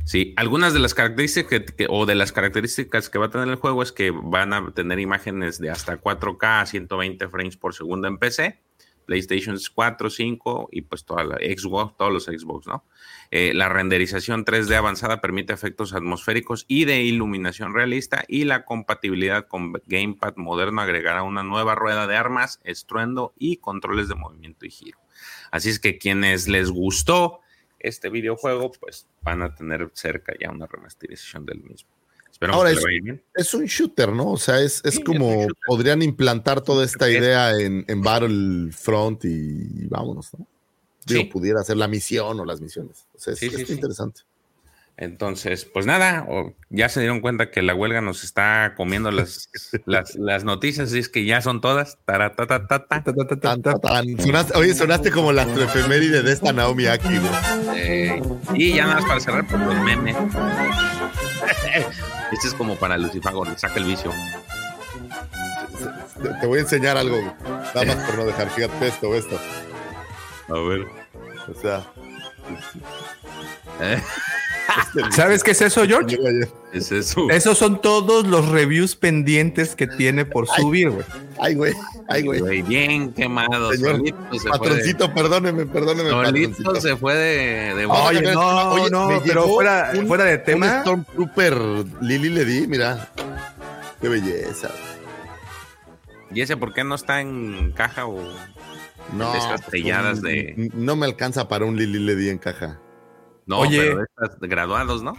Sí, 0.05 0.33
algunas 0.37 0.73
de 0.73 0.79
las 0.79 0.93
características 0.93 1.61
que- 1.75 1.87
o 1.89 2.05
de 2.05 2.15
las 2.15 2.31
características 2.31 3.09
que 3.09 3.19
va 3.19 3.27
a 3.27 3.29
tener 3.29 3.47
el 3.47 3.55
juego 3.55 3.81
es 3.83 3.91
que 3.91 4.11
van 4.11 4.53
a 4.53 4.71
tener 4.73 4.99
imágenes 4.99 5.59
de 5.59 5.69
hasta 5.69 5.97
4K 5.97 6.61
a 6.61 6.65
120 6.65 7.27
frames 7.29 7.57
por 7.57 7.73
segundo 7.73 8.07
en 8.07 8.17
PC, 8.17 8.59
PlayStation 9.05 9.57
4, 9.73 10.09
5 10.09 10.69
y 10.71 10.81
pues 10.81 11.05
toda 11.05 11.23
la 11.23 11.35
Xbox, 11.37 11.97
todos 11.97 12.11
los 12.11 12.25
Xbox, 12.25 12.67
¿no? 12.67 12.85
Eh, 13.31 13.53
la 13.53 13.69
renderización 13.69 14.45
3D 14.45 14.75
avanzada 14.75 15.21
permite 15.21 15.53
efectos 15.53 15.93
atmosféricos 15.93 16.65
y 16.67 16.85
de 16.85 17.01
iluminación 17.01 17.73
realista 17.73 18.23
y 18.27 18.45
la 18.45 18.65
compatibilidad 18.65 19.47
con 19.47 19.73
Gamepad 19.85 20.35
moderno 20.35 20.81
agregará 20.81 21.23
una 21.23 21.43
nueva 21.43 21.75
rueda 21.75 22.07
de 22.07 22.15
armas, 22.15 22.59
estruendo 22.63 23.33
y 23.37 23.57
controles 23.57 24.07
de 24.07 24.15
movimiento 24.15 24.65
y 24.65 24.71
giro. 24.71 24.99
Así 25.51 25.69
es 25.69 25.79
que 25.79 25.97
quienes 25.97 26.47
les 26.47 26.71
gustó 26.71 27.41
este 27.79 28.09
videojuego, 28.09 28.71
pues 28.71 29.07
van 29.21 29.41
a 29.41 29.53
tener 29.53 29.91
cerca 29.93 30.33
ya 30.39 30.49
una 30.49 30.65
remasterización 30.65 31.45
del 31.45 31.61
mismo. 31.61 31.92
Esperamos 32.33 32.57
Ahora 32.57 32.69
que 32.71 32.75
es- 32.75 32.79
le 32.81 32.85
vaya 32.85 32.99
bien. 33.03 33.23
Es 33.35 33.53
un 33.53 33.65
shooter, 33.65 34.09
¿no? 34.11 34.31
O 34.31 34.37
sea, 34.37 34.59
es, 34.59 34.81
es 34.83 34.95
Sí, 34.95 34.99
es 34.99 35.05
como 35.05 35.47
podrían 35.65 36.01
implantar 36.01 36.59
toda 36.61 36.83
esta 36.83 37.07
Es- 37.07 37.17
idea 37.19 37.51
en, 37.57 37.85
en 37.87 38.01
Battlefront 38.01 39.23
y, 39.25 39.87
vámonos, 39.87 40.33
¿no? 40.37 40.45
Digo, 41.05 41.21
Sí. 41.21 41.25
pudiera 41.27 41.59
hacer 41.61 41.77
la 41.77 41.87
misión 41.87 42.39
o 42.39 42.45
las 42.45 42.59
misiones. 42.61 43.05
O 43.15 43.19
sea, 43.19 43.33
es, 43.33 43.39
Sí, 43.39 43.49
sí. 43.49 43.73
interesante. 43.73 44.21
Entonces, 44.95 45.65
pues 45.65 45.85
nada, 45.87 46.27
ya 46.69 46.87
se 46.87 46.99
dieron 46.99 47.19
cuenta 47.19 47.49
que 47.49 47.63
la 47.63 47.73
huelga 47.73 47.99
nos 48.01 48.23
está 48.23 48.73
comiendo 48.77 49.09
las, 49.11 49.49
las, 49.85 50.13
las 50.15 50.43
noticias, 50.43 50.93
y 50.93 50.99
es 50.99 51.09
que 51.09 51.25
ya 51.25 51.41
son 51.41 51.61
todas. 51.61 51.97
Oye, 54.55 54.75
sonaste 54.75 55.09
como 55.11 55.31
la 55.33 55.43
efeméride 55.43 56.21
de 56.21 56.31
esta 56.31 56.53
Naomi 56.53 56.85
Aki, 56.85 57.07
güey. 57.17 57.31
Eh, 57.75 58.21
y 58.53 58.75
ya 58.75 58.83
nada 58.85 58.95
más 59.01 59.05
para 59.05 59.19
cerrar, 59.19 59.47
por 59.47 59.59
los 59.59 59.75
memes. 59.83 60.15
Este 62.33 62.47
es 62.47 62.55
como 62.55 62.75
para 62.75 62.97
Lucifago, 62.97 63.45
le 63.45 63.57
saca 63.57 63.75
el 63.75 63.85
vicio. 63.85 64.11
Te, 66.41 66.47
voy 66.47 66.59
a 66.59 66.61
enseñar 66.61 66.97
algo, 66.97 67.17
nada 67.45 67.85
más 67.85 67.95
por 67.97 68.17
no 68.17 68.25
dejar. 68.25 68.49
Fíjate 68.49 68.87
esto 68.87 69.15
esto. 69.15 69.39
A 70.49 70.53
ver. 70.53 70.87
O 71.47 71.53
sea, 71.61 71.85
Eh. 73.81 74.01
¿Sabes 75.11 75.43
qué 75.43 75.51
es 75.51 75.61
eso, 75.61 75.85
George? 75.85 76.17
Es 76.71 76.91
eso. 76.91 77.29
Esos 77.29 77.57
son 77.57 77.81
todos 77.81 78.25
los 78.25 78.47
reviews 78.49 78.95
pendientes 78.95 79.75
que 79.75 79.87
tiene 79.87 80.25
por 80.25 80.47
subir, 80.47 80.89
güey. 80.89 81.05
Ay, 81.39 81.55
güey. 81.55 81.73
Ay, 82.07 82.23
güey. 82.23 82.61
Bien 82.61 83.13
quemado. 83.13 83.71
Señor, 83.73 83.97
se 83.97 84.13
fue 84.13 84.39
de- 84.39 84.49
Patroncito, 84.49 85.13
perdóneme, 85.13 85.65
perdóneme. 85.65 86.09
Solito 86.09 86.49
patroncito. 86.63 86.75
se 86.81 86.95
fue 86.97 87.13
de, 87.15 87.75
de 87.75 87.85
Oye, 87.85 88.19
Oye, 88.19 88.33
no, 88.33 88.71
Oye, 88.71 88.89
no, 88.89 89.07
me 89.09 89.19
pero 89.21 89.43
llegó 89.43 89.53
fuera, 89.55 89.91
un- 89.95 90.07
fuera 90.07 90.23
de 90.25 90.35
Un 90.37 90.43
tema. 90.43 90.81
Stormtrooper 90.81 91.53
Lili 92.01 92.29
le 92.29 92.45
di, 92.45 92.67
mira. 92.67 93.09
Qué 94.01 94.07
belleza. 94.09 94.69
¿Y 96.31 96.41
ese 96.41 96.57
por 96.57 96.73
qué 96.73 96.83
no 96.83 96.95
está 96.95 97.21
en 97.21 97.73
caja 97.75 98.05
o 98.07 98.19
No, 99.11 99.31
de 99.33 99.37
esas 99.37 99.61
pues, 99.61 99.71
selladas 99.83 100.19
un- 100.19 100.23
de. 100.23 100.71
No 100.73 100.95
me 100.95 101.05
alcanza 101.05 101.47
para 101.47 101.65
un 101.65 101.75
Lili 101.75 101.99
le 101.99 102.15
di 102.15 102.29
en 102.29 102.37
caja. 102.37 102.79
No, 103.45 103.59
Oye. 103.59 103.77
pero 103.81 103.97
de 103.97 104.05
estas 104.23 104.39
graduados, 104.39 105.03
¿no? 105.03 105.13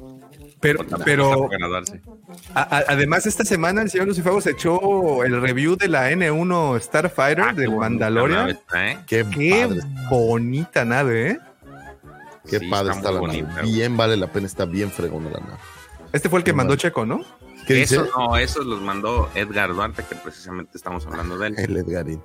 Pero, 0.61 0.82
pero 1.05 1.24
está 1.35 1.47
para 1.47 1.59
graduarse. 1.59 2.01
a- 2.55 2.62
a- 2.78 2.85
además, 2.89 3.27
esta 3.27 3.44
semana 3.44 3.82
el 3.82 3.90
señor 3.90 4.06
Lucifago 4.06 4.40
se 4.40 4.52
echó 4.52 5.23
el 5.24 5.43
review 5.43 5.77
de 5.77 5.89
la 5.89 6.11
N1 6.11 6.81
Starfighter 6.81 7.44
Ah, 7.44 7.52
bonita 7.52 7.70
Mandalorian. 7.77 8.39
nave 8.40 8.52
está, 8.52 8.90
¿eh? 8.90 8.98
Qué, 9.06 9.23
bonita 10.09 10.85
nave, 10.86 11.31
¿eh? 11.32 11.39
Qué 12.48 12.59
Sí, 12.61 12.69
padre 12.70 12.93
está 12.94 13.12
la 13.12 13.20
bonita, 13.20 13.48
nave. 13.48 13.62
Bien 13.70 13.97
vale 13.97 14.16
la 14.16 14.27
pena, 14.32 14.47
está 14.47 14.65
bien 14.65 14.90
fregona 14.90 15.28
la 15.31 15.40
nave. 15.40 15.59
Este 16.12 16.28
fue 16.31 16.39
el 16.39 16.44
que 16.44 16.52
mandó 16.55 16.77
Checo, 16.77 17.05
¿no? 17.05 17.20
¿Qué 17.66 17.74
dice? 17.74 17.97
Eso 17.97 18.09
no, 18.16 18.36
esos 18.36 18.65
los 18.65 18.81
mandó 18.81 19.28
Edgar 19.35 19.74
Duarte, 19.74 20.02
que 20.09 20.15
precisamente 20.16 20.77
estamos 20.77 21.06
hablando 21.06 21.36
de 21.39 21.48
él. 21.48 21.55
El 21.59 21.77
Edgarín. 21.77 22.23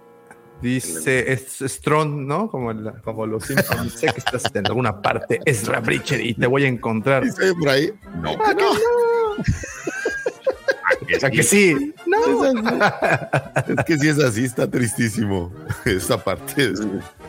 Dice 0.62 1.32
es 1.32 1.60
Strong, 1.66 2.26
¿no? 2.28 2.50
Como, 2.50 2.72
el- 2.72 2.92
como 3.04 3.26
los 3.26 3.46
Simpsons. 3.46 3.94
sé 3.94 4.08
que 4.08 4.20
estás 4.20 4.44
en 4.54 4.68
alguna 4.68 5.02
parte, 5.02 5.40
Ezra 5.46 5.80
Bridger, 5.80 6.20
y 6.20 6.34
te 6.34 6.48
voy 6.48 6.66
a 6.66 6.68
encontrar. 6.68 7.24
Dice 7.24 7.54
por 7.56 7.70
ahí. 7.70 7.92
No, 8.22 8.32
Ah, 8.44 8.54
no. 8.58 8.70
¿A 11.24 11.30
que 11.32 11.44
sí? 11.44 11.94
No. 12.06 12.46
Es 12.46 13.86
que 13.86 13.98
si 13.98 14.08
es 14.10 14.20
así, 14.20 14.46
está 14.46 14.70
tristísimo. 14.70 15.52
Esa 15.86 16.24
parte. 16.24 16.72
es- 16.74 16.82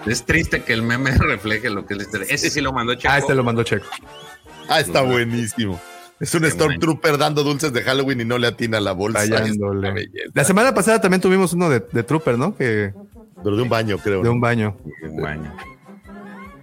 Es 0.06 0.24
triste 0.24 0.62
que 0.62 0.72
el 0.72 0.82
meme 0.82 1.12
refleje 1.16 1.70
lo 1.70 1.86
que 1.86 1.94
es 1.94 2.12
la. 2.12 2.24
Ese 2.24 2.50
sí 2.50 2.60
lo 2.60 2.72
mandó 2.72 2.94
Checo. 2.94 3.12
Ah, 3.12 3.18
este 3.18 3.34
lo 3.34 3.42
mandó 3.44 3.62
Checo. 3.62 3.86
Ah, 4.68 4.80
está 4.80 5.02
buenísimo. 5.02 5.80
Es 6.20 6.34
un 6.34 6.44
Stormtrooper 6.50 7.16
dando 7.16 7.42
dulces 7.42 7.72
de 7.72 7.80
Halloween 7.82 8.20
y 8.20 8.24
no 8.26 8.36
le 8.36 8.46
atina 8.48 8.78
la 8.78 8.92
bolsa. 8.92 9.24
Es. 9.24 9.56
La 10.34 10.44
semana 10.44 10.74
pasada 10.74 11.00
también 11.00 11.22
tuvimos 11.22 11.54
uno 11.54 11.70
de, 11.70 11.80
de 11.92 12.02
Trooper, 12.02 12.36
¿no? 12.36 12.54
Que 12.54 12.92
Pero 13.42 13.56
de 13.56 13.62
un 13.62 13.68
baño, 13.68 13.98
creo. 13.98 14.22
de 14.22 14.28
un 14.28 14.40
baño. 14.40 14.76
Baño. 15.20 15.54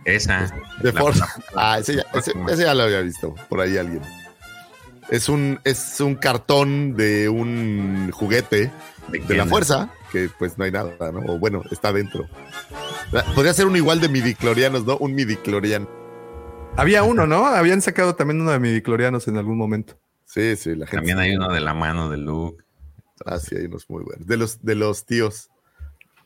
Esa. 0.05 0.53
De 0.81 0.93
la- 0.93 1.27
Ah, 1.55 1.79
ese 1.79 1.95
ya, 1.97 2.05
ese, 2.13 2.31
ese 2.49 2.63
ya 2.63 2.73
lo 2.73 2.83
había 2.83 3.01
visto 3.01 3.35
por 3.49 3.59
ahí 3.59 3.77
alguien. 3.77 4.01
Es 5.09 5.29
un, 5.29 5.59
es 5.63 5.99
un 6.01 6.15
cartón 6.15 6.95
de 6.95 7.29
un 7.29 8.11
juguete 8.11 8.71
¿De 9.09 9.19
de 9.19 9.35
la 9.35 9.45
fuerza, 9.45 9.89
que 10.11 10.29
pues 10.37 10.57
no 10.57 10.65
hay 10.65 10.71
nada, 10.71 10.93
¿no? 11.11 11.19
O 11.33 11.39
bueno, 11.39 11.61
está 11.71 11.91
dentro. 11.93 12.27
Podría 13.35 13.53
ser 13.53 13.67
un 13.67 13.75
igual 13.77 14.01
de 14.01 14.09
midiclorianos, 14.09 14.85
¿no? 14.85 14.97
Un 14.97 15.15
midicloriano. 15.15 15.89
Había 16.75 17.03
uno, 17.03 17.25
¿no? 17.25 17.45
Habían 17.45 17.81
sacado 17.81 18.15
también 18.15 18.41
uno 18.41 18.51
de 18.51 18.59
midiclorianos 18.59 19.27
en 19.29 19.37
algún 19.37 19.57
momento. 19.57 19.97
Sí, 20.25 20.55
sí, 20.57 20.71
la 20.75 20.85
gente. 20.85 20.97
También 20.97 21.19
hay 21.19 21.35
uno 21.35 21.51
de 21.53 21.61
la 21.61 21.73
mano 21.73 22.09
de 22.09 22.17
Luke. 22.17 22.63
Ah, 23.25 23.39
sí, 23.39 23.55
hay 23.55 23.65
unos 23.65 23.89
muy 23.89 24.03
buenos. 24.03 24.27
De 24.27 24.35
los, 24.37 24.61
de 24.61 24.75
los 24.75 25.05
tíos 25.05 25.49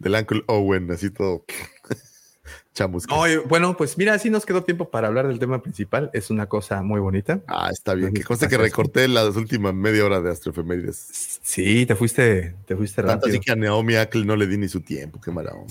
del 0.02 0.15
Uncle 0.15 0.44
Owen, 0.48 0.90
así 0.91 1.10
todo 1.11 1.45
chamusca. 2.73 3.14
Oye, 3.15 3.38
bueno, 3.40 3.76
pues 3.78 3.98
mira, 3.98 4.14
así 4.14 4.30
nos 4.30 4.45
quedó 4.45 4.64
tiempo 4.64 4.90
para 4.90 5.07
hablar 5.07 5.28
del 5.28 5.40
tema 5.40 5.61
principal. 5.61 6.10
Es 6.14 6.30
una 6.30 6.48
cosa 6.48 6.82
muy 6.82 6.99
bonita. 6.99 7.41
Ah, 7.48 7.69
está 7.72 7.94
bien. 7.94 8.14
Que 8.14 8.23
conste 8.23 8.48
que 8.48 8.57
recorté 8.57 9.07
las 9.07 9.36
últimas 9.36 9.73
media 9.73 10.06
hora 10.06 10.22
de 10.22 10.32
Astrofemérides. 10.32 11.40
Sí, 11.44 11.86
te 11.86 11.95
fuiste, 11.95 12.56
te 12.65 12.76
fuiste 12.76 13.02
Tanto 13.02 13.14
rápido. 13.26 13.30
así 13.30 13.40
que 13.40 13.52
a 13.52 13.56
Naomi 13.56 13.95
Ackle 13.95 14.26
no 14.26 14.36
le 14.36 14.48
di 14.48 14.57
ni 14.57 14.68
su 14.68 14.82
tiempo. 14.82 15.19
Qué 15.22 15.32
maravilla. 15.32 15.65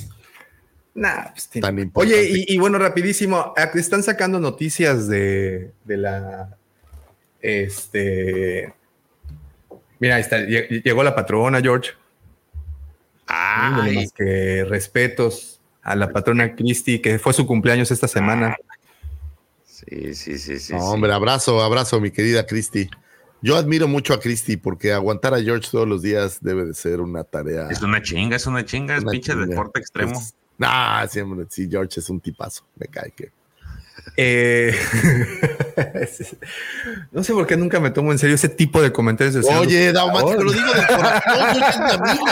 Nah, 0.95 1.31
pues. 1.33 1.49
Tan 1.49 1.79
importante. 1.79 2.19
Oye, 2.21 2.45
y, 2.49 2.55
y 2.55 2.59
bueno, 2.59 2.79
rapidísimo, 2.79 3.55
están 3.75 4.03
sacando 4.03 4.39
noticias 4.41 5.09
de, 5.09 5.73
de 5.85 5.97
la. 5.97 6.57
Este. 7.41 8.75
Mira, 9.99 10.17
ahí 10.17 10.23
está, 10.23 10.39
lle- 10.41 10.83
llegó 10.83 11.03
la 11.03 11.15
patrona, 11.15 11.61
George. 11.61 11.91
Más 13.31 14.13
que 14.13 14.65
respetos 14.69 15.61
a 15.83 15.95
la 15.97 16.11
patrona 16.13 16.55
Christy, 16.55 17.01
que 17.01 17.19
fue 17.19 17.33
su 17.33 17.47
cumpleaños 17.47 17.91
esta 17.91 18.09
semana. 18.09 18.57
sí, 19.65 20.15
sí, 20.15 20.39
sí, 20.39 20.59
sí. 20.59 20.73
No, 20.73 20.81
sí. 20.81 20.87
hombre, 20.87 21.13
abrazo, 21.13 21.63
abrazo, 21.63 22.01
mi 22.01 22.11
querida 22.11 22.47
Christy. 22.47 22.89
Yo 23.43 23.57
admiro 23.57 23.89
mucho 23.89 24.13
a 24.13 24.21
Christy 24.21 24.57
porque 24.59 24.93
aguantar 24.93 25.33
a 25.33 25.41
George 25.43 25.69
todos 25.71 25.89
los 25.89 26.03
días 26.03 26.39
debe 26.43 26.67
de 26.67 26.75
ser 26.75 27.01
una 27.01 27.25
tarea. 27.25 27.69
Es 27.71 27.81
una 27.81 28.03
chinga, 28.03 28.37
es 28.37 28.47
una 28.47 28.65
chinga, 28.65 28.97
es 28.97 29.03
una 29.03 29.13
pinche 29.13 29.33
chinga. 29.33 29.47
deporte 29.47 29.81
extremo. 29.81 30.13
Es- 30.13 30.35
Nah, 30.59 31.07
siempre, 31.07 31.47
sí, 31.49 31.67
George 31.71 32.01
es 32.01 32.11
un 32.11 32.21
tipazo. 32.21 32.65
Me 32.77 32.87
cae 32.87 33.11
que. 33.13 33.31
Eh, 34.17 34.75
no 37.13 37.23
sé 37.25 37.33
por 37.33 37.47
qué 37.47 37.57
nunca 37.57 37.81
me 37.81 37.91
tomo 37.91 38.13
en 38.13 38.19
serio 38.19 38.35
ese 38.35 38.49
tipo 38.49 38.81
de 38.83 38.93
comentarios. 38.93 39.35
del 39.35 39.45
Oye, 39.57 39.93
Daumático, 39.93 40.27
Obrador. 40.29 40.45
lo 40.45 40.53
digo 40.53 40.73
de 40.73 40.87
corazón, 40.87 41.23
George 41.55 41.71
es 41.71 41.79
mi 41.79 41.91
amigo. 41.91 42.27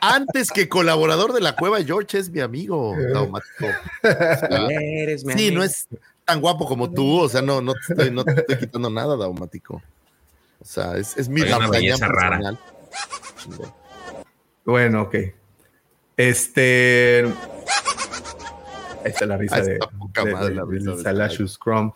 Antes 0.00 0.50
que 0.50 0.68
colaborador 0.68 1.32
de 1.32 1.40
la 1.40 1.56
cueva, 1.56 1.82
George 1.82 2.18
es 2.18 2.30
mi 2.30 2.40
amigo, 2.40 2.94
Daumático. 3.12 3.66
Eres 4.70 5.24
mi 5.24 5.32
Sí, 5.34 5.46
amigo. 5.48 5.58
no 5.58 5.64
es 5.64 5.88
tan 6.24 6.40
guapo 6.40 6.66
como 6.66 6.90
tú, 6.90 7.20
o 7.20 7.28
sea, 7.28 7.42
no, 7.42 7.60
no, 7.60 7.74
te, 7.74 7.80
estoy, 7.92 8.10
no 8.10 8.24
te 8.24 8.32
estoy 8.32 8.58
quitando 8.58 8.90
nada, 8.90 9.16
Daumático. 9.16 9.82
O 10.60 10.64
sea, 10.64 10.96
es, 10.96 11.16
es 11.16 11.28
mi 11.28 11.40
belleza 11.42 12.08
rara. 12.08 12.38
personal. 12.38 12.58
Bueno, 14.64 15.02
ok. 15.02 15.14
Este. 16.16 17.24
Esta 19.08 19.24
es 19.24 19.28
la 19.28 19.36
risa 19.36 19.60
de, 19.60 19.72
está 19.74 19.88
poca 19.90 20.24
de- 20.24 20.32
madre 20.32 20.48
de- 20.50 20.54
la 20.54 20.64
risa 20.64 20.90
del 20.90 20.96
de 20.98 21.02
Salacious 21.02 21.58
Crumb. 21.58 21.92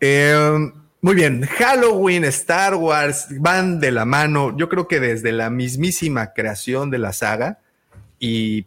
Eh, 0.00 0.70
muy 1.02 1.14
bien, 1.14 1.42
Halloween, 1.46 2.24
Star 2.24 2.74
Wars 2.74 3.26
van 3.38 3.80
de 3.80 3.90
la 3.90 4.04
mano. 4.04 4.56
Yo 4.56 4.68
creo 4.68 4.86
que 4.88 5.00
desde 5.00 5.32
la 5.32 5.48
mismísima 5.50 6.32
creación 6.32 6.90
de 6.90 6.98
la 6.98 7.12
saga 7.12 7.58
y 8.18 8.66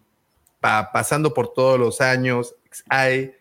pa- 0.60 0.91
pasando 0.91 1.34
por 1.34 1.53
todos 1.53 1.80
los 1.80 2.01
años, 2.01 2.55
hay. 2.89 3.34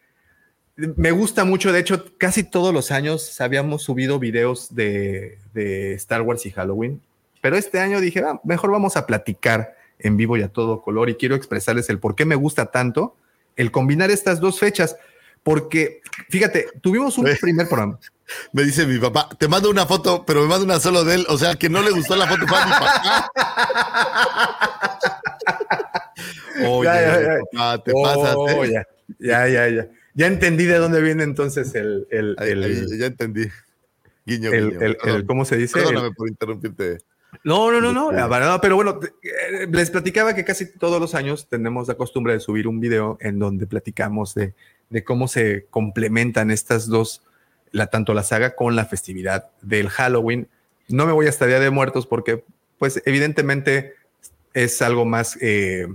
Me 0.76 1.10
gusta 1.10 1.44
mucho, 1.44 1.70
de 1.72 1.80
hecho, 1.80 2.04
casi 2.18 2.44
todos 2.44 2.72
los 2.72 2.90
años 2.90 3.40
habíamos 3.40 3.82
subido 3.82 4.18
videos 4.18 4.74
de, 4.74 5.38
de 5.52 5.92
Star 5.94 6.22
Wars 6.22 6.44
y 6.46 6.50
Halloween, 6.50 7.00
pero 7.42 7.56
este 7.56 7.78
año 7.78 8.00
dije, 8.00 8.20
"Ah, 8.26 8.40
mejor 8.42 8.70
vamos 8.72 8.96
a 8.96 9.06
platicar 9.06 9.76
en 9.98 10.16
vivo 10.16 10.36
y 10.36 10.42
a 10.42 10.48
todo 10.48 10.80
color 10.82 11.10
y 11.10 11.14
quiero 11.14 11.34
expresarles 11.34 11.88
el 11.90 11.98
por 11.98 12.14
qué 12.16 12.24
me 12.24 12.34
gusta 12.34 12.66
tanto 12.66 13.14
el 13.56 13.70
combinar 13.70 14.10
estas 14.10 14.40
dos 14.40 14.58
fechas, 14.58 14.96
porque 15.42 16.00
fíjate, 16.28 16.66
tuvimos 16.80 17.18
un 17.18 17.26
primer 17.40 17.66
programa. 17.68 17.98
Me 18.52 18.62
dice 18.62 18.86
mi 18.86 18.98
papá, 18.98 19.28
te 19.38 19.46
mando 19.48 19.68
una 19.68 19.84
foto, 19.84 20.24
pero 20.24 20.40
me 20.42 20.48
manda 20.48 20.64
una 20.64 20.80
solo 20.80 21.04
de 21.04 21.16
él. 21.16 21.26
O 21.28 21.36
sea, 21.36 21.54
que 21.56 21.68
no 21.68 21.82
le 21.82 21.90
gustó 21.90 22.16
la 22.16 22.26
foto 22.26 22.46
fue 22.46 22.56
a 22.58 22.64
mi 22.64 22.70
papá. 22.72 23.30
Oye, 26.66 26.84
Ya, 26.88 27.00
ya, 27.00 27.20
ya. 27.20 27.38
papá, 27.52 27.82
te 27.84 27.92
Oh, 27.94 28.02
pasas. 28.02 28.36
¿eh? 28.56 28.72
ya, 29.18 29.48
ya, 29.48 29.68
ya, 29.68 29.88
ya. 30.14 30.26
Entendí 30.26 30.64
de 30.64 30.78
dónde 30.78 31.00
viene 31.02 31.24
entonces 31.24 31.74
el, 31.74 32.06
el, 32.10 32.36
el- 32.38 32.98
ya 32.98 33.06
entendí. 33.06 33.48
Guiño, 34.24 34.50
guiño. 34.50 34.78
¿cómo 35.26 35.44
se 35.44 35.56
dice? 35.56 35.74
Perdóname 35.74 36.12
por 36.12 36.28
interrumpirte. 36.28 36.98
No, 37.44 37.72
no, 37.72 37.80
no, 37.80 37.92
no, 37.92 38.10
Este- 38.10 38.20
la 38.20 38.28
verdad, 38.28 38.58
pero 38.60 38.76
bueno, 38.76 39.00
eh, 39.02 39.66
les 39.70 39.90
platicaba 39.90 40.34
que 40.34 40.44
casi 40.44 40.66
todos 40.78 41.00
los 41.00 41.14
años 41.14 41.48
tenemos 41.48 41.88
la 41.88 41.94
costumbre 41.94 42.34
de 42.34 42.40
subir 42.40 42.68
un 42.68 42.78
video 42.78 43.16
en 43.20 43.38
donde 43.38 43.66
platicamos 43.66 44.34
de, 44.34 44.54
de 44.90 45.02
cómo 45.04 45.26
se 45.28 45.66
complementan 45.70 46.50
estas 46.50 46.86
dos, 46.86 47.22
la, 47.72 47.86
tanto 47.88 48.14
la 48.14 48.22
saga 48.22 48.54
con 48.54 48.76
la 48.76 48.84
festividad 48.84 49.50
del 49.62 49.88
Halloween. 49.88 50.48
No 50.88 51.06
me 51.06 51.12
voy 51.12 51.26
hasta 51.26 51.46
Día 51.46 51.58
de 51.58 51.70
Muertos 51.70 52.06
porque, 52.06 52.44
pues, 52.78 53.02
evidentemente 53.06 53.94
es 54.52 54.82
algo 54.82 55.04
más, 55.04 55.38
eh, 55.40 55.88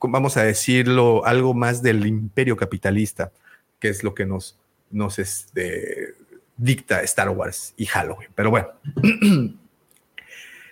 vamos 0.00 0.36
a 0.36 0.42
decirlo, 0.42 1.24
algo 1.24 1.54
más 1.54 1.80
del 1.82 2.06
imperio 2.06 2.56
capitalista, 2.56 3.32
que 3.78 3.88
es 3.88 4.02
lo 4.02 4.14
que 4.14 4.26
nos, 4.26 4.58
nos 4.90 5.18
este, 5.18 6.14
dicta 6.56 7.02
Star 7.02 7.30
Wars 7.30 7.72
y 7.76 7.86
Halloween. 7.86 8.30
Pero 8.34 8.50
bueno. 8.50 8.68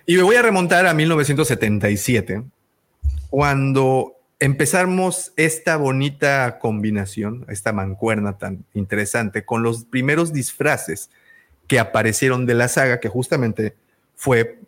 Y 0.07 0.16
me 0.16 0.23
voy 0.23 0.37
a 0.37 0.43
remontar 0.43 0.87
a 0.87 0.95
1977, 0.95 2.43
cuando 3.31 4.16
empezamos 4.41 5.33
esta 5.37 5.77
bonita 5.77 6.59
combinación, 6.59 7.45
esta 7.49 7.73
mancuerna 7.73 8.39
tan 8.39 8.65
interesante, 8.74 9.45
con 9.45 9.62
los 9.62 9.85
primeros 9.85 10.33
disfraces 10.33 11.11
que 11.69 11.79
aparecieron 11.79 12.47
de 12.47 12.55
la 12.55 12.66
saga, 12.69 12.99
que 12.99 13.09
justamente 13.09 13.77
fue 14.16 14.59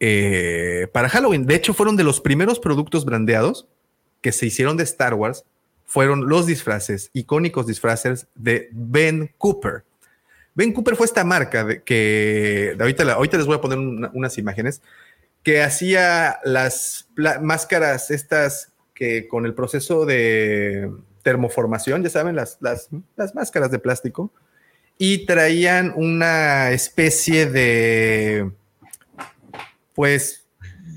eh, 0.00 0.88
para 0.92 1.08
Halloween. 1.08 1.46
De 1.46 1.54
hecho, 1.54 1.72
fueron 1.72 1.96
de 1.96 2.04
los 2.04 2.20
primeros 2.20 2.58
productos 2.58 3.04
brandeados 3.04 3.66
que 4.20 4.32
se 4.32 4.46
hicieron 4.46 4.76
de 4.76 4.84
Star 4.84 5.14
Wars, 5.14 5.44
fueron 5.86 6.28
los 6.28 6.46
disfraces, 6.46 7.10
icónicos 7.12 7.66
disfraces 7.66 8.26
de 8.34 8.68
Ben 8.72 9.32
Cooper. 9.38 9.84
Ben 10.54 10.72
Cooper 10.72 10.96
fue 10.96 11.06
esta 11.06 11.24
marca 11.24 11.64
de, 11.64 11.82
que 11.82 12.74
de 12.76 12.82
ahorita, 12.82 13.04
la- 13.04 13.14
ahorita 13.14 13.36
les 13.38 13.46
voy 13.46 13.56
a 13.56 13.60
poner 13.60 13.78
una- 13.78 14.10
unas 14.14 14.36
imágenes 14.38 14.82
que 15.42 15.62
hacía 15.62 16.38
las 16.44 17.08
máscaras 17.40 18.10
estas 18.10 18.72
que 18.94 19.26
con 19.28 19.46
el 19.46 19.54
proceso 19.54 20.04
de 20.06 20.90
termoformación, 21.22 22.02
ya 22.02 22.10
saben, 22.10 22.36
las, 22.36 22.58
las, 22.60 22.88
las 23.16 23.34
máscaras 23.34 23.70
de 23.70 23.78
plástico, 23.78 24.30
y 24.98 25.24
traían 25.26 25.92
una 25.96 26.70
especie 26.70 27.46
de, 27.46 28.50
pues, 29.94 30.46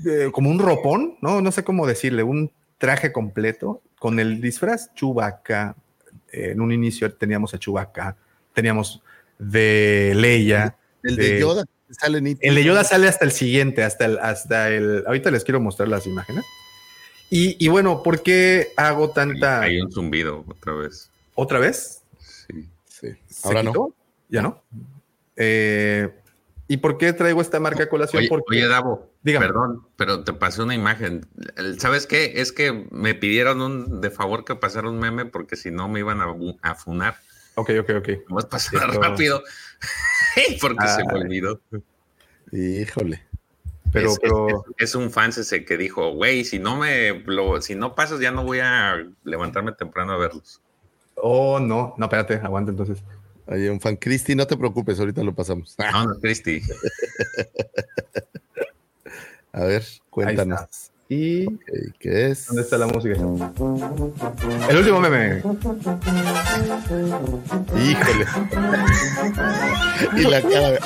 de- 0.02 0.30
como 0.32 0.50
un 0.50 0.58
ropón, 0.58 1.16
¿no? 1.20 1.40
No 1.40 1.50
sé 1.52 1.64
cómo 1.64 1.86
decirle, 1.86 2.22
un 2.22 2.50
traje 2.78 3.12
completo 3.12 3.80
con 3.98 4.20
el 4.20 4.40
disfraz 4.40 4.92
Chewbacca. 4.94 5.74
Eh, 6.32 6.50
en 6.52 6.60
un 6.60 6.72
inicio 6.72 7.12
teníamos 7.14 7.54
a 7.54 7.58
Chewbacca, 7.58 8.16
teníamos 8.52 9.02
de 9.38 10.12
Leia. 10.16 10.76
El 11.02 11.16
de 11.16 11.30
de- 11.34 11.40
Yoda 11.40 11.64
sale 11.90 12.20
nítido. 12.20 12.48
el 12.48 12.54
de 12.56 12.64
Yoda 12.64 12.84
sale 12.84 13.08
hasta 13.08 13.24
el 13.24 13.32
siguiente, 13.32 13.82
hasta 13.84 14.04
el, 14.06 14.18
hasta 14.18 14.68
el. 14.70 15.04
Ahorita 15.06 15.30
les 15.30 15.44
quiero 15.44 15.60
mostrar 15.60 15.88
las 15.88 16.06
imágenes. 16.06 16.44
Y, 17.30 17.56
y 17.64 17.68
bueno, 17.68 18.02
¿por 18.02 18.22
qué 18.22 18.68
hago 18.76 19.10
tanta. 19.10 19.60
Hay 19.62 19.80
un 19.80 19.90
zumbido 19.92 20.44
otra 20.48 20.72
vez. 20.74 21.10
¿Otra 21.34 21.58
vez? 21.58 22.02
Sí. 22.20 22.68
Sí. 22.86 23.08
¿Se 23.28 23.48
Ahora 23.48 23.62
no. 23.62 23.94
¿Ya 24.28 24.42
no? 24.42 24.62
Eh, 25.36 26.08
¿Y 26.68 26.78
por 26.78 26.98
qué 26.98 27.12
traigo 27.12 27.40
esta 27.40 27.60
marca 27.60 27.84
a 27.84 27.88
colación? 27.88 28.20
Oye, 28.20 28.28
Porque, 28.28 28.56
oye, 28.56 28.66
Davo, 28.66 29.08
Dígame. 29.22 29.46
perdón, 29.46 29.86
pero 29.96 30.24
te 30.24 30.32
pasé 30.32 30.62
una 30.62 30.74
imagen. 30.74 31.24
¿Sabes 31.78 32.06
qué? 32.08 32.32
Es 32.40 32.50
que 32.50 32.86
me 32.90 33.14
pidieron 33.14 33.60
un, 33.60 34.00
de 34.00 34.10
favor 34.10 34.44
que 34.44 34.56
pasara 34.56 34.88
un 34.90 34.98
meme 34.98 35.26
porque 35.26 35.54
si 35.54 35.70
no 35.70 35.88
me 35.88 36.00
iban 36.00 36.20
a, 36.20 36.26
a 36.62 36.74
funar. 36.74 37.18
Ok, 37.56 37.70
ok, 37.80 37.90
ok. 37.98 38.08
Vamos 38.28 38.44
a 38.44 38.48
pasar 38.48 38.70
Cierto. 38.80 39.00
rápido. 39.02 39.42
porque 40.60 40.86
se 40.88 41.04
me 41.04 41.12
Ah. 41.12 41.16
olvidó. 41.16 41.60
Híjole. 42.52 43.22
Pero, 43.92 44.10
es, 44.10 44.18
pero. 44.20 44.48
es- 44.78 44.88
es 44.90 44.94
un 44.94 45.10
fan 45.10 45.30
ese 45.30 45.64
que 45.64 45.76
dijo, 45.76 46.12
güey, 46.12 46.44
si 46.44 46.58
no 46.58 46.76
me 46.76 47.12
lo, 47.26 47.60
si 47.62 47.74
no 47.74 47.94
pasas, 47.94 48.20
ya 48.20 48.30
no 48.30 48.44
voy 48.44 48.60
a 48.60 49.06
levantarme 49.24 49.72
temprano 49.72 50.12
a 50.12 50.16
verlos. 50.18 50.60
Oh, 51.14 51.58
no. 51.60 51.94
No, 51.96 52.06
espérate, 52.06 52.34
aguanta 52.34 52.70
entonces. 52.72 53.02
Hay 53.46 53.68
un 53.68 53.80
fan. 53.80 53.96
Cristi, 53.96 54.34
no 54.34 54.46
te 54.46 54.56
preocupes, 54.56 54.98
ahorita 54.98 55.22
lo 55.22 55.34
pasamos. 55.34 55.76
No, 55.78 56.04
no, 56.06 56.20
Cristi. 56.20 56.60
A 59.52 59.60
ver, 59.64 59.82
Ahí 59.82 60.00
cuéntanos. 60.10 60.90
¿Y 61.08 61.46
¿Qué 62.00 62.30
es? 62.30 62.46
dónde 62.46 62.62
está 62.62 62.76
la 62.78 62.86
música? 62.88 63.14
El 64.68 64.76
último 64.76 65.00
meme. 65.00 65.36
Híjole. 67.78 68.26
y 70.16 70.20
la 70.22 70.42
cara 70.42 70.70
de. 70.72 70.80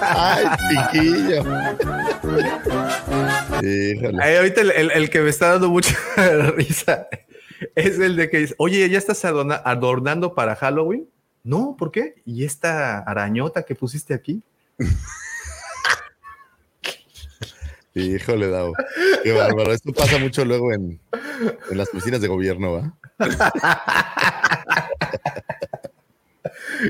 ¡Ay, 0.00 0.46
chiquillo! 0.70 1.44
Híjole. 3.62 4.18
Ay, 4.22 4.36
ahorita 4.36 4.60
el, 4.62 4.70
el- 4.70 4.90
el 4.92 5.10
que 5.10 5.20
me 5.20 5.28
está 5.30 5.50
dando 5.50 5.68
mucha 5.68 5.94
risa 6.56 7.08
es 7.74 7.98
el 7.98 8.16
de 8.16 8.30
que 8.30 8.38
dice, 8.38 8.54
oye, 8.58 8.88
¿ya 8.88 8.96
estás 8.98 9.22
adorna- 9.26 9.60
adornando 9.64 10.34
para 10.34 10.56
Halloween? 10.56 11.06
No, 11.44 11.76
¿por 11.78 11.90
qué? 11.90 12.14
¿Y 12.24 12.44
esta 12.44 12.98
arañota 13.00 13.64
que 13.64 13.74
pusiste 13.74 14.14
aquí? 14.14 14.42
Híjole, 17.94 18.48
Davo. 18.48 18.74
Qué 19.22 19.32
bárbaro. 19.32 19.72
Esto 19.72 19.92
pasa 19.92 20.18
mucho 20.18 20.44
luego 20.44 20.72
en, 20.72 21.00
en 21.70 21.78
las 21.78 21.88
oficinas 21.88 22.20
de 22.20 22.28
gobierno, 22.28 22.72
¿va? 22.74 22.94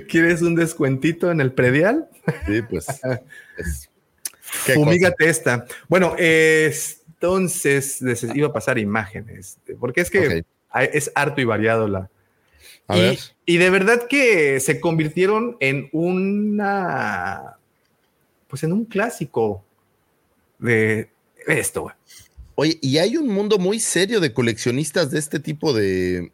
¿Quieres 0.09 0.43
un 0.43 0.55
descuentito 0.55 1.31
en 1.31 1.41
el 1.41 1.53
predial? 1.53 2.09
Sí, 2.47 2.63
pues. 2.63 2.87
es- 3.57 3.89
¿qué 4.67 4.75
Fumígate 4.75 5.29
esta. 5.29 5.67
Bueno, 5.89 6.15
es- 6.19 7.03
entonces 7.09 8.01
les 8.01 8.23
iba 8.23 8.49
a 8.49 8.53
pasar 8.53 8.79
imágenes, 8.79 9.59
porque 9.81 10.03
es 10.03 10.11
que 10.11 10.45
es 10.93 11.11
harto 11.17 11.41
y 11.41 11.45
variado 11.45 11.89
la, 11.89 12.09
A 12.87 12.97
y, 12.97 13.01
ver. 13.01 13.19
y 13.45 13.57
de 13.57 13.71
verdad 13.71 14.07
que 14.09 14.61
se 14.61 14.79
convirtieron 14.79 15.57
en 15.59 15.89
una, 15.91 17.57
pues 18.47 18.63
en 18.63 18.73
un 18.73 18.85
clásico 18.85 19.65
de 20.59 21.11
esto. 21.47 21.83
güey. 21.83 21.95
Oye, 22.57 22.79
y 22.83 22.99
hay 22.99 23.17
un 23.17 23.29
mundo 23.29 23.59
muy 23.59 23.79
serio 23.81 24.21
de 24.21 24.33
coleccionistas 24.33 25.11
de 25.11 25.19
este 25.19 25.39
tipo 25.41 25.73
de. 25.73 26.33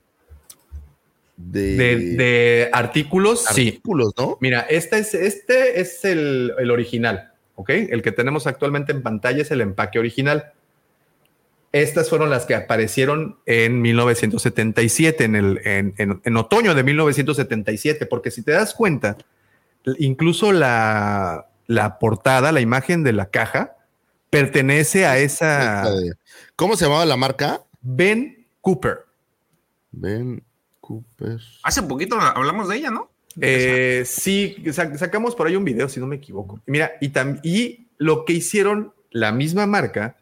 De, 1.36 1.76
De, 1.76 1.96
de 2.16 2.70
artículos, 2.72 3.44
sí. 3.52 3.68
artículos, 3.68 4.12
¿no? 4.16 4.38
Mira, 4.40 4.60
este 4.70 4.98
es, 4.98 5.14
este 5.14 5.80
es 5.80 6.04
el, 6.04 6.52
el 6.58 6.70
original, 6.70 7.32
¿ok? 7.56 7.70
El 7.70 8.02
que 8.02 8.12
tenemos 8.12 8.46
actualmente 8.46 8.92
en 8.92 9.02
pantalla 9.02 9.42
es 9.42 9.50
el 9.50 9.60
empaque 9.60 9.98
original. 9.98 10.52
Estas 11.72 12.08
fueron 12.08 12.30
las 12.30 12.46
que 12.46 12.54
aparecieron 12.54 13.36
en 13.46 13.82
1977, 13.82 15.24
en, 15.24 15.34
el, 15.34 15.60
en, 15.64 15.94
en- 15.98 16.20
en 16.24 16.36
otoño 16.36 16.72
de 16.72 16.84
1977, 16.84 18.06
porque 18.06 18.30
si 18.30 18.42
te 18.42 18.52
das 18.52 18.72
cuenta, 18.74 19.16
incluso 19.98 20.52
la, 20.52 21.48
la 21.66 21.98
portada, 21.98 22.52
la 22.52 22.60
imagen 22.60 23.02
de 23.02 23.12
la 23.12 23.26
caja, 23.26 23.74
pertenece 24.38 25.06
a 25.06 25.18
esa 25.18 25.84
¿Cómo 26.56 26.76
se 26.76 26.84
llamaba 26.84 27.04
la 27.06 27.16
marca? 27.16 27.62
Ben 27.82 28.46
Cooper. 28.60 28.98
Ben 29.92 30.42
Cooper. 30.80 31.38
Hace 31.62 31.82
poquito 31.82 32.18
hablamos 32.20 32.68
de 32.68 32.76
ella, 32.76 32.90
¿no? 32.90 33.10
Eh, 33.40 34.04
sí, 34.06 34.56
sa- 34.72 34.96
sacamos 34.96 35.34
por 35.34 35.46
ahí 35.46 35.56
un 35.56 35.64
video, 35.64 35.88
si 35.88 35.98
no 36.00 36.06
me 36.06 36.16
equivoco. 36.16 36.60
Mira, 36.66 36.92
y, 37.00 37.12
y 37.42 37.86
lo 37.98 38.24
que 38.24 38.32
hicieron 38.34 38.92
la 39.10 39.32
misma 39.32 39.66
marca, 39.66 40.16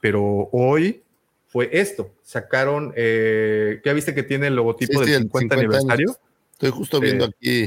pero 0.00 0.48
hoy 0.52 1.02
fue 1.48 1.68
esto. 1.72 2.10
Sacaron, 2.22 2.92
eh, 2.96 3.80
¿ya 3.84 3.92
viste 3.92 4.14
que 4.14 4.22
tiene 4.22 4.46
el 4.48 4.56
logotipo 4.56 4.92
Sí, 4.92 4.98
del 4.98 5.06
sí, 5.08 5.12
el 5.14 5.22
50, 5.22 5.54
50 5.56 5.56
años. 5.56 5.74
aniversario? 5.84 6.16
Estoy 6.52 6.70
justo 6.70 7.00
viendo 7.00 7.24
Eh. 7.26 7.28
aquí. 7.36 7.60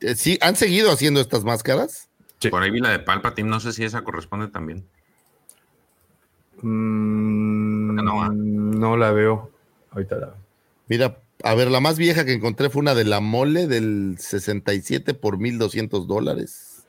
Eh, 0.00 0.14
Sí, 0.16 0.38
han 0.42 0.56
seguido 0.56 0.90
haciendo 0.92 1.20
estas 1.20 1.44
máscaras. 1.44 2.08
Sí. 2.40 2.48
Por 2.50 2.62
ahí 2.62 2.70
vi 2.70 2.80
la 2.80 2.90
de 2.90 2.98
Palpatine, 2.98 3.48
no 3.48 3.60
sé 3.60 3.72
si 3.72 3.84
esa 3.84 4.02
corresponde 4.02 4.48
también. 4.48 4.84
Mm, 6.64 7.94
no 8.04 8.16
va? 8.16 8.28
no 8.34 8.96
la 8.96 9.12
veo. 9.12 9.50
Ahorita 9.90 10.16
la 10.16 10.26
veo. 10.26 10.36
Mira, 10.88 11.18
a 11.42 11.54
ver, 11.54 11.70
la 11.70 11.80
más 11.80 11.98
vieja 11.98 12.24
que 12.24 12.32
encontré 12.32 12.70
fue 12.70 12.80
una 12.80 12.94
de 12.94 13.04
la 13.04 13.20
mole 13.20 13.66
del 13.66 14.16
67 14.18 15.14
por 15.14 15.38
1200 15.38 16.06
dólares. 16.06 16.86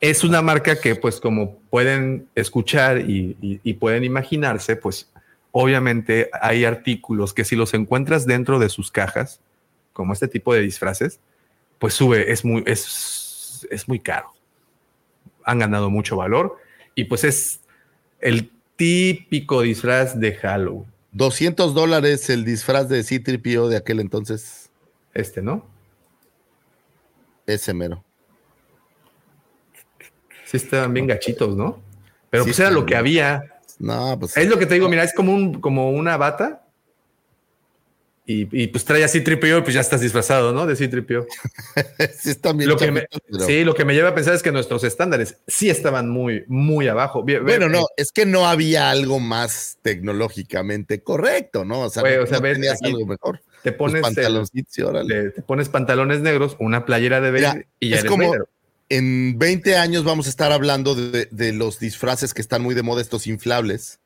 Es 0.00 0.24
una 0.24 0.42
marca 0.42 0.80
que, 0.80 0.96
pues, 0.96 1.20
como 1.20 1.56
pueden 1.70 2.26
escuchar 2.34 2.98
y, 3.08 3.36
y- 3.40 3.60
y 3.62 3.74
pueden 3.74 4.02
imaginarse, 4.04 4.74
pues, 4.76 5.08
obviamente 5.52 6.28
hay 6.40 6.64
artículos 6.64 7.32
que 7.32 7.44
si 7.44 7.54
los 7.56 7.72
encuentras 7.74 8.26
dentro 8.26 8.58
de 8.58 8.68
sus 8.68 8.90
cajas, 8.90 9.40
como 9.92 10.12
este 10.12 10.26
tipo 10.26 10.52
de 10.54 10.60
disfraces, 10.62 11.20
pues 11.78 11.94
sube, 11.94 12.32
es 12.32 12.44
muy, 12.44 12.62
es, 12.66 13.66
es 13.70 13.86
muy 13.88 14.00
caro. 14.00 14.32
Han 15.44 15.58
ganado 15.58 15.90
mucho 15.90 16.16
valor 16.16 16.56
y 16.94 17.04
pues 17.04 17.24
es 17.24 17.60
el 18.20 18.50
típico 18.82 19.62
disfraz 19.62 20.18
de 20.18 20.34
Halloween, 20.34 20.86
200 21.12 21.72
dólares 21.72 22.28
el 22.30 22.44
disfraz 22.44 22.88
de 22.88 23.04
C-3PO 23.04 23.68
de 23.68 23.76
aquel 23.76 24.00
entonces. 24.00 24.70
este, 25.14 25.40
¿no? 25.40 25.64
Ese 27.46 27.72
mero. 27.74 28.02
Sí 30.46 30.56
estaban 30.56 30.92
bien 30.92 31.06
gachitos, 31.06 31.56
¿no? 31.56 31.80
Pero 32.28 32.42
Sí, 32.42 32.50
pues 32.50 32.58
era 32.58 32.72
lo 32.72 32.84
que 32.84 32.96
había. 32.96 33.60
No, 33.78 34.18
pues. 34.18 34.36
Es 34.36 34.48
lo 34.48 34.58
que 34.58 34.66
te 34.66 34.74
digo, 34.74 34.88
mira, 34.88 35.04
es 35.04 35.14
como, 35.14 35.32
un, 35.32 35.60
como 35.60 35.90
una 35.92 36.16
bata. 36.16 36.61
Y, 38.34 38.48
y, 38.50 38.66
pues 38.68 38.84
trae 38.84 39.04
así 39.04 39.20
tripio 39.20 39.58
y 39.58 39.62
pues 39.62 39.74
ya 39.74 39.80
estás 39.80 40.00
disfrazado, 40.00 40.52
¿no? 40.52 40.64
De 40.66 40.74
sí 40.76 40.88
tripio. 40.88 41.26
sí, 42.18 42.30
bien 42.56 42.70
Lo 42.70 42.76
que 42.76 42.90
me, 42.90 43.00
chapitos, 43.02 43.20
pero- 43.30 43.44
Sí, 43.46 43.64
lo 43.64 43.74
que 43.74 43.84
me 43.84 43.94
lleva 43.94 44.08
a 44.10 44.14
pensar 44.14 44.34
es 44.34 44.42
que 44.42 44.52
nuestros 44.52 44.84
estándares 44.84 45.36
sí 45.46 45.68
estaban 45.68 46.08
muy, 46.08 46.44
muy 46.48 46.88
abajo. 46.88 47.22
Bueno, 47.22 47.68
no, 47.68 47.80
eh, 47.80 47.84
es 47.98 48.10
que 48.12 48.24
no 48.24 48.46
había 48.46 48.90
algo 48.90 49.20
más 49.20 49.78
tecnológicamente 49.82 51.02
correcto, 51.02 51.64
¿no? 51.64 51.80
O 51.82 51.90
sea, 51.90 52.02
o 52.02 52.06
no 52.26 52.40
tenías 52.40 52.82
algo 52.82 53.06
mejor. 53.06 53.42
Te 53.62 53.72
pones, 53.72 54.02
te 54.02 54.06
pantalones 55.68 56.20
negros, 56.20 56.56
una 56.58 56.84
playera 56.84 57.20
de 57.20 57.32
Mira, 57.32 57.48
Vader 57.50 57.66
y 57.80 57.88
ya 57.90 57.96
es 57.96 58.00
eres 58.00 58.10
como- 58.10 58.30
Vader. 58.30 58.44
En 58.88 59.38
20 59.38 59.76
años 59.76 60.04
vamos 60.04 60.26
a 60.26 60.30
estar 60.30 60.52
hablando 60.52 60.94
de, 60.94 61.26
de 61.30 61.52
los 61.54 61.78
disfraces 61.78 62.34
que 62.34 62.42
están 62.42 62.62
muy 62.62 62.74
de 62.74 62.82
moda, 62.82 63.00
estos 63.00 63.26
inflables. 63.26 64.00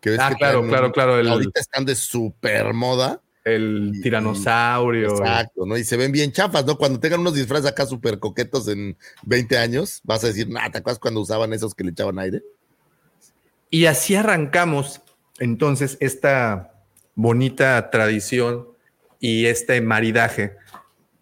Que 0.00 0.10
ves 0.10 0.18
Ah, 0.20 0.30
que 0.30 0.36
claro, 0.36 0.58
traen 0.60 0.70
claro, 0.70 0.92
claro. 0.92 1.28
Ahorita 1.30 1.60
están 1.60 1.84
de 1.84 1.94
super 1.94 2.72
moda. 2.72 3.20
El 3.48 4.00
tiranosaurio. 4.02 5.08
Exacto, 5.10 5.66
¿no? 5.66 5.76
Y 5.76 5.84
se 5.84 5.96
ven 5.96 6.12
bien 6.12 6.32
chafas, 6.32 6.64
¿no? 6.66 6.76
Cuando 6.78 7.00
tengan 7.00 7.20
unos 7.20 7.34
disfraces 7.34 7.66
acá 7.66 7.86
súper 7.86 8.18
coquetos 8.18 8.68
en 8.68 8.96
20 9.24 9.58
años, 9.58 10.00
vas 10.04 10.22
a 10.24 10.28
decir, 10.28 10.48
nah, 10.48 10.70
¿te 10.70 10.78
acuerdas 10.78 10.98
cuando 10.98 11.20
usaban 11.20 11.52
esos 11.52 11.74
que 11.74 11.84
le 11.84 11.90
echaban 11.90 12.18
aire? 12.18 12.42
Y 13.70 13.86
así 13.86 14.14
arrancamos 14.14 15.00
entonces 15.38 15.96
esta 16.00 16.72
bonita 17.14 17.90
tradición 17.90 18.68
y 19.20 19.46
este 19.46 19.80
maridaje 19.80 20.56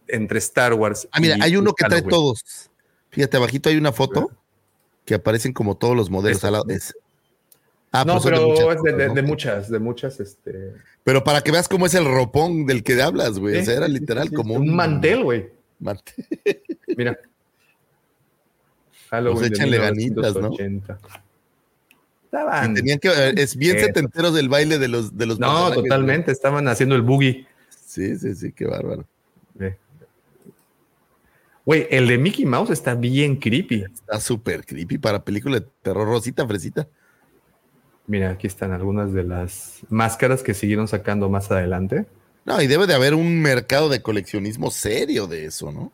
entre 0.08 0.38
Star 0.38 0.74
Wars. 0.74 1.08
Ah, 1.10 1.20
mira, 1.20 1.36
y- 1.36 1.40
hay 1.42 1.56
uno 1.56 1.72
que 1.72 1.84
trae 1.84 2.02
todos. 2.02 2.70
Fíjate, 3.10 3.36
abajito 3.36 3.68
hay 3.68 3.76
una 3.76 3.92
foto 3.92 4.30
que 5.04 5.14
aparecen 5.14 5.52
como 5.52 5.76
todos 5.76 5.96
los 5.96 6.10
modelos. 6.10 6.36
Esta. 6.36 6.48
al 6.48 6.52
lado. 6.54 6.64
Es- 6.68 6.94
Ah, 7.92 8.04
no, 8.04 8.14
de 8.14 8.20
pero 8.30 8.48
muchas 8.48 8.76
es 8.76 8.82
de, 8.82 8.92
de- 8.92 9.08
de 9.08 9.22
muchas, 9.22 9.70
de 9.70 9.78
muchas, 9.78 10.20
este. 10.20 10.72
Pero 11.04 11.22
para 11.24 11.40
que 11.40 11.52
veas 11.52 11.68
cómo 11.68 11.86
es 11.86 11.94
el 11.94 12.04
ropón 12.04 12.66
del 12.66 12.82
que 12.82 13.00
hablas, 13.00 13.38
güey. 13.38 13.58
O 13.58 13.64
sea, 13.64 13.74
era 13.76 13.88
literal 13.88 14.30
como 14.32 14.54
un 14.54 14.74
mantel, 14.74 15.22
güey. 15.22 15.48
mantel. 15.78 16.26
Mira. 16.96 17.18
Halloween 19.10 19.38
Pues 19.38 19.50
de 19.50 19.56
échenle 19.56 19.78
ganitas, 19.78 20.34
¿no? 20.34 20.50
1980. 20.50 20.98
Y 21.00 22.24
Estaban. 22.24 22.74
tenían 22.74 22.98
que, 22.98 23.32
es 23.36 23.56
bien 23.56 23.76
Eso. 23.76 23.86
setenteros 23.86 24.34
del 24.34 24.48
baile 24.48 24.78
de 24.78 24.88
los 24.88 25.16
de 25.16 25.26
los 25.26 25.38
No, 25.38 25.70
totalmente. 25.72 26.32
Estaban 26.32 26.66
haciendo 26.68 26.96
el 26.96 27.02
boogie. 27.02 27.46
Sí, 27.70 28.18
sí, 28.18 28.34
sí, 28.34 28.52
qué 28.52 28.66
bárbaro. 28.66 29.06
Güey, 31.64 31.86
el 31.90 32.06
de 32.06 32.18
Mickey 32.18 32.44
Mouse 32.44 32.70
está 32.70 32.94
bien 32.94 33.36
creepy. 33.36 33.84
Está 33.92 34.20
súper 34.20 34.64
creepy 34.64 34.98
para 34.98 35.24
película 35.24 35.58
de 35.58 35.66
terror 35.82 36.06
rosita, 36.06 36.46
fresita. 36.46 36.86
Mira, 38.06 38.30
aquí 38.30 38.46
están 38.46 38.72
algunas 38.72 39.12
de 39.12 39.24
las 39.24 39.80
máscaras 39.88 40.42
que 40.42 40.54
siguieron 40.54 40.86
sacando 40.86 41.28
más 41.28 41.50
adelante. 41.50 42.06
No, 42.44 42.62
y 42.62 42.68
debe 42.68 42.86
de 42.86 42.94
haber 42.94 43.14
un 43.14 43.42
mercado 43.42 43.88
de 43.88 44.02
coleccionismo 44.02 44.70
serio 44.70 45.26
de 45.26 45.46
eso, 45.46 45.72
¿no? 45.72 45.92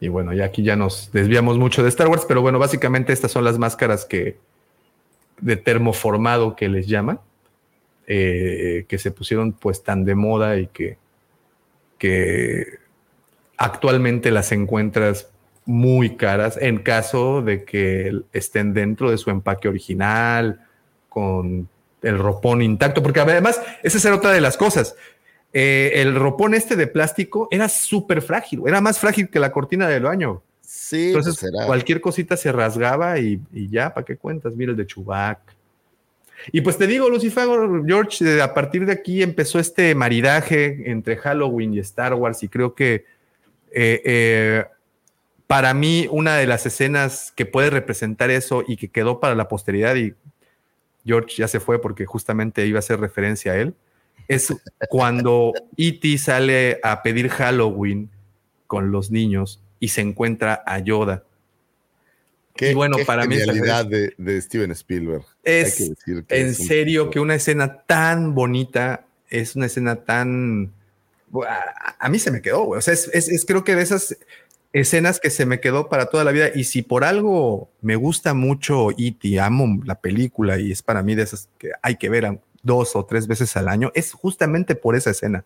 Y 0.00 0.08
bueno, 0.08 0.32
ya 0.32 0.44
aquí 0.44 0.62
ya 0.62 0.76
nos 0.76 1.10
desviamos 1.12 1.58
mucho 1.58 1.82
de 1.82 1.88
Star 1.88 2.08
Wars, 2.08 2.24
pero 2.28 2.42
bueno, 2.42 2.58
básicamente 2.58 3.12
estas 3.12 3.32
son 3.32 3.44
las 3.44 3.58
máscaras 3.58 4.04
que 4.04 4.36
de 5.40 5.56
termoformado 5.56 6.54
que 6.54 6.68
les 6.68 6.86
llaman, 6.86 7.20
eh, 8.06 8.84
que 8.88 8.98
se 8.98 9.10
pusieron 9.10 9.52
pues 9.52 9.82
tan 9.82 10.04
de 10.04 10.14
moda 10.14 10.58
y 10.58 10.66
que, 10.68 10.98
que 11.96 12.78
actualmente 13.56 14.30
las 14.30 14.52
encuentras 14.52 15.30
muy 15.64 16.16
caras 16.16 16.58
en 16.60 16.78
caso 16.78 17.42
de 17.42 17.64
que 17.64 18.22
estén 18.32 18.74
dentro 18.74 19.10
de 19.10 19.18
su 19.18 19.30
empaque 19.30 19.68
original, 19.68 20.67
con 21.08 21.68
el 22.02 22.18
ropón 22.18 22.62
intacto, 22.62 23.02
porque 23.02 23.20
además 23.20 23.60
esa 23.82 24.08
era 24.08 24.16
otra 24.16 24.32
de 24.32 24.40
las 24.40 24.56
cosas. 24.56 24.96
Eh, 25.52 25.92
el 25.94 26.14
ropón 26.14 26.54
este 26.54 26.76
de 26.76 26.86
plástico 26.86 27.48
era 27.50 27.68
súper 27.68 28.22
frágil, 28.22 28.62
era 28.66 28.80
más 28.80 28.98
frágil 28.98 29.28
que 29.28 29.40
la 29.40 29.50
cortina 29.50 29.88
del 29.88 30.04
baño. 30.04 30.42
Sí, 30.60 31.08
Entonces, 31.08 31.38
pues 31.40 31.66
cualquier 31.66 32.00
cosita 32.00 32.36
se 32.36 32.52
rasgaba 32.52 33.18
y, 33.18 33.40
y 33.52 33.68
ya, 33.68 33.92
¿para 33.94 34.04
qué 34.04 34.16
cuentas? 34.16 34.54
Mira 34.54 34.72
el 34.72 34.76
de 34.76 34.86
Chubac. 34.86 35.40
Y 36.52 36.60
pues 36.60 36.78
te 36.78 36.86
digo, 36.86 37.08
Lucifer, 37.08 37.48
George, 37.86 38.24
eh, 38.24 38.42
a 38.42 38.54
partir 38.54 38.86
de 38.86 38.92
aquí 38.92 39.22
empezó 39.22 39.58
este 39.58 39.94
maridaje 39.94 40.90
entre 40.90 41.16
Halloween 41.16 41.74
y 41.74 41.80
Star 41.80 42.14
Wars 42.14 42.42
y 42.42 42.48
creo 42.48 42.74
que 42.74 43.04
eh, 43.72 44.02
eh, 44.04 44.64
para 45.46 45.74
mí 45.74 46.08
una 46.10 46.36
de 46.36 46.46
las 46.46 46.64
escenas 46.64 47.32
que 47.34 47.44
puede 47.44 47.70
representar 47.70 48.30
eso 48.30 48.64
y 48.66 48.76
que 48.76 48.88
quedó 48.88 49.20
para 49.20 49.34
la 49.34 49.48
posteridad 49.48 49.96
y 49.96 50.14
George 51.08 51.34
ya 51.38 51.48
se 51.48 51.58
fue 51.58 51.80
porque 51.80 52.04
justamente 52.06 52.64
iba 52.66 52.78
a 52.78 52.80
hacer 52.80 53.00
referencia 53.00 53.52
a 53.52 53.56
él, 53.56 53.74
es 54.28 54.52
cuando 54.90 55.52
E.T. 55.76 56.18
sale 56.18 56.78
a 56.82 57.02
pedir 57.02 57.30
Halloween 57.30 58.10
con 58.66 58.90
los 58.92 59.10
niños 59.10 59.60
y 59.80 59.88
se 59.88 60.02
encuentra 60.02 60.62
a 60.66 60.78
Yoda. 60.80 61.24
qué, 62.54 62.72
y 62.72 62.74
bueno, 62.74 62.98
qué 62.98 63.04
para 63.06 63.24
mí 63.26 63.36
genialidad 63.36 63.86
de, 63.86 64.12
de 64.18 64.40
Steven 64.42 64.70
Spielberg. 64.72 65.24
Es 65.42 65.80
Hay 65.80 65.86
que 65.86 65.94
decir 65.94 66.24
que 66.24 66.40
en 66.40 66.46
es 66.48 66.58
serio 66.66 67.08
que 67.08 67.20
una 67.20 67.34
escena 67.36 67.82
tan 67.86 68.34
bonita 68.34 69.06
es 69.30 69.56
una 69.56 69.66
escena 69.66 69.96
tan... 69.96 70.72
A, 71.48 71.96
a 71.98 72.08
mí 72.08 72.18
se 72.18 72.30
me 72.30 72.42
quedó, 72.42 72.64
güey. 72.64 72.78
O 72.78 72.82
sea, 72.82 72.92
es, 72.94 73.08
es- 73.14 73.28
es 73.28 73.44
creo 73.46 73.64
que 73.64 73.74
de 73.74 73.82
esas 73.82 74.16
escenas 74.72 75.20
que 75.20 75.30
se 75.30 75.46
me 75.46 75.60
quedó 75.60 75.88
para 75.88 76.06
toda 76.06 76.24
la 76.24 76.32
vida. 76.32 76.50
Y 76.54 76.64
si 76.64 76.82
por 76.82 77.04
algo 77.04 77.70
me 77.80 77.96
gusta 77.96 78.34
mucho 78.34 78.90
E.T., 78.90 79.40
amo 79.40 79.80
la 79.84 80.00
película 80.00 80.58
y 80.58 80.72
es 80.72 80.82
para 80.82 81.02
mí 81.02 81.14
de 81.14 81.22
esas 81.22 81.48
que 81.58 81.70
hay 81.82 81.96
que 81.96 82.08
ver 82.08 82.40
dos 82.62 82.96
o 82.96 83.04
tres 83.04 83.26
veces 83.26 83.56
al 83.56 83.68
año, 83.68 83.90
es 83.94 84.12
justamente 84.12 84.74
por 84.74 84.96
esa 84.96 85.10
escena. 85.10 85.44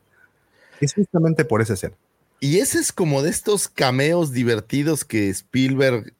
Es 0.80 0.94
justamente 0.94 1.44
por 1.44 1.62
esa 1.62 1.74
escena. 1.74 1.96
Y 2.40 2.58
ese 2.58 2.80
es 2.80 2.92
como 2.92 3.22
de 3.22 3.30
estos 3.30 3.68
cameos 3.68 4.32
divertidos 4.32 5.04
que 5.04 5.28
Spielberg 5.28 6.12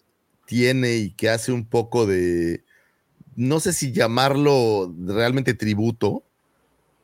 tiene 0.47 0.97
y 0.97 1.11
que 1.11 1.31
hace 1.31 1.51
un 1.51 1.65
poco 1.65 2.07
de, 2.07 2.63
no 3.35 3.59
sé 3.59 3.73
si 3.73 3.91
llamarlo 3.91 4.95
realmente 5.05 5.55
tributo, 5.55 6.23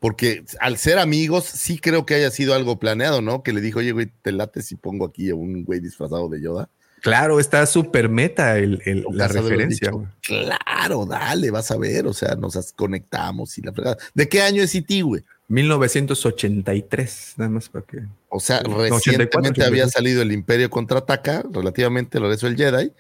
porque 0.01 0.45
al 0.61 0.77
ser 0.79 0.99
amigos 0.99 1.45
sí 1.45 1.79
creo 1.79 2.07
que 2.07 2.15
haya 2.15 2.31
sido 2.31 2.55
algo 2.55 2.79
planeado, 2.79 3.21
¿no? 3.23 3.43
Que 3.43 3.53
le 3.53 3.61
dijo, 3.61 3.79
oye, 3.81 3.93
güey, 3.93 4.11
te 4.23 4.33
late 4.33 4.63
si 4.63 4.77
pongo 4.77 5.07
aquí 5.07 5.31
a 5.31 5.35
un 5.35 5.65
güey 5.65 5.81
disfrazado 5.81 6.29
de 6.29 6.41
Yoda. 6.41 6.69
Claro, 7.01 7.39
está 7.39 7.65
súper 7.67 8.09
meta 8.09 8.59
el- 8.59 8.83
el- 8.85 9.05
la 9.13 9.29
referencia. 9.29 9.89
dicho, 9.89 9.99
güey. 9.99 10.09
Claro, 10.23 11.07
dale, 11.07 11.51
vas 11.53 11.71
a 11.71 11.77
ver, 11.77 12.07
o 12.09 12.13
sea, 12.13 12.35
nos 12.35 12.73
conectamos 12.73 13.57
y 13.59 13.63
la 13.63 13.73
fregada. 13.73 13.97
¿De 14.15 14.29
qué 14.29 14.43
año 14.43 14.63
es 14.63 14.75
E.T., 14.75 15.03
güey? 15.03 15.23
1983, 15.49 17.35
nada 17.37 17.51
más 17.51 17.69
para 17.69 17.85
que... 17.85 18.01
O 18.29 18.41
sea, 18.41 18.59
recientemente 18.61 19.37
84, 19.39 19.65
había 19.65 19.85
84. 19.85 19.91
salido 19.91 20.23
el 20.23 20.33
Imperio 20.33 20.69
contraataca, 20.71 21.45
relativamente 21.51 22.19
el 22.19 22.25
regreso 22.25 22.47
del 22.47 22.57
Jedi, 22.57 22.93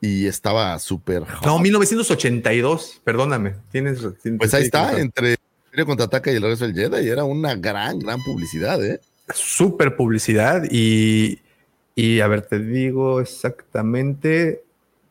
y 0.00 0.26
estaba 0.26 0.78
súper. 0.78 1.22
No, 1.44 1.58
1982, 1.58 3.00
perdóname. 3.04 3.54
Tienes, 3.72 3.98
tienes- 4.22 4.38
Pues 4.38 4.54
ahí 4.54 4.64
está, 4.64 4.98
entre 5.00 5.36
Imperio 5.76 5.86
contraataca 5.88 6.32
y 6.32 6.36
el 6.36 6.42
regreso 6.42 6.66
del 6.66 6.74
Jedi, 6.74 7.06
era 7.06 7.24
una 7.24 7.54
gran, 7.54 7.98
gran 7.98 8.22
publicidad, 8.22 8.82
¿eh? 8.82 8.98
Súper 9.34 9.94
publicidad 9.94 10.62
y, 10.70 11.38
y 11.94 12.20
a 12.20 12.28
ver, 12.28 12.40
te 12.46 12.58
digo 12.58 13.20
exactamente 13.20 14.62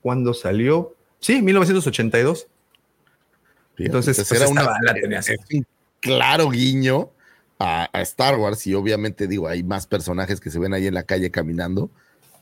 cuándo 0.02 0.34
salió. 0.34 0.96
Sí, 1.20 1.44
1982. 1.44 2.48
Fíjate, 3.76 3.86
Entonces, 3.86 4.18
pues, 4.28 4.32
era 4.42 4.50
una, 4.50 4.64
la 4.64 5.22
un 5.54 5.68
claro 6.00 6.50
guiño 6.50 7.12
a, 7.60 7.88
a 7.94 8.02
Star 8.02 8.38
Wars, 8.40 8.66
y 8.66 8.74
obviamente 8.74 9.28
digo, 9.28 9.48
hay 9.48 9.62
más 9.62 9.86
personajes 9.86 10.40
que 10.40 10.50
se 10.50 10.58
ven 10.58 10.74
ahí 10.74 10.88
en 10.88 10.96
la 10.96 11.04
calle 11.04 11.30
caminando, 11.30 11.92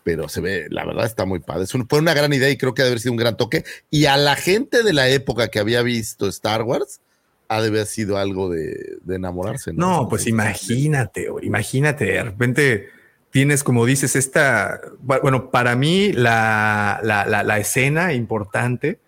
pero 0.05 0.29
se 0.29 0.39
ve, 0.39 0.67
la 0.69 0.85
verdad 0.85 1.05
está 1.05 1.25
muy 1.25 1.39
padre. 1.39 1.65
Es 1.65 1.73
un- 1.75 1.89
fue 1.89 1.99
una 1.99 2.13
gran 2.13 2.31
idea 2.31 2.49
y 2.49 2.55
creo 2.55 2.73
que 2.73 2.83
ha 2.83 2.85
de 2.85 2.91
haber 2.91 3.01
sido 3.01 3.11
un 3.11 3.17
gran 3.17 3.35
toque. 3.35 3.65
Y 3.89 4.05
a 4.05 4.15
la 4.15 4.37
gente 4.37 4.81
de 4.81 4.93
la 4.93 5.09
época 5.09 5.49
que 5.49 5.59
había 5.59 5.81
visto 5.81 6.29
Star 6.29 6.61
Wars, 6.63 7.01
ha 7.47 7.61
de 7.61 7.67
haber 7.67 7.85
sido 7.85 8.17
algo 8.17 8.49
de, 8.49 8.97
de 9.03 9.15
enamorarse. 9.15 9.73
No, 9.73 10.07
pues 10.09 10.27
imagínate, 10.27 11.29
güey, 11.29 11.45
imagínate, 11.45 12.05
de 12.05 12.23
repente 12.23 12.89
tienes, 13.31 13.63
como 13.63 13.85
dices, 13.85 14.15
esta, 14.15 14.79
bueno, 14.99 15.49
para 15.51 15.75
mí 15.75 16.13
la, 16.13 16.99
la, 17.03 17.25
la- 17.25 17.43
la 17.43 17.57
escena 17.59 18.13
importante 18.13 18.99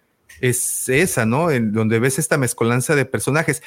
es 0.42 0.90
esa, 0.90 1.26
¿no? 1.26 1.52
En 1.52 1.72
donde 1.72 2.00
ves 2.00 2.20
esta 2.20 2.38
mezcolanza 2.38 2.96
de 2.96 3.06
personajes. 3.06 3.64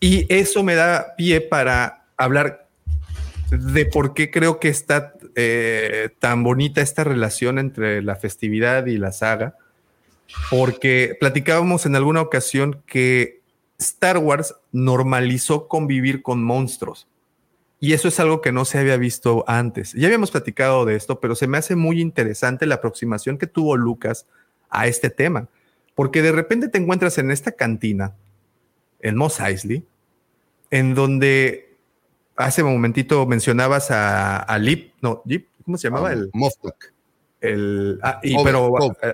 Y 0.00 0.26
eso 0.34 0.62
me 0.62 0.74
da 0.74 1.14
pie 1.16 1.40
para 1.40 2.06
hablar 2.16 2.66
de 3.50 3.86
por 3.86 4.12
qué 4.14 4.30
creo 4.30 4.58
que 4.58 4.68
está 4.68 5.14
eh, 5.36 6.08
tan 6.18 6.42
bonita 6.42 6.80
esta 6.80 7.04
relación 7.04 7.58
entre 7.58 8.02
la 8.02 8.16
festividad 8.16 8.86
y 8.86 8.98
la 8.98 9.12
saga. 9.12 9.54
Porque 10.50 11.16
platicábamos 11.20 11.86
en 11.86 11.94
alguna 11.96 12.20
ocasión 12.20 12.82
que 12.86 13.35
Star 13.78 14.18
Wars 14.18 14.54
normalizó 14.72 15.68
convivir 15.68 16.22
con 16.22 16.42
monstruos. 16.42 17.06
Y 17.78 17.92
eso 17.92 18.08
es 18.08 18.18
algo 18.20 18.40
que 18.40 18.52
no 18.52 18.64
se 18.64 18.78
había 18.78 18.96
visto 18.96 19.44
antes. 19.46 19.92
Ya 19.92 20.06
habíamos 20.06 20.30
platicado 20.30 20.84
de 20.86 20.96
esto, 20.96 21.20
pero 21.20 21.34
se 21.34 21.46
me 21.46 21.58
hace 21.58 21.76
muy 21.76 22.00
interesante 22.00 22.64
la 22.64 22.76
aproximación 22.76 23.36
que 23.36 23.46
tuvo 23.46 23.76
Lucas 23.76 24.26
a 24.70 24.86
este 24.86 25.10
tema. 25.10 25.48
Porque 25.94 26.22
de 26.22 26.32
repente 26.32 26.68
te 26.68 26.78
encuentras 26.78 27.18
en 27.18 27.30
esta 27.30 27.52
cantina, 27.52 28.14
en 29.00 29.16
Mos 29.16 29.40
Eisley, 29.40 29.84
en 30.70 30.94
donde 30.94 31.76
hace 32.36 32.62
un 32.62 32.72
momentito 32.72 33.26
mencionabas 33.26 33.90
a, 33.90 34.38
a 34.38 34.58
Lip, 34.58 34.92
no, 35.00 35.22
Lip, 35.26 35.48
¿cómo 35.64 35.76
se 35.78 35.88
llamaba? 35.88 36.12
el, 36.12 36.30
Moftok. 36.32 36.76
el, 37.40 37.98
ah, 38.02 38.20
y, 38.22 38.42
pero, 38.42 38.74
eh, 39.02 39.12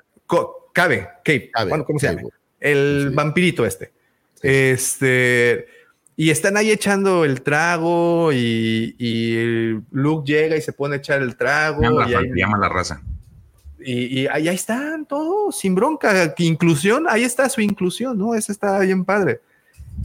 Cabe, 0.73 1.09
Cabe, 1.25 1.51
Cabe, 1.53 1.69
bueno, 1.69 1.85
¿cómo 1.85 1.99
se 1.99 2.15
llama? 2.15 2.29
El 2.61 3.07
Sí. 3.11 3.15
vampirito 3.15 3.67
este. 3.67 3.93
Este, 4.43 5.67
y 6.17 6.31
están 6.31 6.57
ahí 6.57 6.71
echando 6.71 7.25
el 7.25 7.43
trago 7.43 8.33
y, 8.33 8.95
y 8.99 9.81
Luke 9.91 10.31
llega 10.31 10.57
y 10.57 10.61
se 10.63 10.73
pone 10.73 10.97
a 10.97 10.99
echar 10.99 11.23
el 11.23 11.37
trago. 11.37 11.83
Llama 11.83 12.09
y 12.09 12.13
la, 12.13 12.19
ahí, 12.19 12.27
llama 12.37 12.59
la 12.59 12.69
raza. 12.69 13.03
y, 13.85 14.21
y 14.21 14.27
ahí 14.27 14.49
están 14.49 15.07
todos, 15.07 15.57
sin 15.59 15.75
bronca. 15.75 16.35
Inclusión, 16.39 17.07
ahí 17.09 17.25
está 17.25 17.49
su 17.49 17.61
inclusión, 17.61 18.19
¿no? 18.19 18.35
Esa 18.35 18.53
está 18.53 18.79
bien 18.81 19.05
padre. 19.05 19.41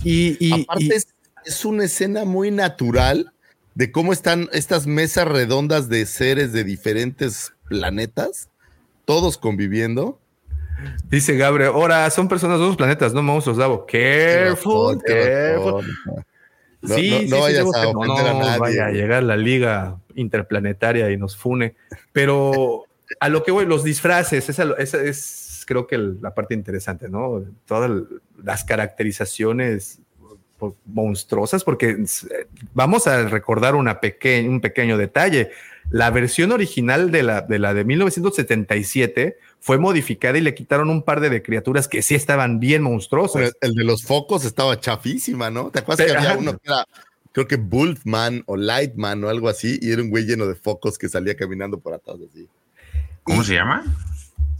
Y, 0.04 0.38
y- 0.40 0.64
Aparte, 0.64 0.84
y- 0.86 0.92
es, 0.94 1.08
es 1.46 1.66
una 1.66 1.86
escena 1.86 2.26
muy 2.26 2.52
natural 2.52 3.32
de 3.76 3.92
cómo 3.92 4.12
están 4.14 4.50
estas 4.54 4.88
mesas 4.88 5.28
redondas 5.28 5.88
de 5.90 6.06
seres 6.06 6.52
de 6.52 6.64
diferentes 6.64 7.54
planetas, 7.70 8.50
todos 9.06 9.38
conviviendo. 9.38 10.20
Dice 11.10 11.36
Gabriel, 11.38 11.72
ahora 11.74 12.10
son 12.10 12.28
personas 12.28 12.58
de 12.60 12.64
otros 12.64 12.78
planetas, 12.78 13.14
no 13.14 13.24
monstruos, 13.24 13.58
Davo. 13.58 13.86
Careful, 13.86 15.02
careful. 15.04 15.96
No, 16.82 16.96
sí, 16.96 17.10
no, 17.10 17.20
sí, 17.20 17.28
no 17.30 17.36
sí, 17.38 17.42
vayas 17.42 17.76
a 17.76 17.82
a 17.82 17.92
no 17.94 18.40
nadie. 18.40 18.60
vaya 18.60 18.86
a 18.86 18.92
llegar 18.92 19.24
la 19.24 19.36
liga 19.36 19.98
interplanetaria 20.16 21.10
y 21.12 21.18
nos 21.18 21.36
fune. 21.36 21.76
Pero 22.14 22.84
a 23.20 23.30
lo 23.30 23.44
que 23.44 23.52
voy, 23.52 23.66
los 23.66 23.84
disfraces, 23.84 24.48
esa, 24.50 24.74
esa 24.78 25.02
es 25.02 25.64
creo 25.68 25.86
que 25.88 25.96
el- 25.96 26.22
la 26.22 26.34
parte 26.34 26.54
interesante, 26.54 27.10
¿no? 27.10 27.44
Todas 27.66 27.92
las 28.42 28.64
caracterizaciones 28.64 30.00
po- 30.58 30.76
monstruosas, 30.86 31.64
porque 31.64 31.90
eh, 31.90 32.48
vamos 32.74 33.06
a 33.08 33.28
recordar 33.28 33.76
una 33.76 34.00
peque- 34.00 34.48
un 34.48 34.62
pequeño 34.62 34.98
detalle. 34.98 35.52
La 35.90 36.10
versión 36.12 36.52
original 36.52 37.12
de 37.12 37.24
la, 37.24 37.42
de 37.42 37.60
la 37.60 37.74
de 37.74 37.86
1977 37.86 39.38
fue 39.60 39.78
modificada 39.78 40.38
y 40.38 40.42
le 40.42 40.54
quitaron 40.54 40.90
un 40.90 41.02
par 41.04 41.20
de, 41.22 41.30
de 41.30 41.42
criaturas 41.42 41.88
que 41.88 42.02
sí 42.02 42.16
estaban 42.16 42.60
bien 42.60 42.84
monstruosas. 42.84 43.54
Pero 43.60 43.72
el 43.72 43.74
de 43.76 43.84
los 43.84 44.04
focos 44.04 44.44
estaba 44.46 44.80
chafísima, 44.80 45.50
¿no? 45.50 45.70
¿Te 45.72 45.80
acuerdas 45.80 46.06
que 46.08 46.18
había 46.18 46.38
uno 46.38 46.54
que 46.54 46.60
era, 46.66 46.86
creo 47.32 47.48
que 47.48 47.56
Wolfman 47.56 48.44
o 48.48 48.58
Lightman 48.58 49.24
o 49.24 49.30
algo 49.30 49.48
así, 49.50 49.80
y 49.82 49.92
era 49.92 50.02
un 50.02 50.10
güey 50.10 50.26
lleno 50.26 50.46
de 50.46 50.56
focos 50.56 50.98
que 50.98 51.08
salía 51.10 51.36
caminando 51.36 51.80
por 51.80 51.94
atrás 51.94 52.18
así? 52.30 52.48
¿Cómo 53.24 53.44
se 53.44 53.54
llama? 53.56 53.84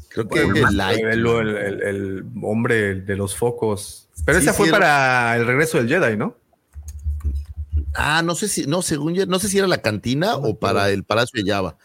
Creo 0.10 0.28
que 0.28 0.40
el, 0.42 0.78
Lightman. 0.78 1.12
el- 1.14 1.28
el- 1.58 1.82
el- 1.84 2.24
hombre 2.42 2.96
de 2.96 3.16
los 3.16 3.36
focos. 3.36 4.08
Pero 4.26 4.40
Sí, 4.40 4.46
esa 4.46 4.54
fue 4.54 4.68
sí, 4.68 4.72
para 4.72 5.36
el 5.36 5.46
regreso 5.46 5.78
del 5.78 5.88
Jedi, 5.90 6.18
¿no? 6.18 6.36
Ah, 7.96 8.22
no 8.24 8.36
sé 8.36 8.48
si, 8.48 8.66
no, 8.68 8.82
según 8.82 9.14
yo, 9.16 9.26
no 9.26 9.40
sé 9.40 9.48
si 9.50 9.58
era 9.58 9.68
la 9.68 9.82
cantina 9.82 10.36
o 10.36 10.58
para 10.60 10.90
el 10.92 11.04
Palacio 11.04 11.44
de 11.44 11.50
Java. 11.52 11.78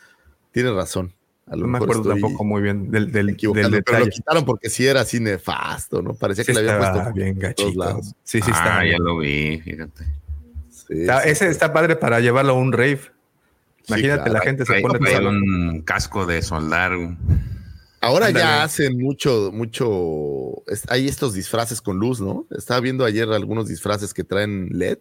Tienes 0.52 0.72
razón. 0.74 1.14
A 1.46 1.56
lo 1.56 1.62
No 1.62 1.68
me 1.68 1.78
acuerdo 1.78 2.02
tampoco 2.08 2.44
muy 2.44 2.62
bien 2.62 2.90
del, 2.90 3.10
del, 3.10 3.26
del 3.26 3.36
pero 3.52 3.68
lo 3.68 3.76
detalle. 3.76 4.10
quitaron 4.10 4.44
porque 4.44 4.70
sí 4.70 4.86
era 4.86 5.00
así 5.00 5.18
nefasto, 5.20 6.00
¿no? 6.00 6.14
Parecía 6.14 6.44
Sí 6.44 6.52
que 6.52 6.52
le 6.54 6.70
había 6.70 6.74
estaba 6.88 7.02
puesto 7.04 7.12
bien 7.18 7.38
gachito. 7.38 7.78
lados. 7.78 8.14
Sí, 8.22 8.40
sí, 8.40 8.50
ah, 8.54 8.82
ya 8.90 8.98
lo 8.98 9.18
vi, 9.18 9.60
fíjate. 9.60 10.04
Sí, 10.70 11.00
Está- 11.00 11.22
sí, 11.22 11.28
ese 11.30 11.44
sí. 11.46 11.50
está 11.50 11.72
padre 11.72 11.96
para 11.96 12.20
llevarlo 12.20 12.52
a 12.52 12.56
un 12.56 12.72
rave. 12.72 13.00
Imagínate, 13.88 14.22
claro. 14.22 14.32
la 14.34 14.40
gente 14.40 14.64
se 14.64 14.80
pone 14.80 14.98
toda- 14.98 15.28
un 15.28 15.82
casco 15.84 16.26
de 16.26 16.42
soldar. 16.42 16.92
Ahora 18.00 18.26
Ándale. 18.26 18.44
ya 18.44 18.62
hacen 18.64 18.98
mucho, 19.00 19.50
mucho. 19.52 20.62
es- 20.68 20.84
hay 20.88 21.08
estos 21.08 21.34
disfraces 21.34 21.80
con 21.80 21.98
luz, 21.98 22.20
¿no? 22.20 22.46
Estaba 22.56 22.80
viendo 22.80 23.04
ayer 23.04 23.28
algunos 23.30 23.68
disfraces 23.68 24.14
que 24.14 24.22
traen 24.24 24.68
LED 24.72 24.98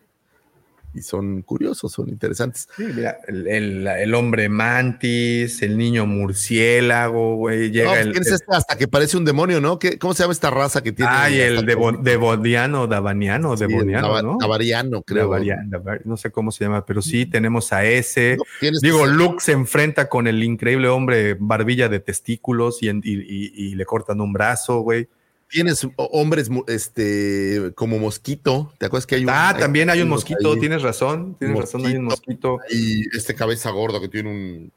y 0.94 1.02
son 1.02 1.42
curiosos, 1.42 1.92
son 1.92 2.10
interesantes. 2.10 2.68
Sí, 2.76 2.84
mira, 2.96 3.18
el, 3.28 3.48
el- 3.48 3.88
el 3.88 4.14
hombre 4.14 4.50
mantis, 4.50 5.62
el 5.62 5.78
niño 5.78 6.06
murciélago, 6.06 7.36
güey. 7.38 7.68
No, 7.70 7.74
Llega 7.74 7.90
pues, 7.92 8.06
el. 8.06 8.12
¿quién 8.12 8.24
es 8.24 8.32
este 8.32 8.46
hasta 8.56 8.78
que 8.78 8.88
parece 8.88 9.18
un 9.18 9.26
demonio, 9.26 9.62
¿no? 9.62 9.80
¿Qué- 9.80 9.98
¿Cómo 9.98 10.14
se 10.14 10.24
llama 10.24 10.34
esta 10.34 10.50
raza 10.50 10.82
que 10.84 10.92
tiene? 10.92 11.12
Ay, 11.14 11.40
el 11.40 11.66
devo- 11.66 12.02
devoniano, 12.02 12.88
davaniano, 12.88 13.56
sí, 13.56 13.66
devoniano, 13.66 14.08
Dava- 14.10 14.22
¿no? 14.24 14.38
Davariano, 14.40 15.02
creo. 15.04 15.30
Davarian- 15.30 15.70
Davar- 15.70 16.02
no 16.06 16.18
sé 16.18 16.32
cómo 16.32 16.52
se 16.52 16.66
llama, 16.66 16.86
pero 16.86 17.02
sí 17.02 17.26
tenemos 17.26 17.72
a 17.74 17.86
ese. 17.86 18.38
No, 18.38 18.44
Digo, 18.82 19.06
Luke 19.06 19.38
se 19.40 19.54
enfrenta 19.54 20.10
con 20.10 20.28
el 20.28 20.44
increíble 20.44 20.88
hombre 20.88 21.36
barbilla 21.40 21.90
de 21.90 22.00
testículos 22.00 22.82
y, 22.84 22.90
en- 22.90 23.02
y- 23.04 23.14
y- 23.14 23.52
y 23.56 23.76
le 23.76 23.86
cortan 23.86 24.22
un 24.22 24.34
brazo, 24.34 24.80
güey. 24.82 25.08
Tienes 25.52 25.86
hombres 25.98 26.50
este, 26.68 27.74
como 27.76 28.00
mosquito. 28.00 28.74
¿Te 28.78 28.86
acuerdas 28.86 29.06
que 29.06 29.16
hay 29.16 29.24
un. 29.26 29.30
Ah, 29.32 29.56
también 29.60 29.90
hay 29.90 30.02
un 30.02 30.10
mosquito, 30.10 30.54
ahí? 30.54 30.60
tienes 30.60 30.82
razón, 30.82 31.36
tienes 31.38 31.58
razón, 31.60 31.86
hay 31.86 31.98
un 31.98 32.06
mosquito. 32.06 32.60
Y 32.70 33.06
este 33.16 33.36
cabeza 33.36 33.70
gorda 33.72 34.00
que 34.00 34.08
tiene 34.08 34.30
un. 34.30 34.72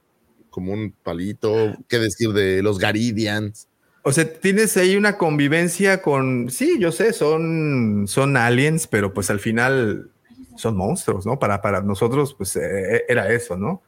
como 0.50 0.72
un 0.72 0.92
palito. 1.02 1.76
¿Qué 1.88 1.98
decir 1.98 2.32
de 2.32 2.60
los 2.62 2.78
Garidians? 2.78 3.68
O 4.02 4.12
sea, 4.12 4.30
tienes 4.30 4.76
ahí 4.76 4.96
una 4.96 5.16
convivencia 5.16 6.02
con, 6.02 6.50
sí, 6.50 6.76
yo 6.78 6.92
sé, 6.92 7.14
son, 7.14 8.04
son 8.06 8.36
aliens, 8.36 8.86
pero 8.86 9.14
pues 9.14 9.30
al 9.30 9.40
final 9.40 10.10
son 10.56 10.76
monstruos, 10.76 11.24
¿no? 11.24 11.38
Para, 11.38 11.62
para 11.62 11.80
nosotros, 11.80 12.34
pues 12.34 12.54
eh, 12.56 13.04
era 13.08 13.32
eso, 13.32 13.56
¿no? 13.56 13.80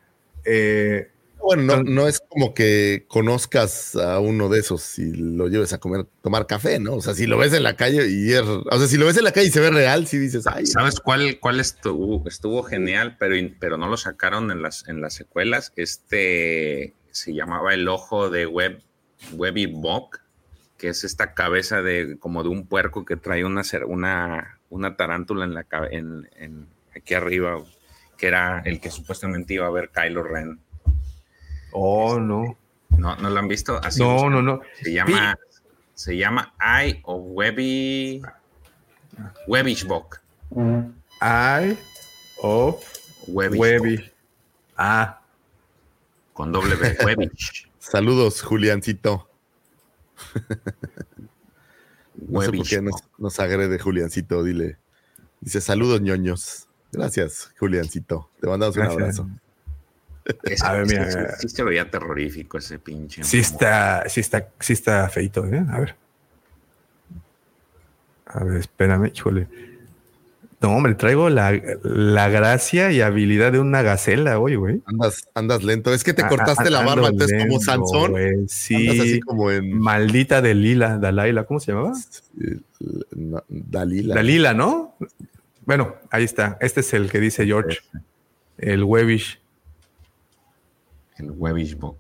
Eh, 0.45 1.11
Bueno, 1.41 1.83
no, 1.85 2.09
es 2.09 2.21
como 2.29 2.55
que 2.55 3.05
conozcas 3.09 3.95
a 3.95 4.19
uno 4.19 4.49
de 4.49 4.59
esos 4.59 4.99
y 4.99 5.13
lo 5.13 5.47
lleves 5.49 5.73
a 5.73 5.79
comer, 5.79 6.05
tomar 6.23 6.47
café, 6.47 6.81
¿no? 6.81 6.95
O 6.95 7.01
sea, 7.03 7.15
si 7.15 7.27
lo 7.27 7.39
ves 7.39 7.53
en 7.53 7.63
la 7.63 7.77
calle 7.77 8.09
y 8.09 8.33
es, 8.33 8.41
o 8.43 8.79
sea, 8.79 8.89
si 8.89 8.97
lo 8.97 9.07
ves 9.07 9.17
en 9.17 9.25
la 9.25 9.33
calle 9.33 9.47
y 9.47 9.51
se 9.51 9.61
ve 9.61 9.71
real, 9.71 10.07
sí 10.09 10.19
dices, 10.19 10.47
ay, 10.47 10.67
¿Sabes 10.67 10.99
cuál, 10.99 11.39
cuál 11.39 11.61
estuvo, 11.61 12.27
estuvo 12.27 12.63
genial, 12.65 13.17
pero, 13.21 13.37
pero 13.61 13.77
no 13.77 13.89
lo 13.89 13.97
sacaron 13.97 14.51
en 14.51 14.61
las, 14.63 14.89
en 14.89 15.01
las 15.01 15.15
secuelas? 15.15 15.73
Este 15.77 16.95
se 17.13 17.33
llamaba 17.33 17.73
el 17.75 17.87
ojo 17.89 18.29
de 18.29 18.47
Web, 18.47 18.83
Webby 19.33 19.67
Bok, 19.67 20.19
que 20.79 20.89
es 20.89 21.05
esta 21.05 21.33
cabeza 21.33 21.81
de 21.81 22.19
como 22.19 22.43
de 22.43 22.49
un 22.49 22.67
puerco 22.67 23.05
que 23.05 23.17
trae 23.17 23.45
una, 23.45 23.63
una, 23.87 24.59
una 24.69 24.97
tarántula 24.97 25.45
en 25.45 25.55
la 25.55 25.67
en, 25.91 26.29
en- 26.37 26.67
aquí 26.95 27.15
arriba, 27.15 27.63
que 28.19 28.27
era 28.27 28.63
el 28.65 28.81
que 28.81 28.91
supuestamente 28.91 29.55
iba 29.55 29.67
a 29.67 29.71
ver 29.71 29.91
Kylo 29.91 30.23
Ren. 30.23 30.61
Oh, 31.73 32.19
no. 32.21 32.57
¿No, 32.91 33.17
¿no 33.17 33.31
lo 33.31 33.39
han 33.39 33.49
visto? 33.49 33.79
Así 33.83 34.01
No, 34.01 34.13
buscan. 34.15 34.33
no, 34.33 34.43
no. 34.43 34.61
Se 34.83 34.93
llama, 34.93 35.39
se 35.95 36.17
llama 36.17 36.55
Eye 36.61 37.01
of 37.05 37.21
Webby, 37.27 38.23
Webbish 39.47 39.85
Bok. 39.87 40.21
Eye 41.21 41.77
of 42.43 42.83
Webbish 43.29 43.59
Webby. 43.61 44.13
Ah, 44.77 45.21
con 46.33 46.53
doble 46.53 46.75
B, 46.77 46.97
Webbish. 47.05 47.71
saludos, 47.79 48.43
Juliancito. 48.43 49.29
No 52.29 52.41
sé 52.43 52.53
por 52.53 52.67
qué 52.67 52.81
nos, 52.81 53.03
nos 53.19 53.39
agrede 53.41 53.79
Juliancito, 53.79 54.43
dile. 54.43 54.79
Dice, 55.41 55.61
saludos, 55.61 56.01
ñoños. 56.01 56.69
Gracias, 56.93 57.53
Juliancito. 57.59 58.31
Te 58.41 58.47
mandamos 58.47 58.77
un 58.77 58.83
abrazo. 58.85 59.29
Ese- 60.43 60.67
A 60.67 60.73
ver, 60.73 60.89
sí, 60.89 60.95
mira, 60.95 61.11
sí, 61.11 61.19
mira. 61.19 61.37
sí 61.37 61.49
se 61.49 61.63
veía 61.65 61.91
terrorífico 61.91 62.59
ese 62.59 62.79
pinche. 62.79 63.23
sí 63.25 63.39
está, 63.39 64.09
sí 64.09 64.21
está, 64.21 64.49
sí 64.61 64.73
está 64.73 65.09
feito, 65.09 65.47
¿eh? 65.47 65.65
A 65.71 65.81
ver. 65.81 65.95
A 68.27 68.45
ver, 68.45 68.59
espérame, 68.59 69.11
híjole. 69.15 69.47
No, 70.61 70.75
hombre, 70.75 70.95
traigo 70.95 71.29
la, 71.29 71.53
la 71.83 72.29
gracia 72.29 72.91
y 72.91 73.03
habilidad 73.03 73.53
de 73.53 73.61
una 73.61 73.83
gacela 73.83 74.39
hoy, 74.39 74.57
güey. 74.57 74.83
Andas, 74.87 75.29
andas 75.35 75.63
lento. 75.63 75.93
Es 75.93 76.03
que 76.03 76.15
te 76.15 76.27
cortaste 76.27 76.65
ah, 76.69 76.71
la 76.71 76.83
barba, 76.83 77.09
entonces 77.09 77.39
como 77.45 77.61
Sansón. 77.61 78.17
Andas 78.17 78.51
Sí, 78.51 78.99
así 78.99 79.21
como 79.21 79.51
en 79.51 79.79
maldita 79.79 80.41
Delila, 80.41 80.97
Dalaila, 80.99 81.45
¿cómo 81.45 81.61
se 81.61 81.73
llamaba? 81.73 81.93
no, 83.15 83.45
Dalila. 83.49 84.15
Dalila, 84.15 84.55
¿no? 84.55 84.97
Bueno, 85.67 85.97
ahí 86.11 86.25
está. 86.25 86.57
Este 86.61 86.81
es 86.81 86.95
el 86.95 87.11
que 87.11 87.21
dice 87.21 87.45
George. 87.45 87.81
El 88.57 88.83
Webish. 88.83 89.39
El 91.19 91.31
Webbish 91.33 91.77
Book. 91.77 91.99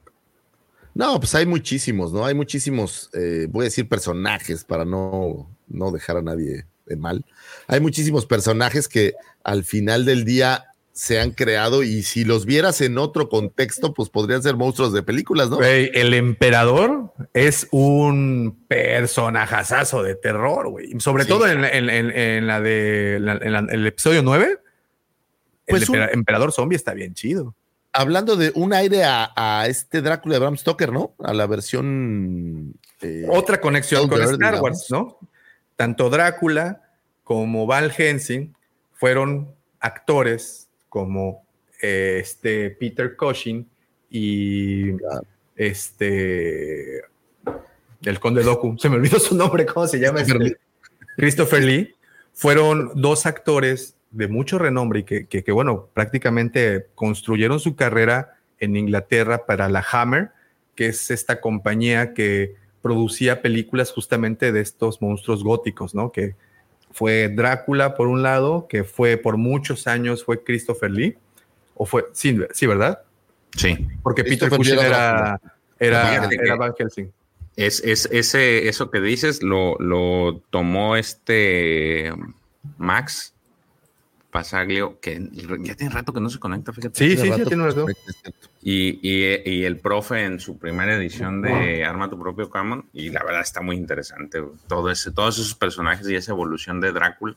No, 0.94 1.18
pues 1.20 1.34
hay 1.34 1.44
muchísimos, 1.46 2.12
¿no? 2.12 2.24
Hay 2.24 2.34
muchísimos, 2.34 3.10
eh, 3.12 3.46
voy 3.50 3.62
a 3.62 3.64
decir 3.64 3.88
personajes 3.88 4.64
para 4.64 4.84
no, 4.84 5.50
no 5.68 5.90
dejar 5.90 6.16
a 6.16 6.22
nadie 6.22 6.64
de 6.86 6.96
mal. 6.96 7.24
Hay 7.66 7.80
muchísimos 7.80 8.24
personajes 8.26 8.88
que 8.88 9.14
al 9.44 9.64
final 9.64 10.04
del 10.06 10.24
día 10.24 10.64
se 10.92 11.20
han 11.20 11.32
creado 11.32 11.82
y 11.82 12.02
si 12.02 12.24
los 12.24 12.46
vieras 12.46 12.80
en 12.80 12.96
otro 12.96 13.28
contexto, 13.28 13.92
pues 13.92 14.08
podrían 14.08 14.42
ser 14.42 14.56
monstruos 14.56 14.94
de 14.94 15.02
películas, 15.02 15.50
¿no? 15.50 15.62
El 15.62 16.14
emperador 16.14 17.12
es 17.34 17.68
un 17.70 18.64
personajazazo 18.66 20.02
de 20.02 20.14
terror, 20.14 20.70
güey. 20.70 20.98
Sobre 21.00 21.24
Sí. 21.24 21.28
todo 21.28 21.46
en, 21.46 21.62
en- 21.66 21.90
en- 21.90 22.10
en 22.16 22.46
la 22.46 22.62
de 22.62 23.18
la- 23.20 23.34
en 23.42 23.52
la- 23.52 23.66
el 23.70 23.86
episodio 23.86 24.22
9. 24.22 24.58
Pues 25.68 25.82
el 25.82 25.90
un- 25.90 25.96
empera- 25.96 26.12
emperador 26.14 26.52
zombie 26.52 26.76
está 26.76 26.94
bien 26.94 27.12
chido. 27.12 27.54
Hablando 27.96 28.36
de 28.36 28.52
un 28.54 28.72
aire 28.72 29.04
a, 29.04 29.32
a 29.34 29.66
este 29.68 30.02
Drácula 30.02 30.34
de 30.34 30.40
Bram 30.40 30.56
Stoker, 30.56 30.92
¿no? 30.92 31.14
A 31.18 31.32
la 31.32 31.46
versión... 31.46 32.74
eh, 33.00 33.26
Otra 33.30 33.60
conexión 33.60 34.08
con 34.08 34.20
Star 34.20 34.36
digamos. 34.38 34.60
Wars, 34.60 34.86
¿no? 34.90 35.18
Tanto 35.76 36.10
Drácula 36.10 36.82
como 37.24 37.66
Val 37.66 37.90
Helsing 37.90 38.54
fueron 38.92 39.54
actores 39.80 40.68
como 40.88 41.44
eh, 41.82 42.18
este 42.20 42.70
Peter 42.70 43.16
Cushing 43.16 43.68
y 44.10 44.92
este 45.56 47.02
el 48.02 48.20
conde 48.20 48.42
Doku, 48.42 48.76
se 48.78 48.88
me 48.88 48.96
olvidó 48.96 49.18
su 49.18 49.34
nombre, 49.34 49.66
¿cómo 49.66 49.86
se 49.86 49.98
llama? 49.98 50.20
Christopher 50.22 50.46
Este? 50.46 50.60
Christopher 51.16 51.64
Lee, 51.64 51.94
fueron 52.32 52.92
dos 52.94 53.26
actores 53.26 53.94
de 54.10 54.28
mucho 54.28 54.58
renombre 54.58 55.00
y 55.00 55.02
que, 55.04 55.26
que- 55.26 55.42
que, 55.44 55.52
bueno, 55.52 55.88
prácticamente 55.94 56.86
construyeron 56.94 57.60
su 57.60 57.76
carrera 57.76 58.36
en 58.58 58.76
Inglaterra 58.76 59.46
para 59.46 59.68
la 59.68 59.84
Hammer, 59.92 60.30
que 60.74 60.86
es 60.86 61.10
esta 61.10 61.40
compañía 61.40 62.14
que 62.14 62.54
producía 62.82 63.42
películas 63.42 63.92
justamente 63.92 64.52
de 64.52 64.60
estos 64.60 65.02
monstruos 65.02 65.42
góticos, 65.42 65.94
¿no? 65.94 66.12
Que 66.12 66.34
fue 66.92 67.28
Drácula 67.28 67.94
por 67.94 68.06
un 68.08 68.22
lado, 68.22 68.66
que 68.68 68.84
fue 68.84 69.16
por 69.16 69.36
muchos 69.36 69.86
años 69.86 70.24
fue 70.24 70.42
Christopher 70.44 70.90
Lee, 70.90 71.16
o 71.74 71.84
fue, 71.84 72.06
sí, 72.12 72.38
sí 72.52 72.66
¿verdad? 72.66 73.02
Sí. 73.56 73.86
Porque 74.02 74.24
Peter 74.24 74.48
Cushing 74.48 74.78
era 74.78 75.40
era, 75.78 76.28
era, 76.30 76.56
Van 76.56 76.72
Helsing. 76.78 77.12
Es, 77.56 77.80
es, 77.84 78.08
ese, 78.12 78.68
eso 78.68 78.90
que 78.90 79.00
dices 79.00 79.42
lo, 79.42 79.76
lo 79.78 80.42
tomó 80.50 80.96
este 80.96 82.12
Max 82.78 83.34
Pasaglio, 84.36 85.00
que 85.00 85.30
ya 85.62 85.74
tiene 85.76 85.94
rato 85.94 86.12
que 86.12 86.20
no 86.20 86.28
se 86.28 86.38
conecta, 86.38 86.70
fíjate. 86.70 86.98
Sí, 86.98 87.16
sí, 87.16 87.32
sí, 87.34 87.42
tiene 87.46 87.64
razón. 87.64 87.90
Y, 88.60 89.00
y, 89.00 89.40
y, 89.50 89.64
el 89.64 89.78
profe 89.78 90.24
en 90.24 90.40
su 90.40 90.58
primera 90.58 90.94
edición 90.94 91.40
de 91.40 91.86
Arma 91.86 92.10
tu 92.10 92.18
propio 92.18 92.50
Common, 92.50 92.84
y 92.92 93.08
la 93.08 93.24
verdad 93.24 93.40
está 93.40 93.62
muy 93.62 93.76
interesante. 93.76 94.42
Todo 94.66 94.90
ese, 94.90 95.10
todos 95.10 95.38
esos 95.38 95.54
personajes 95.54 96.06
y 96.10 96.16
esa 96.16 96.32
evolución 96.32 96.82
de 96.82 96.92
Drácula. 96.92 97.34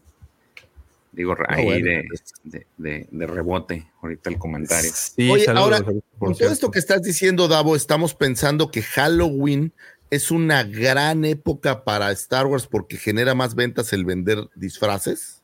Digo, 1.14 1.38
ahí 1.48 1.82
de, 1.82 2.06
de, 2.44 2.68
de, 2.76 3.08
de, 3.10 3.28
rebote, 3.28 3.90
ahorita 4.02 4.30
el 4.30 4.38
comentario. 4.38 4.92
Sí, 4.94 5.30
Oye, 5.32 5.46
saludos, 5.46 5.80
ahora, 5.80 6.02
con 6.18 6.36
todo 6.36 6.52
esto 6.52 6.70
que 6.70 6.80
estás 6.80 7.02
diciendo, 7.02 7.48
Davo, 7.48 7.78
estamos 7.78 8.14
pensando 8.14 8.72
que 8.72 8.82
Halloween 8.82 9.72
es 10.10 10.32
una 10.32 10.64
gran 10.64 11.24
época 11.24 11.86
para 11.86 12.12
Star 12.12 12.46
Wars 12.46 12.68
porque 12.68 12.98
genera 12.98 13.36
más 13.36 13.56
ventas 13.56 13.94
el 13.94 14.04
vender 14.04 14.50
disfraces. 14.56 15.39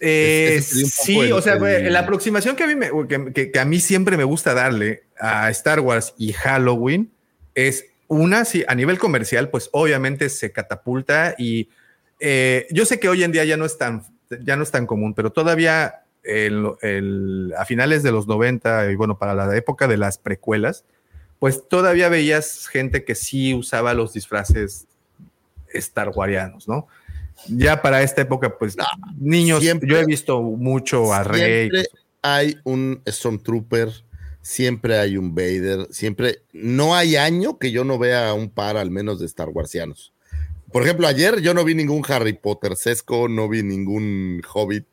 Eh, 0.00 0.60
sí, 0.62 1.18
el, 1.18 1.32
o 1.32 1.42
sea, 1.42 1.54
el... 1.54 1.92
la 1.92 2.00
aproximación 2.00 2.56
que 2.56 2.64
a, 2.64 2.66
mí 2.66 2.74
me, 2.74 2.90
que, 3.06 3.52
que, 3.52 3.60
a 3.60 3.64
mí 3.66 3.80
siempre 3.80 4.16
me 4.16 4.24
gusta 4.24 4.54
darle 4.54 5.04
a 5.18 5.50
Star 5.50 5.80
Wars 5.80 6.14
y 6.16 6.32
Halloween 6.32 7.12
es 7.54 7.84
una, 8.08 8.44
sí, 8.44 8.64
a 8.66 8.74
nivel 8.74 8.98
comercial, 8.98 9.50
pues 9.50 9.68
obviamente 9.72 10.30
se 10.30 10.50
catapulta 10.52 11.34
y 11.38 11.68
eh, 12.18 12.66
yo 12.70 12.84
sé 12.84 12.98
que 12.98 13.08
hoy 13.08 13.22
en 13.22 13.32
día 13.32 13.44
ya 13.44 13.56
no 13.56 13.64
es 13.64 13.78
tan, 13.78 14.02
ya 14.42 14.56
no 14.56 14.62
es 14.62 14.70
tan 14.70 14.86
común, 14.86 15.14
pero 15.14 15.30
todavía 15.30 16.02
el, 16.22 16.66
el, 16.82 17.54
a 17.56 17.64
finales 17.64 18.02
de 18.02 18.10
los 18.10 18.26
90 18.26 18.90
y 18.90 18.94
bueno, 18.96 19.18
para 19.18 19.34
la 19.34 19.56
época 19.56 19.86
de 19.86 19.96
las 19.96 20.18
precuelas, 20.18 20.84
pues 21.38 21.68
todavía 21.68 22.08
veías 22.08 22.68
gente 22.68 23.04
que 23.04 23.14
sí 23.14 23.54
usaba 23.54 23.94
los 23.94 24.12
disfraces 24.12 24.86
Star 25.72 26.10
Warianos, 26.14 26.68
¿no? 26.68 26.88
Ya 27.48 27.82
para 27.82 28.02
esta 28.02 28.22
época, 28.22 28.58
pues 28.58 28.76
no, 28.76 28.84
niños, 29.18 29.60
siempre, 29.60 29.88
yo 29.88 29.98
he 29.98 30.04
visto 30.04 30.40
mucho 30.40 31.12
a 31.12 31.24
Rey. 31.24 31.70
Siempre 31.70 31.84
hay 32.22 32.56
un 32.64 33.02
Stormtrooper, 33.06 33.90
siempre 34.42 34.98
hay 34.98 35.16
un 35.16 35.34
Vader, 35.34 35.88
siempre, 35.90 36.42
no 36.52 36.94
hay 36.94 37.16
año 37.16 37.58
que 37.58 37.72
yo 37.72 37.84
no 37.84 37.98
vea 37.98 38.32
un 38.34 38.50
par 38.50 38.76
al 38.76 38.90
menos 38.90 39.20
de 39.20 39.26
Star 39.26 39.48
Warsianos. 39.48 40.12
Por 40.72 40.84
ejemplo, 40.84 41.08
ayer 41.08 41.40
yo 41.40 41.52
no 41.52 41.64
vi 41.64 41.74
ningún 41.74 42.04
Harry 42.08 42.34
Potter 42.34 42.76
sesco, 42.76 43.28
no 43.28 43.48
vi 43.48 43.62
ningún 43.62 44.40
Hobbit, 44.52 44.86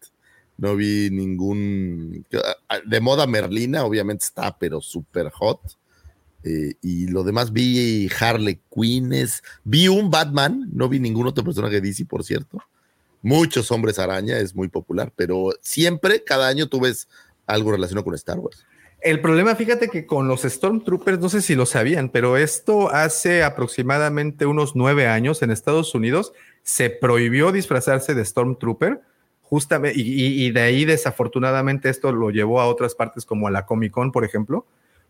no 0.58 0.76
vi 0.76 1.10
ningún... 1.12 2.26
De 2.86 3.00
moda 3.00 3.28
Merlina, 3.28 3.86
obviamente 3.86 4.26
está, 4.26 4.58
pero 4.58 4.82
súper 4.82 5.30
hot. 5.30 5.60
Eh, 6.44 6.76
y 6.82 7.08
lo 7.08 7.24
demás 7.24 7.52
vi 7.52 8.10
Harley 8.20 8.60
Quinnes, 8.74 9.44
vi 9.64 9.88
un 9.88 10.10
Batman, 10.10 10.70
no 10.72 10.88
vi 10.88 11.00
ningún 11.00 11.28
otro 11.28 11.44
personaje 11.44 11.76
de 11.76 11.82
DC, 11.82 12.06
por 12.06 12.24
cierto. 12.24 12.60
Muchos 13.22 13.72
hombres 13.72 14.00
araña, 14.00 14.38
es 14.38 14.56
muy 14.56 14.68
popular, 14.68 15.12
pero 15.16 15.50
siempre, 15.62 16.24
cada 16.24 16.48
año 16.48 16.68
tú 16.68 16.80
ves 16.80 17.08
algo 17.46 17.72
relacionado 17.72 18.06
con 18.06 18.16
Star 18.16 18.40
Wars. 18.40 18.66
El 19.02 19.22
problema, 19.22 19.56
fíjate 19.56 19.90
que 19.90 20.06
con 20.06 20.28
los 20.28 20.42
Stormtroopers, 20.42 21.20
no 21.20 21.30
sé 21.30 21.42
si 21.42 21.56
lo 21.56 21.66
sabían, 21.66 22.10
pero 22.10 22.38
esto 22.38 22.90
hace 22.90 23.44
aproximadamente 23.44 24.46
unos 24.46 24.76
nueve 24.76 25.08
años 25.08 25.42
en 25.42 25.52
Estados 25.52 25.94
Unidos 25.94 26.34
se 26.64 26.90
prohibió 26.90 27.52
disfrazarse 27.52 28.16
de 28.16 28.26
Stormtrooper, 28.26 29.02
justamente, 29.42 30.00
y, 30.00 30.46
y 30.46 30.52
de 30.52 30.62
ahí 30.62 30.86
desafortunadamente 30.86 31.90
esto 31.90 32.12
lo 32.12 32.32
llevó 32.32 32.60
a 32.60 32.68
otras 32.68 32.96
partes 32.96 33.26
como 33.26 33.48
a 33.48 33.52
la 33.52 33.66
Comic 33.66 33.92
Con, 33.92 34.12
por 34.12 34.26
ejemplo, 34.26 34.66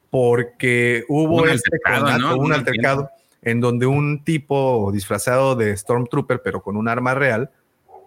porque 0.09 1.03
hubo 1.07 1.43
un 1.43 1.49
este 1.49 1.69
altercado, 1.73 2.17
¿no? 2.17 2.37
un 2.37 2.53
altercado 2.53 3.09
en 3.41 3.61
donde 3.61 3.85
un 3.85 4.23
tipo 4.23 4.89
disfrazado 4.91 5.55
de 5.55 5.75
Stormtrooper, 5.75 6.41
pero 6.41 6.61
con 6.61 6.75
un 6.75 6.87
arma 6.87 7.13
real, 7.13 7.51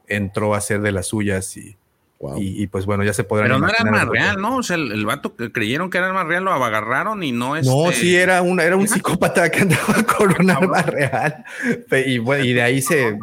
entró 0.07 0.55
a 0.55 0.59
hacer 0.59 0.81
de 0.81 0.93
las 0.93 1.07
suyas 1.07 1.57
y, 1.57 1.77
wow. 2.19 2.37
y, 2.37 2.63
y, 2.63 2.67
pues 2.67 2.85
bueno, 2.85 3.05
ya 3.05 3.13
se 3.13 3.25
podrán 3.25 3.49
Pero 3.49 3.59
no 3.59 3.69
era 3.69 3.79
arma 3.79 4.05
real, 4.05 4.41
¿no? 4.41 4.57
O 4.57 4.63
sea, 4.63 4.77
el, 4.77 4.93
el, 4.93 5.07
vato 5.07 5.35
que 5.37 5.53
creyeron 5.53 5.89
que 5.89 5.99
era 5.99 6.09
arma 6.09 6.25
real 6.25 6.45
lo 6.45 6.53
agarraron 6.53 7.23
y 7.23 7.33
no 7.33 7.57
es. 7.57 7.67
No, 7.67 7.91
este... 7.91 8.03
sí, 8.03 8.17
era, 8.17 8.43
una, 8.43 8.65
era 8.65 8.77
un 8.77 8.89
psicópata 8.89 9.51
que 9.51 9.61
andaba 9.61 10.03
con 10.19 10.35
un 10.39 10.51
arma 10.51 10.83
real. 10.83 11.45
Y, 12.07 12.19
bueno, 12.19 12.45
y 12.45 12.53
de 12.53 12.63
ahí 12.63 12.83
se 12.83 13.17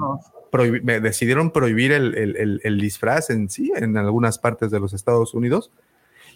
prohib 0.50 0.84
decidieron 0.84 1.52
prohibir 1.52 1.92
el, 1.92 2.16
el, 2.16 2.62
el, 2.64 2.80
disfraz 2.80 3.30
en 3.30 3.50
sí, 3.50 3.72
en 3.76 3.98
algunas 3.98 4.40
partes 4.40 4.72
de 4.72 4.80
los 4.80 4.94
Estados 4.94 5.34
Unidos. 5.34 5.72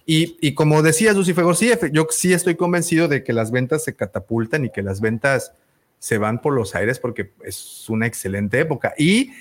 Y, 0.06 0.38
y, 0.42 0.54
como 0.54 0.82
decías, 0.82 1.16
Lucifer, 1.16 1.46
sí, 1.56 1.72
yo 1.92 2.08
sí 2.10 2.34
estoy 2.34 2.56
convencido 2.56 3.08
de 3.08 3.24
que 3.24 3.34
las 3.34 3.52
ventas 3.52 3.84
se 3.84 3.96
catapultan 3.96 4.66
y 4.66 4.70
que 4.72 4.82
las 4.82 5.00
ventas 5.00 5.54
se 6.00 6.18
van 6.18 6.42
por 6.42 6.54
los 6.54 6.74
aires 6.74 7.00
porque 7.00 7.32
es 7.44 7.88
una 7.90 8.08
excelente 8.08 8.60
época. 8.60 8.94
Y 8.98 9.32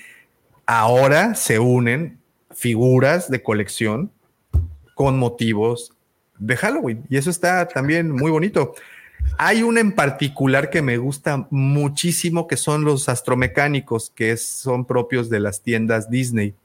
ahora 0.65 1.35
se 1.35 1.59
unen 1.59 2.19
figuras 2.51 3.29
de 3.29 3.41
colección 3.41 4.11
con 4.93 5.17
motivos 5.17 5.93
de 6.37 6.55
Halloween. 6.55 7.03
Y 7.09 7.17
eso 7.17 7.29
está 7.29 7.67
también 7.67 8.11
muy 8.11 8.29
bonito. 8.29 8.75
Hay 9.37 9.63
una 9.63 9.79
en 9.79 9.91
particular 9.91 10.69
que 10.69 10.81
me 10.81 10.97
gusta 10.97 11.47
muchísimo, 11.49 12.47
que 12.47 12.57
son 12.57 12.83
los 12.83 13.09
astromecánicos, 13.09 14.11
que 14.11 14.37
son 14.37 14.85
propios 14.85 15.29
de 15.29 15.39
las 15.39 15.61
tiendas 15.61 16.09
Disney 16.09 16.55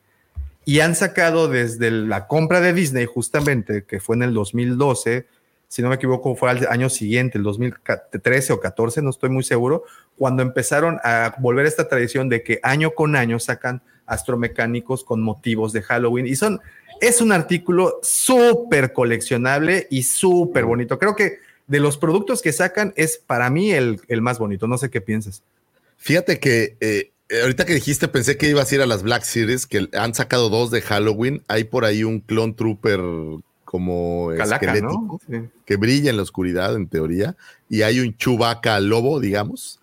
y 0.67 0.81
han 0.81 0.97
sacado 0.97 1.47
desde 1.47 1.93
la 1.93 2.27
compra 2.27 2.61
de 2.61 2.73
Disney, 2.73 3.07
justamente, 3.07 3.85
que 3.85 4.01
fue 4.01 4.17
en 4.17 4.25
el 4.25 4.35
2012, 4.35 5.29
si 5.69 5.81
no 5.81 5.89
me 5.89 5.95
equivoco, 5.95 6.35
fue 6.35 6.51
al 6.51 6.67
año 6.69 6.91
siguiente, 6.91 7.39
el 7.39 7.45
2013 7.45 8.53
o 8.53 8.59
14, 8.59 9.01
no 9.01 9.11
estoy 9.11 9.31
muy 9.31 9.45
seguro, 9.45 9.85
cuando 10.19 10.43
empezaron 10.43 10.99
a 11.05 11.37
volver 11.39 11.67
esta 11.67 11.89
tradición 11.89 12.29
de 12.29 12.43
que 12.43 12.59
año 12.65 12.91
con 12.91 13.15
año 13.15 13.39
sacan 13.39 13.81
astromecánicos 14.07 15.05
con 15.05 15.23
motivos 15.23 15.73
de 15.73 15.83
Halloween. 15.83 16.27
Y 16.27 16.35
son, 16.35 16.61
es 17.01 17.21
un 17.21 17.31
artículo 17.31 18.01
súper 18.03 18.93
coleccionable 18.93 19.87
y 19.89 20.03
súper 20.03 20.65
bonito. 20.65 20.99
Creo 20.99 21.15
que 21.15 21.39
de 21.69 21.79
los 21.79 21.97
productos 21.97 22.43
que 22.43 22.53
sacan 22.53 22.93
es 22.97 23.19
para 23.25 23.51
mí 23.51 23.71
el, 23.71 24.01
el 24.09 24.21
más 24.21 24.41
bonito. 24.41 24.67
No 24.67 24.79
sé 24.79 24.91
qué 24.91 25.01
piensas. 25.01 25.45
Fíjate 25.97 26.41
que 26.41 26.77
eh, 26.81 27.13
ahorita 27.43 27.65
que 27.65 27.75
dijiste, 27.75 28.09
pensé 28.09 28.37
que 28.37 28.49
ibas 28.49 28.71
a 28.71 28.75
ir 28.75 28.83
a 28.83 28.87
las 28.87 29.03
Black 29.03 29.23
Series, 29.23 29.67
que 29.67 29.89
han 29.93 30.15
sacado 30.15 30.49
dos 30.49 30.71
de 30.71 30.83
Halloween. 30.83 31.43
Hay 31.49 31.65
por 31.65 31.85
ahí 31.85 32.05
un 32.05 32.21
Clone 32.21 32.55
Trooper 32.55 33.01
como 33.65 34.31
Calaca, 34.37 34.67
esquelético 34.67 35.21
¿no? 35.29 35.41
sí. 35.41 35.49
que 35.65 35.77
brilla 35.77 36.11
en 36.11 36.17
la 36.17 36.23
oscuridad, 36.23 36.75
en 36.77 36.89
teoría. 36.89 37.37
Y 37.69 37.83
hay 37.83 38.01
un 38.01 38.17
Chewbacca 38.17 38.79
lobo, 38.81 39.21
digamos. 39.21 39.81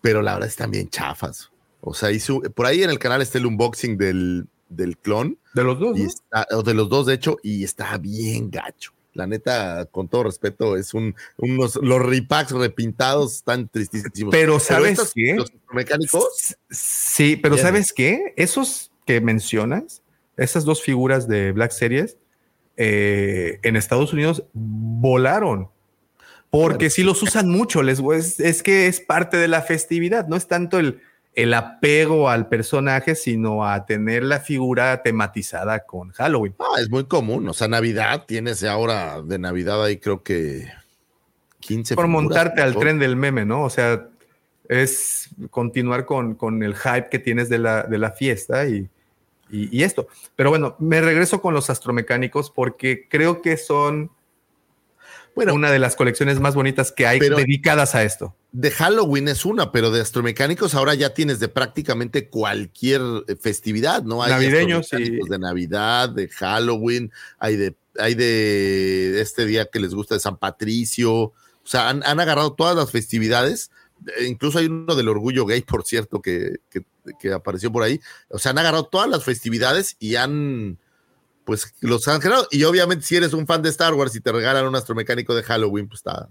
Pero 0.00 0.22
la 0.22 0.34
verdad 0.34 0.48
están 0.48 0.70
bien 0.70 0.88
chafas. 0.88 1.50
O 1.80 1.94
sea, 1.94 2.10
hizo, 2.10 2.40
por 2.40 2.66
ahí 2.66 2.82
en 2.82 2.90
el 2.90 2.98
canal 2.98 3.22
está 3.22 3.38
el 3.38 3.46
unboxing 3.46 3.98
del, 3.98 4.46
del 4.68 4.96
clon. 4.96 5.38
De 5.54 5.64
los 5.64 5.78
dos. 5.78 5.98
Y 5.98 6.04
está, 6.04 6.46
de 6.64 6.74
los 6.74 6.88
dos, 6.88 7.06
de 7.06 7.14
hecho, 7.14 7.38
y 7.42 7.64
está 7.64 7.98
bien 7.98 8.50
gacho. 8.50 8.91
La 9.14 9.26
neta, 9.26 9.86
con 9.90 10.08
todo 10.08 10.24
respeto, 10.24 10.76
es 10.76 10.94
un, 10.94 11.14
unos, 11.36 11.76
los 11.76 12.00
repacks 12.00 12.52
repintados 12.52 13.36
están 13.36 13.68
tristísimos. 13.68 14.32
Pero 14.32 14.58
¿sabes 14.58 14.82
pero 14.82 14.92
estos, 14.92 15.12
qué? 15.14 15.34
Los 15.34 15.52
mecánicos. 15.72 16.56
Sí, 16.70 17.36
pero 17.36 17.56
bien. 17.56 17.66
¿sabes 17.66 17.92
qué? 17.92 18.32
Esos 18.36 18.90
que 19.04 19.20
mencionas, 19.20 20.02
esas 20.36 20.64
dos 20.64 20.82
figuras 20.82 21.28
de 21.28 21.52
Black 21.52 21.72
Series, 21.72 22.16
eh, 22.76 23.58
en 23.62 23.76
Estados 23.76 24.12
Unidos 24.12 24.44
volaron. 24.52 25.68
Porque 26.48 26.90
si 26.90 26.96
sí 26.96 27.02
los 27.02 27.22
usan 27.22 27.48
mucho, 27.48 27.82
les, 27.82 27.98
es, 27.98 28.40
es, 28.40 28.62
que 28.62 28.86
es 28.86 29.00
parte 29.00 29.36
de 29.38 29.48
la 29.48 29.62
festividad, 29.62 30.28
no 30.28 30.36
es 30.36 30.48
tanto 30.48 30.78
el, 30.78 31.00
el 31.34 31.54
apego 31.54 32.28
al 32.28 32.48
personaje, 32.48 33.14
sino 33.14 33.66
a 33.66 33.86
tener 33.86 34.22
la 34.22 34.40
figura 34.40 35.02
tematizada 35.02 35.80
con 35.80 36.10
Halloween. 36.10 36.54
Ah, 36.58 36.80
es 36.80 36.90
muy 36.90 37.04
común, 37.04 37.48
o 37.48 37.54
sea, 37.54 37.68
Navidad, 37.68 38.24
tienes 38.26 38.62
ahora 38.64 39.22
de 39.22 39.38
Navidad 39.38 39.82
ahí 39.82 39.96
creo 39.96 40.22
que 40.22 40.70
15. 41.60 41.94
Por 41.94 42.08
montarte 42.08 42.60
al 42.60 42.76
tren 42.76 42.98
del 42.98 43.16
meme, 43.16 43.44
¿no? 43.44 43.62
O 43.64 43.70
sea, 43.70 44.08
es 44.68 45.30
continuar 45.50 46.04
con, 46.04 46.34
con 46.34 46.62
el 46.62 46.74
hype 46.74 47.08
que 47.08 47.18
tienes 47.18 47.48
de 47.48 47.58
la, 47.58 47.84
de 47.84 47.98
la 47.98 48.10
fiesta 48.10 48.66
y, 48.66 48.88
y, 49.50 49.78
y, 49.78 49.82
esto. 49.84 50.08
Pero 50.36 50.50
bueno, 50.50 50.76
me 50.80 51.00
regreso 51.00 51.40
con 51.40 51.54
los 51.54 51.70
astromecánicos 51.70 52.50
porque 52.50 53.06
creo 53.08 53.42
que 53.42 53.56
son 53.56 54.10
bueno, 55.34 55.54
una 55.54 55.70
de 55.70 55.78
las 55.78 55.96
colecciones 55.96 56.40
más 56.40 56.54
bonitas 56.54 56.92
que 56.92 57.06
hay 57.06 57.18
dedicadas 57.18 57.94
a 57.94 58.02
esto. 58.02 58.36
De 58.52 58.70
Halloween 58.70 59.28
es 59.28 59.44
una, 59.44 59.72
pero 59.72 59.90
de 59.90 60.00
astromecánicos 60.00 60.74
ahora 60.74 60.94
ya 60.94 61.14
tienes 61.14 61.40
de 61.40 61.48
prácticamente 61.48 62.28
cualquier 62.28 63.00
festividad, 63.40 64.02
¿no? 64.02 64.22
Hay 64.22 64.30
Navideños 64.30 64.88
sí. 64.88 65.18
de 65.28 65.38
Navidad, 65.38 66.10
de 66.10 66.28
Halloween, 66.28 67.10
hay 67.38 67.56
de, 67.56 67.74
hay 67.98 68.14
de 68.14 69.20
este 69.20 69.46
día 69.46 69.66
que 69.66 69.80
les 69.80 69.94
gusta 69.94 70.14
de 70.14 70.20
San 70.20 70.36
Patricio. 70.36 71.12
O 71.14 71.34
sea, 71.64 71.88
han, 71.88 72.02
han 72.04 72.20
agarrado 72.20 72.52
todas 72.52 72.76
las 72.76 72.90
festividades. 72.90 73.70
Incluso 74.26 74.58
hay 74.58 74.66
uno 74.66 74.94
del 74.94 75.08
orgullo 75.08 75.46
gay, 75.46 75.62
por 75.62 75.84
cierto, 75.84 76.20
que, 76.20 76.56
que, 76.68 76.82
que 77.18 77.32
apareció 77.32 77.72
por 77.72 77.84
ahí. 77.84 78.00
O 78.28 78.38
sea, 78.38 78.50
han 78.50 78.58
agarrado 78.58 78.84
todas 78.84 79.08
las 79.08 79.24
festividades 79.24 79.96
y 79.98 80.16
han 80.16 80.78
pues 81.44 81.74
los 81.80 82.06
han 82.08 82.20
generado. 82.20 82.46
Y 82.50 82.64
obviamente, 82.64 83.04
si 83.04 83.16
eres 83.16 83.32
un 83.32 83.46
fan 83.46 83.62
de 83.62 83.70
Star 83.70 83.94
Wars 83.94 84.14
y 84.16 84.20
te 84.20 84.32
regalan 84.32 84.66
un 84.66 84.76
astromecánico 84.76 85.34
de 85.34 85.42
Halloween, 85.42 85.88
pues 85.88 86.00
está, 86.00 86.28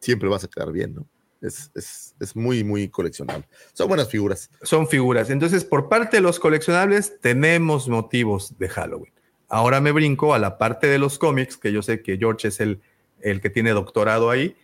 siempre 0.00 0.28
vas 0.28 0.44
a 0.44 0.48
quedar 0.48 0.72
bien, 0.72 0.94
¿no? 0.94 1.06
Es, 1.40 1.70
es, 1.74 2.14
es 2.20 2.36
muy, 2.36 2.62
muy 2.62 2.88
coleccionable. 2.88 3.48
Son 3.72 3.88
buenas 3.88 4.08
figuras. 4.08 4.48
Son 4.62 4.86
figuras. 4.86 5.28
Entonces, 5.28 5.64
por 5.64 5.88
parte 5.88 6.18
de 6.18 6.20
los 6.20 6.38
coleccionables, 6.38 7.20
tenemos 7.20 7.88
motivos 7.88 8.56
de 8.58 8.68
Halloween. 8.68 9.12
Ahora 9.48 9.80
me 9.80 9.92
brinco 9.92 10.34
a 10.34 10.38
la 10.38 10.56
parte 10.56 10.86
de 10.86 10.98
los 10.98 11.18
cómics, 11.18 11.56
que 11.56 11.72
yo 11.72 11.82
sé 11.82 12.00
que 12.00 12.16
George 12.16 12.48
es 12.48 12.60
el, 12.60 12.80
el 13.20 13.40
que 13.40 13.50
tiene 13.50 13.72
doctorado 13.72 14.30
ahí. 14.30 14.56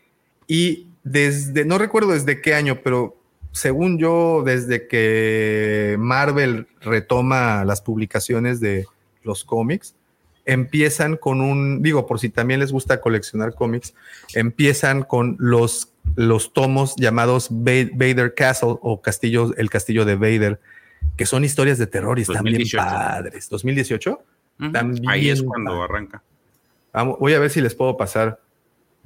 Y 0.47 0.87
desde, 1.03 1.65
no 1.65 1.79
recuerdo 1.79 2.13
desde 2.13 2.41
qué 2.41 2.55
año, 2.55 2.81
pero 2.83 3.21
según 3.53 3.99
yo, 3.99 4.43
desde 4.45 4.87
que 4.87 5.97
Marvel 5.99 6.69
retoma 6.81 7.65
las 7.65 7.83
publicaciones 7.83 8.61
de 8.61 8.87
los 9.29 9.45
cómics, 9.45 9.95
empiezan 10.49 11.19
con 11.19 11.43
un, 11.43 11.83
digo, 11.83 12.07
por 12.07 12.19
si 12.19 12.31
también 12.31 12.59
les 12.59 12.73
gusta 12.73 13.03
coleccionar 13.03 13.55
cómics, 13.55 13.95
empiezan 14.35 15.03
con 15.03 15.37
los, 15.39 15.93
los 16.17 16.55
tomos 16.55 16.97
llamados 16.97 17.49
Vader 17.51 18.35
Castle 18.35 18.77
o 18.81 19.03
Castillo, 19.03 19.55
el 19.59 19.69
Castillo 19.69 20.07
de 20.07 20.17
Vader, 20.17 20.59
que 21.19 21.27
son 21.27 21.45
historias 21.45 21.77
de 21.77 21.87
terror 21.87 22.19
y 22.19 22.23
están 22.23 22.43
bien 22.45 22.57
2018. 22.57 22.77
padres. 22.79 23.51
¿2018? 23.51 24.19
También 24.73 25.09
Ahí 25.09 25.29
es 25.29 25.43
cuando 25.43 25.83
arranca. 25.83 26.23
Vamos, 26.95 27.19
voy 27.21 27.35
a 27.35 27.39
ver 27.39 27.51
si 27.51 27.61
les 27.61 27.75
puedo 27.75 27.99
pasar. 27.99 28.41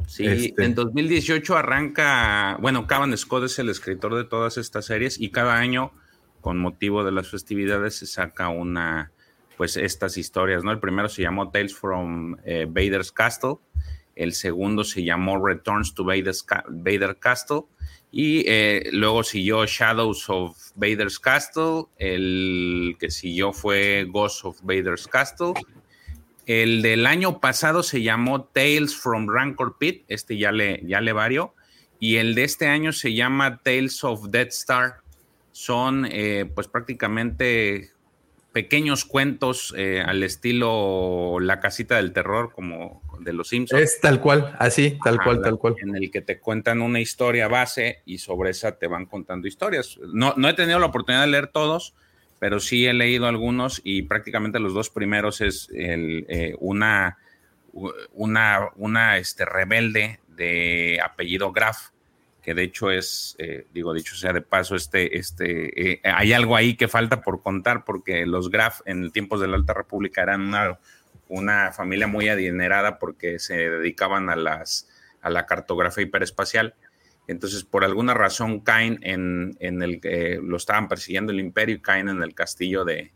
Sí, 0.06 0.24
Este. 0.26 0.64
en 0.64 0.74
2018 0.76 1.56
arranca, 1.56 2.56
bueno, 2.60 2.86
Cavan 2.86 3.16
Scott 3.16 3.44
es 3.44 3.58
el 3.58 3.68
escritor 3.68 4.14
de 4.14 4.24
todas 4.24 4.58
estas 4.58 4.86
series 4.86 5.20
y 5.20 5.30
cada 5.30 5.56
año, 5.56 5.92
con 6.40 6.58
motivo 6.58 7.02
de 7.02 7.10
las 7.10 7.28
festividades, 7.28 7.96
se 7.96 8.06
saca 8.06 8.48
una, 8.48 9.10
pues 9.56 9.76
estas 9.76 10.16
historias, 10.16 10.64
¿no? 10.64 10.70
El 10.70 10.80
primero 10.80 11.08
se 11.08 11.22
llamó 11.22 11.50
Tales 11.50 11.74
from 11.74 12.36
eh, 12.44 12.66
Vader's 12.68 13.12
Castle, 13.12 13.56
el 14.14 14.32
segundo 14.34 14.84
se 14.84 15.02
llamó 15.04 15.44
Returns 15.44 15.94
to 15.94 16.04
Vader's 16.04 16.44
Vader 16.68 17.16
Castle. 17.18 17.62
Y 18.14 18.44
eh, 18.46 18.90
luego 18.92 19.24
siguió 19.24 19.64
Shadows 19.64 20.28
of 20.28 20.58
Vader's 20.74 21.18
Castle, 21.18 21.84
el 21.96 22.96
que 23.00 23.10
siguió 23.10 23.54
fue 23.54 24.06
Ghosts 24.06 24.44
of 24.44 24.58
Vader's 24.62 25.08
Castle. 25.08 25.54
El 26.44 26.82
del 26.82 27.06
año 27.06 27.40
pasado 27.40 27.82
se 27.82 28.02
llamó 28.02 28.44
Tales 28.44 28.94
from 28.94 29.28
Rancor 29.28 29.78
Pit, 29.78 30.04
este 30.08 30.36
ya 30.36 30.52
le, 30.52 30.82
ya 30.84 31.00
le 31.00 31.12
varió, 31.12 31.54
y 32.00 32.16
el 32.16 32.34
de 32.34 32.44
este 32.44 32.66
año 32.66 32.92
se 32.92 33.14
llama 33.14 33.62
Tales 33.62 34.04
of 34.04 34.28
Death 34.28 34.48
Star. 34.48 34.96
Son 35.52 36.06
eh, 36.10 36.50
pues 36.54 36.68
prácticamente 36.68 37.92
pequeños 38.52 39.04
cuentos 39.04 39.74
eh, 39.76 40.02
al 40.04 40.22
estilo 40.22 41.38
La 41.40 41.58
casita 41.60 41.96
del 41.96 42.12
terror, 42.12 42.52
como 42.52 43.02
de 43.20 43.32
los 43.32 43.48
Simpsons. 43.48 43.80
Es 43.82 44.00
tal 44.00 44.20
cual, 44.20 44.54
así, 44.58 44.98
tal 45.02 45.14
Ajá, 45.14 45.24
cual, 45.24 45.36
la- 45.38 45.42
tal 45.42 45.58
cual. 45.58 45.76
En 45.80 45.96
el 45.96 46.10
que 46.10 46.20
te 46.20 46.38
cuentan 46.38 46.82
una 46.82 47.00
historia 47.00 47.48
base 47.48 48.02
y 48.04 48.18
sobre 48.18 48.50
esa 48.50 48.78
te 48.78 48.86
van 48.86 49.06
contando 49.06 49.48
historias. 49.48 49.98
No, 50.12 50.34
no 50.36 50.48
he 50.48 50.54
tenido 50.54 50.78
la 50.78 50.86
oportunidad 50.86 51.22
de 51.22 51.28
leer 51.30 51.46
todos, 51.48 51.94
pero 52.38 52.60
sí 52.60 52.86
he 52.86 52.92
leído 52.92 53.26
algunos 53.26 53.80
y 53.84 54.02
prácticamente 54.02 54.58
los 54.58 54.74
dos 54.74 54.90
primeros 54.90 55.40
es 55.40 55.68
el, 55.74 56.26
eh, 56.28 56.54
una, 56.58 57.18
una, 58.12 58.68
una 58.76 59.16
este, 59.18 59.44
rebelde 59.44 60.20
de 60.28 60.98
apellido 61.02 61.52
Graf, 61.52 61.90
que 62.42 62.54
de 62.54 62.64
hecho 62.64 62.90
es, 62.90 63.36
eh, 63.38 63.66
digo, 63.72 63.94
dicho 63.94 64.16
sea 64.16 64.32
de 64.32 64.42
paso, 64.42 64.74
este, 64.74 65.16
este, 65.16 65.92
eh, 65.92 66.00
hay 66.04 66.32
algo 66.32 66.56
ahí 66.56 66.74
que 66.74 66.88
falta 66.88 67.22
por 67.22 67.42
contar 67.42 67.84
porque 67.84 68.26
los 68.26 68.50
Graf 68.50 68.80
en 68.84 69.10
tiempos 69.12 69.40
de 69.40 69.48
la 69.48 69.56
Alta 69.56 69.74
República 69.74 70.22
eran 70.22 70.42
una, 70.42 70.78
una 71.28 71.72
familia 71.72 72.08
muy 72.08 72.28
adinerada 72.28 72.98
porque 72.98 73.38
se 73.38 73.54
dedicaban 73.54 74.28
a, 74.28 74.36
las, 74.36 74.88
a 75.20 75.30
la 75.30 75.46
cartografía 75.46 76.04
hiperespacial. 76.04 76.74
Entonces, 77.28 77.62
por 77.62 77.84
alguna 77.84 78.14
razón 78.14 78.60
caen 78.60 78.98
en, 79.02 79.56
en 79.60 79.80
el 79.82 80.00
que 80.00 80.40
lo 80.42 80.56
estaban 80.56 80.88
persiguiendo 80.88 81.30
el 81.30 81.38
imperio 81.38 81.76
y 81.76 81.80
caen 81.80 82.08
en 82.08 82.22
el 82.24 82.34
castillo 82.34 82.84
de, 82.84 83.12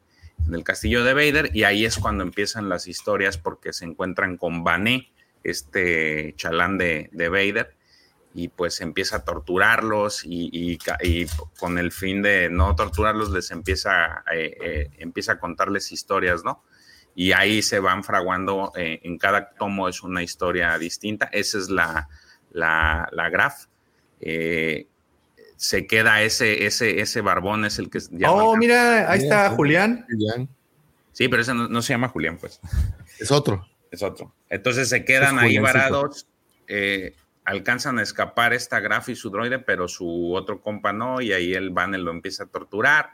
en 0.46 0.54
el 0.54 0.62
castillo 0.62 1.02
de 1.02 1.14
Vader 1.14 1.50
y 1.52 1.64
ahí 1.64 1.84
es 1.84 1.98
cuando 1.98 2.22
empiezan 2.22 2.68
las 2.68 2.86
historias 2.86 3.38
porque 3.38 3.72
se 3.72 3.84
encuentran 3.84 4.36
con 4.36 4.62
Bané, 4.62 5.10
este 5.42 6.34
chalán 6.36 6.78
de, 6.78 7.08
de 7.12 7.28
Vader, 7.28 7.75
y 8.36 8.48
pues 8.48 8.82
empieza 8.82 9.16
a 9.16 9.24
torturarlos 9.24 10.22
y, 10.26 10.50
y 10.52 10.78
y 11.02 11.26
con 11.58 11.78
el 11.78 11.90
fin 11.90 12.20
de 12.20 12.50
no 12.50 12.76
torturarlos 12.76 13.30
les 13.30 13.50
empieza, 13.50 14.24
eh, 14.30 14.54
eh, 14.60 14.90
empieza 14.98 15.32
a 15.32 15.38
contarles 15.38 15.90
historias, 15.90 16.44
¿no? 16.44 16.62
Y 17.14 17.32
ahí 17.32 17.62
se 17.62 17.80
van 17.80 18.04
fraguando, 18.04 18.72
eh, 18.76 19.00
en 19.04 19.16
cada 19.16 19.48
tomo 19.54 19.88
es 19.88 20.02
una 20.02 20.22
historia 20.22 20.76
distinta, 20.76 21.30
esa 21.32 21.56
es 21.56 21.70
la, 21.70 22.10
la, 22.50 23.08
la 23.10 23.30
graf. 23.30 23.64
Eh, 24.20 24.86
se 25.56 25.86
queda 25.86 26.20
ese, 26.20 26.66
ese, 26.66 27.00
ese 27.00 27.22
barbón, 27.22 27.64
es 27.64 27.78
el 27.78 27.88
que... 27.88 28.00
Oh, 28.26 28.54
mira, 28.58 29.10
ahí 29.10 29.20
está 29.20 29.48
Julián. 29.48 30.04
Julián. 30.10 30.46
Sí, 31.12 31.28
pero 31.28 31.40
ese 31.40 31.54
no, 31.54 31.68
no 31.68 31.80
se 31.80 31.94
llama 31.94 32.08
Julián, 32.08 32.36
pues. 32.36 32.60
Es 33.18 33.30
otro. 33.30 33.66
Es 33.90 34.02
otro. 34.02 34.34
Entonces 34.50 34.90
se 34.90 35.06
quedan 35.06 35.38
Es 35.38 35.44
ahí 35.44 35.58
varados, 35.58 36.26
eh, 36.68 37.14
alcanzan 37.46 38.00
a 38.00 38.02
escapar 38.02 38.52
esta 38.52 38.80
Graf 38.80 39.08
y 39.08 39.14
su 39.14 39.30
droide, 39.30 39.60
pero 39.60 39.86
su 39.86 40.34
otro 40.34 40.60
compa 40.60 40.92
no, 40.92 41.20
y 41.20 41.32
ahí 41.32 41.54
el 41.54 41.70
Banner 41.70 42.00
lo 42.00 42.10
empieza 42.10 42.42
a 42.42 42.46
torturar, 42.46 43.10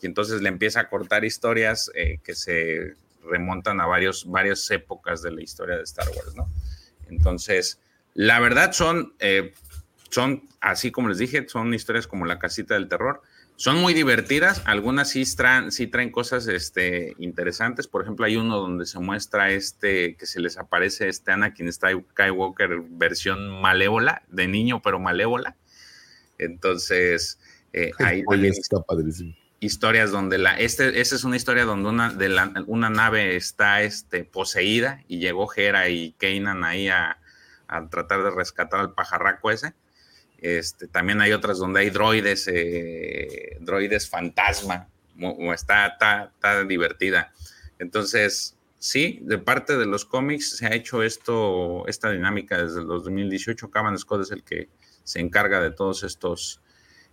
y 0.00 0.06
entonces 0.06 0.40
le 0.40 0.48
empieza 0.48 0.80
a 0.80 0.88
cortar 0.88 1.24
historias 1.24 1.90
eh, 1.94 2.18
que 2.24 2.34
se 2.34 2.94
remontan 3.22 3.80
a 3.82 3.86
varios, 3.86 4.24
varias 4.28 4.68
épocas 4.70 5.20
de 5.20 5.32
la 5.32 5.42
historia 5.42 5.76
de 5.76 5.82
Star 5.82 6.08
Wars, 6.08 6.34
¿no? 6.34 6.48
Entonces, 7.10 7.78
la 8.14 8.40
verdad 8.40 8.72
son, 8.72 9.12
eh, 9.18 9.52
son, 10.08 10.48
así 10.60 10.90
como 10.90 11.10
les 11.10 11.18
dije, 11.18 11.46
son 11.46 11.74
historias 11.74 12.06
como 12.06 12.24
La 12.24 12.38
Casita 12.38 12.74
del 12.74 12.88
Terror. 12.88 13.20
Son 13.56 13.80
muy 13.80 13.94
divertidas, 13.94 14.62
algunas 14.64 15.10
sí 15.10 15.24
traen, 15.36 15.70
sí 15.70 15.86
traen 15.86 16.10
cosas 16.10 16.48
este, 16.48 17.14
interesantes. 17.18 17.86
Por 17.86 18.02
ejemplo, 18.02 18.26
hay 18.26 18.36
uno 18.36 18.56
donde 18.58 18.84
se 18.84 18.98
muestra 18.98 19.50
este 19.50 20.16
que 20.16 20.26
se 20.26 20.40
les 20.40 20.58
aparece 20.58 21.08
este 21.08 21.30
Anakin 21.30 21.72
Skywalker 21.72 22.80
versión 22.88 23.60
malévola, 23.60 24.22
de 24.28 24.48
niño, 24.48 24.82
pero 24.82 24.98
malévola. 24.98 25.56
Entonces, 26.36 27.38
eh, 27.72 27.92
ahí 28.00 28.22
Oye, 28.26 28.36
también 28.36 28.52
está 28.54 28.80
padrísimo. 28.80 29.34
historias 29.60 30.10
donde 30.10 30.38
la, 30.38 30.58
este, 30.58 31.00
esta 31.00 31.14
es 31.14 31.22
una 31.22 31.36
historia 31.36 31.64
donde 31.64 31.88
una, 31.88 32.12
de 32.12 32.28
la, 32.28 32.52
una 32.66 32.90
nave 32.90 33.36
está 33.36 33.82
este, 33.82 34.24
poseída 34.24 35.04
y 35.06 35.20
llegó 35.20 35.48
Hera 35.54 35.88
y 35.88 36.12
Kanan 36.18 36.64
ahí 36.64 36.88
a, 36.88 37.18
a 37.68 37.88
tratar 37.88 38.24
de 38.24 38.30
rescatar 38.30 38.80
al 38.80 38.94
pajarraco 38.94 39.52
ese. 39.52 39.74
Este, 40.44 40.88
también 40.88 41.22
hay 41.22 41.32
otras 41.32 41.56
donde 41.56 41.80
hay 41.80 41.88
droides, 41.88 42.46
eh, 42.52 43.56
droides 43.60 44.10
fantasma, 44.10 44.90
está, 45.54 45.86
está, 45.86 46.24
está 46.34 46.64
divertida. 46.64 47.32
Entonces, 47.78 48.54
sí, 48.78 49.20
de 49.22 49.38
parte 49.38 49.78
de 49.78 49.86
los 49.86 50.04
cómics 50.04 50.58
se 50.58 50.66
ha 50.66 50.74
hecho 50.74 51.02
esto, 51.02 51.88
esta 51.88 52.10
dinámica 52.10 52.62
desde 52.62 52.80
el 52.80 52.86
2018. 52.86 53.70
Cavan 53.70 53.98
Scott 53.98 54.20
es 54.20 54.32
el 54.32 54.42
que 54.42 54.68
se 55.02 55.20
encarga 55.20 55.62
de 55.62 55.70
todos 55.70 56.02
estos, 56.02 56.60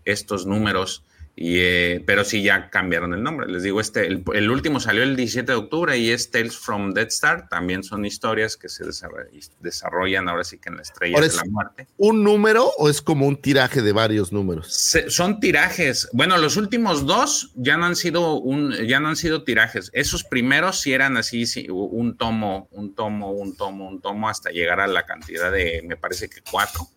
estos 0.04 0.46
números. 0.46 1.06
Y, 1.44 1.56
eh, 1.60 2.04
pero 2.06 2.24
sí 2.24 2.44
ya 2.44 2.70
cambiaron 2.70 3.14
el 3.16 3.24
nombre. 3.24 3.48
Les 3.48 3.64
digo, 3.64 3.82
este, 3.82 4.06
el, 4.06 4.24
el 4.34 4.52
último 4.52 4.80
salió 4.80 5.02
el 5.02 5.16
17 5.16 5.52
de 5.52 5.58
octubre 5.58 5.98
y 5.98 6.12
es 6.12 6.30
Tales 6.30 6.56
from 6.56 6.94
Dead 6.94 7.08
Star. 7.08 7.50
También 7.50 7.84
son 7.84 8.06
historias 8.06 8.58
que 8.58 8.70
se 8.70 8.84
desarroll- 8.86 9.30
desarrollan 9.60 10.30
ahora 10.30 10.44
sí 10.44 10.60
que 10.60 10.70
en 10.70 10.76
la 10.76 10.84
estrella 10.84 11.16
Ahora 11.16 11.28
de 11.28 11.34
es- 11.34 11.38
la 11.38 11.46
muerte. 11.50 11.88
¿Un 11.98 12.24
número 12.24 12.70
o 12.78 12.90
es 12.90 13.02
como 13.02 13.26
un 13.28 13.38
tiraje 13.42 13.82
de 13.82 13.92
varios 13.92 14.32
números? 14.32 14.72
Se- 14.72 15.10
son 15.10 15.40
tirajes. 15.40 16.10
Bueno, 16.14 16.38
los 16.38 16.58
últimos 16.58 17.06
dos 17.08 17.52
ya 17.56 17.76
no 17.78 17.86
han 17.88 17.96
sido 17.96 18.36
un, 18.40 18.74
ya 18.88 19.00
no 19.00 19.08
han 19.08 19.16
sido 19.16 19.44
tirajes. 19.44 19.90
Esos 19.94 20.24
primeros 20.24 20.80
sí 20.82 20.94
eran 20.94 21.18
así, 21.18 21.46
sí, 21.48 21.68
un 21.70 22.18
tomo, 22.18 22.68
un 22.72 22.94
tomo, 22.94 23.32
un 23.32 23.56
tomo, 23.58 23.90
un 23.90 24.00
tomo, 24.02 24.30
hasta 24.30 24.52
llegar 24.52 24.80
a 24.80 24.88
la 24.88 25.06
cantidad 25.06 25.52
de, 25.52 25.82
me 25.88 25.98
parece 25.98 26.30
que 26.30 26.42
cuatro. 26.50 26.88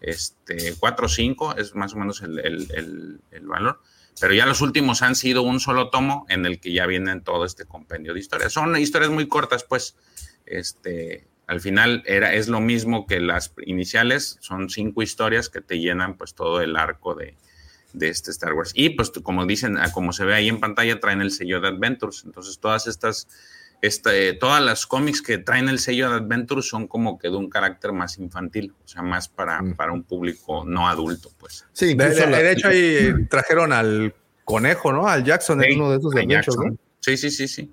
Este, 0.00 0.74
cuatro 0.78 1.06
o 1.06 1.08
cinco 1.08 1.56
es 1.56 1.74
más 1.74 1.94
o 1.94 1.96
menos 1.96 2.22
el, 2.22 2.38
el- 2.38 3.20
el- 3.30 3.46
valor. 3.46 3.80
Pero 4.20 4.34
ya 4.34 4.46
los 4.46 4.60
últimos 4.60 5.02
han 5.02 5.14
sido 5.14 5.42
un 5.42 5.60
solo 5.60 5.90
tomo 5.90 6.26
en 6.28 6.44
el 6.44 6.60
que 6.60 6.72
ya 6.72 6.86
vienen 6.86 7.22
todo 7.22 7.44
este 7.44 7.64
compendio 7.66 8.14
de 8.14 8.20
historias. 8.20 8.52
Son 8.52 8.76
historias 8.76 9.10
muy 9.10 9.28
cortas, 9.28 9.64
pues. 9.64 9.96
Este, 10.44 11.26
al 11.46 11.60
final 11.60 12.02
era, 12.06 12.34
es 12.34 12.48
lo 12.48 12.60
mismo 12.60 13.06
que 13.06 13.20
las 13.20 13.52
iniciales, 13.64 14.38
son 14.40 14.70
cinco 14.70 15.02
historias 15.02 15.48
que 15.48 15.60
te 15.60 15.78
llenan 15.78 16.16
pues 16.16 16.34
todo 16.34 16.60
el 16.60 16.76
arco 16.76 17.14
de, 17.14 17.36
de 17.92 18.08
este 18.08 18.30
Star 18.32 18.54
Wars. 18.54 18.72
Y 18.74 18.90
pues 18.90 19.10
como 19.22 19.46
dicen, 19.46 19.78
como 19.92 20.12
se 20.12 20.24
ve 20.24 20.34
ahí 20.34 20.48
en 20.48 20.58
pantalla, 20.60 21.00
traen 21.00 21.20
el 21.22 21.30
sello 21.30 21.60
de 21.60 21.68
Adventures. 21.68 22.24
Entonces 22.24 22.58
todas 22.58 22.86
estas, 22.86 23.28
este, 23.80 24.32
todas 24.34 24.62
las 24.62 24.86
cómics 24.86 25.22
que 25.22 25.38
traen 25.38 25.68
el 25.68 25.78
sello 25.78 26.10
de 26.10 26.16
Adventures 26.16 26.66
son 26.68 26.86
como 26.88 27.18
que 27.18 27.28
de 27.28 27.36
un 27.36 27.48
carácter 27.48 27.92
más 27.92 28.18
infantil, 28.18 28.74
o 28.84 28.88
sea, 28.88 29.02
más 29.02 29.28
para, 29.28 29.62
para 29.76 29.92
un 29.92 30.02
público 30.02 30.64
no 30.66 30.88
adulto, 30.88 31.30
pues. 31.38 31.64
Sí, 31.72 31.86
De, 31.86 31.92
incluso 31.92 32.20
de- 32.20 32.26
la- 32.30 32.38
de 32.42 32.52
hecho, 32.52 32.68
ahí 32.68 33.26
trajeron 33.30 33.72
al 33.72 34.14
conejo, 34.44 34.92
¿no? 34.92 35.06
Al 35.06 35.22
Jackson 35.24 35.62
en 35.62 35.70
Sí, 35.72 35.76
uno 35.76 35.90
de 35.90 35.96
esos. 35.98 36.56
¿no? 36.56 36.76
Sí, 37.00 37.16
sí, 37.16 37.30
sí, 37.30 37.46
sí. 37.48 37.72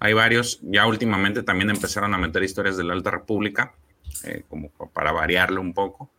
Hay 0.00 0.12
varios. 0.12 0.60
Ya 0.62 0.86
últimamente 0.86 1.42
también 1.42 1.70
empezaron 1.70 2.14
a 2.14 2.18
meter 2.18 2.42
historias 2.42 2.76
de 2.76 2.84
la 2.84 2.92
Alta 2.94 3.10
República, 3.10 3.74
eh, 4.24 4.44
como 4.48 4.70
pa- 4.70 4.86
para 4.88 5.12
variarlo 5.12 5.60
un 5.60 5.74
poco. 5.74 6.10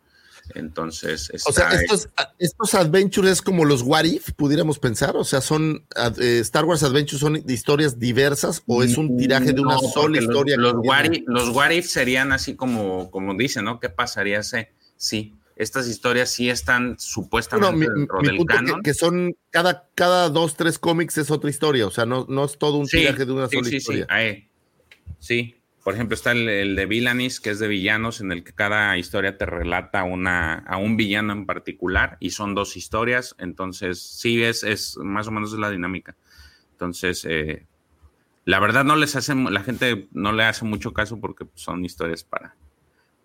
Entonces, 0.56 1.32
O 1.46 1.52
sea, 1.52 1.70
estos, 1.74 2.10
estos 2.40 2.74
adventures 2.74 3.30
es 3.32 3.42
como 3.42 3.66
los 3.66 3.82
What 3.84 4.06
If, 4.06 4.32
pudiéramos 4.34 4.80
pensar. 4.80 5.16
O 5.18 5.24
sea, 5.24 5.42
son 5.42 5.86
eh, 6.20 6.40
Star 6.40 6.66
Wars 6.66 6.84
Adventures 6.84 7.20
son 7.20 7.44
historias 7.48 8.00
diversas 8.00 8.64
o 8.68 8.84
es 8.84 8.98
un 8.98 9.18
tiraje 9.18 9.54
de 9.54 9.62
una 9.62 9.76
No, 9.76 9.82
sola 9.82 10.16
los- 10.16 10.24
historia. 10.26 10.58
Los, 10.58 10.74
what 10.78 11.06
if, 11.12 11.24
los 11.28 11.50
what 11.50 11.70
if 11.72 11.86
serían 11.88 12.32
así 12.32 12.56
como, 12.56 13.10
como 13.12 13.34
dicen, 13.36 13.66
¿no? 13.66 13.80
¿Qué 13.80 13.90
pasaría 13.90 14.42
si? 14.44 14.58
Sí, 14.98 15.36
estas 15.56 15.88
historias 15.88 16.30
sí 16.30 16.50
están 16.50 16.96
supuestamente 17.00 17.72
No, 17.72 17.78
mi, 17.78 17.86
dentro 18.00 18.22
mi 18.22 18.28
del 18.28 18.38
punto 18.38 18.54
que, 18.54 18.58
canon. 18.66 18.82
que 18.82 18.94
son 18.94 19.36
cada, 19.50 19.88
cada 19.96 20.30
dos, 20.30 20.56
tres 20.56 20.80
cómics 20.80 21.18
es 21.18 21.30
otra 21.32 21.50
historia. 21.50 21.86
O 21.88 21.92
sea, 21.92 22.06
no, 22.06 22.26
no 22.30 22.46
es 22.46 22.58
todo 22.58 22.78
un 22.78 22.88
Sí, 22.88 22.98
tiraje 22.98 23.26
de 23.26 23.32
una 23.32 23.48
sí, 23.48 23.56
sola 23.58 23.66
sí, 23.66 23.70
sí, 23.72 23.78
historia. 23.78 24.08
ahí. 24.10 24.48
Sí, 25.20 25.56
por 25.90 25.96
ejemplo, 25.96 26.14
está 26.14 26.34
el, 26.34 26.48
el 26.48 26.76
de 26.76 26.86
Villanis, 26.86 27.40
que 27.40 27.50
es 27.50 27.58
de 27.58 27.68
villanos, 27.68 28.22
en 28.22 28.32
el 28.32 28.44
que 28.44 28.54
cada 28.54 28.96
historia 29.00 29.40
te 29.40 29.48
relata 29.48 30.04
una, 30.04 30.60
a 30.68 30.78
un 30.78 30.98
villano 30.98 31.34
en 31.34 31.48
particular, 31.48 32.16
y 32.20 32.30
son 32.30 32.54
dos 32.54 32.78
historias, 32.78 33.36
entonces 33.40 34.00
sí, 34.00 34.44
es, 34.44 34.64
es 34.64 34.98
más 34.98 35.28
o 35.28 35.32
menos 35.32 35.52
la 35.54 35.72
dinámica. 35.72 36.16
Entonces, 36.74 37.26
eh, 37.28 37.66
la 38.46 38.60
verdad 38.60 38.86
no 38.86 38.98
les 38.98 39.16
hace, 39.16 39.34
la 39.34 39.64
gente 39.64 40.08
no 40.12 40.32
le 40.32 40.44
hace 40.44 40.64
mucho 40.64 40.94
caso 40.94 41.20
porque 41.20 41.48
son 41.56 41.84
historias 41.84 42.24
para, 42.24 42.56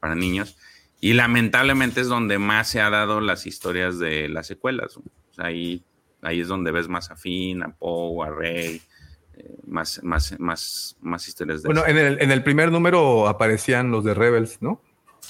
para 0.00 0.14
niños, 0.14 0.56
y 1.02 1.12
lamentablemente 1.12 2.00
es 2.00 2.08
donde 2.08 2.38
más 2.38 2.70
se 2.70 2.80
ha 2.80 2.88
dado 2.88 3.20
las 3.20 3.46
historias 3.46 3.98
de 3.98 4.30
las 4.30 4.46
secuelas. 4.46 4.96
O 4.96 5.02
sea, 5.32 5.48
ahí, 5.48 5.84
ahí 6.22 6.40
es 6.40 6.48
donde 6.48 6.70
ves 6.70 6.88
más 6.88 7.10
a 7.10 7.16
Finn, 7.16 7.62
a 7.62 7.76
Poe, 7.76 8.26
a 8.26 8.30
Rey, 8.30 8.80
más, 9.66 10.02
más, 10.02 10.34
más, 10.38 10.96
más 11.00 11.28
historias 11.28 11.62
de 11.62 11.68
Bueno, 11.68 11.82
eso. 11.82 11.90
en 11.90 11.98
el, 11.98 12.20
en 12.22 12.30
el 12.30 12.42
primer 12.42 12.70
número 12.72 13.28
aparecían 13.28 13.90
los 13.90 14.04
de 14.04 14.14
Rebels, 14.14 14.58
¿no? 14.60 14.80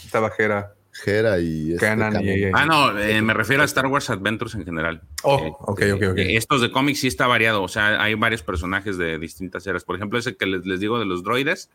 Estaba 0.05 0.31
Jera. 0.31 0.75
Hera 1.05 1.41
y 1.41 1.73
este 1.73 1.87
y-. 2.23 2.51
Ah, 2.55 2.67
no, 2.67 2.97
eh, 2.99 3.21
me 3.21 3.35
refiero 3.35 3.63
a 3.63 3.65
Star 3.67 3.87
Wars 3.89 4.11
Adventures 4.11 4.55
en 4.55 4.65
general. 4.65 5.03
Oh, 5.25 5.39
Eh, 5.41 5.53
ok, 5.59 5.83
ok, 5.95 6.03
ok. 6.13 6.19
eh, 6.19 6.37
Estos 6.37 6.61
de 6.61 6.71
cómics 6.71 7.01
sí 7.01 7.09
está 7.09 7.27
variado, 7.27 7.63
o 7.63 7.69
sea, 7.69 8.01
hay 8.01 8.15
varios 8.15 8.43
personajes 8.43 8.97
de 8.97 9.19
distintas 9.19 9.67
eras. 9.67 9.83
Por 9.85 9.97
ejemplo, 9.97 10.19
ese 10.21 10.37
que 10.37 10.47
les, 10.47 10.65
les 10.67 10.79
digo 10.79 10.99
de 11.01 11.05
los 11.07 11.25
droides, 11.25 11.69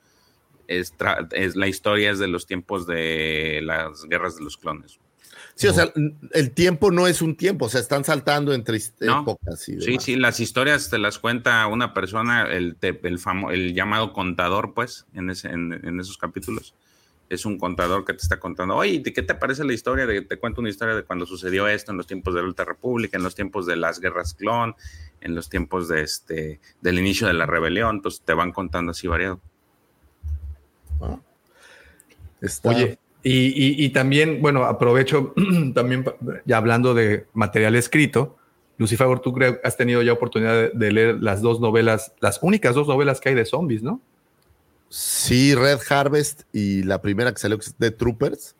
es 0.67 0.93
la 1.55 1.67
historia 1.67 2.11
es 2.11 2.19
de 2.19 2.27
los 2.27 2.45
tiempos 2.45 2.85
de 2.85 3.59
las 3.63 4.05
guerras 4.05 4.37
de 4.37 4.43
los 4.43 4.55
clones. 4.55 4.99
Sí, 5.59 5.67
o 5.67 5.73
sea, 5.73 5.91
el 6.31 6.51
tiempo 6.51 6.89
no 6.89 7.05
es 7.05 7.21
un 7.21 7.35
tiempo, 7.35 7.65
o 7.65 7.69
sea, 7.69 7.81
están 7.81 8.05
saltando 8.05 8.53
entre 8.53 8.79
No. 9.01 9.23
épocas. 9.23 9.67
Y 9.67 9.81
Sí, 9.81 9.97
sí, 9.99 10.15
las 10.15 10.39
historias 10.39 10.89
te 10.89 10.97
las 10.97 11.19
cuenta 11.19 11.67
una 11.67 11.93
persona, 11.93 12.43
el, 12.49 12.77
famo- 12.79 13.51
el 13.51 13.73
llamado 13.73 14.13
contador, 14.13 14.73
pues, 14.73 15.05
en, 15.13 15.29
ese, 15.29 15.49
en, 15.49 15.73
en 15.85 15.99
esos 15.99 16.17
capítulos. 16.17 16.73
Es 17.27 17.45
un 17.45 17.59
contador 17.59 18.05
que 18.05 18.13
te 18.13 18.21
está 18.23 18.39
contando, 18.39 18.77
oye, 18.77 19.01
¿de 19.01 19.11
qué 19.11 19.21
te 19.21 19.35
parece 19.35 19.65
la 19.65 19.73
historia? 19.73 20.05
De, 20.07 20.21
te 20.21 20.37
cuento 20.37 20.61
una 20.61 20.69
historia 20.69 20.95
de 20.95 21.03
cuando 21.03 21.25
sucedió 21.25 21.67
esto 21.67 21.91
en 21.91 21.97
los 21.97 22.07
tiempos 22.07 22.33
de 22.33 22.41
la 22.41 22.47
Alta 22.47 22.63
República, 22.63 23.17
en 23.17 23.23
los 23.23 23.35
tiempos 23.35 23.65
de 23.65 23.75
las 23.75 23.99
guerras 23.99 24.35
clon, 24.35 24.75
en 25.19 25.35
los 25.35 25.49
tiempos 25.49 25.89
de 25.89 26.03
este, 26.03 26.61
del 26.79 26.99
inicio 26.99 27.27
de 27.27 27.33
la 27.33 27.45
rebelión. 27.45 27.97
Entonces 27.97 28.21
te 28.23 28.33
van 28.33 28.53
contando 28.53 28.91
así 28.91 29.07
variado. 29.09 29.41
Está- 32.41 32.69
Oye, 32.69 32.97
y, 33.23 33.89
también, 33.89 34.41
bueno, 34.41 34.63
aprovecho 34.63 35.33
también, 35.73 36.05
ya 36.45 36.57
hablando 36.57 36.93
de 36.93 37.25
material 37.33 37.75
escrito, 37.75 38.37
Lucifer, 38.77 39.19
tú 39.19 39.35
has 39.63 39.75
tenido 39.75 40.01
ya 40.01 40.13
oportunidad 40.13 40.53
de, 40.53 40.71
de 40.73 40.91
leer 40.91 41.21
las 41.21 41.41
dos 41.41 41.59
novelas, 41.59 42.13
las 42.21 42.39
únicas 42.41 42.75
dos 42.75 42.87
novelas 42.87 43.19
que 43.19 43.29
hay 43.29 43.35
de 43.35 43.45
zombies, 43.45 43.83
¿no? 43.83 44.01
Sí, 44.89 45.53
Red 45.53 45.79
Harvest 45.89 46.43
y 46.51 46.83
la 46.83 47.01
primera 47.01 47.31
que 47.31 47.39
salió 47.39 47.57
que 47.57 47.65
es 47.65 47.75
The 47.77 47.91
Troopers. 47.91 48.55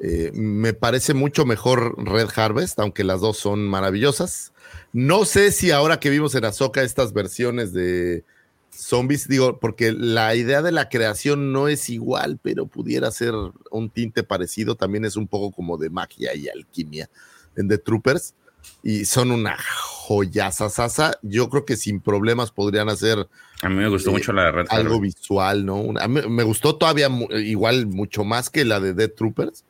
Eh, 0.00 0.30
me 0.32 0.72
parece 0.72 1.14
mucho 1.14 1.44
mejor 1.44 1.96
Red 1.98 2.28
Harvest, 2.36 2.78
aunque 2.78 3.02
las 3.02 3.20
dos 3.20 3.38
son 3.38 3.66
maravillosas. 3.66 4.52
No 4.92 5.24
sé 5.24 5.50
si 5.50 5.72
ahora 5.72 5.98
que 5.98 6.10
vimos 6.10 6.34
en 6.36 6.44
Azoka 6.44 6.82
estas 6.82 7.12
versiones 7.12 7.72
de 7.72 8.24
zombies, 8.70 9.28
digo, 9.28 9.58
porque 9.58 9.92
la 9.92 10.34
idea 10.34 10.62
de 10.62 10.72
la 10.72 10.88
creación 10.88 11.52
no 11.52 11.68
es 11.68 11.88
igual, 11.90 12.38
pero 12.42 12.66
pudiera 12.66 13.10
ser 13.10 13.34
un 13.70 13.90
tinte 13.90 14.22
parecido. 14.22 14.74
También 14.76 15.04
es 15.04 15.16
un 15.16 15.26
poco 15.28 15.50
como 15.52 15.76
de 15.78 15.90
magia 15.90 16.34
y 16.34 16.48
alquimia 16.48 17.08
en 17.56 17.68
The 17.68 17.78
Troopers. 17.78 18.34
Y 18.82 19.04
son 19.04 19.30
una 19.30 19.56
joyaza 19.58 20.68
sasa. 20.68 21.18
Yo 21.22 21.48
creo 21.48 21.64
que 21.64 21.76
sin 21.76 22.00
problemas 22.00 22.50
podrían 22.50 22.88
hacer 22.88 23.28
A 23.62 23.68
mí 23.68 23.74
me 23.76 23.88
gustó 23.88 24.10
Eh, 24.10 24.12
mucho 24.14 24.32
la 24.32 24.44
de 24.44 24.52
Red 24.52 24.66
algo 24.70 25.00
visual, 25.00 25.64
¿no? 25.66 25.76
Una- 25.76 26.02
a 26.04 26.08
mí 26.08 26.20
me 26.28 26.42
gustó 26.44 26.76
todavía 26.76 27.08
mu- 27.08 27.28
igual 27.32 27.86
mucho 27.86 28.24
más 28.24 28.50
que 28.50 28.64
la 28.64 28.78
de 28.80 28.94
Dead 28.94 29.10
Troopers. 29.10 29.64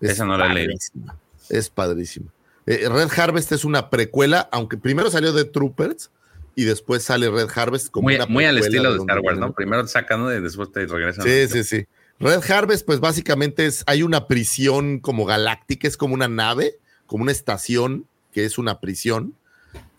Esa 0.00 0.24
no 0.26 0.36
la 0.36 0.48
padrísima, 0.48 1.16
Es 1.48 1.70
padrísima. 1.70 2.26
Eh, 2.66 2.88
Red 2.88 3.08
Harvest 3.16 3.52
es 3.52 3.64
una 3.64 3.88
precuela, 3.90 4.48
aunque 4.52 4.76
primero 4.76 5.10
salió 5.10 5.32
Dead 5.32 5.46
Troopers 5.50 6.10
y 6.54 6.64
después 6.64 7.02
sale 7.02 7.30
Red 7.30 7.48
Harvest 7.54 7.90
como 7.90 8.04
Muy, 8.04 8.16
una 8.16 8.26
muy 8.26 8.44
al 8.44 8.58
estilo 8.58 8.92
de 8.92 8.98
Star 8.98 9.20
Wars, 9.20 9.38
¿no? 9.38 9.52
Primero 9.52 9.82
te 9.82 9.88
sacan 9.88 10.20
uno 10.20 10.32
y 10.34 10.40
después 10.40 10.70
te 10.72 10.86
regresan. 10.86 11.24
Sí, 11.24 11.48
sí, 11.48 11.64
sí. 11.64 11.86
Red 12.20 12.42
Harvest, 12.50 12.86
pues 12.86 13.00
básicamente 13.00 13.66
es, 13.66 13.82
hay 13.86 14.02
una 14.02 14.28
prisión 14.28 15.00
como 15.00 15.24
galáctica, 15.24 15.88
es 15.88 15.96
como 15.96 16.14
una 16.14 16.28
nave, 16.28 16.78
como 17.06 17.22
una 17.22 17.32
estación 17.32 18.06
que 18.32 18.44
es 18.44 18.58
una 18.58 18.80
prisión, 18.80 19.34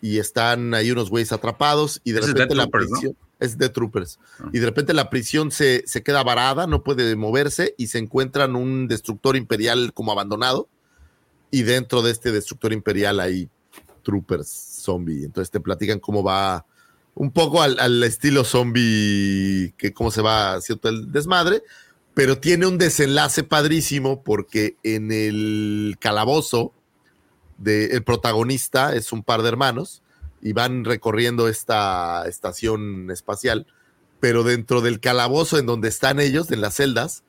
y 0.00 0.18
están 0.18 0.74
ahí 0.74 0.90
unos 0.90 1.10
güeyes 1.10 1.32
atrapados, 1.32 2.00
y 2.04 2.12
de 2.12 2.20
es 2.20 2.26
repente 2.26 2.54
Death 2.54 2.56
la 2.56 2.62
Troopers, 2.64 2.90
¿no? 2.90 2.98
prisión, 2.98 3.16
es 3.40 3.58
de 3.58 3.68
Troopers, 3.68 4.18
Ah. 4.40 4.50
y 4.52 4.58
de 4.58 4.66
repente 4.66 4.94
la 4.94 5.10
prisión 5.10 5.50
se, 5.50 5.84
se 5.86 6.02
queda 6.02 6.22
varada, 6.22 6.66
no 6.66 6.82
puede 6.82 7.14
moverse, 7.14 7.74
y 7.78 7.88
se 7.88 7.98
encuentran 7.98 8.56
un 8.56 8.88
destructor 8.88 9.36
imperial 9.36 9.92
como 9.92 10.10
abandonado, 10.12 10.68
y 11.50 11.62
dentro 11.62 12.02
de 12.02 12.10
este 12.10 12.32
destructor 12.32 12.72
imperial 12.72 13.20
hay 13.20 13.48
Troopers 14.02 14.48
zombie, 14.84 15.24
entonces 15.24 15.50
te 15.50 15.60
platican 15.60 15.98
cómo 15.98 16.22
va 16.22 16.66
un 17.14 17.30
poco 17.30 17.62
al, 17.62 17.78
al 17.78 18.02
estilo 18.02 18.44
zombie, 18.44 19.74
que 19.78 19.92
cómo 19.92 20.10
se 20.10 20.22
va 20.22 20.54
haciendo 20.54 20.88
el 20.88 21.12
desmadre, 21.12 21.62
pero 22.14 22.38
tiene 22.38 22.66
un 22.66 22.78
desenlace 22.78 23.42
padrísimo 23.42 24.22
porque 24.22 24.76
en 24.82 25.10
el 25.10 25.96
calabozo 25.98 26.72
de, 27.58 27.86
el 27.86 28.04
protagonista 28.04 28.94
es 28.94 29.12
un 29.12 29.22
par 29.22 29.42
de 29.42 29.48
hermanos 29.48 30.02
y 30.40 30.52
van 30.52 30.84
recorriendo 30.84 31.48
esta 31.48 32.26
estación 32.26 33.10
espacial, 33.10 33.66
pero 34.20 34.44
dentro 34.44 34.80
del 34.80 35.00
calabozo 35.00 35.58
en 35.58 35.66
donde 35.66 35.88
están 35.88 36.20
ellos, 36.20 36.50
en 36.50 36.60
las 36.60 36.74
celdas, 36.74 37.24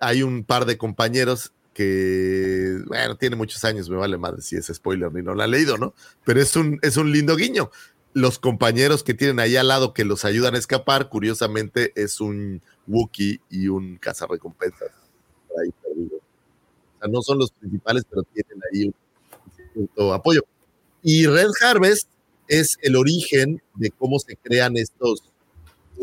hay 0.00 0.22
un 0.22 0.44
par 0.44 0.64
de 0.64 0.78
compañeros 0.78 1.52
que, 1.74 2.78
bueno, 2.86 3.16
tiene 3.16 3.36
muchos 3.36 3.64
años, 3.64 3.88
me 3.88 3.96
vale 3.96 4.18
madre 4.18 4.42
si 4.42 4.56
es 4.56 4.66
spoiler 4.66 5.12
ni 5.12 5.22
no 5.22 5.34
la 5.34 5.44
ha 5.44 5.46
leído, 5.46 5.78
¿no? 5.78 5.94
Pero 6.24 6.40
es 6.40 6.54
un, 6.56 6.78
es 6.82 6.96
un 6.96 7.12
lindo 7.12 7.36
guiño. 7.36 7.70
Los 8.14 8.38
compañeros 8.38 9.02
que 9.02 9.14
tienen 9.14 9.40
ahí 9.40 9.56
al 9.56 9.68
lado 9.68 9.94
que 9.94 10.04
los 10.04 10.24
ayudan 10.24 10.54
a 10.54 10.58
escapar, 10.58 11.08
curiosamente, 11.08 11.92
es 11.94 12.20
un 12.20 12.60
Wookiee 12.86 13.40
y 13.50 13.68
un 13.68 13.96
cazarrecompensas. 13.96 14.90
ahí 15.62 15.70
perdido. 15.82 16.16
O 16.16 16.98
sea, 17.00 17.08
no 17.08 17.22
son 17.22 17.38
los 17.38 17.52
principales, 17.52 18.04
pero 18.08 18.22
tienen 18.22 18.60
ahí 18.70 18.84
un 18.86 18.94
cierto 19.74 20.12
apoyo. 20.12 20.42
Y 21.02 21.26
Red 21.26 21.50
Harvest 21.62 22.08
es 22.48 22.76
el 22.82 22.96
origen 22.96 23.62
de 23.74 23.90
cómo 23.90 24.18
se 24.18 24.36
crean 24.36 24.76
estos 24.76 25.32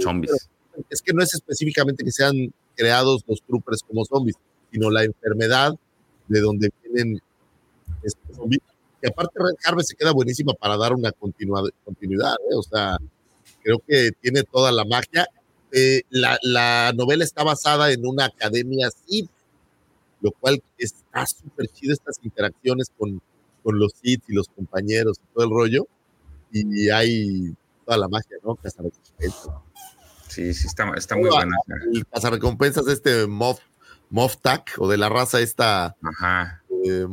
Zombies. 0.01 0.49
es 0.89 1.01
que 1.01 1.13
no 1.13 1.21
es 1.21 1.33
específicamente 1.33 2.03
que 2.03 2.11
sean 2.11 2.53
creados 2.75 3.23
los 3.27 3.41
troopers 3.41 3.83
como 3.83 4.05
zombies, 4.05 4.37
sino 4.71 4.89
la 4.89 5.03
enfermedad 5.03 5.73
de 6.27 6.39
donde 6.41 6.69
vienen 6.83 7.21
estos 8.03 8.35
zombies. 8.35 8.61
Y 9.01 9.07
aparte 9.07 9.39
Red 9.39 9.55
Harvest 9.65 9.89
se 9.89 9.95
queda 9.95 10.11
buenísima 10.11 10.53
para 10.53 10.77
dar 10.77 10.93
una 10.93 11.11
continua- 11.11 11.69
continuidad, 11.85 12.33
¿eh? 12.51 12.55
o 12.55 12.63
sea, 12.63 12.97
creo 13.63 13.79
que 13.87 14.11
tiene 14.21 14.43
toda 14.43 14.71
la 14.71 14.85
magia. 14.85 15.25
Eh, 15.71 16.01
la, 16.09 16.37
la 16.41 16.91
novela 16.95 17.23
está 17.23 17.43
basada 17.43 17.91
en 17.91 18.05
una 18.05 18.25
academia 18.25 18.89
Sith, 18.91 19.29
lo 20.21 20.31
cual 20.31 20.61
está 20.77 21.25
súper 21.25 21.67
chido 21.69 21.93
estas 21.93 22.19
interacciones 22.23 22.91
con, 22.97 23.21
con 23.63 23.79
los 23.79 23.93
Sith 24.01 24.23
y 24.27 24.33
los 24.33 24.47
compañeros 24.49 25.17
y 25.17 25.33
todo 25.33 25.45
el 25.45 25.51
rollo. 25.51 25.87
Y 26.51 26.89
hay 26.89 27.55
toda 27.85 27.97
la 27.97 28.07
magia, 28.07 28.37
¿no? 28.43 28.55
Cazarrecompensas. 28.55 29.49
Sí, 30.27 30.53
sí, 30.53 30.67
está, 30.67 30.91
está 30.97 31.15
muy 31.15 31.29
buena. 31.29 31.55
El 31.93 32.05
cazarrecompensas 32.07 32.85
de 32.85 32.93
este 32.93 33.27
Moff, 33.27 33.59
Moff 34.09 34.37
Tac, 34.41 34.73
o 34.77 34.87
de 34.87 34.97
la 34.97 35.09
raza 35.09 35.39
esta 35.39 35.95
Ajá. 36.01 36.63
eh, 36.85 37.05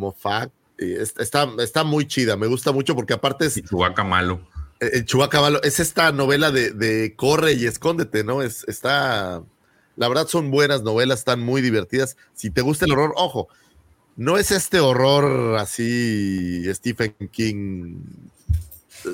eh, 0.79 0.97
es- 1.01 1.15
está, 1.19 1.49
está 1.59 1.85
muy 1.85 2.07
chida, 2.07 2.37
me 2.37 2.47
gusta 2.47 2.73
mucho 2.73 2.95
porque 2.95 3.15
aparte 3.15 3.47
es 3.47 3.57
Y 3.57 3.63
Chewbacca 3.63 4.05
malo. 4.05 4.41
eh, 4.81 4.91
el 4.95 5.05
Chewbacca 5.05 5.41
malo, 5.41 5.63
es 5.63 5.81
esta 5.81 6.13
novela 6.13 6.51
de, 6.51 6.71
de 6.73 7.15
corre 7.17 7.55
y 7.55 7.67
escóndete, 7.67 8.25
¿no? 8.25 8.43
Es, 8.43 8.65
está, 8.69 9.43
la 9.97 10.09
verdad 10.09 10.27
son 10.27 10.51
buenas 10.51 10.83
novelas, 10.83 11.21
están 11.21 11.41
muy 11.41 11.63
divertidas. 11.63 12.17
Si 12.35 12.51
te 12.51 12.61
gusta 12.63 12.85
el 12.87 12.93
horror, 12.93 13.13
ojo, 13.17 13.49
no 14.17 14.39
es 14.39 14.51
este 14.51 14.81
horror 14.81 15.57
así 15.59 16.63
Stephen 16.73 17.15
King 17.31 17.97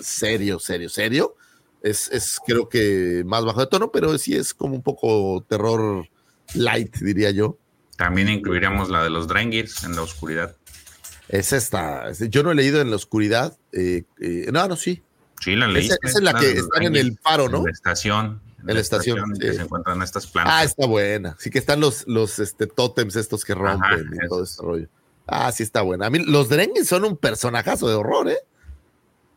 serio, 0.03 0.59
serio, 0.59 0.89
serio. 0.89 1.37
Es, 1.83 2.09
es 2.13 2.39
creo 2.47 2.69
que 2.69 3.25
más 3.27 3.45
bajo 3.45 3.61
de 3.61 3.67
tono, 3.67 3.91
pero 3.91 4.17
sí 4.19 4.37
es 4.37 4.55
como 4.55 4.75
un 4.77 4.83
poco 4.83 5.45
terror 5.49 6.07
light, 6.55 6.97
diría 6.99 7.31
yo. 7.33 7.59
También 8.03 8.29
incluiríamos 8.29 8.91
la 8.91 9.05
de 9.05 9.11
los 9.11 9.29
Drengirs 9.29 9.85
en 9.85 9.95
la 9.95 10.03
oscuridad. 10.03 10.57
Es 11.29 11.53
esta. 11.53 12.11
Yo 12.13 12.43
no 12.43 12.51
he 12.51 12.55
leído 12.57 12.81
en 12.81 12.91
la 12.91 12.97
oscuridad. 12.97 13.57
eh, 13.71 14.03
eh, 14.21 14.49
no, 14.53 14.67
no, 14.67 14.75
sí. 14.75 15.03
Sí, 15.41 15.55
la 15.55 15.67
Esa, 15.67 15.73
leíste. 15.73 15.97
esa 16.03 16.19
es 16.19 16.25
la 16.25 16.35
que 16.35 16.47
de 16.49 16.55
los 16.57 16.65
están 16.65 16.83
en 16.83 16.97
el 16.97 17.17
faro, 17.23 17.49
¿no? 17.49 17.59
En 17.59 17.65
la 17.67 17.71
estación. 17.71 18.43
En 18.67 18.75
la 18.75 18.81
estación, 18.81 19.33
que 19.41 19.51
sí. 19.51 19.57
se 19.57 19.63
encuentran 19.63 20.03
estas 20.03 20.27
plantas. 20.27 20.55
Ah, 20.57 20.65
está 20.65 20.87
buena. 20.87 21.37
Sí 21.39 21.51
que 21.51 21.59
están 21.61 21.79
los, 21.81 22.05
los 22.09 22.41
este, 22.41 22.67
tótems 22.67 23.15
estos 23.15 23.45
que 23.45 23.55
rompen 23.55 23.83
Ajá, 23.83 23.97
y 23.99 24.17
esos. 24.17 24.29
todo 24.29 24.43
ese 24.43 24.63
rollo. 24.63 24.89
Ah, 25.29 25.53
sí 25.53 25.63
está 25.63 25.83
buena. 25.83 26.07
A 26.07 26.11
mí 26.11 26.19
los 26.19 26.49
Drengues 26.49 26.89
son 26.89 27.05
un 27.05 27.17
personajazo 27.17 27.89
de 27.89 27.95
horror, 27.95 28.29
¿eh? 28.29 28.39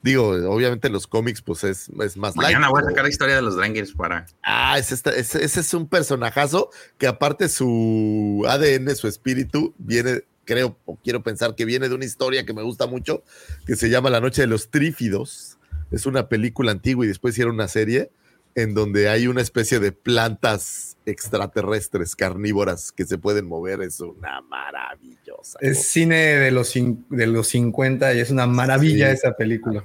Digo, 0.05 0.27
obviamente 0.51 0.87
los 0.89 1.07
cómics, 1.07 1.41
pues 1.41 1.63
es, 1.63 1.89
es 1.99 2.15
más 2.15 2.35
light, 2.37 2.53
Mañana 2.53 2.69
voy 2.69 2.83
a 2.83 2.85
sacar 2.85 3.05
la 3.05 3.09
historia 3.09 3.35
de 3.35 3.41
los 3.41 3.55
Drengirs 3.57 3.91
para. 3.91 4.27
Ah, 4.43 4.77
ese, 4.77 4.93
está- 4.93 5.15
ese- 5.15 5.43
ese 5.43 5.59
es 5.61 5.73
un 5.73 5.89
personajazo 5.89 6.69
que 6.99 7.07
aparte 7.07 7.49
su 7.49 8.45
ADN, 8.47 8.95
su 8.95 9.07
espíritu, 9.07 9.73
viene, 9.79 10.21
creo, 10.43 10.77
o 10.85 10.95
quiero 11.03 11.23
pensar 11.23 11.55
que 11.55 11.65
viene 11.65 11.89
de 11.89 11.95
una 11.95 12.05
historia 12.05 12.45
que 12.45 12.53
me 12.53 12.61
gusta 12.61 12.85
mucho, 12.85 13.23
que 13.65 13.75
se 13.75 13.89
llama 13.89 14.11
La 14.11 14.21
Noche 14.21 14.41
de 14.43 14.47
los 14.47 14.69
Trífidos. 14.69 15.57
Es 15.89 16.05
una 16.05 16.29
película 16.29 16.71
antigua 16.71 17.03
y 17.05 17.07
después 17.07 17.33
hicieron 17.33 17.55
una 17.55 17.67
serie 17.67 18.11
en 18.53 18.75
donde 18.75 19.09
hay 19.09 19.25
una 19.25 19.41
especie 19.41 19.79
de 19.79 19.91
plantas 19.91 20.97
extraterrestres 21.07 22.15
carnívoras 22.15 22.91
que 22.91 23.05
se 23.05 23.17
pueden 23.17 23.47
mover. 23.47 23.81
Es 23.81 23.99
una 24.01 24.39
maravillosa. 24.41 25.57
Es 25.61 25.77
cosa. 25.77 25.89
cine 25.89 26.15
de 26.37 26.51
los, 26.51 26.75
cin- 26.75 27.05
de 27.09 27.25
los 27.27 27.47
50 27.47 28.13
y 28.13 28.19
es 28.19 28.29
una 28.29 28.45
maravilla 28.45 29.07
Sí. 29.09 29.15
esa 29.15 29.33
película. 29.35 29.83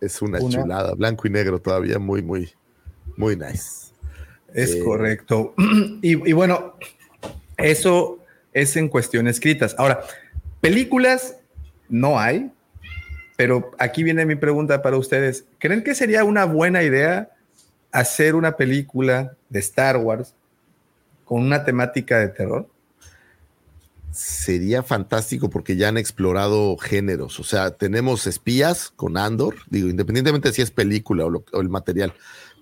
Es 0.00 0.20
una, 0.22 0.38
una- 0.40 0.62
chulada, 0.62 0.94
blanco 0.94 1.26
y 1.26 1.30
negro 1.30 1.60
todavía, 1.60 1.98
muy, 1.98 2.22
muy, 2.22 2.50
muy 3.16 3.36
nice. 3.36 3.92
Es 4.54 4.74
Eh, 4.74 4.80
correcto. 4.84 5.54
Y, 6.02 6.28
y 6.28 6.32
bueno, 6.32 6.74
eso 7.56 8.18
es 8.52 8.76
en 8.76 8.88
cuestión 8.88 9.26
escritas. 9.28 9.74
Ahora, 9.78 10.00
películas 10.60 11.36
no 11.88 12.18
hay, 12.18 12.50
pero 13.36 13.70
aquí 13.78 14.02
viene 14.02 14.24
mi 14.26 14.34
pregunta 14.36 14.82
para 14.82 14.96
ustedes. 14.96 15.44
¿Creen 15.58 15.82
que 15.84 15.94
sería 15.94 16.24
una 16.24 16.44
buena 16.44 16.82
idea 16.82 17.30
hacer 17.92 18.34
una 18.34 18.56
película 18.56 19.34
de 19.48 19.58
Star 19.60 19.96
Wars 19.98 20.34
con 21.24 21.42
una 21.42 21.64
temática 21.64 22.18
de 22.18 22.28
terror? 22.28 22.68
Sería 24.16 24.82
fantástico 24.82 25.50
porque 25.50 25.76
ya 25.76 25.88
han 25.88 25.98
explorado 25.98 26.76
géneros. 26.78 27.38
O 27.38 27.44
sea, 27.44 27.70
tenemos 27.72 28.26
espías 28.26 28.90
con 28.96 29.16
Andor, 29.16 29.56
digo, 29.68 29.88
independientemente 29.88 30.52
si 30.52 30.62
es 30.62 30.70
película 30.70 31.26
o, 31.26 31.30
lo- 31.30 31.44
o 31.52 31.60
el 31.60 31.68
material, 31.68 32.14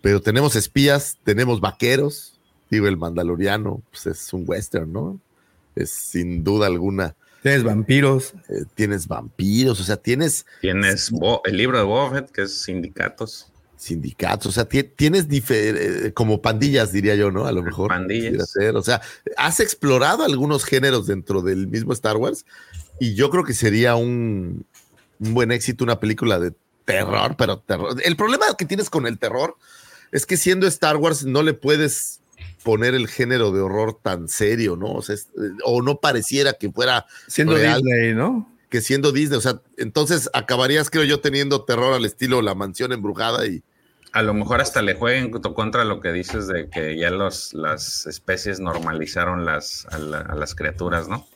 pero 0.02 0.20
tenemos 0.20 0.56
espías, 0.56 1.18
tenemos 1.24 1.60
vaqueros, 1.60 2.38
digo, 2.70 2.88
el 2.88 2.96
Mandaloriano, 2.96 3.82
pues 3.90 4.06
es 4.06 4.32
un 4.32 4.44
western, 4.46 4.92
¿no? 4.92 5.20
Es 5.76 5.90
sin 5.90 6.42
duda 6.44 6.66
alguna. 6.66 7.14
Tienes 7.42 7.62
vampiros. 7.62 8.32
eh, 8.48 8.64
tienes 8.74 9.06
vampiros, 9.06 9.78
o 9.80 9.84
sea, 9.84 9.96
tienes 9.96 10.46
Tienes 10.60 11.10
Bo- 11.10 11.42
el 11.44 11.56
libro 11.56 11.78
de 11.78 11.84
Boba 11.84 12.10
Fett, 12.10 12.30
que 12.30 12.42
es 12.42 12.62
Sindicatos. 12.62 13.48
Sindicatos, 13.84 14.46
o 14.46 14.52
sea, 14.52 14.64
ti- 14.64 14.82
tienes 14.82 15.26
eh, 15.30 16.12
como 16.14 16.40
pandillas, 16.42 16.92
diría 16.92 17.14
yo, 17.14 17.30
¿no? 17.30 17.46
A 17.46 17.52
lo 17.52 17.62
mejor. 17.62 17.88
Pandillas. 17.88 18.50
ser. 18.50 18.76
O 18.76 18.82
sea, 18.82 19.00
has 19.36 19.60
explorado 19.60 20.24
algunos 20.24 20.64
géneros 20.64 21.06
dentro 21.06 21.42
del 21.42 21.66
mismo 21.68 21.92
Star 21.92 22.16
Wars 22.16 22.44
y 22.98 23.14
yo 23.14 23.30
creo 23.30 23.44
que 23.44 23.54
sería 23.54 23.94
un, 23.96 24.64
un 25.20 25.34
buen 25.34 25.52
éxito 25.52 25.84
una 25.84 26.00
película 26.00 26.38
de 26.40 26.52
terror, 26.84 27.36
pero 27.36 27.58
terror. 27.58 27.96
El 28.04 28.16
problema 28.16 28.46
que 28.58 28.64
tienes 28.64 28.90
con 28.90 29.06
el 29.06 29.18
terror 29.18 29.56
es 30.12 30.26
que 30.26 30.36
siendo 30.36 30.66
Star 30.66 30.96
Wars 30.96 31.24
no 31.24 31.42
le 31.42 31.54
puedes 31.54 32.20
poner 32.62 32.94
el 32.94 33.08
género 33.08 33.52
de 33.52 33.60
horror 33.60 33.98
tan 34.02 34.28
serio, 34.28 34.76
¿no? 34.76 34.92
O, 34.92 35.02
sea, 35.02 35.14
es- 35.14 35.28
o 35.64 35.82
no 35.82 36.00
pareciera 36.00 36.54
que 36.54 36.70
fuera 36.70 37.06
Siendo 37.26 37.54
real 37.54 37.82
Disney, 37.82 38.14
¿no? 38.14 38.50
que 38.70 38.80
siendo 38.80 39.12
Disney, 39.12 39.38
o 39.38 39.40
sea, 39.40 39.60
entonces 39.76 40.28
acabarías, 40.32 40.90
creo 40.90 41.04
yo, 41.04 41.20
teniendo 41.20 41.62
terror 41.64 41.94
al 41.94 42.04
estilo 42.04 42.42
La 42.42 42.56
Mansión 42.56 42.90
Embrujada 42.92 43.46
y 43.46 43.62
A 44.14 44.22
lo 44.22 44.32
mejor 44.32 44.60
hasta 44.60 44.80
le 44.80 44.94
jueguen 44.94 45.30
co- 45.30 45.54
contra 45.54 45.84
lo 45.84 46.00
que 46.00 46.12
dices 46.12 46.46
de 46.46 46.68
que 46.70 46.96
ya 46.96 47.10
los, 47.10 47.52
las 47.52 48.06
especies 48.06 48.60
normalizaron 48.60 49.44
las, 49.44 49.86
a, 49.90 49.98
la- 49.98 50.20
a 50.20 50.34
las 50.34 50.54
criaturas, 50.54 51.08
¿no? 51.08 51.26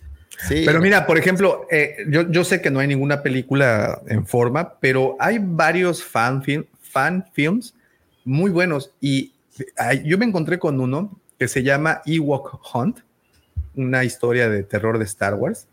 sí. 0.47 0.63
Pero 0.65 0.81
mira, 0.81 1.05
por 1.07 1.19
ejemplo, 1.19 1.67
eh, 1.71 1.97
yo, 2.09 2.31
yo 2.31 2.45
sé 2.45 2.61
que 2.63 2.71
no 2.71 2.79
hay 2.79 2.87
ninguna 2.87 3.23
película 3.23 4.01
en 4.07 4.25
forma, 4.27 4.75
pero 4.79 5.17
hay 5.19 5.39
varios 5.41 6.05
fan, 6.05 6.43
film, 6.43 6.65
fan 6.81 7.27
films 7.33 7.75
muy 8.25 8.51
buenos. 8.51 8.93
Y 9.01 9.33
yo 10.05 10.17
me 10.17 10.25
encontré 10.27 10.59
con 10.61 10.81
uno 10.81 11.19
que 11.39 11.49
se 11.49 11.65
llama 11.65 12.03
Ewok 12.07 12.61
Hunt, 12.75 12.99
una 13.75 14.05
historia 14.05 14.49
de 14.49 14.63
terror 14.63 14.99
de 14.99 15.05
Star 15.05 15.35
Wars. 15.35 15.67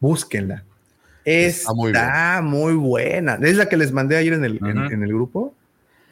Búsquenla. 0.00 0.64
Está 1.24 1.70
Está 1.86 2.40
muy 2.42 2.72
muy, 2.74 2.88
buena. 2.88 3.38
Es 3.40 3.56
la 3.56 3.68
que 3.68 3.76
les 3.76 3.92
mandé 3.92 4.16
ayer 4.16 4.32
en 4.32 4.44
el, 4.44 4.58
en- 4.66 4.92
en 4.92 5.02
el 5.04 5.08
grupo. 5.12 5.54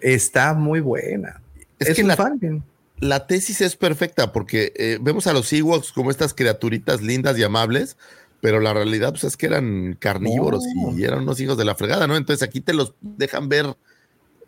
Está 0.03 0.55
muy 0.55 0.81
buena. 0.81 1.41
Es 1.79 1.89
Es, 1.91 1.97
que 1.97 2.03
un 2.03 2.09
la- 2.09 2.17
fan 2.17 2.39
film. 2.41 2.63
la 3.01 3.27
tesis 3.27 3.61
es 3.61 3.77
perfecta 3.77 4.33
porque 4.33 4.73
eh, 4.77 4.99
vemos 5.01 5.27
a 5.27 5.33
los 5.33 5.53
Ewoks 5.53 5.93
como 5.93 6.11
estas 6.11 6.35
criaturitas 6.35 7.01
lindas 7.03 7.39
y 7.39 7.43
amables, 7.43 7.97
pero 8.41 8.61
la 8.61 8.73
realidad 8.75 9.11
pues, 9.11 9.25
es 9.25 9.37
que 9.37 9.47
eran 9.47 9.97
carnívoros 9.99 10.63
y 10.97 11.05
eran 11.05 11.21
unos 11.23 11.41
hijos 11.41 11.57
de 11.59 11.65
la 11.65 11.75
fregada, 11.75 12.07
¿no? 12.07 12.17
Entonces 12.17 12.47
aquí 12.47 12.61
te 12.61 12.73
los 12.75 12.95
dejan 13.01 13.49
ver 13.49 13.67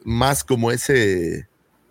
más 0.05 0.45
como 0.45 0.71
ese 0.73 1.47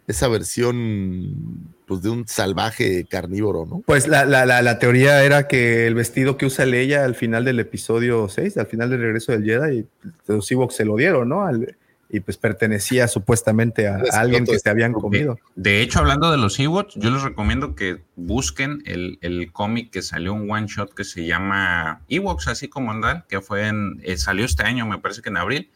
esa 0.07 0.27
versión 0.27 1.77
pues 1.85 2.01
de 2.01 2.09
un 2.09 2.27
salvaje 2.27 3.05
carnívoro, 3.05 3.65
¿no? 3.65 3.81
Pues 3.85 4.07
la, 4.07 4.25
la, 4.25 4.45
la, 4.45 4.61
la 4.61 4.79
teoría 4.79 5.23
era 5.23 5.47
que 5.47 5.87
el 5.87 5.95
vestido 5.95 6.37
que 6.37 6.45
usa 6.45 6.65
Leia 6.65 7.05
al 7.05 7.15
final 7.15 7.45
del 7.45 7.59
episodio 7.59 8.27
6, 8.27 8.57
al 8.57 8.67
final 8.67 8.89
del 8.89 8.99
regreso 9.01 9.31
del 9.31 9.43
Jedi, 9.45 9.85
los 10.27 10.51
Ewoks 10.51 10.75
se 10.75 10.85
lo 10.85 10.95
dieron, 10.97 11.29
¿no? 11.29 11.45
Al- 11.45 11.75
y 12.13 12.19
pues 12.19 12.37
pertenecía 12.37 13.07
supuestamente 13.07 13.87
a, 13.87 14.01
alguien 14.11 14.45
que 14.45 14.59
se 14.59 14.69
habían 14.69 14.91
comido. 14.91 15.39
De 15.55 15.81
hecho, 15.81 15.99
hablando 15.99 16.29
de 16.29 16.37
los 16.37 16.59
Ewoks, 16.59 16.95
yo 16.95 17.09
les 17.09 17.21
recomiendo 17.21 17.73
que 17.73 18.03
busquen 18.17 18.83
el, 18.85 19.17
el 19.21 19.51
cómic 19.53 19.91
que 19.91 20.01
salió 20.01 20.33
un 20.33 20.51
one 20.51 20.67
shot 20.67 20.93
que 20.93 21.05
se 21.05 21.25
llama 21.25 22.01
Ewoks, 22.09 22.49
así 22.49 22.67
como 22.67 22.91
andar, 22.91 23.25
que 23.27 23.39
fue 23.39 23.67
en, 23.67 24.01
eh, 24.03 24.17
salió 24.17 24.43
este 24.43 24.63
año, 24.63 24.85
me 24.85 24.97
parece 24.97 25.21
que 25.21 25.29
en 25.29 25.37
abril. 25.37 25.71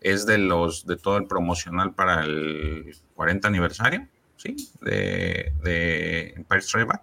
Es 0.00 0.24
de 0.24 0.38
los 0.38 0.86
de 0.86 0.96
todo 0.96 1.16
el 1.16 1.26
promocional 1.26 1.94
para 1.94 2.22
el 2.22 2.94
40 3.14 3.48
aniversario, 3.48 4.06
¿sí? 4.36 4.54
De, 4.80 5.52
de 5.64 6.34
Empire 6.36 6.60
Strikes 6.60 6.86
Back, 6.86 7.02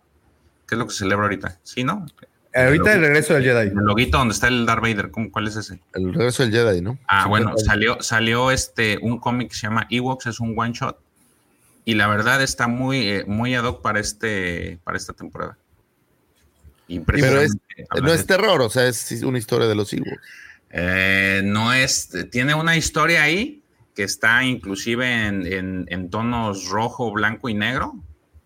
que 0.66 0.76
es 0.76 0.80
lo 0.80 0.88
que 0.88 0.94
se 0.94 1.00
celebra 1.00 1.26
ahorita, 1.26 1.60
¿sí, 1.64 1.84
no? 1.84 2.06
Ahorita 2.56 2.94
el 2.94 3.00
regreso 3.02 3.34
del 3.34 3.44
Jedi. 3.44 3.68
El 3.70 3.74
loguito 3.86 4.18
donde 4.18 4.34
está 4.34 4.48
el 4.48 4.66
Darth 4.66 4.82
Vader, 4.82 5.10
¿cómo, 5.12 5.32
¿cuál 5.32 5.48
es 5.48 5.56
ese? 5.56 5.80
El 5.94 6.14
regreso 6.14 6.44
del 6.44 6.52
Jedi, 6.52 6.82
¿no? 6.82 7.00
Ah, 7.08 7.24
Sí, 7.24 7.30
bueno, 7.30 7.58
salió, 7.58 8.02
salió 8.02 8.52
este, 8.52 9.00
un 9.02 9.20
cómic 9.20 9.50
que 9.50 9.56
se 9.56 9.62
llama 9.68 9.88
Ewoks, 9.90 10.28
es 10.28 10.40
un 10.40 10.54
one 10.58 10.74
shot. 10.74 11.00
Y 11.86 11.96
la 11.96 12.08
verdad 12.08 12.42
está 12.42 12.68
muy, 12.68 13.08
eh, 13.08 13.24
muy 13.26 13.56
ad 13.56 13.64
hoc 13.66 13.82
para, 13.82 14.00
este, 14.00 14.78
para 14.84 14.98
esta 14.98 15.14
temporada. 15.14 15.58
Pero 17.22 17.42
es, 17.42 17.56
no 18.02 18.14
es 18.14 18.26
terror, 18.28 18.62
o 18.62 18.70
sea, 18.70 18.88
es 18.88 19.12
una 19.24 19.38
historia 19.38 19.68
de 19.68 19.76
los 19.76 19.92
Ewoks. 19.94 20.12
Eh, 20.70 21.42
no 21.44 21.74
es, 21.74 22.10
tiene 22.32 22.54
una 22.56 22.76
historia 22.76 23.24
ahí 23.24 23.62
que 23.96 24.04
está 24.04 24.44
inclusive 24.44 25.28
en, 25.28 25.46
en- 25.46 25.86
en 25.88 26.10
tonos 26.10 26.68
rojo, 26.70 27.12
blanco 27.12 27.48
y 27.50 27.54
negro, 27.54 27.94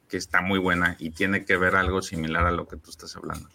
que 0.10 0.18
está 0.18 0.42
muy 0.42 0.60
buena 0.60 0.96
y 1.00 1.10
tiene 1.12 1.46
que 1.46 1.58
ver 1.58 1.76
algo 1.76 2.02
similar 2.02 2.46
a 2.46 2.52
lo 2.52 2.68
que 2.68 2.76
tú 2.78 2.90
estás 2.92 3.16
hablando. 3.16 3.48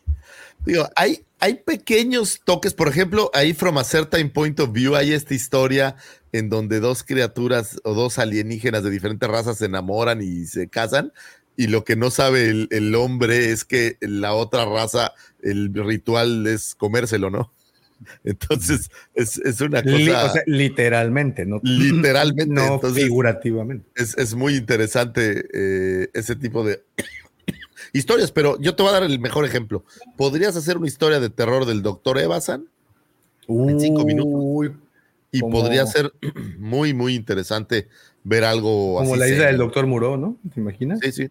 Digo, 0.64 0.88
hay, 0.96 1.24
hay 1.40 1.54
pequeños 1.54 2.40
toques, 2.44 2.72
por 2.74 2.88
ejemplo, 2.88 3.30
ahí 3.34 3.52
from 3.52 3.78
a 3.78 3.84
certain 3.84 4.30
point 4.30 4.58
of 4.60 4.72
view 4.72 4.94
hay 4.94 5.12
esta 5.12 5.34
historia 5.34 5.96
en 6.32 6.48
donde 6.48 6.78
dos 6.80 7.02
criaturas 7.02 7.80
o 7.84 7.94
dos 7.94 8.18
alienígenas 8.18 8.84
de 8.84 8.90
diferentes 8.90 9.28
razas 9.28 9.58
se 9.58 9.66
enamoran 9.66 10.22
y 10.22 10.46
se 10.46 10.68
casan, 10.68 11.12
y 11.56 11.66
lo 11.66 11.84
que 11.84 11.96
no 11.96 12.10
sabe 12.10 12.48
el, 12.48 12.68
el 12.70 12.94
hombre 12.94 13.50
es 13.50 13.64
que 13.64 13.96
la 14.00 14.32
otra 14.34 14.64
raza, 14.64 15.12
el 15.42 15.72
ritual 15.74 16.46
es 16.46 16.74
comérselo, 16.76 17.28
¿no? 17.28 17.52
Entonces, 18.24 18.90
es, 19.14 19.38
es 19.38 19.60
una 19.60 19.82
cosa... 19.82 19.96
Li- 19.96 20.10
o 20.10 20.30
sea, 20.32 20.42
literalmente, 20.46 21.44
no, 21.44 21.60
Literalmente, 21.62 22.46
no 22.54 22.74
entonces- 22.74 23.02
figurativamente. 23.04 23.86
es, 23.96 24.16
es 24.16 24.34
muy 24.34 24.56
interesante 24.56 25.44
eh, 25.52 26.08
ese 26.14 26.36
tipo 26.36 26.64
de 26.64 26.82
historias, 27.92 28.32
pero 28.32 28.58
yo 28.60 28.74
te 28.74 28.82
voy 28.82 28.90
a 28.90 28.94
dar 28.94 29.02
el 29.04 29.18
mejor 29.20 29.44
ejemplo. 29.44 29.84
¿Podrías 30.16 30.56
hacer 30.56 30.76
una 30.78 30.86
historia 30.88 31.20
de 31.20 31.30
terror 31.30 31.66
del 31.66 31.82
doctor 31.82 32.18
Evasan? 32.18 32.66
En 33.48 33.80
cinco 33.80 34.04
minutos. 34.04 34.76
Y 35.30 35.40
Como- 35.40 35.60
podría 35.60 35.86
ser 35.86 36.12
muy, 36.58 36.94
muy 36.94 37.14
interesante 37.14 37.88
ver 38.24 38.44
algo 38.44 38.96
como 38.98 39.00
así 39.12 39.18
la 39.18 39.26
isla 39.26 39.36
serio. 39.36 39.46
del 39.46 39.56
Doctor 39.58 39.86
Muro, 39.86 40.16
¿no? 40.16 40.36
¿Te 40.54 40.60
imaginas? 40.60 41.00
Sí, 41.02 41.10
sí. 41.12 41.28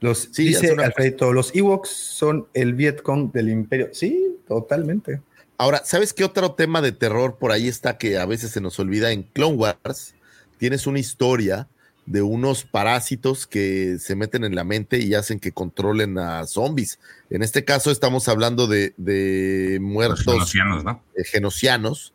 Los, 0.00 0.28
Sí, 0.32 0.44
dice 0.48 0.72
una- 0.72 0.84
Alfredito, 0.86 1.32
los 1.32 1.54
Ewoks 1.54 1.88
son 1.90 2.46
el 2.54 2.74
Vietcong 2.74 3.32
del 3.32 3.48
imperio. 3.50 3.88
Sí, 3.92 4.36
totalmente. 4.48 5.20
Ahora, 5.58 5.82
¿sabes 5.84 6.12
qué 6.12 6.24
otro 6.24 6.52
tema 6.52 6.82
de 6.82 6.90
terror 6.92 7.36
por 7.38 7.52
ahí 7.52 7.68
está 7.68 7.98
que 7.98 8.18
a 8.18 8.26
veces 8.26 8.50
se 8.50 8.60
nos 8.60 8.78
olvida? 8.80 9.12
En 9.12 9.22
Clone 9.22 9.56
Wars 9.56 10.14
tienes 10.58 10.86
una 10.88 10.98
historia 10.98 11.68
de 12.06 12.22
unos 12.22 12.64
parásitos 12.64 13.46
que 13.46 13.98
se 13.98 14.16
meten 14.16 14.44
en 14.44 14.54
la 14.54 14.64
mente 14.64 14.98
y 14.98 15.14
hacen 15.14 15.38
que 15.38 15.52
controlen 15.52 16.18
a 16.18 16.46
zombies. 16.46 16.98
En 17.30 17.42
este 17.42 17.64
caso 17.64 17.90
estamos 17.90 18.28
hablando 18.28 18.66
de, 18.66 18.94
de 18.96 19.78
muertos 19.80 20.24
genocianos, 20.24 20.84
¿no? 20.84 21.02
eh, 21.16 21.24
genocianos, 21.24 22.12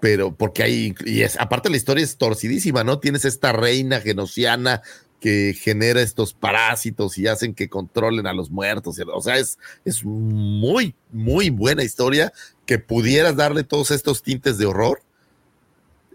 pero 0.00 0.34
porque 0.34 0.62
hay, 0.62 0.94
y 1.04 1.22
es, 1.22 1.38
aparte 1.40 1.70
la 1.70 1.76
historia 1.76 2.04
es 2.04 2.16
torcidísima, 2.16 2.84
¿no? 2.84 2.98
Tienes 2.98 3.24
esta 3.24 3.52
reina 3.52 4.00
genociana 4.00 4.82
que 5.20 5.54
genera 5.58 6.00
estos 6.00 6.32
parásitos 6.32 7.18
y 7.18 7.26
hacen 7.26 7.54
que 7.54 7.68
controlen 7.68 8.26
a 8.26 8.32
los 8.32 8.50
muertos. 8.50 8.96
O 9.12 9.20
sea, 9.20 9.36
es, 9.36 9.58
es 9.84 10.04
muy, 10.04 10.94
muy 11.12 11.50
buena 11.50 11.84
historia 11.84 12.32
que 12.66 12.78
pudieras 12.78 13.36
darle 13.36 13.62
todos 13.62 13.90
estos 13.90 14.22
tintes 14.22 14.58
de 14.58 14.66
horror. 14.66 15.02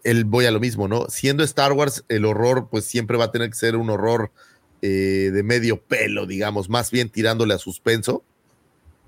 El, 0.05 0.23
voy 0.23 0.45
a 0.45 0.51
lo 0.51 0.59
mismo, 0.59 0.87
¿no? 0.87 1.07
Siendo 1.09 1.43
Star 1.43 1.73
Wars, 1.73 2.05
el 2.09 2.23
horror 2.25 2.67
pues 2.71 2.85
siempre 2.85 3.17
va 3.17 3.25
a 3.25 3.31
tener 3.31 3.49
que 3.49 3.55
ser 3.57 3.75
un 3.75 3.89
horror 3.89 4.31
eh, 4.81 5.31
de 5.33 5.43
medio 5.43 5.81
pelo, 5.81 6.25
digamos, 6.25 6.69
más 6.69 6.91
bien 6.91 7.09
tirándole 7.09 7.53
a 7.53 7.57
suspenso. 7.57 8.23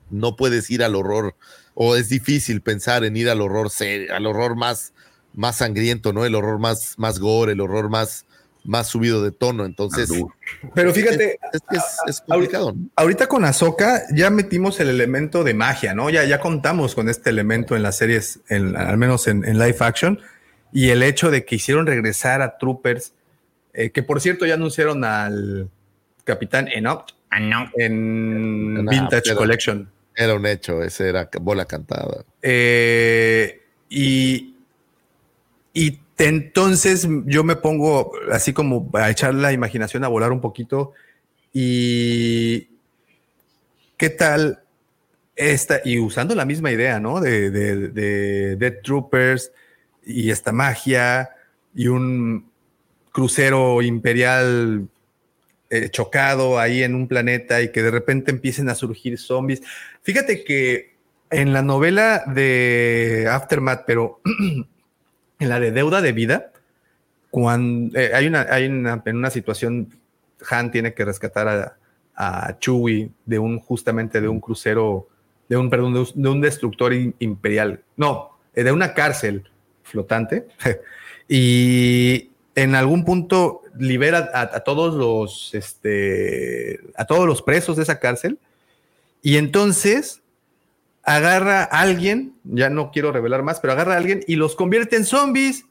No 0.10 0.36
puedes 0.36 0.70
ir 0.72 0.84
al 0.84 0.96
horror, 0.96 1.36
o 1.74 1.96
es 1.96 2.10
difícil 2.10 2.62
pensar 2.62 3.04
en 3.04 3.16
ir 3.18 3.30
al 3.30 3.42
horror 3.42 3.70
serio, 3.70 4.16
al 4.16 4.26
horror 4.26 4.56
más, 4.56 4.94
más 5.34 5.58
sangriento, 5.58 6.14
¿no? 6.14 6.26
El 6.26 6.34
horror 6.36 6.60
más, 6.60 6.96
más 6.98 7.20
gore, 7.20 7.52
el 7.52 7.60
horror 7.62 7.90
más, 7.90 8.26
más 8.64 8.88
subido 8.88 9.22
de 9.22 9.32
tono. 9.32 9.66
Entonces, 9.66 10.10
Pero 10.74 10.94
fíjate, 10.94 11.38
es, 11.54 11.62
es, 11.72 11.84
es 12.08 12.22
complicado. 12.22 12.72
¿no? 12.72 12.90
ahorita 12.96 13.28
con 13.28 13.44
Ahsoka 13.46 14.02
ya 14.16 14.30
metimos 14.30 14.80
el 14.80 14.90
elemento 14.90 15.44
de 15.44 15.54
magia, 15.54 15.94
¿no? 15.94 16.10
Ya, 16.10 16.24
ya 16.24 16.40
contamos 16.40 16.96
con 16.96 17.10
este 17.10 17.30
elemento 17.30 17.76
en 17.76 17.84
las 17.84 17.98
series, 17.98 18.40
en- 18.48 18.76
al 18.78 18.98
menos 18.98 19.28
en, 19.28 19.44
en 19.46 19.60
live 19.60 19.78
action, 19.82 20.20
y 20.74 20.90
el 20.90 21.04
hecho 21.04 21.32
de 21.32 21.46
que 21.46 21.56
hicieron 21.56 21.86
regresar 21.88 22.42
a 22.42 22.58
Troopers, 22.58 23.14
eh, 23.74 23.92
que 23.92 24.04
por 24.04 24.22
cierto 24.22 24.46
ya 24.46 24.56
anunciaron 24.56 25.04
al 25.04 25.70
Capitán 26.24 26.68
Enoch 26.68 27.06
en 27.32 28.74
No, 28.86 28.90
Vintage 28.92 29.22
pero- 29.26 29.38
Collection. 29.38 29.90
Era 30.16 30.34
un 30.34 30.46
hecho, 30.48 30.82
ese 30.84 31.10
era 31.10 31.30
bola 31.42 31.66
cantada. 31.66 32.26
Eh, 32.42 33.62
y, 33.88 34.56
y 35.74 35.92
te- 36.16 36.26
entonces 36.26 37.08
yo 37.26 37.44
me 37.44 37.56
pongo 37.56 38.12
así 38.32 38.52
como 38.52 38.90
a 38.94 39.12
echar 39.12 39.36
la 39.36 39.52
imaginación 39.54 40.04
a 40.04 40.08
volar 40.08 40.32
un 40.32 40.42
poquito. 40.42 40.94
Y 41.54 42.68
qué 43.96 44.10
tal 44.10 44.60
esta, 45.36 45.82
y 45.86 46.00
usando 46.00 46.34
la 46.34 46.46
misma 46.46 46.72
idea, 46.72 47.00
¿no? 47.00 47.22
De, 47.22 47.52
de, 47.52 47.90
de 47.90 48.56
Dead 48.56 48.74
Troopers 48.84 49.52
y 50.08 50.32
esta 50.32 50.52
magia 50.52 51.30
y 51.76 51.88
un 51.88 52.50
crucero 53.12 53.82
imperial 53.82 54.88
eh, 55.70 55.90
chocado 55.90 56.60
ahí 56.60 56.84
en 56.84 56.96
un 56.96 57.08
planeta 57.08 57.62
y 57.62 57.72
que 57.72 57.84
de 57.84 57.92
repente 57.92 58.32
empiecen 58.32 58.70
a 58.70 58.76
surgir 58.76 59.18
zombies. 59.18 59.62
Fíjate 60.02 60.44
que 60.44 60.96
en 61.30 61.52
la 61.52 61.62
novela 61.62 62.24
de 62.26 63.28
Aftermath, 63.30 63.84
pero 63.86 64.22
en 65.40 65.50
la 65.50 65.60
de 65.60 65.72
Deuda 65.72 66.02
de 66.02 66.14
Vida, 66.14 66.52
cuando 67.30 68.00
eh, 68.00 68.12
hay, 68.14 68.28
una, 68.28 68.48
hay 68.50 68.68
una, 68.68 69.02
en 69.06 69.18
una 69.18 69.30
situación, 69.30 69.90
Han 70.50 70.72
tiene 70.72 70.94
que 70.94 71.04
rescatar 71.04 71.48
a, 71.48 71.78
a 72.16 72.58
Chewie 72.60 73.12
de 73.26 73.40
un, 73.40 73.60
justamente 73.60 74.22
de 74.22 74.28
un 74.28 74.40
crucero, 74.40 75.08
de 75.50 75.58
un, 75.58 75.70
perdón, 75.70 75.94
de 75.94 76.00
un, 76.00 76.08
de 76.16 76.30
un 76.30 76.42
destructor 76.42 76.94
imperial, 76.94 77.84
no, 77.96 78.32
eh, 78.56 78.64
de 78.64 78.72
una 78.72 78.94
cárcel 78.94 79.50
flotante. 79.88 80.48
y 81.28 82.30
en 82.56 82.76
algún 82.76 83.06
punto 83.06 83.62
libera 83.78 84.32
a, 84.34 84.60
todos 84.62 84.96
los, 84.96 85.54
este, 85.54 86.80
a 86.96 87.06
todos 87.06 87.28
los 87.28 87.42
presos 87.42 87.78
de 87.78 87.84
esa 87.84 88.00
cárcel. 88.00 88.40
Y 89.22 89.38
entonces 89.38 90.22
agarra 91.04 91.64
a 91.64 91.82
alguien, 91.82 92.34
ya 92.44 92.70
no 92.70 92.92
quiero 92.92 93.12
revelar 93.12 93.44
más, 93.44 93.60
pero 93.60 93.74
agarra 93.74 93.94
a 93.94 93.98
alguien 93.98 94.24
y 94.28 94.36
los 94.36 94.56
convierte 94.56 94.96
en 94.96 95.06
zombies. 95.06 95.66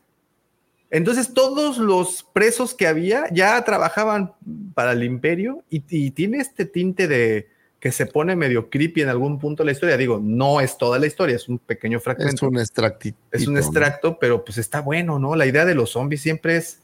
Entonces 0.90 1.34
todos 1.34 1.78
los 1.78 2.24
presos 2.32 2.72
que 2.72 2.86
había 2.86 3.24
ya 3.32 3.62
trabajaban 3.64 4.32
para 4.74 4.92
el 4.92 5.02
imperio 5.02 5.64
y 5.68 6.10
tiene 6.12 6.38
este 6.38 6.64
tinte 6.64 7.08
de 7.08 7.48
que 7.86 7.92
se 7.92 8.06
pone 8.06 8.34
medio 8.34 8.68
creepy 8.68 9.02
en 9.02 9.08
algún 9.08 9.38
punto 9.38 9.62
de 9.62 9.66
la 9.66 9.70
historia. 9.72 9.96
Digo, 9.96 10.18
no 10.20 10.60
es 10.60 10.76
toda 10.76 10.98
la 10.98 11.06
historia, 11.06 11.36
es 11.36 11.48
un 11.48 11.60
pequeño 11.60 12.00
fragmento. 12.00 12.34
Es 12.34 12.42
un 12.42 12.58
extractito. 12.58 13.16
Es 13.30 13.46
un 13.46 13.54
¿no? 13.54 13.60
extracto, 13.60 14.18
pero 14.18 14.44
pues 14.44 14.58
está 14.58 14.80
bueno, 14.80 15.20
¿no? 15.20 15.36
La 15.36 15.46
idea 15.46 15.64
de 15.64 15.76
los 15.76 15.90
zombies 15.90 16.20
siempre 16.20 16.56
es, 16.56 16.80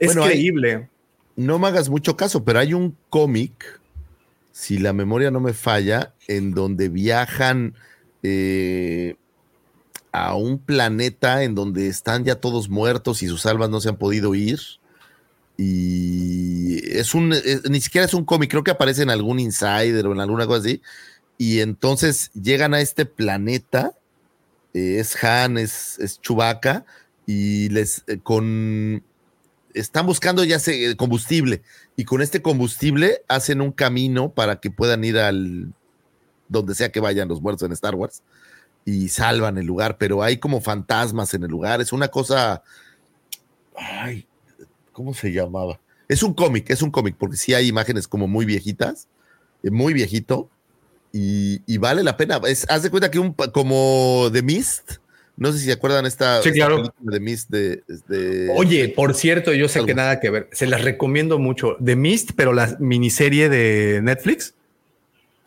es 0.00 0.08
Bueno, 0.08 0.24
hay- 0.24 0.30
creíble. 0.30 0.88
No 1.36 1.60
me 1.60 1.68
hagas 1.68 1.88
mucho 1.88 2.16
caso, 2.16 2.44
pero 2.44 2.58
hay 2.58 2.74
un 2.74 2.96
cómic, 3.10 3.80
si 4.50 4.78
la 4.78 4.92
memoria 4.92 5.30
no 5.30 5.38
me 5.38 5.52
falla, 5.52 6.14
en 6.26 6.50
donde 6.50 6.88
viajan 6.88 7.74
eh, 8.24 9.14
a 10.10 10.34
un 10.34 10.58
planeta 10.58 11.44
en 11.44 11.54
donde 11.54 11.86
están 11.86 12.24
ya 12.24 12.34
todos 12.40 12.68
muertos 12.68 13.22
y 13.22 13.28
sus 13.28 13.46
almas 13.46 13.70
no 13.70 13.80
se 13.80 13.88
han 13.88 13.98
podido 13.98 14.34
ir. 14.34 14.58
Y 15.62 16.78
es 16.98 17.14
un, 17.14 17.34
es- 17.34 17.68
ni 17.68 17.80
siquiera 17.82 18.06
es 18.06 18.14
un 18.14 18.24
cómic, 18.24 18.50
creo 18.50 18.64
que 18.64 18.70
aparece 18.70 19.02
en 19.02 19.10
algún 19.10 19.38
insider 19.38 20.06
o 20.06 20.12
en 20.12 20.20
alguna 20.20 20.46
cosa 20.46 20.60
así. 20.60 20.80
Y 21.36 21.60
entonces 21.60 22.30
llegan 22.32 22.72
a 22.72 22.80
este 22.80 23.04
planeta, 23.06 23.92
eh, 24.74 24.98
es 25.00 25.22
Han, 25.24 25.58
es, 25.58 25.98
es 26.00 26.20
y 27.26 27.68
les 27.70 28.04
eh, 28.08 28.18
con 28.22 29.04
están 29.74 30.06
buscando 30.06 30.44
ya 30.44 30.58
sé, 30.58 30.96
combustible 30.96 31.62
y 31.96 32.04
con 32.04 32.22
este 32.22 32.42
combustible 32.42 33.22
hacen 33.28 33.60
un 33.60 33.72
camino 33.72 34.32
para 34.32 34.60
que 34.60 34.70
puedan 34.70 35.04
ir 35.04 35.18
al 35.18 35.72
donde 36.48 36.74
sea 36.74 36.90
que 36.92 37.00
vayan 37.00 37.28
los 37.28 37.42
muertos 37.42 37.66
en 37.66 37.72
Star 37.72 37.94
Wars 37.94 38.22
y 38.86 39.08
salvan 39.10 39.58
el 39.58 39.66
lugar, 39.66 39.98
pero 39.98 40.22
hay 40.22 40.38
como 40.38 40.60
fantasmas 40.60 41.34
en 41.34 41.44
el 41.44 41.50
lugar, 41.50 41.80
es 41.80 41.92
una 41.92 42.08
cosa 42.08 42.62
ay, 43.76 44.26
¿cómo 45.00 45.14
se 45.14 45.32
llamaba? 45.32 45.80
Es 46.08 46.22
un 46.22 46.34
cómic, 46.34 46.68
es 46.68 46.82
un 46.82 46.90
cómic 46.90 47.16
porque 47.18 47.38
sí 47.38 47.54
hay 47.54 47.68
imágenes 47.68 48.06
como 48.06 48.28
muy 48.28 48.44
viejitas, 48.44 49.08
eh, 49.62 49.70
muy 49.70 49.94
viejito 49.94 50.50
y, 51.10 51.62
y 51.66 51.78
vale 51.78 52.02
la 52.04 52.18
pena. 52.18 52.38
Es, 52.46 52.66
haz 52.68 52.82
de 52.82 52.90
cuenta 52.90 53.10
que 53.10 53.18
un 53.18 53.32
como 53.32 54.28
The 54.30 54.42
Mist, 54.42 54.96
no 55.38 55.50
sé 55.52 55.58
si 55.60 55.64
se 55.64 55.72
acuerdan 55.72 56.04
esta, 56.04 56.42
Sí, 56.42 56.50
esta 56.50 56.56
claro. 56.58 56.76
película 56.76 57.14
de 57.14 57.20
Mist 57.20 57.48
de, 57.48 57.82
de- 58.08 58.52
Oye, 58.54 58.90
por 58.90 59.14
cierto, 59.14 59.54
yo 59.54 59.68
sé 59.70 59.78
Algo. 59.78 59.86
que 59.86 59.94
nada 59.94 60.20
que 60.20 60.28
ver. 60.28 60.50
Se 60.52 60.66
las 60.66 60.82
recomiendo 60.84 61.38
mucho. 61.38 61.78
The 61.82 61.96
Mist, 61.96 62.32
pero 62.36 62.52
la 62.52 62.76
miniserie 62.78 63.48
de 63.48 64.00
Netflix 64.02 64.52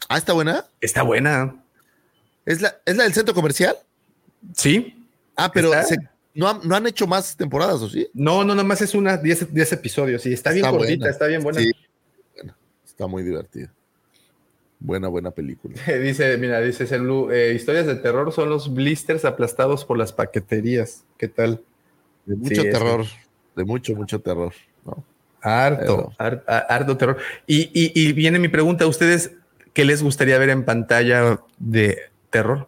Ah, 0.10 0.18
está 0.18 0.34
buena. 0.34 0.66
está 0.82 1.04
buena. 1.04 1.56
¿Es 2.48 2.60
la, 2.62 2.76
¿Es 2.88 2.96
la 2.98 3.04
del 3.04 3.14
centro 3.14 3.36
comercial? 3.36 3.76
Sí. 4.56 5.06
Ah, 5.36 5.52
pero 5.52 5.72
se- 5.84 5.98
no, 6.34 6.50
han, 6.50 6.60
no 6.68 6.76
han 6.76 6.88
hecho 6.88 7.08
más 7.08 7.36
temporadas, 7.38 7.82
¿o 7.82 7.90
sí? 7.90 8.08
No, 8.14 8.44
no, 8.44 8.54
nada 8.56 8.68
más 8.68 8.82
es 8.82 8.94
una 8.96 9.18
10 9.18 9.54
10 9.54 9.74
episodios. 9.74 10.22
Sí, 10.22 10.34
está 10.34 10.52
bien 10.52 10.66
Está 10.66 10.78
cortita, 10.78 10.98
buena. 11.00 11.12
está 11.12 11.28
bien 11.28 11.44
buena. 11.44 11.60
Sí. 11.62 11.72
Bueno, 12.36 12.56
está 12.86 13.08
muy 13.08 13.24
divertida. 13.24 13.72
Buena, 14.80 15.08
buena 15.08 15.32
película. 15.32 15.76
Dice, 16.02 16.38
mira, 16.38 16.60
dice 16.60 16.86
Senlu, 16.88 17.32
eh, 17.32 17.54
historias 17.54 17.86
de 17.86 17.96
terror 17.96 18.32
son 18.34 18.50
los 18.50 18.74
blisters 18.74 19.24
aplastados 19.26 19.86
por 19.86 19.98
las 19.98 20.12
paqueterías. 20.12 21.06
¿Qué 21.18 21.28
tal? 21.30 21.62
De 22.26 22.36
mucho 22.36 22.62
Sí, 22.64 22.70
terror. 22.70 23.06
De 23.56 23.64
mucho, 23.64 23.96
mucho 23.96 24.20
terror. 24.20 24.52
¿no? 24.86 25.04
Harto, 25.42 26.12
har- 26.18 26.44
har- 26.48 26.66
harto 26.70 26.98
terror. 26.98 27.18
Y, 27.48 27.70
y- 27.74 27.92
y 27.96 28.12
viene 28.14 28.40
mi 28.40 28.48
pregunta 28.50 28.84
a 28.84 28.88
ustedes, 28.88 29.32
¿qué 29.74 29.86
les 29.86 30.04
gustaría 30.04 30.38
ver 30.38 30.50
en 30.50 30.66
pantalla 30.66 31.40
de 31.60 31.98
terror 32.30 32.68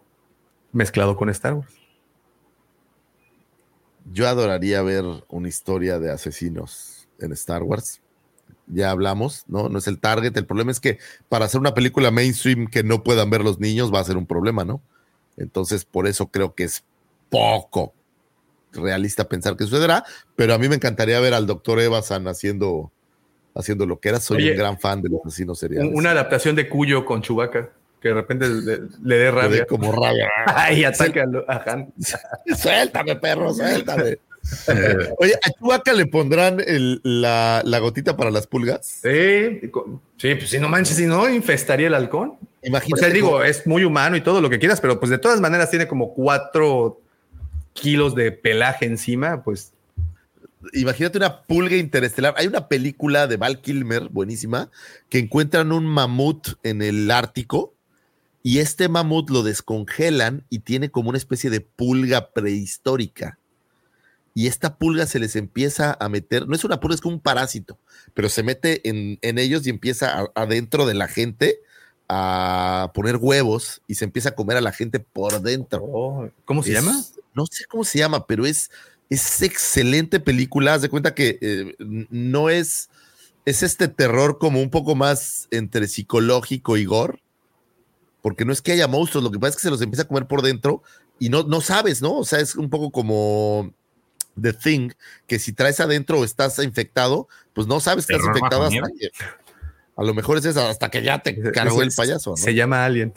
mezclado 0.72 1.16
con 1.16 1.28
Star 1.30 1.54
Wars? 1.54 1.68
Yo 4.12 4.28
adoraría 4.28 4.82
ver 4.82 5.04
una 5.28 5.48
historia 5.48 5.98
de 5.98 6.10
asesinos 6.12 7.08
en 7.18 7.32
Star 7.32 7.62
Wars. 7.62 8.00
Ya 8.68 8.90
hablamos, 8.90 9.44
¿no? 9.46 9.68
No 9.68 9.78
es 9.78 9.86
el 9.86 9.98
target. 9.98 10.36
El 10.36 10.46
problema 10.46 10.70
es 10.70 10.80
que 10.80 10.98
para 11.28 11.44
hacer 11.44 11.60
una 11.60 11.74
película 11.74 12.10
mainstream 12.10 12.66
que 12.66 12.82
no 12.82 13.02
puedan 13.04 13.30
ver 13.30 13.42
los 13.42 13.60
niños 13.60 13.92
va 13.92 14.00
a 14.00 14.04
ser 14.04 14.16
un 14.16 14.26
problema, 14.26 14.64
¿no? 14.64 14.80
Entonces, 15.36 15.84
por 15.84 16.06
eso 16.06 16.28
creo 16.28 16.54
que 16.54 16.64
es 16.64 16.84
poco 17.30 17.92
realista 18.72 19.28
pensar 19.28 19.56
que 19.56 19.64
sucederá, 19.64 20.04
pero 20.34 20.54
a 20.54 20.58
mí 20.58 20.68
me 20.68 20.76
encantaría 20.76 21.18
ver 21.20 21.34
al 21.34 21.46
doctor 21.46 21.80
Evasan 21.80 22.26
haciendo, 22.28 22.90
haciendo 23.54 23.86
lo 23.86 24.00
que 24.00 24.08
era. 24.10 24.20
Soy 24.20 24.38
Oye, 24.38 24.50
un 24.52 24.56
gran 24.56 24.78
fan 24.78 25.02
de 25.02 25.08
los 25.10 25.20
asesinos 25.24 25.58
seriales. 25.58 25.90
Un- 25.92 25.98
Una 25.98 26.10
adaptación 26.10 26.56
de 26.56 26.68
Cuyo 26.68 27.04
con 27.04 27.22
Chubaca, 27.22 27.70
que 28.00 28.08
de 28.08 28.14
repente 28.14 28.48
le, 28.48 28.76
le 29.02 29.16
dé 29.16 29.24
Le 29.24 29.30
rabia. 29.30 29.60
dé 29.60 29.66
como 29.66 29.92
rabia. 29.92 30.28
y 30.74 30.84
ataca 30.84 31.24
a 31.48 31.56
Han. 31.72 31.92
suéltame, 32.56 33.16
perro, 33.16 33.52
suéltame. 33.54 34.18
Oye, 35.18 35.34
a 35.42 35.50
Chewbacca 35.50 35.92
le 35.92 36.06
pondrán 36.06 36.60
el- 36.64 37.00
la, 37.02 37.62
la 37.64 37.78
gotita 37.80 38.16
para 38.16 38.30
las 38.30 38.46
pulgas. 38.46 38.86
Sí, 38.86 39.60
sí, 40.18 40.34
pues 40.36 40.50
si 40.50 40.58
no 40.60 40.68
manches, 40.68 40.96
si 40.96 41.06
no, 41.06 41.28
infestaría 41.28 41.88
el 41.88 41.94
halcón. 41.94 42.30
O 42.30 42.38
Imagínate. 42.62 43.00
sea, 43.02 43.12
digo, 43.12 43.42
es 43.42 43.66
muy 43.66 43.82
humano 43.84 44.16
y 44.16 44.20
todo 44.20 44.40
lo 44.40 44.48
que 44.50 44.58
quieras, 44.60 44.80
pero 44.80 45.00
pues 45.00 45.10
de 45.10 45.18
todas 45.18 45.40
maneras 45.40 45.70
tiene 45.70 45.88
como 45.88 46.14
cuatro 46.14 47.00
kilos 47.72 48.14
de 48.14 48.30
pelaje 48.32 48.86
encima, 48.86 49.42
pues 49.42 49.72
imagínate 50.72 51.18
una 51.18 51.42
pulga 51.42 51.76
interestelar. 51.76 52.34
Hay 52.36 52.46
una 52.46 52.68
película 52.68 53.26
de 53.26 53.36
Val 53.36 53.60
Kilmer, 53.60 54.08
buenísima, 54.10 54.70
que 55.08 55.18
encuentran 55.18 55.72
un 55.72 55.86
mamut 55.86 56.48
en 56.62 56.82
el 56.82 57.10
Ártico 57.10 57.74
y 58.46 58.60
este 58.60 58.88
mamut 58.88 59.28
lo 59.30 59.42
descongelan 59.42 60.44
y 60.50 60.60
tiene 60.60 60.88
como 60.88 61.08
una 61.08 61.18
especie 61.18 61.50
de 61.50 61.60
pulga 61.60 62.30
prehistórica. 62.32 63.40
Y 64.34 64.46
esta 64.46 64.76
pulga 64.76 65.06
se 65.06 65.18
les 65.18 65.34
empieza 65.34 65.96
a 65.98 66.08
meter, 66.08 66.46
no 66.46 66.54
es 66.54 66.62
una 66.62 66.78
pulga, 66.78 66.94
es 66.94 67.00
como 67.00 67.16
un 67.16 67.20
parásito, 67.20 67.76
pero 68.14 68.28
se 68.28 68.44
mete 68.44 68.88
en, 68.88 69.18
en 69.22 69.38
ellos 69.38 69.66
y 69.66 69.70
empieza 69.70 70.28
adentro 70.36 70.86
de 70.86 70.94
la 70.94 71.08
gente 71.08 71.58
a 72.08 72.92
poner 72.94 73.16
huevos 73.16 73.82
y 73.88 73.96
se 73.96 74.04
empieza 74.04 74.28
a 74.28 74.34
comer 74.36 74.56
a 74.58 74.60
la 74.60 74.70
gente 74.70 75.00
por 75.00 75.40
dentro. 75.42 75.82
Oh, 75.82 76.28
¿Cómo 76.44 76.62
se 76.62 76.70
Es- 76.70 76.74
llama? 76.76 77.02
No 77.34 77.46
sé 77.46 77.64
cómo 77.64 77.82
se 77.82 77.98
llama, 77.98 78.28
pero 78.28 78.46
es, 78.46 78.70
es 79.10 79.42
excelente 79.42 80.20
película. 80.20 80.74
Haz 80.74 80.82
de 80.82 80.88
cuenta 80.88 81.14
que 81.16 81.36
eh, 81.40 81.74
no 81.80 82.48
es, 82.48 82.90
es 83.44 83.64
este 83.64 83.88
terror 83.88 84.38
como 84.38 84.60
un 84.62 84.70
poco 84.70 84.94
más 84.94 85.48
entre 85.50 85.88
psicológico 85.88 86.76
y 86.76 86.84
gore, 86.84 87.20
porque 88.26 88.44
no 88.44 88.52
es 88.52 88.60
que 88.60 88.72
haya 88.72 88.88
monstruos, 88.88 89.22
lo 89.22 89.30
que 89.30 89.38
pasa 89.38 89.50
es 89.50 89.54
que 89.58 89.62
se 89.62 89.70
los 89.70 89.80
empieza 89.80 90.02
a 90.02 90.08
comer 90.08 90.26
por 90.26 90.42
dentro 90.42 90.82
y 91.20 91.28
no, 91.28 91.44
no 91.44 91.60
sabes, 91.60 92.02
¿no? 92.02 92.12
O 92.18 92.24
sea, 92.24 92.40
es 92.40 92.56
un 92.56 92.68
poco 92.68 92.90
como 92.90 93.72
The 94.42 94.52
Thing, 94.52 94.90
que 95.28 95.38
si 95.38 95.52
traes 95.52 95.78
adentro 95.78 96.18
o 96.18 96.24
estás 96.24 96.58
infectado, 96.58 97.28
pues 97.54 97.68
no 97.68 97.78
sabes 97.78 98.04
que 98.04 98.14
estás 98.14 98.26
infectado 98.26 98.64
hasta 98.64 98.88
que. 98.98 99.10
A 99.96 100.02
lo 100.02 100.12
mejor 100.12 100.38
es 100.38 100.44
esa, 100.44 100.68
hasta 100.68 100.88
que 100.90 101.04
ya 101.04 101.20
te 101.22 101.40
cargó 101.52 101.80
el 101.82 101.92
payaso. 101.96 102.30
¿no? 102.30 102.36
Se 102.36 102.52
llama 102.52 102.84
Alien. 102.84 103.14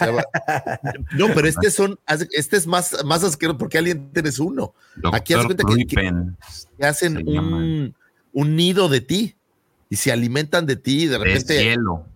Se 0.00 0.06
llama- 0.06 0.24
No, 1.16 1.28
pero 1.32 1.46
este 1.46 1.70
son, 1.70 2.00
este 2.32 2.56
es 2.56 2.66
más, 2.66 3.04
más 3.04 3.22
asqueroso 3.22 3.58
porque 3.58 3.78
Alien 3.78 4.10
tienes 4.12 4.40
uno. 4.40 4.74
Aquí 5.12 5.34
haz 5.34 5.44
cuenta 5.46 5.62
que- 5.86 6.84
hacen 6.84 7.28
un, 7.28 7.94
un 8.32 8.56
nido 8.56 8.88
de 8.88 9.02
ti 9.02 9.36
y 9.88 9.94
se 9.94 10.10
alimentan 10.10 10.66
de 10.66 10.74
ti 10.74 11.04
y 11.04 11.06
de 11.06 11.14
Es 11.14 11.20
repente 11.22 11.62
hielo. 11.62 12.08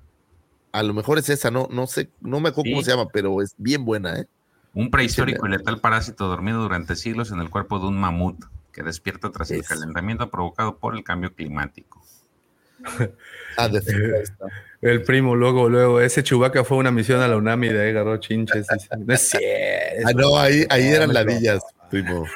A 0.78 0.82
lo 0.82 0.94
mejor 0.94 1.18
es 1.18 1.28
esa, 1.30 1.50
no, 1.50 1.68
no 1.70 1.86
sé, 1.86 2.10
no 2.20 2.40
me 2.40 2.50
acuerdo 2.50 2.64
Sí. 2.68 2.72
cómo 2.72 2.82
se 2.84 2.90
llama, 2.90 3.08
pero 3.12 3.40
es 3.42 3.54
bien 3.56 3.84
buena, 3.84 4.18
¿eh? 4.20 4.26
Un 4.74 4.90
prehistórico 4.90 5.46
y 5.46 5.50
letal 5.50 5.80
parásito 5.80 6.26
dormido 6.28 6.60
durante 6.60 6.96
siglos 6.96 7.30
en 7.30 7.40
el 7.40 7.48
cuerpo 7.48 7.78
de 7.78 7.86
un 7.86 7.96
mamut 7.98 8.44
que 8.72 8.82
despierta 8.82 9.30
tras 9.30 9.50
el 9.50 9.64
calentamiento 9.64 10.28
provocado 10.30 10.76
por 10.76 10.94
el 10.94 11.02
cambio 11.02 11.32
climático. 11.34 12.04
Ah, 13.56 13.68
de 13.68 13.78
ahí 13.78 14.22
está. 14.22 14.46
El 14.82 15.02
primo, 15.02 15.34
luego, 15.34 15.70
luego, 15.70 16.00
ese 16.02 16.22
Chubaca 16.22 16.62
fue 16.62 16.76
a 16.76 16.80
una 16.80 16.90
misión 16.90 17.20
a 17.22 17.26
la 17.26 17.38
UNAM 17.38 17.64
y 17.64 17.68
de 17.70 17.82
ahí 17.82 17.90
agarró 17.90 18.18
chinches. 18.18 18.66
dice. 18.68 18.88
No 18.98 19.14
es 19.14 19.20
cierto. 19.30 20.06
Ah, 20.06 20.12
no, 20.14 20.38
ahí, 20.38 20.66
ahí 20.68 20.84
eran 20.88 21.14
ladillas, 21.14 21.62
primo. 21.90 22.26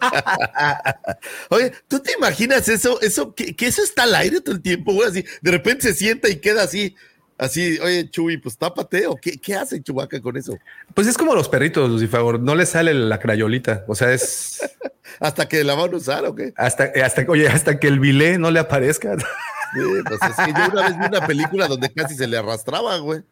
Oye, 1.50 1.72
¿tú 1.88 2.00
te 2.00 2.12
imaginas 2.16 2.68
eso? 2.68 3.00
Eso, 3.02 3.34
que, 3.34 3.54
que 3.54 3.66
eso 3.66 3.82
está 3.82 4.04
al 4.04 4.14
aire 4.14 4.40
todo 4.40 4.54
el 4.54 4.62
tiempo, 4.62 4.94
güey, 4.94 5.08
así, 5.08 5.24
de 5.42 5.50
repente 5.50 5.82
se 5.82 5.94
sienta 5.94 6.28
y 6.30 6.36
queda 6.40 6.62
así, 6.62 6.96
así, 7.40 7.78
oye, 7.80 8.08
Chuy, 8.08 8.36
pues 8.36 8.56
tápate, 8.56 9.06
o 9.06 9.16
qué, 9.16 9.38
qué 9.38 9.54
hace 9.56 9.82
Chubaca 9.82 10.20
con 10.20 10.36
eso? 10.36 10.56
Pues 10.94 11.06
es 11.06 11.18
como 11.18 11.34
los 11.34 11.48
perritos, 11.48 11.90
Lucifagor. 11.90 12.38
No 12.40 12.54
le 12.54 12.66
sale 12.66 12.94
la 12.94 13.18
crayolita. 13.18 13.84
O 13.88 13.94
sea, 13.94 14.12
es 14.12 14.60
¿Hasta 15.20 15.48
que 15.48 15.64
la 15.64 15.74
van 15.74 15.92
a 15.92 15.96
usar 15.96 16.24
o 16.24 16.34
qué? 16.34 16.52
hasta, 16.56 16.90
hasta, 17.04 17.24
oye, 17.28 17.48
hasta 17.48 17.78
que 17.78 17.88
el 17.88 18.00
bilé 18.00 18.38
no 18.38 18.50
le 18.50 18.60
aparezca. 18.60 19.16
Sí, 19.72 19.80
pues 20.04 20.20
es 20.20 20.36
que 20.44 20.52
yo 20.52 20.66
una 20.72 20.88
vez 20.88 20.98
vi 20.98 21.06
una 21.06 21.26
película 21.28 21.68
donde 21.68 21.92
casi 21.92 22.16
se 22.16 22.26
le 22.26 22.36
arrastraba, 22.36 22.98
güey. 22.98 23.22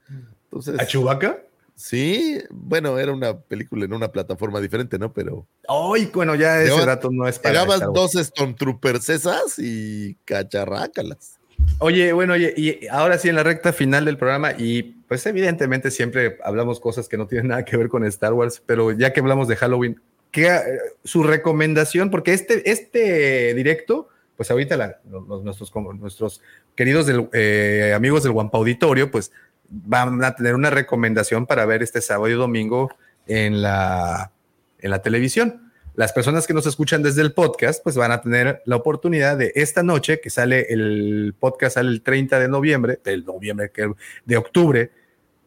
Entonces, 0.44 0.78
¿A 0.78 0.86
Chubaca? 0.86 1.42
sí, 1.74 2.40
bueno, 2.50 2.96
era 2.96 3.12
una 3.12 3.36
película 3.36 3.84
en 3.86 3.92
una 3.92 4.12
plataforma 4.12 4.60
diferente, 4.60 5.00
¿no? 5.00 5.12
Pero 5.12 5.48
Ay, 5.66 6.08
bueno, 6.14 6.36
ya 6.36 6.62
ese 6.62 6.86
dato 6.86 7.10
no 7.10 7.26
es 7.26 7.40
para. 7.40 7.64
Wars. 7.64 7.82
dos 7.92 8.12
Stormtroopers 8.12 9.08
esas 9.08 9.58
y 9.58 10.16
cacharrácalas. 10.24 11.37
Oye, 11.80 12.12
bueno, 12.12 12.32
oye, 12.32 12.52
y 12.56 12.86
ahora 12.88 13.18
sí 13.18 13.28
en 13.28 13.36
la 13.36 13.44
recta 13.44 13.72
final 13.72 14.04
del 14.04 14.16
programa, 14.16 14.52
y 14.58 14.82
pues 15.06 15.24
evidentemente 15.26 15.90
siempre 15.92 16.36
hablamos 16.42 16.80
cosas 16.80 17.08
que 17.08 17.16
no 17.16 17.26
tienen 17.26 17.48
nada 17.48 17.64
que 17.64 17.76
ver 17.76 17.88
con 17.88 18.04
Star 18.04 18.32
Wars, 18.32 18.60
pero 18.66 18.90
ya 18.92 19.12
que 19.12 19.20
hablamos 19.20 19.46
de 19.46 19.54
Halloween, 19.56 20.00
¿qué, 20.32 20.46
eh, 20.48 20.60
su 21.04 21.22
recomendación? 21.22 22.10
Porque 22.10 22.32
este, 22.32 22.68
este 22.70 23.54
directo, 23.54 24.08
pues 24.36 24.50
ahorita 24.50 24.76
la- 24.76 24.98
los- 25.08 25.44
nuestros, 25.44 25.72
nuestros 26.00 26.42
queridos 26.74 27.06
eh, 27.32 27.92
amigos 27.94 28.24
del 28.24 28.32
Wampa 28.32 28.58
Auditorio, 28.58 29.10
pues 29.10 29.30
van 29.68 30.24
a 30.24 30.34
tener 30.34 30.54
una 30.56 30.70
recomendación 30.70 31.46
para 31.46 31.64
ver 31.64 31.82
este 31.82 32.00
sábado 32.00 32.28
y 32.28 32.32
domingo 32.32 32.90
en 33.28 33.62
la, 33.62 34.32
en 34.80 34.90
la 34.90 35.00
televisión. 35.02 35.67
Las 35.98 36.12
personas 36.12 36.46
que 36.46 36.54
nos 36.54 36.64
escuchan 36.64 37.02
desde 37.02 37.22
el 37.22 37.32
podcast, 37.32 37.82
pues 37.82 37.96
van 37.96 38.12
a 38.12 38.20
tener 38.20 38.62
la 38.66 38.76
oportunidad 38.76 39.36
de 39.36 39.50
esta 39.56 39.82
noche, 39.82 40.20
que 40.20 40.30
sale 40.30 40.72
el 40.72 41.34
podcast, 41.36 41.74
sale 41.74 41.88
el 41.88 42.02
30 42.02 42.38
de 42.38 42.46
noviembre, 42.46 43.00
del 43.02 43.24
noviembre, 43.24 43.72
que 43.72 43.90
de 44.24 44.36
octubre, 44.36 44.92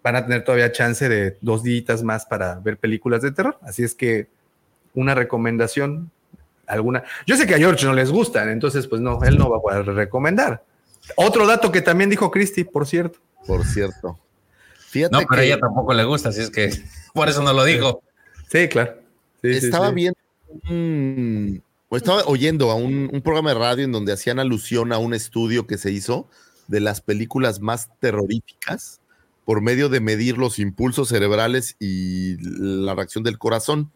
van 0.03 0.17
a 0.17 0.25
tener 0.25 0.43
todavía 0.43 0.69
chance 0.73 1.07
de 1.07 1.37
dos 1.39 1.63
días 1.63 2.03
más 2.03 2.25
para 2.25 2.55
ver 2.55 2.75
películas 2.75 3.21
de 3.21 3.31
terror. 3.31 3.59
Así 3.61 3.81
es 3.81 3.95
que 3.95 4.27
una 4.93 5.15
recomendación, 5.15 6.11
alguna. 6.67 7.05
Yo 7.25 7.37
sé 7.37 7.47
que 7.47 7.55
a 7.55 7.57
George 7.57 7.85
no 7.85 7.93
les 7.93 8.11
gustan, 8.11 8.49
entonces, 8.49 8.87
pues 8.87 8.99
no, 8.99 9.23
él 9.23 9.37
no 9.37 9.49
va 9.49 9.59
a 9.59 9.61
poder 9.61 9.85
recomendar. 9.85 10.65
Otro 11.15 11.47
dato 11.47 11.71
que 11.71 11.81
también 11.81 12.09
dijo 12.09 12.29
Christy, 12.29 12.65
por 12.65 12.85
cierto. 12.85 13.19
Por 13.47 13.63
cierto. 13.63 14.19
Fíjate 14.89 15.15
No, 15.15 15.25
pero 15.29 15.43
a 15.43 15.45
ella 15.45 15.59
tampoco 15.59 15.93
le 15.93 16.03
gusta, 16.03 16.27
así 16.27 16.41
es 16.41 16.49
que 16.49 16.73
por 17.13 17.29
eso 17.29 17.41
no 17.41 17.53
lo 17.53 17.63
dijo. 17.63 18.03
Sí, 18.49 18.67
claro. 18.67 18.95
Sí, 19.41 19.61
sí, 19.61 19.65
estaba 19.67 19.87
sí. 19.87 19.95
viendo 19.95 20.20
o 21.89 21.97
estaba 21.97 22.23
oyendo 22.25 22.71
a 22.71 22.75
un, 22.75 23.21
programa 23.23 23.53
de 23.53 23.59
radio 23.59 23.85
en 23.85 23.91
donde 23.91 24.13
hacían 24.13 24.39
alusión 24.39 24.93
a 24.93 24.97
un 24.97 25.13
estudio 25.13 25.67
que 25.67 25.77
se 25.77 25.91
hizo 25.91 26.27
de 26.67 26.79
las 26.79 27.01
películas 27.01 27.59
más 27.59 27.89
terroríficas 27.99 29.01
por 29.45 29.61
medio 29.61 29.89
de 29.89 29.99
medir 29.99 30.37
los 30.37 30.59
impulsos 30.59 31.09
cerebrales 31.09 31.75
y 31.79 32.37
la 32.39 32.95
reacción 32.95 33.23
del 33.23 33.37
corazón. 33.37 33.91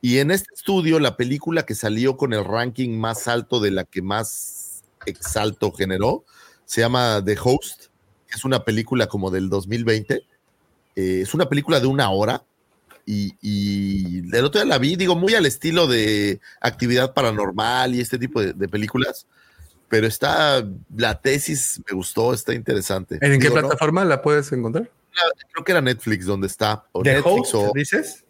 Y 0.00 0.18
en 0.18 0.30
este 0.30 0.54
estudio, 0.54 1.00
la 1.00 1.16
película 1.16 1.66
que 1.66 1.74
salió 1.74 2.16
con 2.16 2.32
el 2.32 2.44
ranking 2.44 2.98
más 2.98 3.28
alto 3.28 3.60
de 3.60 3.70
la 3.70 3.84
que 3.84 4.02
más 4.02 4.82
exalto 5.06 5.72
generó, 5.72 6.24
se 6.64 6.80
llama 6.80 7.22
The 7.24 7.36
Host, 7.42 7.88
es 8.34 8.44
una 8.44 8.64
película 8.64 9.06
como 9.06 9.30
del 9.30 9.48
2020. 9.48 10.14
Eh, 10.96 11.20
es 11.22 11.34
una 11.34 11.48
película 11.48 11.80
de 11.80 11.86
una 11.86 12.10
hora, 12.10 12.44
y, 13.06 13.34
y 13.40 14.18
el 14.36 14.44
otro 14.44 14.60
día 14.60 14.68
la 14.68 14.78
vi, 14.78 14.96
digo, 14.96 15.14
muy 15.16 15.34
al 15.34 15.46
estilo 15.46 15.86
de 15.86 16.40
actividad 16.60 17.12
paranormal 17.14 17.94
y 17.94 18.00
este 18.00 18.18
tipo 18.18 18.40
de, 18.40 18.52
de 18.52 18.68
películas, 18.68 19.26
pero 19.88 20.06
está, 20.06 20.64
la 20.96 21.20
tesis 21.20 21.80
me 21.88 21.94
gustó, 21.96 22.32
está 22.32 22.54
interesante. 22.54 23.16
¿En 23.20 23.38
qué 23.40 23.48
Digo, 23.48 23.56
¿no? 23.56 23.60
plataforma 23.68 24.04
la 24.04 24.22
puedes 24.22 24.50
encontrar? 24.52 24.90
Creo 25.52 25.64
que 25.64 25.72
era 25.72 25.80
Netflix 25.80 26.26
donde 26.26 26.46
está, 26.48 26.84
o 26.92 27.02
¿The 27.02 27.14
Netflix 27.14 27.54
Host, 27.54 27.54
o 27.54 27.72
dices? 27.74 28.24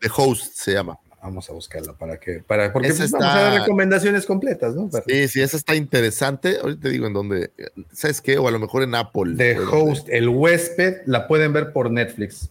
The 0.00 0.10
Host 0.14 0.52
se 0.54 0.72
llama. 0.72 0.98
Vamos 1.22 1.48
a 1.48 1.52
buscarla 1.54 1.94
para 1.94 2.18
que, 2.20 2.40
para, 2.46 2.70
porque 2.70 2.88
Esa 2.88 2.98
pues, 2.98 3.12
vamos 3.12 3.26
está- 3.28 3.38
a 3.38 3.50
dar 3.52 3.60
recomendaciones 3.62 4.26
completas, 4.26 4.74
¿no? 4.74 4.90
Para- 4.90 5.04
Sí, 5.08 5.26
sí, 5.28 5.40
esa 5.40 5.56
está 5.56 5.74
interesante. 5.74 6.58
Ahorita 6.60 6.82
te 6.82 6.88
digo 6.90 7.06
en 7.06 7.14
dónde, 7.14 7.50
¿sabes 7.92 8.20
qué? 8.20 8.36
O 8.36 8.46
a 8.46 8.50
lo 8.50 8.58
mejor 8.58 8.82
en 8.82 8.94
Apple. 8.94 9.34
The 9.36 9.58
Host, 9.60 10.08
el 10.10 10.28
huésped, 10.28 11.02
la 11.06 11.26
pueden 11.26 11.52
ver 11.54 11.72
por 11.72 11.90
Netflix. 11.90 12.50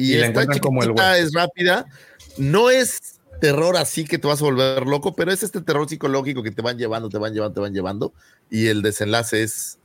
Y, 0.00 0.12
y 0.12 0.16
la 0.18 0.26
está 0.26 0.42
encuentran 0.42 0.58
como 0.60 0.82
el 0.82 0.88
chiquitita, 0.90 1.10
huésped. 1.10 1.26
es 1.26 1.32
rápida. 1.34 1.86
No 2.36 2.70
es 2.70 3.18
terror 3.40 3.76
así 3.76 4.04
que 4.04 4.18
te 4.18 4.28
vas 4.28 4.40
a 4.40 4.44
volver 4.44 4.86
loco, 4.86 5.14
pero 5.16 5.32
es 5.32 5.42
este 5.42 5.60
terror 5.60 5.88
psicológico 5.88 6.42
que 6.44 6.52
te 6.52 6.62
van 6.62 6.78
llevando, 6.78 7.08
te 7.08 7.18
van 7.18 7.34
llevando, 7.34 7.54
te 7.54 7.60
van 7.60 7.74
llevando. 7.74 8.12
Y 8.48 8.68
el 8.68 8.80
desenlace 8.82 9.42
es, 9.42 9.78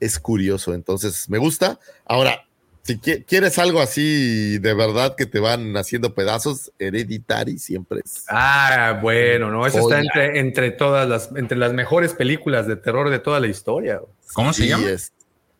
es 0.00 0.18
curioso. 0.18 0.72
Entonces, 0.72 1.28
me 1.28 1.36
gusta. 1.36 1.78
Ahora, 2.06 2.46
si 2.82 2.96
qui- 2.98 3.24
quieres 3.26 3.58
algo 3.58 3.80
así 3.82 4.58
de 4.58 4.72
verdad 4.72 5.14
que 5.16 5.26
te 5.26 5.38
van 5.38 5.76
haciendo 5.76 6.14
pedazos, 6.14 6.72
Hereditary 6.78 7.58
siempre 7.58 8.00
es. 8.02 8.24
Ah, 8.28 8.98
bueno, 9.02 9.50
no, 9.50 9.66
eso 9.66 9.80
Joya. 9.82 10.00
está 10.00 10.22
entre, 10.24 10.40
entre 10.40 10.70
todas 10.70 11.06
las, 11.06 11.28
entre 11.36 11.58
las 11.58 11.74
mejores 11.74 12.14
películas 12.14 12.66
de 12.66 12.76
terror 12.76 13.10
de 13.10 13.18
toda 13.18 13.38
la 13.40 13.48
historia. 13.48 14.00
¿Cómo 14.32 14.54
se 14.54 14.62
Sí, 14.62 14.68
llama? 14.70 14.88
es 14.88 15.12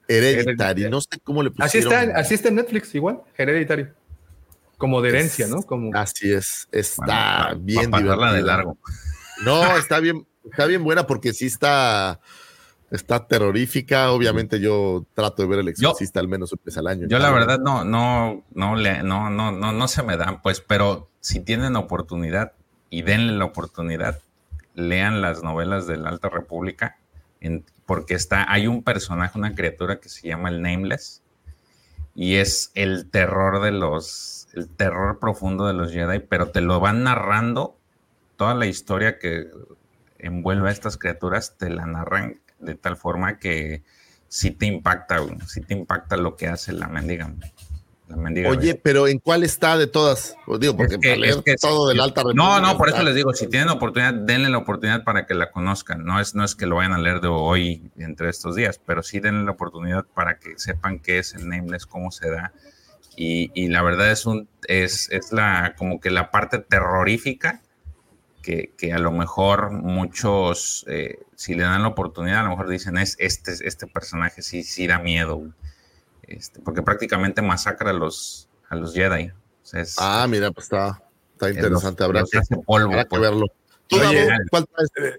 Hereditary. 0.09 0.41
Hereditary. 0.47 0.91
No 0.91 1.01
sé 1.03 1.09
cómo 1.23 1.43
le 1.43 1.51
Así 1.59 1.83
pusieron. 1.83 1.93
está, 2.09 2.19
así 2.19 2.33
está 2.35 2.49
en 2.49 2.55
Netflix, 2.55 2.95
igual, 2.95 3.21
Hereditary. 3.37 3.89
Como 4.79 5.03
de 5.03 5.11
herencia, 5.11 5.47
¿no? 5.49 5.63
Como 5.63 5.91
Así 5.95 6.33
es. 6.33 6.69
Está 6.73 7.55
bien 7.59 7.91
pa 7.91 7.99
pasarla 8.01 8.33
de 8.33 8.43
largo. 8.43 8.79
No, 9.45 9.61
está 9.77 10.01
bien, 10.01 10.27
está 10.51 10.67
bien 10.67 10.83
buena 10.85 11.07
porque 11.07 11.33
sí 11.35 11.47
está, 11.47 12.21
está 12.91 13.27
terrorífica. 13.27 14.11
Obviamente 14.13 14.61
yo 14.61 15.05
trato 15.15 15.43
de 15.43 15.49
ver 15.49 15.59
el 15.59 15.69
exorcista 15.69 16.21
al 16.21 16.29
menos 16.29 16.53
una 16.53 16.63
vez 16.65 16.79
al 16.79 16.87
año. 16.87 17.07
Yo 17.09 17.19
la 17.19 17.31
verdad 17.31 17.59
no, 17.59 17.85
no, 17.85 18.45
no 18.55 18.77
le, 18.77 19.03
no, 19.03 19.29
no, 19.31 19.53
no, 19.53 19.73
no 19.73 19.89
se 19.89 20.03
me 20.03 20.17
dan, 20.17 20.41
pues, 20.43 20.61
pero 20.61 21.11
si 21.21 21.41
tienen 21.41 21.77
oportunidad 21.77 22.53
y 22.89 23.03
denle 23.03 23.33
la 23.35 23.45
oportunidad, 23.45 24.21
lean 24.75 25.21
las 25.21 25.43
novelas 25.43 25.87
de 25.89 25.97
la 25.97 26.09
Alta 26.11 26.29
República, 26.29 26.97
en- 27.41 27.65
porque 27.85 28.15
está, 28.15 28.51
hay 28.51 28.69
un 28.69 28.83
personaje, 28.85 29.37
una 29.39 29.55
criatura 29.57 29.99
que 29.99 30.09
se 30.09 30.29
llama 30.29 30.51
el 30.51 30.63
Nameless, 30.63 31.21
y 32.15 32.37
es 32.37 32.71
el 32.75 33.11
terror 33.11 33.61
de 33.61 33.73
los, 33.73 34.38
el 34.55 34.69
terror 34.69 35.19
profundo 35.19 35.67
de 35.67 35.75
los 35.75 35.93
Jedi, 35.93 36.21
pero 36.21 36.49
te 36.49 36.61
lo 36.61 36.81
van 36.81 37.05
narrando 37.05 37.77
toda 38.37 38.55
la 38.55 38.67
historia 38.67 39.19
que 39.19 39.49
envuelve 40.19 40.69
a 40.69 40.73
estas 40.73 40.97
criaturas 40.97 41.57
te 41.59 41.71
la 41.71 41.87
narran 41.87 42.41
de 42.59 42.75
tal 42.75 42.97
forma 42.97 43.39
que 43.39 43.83
sí 44.29 44.51
te 44.51 44.67
impacta, 44.67 45.19
güey, 45.19 45.37
sí 45.47 45.61
te 45.61 45.75
impacta 45.75 46.17
lo 46.17 46.37
que 46.37 46.49
hace 46.49 46.73
la 46.73 46.89
mendiga. 46.89 47.33
La 48.09 48.17
mendiga 48.17 48.49
Oye, 48.49 48.75
pero 48.75 49.07
¿en 49.07 49.19
cuál 49.19 49.45
está 49.45 49.77
de 49.77 49.87
todas? 49.87 50.35
Os 50.47 50.59
digo, 50.59 50.75
porque 50.77 50.95
Es 50.95 51.01
que- 51.01 51.09
para 51.09 51.21
leer 51.21 51.35
es 51.35 51.43
que 51.43 51.57
todo 51.57 51.89
del 51.89 52.01
alta 52.01 52.23
No, 52.35 52.59
no, 52.59 52.79
por 52.79 52.89
eso 52.89 53.03
les 53.03 53.15
digo, 53.15 53.35
si 53.35 53.49
tienen 53.49 53.69
oportunidad, 53.69 54.15
denle 54.15 54.49
la 54.49 54.59
oportunidad 54.59 55.05
para 55.05 55.27
que 55.27 55.35
la 55.35 55.51
conozcan. 55.51 56.05
No 56.05 56.19
es, 56.19 56.35
no 56.35 56.43
es 56.43 56.55
que 56.55 56.65
lo 56.65 56.77
vayan 56.77 56.95
a 56.95 56.99
leer 56.99 57.21
de 57.21 57.29
hoy 57.29 57.91
entre 57.99 58.31
estos 58.31 58.57
días, 58.57 58.81
pero 58.85 59.03
sí 59.03 59.21
denle 59.21 59.45
la 59.45 59.51
oportunidad 59.51 60.07
para 60.15 60.39
que 60.39 60.59
sepan 60.59 61.01
qué 61.01 61.19
es 61.19 61.35
el 61.35 61.49
Nameless, 61.49 61.85
cómo 61.85 62.11
se 62.11 62.31
da. 62.31 62.53
Y, 63.21 63.51
y 63.53 63.67
la 63.67 63.83
verdad 63.83 64.13
es 64.13 64.27
un 64.27 64.49
es, 64.69 65.09
es 65.11 65.33
la 65.33 65.75
como 65.77 65.99
que 66.01 66.09
la 66.13 66.31
parte 66.31 66.59
terrorífica 66.61 67.61
que, 68.43 68.73
que 68.79 68.93
a 68.93 68.99
lo 69.01 69.11
mejor 69.11 69.73
muchos, 69.73 70.85
eh, 70.89 71.19
si 71.35 71.55
le 71.55 71.65
dan 71.65 71.83
la 71.83 71.89
oportunidad, 71.89 72.41
a 72.41 72.43
lo 72.45 72.51
mejor 72.51 72.69
dicen 72.69 72.97
es 72.97 73.17
este, 73.19 73.55
este 73.67 73.89
personaje 73.89 74.41
sí, 74.43 74.63
sí 74.63 74.87
da 74.87 75.01
miedo. 75.01 75.35
güey". 75.35 75.51
Este, 76.23 76.61
porque 76.61 76.83
prácticamente 76.83 77.43
masacra 77.43 77.91
a 77.91 77.93
los, 77.93 78.49
a 78.69 78.77
los 78.77 78.95
Jedi. 78.95 79.31
O 79.31 79.67
sea, 79.67 79.81
es- 79.81 79.97
Ah, 79.99 80.25
mira, 80.31 80.53
pues 80.53 80.67
está, 80.67 81.03
está 81.33 81.51
interesante. 81.51 82.05
Habrá 82.05 82.23
que, 82.31 82.39
hace 82.39 82.55
polvo, 82.65 82.91
habrá 82.93 83.03
que 83.03 83.09
pues. 83.11 83.21
verlo. 83.23 83.47
¿Tú, 83.89 83.97
Oye? 83.97 84.29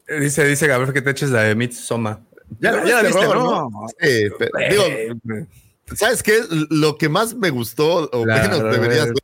Eh, 0.08 0.20
Dice, 0.22 0.46
dice 0.46 0.68
Gabriel 0.68 0.94
que 0.94 1.02
te 1.02 1.10
eches 1.10 1.32
la 1.32 1.42
de 1.42 1.54
Midsommar. 1.56 2.20
Ya, 2.62 2.82
ya 2.86 2.96
la 2.96 3.02
viste, 3.04 3.20
terror, 3.20 3.38
¿no? 3.38 3.70
Sí, 4.00 4.30
pero, 4.40 4.52
digo, 4.70 5.48
¿sabes 5.96 6.24
qué? 6.24 6.42
Lo 6.70 6.98
que 6.98 7.10
más 7.10 7.36
me 7.36 7.50
gustó, 7.50 8.10
o 8.12 8.26
menos 8.26 8.64
deberías 8.72 9.08
ver, 9.08 9.16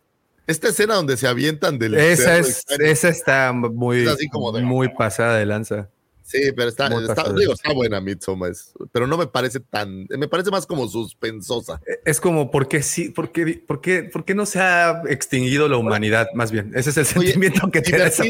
esta 0.47 0.69
escena 0.69 0.95
donde 0.95 1.17
se 1.17 1.27
avientan 1.27 1.79
del 1.79 1.95
esa, 1.95 2.37
es, 2.37 2.63
esa 2.79 3.09
está 3.09 3.51
muy, 3.53 4.01
Es 4.03 4.07
así 4.09 4.29
como 4.29 4.51
de- 4.51 4.61
muy 4.61 4.89
pasada 4.89 5.37
de 5.37 5.45
lanza. 5.45 5.89
Sí, 6.27 6.39
pero 6.55 6.69
está, 6.69 6.87
está, 6.87 7.31
digo, 7.33 7.53
está 7.53 7.71
buena 7.71 8.01
Midsommar, 8.01 8.51
pero 8.91 9.05
no 9.05 9.15
me 9.15 9.27
parece 9.27 9.59
tan, 9.59 10.07
me 10.09 10.27
parece 10.27 10.49
más 10.49 10.65
como 10.65 10.87
suspensosa. 10.87 11.79
Es 12.03 12.19
como, 12.19 12.49
¿por 12.49 12.67
qué, 12.67 12.81
sí, 12.81 13.09
por 13.09 13.31
qué, 13.31 13.61
por 13.65 13.79
qué, 13.79 14.01
por 14.03 14.25
qué 14.25 14.33
no 14.33 14.47
se 14.47 14.59
ha 14.59 15.03
extinguido 15.07 15.67
la 15.69 15.77
humanidad? 15.77 16.27
Más 16.33 16.51
bien, 16.51 16.71
ese 16.75 16.89
es 16.89 16.97
el 16.97 17.05
Oye, 17.19 17.27
sentimiento 17.27 17.69
que 17.69 17.81
te 17.81 17.95
da 17.95 18.07
esa 18.07 18.23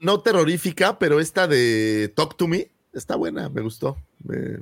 no 0.00 0.20
terrorífica, 0.22 0.98
pero 0.98 1.20
esta 1.20 1.46
de 1.46 2.10
Talk 2.16 2.38
to 2.38 2.48
Me 2.48 2.70
está 2.94 3.16
buena, 3.16 3.50
me 3.50 3.60
gustó. 3.60 3.98
Me- 4.24 4.58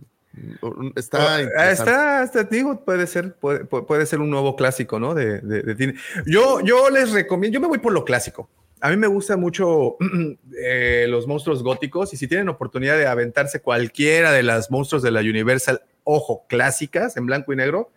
está, 0.97 1.37
Ah, 1.37 1.43
interesante. 1.43 1.91
está, 1.91 2.23
está, 2.23 2.43
digo, 2.45 2.85
puede 2.85 3.07
ser, 3.07 3.35
puede, 3.35 3.65
pu- 3.69 3.87
puede 3.87 4.07
ser 4.07 4.21
un 4.21 4.31
nuevo 4.31 4.57
clásico, 4.57 4.99
¿no? 5.01 5.15
De, 5.15 5.41
de, 5.41 5.63
de 5.63 5.77
cine. 5.77 5.95
Yo, 6.27 6.61
yo 6.61 6.89
les 6.91 7.13
recomiendo, 7.13 7.55
yo 7.55 7.61
me 7.61 7.67
voy 7.69 7.79
por 7.79 7.93
lo 7.93 8.05
clásico. 8.05 8.49
A 8.81 8.89
mí 8.91 8.97
me 8.97 9.07
gustan 9.09 9.41
mucho 9.41 9.97
eh, 10.59 11.07
los 11.09 11.27
monstruos 11.27 11.63
góticos 11.63 12.15
y 12.15 12.17
si 12.17 12.27
tienen 12.29 12.49
oportunidad 12.49 12.97
de 12.97 13.07
aventarse 13.07 13.61
cualquiera 13.61 14.33
de 14.33 14.43
las 14.43 14.71
monstruos 14.71 15.03
de 15.03 15.11
la 15.11 15.21
Universal, 15.21 15.83
ojo, 16.05 16.45
clásicas 16.49 17.17
en 17.17 17.27
blanco 17.27 17.53
y 17.53 17.57
negro, 17.57 17.91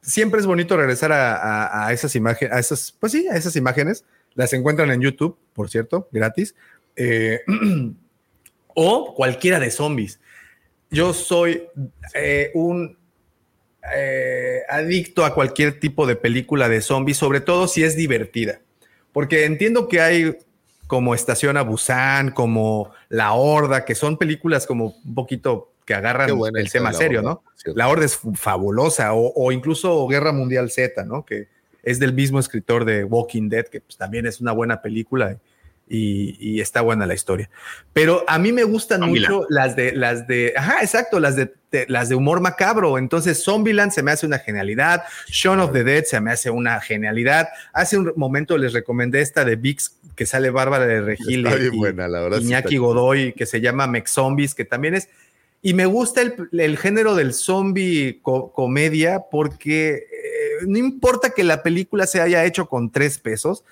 siempre 0.00 0.40
es 0.40 0.46
bonito 0.46 0.76
regresar 0.76 1.12
a, 1.12 1.36
a- 1.36 1.86
a 1.88 1.92
esas 1.92 2.14
imágenes, 2.16 2.54
a 2.54 2.58
esas, 2.58 2.92
pues 2.98 3.12
sí, 3.12 3.26
a 3.28 3.36
esas 3.36 3.56
imágenes. 3.56 4.04
Las 4.34 4.52
encuentran 4.52 4.90
en 4.90 5.00
YouTube, 5.00 5.36
por 5.52 5.68
cierto, 5.70 6.08
gratis. 6.10 6.54
Eh, 6.96 7.40
o 8.74 9.14
cualquiera 9.14 9.60
de 9.60 9.70
zombies. 9.70 10.20
Yo 10.90 11.12
soy 11.12 11.64
eh, 12.14 12.50
un 12.54 12.96
eh, 13.94 14.62
adicto 14.68 15.24
a 15.24 15.34
cualquier 15.34 15.78
tipo 15.80 16.06
de 16.06 16.16
película 16.16 16.68
de 16.68 16.80
zombies, 16.80 17.16
sobre 17.16 17.40
todo 17.40 17.68
si 17.68 17.82
es 17.82 17.96
divertida. 17.96 18.60
Porque 19.12 19.44
entiendo 19.44 19.88
que 19.88 20.00
hay 20.00 20.36
como 20.86 21.14
Estación 21.14 21.56
a 21.56 21.62
Busan, 21.62 22.30
como 22.30 22.92
La 23.08 23.32
Horda, 23.32 23.84
que 23.84 23.94
son 23.94 24.16
películas 24.16 24.66
como 24.66 24.96
un 25.04 25.14
poquito 25.14 25.72
que 25.84 25.94
agarran 25.94 26.30
el 26.54 26.70
tema 26.70 26.92
serio, 26.92 27.20
Horda, 27.20 27.30
¿no? 27.30 27.42
cierto. 27.56 27.78
La 27.78 27.88
Horda 27.88 28.04
es 28.04 28.18
fabulosa, 28.34 29.12
o, 29.14 29.32
o 29.34 29.52
incluso 29.52 30.06
Guerra 30.08 30.32
Mundial 30.32 30.70
Z, 30.70 31.04
¿no? 31.04 31.24
Que 31.24 31.48
es 31.82 31.98
del 31.98 32.14
mismo 32.14 32.38
escritor 32.38 32.84
de 32.84 33.04
Walking 33.04 33.48
Dead, 33.48 33.66
que 33.66 33.80
pues, 33.80 33.96
también 33.96 34.26
es 34.26 34.40
una 34.40 34.52
buena 34.52 34.80
película 34.80 35.32
y, 35.32 35.36
y 35.88 36.60
está 36.60 36.80
buena 36.80 37.06
la 37.06 37.14
historia. 37.14 37.50
Pero 37.92 38.24
a 38.26 38.38
mí 38.38 38.52
me 38.52 38.64
gustan 38.64 39.00
Zombieland. 39.00 39.34
mucho 39.34 39.46
las 39.50 39.76
de, 39.76 39.92
las 39.92 40.26
de, 40.26 40.54
ajá, 40.56 40.78
exacto, 40.82 41.20
las 41.20 41.36
de, 41.36 41.52
de- 41.70 41.86
las 41.88 42.08
de 42.08 42.14
humor 42.14 42.40
macabro. 42.40 42.96
Entonces, 42.98 43.42
Zombieland 43.44 43.92
se 43.92 44.02
me 44.02 44.10
hace 44.10 44.24
una 44.26 44.38
genialidad, 44.38 45.02
Shaun 45.28 45.60
of 45.60 45.72
the 45.72 45.84
Dead 45.84 46.04
se 46.04 46.20
me 46.20 46.30
hace 46.32 46.50
una 46.50 46.80
genialidad. 46.80 47.48
Hace 47.72 47.98
un 47.98 48.12
momento 48.16 48.56
les 48.58 48.72
recomendé 48.72 49.20
esta 49.20 49.44
de 49.44 49.56
Vix 49.56 49.96
que 50.16 50.26
sale 50.26 50.50
Bárbara 50.50 50.86
de 50.86 51.00
Regil 51.02 51.46
y- 51.46 51.76
buena, 51.76 52.08
la 52.08 52.20
verdad. 52.22 52.40
Iñaki 52.40 52.76
Godoy, 52.78 53.32
que 53.32 53.46
se 53.46 53.60
llama 53.60 53.86
Mex 53.86 54.10
Zombies, 54.12 54.54
que 54.54 54.64
también 54.64 54.94
es. 54.94 55.08
Y 55.60 55.72
me 55.72 55.86
gusta 55.86 56.20
el, 56.20 56.34
el 56.52 56.76
género 56.76 57.14
del 57.14 57.32
zombie 57.32 58.18
co- 58.20 58.52
comedia 58.52 59.20
porque 59.30 59.94
eh, 59.94 60.64
no 60.66 60.76
importa 60.76 61.30
que 61.30 61.42
la 61.42 61.62
película 61.62 62.06
se 62.06 62.20
haya 62.20 62.44
hecho 62.44 62.66
con 62.66 62.90
tres 62.92 63.18
pesos, 63.18 63.64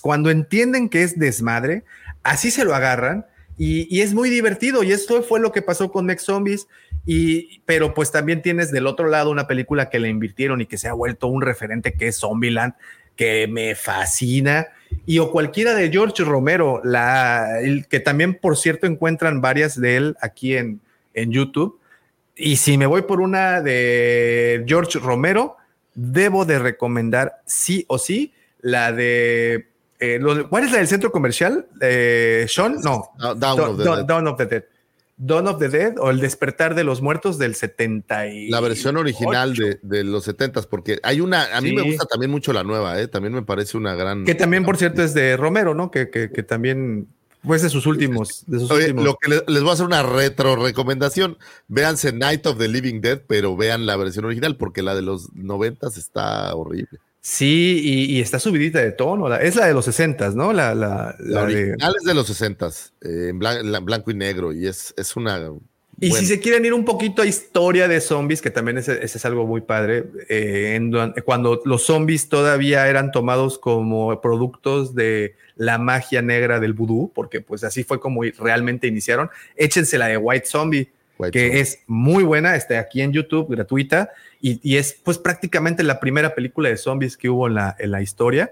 cuando 0.00 0.30
entienden 0.30 0.88
que 0.88 1.02
es 1.02 1.18
desmadre, 1.18 1.84
así 2.22 2.50
se 2.50 2.64
lo 2.64 2.74
agarran 2.74 3.26
y, 3.58 4.00
es 4.00 4.14
muy 4.14 4.30
divertido. 4.30 4.84
Y 4.84 4.92
esto 4.92 5.22
fue 5.22 5.40
lo 5.40 5.50
que 5.50 5.62
pasó 5.62 5.90
con 5.90 6.06
Mex 6.06 6.22
Zombies. 6.22 6.68
Y, 7.04 7.60
pero 7.66 7.92
pues 7.92 8.12
también 8.12 8.40
tienes 8.40 8.70
del 8.70 8.86
otro 8.86 9.08
lado 9.08 9.30
una 9.30 9.46
película 9.46 9.90
que 9.90 9.98
le 9.98 10.08
invirtieron 10.08 10.60
y 10.60 10.66
que 10.66 10.78
se 10.78 10.88
ha 10.88 10.92
vuelto 10.92 11.26
un 11.26 11.42
referente 11.42 11.94
que 11.94 12.08
es 12.08 12.18
Zombieland, 12.20 12.74
que 13.16 13.48
me 13.48 13.74
fascina. 13.74 14.68
Y 15.06 15.18
o 15.18 15.32
cualquiera 15.32 15.74
de 15.74 15.90
George 15.90 16.22
Romero, 16.22 16.80
la, 16.84 17.58
que 17.90 18.00
también, 18.00 18.34
por 18.34 18.56
cierto, 18.56 18.86
encuentran 18.86 19.40
varias 19.40 19.78
de 19.78 19.96
él 19.96 20.16
aquí 20.20 20.56
en, 20.56 20.80
en 21.14 21.32
YouTube. 21.32 21.80
Y 22.36 22.56
si 22.56 22.78
me 22.78 22.86
voy 22.86 23.02
por 23.02 23.20
una 23.20 23.60
de 23.60 24.64
George 24.66 25.00
Romero, 25.00 25.56
debo 25.94 26.44
de 26.44 26.60
recomendar 26.60 27.40
sí 27.44 27.84
o 27.88 27.98
sí 27.98 28.32
la 28.60 28.92
de... 28.92 29.67
eh, 30.00 30.20
¿Cuál 30.48 30.64
es 30.64 30.72
la 30.72 30.78
del 30.78 30.88
centro 30.88 31.10
comercial? 31.12 31.66
Eh, 31.80 32.46
¿Sean? 32.48 32.76
No. 32.82 33.10
No, 33.18 33.34
Dawn 33.34 33.60
of 33.60 33.78
the 33.78 33.84
Dawn- 33.84 33.96
Dead. 33.98 34.06
Dawn 34.06 34.26
of 34.28 34.36
the 34.38 34.46
Dead. 34.46 34.64
Dawn 35.20 35.48
of 35.48 35.58
the 35.58 35.68
Dead 35.68 35.94
o 35.98 36.10
El 36.10 36.20
despertar 36.20 36.76
de 36.76 36.84
los 36.84 37.02
muertos 37.02 37.38
del 37.38 37.56
70 37.56 38.28
y... 38.28 38.50
La 38.50 38.60
versión 38.60 38.96
original 38.96 39.52
de, 39.54 39.80
de 39.82 40.04
los 40.04 40.22
setentas, 40.22 40.68
porque 40.68 41.00
hay 41.02 41.20
una, 41.20 41.56
a 41.56 41.60
mí 41.60 41.70
Sí. 41.70 41.74
me 41.74 41.82
gusta 41.82 42.04
también 42.06 42.30
mucho 42.30 42.52
la 42.52 42.62
nueva, 42.62 43.00
¿eh? 43.00 43.08
también 43.08 43.34
me 43.34 43.42
parece 43.42 43.76
una 43.76 43.96
gran... 43.96 44.24
Que 44.24 44.36
también, 44.36 44.64
por 44.64 44.76
cierto, 44.76 45.02
es 45.02 45.14
de 45.14 45.36
Romero, 45.36 45.74
¿no? 45.74 45.90
Que, 45.90 46.08
que, 46.08 46.30
que 46.30 46.42
también 46.44 47.08
fue 47.44 47.58
de 47.58 47.68
sus 47.68 47.86
últimos. 47.86 48.44
De 48.46 48.60
sus 48.60 48.70
Oye, 48.70 48.82
últimos. 48.92 49.04
lo 49.06 49.16
que 49.16 49.28
le- 49.30 49.42
les, 49.48 49.60
voy 49.62 49.70
a 49.70 49.72
hacer 49.72 49.86
una 49.86 50.04
retro 50.04 50.54
recomendación. 50.54 51.36
Véanse 51.66 52.12
Night 52.12 52.46
of 52.46 52.56
the 52.58 52.68
Living 52.68 53.00
Dead, 53.00 53.20
pero 53.26 53.56
vean 53.56 53.86
la 53.86 53.96
versión 53.96 54.24
original, 54.24 54.56
porque 54.56 54.82
la 54.82 54.94
de 54.94 55.02
los 55.02 55.32
noventas 55.34 55.96
está 55.96 56.54
horrible. 56.54 57.00
Sí, 57.20 57.80
y, 57.82 58.16
y 58.16 58.20
está 58.20 58.38
subidita 58.38 58.78
de 58.80 58.92
tono. 58.92 59.28
la- 59.28 59.38
es 59.42 59.56
la 59.56 59.66
de 59.66 59.74
los 59.74 59.84
60, 59.84 60.30
¿no? 60.30 60.52
La, 60.52 60.74
la, 60.74 61.14
La, 61.18 61.40
la 61.42 61.46
de- 61.46 61.54
original 61.72 61.94
es 61.98 62.04
de 62.04 62.14
los 62.14 62.26
sesentas, 62.26 62.92
eh, 63.02 63.28
en 63.30 63.40
blan- 63.40 63.62
la- 63.64 63.80
blanco 63.80 64.10
y 64.10 64.14
negro, 64.14 64.52
y 64.52 64.66
es, 64.66 64.94
es 64.96 65.16
una... 65.16 65.50
Y 66.00 66.10
buena- 66.10 66.20
si 66.20 66.26
se 66.32 66.38
quieren 66.40 66.64
ir 66.64 66.72
un 66.72 66.84
poquito 66.84 67.22
a 67.22 67.26
historia 67.26 67.88
de 67.88 68.00
zombies, 68.00 68.40
que 68.40 68.50
también 68.50 68.78
ese, 68.78 69.04
ese 69.04 69.18
es 69.18 69.24
algo 69.24 69.46
muy 69.48 69.62
padre, 69.62 70.04
eh, 70.28 70.74
en 70.76 70.92
cuando 71.24 71.60
los 71.64 71.82
zombies 71.82 72.28
todavía 72.28 72.86
eran 72.88 73.10
tomados 73.10 73.58
como 73.58 74.20
productos 74.20 74.94
de 74.94 75.34
la 75.56 75.76
magia 75.78 76.22
negra 76.22 76.60
del 76.60 76.72
vudú, 76.72 77.10
porque 77.12 77.40
pues 77.40 77.64
así 77.64 77.82
fue 77.82 77.98
como 77.98 78.22
realmente 78.38 78.86
iniciaron, 78.86 79.28
échense 79.56 79.98
la 79.98 80.06
de 80.06 80.16
White 80.16 80.46
Zombie, 80.46 80.88
White 81.18 81.32
que 81.32 81.60
es 81.60 81.82
muy 81.86 82.24
buena, 82.24 82.56
está 82.56 82.78
aquí 82.78 83.02
en 83.02 83.12
YouTube, 83.12 83.48
gratuita, 83.50 84.10
y, 84.40 84.60
y 84.62 84.76
es 84.76 84.94
pues 85.04 85.18
prácticamente 85.18 85.82
la 85.82 86.00
primera 86.00 86.34
película 86.34 86.68
de 86.68 86.76
zombies 86.76 87.16
que 87.16 87.28
hubo 87.28 87.48
en 87.48 87.54
la, 87.54 87.76
en 87.78 87.90
la 87.90 88.02
historia, 88.02 88.50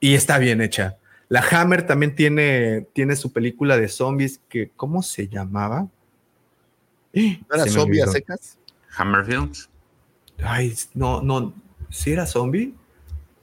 y 0.00 0.14
está 0.14 0.38
bien 0.38 0.60
hecha. 0.60 0.98
La 1.28 1.42
Hammer 1.50 1.86
también 1.86 2.14
tiene, 2.14 2.88
tiene 2.92 3.16
su 3.16 3.32
película 3.32 3.78
de 3.78 3.88
zombies 3.88 4.40
que, 4.50 4.70
¿cómo 4.76 5.02
se 5.02 5.28
llamaba? 5.28 5.88
¿No 7.14 7.54
era 7.54 7.64
Se 7.64 7.70
zombie 7.70 8.02
a 8.02 8.06
secas? 8.06 8.58
Hammerfield. 8.96 9.56
Ay, 10.42 10.74
no, 10.92 11.22
no. 11.22 11.54
¿Sí 11.88 12.12
era 12.12 12.26
zombie? 12.26 12.74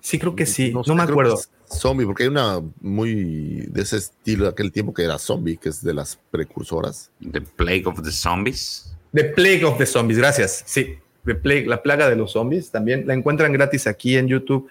Sí, 0.01 0.19
creo 0.19 0.35
que 0.35 0.45
sí. 0.45 0.71
No, 0.71 0.83
sé, 0.83 0.93
me 0.93 1.01
acuerdo. 1.01 1.39
Zombie, 1.71 2.05
porque 2.05 2.23
hay 2.23 2.29
una 2.29 2.61
muy 2.81 3.67
de 3.69 3.81
ese 3.81 3.97
estilo 3.97 4.45
de 4.45 4.51
aquel 4.51 4.71
tiempo 4.71 4.93
que 4.93 5.03
era 5.03 5.17
zombie, 5.19 5.57
que 5.57 5.69
es 5.69 5.83
de 5.83 5.93
las 5.93 6.17
precursoras. 6.31 7.11
The 7.31 7.41
Plague 7.41 7.83
of 7.85 8.01
the 8.03 8.11
Zombies. 8.11 8.93
The 9.13 9.25
Plague 9.25 9.63
of 9.65 9.77
the 9.77 9.85
Zombies, 9.85 10.17
gracias. 10.17 10.63
Sí, 10.65 10.97
The 11.25 11.35
Plague, 11.35 11.65
la 11.67 11.81
plaga 11.83 12.09
de 12.09 12.15
los 12.15 12.31
zombies, 12.31 12.71
también 12.71 13.05
la 13.07 13.13
encuentran 13.13 13.51
gratis 13.53 13.87
aquí 13.87 14.17
en 14.17 14.27
YouTube. 14.27 14.67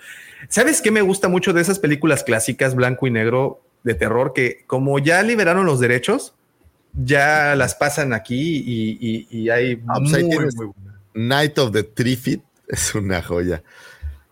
¿Sabes 0.48 0.80
qué 0.80 0.90
me 0.90 1.02
gusta 1.02 1.28
mucho 1.28 1.52
de 1.52 1.60
esas 1.60 1.78
películas 1.78 2.24
clásicas 2.24 2.74
blanco 2.74 3.06
y 3.06 3.10
negro 3.10 3.60
de 3.84 3.94
terror? 3.94 4.32
Que 4.34 4.64
como 4.66 4.98
ya 4.98 5.22
liberaron 5.22 5.66
los 5.66 5.78
derechos, 5.80 6.34
ya 6.94 7.54
las 7.54 7.74
pasan 7.74 8.12
aquí 8.12 8.56
y, 8.66 8.98
y- 9.00 9.28
y 9.30 9.50
hay 9.50 9.82
Ah, 9.88 9.98
pues 10.00 10.24
muy, 10.24 10.38
muy. 10.38 10.72
Night 11.14 11.58
of 11.58 11.72
the 11.72 11.82
Trifid 11.82 12.40
es 12.68 12.94
una 12.94 13.22
joya. 13.22 13.62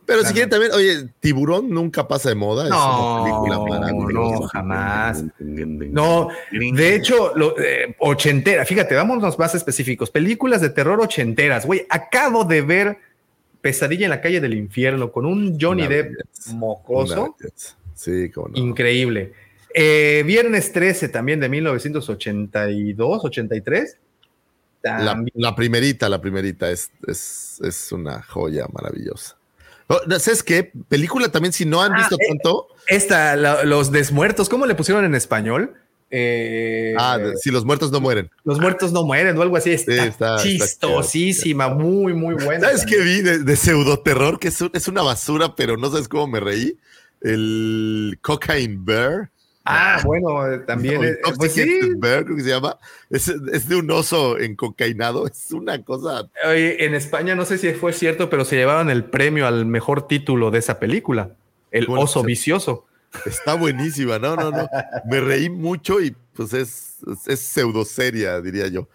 Pero 0.06 0.22
si 0.22 0.32
quieren 0.32 0.48
también, 0.48 0.72
oye, 0.72 1.08
Tiburón 1.18 1.68
nunca 1.68 2.06
pasa 2.06 2.28
de 2.28 2.36
moda. 2.36 2.68
No, 2.68 3.26
es 3.26 3.32
una 3.32 3.80
película 3.80 4.12
no, 4.12 4.40
jamás. 4.42 5.24
No, 5.38 6.28
de 6.50 6.94
hecho, 6.94 7.32
lo, 7.34 7.58
eh, 7.58 7.96
ochentera, 7.98 8.64
fíjate, 8.64 8.94
vámonos 8.94 9.36
más 9.36 9.54
específicos. 9.56 10.10
Películas 10.10 10.60
de 10.60 10.70
terror 10.70 11.00
ochenteras, 11.00 11.66
güey. 11.66 11.86
Acabo 11.90 12.44
de 12.44 12.62
ver 12.62 12.98
Pesadilla 13.60 14.06
en 14.06 14.10
la 14.10 14.20
calle 14.20 14.40
del 14.40 14.54
infierno 14.54 15.10
con 15.10 15.26
un 15.26 15.58
Johnny 15.60 15.82
Una 15.82 15.90
Depp 15.90 16.14
mocoso. 16.54 17.36
Sí, 17.94 18.30
como 18.30 18.48
no. 18.48 18.56
Increíble. 18.58 19.32
Eh, 19.74 20.22
Viernes 20.24 20.72
13 20.72 21.08
también 21.08 21.40
de 21.40 21.48
1982, 21.48 23.24
83. 23.24 23.98
La, 24.82 25.24
la 25.34 25.56
primerita, 25.56 26.08
la 26.08 26.20
primerita 26.20 26.70
es, 26.70 26.92
es, 27.08 27.60
es 27.64 27.90
una 27.90 28.22
joya 28.22 28.66
maravillosa. 28.72 29.35
Oh, 29.88 30.00
¿Sabes 30.18 30.42
qué? 30.42 30.72
Película 30.88 31.28
también, 31.28 31.52
si 31.52 31.64
no 31.64 31.80
han 31.82 31.92
Ah, 31.92 31.98
visto 31.98 32.16
eh, 32.20 32.26
tanto, 32.28 32.68
Esta, 32.88 33.36
la- 33.36 33.64
Los 33.64 33.92
Desmuertos, 33.92 34.48
¿cómo 34.48 34.66
le 34.66 34.74
pusieron 34.74 35.04
en 35.04 35.14
español? 35.14 35.74
Eh, 36.10 36.94
ah, 36.98 37.18
si 37.36 37.50
los 37.50 37.64
muertos 37.64 37.90
no 37.90 38.00
mueren. 38.00 38.30
Los 38.44 38.60
muertos 38.60 38.92
no 38.92 39.02
mueren 39.04 39.36
o 39.38 39.42
algo 39.42 39.56
así. 39.56 39.70
Está, 39.72 39.92
Sí, 39.92 39.98
está- 40.08 40.36
está 40.36 40.42
chistosísima, 40.48 41.68
muy, 41.68 42.14
muy 42.14 42.34
buena. 42.34 42.68
¿Sabes 42.68 42.86
qué 42.86 42.98
vi 42.98 43.22
de, 43.22 43.38
de 43.40 43.56
pseudoterror? 43.56 44.38
Que 44.38 44.48
es, 44.48 44.60
un- 44.60 44.70
es 44.72 44.86
una 44.88 45.02
basura, 45.02 45.54
pero 45.56 45.76
no 45.76 45.90
sabes 45.90 46.08
cómo 46.08 46.26
me 46.28 46.40
reí. 46.40 46.76
El 47.20 48.18
Cocaine 48.22 48.84
Bear. 48.84 49.30
Ah, 49.66 50.00
bueno, 50.04 50.50
eh, 50.50 50.58
también. 50.60 51.00
No, 51.00 51.04
eh, 51.04 51.18
pues 51.36 51.52
sí, 51.52 51.62
creo 52.00 52.24
que 52.36 52.42
se 52.42 52.48
llama. 52.50 52.78
Es, 53.10 53.28
es 53.28 53.68
de 53.68 53.76
un 53.76 53.90
oso 53.90 54.38
encocainado. 54.38 55.26
Es 55.26 55.50
una 55.52 55.82
cosa. 55.82 56.28
oye, 56.48 56.84
en 56.84 56.94
España 56.94 57.34
no 57.34 57.44
sé 57.44 57.58
si 57.58 57.72
fue 57.72 57.92
cierto, 57.92 58.30
pero 58.30 58.44
se 58.44 58.56
llevaron 58.56 58.90
el 58.90 59.04
premio 59.04 59.46
al 59.46 59.66
mejor 59.66 60.06
título 60.06 60.50
de 60.50 60.58
esa 60.60 60.78
película, 60.78 61.30
El 61.70 61.86
Bueno, 61.86 62.04
Oso. 62.04 62.22
Vicioso. 62.22 62.86
Está 63.24 63.54
buenísima. 63.54 64.18
No, 64.18 64.36
no, 64.36 64.50
no. 64.50 64.68
Me 65.06 65.20
reí 65.20 65.48
mucho 65.48 66.00
y 66.00 66.14
pues 66.34 66.52
es, 66.52 66.96
es, 67.10 67.28
es 67.28 67.40
pseudoseria, 67.40 68.40
diría 68.40 68.68
yo. 68.68 68.88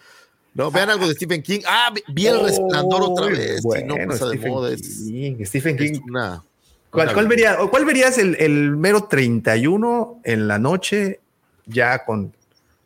No, 0.53 0.69
vean 0.69 0.89
algo 0.89 1.07
de 1.07 1.13
Stephen 1.13 1.41
King. 1.41 1.61
Ah, 1.65 1.93
vi- 2.13 2.27
el 2.27 2.41
resplandor 2.41 3.01
otra 3.03 3.27
vez. 3.27 3.63
no 3.63 3.95
pasa 4.07 4.25
de 4.27 4.31
Stephen 4.35 4.51
moda. 4.51 4.73
Es, 4.73 4.81
King, 5.07 5.43
Stephen 5.45 5.77
King. 5.77 5.91
es 5.93 5.99
una. 6.01 6.43
¿Cuál, 6.91 7.13
cuál 7.13 7.27
vería- 7.27 7.57
verías 7.85 8.17
el, 8.17 8.35
el 8.39 8.75
mero 8.75 9.05
31 9.05 10.19
en 10.23 10.47
la 10.47 10.59
noche, 10.59 11.19
ya 11.65 12.03
con 12.05 12.33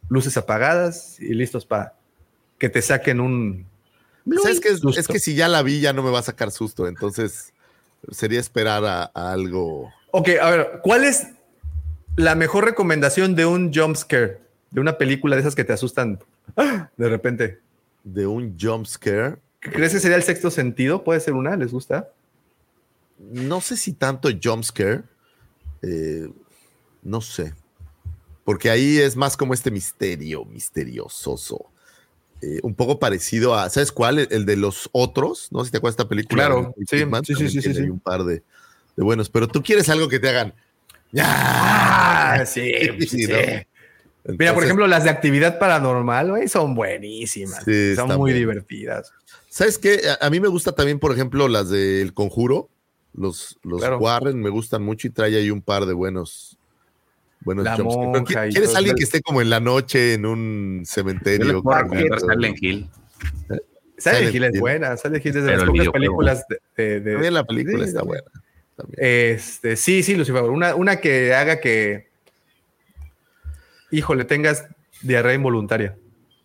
luces 0.09 0.37
apagadas 0.37 1.19
y 1.19 1.33
listos 1.33 1.65
para 1.65 1.93
que 2.57 2.69
te 2.69 2.81
saquen 2.81 3.19
un. 3.19 3.65
¿Sabes 4.41 4.59
qué? 4.59 4.69
Es, 4.69 5.07
que 5.07 5.19
si 5.19 5.35
ya 5.35 5.47
la 5.47 5.61
vi, 5.61 5.81
ya 5.81 5.93
no 5.93 6.01
me 6.03 6.11
va 6.11 6.19
a 6.19 6.23
sacar 6.23 6.51
susto. 6.51 6.87
Entonces, 6.87 7.53
sería 8.11 8.39
esperar 8.39 8.85
a, 8.85 9.11
a 9.13 9.31
algo. 9.31 9.91
Ok, 10.11 10.29
a 10.41 10.49
ver, 10.49 10.79
¿cuál 10.83 11.03
es 11.03 11.27
la 12.15 12.35
mejor 12.35 12.65
recomendación 12.65 13.35
de 13.35 13.45
un 13.45 13.73
jump 13.73 13.95
scare? 13.95 14.39
De 14.71 14.81
una 14.81 14.97
película 14.97 15.35
de 15.35 15.41
esas 15.41 15.55
que 15.55 15.63
te 15.63 15.73
asustan 15.73 16.19
¡ah! 16.57 16.89
de 16.97 17.09
repente. 17.09 17.59
de 18.03 18.25
un 18.27 18.57
jump 18.59 18.85
scare. 18.85 19.37
¿Crees 19.59 19.93
que 19.93 19.99
sería 19.99 20.17
el 20.17 20.23
sexto 20.23 20.51
sentido? 20.51 21.03
¿Puede 21.03 21.19
ser 21.19 21.33
una? 21.33 21.55
¿Les 21.55 21.71
gusta? 21.71 22.09
No 23.17 23.61
sé 23.61 23.77
si 23.77 23.93
tanto 23.93 24.29
jump 24.41 24.63
scare. 24.63 25.03
eh, 25.81 26.27
no 27.03 27.21
sé. 27.21 27.53
Porque 28.43 28.69
ahí 28.69 28.97
es 28.97 29.15
más 29.15 29.37
como 29.37 29.53
este 29.53 29.71
misterio, 29.71 30.45
misterioso. 30.45 31.37
Eh, 32.41 32.59
un 32.63 32.75
poco 32.75 32.99
parecido 32.99 33.55
a, 33.55 33.69
¿sabes 33.69 33.91
cuál? 33.91 34.19
El, 34.19 34.27
el 34.31 34.45
de 34.45 34.55
los 34.57 34.89
otros, 34.91 35.47
¿no? 35.51 35.63
Si 35.65 35.71
te 35.71 35.77
acuerdas 35.77 35.97
de 35.97 36.03
esta 36.03 36.09
película. 36.09 36.45
Claro, 36.45 36.73
sí, 36.77 36.85
sí, 36.85 37.35
sí, 37.35 37.49
sí, 37.49 37.61
sí, 37.61 37.73
sí. 37.73 37.81
un 37.81 37.99
par 37.99 38.23
de, 38.23 38.43
de 38.95 39.03
buenos. 39.03 39.29
Pero 39.29 39.47
tú 39.47 39.63
quieres 39.63 39.89
algo 39.89 40.07
que 40.09 40.19
te 40.19 40.29
hagan. 40.29 40.53
Ah, 41.19 42.43
sí, 42.45 42.71
Sí, 42.99 43.07
sí. 43.07 43.27
¿no? 43.27 44.33
Mira, 44.39 44.53
por 44.55 44.63
ejemplo, 44.63 44.87
las 44.87 45.03
de 45.03 45.11
actividad 45.11 45.59
paranormal, 45.59 46.31
güey, 46.31 46.47
son 46.47 46.73
buenísimas. 46.73 47.63
Sí, 47.63 47.93
son 47.95 48.05
están 48.05 48.17
muy 48.17 48.33
divertidas. 48.33 49.11
¿Sabes 49.49 49.77
qué? 49.77 50.01
A, 50.19 50.25
a 50.25 50.29
mí 50.31 50.39
me 50.39 50.47
gusta 50.47 50.71
también, 50.73 50.99
por 50.99 51.11
ejemplo, 51.13 51.47
las 51.47 51.69
del 51.69 52.13
Conjuro. 52.13 52.69
Los, 53.17 53.57
los 53.63 53.79
Claro. 53.79 53.97
Warren 53.99 54.39
me 54.41 54.49
gustan 54.49 54.83
mucho 54.83 55.07
y 55.07 55.11
trae 55.11 55.35
ahí 55.35 55.49
un 55.49 55.61
par 55.61 55.85
de 55.85 55.93
buenos. 55.93 56.57
Buenos 57.41 57.65
monja 57.79 58.47
y 58.47 58.51
¿Quieres 58.51 58.75
alguien 58.75 58.95
que 58.95 59.03
esté 59.03 59.21
como 59.21 59.39
en 59.41 59.49
la 59.51 59.59
noche 59.59 60.13
en 60.15 60.25
un 60.25 60.81
cementerio? 60.85 61.61
Silent 62.19 62.57
Hill. 62.61 62.89
Silent 63.47 63.61
Silent 63.97 64.35
Hill 64.35 64.43
es 64.45 64.53
Hill. 64.55 64.59
buena. 64.59 64.97
Silent 64.97 65.25
Hill 65.25 65.29
es 65.37 65.43
de 65.43 65.51
Pero 65.51 65.57
las 65.57 65.67
pocas 65.69 65.89
películas 65.89 66.45
de, 66.49 66.83
de- 66.83 66.99
de- 67.01 67.11
También 67.13 67.33
la 67.35 67.43
película 67.45 67.85
está 67.85 68.01
buena. 68.01 68.23
también. 68.75 68.97
Este, 68.99 69.75
sí, 69.77 70.01
sí, 70.03 70.15
Lucifer. 70.15 70.41
Una, 70.43 70.75
una 70.75 70.97
que 70.97 71.33
haga 71.35 71.59
que, 71.61 72.09
híjole, 73.91 74.25
tengas 74.25 74.65
diarrea 75.01 75.33
involuntaria. 75.35 75.95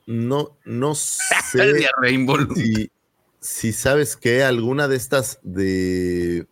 No, 0.07 0.57
no 0.65 0.95
sé 0.95 1.73
diarrea 1.75 2.11
involuntaria. 2.11 2.63
si, 2.65 2.91
si 3.41 3.73
sabes 3.73 4.17
que 4.17 4.43
alguna 4.45 4.87
de 4.87 4.97
estas 4.97 5.39
de. 5.43 6.47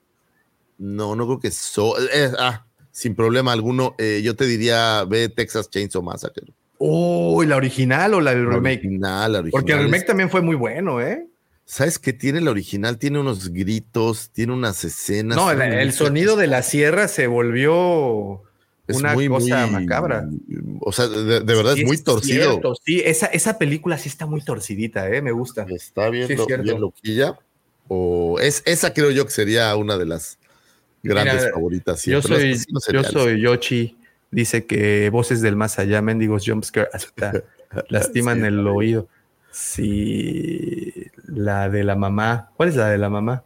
No, 0.78 1.14
no 1.16 1.26
creo 1.26 1.40
que 1.40 1.50
so. 1.50 1.94
eh, 2.00 2.30
ah, 2.38 2.64
sin 2.90 3.14
problema 3.14 3.52
alguno. 3.52 3.94
eh, 3.98 4.20
yo 4.24 4.34
te 4.36 4.46
diría 4.46 5.04
ve 5.04 5.28
Texas 5.28 5.68
Chainsaw 5.70 6.02
Massacre. 6.02 6.52
Uy, 6.78 7.46
¿la 7.46 7.56
original 7.56 8.14
o 8.14 8.20
la 8.20 8.30
del 8.34 8.44
La 8.46 8.54
remake? 8.54 8.78
original, 8.80 9.32
la 9.32 9.38
Porque 9.42 9.50
el 9.72 9.78
original 9.78 9.82
remake 9.84 10.00
es- 10.02 10.06
también 10.06 10.30
fue 10.30 10.42
muy 10.42 10.54
bueno, 10.54 11.00
¿eh? 11.00 11.26
¿Sabes 11.64 11.98
qué 11.98 12.12
tiene 12.14 12.40
la 12.40 12.50
original? 12.52 12.96
Tiene 12.98 13.18
unos 13.18 13.50
gritos, 13.50 14.30
tiene 14.30 14.54
unas 14.54 14.84
escenas. 14.84 15.36
No, 15.36 15.50
el, 15.50 15.92
sonido 15.92 16.36
de 16.36 16.46
la 16.46 16.62
sierra 16.62 17.08
se 17.08 17.26
volvió 17.26 18.42
es 18.86 18.96
una 18.96 19.12
muy, 19.12 19.28
cosa 19.28 19.66
muy- 19.66 19.72
macabra. 19.72 20.26
O 20.80 20.92
sea, 20.92 21.08
de, 21.08 21.40
de 21.40 21.54
verdad 21.54 21.74
Sí, 21.74 21.80
es 21.82 21.86
muy 21.86 21.98
torcido. 21.98 22.50
cierto, 22.52 22.74
sí, 22.82 23.02
esa, 23.04 23.26
esa 23.26 23.58
película 23.58 23.98
sí 23.98 24.08
está 24.08 24.24
muy 24.24 24.40
torcidita, 24.40 25.10
¿eh? 25.10 25.20
Me 25.20 25.32
gusta. 25.32 25.66
Está 25.68 26.08
bien, 26.08 26.26
Sí, 26.26 26.36
lo- 26.36 26.46
bien 26.46 26.80
loquilla. 26.80 27.38
O 27.88 28.38
es, 28.40 28.62
esa 28.64 28.94
creo 28.94 29.10
yo 29.10 29.24
que 29.26 29.32
sería 29.32 29.74
una 29.76 29.98
de 29.98 30.06
las 30.06 30.38
grandes 31.02 31.42
Mira, 31.42 31.52
favoritas. 31.54 32.04
Yo 32.04 32.20
siempre, 32.22 32.50
los 32.50 32.62
soy, 32.62 32.72
yo 32.74 32.80
seriales. 32.80 33.12
soy 33.12 33.40
Yoshi. 33.40 33.96
Dice 34.30 34.66
que 34.66 35.08
voces 35.10 35.40
del 35.40 35.56
más 35.56 35.78
allá, 35.78 36.02
mendigos 36.02 36.44
jumpscare, 36.46 36.88
hasta 36.92 37.32
lastiman 37.88 38.40
Sí, 38.40 38.44
el 38.46 38.66
oído. 38.66 39.08
Sí, 39.50 40.92
la 41.26 41.68
de 41.68 41.84
la 41.84 41.96
mamá. 41.96 42.50
¿Cuál 42.56 42.68
es 42.70 42.76
la 42.76 42.88
de 42.90 42.98
la 42.98 43.08
mamá? 43.10 43.42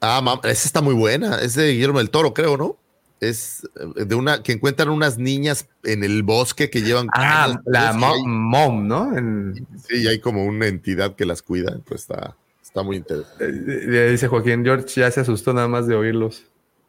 Ah, 0.00 0.40
esa 0.44 0.66
está 0.66 0.80
muy 0.80 0.94
buena. 0.94 1.36
Es 1.40 1.54
de 1.54 1.72
Guillermo 1.72 1.98
del 1.98 2.10
Toro, 2.10 2.34
creo, 2.34 2.56
¿no? 2.56 2.76
Es 3.20 3.62
eh, 3.96 4.04
de 4.04 4.14
una 4.16 4.42
que 4.42 4.52
encuentran 4.52 4.88
unas 4.88 5.16
niñas 5.16 5.68
en 5.84 6.02
el 6.02 6.22
bosque 6.24 6.70
que 6.70 6.82
llevan. 6.82 7.06
Ah, 7.14 7.56
la 7.66 7.90
hay- 7.90 8.22
mom, 8.26 8.86
¿no? 8.88 9.16
En- 9.16 9.66
Sí, 9.86 10.02
y 10.02 10.06
hay 10.08 10.18
como 10.18 10.44
una 10.44 10.66
entidad 10.66 11.14
que 11.14 11.24
las 11.24 11.40
cuida. 11.42 11.78
Pues 11.84 12.02
está, 12.02 12.36
está 12.72 12.82
muy 12.82 12.96
interesante. 12.96 13.44
eh, 13.44 14.10
dice 14.10 14.28
Joaquín 14.28 14.64
George, 14.64 14.86
ya 14.98 15.10
se 15.10 15.20
asustó 15.20 15.52
nada 15.52 15.68
más 15.68 15.86
de 15.86 15.94
oírlos. 15.94 16.44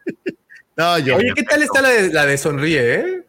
No, 0.75 0.97
yo 0.97 1.17
Oye, 1.17 1.33
¿qué 1.35 1.43
tal 1.43 1.61
está 1.61 1.83
la 1.83 1.89
de, 1.89 2.11
la 2.11 2.25
de 2.25 2.35
Sonríe, 2.35 2.95
eh? 2.95 3.23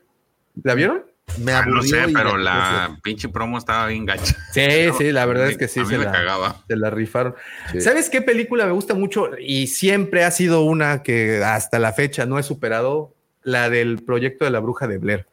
¿La 0.62 0.72
vieron? 0.72 1.04
me 1.38 1.52
Ah, 1.52 1.66
no 1.66 1.82
sé, 1.82 1.98
pero 2.10 2.38
la 2.38 2.98
pinche 3.02 3.28
promo 3.28 3.58
estaba 3.58 3.88
bien 3.88 4.06
gacha. 4.06 4.34
Sí, 4.50 4.62
sí, 4.98 5.12
la 5.12 5.26
verdad 5.26 5.50
es 5.50 5.58
que 5.58 5.68
sí 5.68 5.80
A 5.80 5.82
mí 5.82 5.90
se 5.90 5.98
me 5.98 6.06
la, 6.06 6.12
cagaba. 6.12 6.64
se 6.66 6.74
la 6.74 6.88
rifaron. 6.88 7.34
Sí. 7.70 7.82
¿Sabes 7.82 8.08
qué 8.08 8.22
película 8.22 8.64
me 8.64 8.72
gusta 8.72 8.94
mucho? 8.94 9.28
Y 9.38 9.66
siempre 9.66 10.24
ha 10.24 10.30
sido 10.30 10.62
una 10.62 11.02
que 11.02 11.44
hasta 11.44 11.78
la 11.78 11.92
fecha 11.92 12.24
no 12.24 12.38
he 12.38 12.42
superado, 12.42 13.14
la 13.42 13.68
del 13.68 14.02
proyecto 14.02 14.46
de 14.46 14.50
la 14.50 14.60
bruja 14.60 14.86
de 14.88 14.96
Blair. 14.96 15.26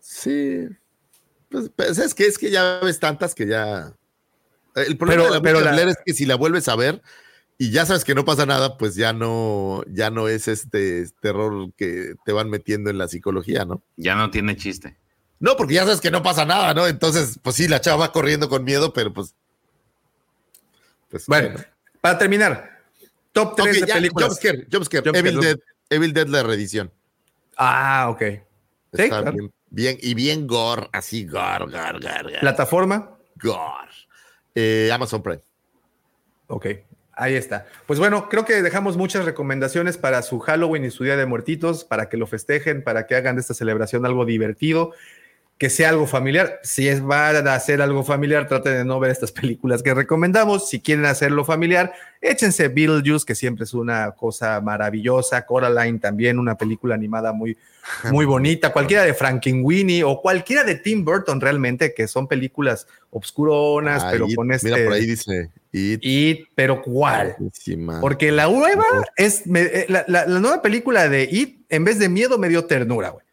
Sí. 0.00 0.66
Pues, 1.48 1.70
pues, 1.76 1.96
es 1.98 2.12
que 2.12 2.26
es 2.26 2.38
que 2.38 2.50
ya 2.50 2.80
ves 2.82 2.98
tantas 2.98 3.36
que 3.36 3.46
ya. 3.46 3.92
El 4.74 4.96
problema 4.96 5.22
Pero- 5.22 5.58
de 5.58 5.64
la 5.64 5.74
pero 5.76 5.90
es 5.90 5.96
que 6.04 6.14
si 6.14 6.24
la 6.26 6.34
vuelves 6.36 6.68
a 6.68 6.76
ver 6.76 7.02
y 7.58 7.70
ya 7.70 7.84
sabes 7.86 8.04
que 8.04 8.14
no 8.14 8.24
pasa 8.24 8.46
nada, 8.46 8.76
pues 8.78 8.94
ya 8.94 9.12
no, 9.12 9.84
ya 9.88 10.10
no 10.10 10.28
es 10.28 10.48
este 10.48 11.06
terror 11.20 11.72
que 11.76 12.14
te 12.24 12.32
van 12.32 12.50
metiendo 12.50 12.90
en 12.90 12.98
la 12.98 13.06
psicología, 13.08 13.64
¿no? 13.64 13.82
Ya 13.96 14.14
no 14.14 14.30
tiene 14.30 14.56
chiste. 14.56 14.96
No, 15.38 15.56
porque 15.56 15.74
ya 15.74 15.84
sabes 15.84 16.00
que 16.00 16.10
no 16.10 16.22
pasa 16.22 16.44
nada, 16.44 16.72
¿no? 16.74 16.86
Entonces, 16.86 17.38
pues 17.42 17.56
sí, 17.56 17.68
la 17.68 17.80
chava 17.80 18.06
va 18.06 18.12
corriendo 18.12 18.48
con 18.48 18.64
miedo, 18.64 18.92
pero 18.92 19.12
pues. 19.12 19.34
pues 21.10 21.26
Bueno, 21.26 21.60
para 22.00 22.18
terminar, 22.18 22.80
top 23.32 23.56
3 23.56 23.68
Ok, 23.76 23.80
de 23.82 23.86
ya, 23.88 23.94
películas. 23.94 24.28
Jumpscare, 24.28 24.66
Jumpscare, 24.72 25.02
Jumpscare, 25.04 25.18
Evil. 25.18 25.40
Dead, 25.40 25.58
Evil 25.90 26.12
Dead 26.12 26.26
la 26.28 26.42
reedición. 26.42 26.92
Ah, 27.56 28.06
ok. 28.10 28.20
Sí, 28.20 29.02
Está 29.02 29.20
claro. 29.22 29.32
bien, 29.32 29.52
bien, 29.70 29.98
y 30.00 30.14
bien 30.14 30.46
gore, 30.46 30.88
así 30.92 31.24
gore, 31.26 31.64
gore, 31.66 31.92
gore, 32.00 32.22
gore. 32.22 32.40
Plataforma. 32.40 33.10
gore. 33.42 33.90
Eh, 34.54 34.90
Amazon 34.92 35.22
Prime. 35.22 35.40
Ok, 36.46 36.66
ahí 37.14 37.34
está. 37.34 37.66
Pues 37.86 37.98
bueno, 37.98 38.28
creo 38.28 38.44
que 38.44 38.62
dejamos 38.62 38.96
muchas 38.96 39.24
recomendaciones 39.24 39.96
para 39.96 40.22
su 40.22 40.38
Halloween 40.38 40.84
y 40.84 40.90
su 40.90 41.04
Día 41.04 41.16
de 41.16 41.26
Muertitos, 41.26 41.84
para 41.84 42.08
que 42.08 42.16
lo 42.16 42.26
festejen, 42.26 42.84
para 42.84 43.06
que 43.06 43.14
hagan 43.14 43.36
de 43.36 43.40
esta 43.40 43.54
celebración 43.54 44.04
algo 44.04 44.24
divertido, 44.24 44.92
que 45.62 45.70
sea 45.70 45.90
algo 45.90 46.08
familiar. 46.08 46.58
Si 46.64 46.88
es 46.88 47.00
van 47.00 47.46
a 47.46 47.54
hacer 47.54 47.80
algo 47.82 48.02
familiar, 48.02 48.48
traten 48.48 48.72
de 48.78 48.84
no 48.84 48.98
ver 48.98 49.12
estas 49.12 49.30
películas 49.30 49.80
que 49.80 49.94
recomendamos. 49.94 50.68
Si 50.68 50.80
quieren 50.80 51.04
hacerlo 51.04 51.44
familiar, 51.44 51.92
échense 52.20 52.66
Beetlejuice, 52.66 53.24
que 53.24 53.36
siempre 53.36 53.62
es 53.62 53.72
una 53.72 54.10
cosa 54.10 54.60
maravillosa. 54.60 55.46
Coraline 55.46 56.00
también, 56.00 56.40
una 56.40 56.56
película 56.56 56.96
animada 56.96 57.32
muy, 57.32 57.56
muy 58.10 58.24
bonita. 58.24 58.72
Cualquiera 58.72 59.04
de 59.04 59.14
Frankenweenie 59.14 60.02
o 60.02 60.20
cualquiera 60.20 60.64
de 60.64 60.74
Tim 60.74 61.04
Burton 61.04 61.40
realmente, 61.40 61.94
que 61.94 62.08
son 62.08 62.26
películas 62.26 62.88
obscuronas, 63.10 64.02
Ah, 64.02 64.08
pero 64.10 64.26
It, 64.28 64.34
con 64.34 64.50
este... 64.50 64.68
Mira, 64.72 64.84
por 64.84 64.94
ahí 64.94 65.06
dice 65.06 65.50
It. 65.70 66.00
It, 66.02 66.48
pero 66.56 66.82
¿cuál? 66.82 67.36
Buenísima. 67.38 68.00
Porque 68.00 68.32
la 68.32 68.48
nueva 68.48 68.84
es 69.16 69.46
me- 69.46 69.60
eh, 69.62 69.86
la, 69.88 70.04
la- 70.08 70.26
la 70.26 70.40
nueva 70.40 70.60
película 70.60 71.08
de 71.08 71.28
It, 71.30 71.60
en 71.68 71.84
vez 71.84 72.00
de 72.00 72.08
miedo, 72.08 72.36
me 72.36 72.48
dio 72.48 72.64
ternura, 72.64 73.10
güey. 73.10 73.24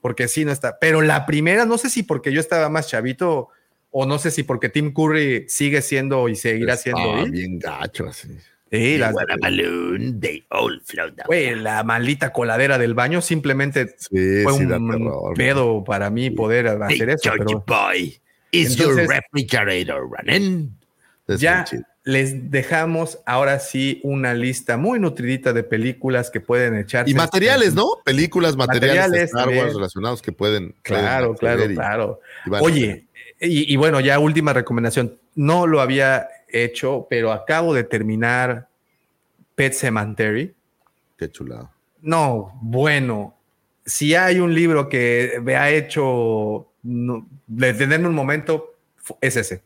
Porque 0.00 0.28
sí, 0.28 0.44
no 0.44 0.52
está. 0.52 0.78
Pero 0.78 1.02
la 1.02 1.26
primera, 1.26 1.64
no 1.64 1.78
sé 1.78 1.90
si 1.90 2.02
porque 2.02 2.32
yo 2.32 2.40
estaba 2.40 2.68
más 2.68 2.88
chavito 2.88 3.48
o 3.90 4.06
no 4.06 4.18
sé 4.18 4.30
si 4.30 4.42
porque 4.42 4.68
Tim 4.68 4.92
Curry 4.92 5.46
sigue 5.48 5.82
siendo 5.82 6.28
y 6.28 6.36
seguirá 6.36 6.76
siendo 6.76 7.00
Ah, 7.14 7.24
bien 7.28 7.58
gacho 7.58 8.06
así. 8.06 8.28
Sí, 8.70 8.98
la, 8.98 9.12
balloon, 9.40 10.18
they 10.20 10.44
all 10.50 10.82
güey, 11.26 11.54
la 11.54 11.84
maldita 11.84 12.32
coladera 12.32 12.78
del 12.78 12.94
baño 12.94 13.22
simplemente 13.22 13.94
Sí, 13.96 14.42
fue 14.42 14.52
sí, 14.54 14.64
un 14.64 14.68
terror, 14.68 15.34
pedo 15.36 15.84
para 15.84 16.10
mí 16.10 16.30
poder 16.30 16.66
hacer 16.66 17.10
eso. 17.10 17.30
Pero 17.38 17.64
boy, 17.64 18.20
is 18.50 18.76
your 18.76 18.90
Entonces- 18.98 19.08
refrigerator 19.32 20.02
running? 20.10 20.75
Es 21.26 21.40
ya 21.40 21.64
les 22.04 22.52
dejamos 22.52 23.18
ahora 23.26 23.58
sí 23.58 24.00
una 24.04 24.32
lista 24.32 24.76
muy 24.76 25.00
nutridita 25.00 25.52
de 25.52 25.64
películas 25.64 26.30
que 26.30 26.40
pueden 26.40 26.76
echarse. 26.76 27.10
Y 27.10 27.14
materiales, 27.14 27.74
¿no? 27.74 27.84
Películas, 28.04 28.56
materiales, 28.56 28.94
de 28.94 29.02
Materiales 29.02 29.30
Star 29.30 29.46
Wars 29.48 29.56
también. 29.56 29.74
relacionados 29.74 30.22
que 30.22 30.30
pueden. 30.30 30.74
Claro, 30.82 31.34
pueden 31.34 31.56
claro, 31.56 31.72
y- 31.72 31.74
claro. 31.74 32.20
y 32.46 32.50
Oye, 32.64 33.06
y, 33.40 33.72
y 33.72 33.76
bueno, 33.76 33.98
ya 33.98 34.20
última 34.20 34.52
recomendación. 34.52 35.18
No 35.34 35.66
lo 35.66 35.80
había 35.80 36.28
hecho, 36.48 37.08
pero 37.10 37.32
acabo 37.32 37.74
de 37.74 37.82
terminar 37.82 38.68
Pet 39.56 39.72
Cemetery. 39.72 40.54
Qué 41.18 41.28
chulado. 41.28 41.72
No, 42.02 42.56
bueno, 42.62 43.34
si 43.84 44.14
hay 44.14 44.38
un 44.38 44.54
libro 44.54 44.88
que 44.88 45.40
me 45.42 45.56
ha 45.56 45.70
hecho 45.72 46.68
detenerme 47.48 48.06
un 48.06 48.14
momento, 48.14 48.74
es 49.20 49.36
ese. 49.36 49.62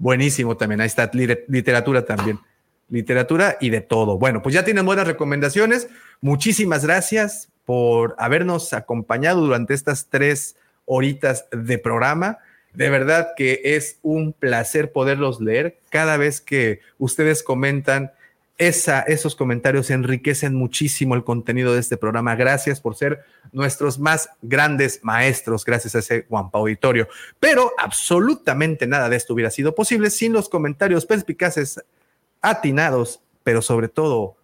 Buenísimo 0.00 0.56
también. 0.56 0.80
Ahí 0.80 0.86
está 0.86 1.10
lit- 1.12 1.44
literatura 1.46 2.04
también. 2.06 2.40
Literatura 2.88 3.58
y 3.60 3.68
de 3.70 3.82
todo. 3.82 4.18
Bueno, 4.18 4.42
pues 4.42 4.54
ya 4.54 4.64
tienen 4.64 4.84
buenas 4.86 5.06
recomendaciones. 5.06 5.88
Muchísimas 6.22 6.84
gracias 6.84 7.50
por 7.66 8.16
habernos 8.18 8.72
acompañado 8.72 9.42
durante 9.42 9.74
estas 9.74 10.06
tres 10.08 10.56
horitas 10.86 11.44
de 11.52 11.78
programa. 11.78 12.38
De 12.72 12.88
verdad 12.88 13.28
que 13.36 13.60
es 13.62 13.98
un 14.02 14.32
placer 14.32 14.90
poderlos 14.90 15.40
leer. 15.40 15.78
Cada 15.90 16.16
vez 16.16 16.40
que 16.40 16.80
ustedes 16.98 17.42
comentan, 17.42 18.10
esa, 18.60 19.00
esos 19.00 19.34
comentarios 19.34 19.88
enriquecen 19.90 20.54
muchísimo 20.54 21.14
el 21.14 21.24
contenido 21.24 21.72
de 21.72 21.80
este 21.80 21.96
programa. 21.96 22.36
Gracias 22.36 22.78
por 22.78 22.94
ser 22.94 23.24
nuestros 23.52 23.98
más 23.98 24.28
grandes 24.42 25.00
maestros, 25.02 25.64
gracias 25.64 25.94
a 25.94 26.00
ese 26.00 26.26
Guampa 26.28 26.58
Auditorio. 26.58 27.08
Pero 27.40 27.72
absolutamente 27.78 28.86
nada 28.86 29.08
de 29.08 29.16
esto 29.16 29.32
hubiera 29.32 29.50
sido 29.50 29.74
posible 29.74 30.10
sin 30.10 30.34
los 30.34 30.50
comentarios 30.50 31.06
perspicaces, 31.06 31.82
atinados, 32.42 33.22
pero 33.44 33.62
sobre 33.62 33.88
todo, 33.88 34.36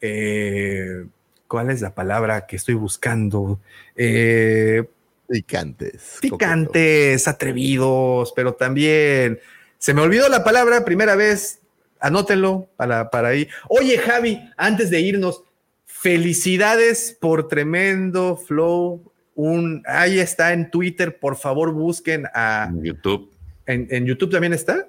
eh, 0.00 1.06
¿cuál 1.48 1.70
es 1.70 1.80
la 1.80 1.96
palabra 1.96 2.46
que 2.46 2.54
estoy 2.54 2.74
buscando? 2.74 3.58
Eh, 3.96 4.84
Picantes. 5.26 6.18
picantes, 6.20 7.26
atrevidos, 7.26 8.32
pero 8.36 8.54
también 8.54 9.40
se 9.78 9.94
me 9.94 10.02
olvidó 10.02 10.28
la 10.28 10.44
palabra, 10.44 10.84
primera 10.84 11.16
vez, 11.16 11.58
anótenlo 12.04 12.68
para, 12.76 13.10
para 13.10 13.28
ahí. 13.28 13.48
Oye, 13.68 13.98
Javi, 13.98 14.40
antes 14.56 14.90
de 14.90 15.00
irnos, 15.00 15.42
felicidades 15.84 17.16
por 17.20 17.48
tremendo 17.48 18.36
flow. 18.36 19.10
Un, 19.36 19.82
ahí 19.86 20.20
está 20.20 20.52
en 20.52 20.70
Twitter, 20.70 21.18
por 21.18 21.34
favor 21.36 21.72
busquen 21.72 22.26
a... 22.34 22.68
En 22.70 22.84
YouTube. 22.84 23.32
¿En, 23.66 23.88
en 23.90 24.06
YouTube 24.06 24.30
también 24.30 24.52
está? 24.52 24.86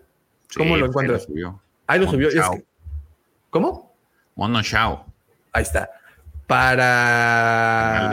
¿Cómo 0.55 0.75
Sí, 0.75 0.81
lo 0.81 0.85
encuentras? 0.87 1.23
subió. 1.23 1.59
Ahí 1.87 1.99
lo 1.99 2.05
Mono 2.05 2.15
subió. 2.17 2.27
es 2.29 2.35
Chao. 2.35 2.53
que- 2.57 2.65
¿Cómo? 3.49 3.95
Mono 4.35 4.61
Chao. 4.61 5.05
Ahí 5.51 5.63
está. 5.63 5.89
Para 6.45 8.11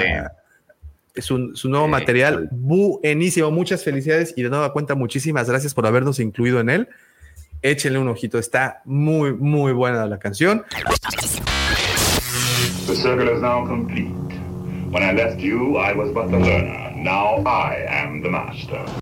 su, 1.17 1.55
su 1.55 1.69
nuevo 1.69 1.85
Sí. 1.87 1.91
material, 1.91 2.49
buenísimo. 2.51 3.51
Muchas 3.51 3.85
felicidades 3.85 4.33
y 4.37 4.43
de 4.43 4.49
nueva 4.49 4.73
cuenta, 4.73 4.95
muchísimas 4.95 5.51
gracias 5.51 5.75
por 5.75 5.87
habernos 5.87 6.19
incluido 6.21 6.61
en 6.61 6.71
él. 6.71 6.89
Échenle 7.63 7.99
un 7.99 8.09
ojito, 8.09 8.39
está 8.39 8.83
muy, 8.85 9.35
muy 9.35 9.73
buena 9.73 10.05
la 10.07 10.19
canción. 10.19 10.65
The 12.87 12.97
circle 12.97 13.29
is 13.33 13.41
now 13.41 13.65
complete. 13.65 14.11
When 14.91 15.03
I 15.05 15.13
left 15.13 15.41
you, 15.41 15.77
I 15.79 15.95
was 15.95 16.13
but 16.13 16.31
the 16.31 16.39
learner. 16.39 16.93
Now 16.97 17.43
I 17.47 17.87
am 17.89 18.21
the 18.21 18.29
master. 18.29 19.02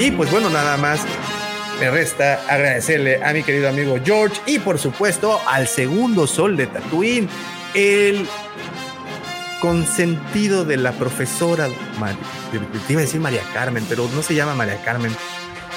Y 0.00 0.10
pues 0.12 0.30
bueno, 0.30 0.48
nada 0.48 0.78
más 0.78 1.00
me 1.78 1.90
resta 1.90 2.40
agradecerle 2.48 3.22
a 3.22 3.34
mi 3.34 3.42
querido 3.42 3.68
amigo 3.68 3.98
George 4.02 4.40
y 4.46 4.58
por 4.58 4.78
supuesto 4.78 5.38
al 5.46 5.68
segundo 5.68 6.26
sol 6.26 6.56
de 6.56 6.66
Tatooine, 6.68 7.28
el 7.74 8.26
consentido 9.60 10.64
de 10.64 10.78
la 10.78 10.92
profesora 10.92 11.68
te 11.68 12.92
iba 12.92 13.00
a 13.00 13.04
decir 13.04 13.20
María 13.20 13.42
Carmen, 13.52 13.84
pero 13.90 14.08
no 14.14 14.22
se 14.22 14.34
llama 14.34 14.54
María 14.54 14.82
Carmen. 14.82 15.14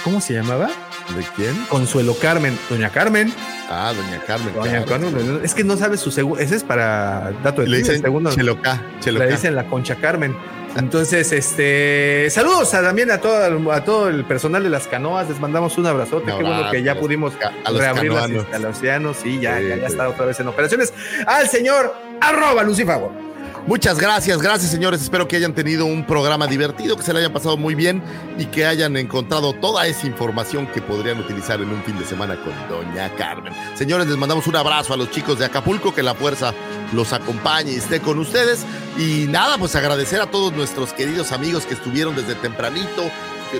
¿Cómo 0.06 0.22
se 0.22 0.34
llamaba? 0.34 0.70
¿De 1.18 1.24
quién? 1.36 1.54
Consuelo 1.66 2.16
Carmen, 2.16 2.58
doña 2.70 2.92
Carmen. 2.92 3.34
Ah, 3.70 3.92
doña 3.94 4.24
Carmen. 4.26 4.54
Doña 4.54 4.86
claro. 4.86 5.12
Carmen, 5.12 5.42
es 5.44 5.54
que 5.54 5.66
no 5.66 5.76
sabes 5.76 6.00
su 6.00 6.12
segundo, 6.12 6.40
ese 6.40 6.56
es 6.56 6.64
para 6.64 7.34
dato 7.44 7.62
de 7.62 7.68
Le 7.68 7.80
dicen 7.80 8.02
segundo. 8.02 8.34
Cheloca. 8.34 8.82
Cheloca. 9.02 9.26
Le 9.26 9.32
dicen 9.32 9.54
la 9.54 9.66
Concha 9.66 9.96
Carmen. 9.96 10.34
Entonces, 10.76 11.32
este, 11.32 12.28
saludos 12.32 12.74
a, 12.74 12.82
también 12.82 13.12
a 13.12 13.20
todo, 13.20 13.46
el- 13.46 13.72
a 13.72 13.84
todo 13.84 14.10
el 14.10 14.26
personal 14.26 14.64
de 14.64 14.70
las 14.70 14.88
canoas. 14.88 15.30
Les 15.30 15.40
mandamos 15.40 15.78
un 15.78 15.86
abrazote. 15.86 16.32
Un 16.32 16.38
Qué 16.40 16.44
bueno 16.44 16.72
que 16.72 16.82
ya 16.84 16.96
pudimos 17.00 17.34
A 17.64 17.70
los 17.72 17.80
reabrir 17.80 18.12
las 18.12 18.30
instalaciones. 18.30 19.18
Sí, 19.22 19.40
ya, 19.40 19.58
Sí, 19.60 19.68
ya, 19.70 19.76
ya 19.76 19.88
sí. 19.88 19.92
está 19.94 20.10
otra 20.10 20.26
vez 20.26 20.40
en 20.40 20.48
operaciones. 20.48 20.94
Al 21.28 21.48
señor 21.48 21.94
arroba 22.22 22.64
Lucifago. 22.64 23.12
Muchas 23.66 23.98
gracias, 23.98 24.42
gracias 24.42 24.72
señores. 24.72 25.02
Espero 25.02 25.26
que 25.26 25.38
hayan 25.38 25.56
tenido 25.56 25.86
un 25.86 26.06
programa 26.06 26.48
divertido, 26.48 26.98
que 26.98 27.04
se 27.04 27.14
le 27.14 27.20
hayan 27.20 27.32
pasado 27.32 27.56
muy 27.56 27.76
bien 27.76 28.04
y 28.38 28.46
que 28.48 28.66
hayan 28.66 28.98
encontrado 28.98 29.54
toda 29.54 29.88
esa 29.88 30.06
información 30.06 30.68
que 30.68 30.82
podrían 30.82 31.20
utilizar 31.22 31.62
en 31.62 31.70
un 31.70 31.82
fin 31.84 31.98
de 31.98 32.04
semana 32.04 32.36
con 32.36 32.54
Doña 32.68 33.10
Carmen. 33.16 33.54
Señores, 33.76 34.08
les 34.08 34.18
mandamos 34.18 34.48
un 34.48 34.58
abrazo 34.58 34.94
a 34.94 34.98
los 34.98 35.12
chicos 35.12 35.40
de 35.40 35.46
Acapulco, 35.46 35.96
que 35.96 36.04
la 36.04 36.14
fuerza 36.14 36.54
los 36.92 37.14
acompañe 37.14 37.72
y 37.72 37.76
esté 37.76 38.02
con 38.02 38.20
ustedes. 38.20 38.66
Y 38.98 39.28
nada, 39.30 39.58
pues 39.58 39.78
agradecer 39.78 40.20
a 40.20 40.26
todos 40.26 40.52
nuestros 40.52 40.92
queridos 40.92 41.32
amigos 41.32 41.66
que 41.66 41.76
estuvieron 41.76 42.18
desde 42.18 42.36
tempranito, 42.36 43.04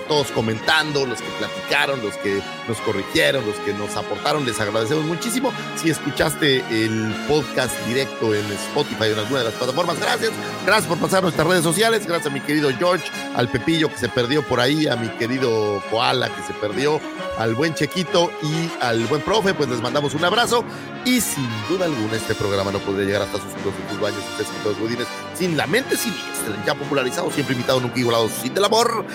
todos 0.02 0.28
comentando, 0.32 1.06
los 1.06 1.22
que 1.22 1.30
platicaron, 1.40 2.02
los 2.02 2.16
que 2.18 2.42
nos 2.68 2.78
corrigieron, 2.80 3.46
los 3.46 3.56
que 3.58 3.74
nos 3.74 3.96
aportaron, 3.96 4.46
les 4.46 4.60
agradecemos 4.60 5.06
muchísimo. 5.06 5.52
Si 5.76 5.90
escuchaste 5.90 6.64
el 6.70 7.14
podcast 7.28 7.76
directo 7.88 8.34
en 8.34 8.46
Spotify 8.52 9.04
o 9.04 9.14
en 9.14 9.20
alguna 9.20 9.40
de 9.40 9.46
las 9.46 9.54
plataformas, 9.56 10.00
gracias. 10.00 10.32
Gracias 10.66 10.88
por 10.88 10.98
pasar 10.98 11.24
nuestras 11.24 11.48
redes 11.48 11.64
sociales, 11.64 12.06
gracias 12.06 12.32
a 12.32 12.34
mi 12.34 12.42
querido 12.42 12.70
George, 12.78 13.06
al 13.36 13.50
Pepillo 13.50 13.90
que 13.90 13.98
se 13.98 14.10
perdió 14.10 14.44
por 14.44 14.60
ahí, 14.60 14.88
a 14.88 14.96
mi 14.96 15.10
querido 15.10 15.82
Koala 15.90 16.30
que 16.30 16.42
se 16.44 16.54
perdió, 16.54 17.00
al 17.38 17.56
buen 17.56 17.74
Chequito 17.74 18.32
y 18.42 18.72
al 18.84 19.06
buen 19.06 19.22
profe, 19.22 19.54
pues 19.54 19.70
les 19.70 19.82
mandamos 19.82 20.14
un 20.14 20.24
abrazo. 20.26 20.64
Y 21.06 21.20
sin 21.20 21.50
duda 21.68 21.86
alguna 21.86 22.16
este 22.16 22.36
programa 22.36 22.72
no 22.72 22.80
podría 22.80 23.06
llegar 23.06 23.22
hasta 23.24 23.38
sus 23.38 23.52
sus 23.90 24.00
baños, 24.00 24.20
sus 24.32 24.46
escritos, 24.46 24.80
budines, 24.80 25.08
sin 25.34 25.58
la 25.58 25.68
mente 25.68 25.98
siniestra, 25.98 26.64
ya 26.66 26.76
popularizado, 26.76 27.32
siempre 27.32 27.54
invitado, 27.54 27.80
nunca 27.80 28.00
igualado, 28.00 28.30
sin 28.30 28.54
del 28.54 28.66
amor. 28.66 29.06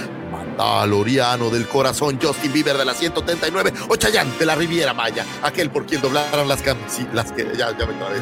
Mandaloriano 0.68 1.48
del 1.48 1.66
corazón, 1.66 2.18
Justin 2.20 2.52
Bieber 2.52 2.76
de 2.76 2.84
la 2.84 2.92
139, 2.92 3.72
o 3.88 3.97
Chayanne 3.97 4.30
de 4.38 4.44
la 4.44 4.55
Riviera 4.55 4.92
Maya, 4.92 5.24
aquel 5.42 5.70
por 5.70 5.86
quien 5.86 6.02
doblaron 6.02 6.47
las 6.47 6.60
campanas, 6.60 7.00
las 7.14 7.32
que 7.32 7.44
ya, 7.56 7.76
ya 7.76 7.86
me 7.86 7.94
trabé. 7.94 8.18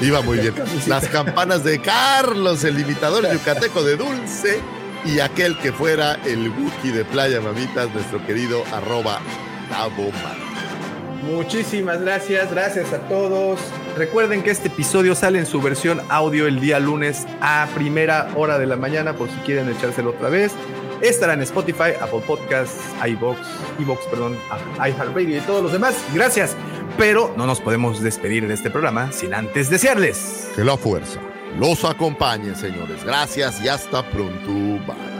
Iba 0.00 0.22
muy 0.22 0.38
bien. 0.38 0.54
Las 0.86 1.06
campanas 1.08 1.62
de 1.62 1.80
Carlos, 1.80 2.64
el 2.64 2.80
imitador 2.80 3.30
yucateco 3.30 3.82
de 3.82 3.96
Dulce, 3.96 4.60
y 5.04 5.20
aquel 5.20 5.58
que 5.58 5.72
fuera 5.72 6.14
el 6.24 6.48
Wookiee 6.48 6.92
de 6.92 7.04
Playa 7.04 7.40
Mamitas, 7.40 7.92
nuestro 7.92 8.24
querido 8.26 8.64
arroba 8.72 9.20
Tabo 9.68 10.10
Mar. 10.24 10.36
Muchísimas 11.22 12.00
gracias. 12.00 12.50
Gracias 12.50 12.92
a 12.92 12.98
todos. 13.08 13.58
Recuerden 13.96 14.42
que 14.42 14.50
este 14.50 14.68
episodio 14.68 15.14
sale 15.14 15.38
en 15.38 15.46
su 15.46 15.60
versión 15.60 16.00
audio 16.08 16.46
el 16.46 16.60
día 16.60 16.78
lunes 16.78 17.26
a 17.40 17.66
primera 17.74 18.28
hora 18.36 18.58
de 18.58 18.66
la 18.66 18.76
mañana, 18.76 19.14
por 19.14 19.28
si 19.28 19.34
quieren 19.44 19.68
echárselo 19.68 20.10
otra 20.10 20.28
vez. 20.28 20.52
Estará 21.00 21.34
en 21.34 21.42
Spotify, 21.42 21.92
Apple 22.00 22.22
Podcasts, 22.26 22.80
iBox, 23.06 23.38
iBox, 23.80 24.06
perdón, 24.06 24.36
iHeartRadio 24.78 25.38
y 25.38 25.40
todos 25.40 25.62
los 25.62 25.72
demás. 25.72 25.94
Gracias. 26.14 26.56
Pero 26.96 27.34
no 27.36 27.46
nos 27.46 27.60
podemos 27.60 28.00
despedir 28.00 28.48
de 28.48 28.54
este 28.54 28.70
programa 28.70 29.12
sin 29.12 29.34
antes 29.34 29.68
desearles 29.68 30.48
Que 30.54 30.64
la 30.64 30.76
fuerza 30.76 31.20
los 31.58 31.84
acompañe, 31.84 32.54
señores. 32.54 33.04
Gracias 33.04 33.62
y 33.62 33.68
hasta 33.68 34.02
pronto. 34.10 34.52
Bye. 34.86 35.15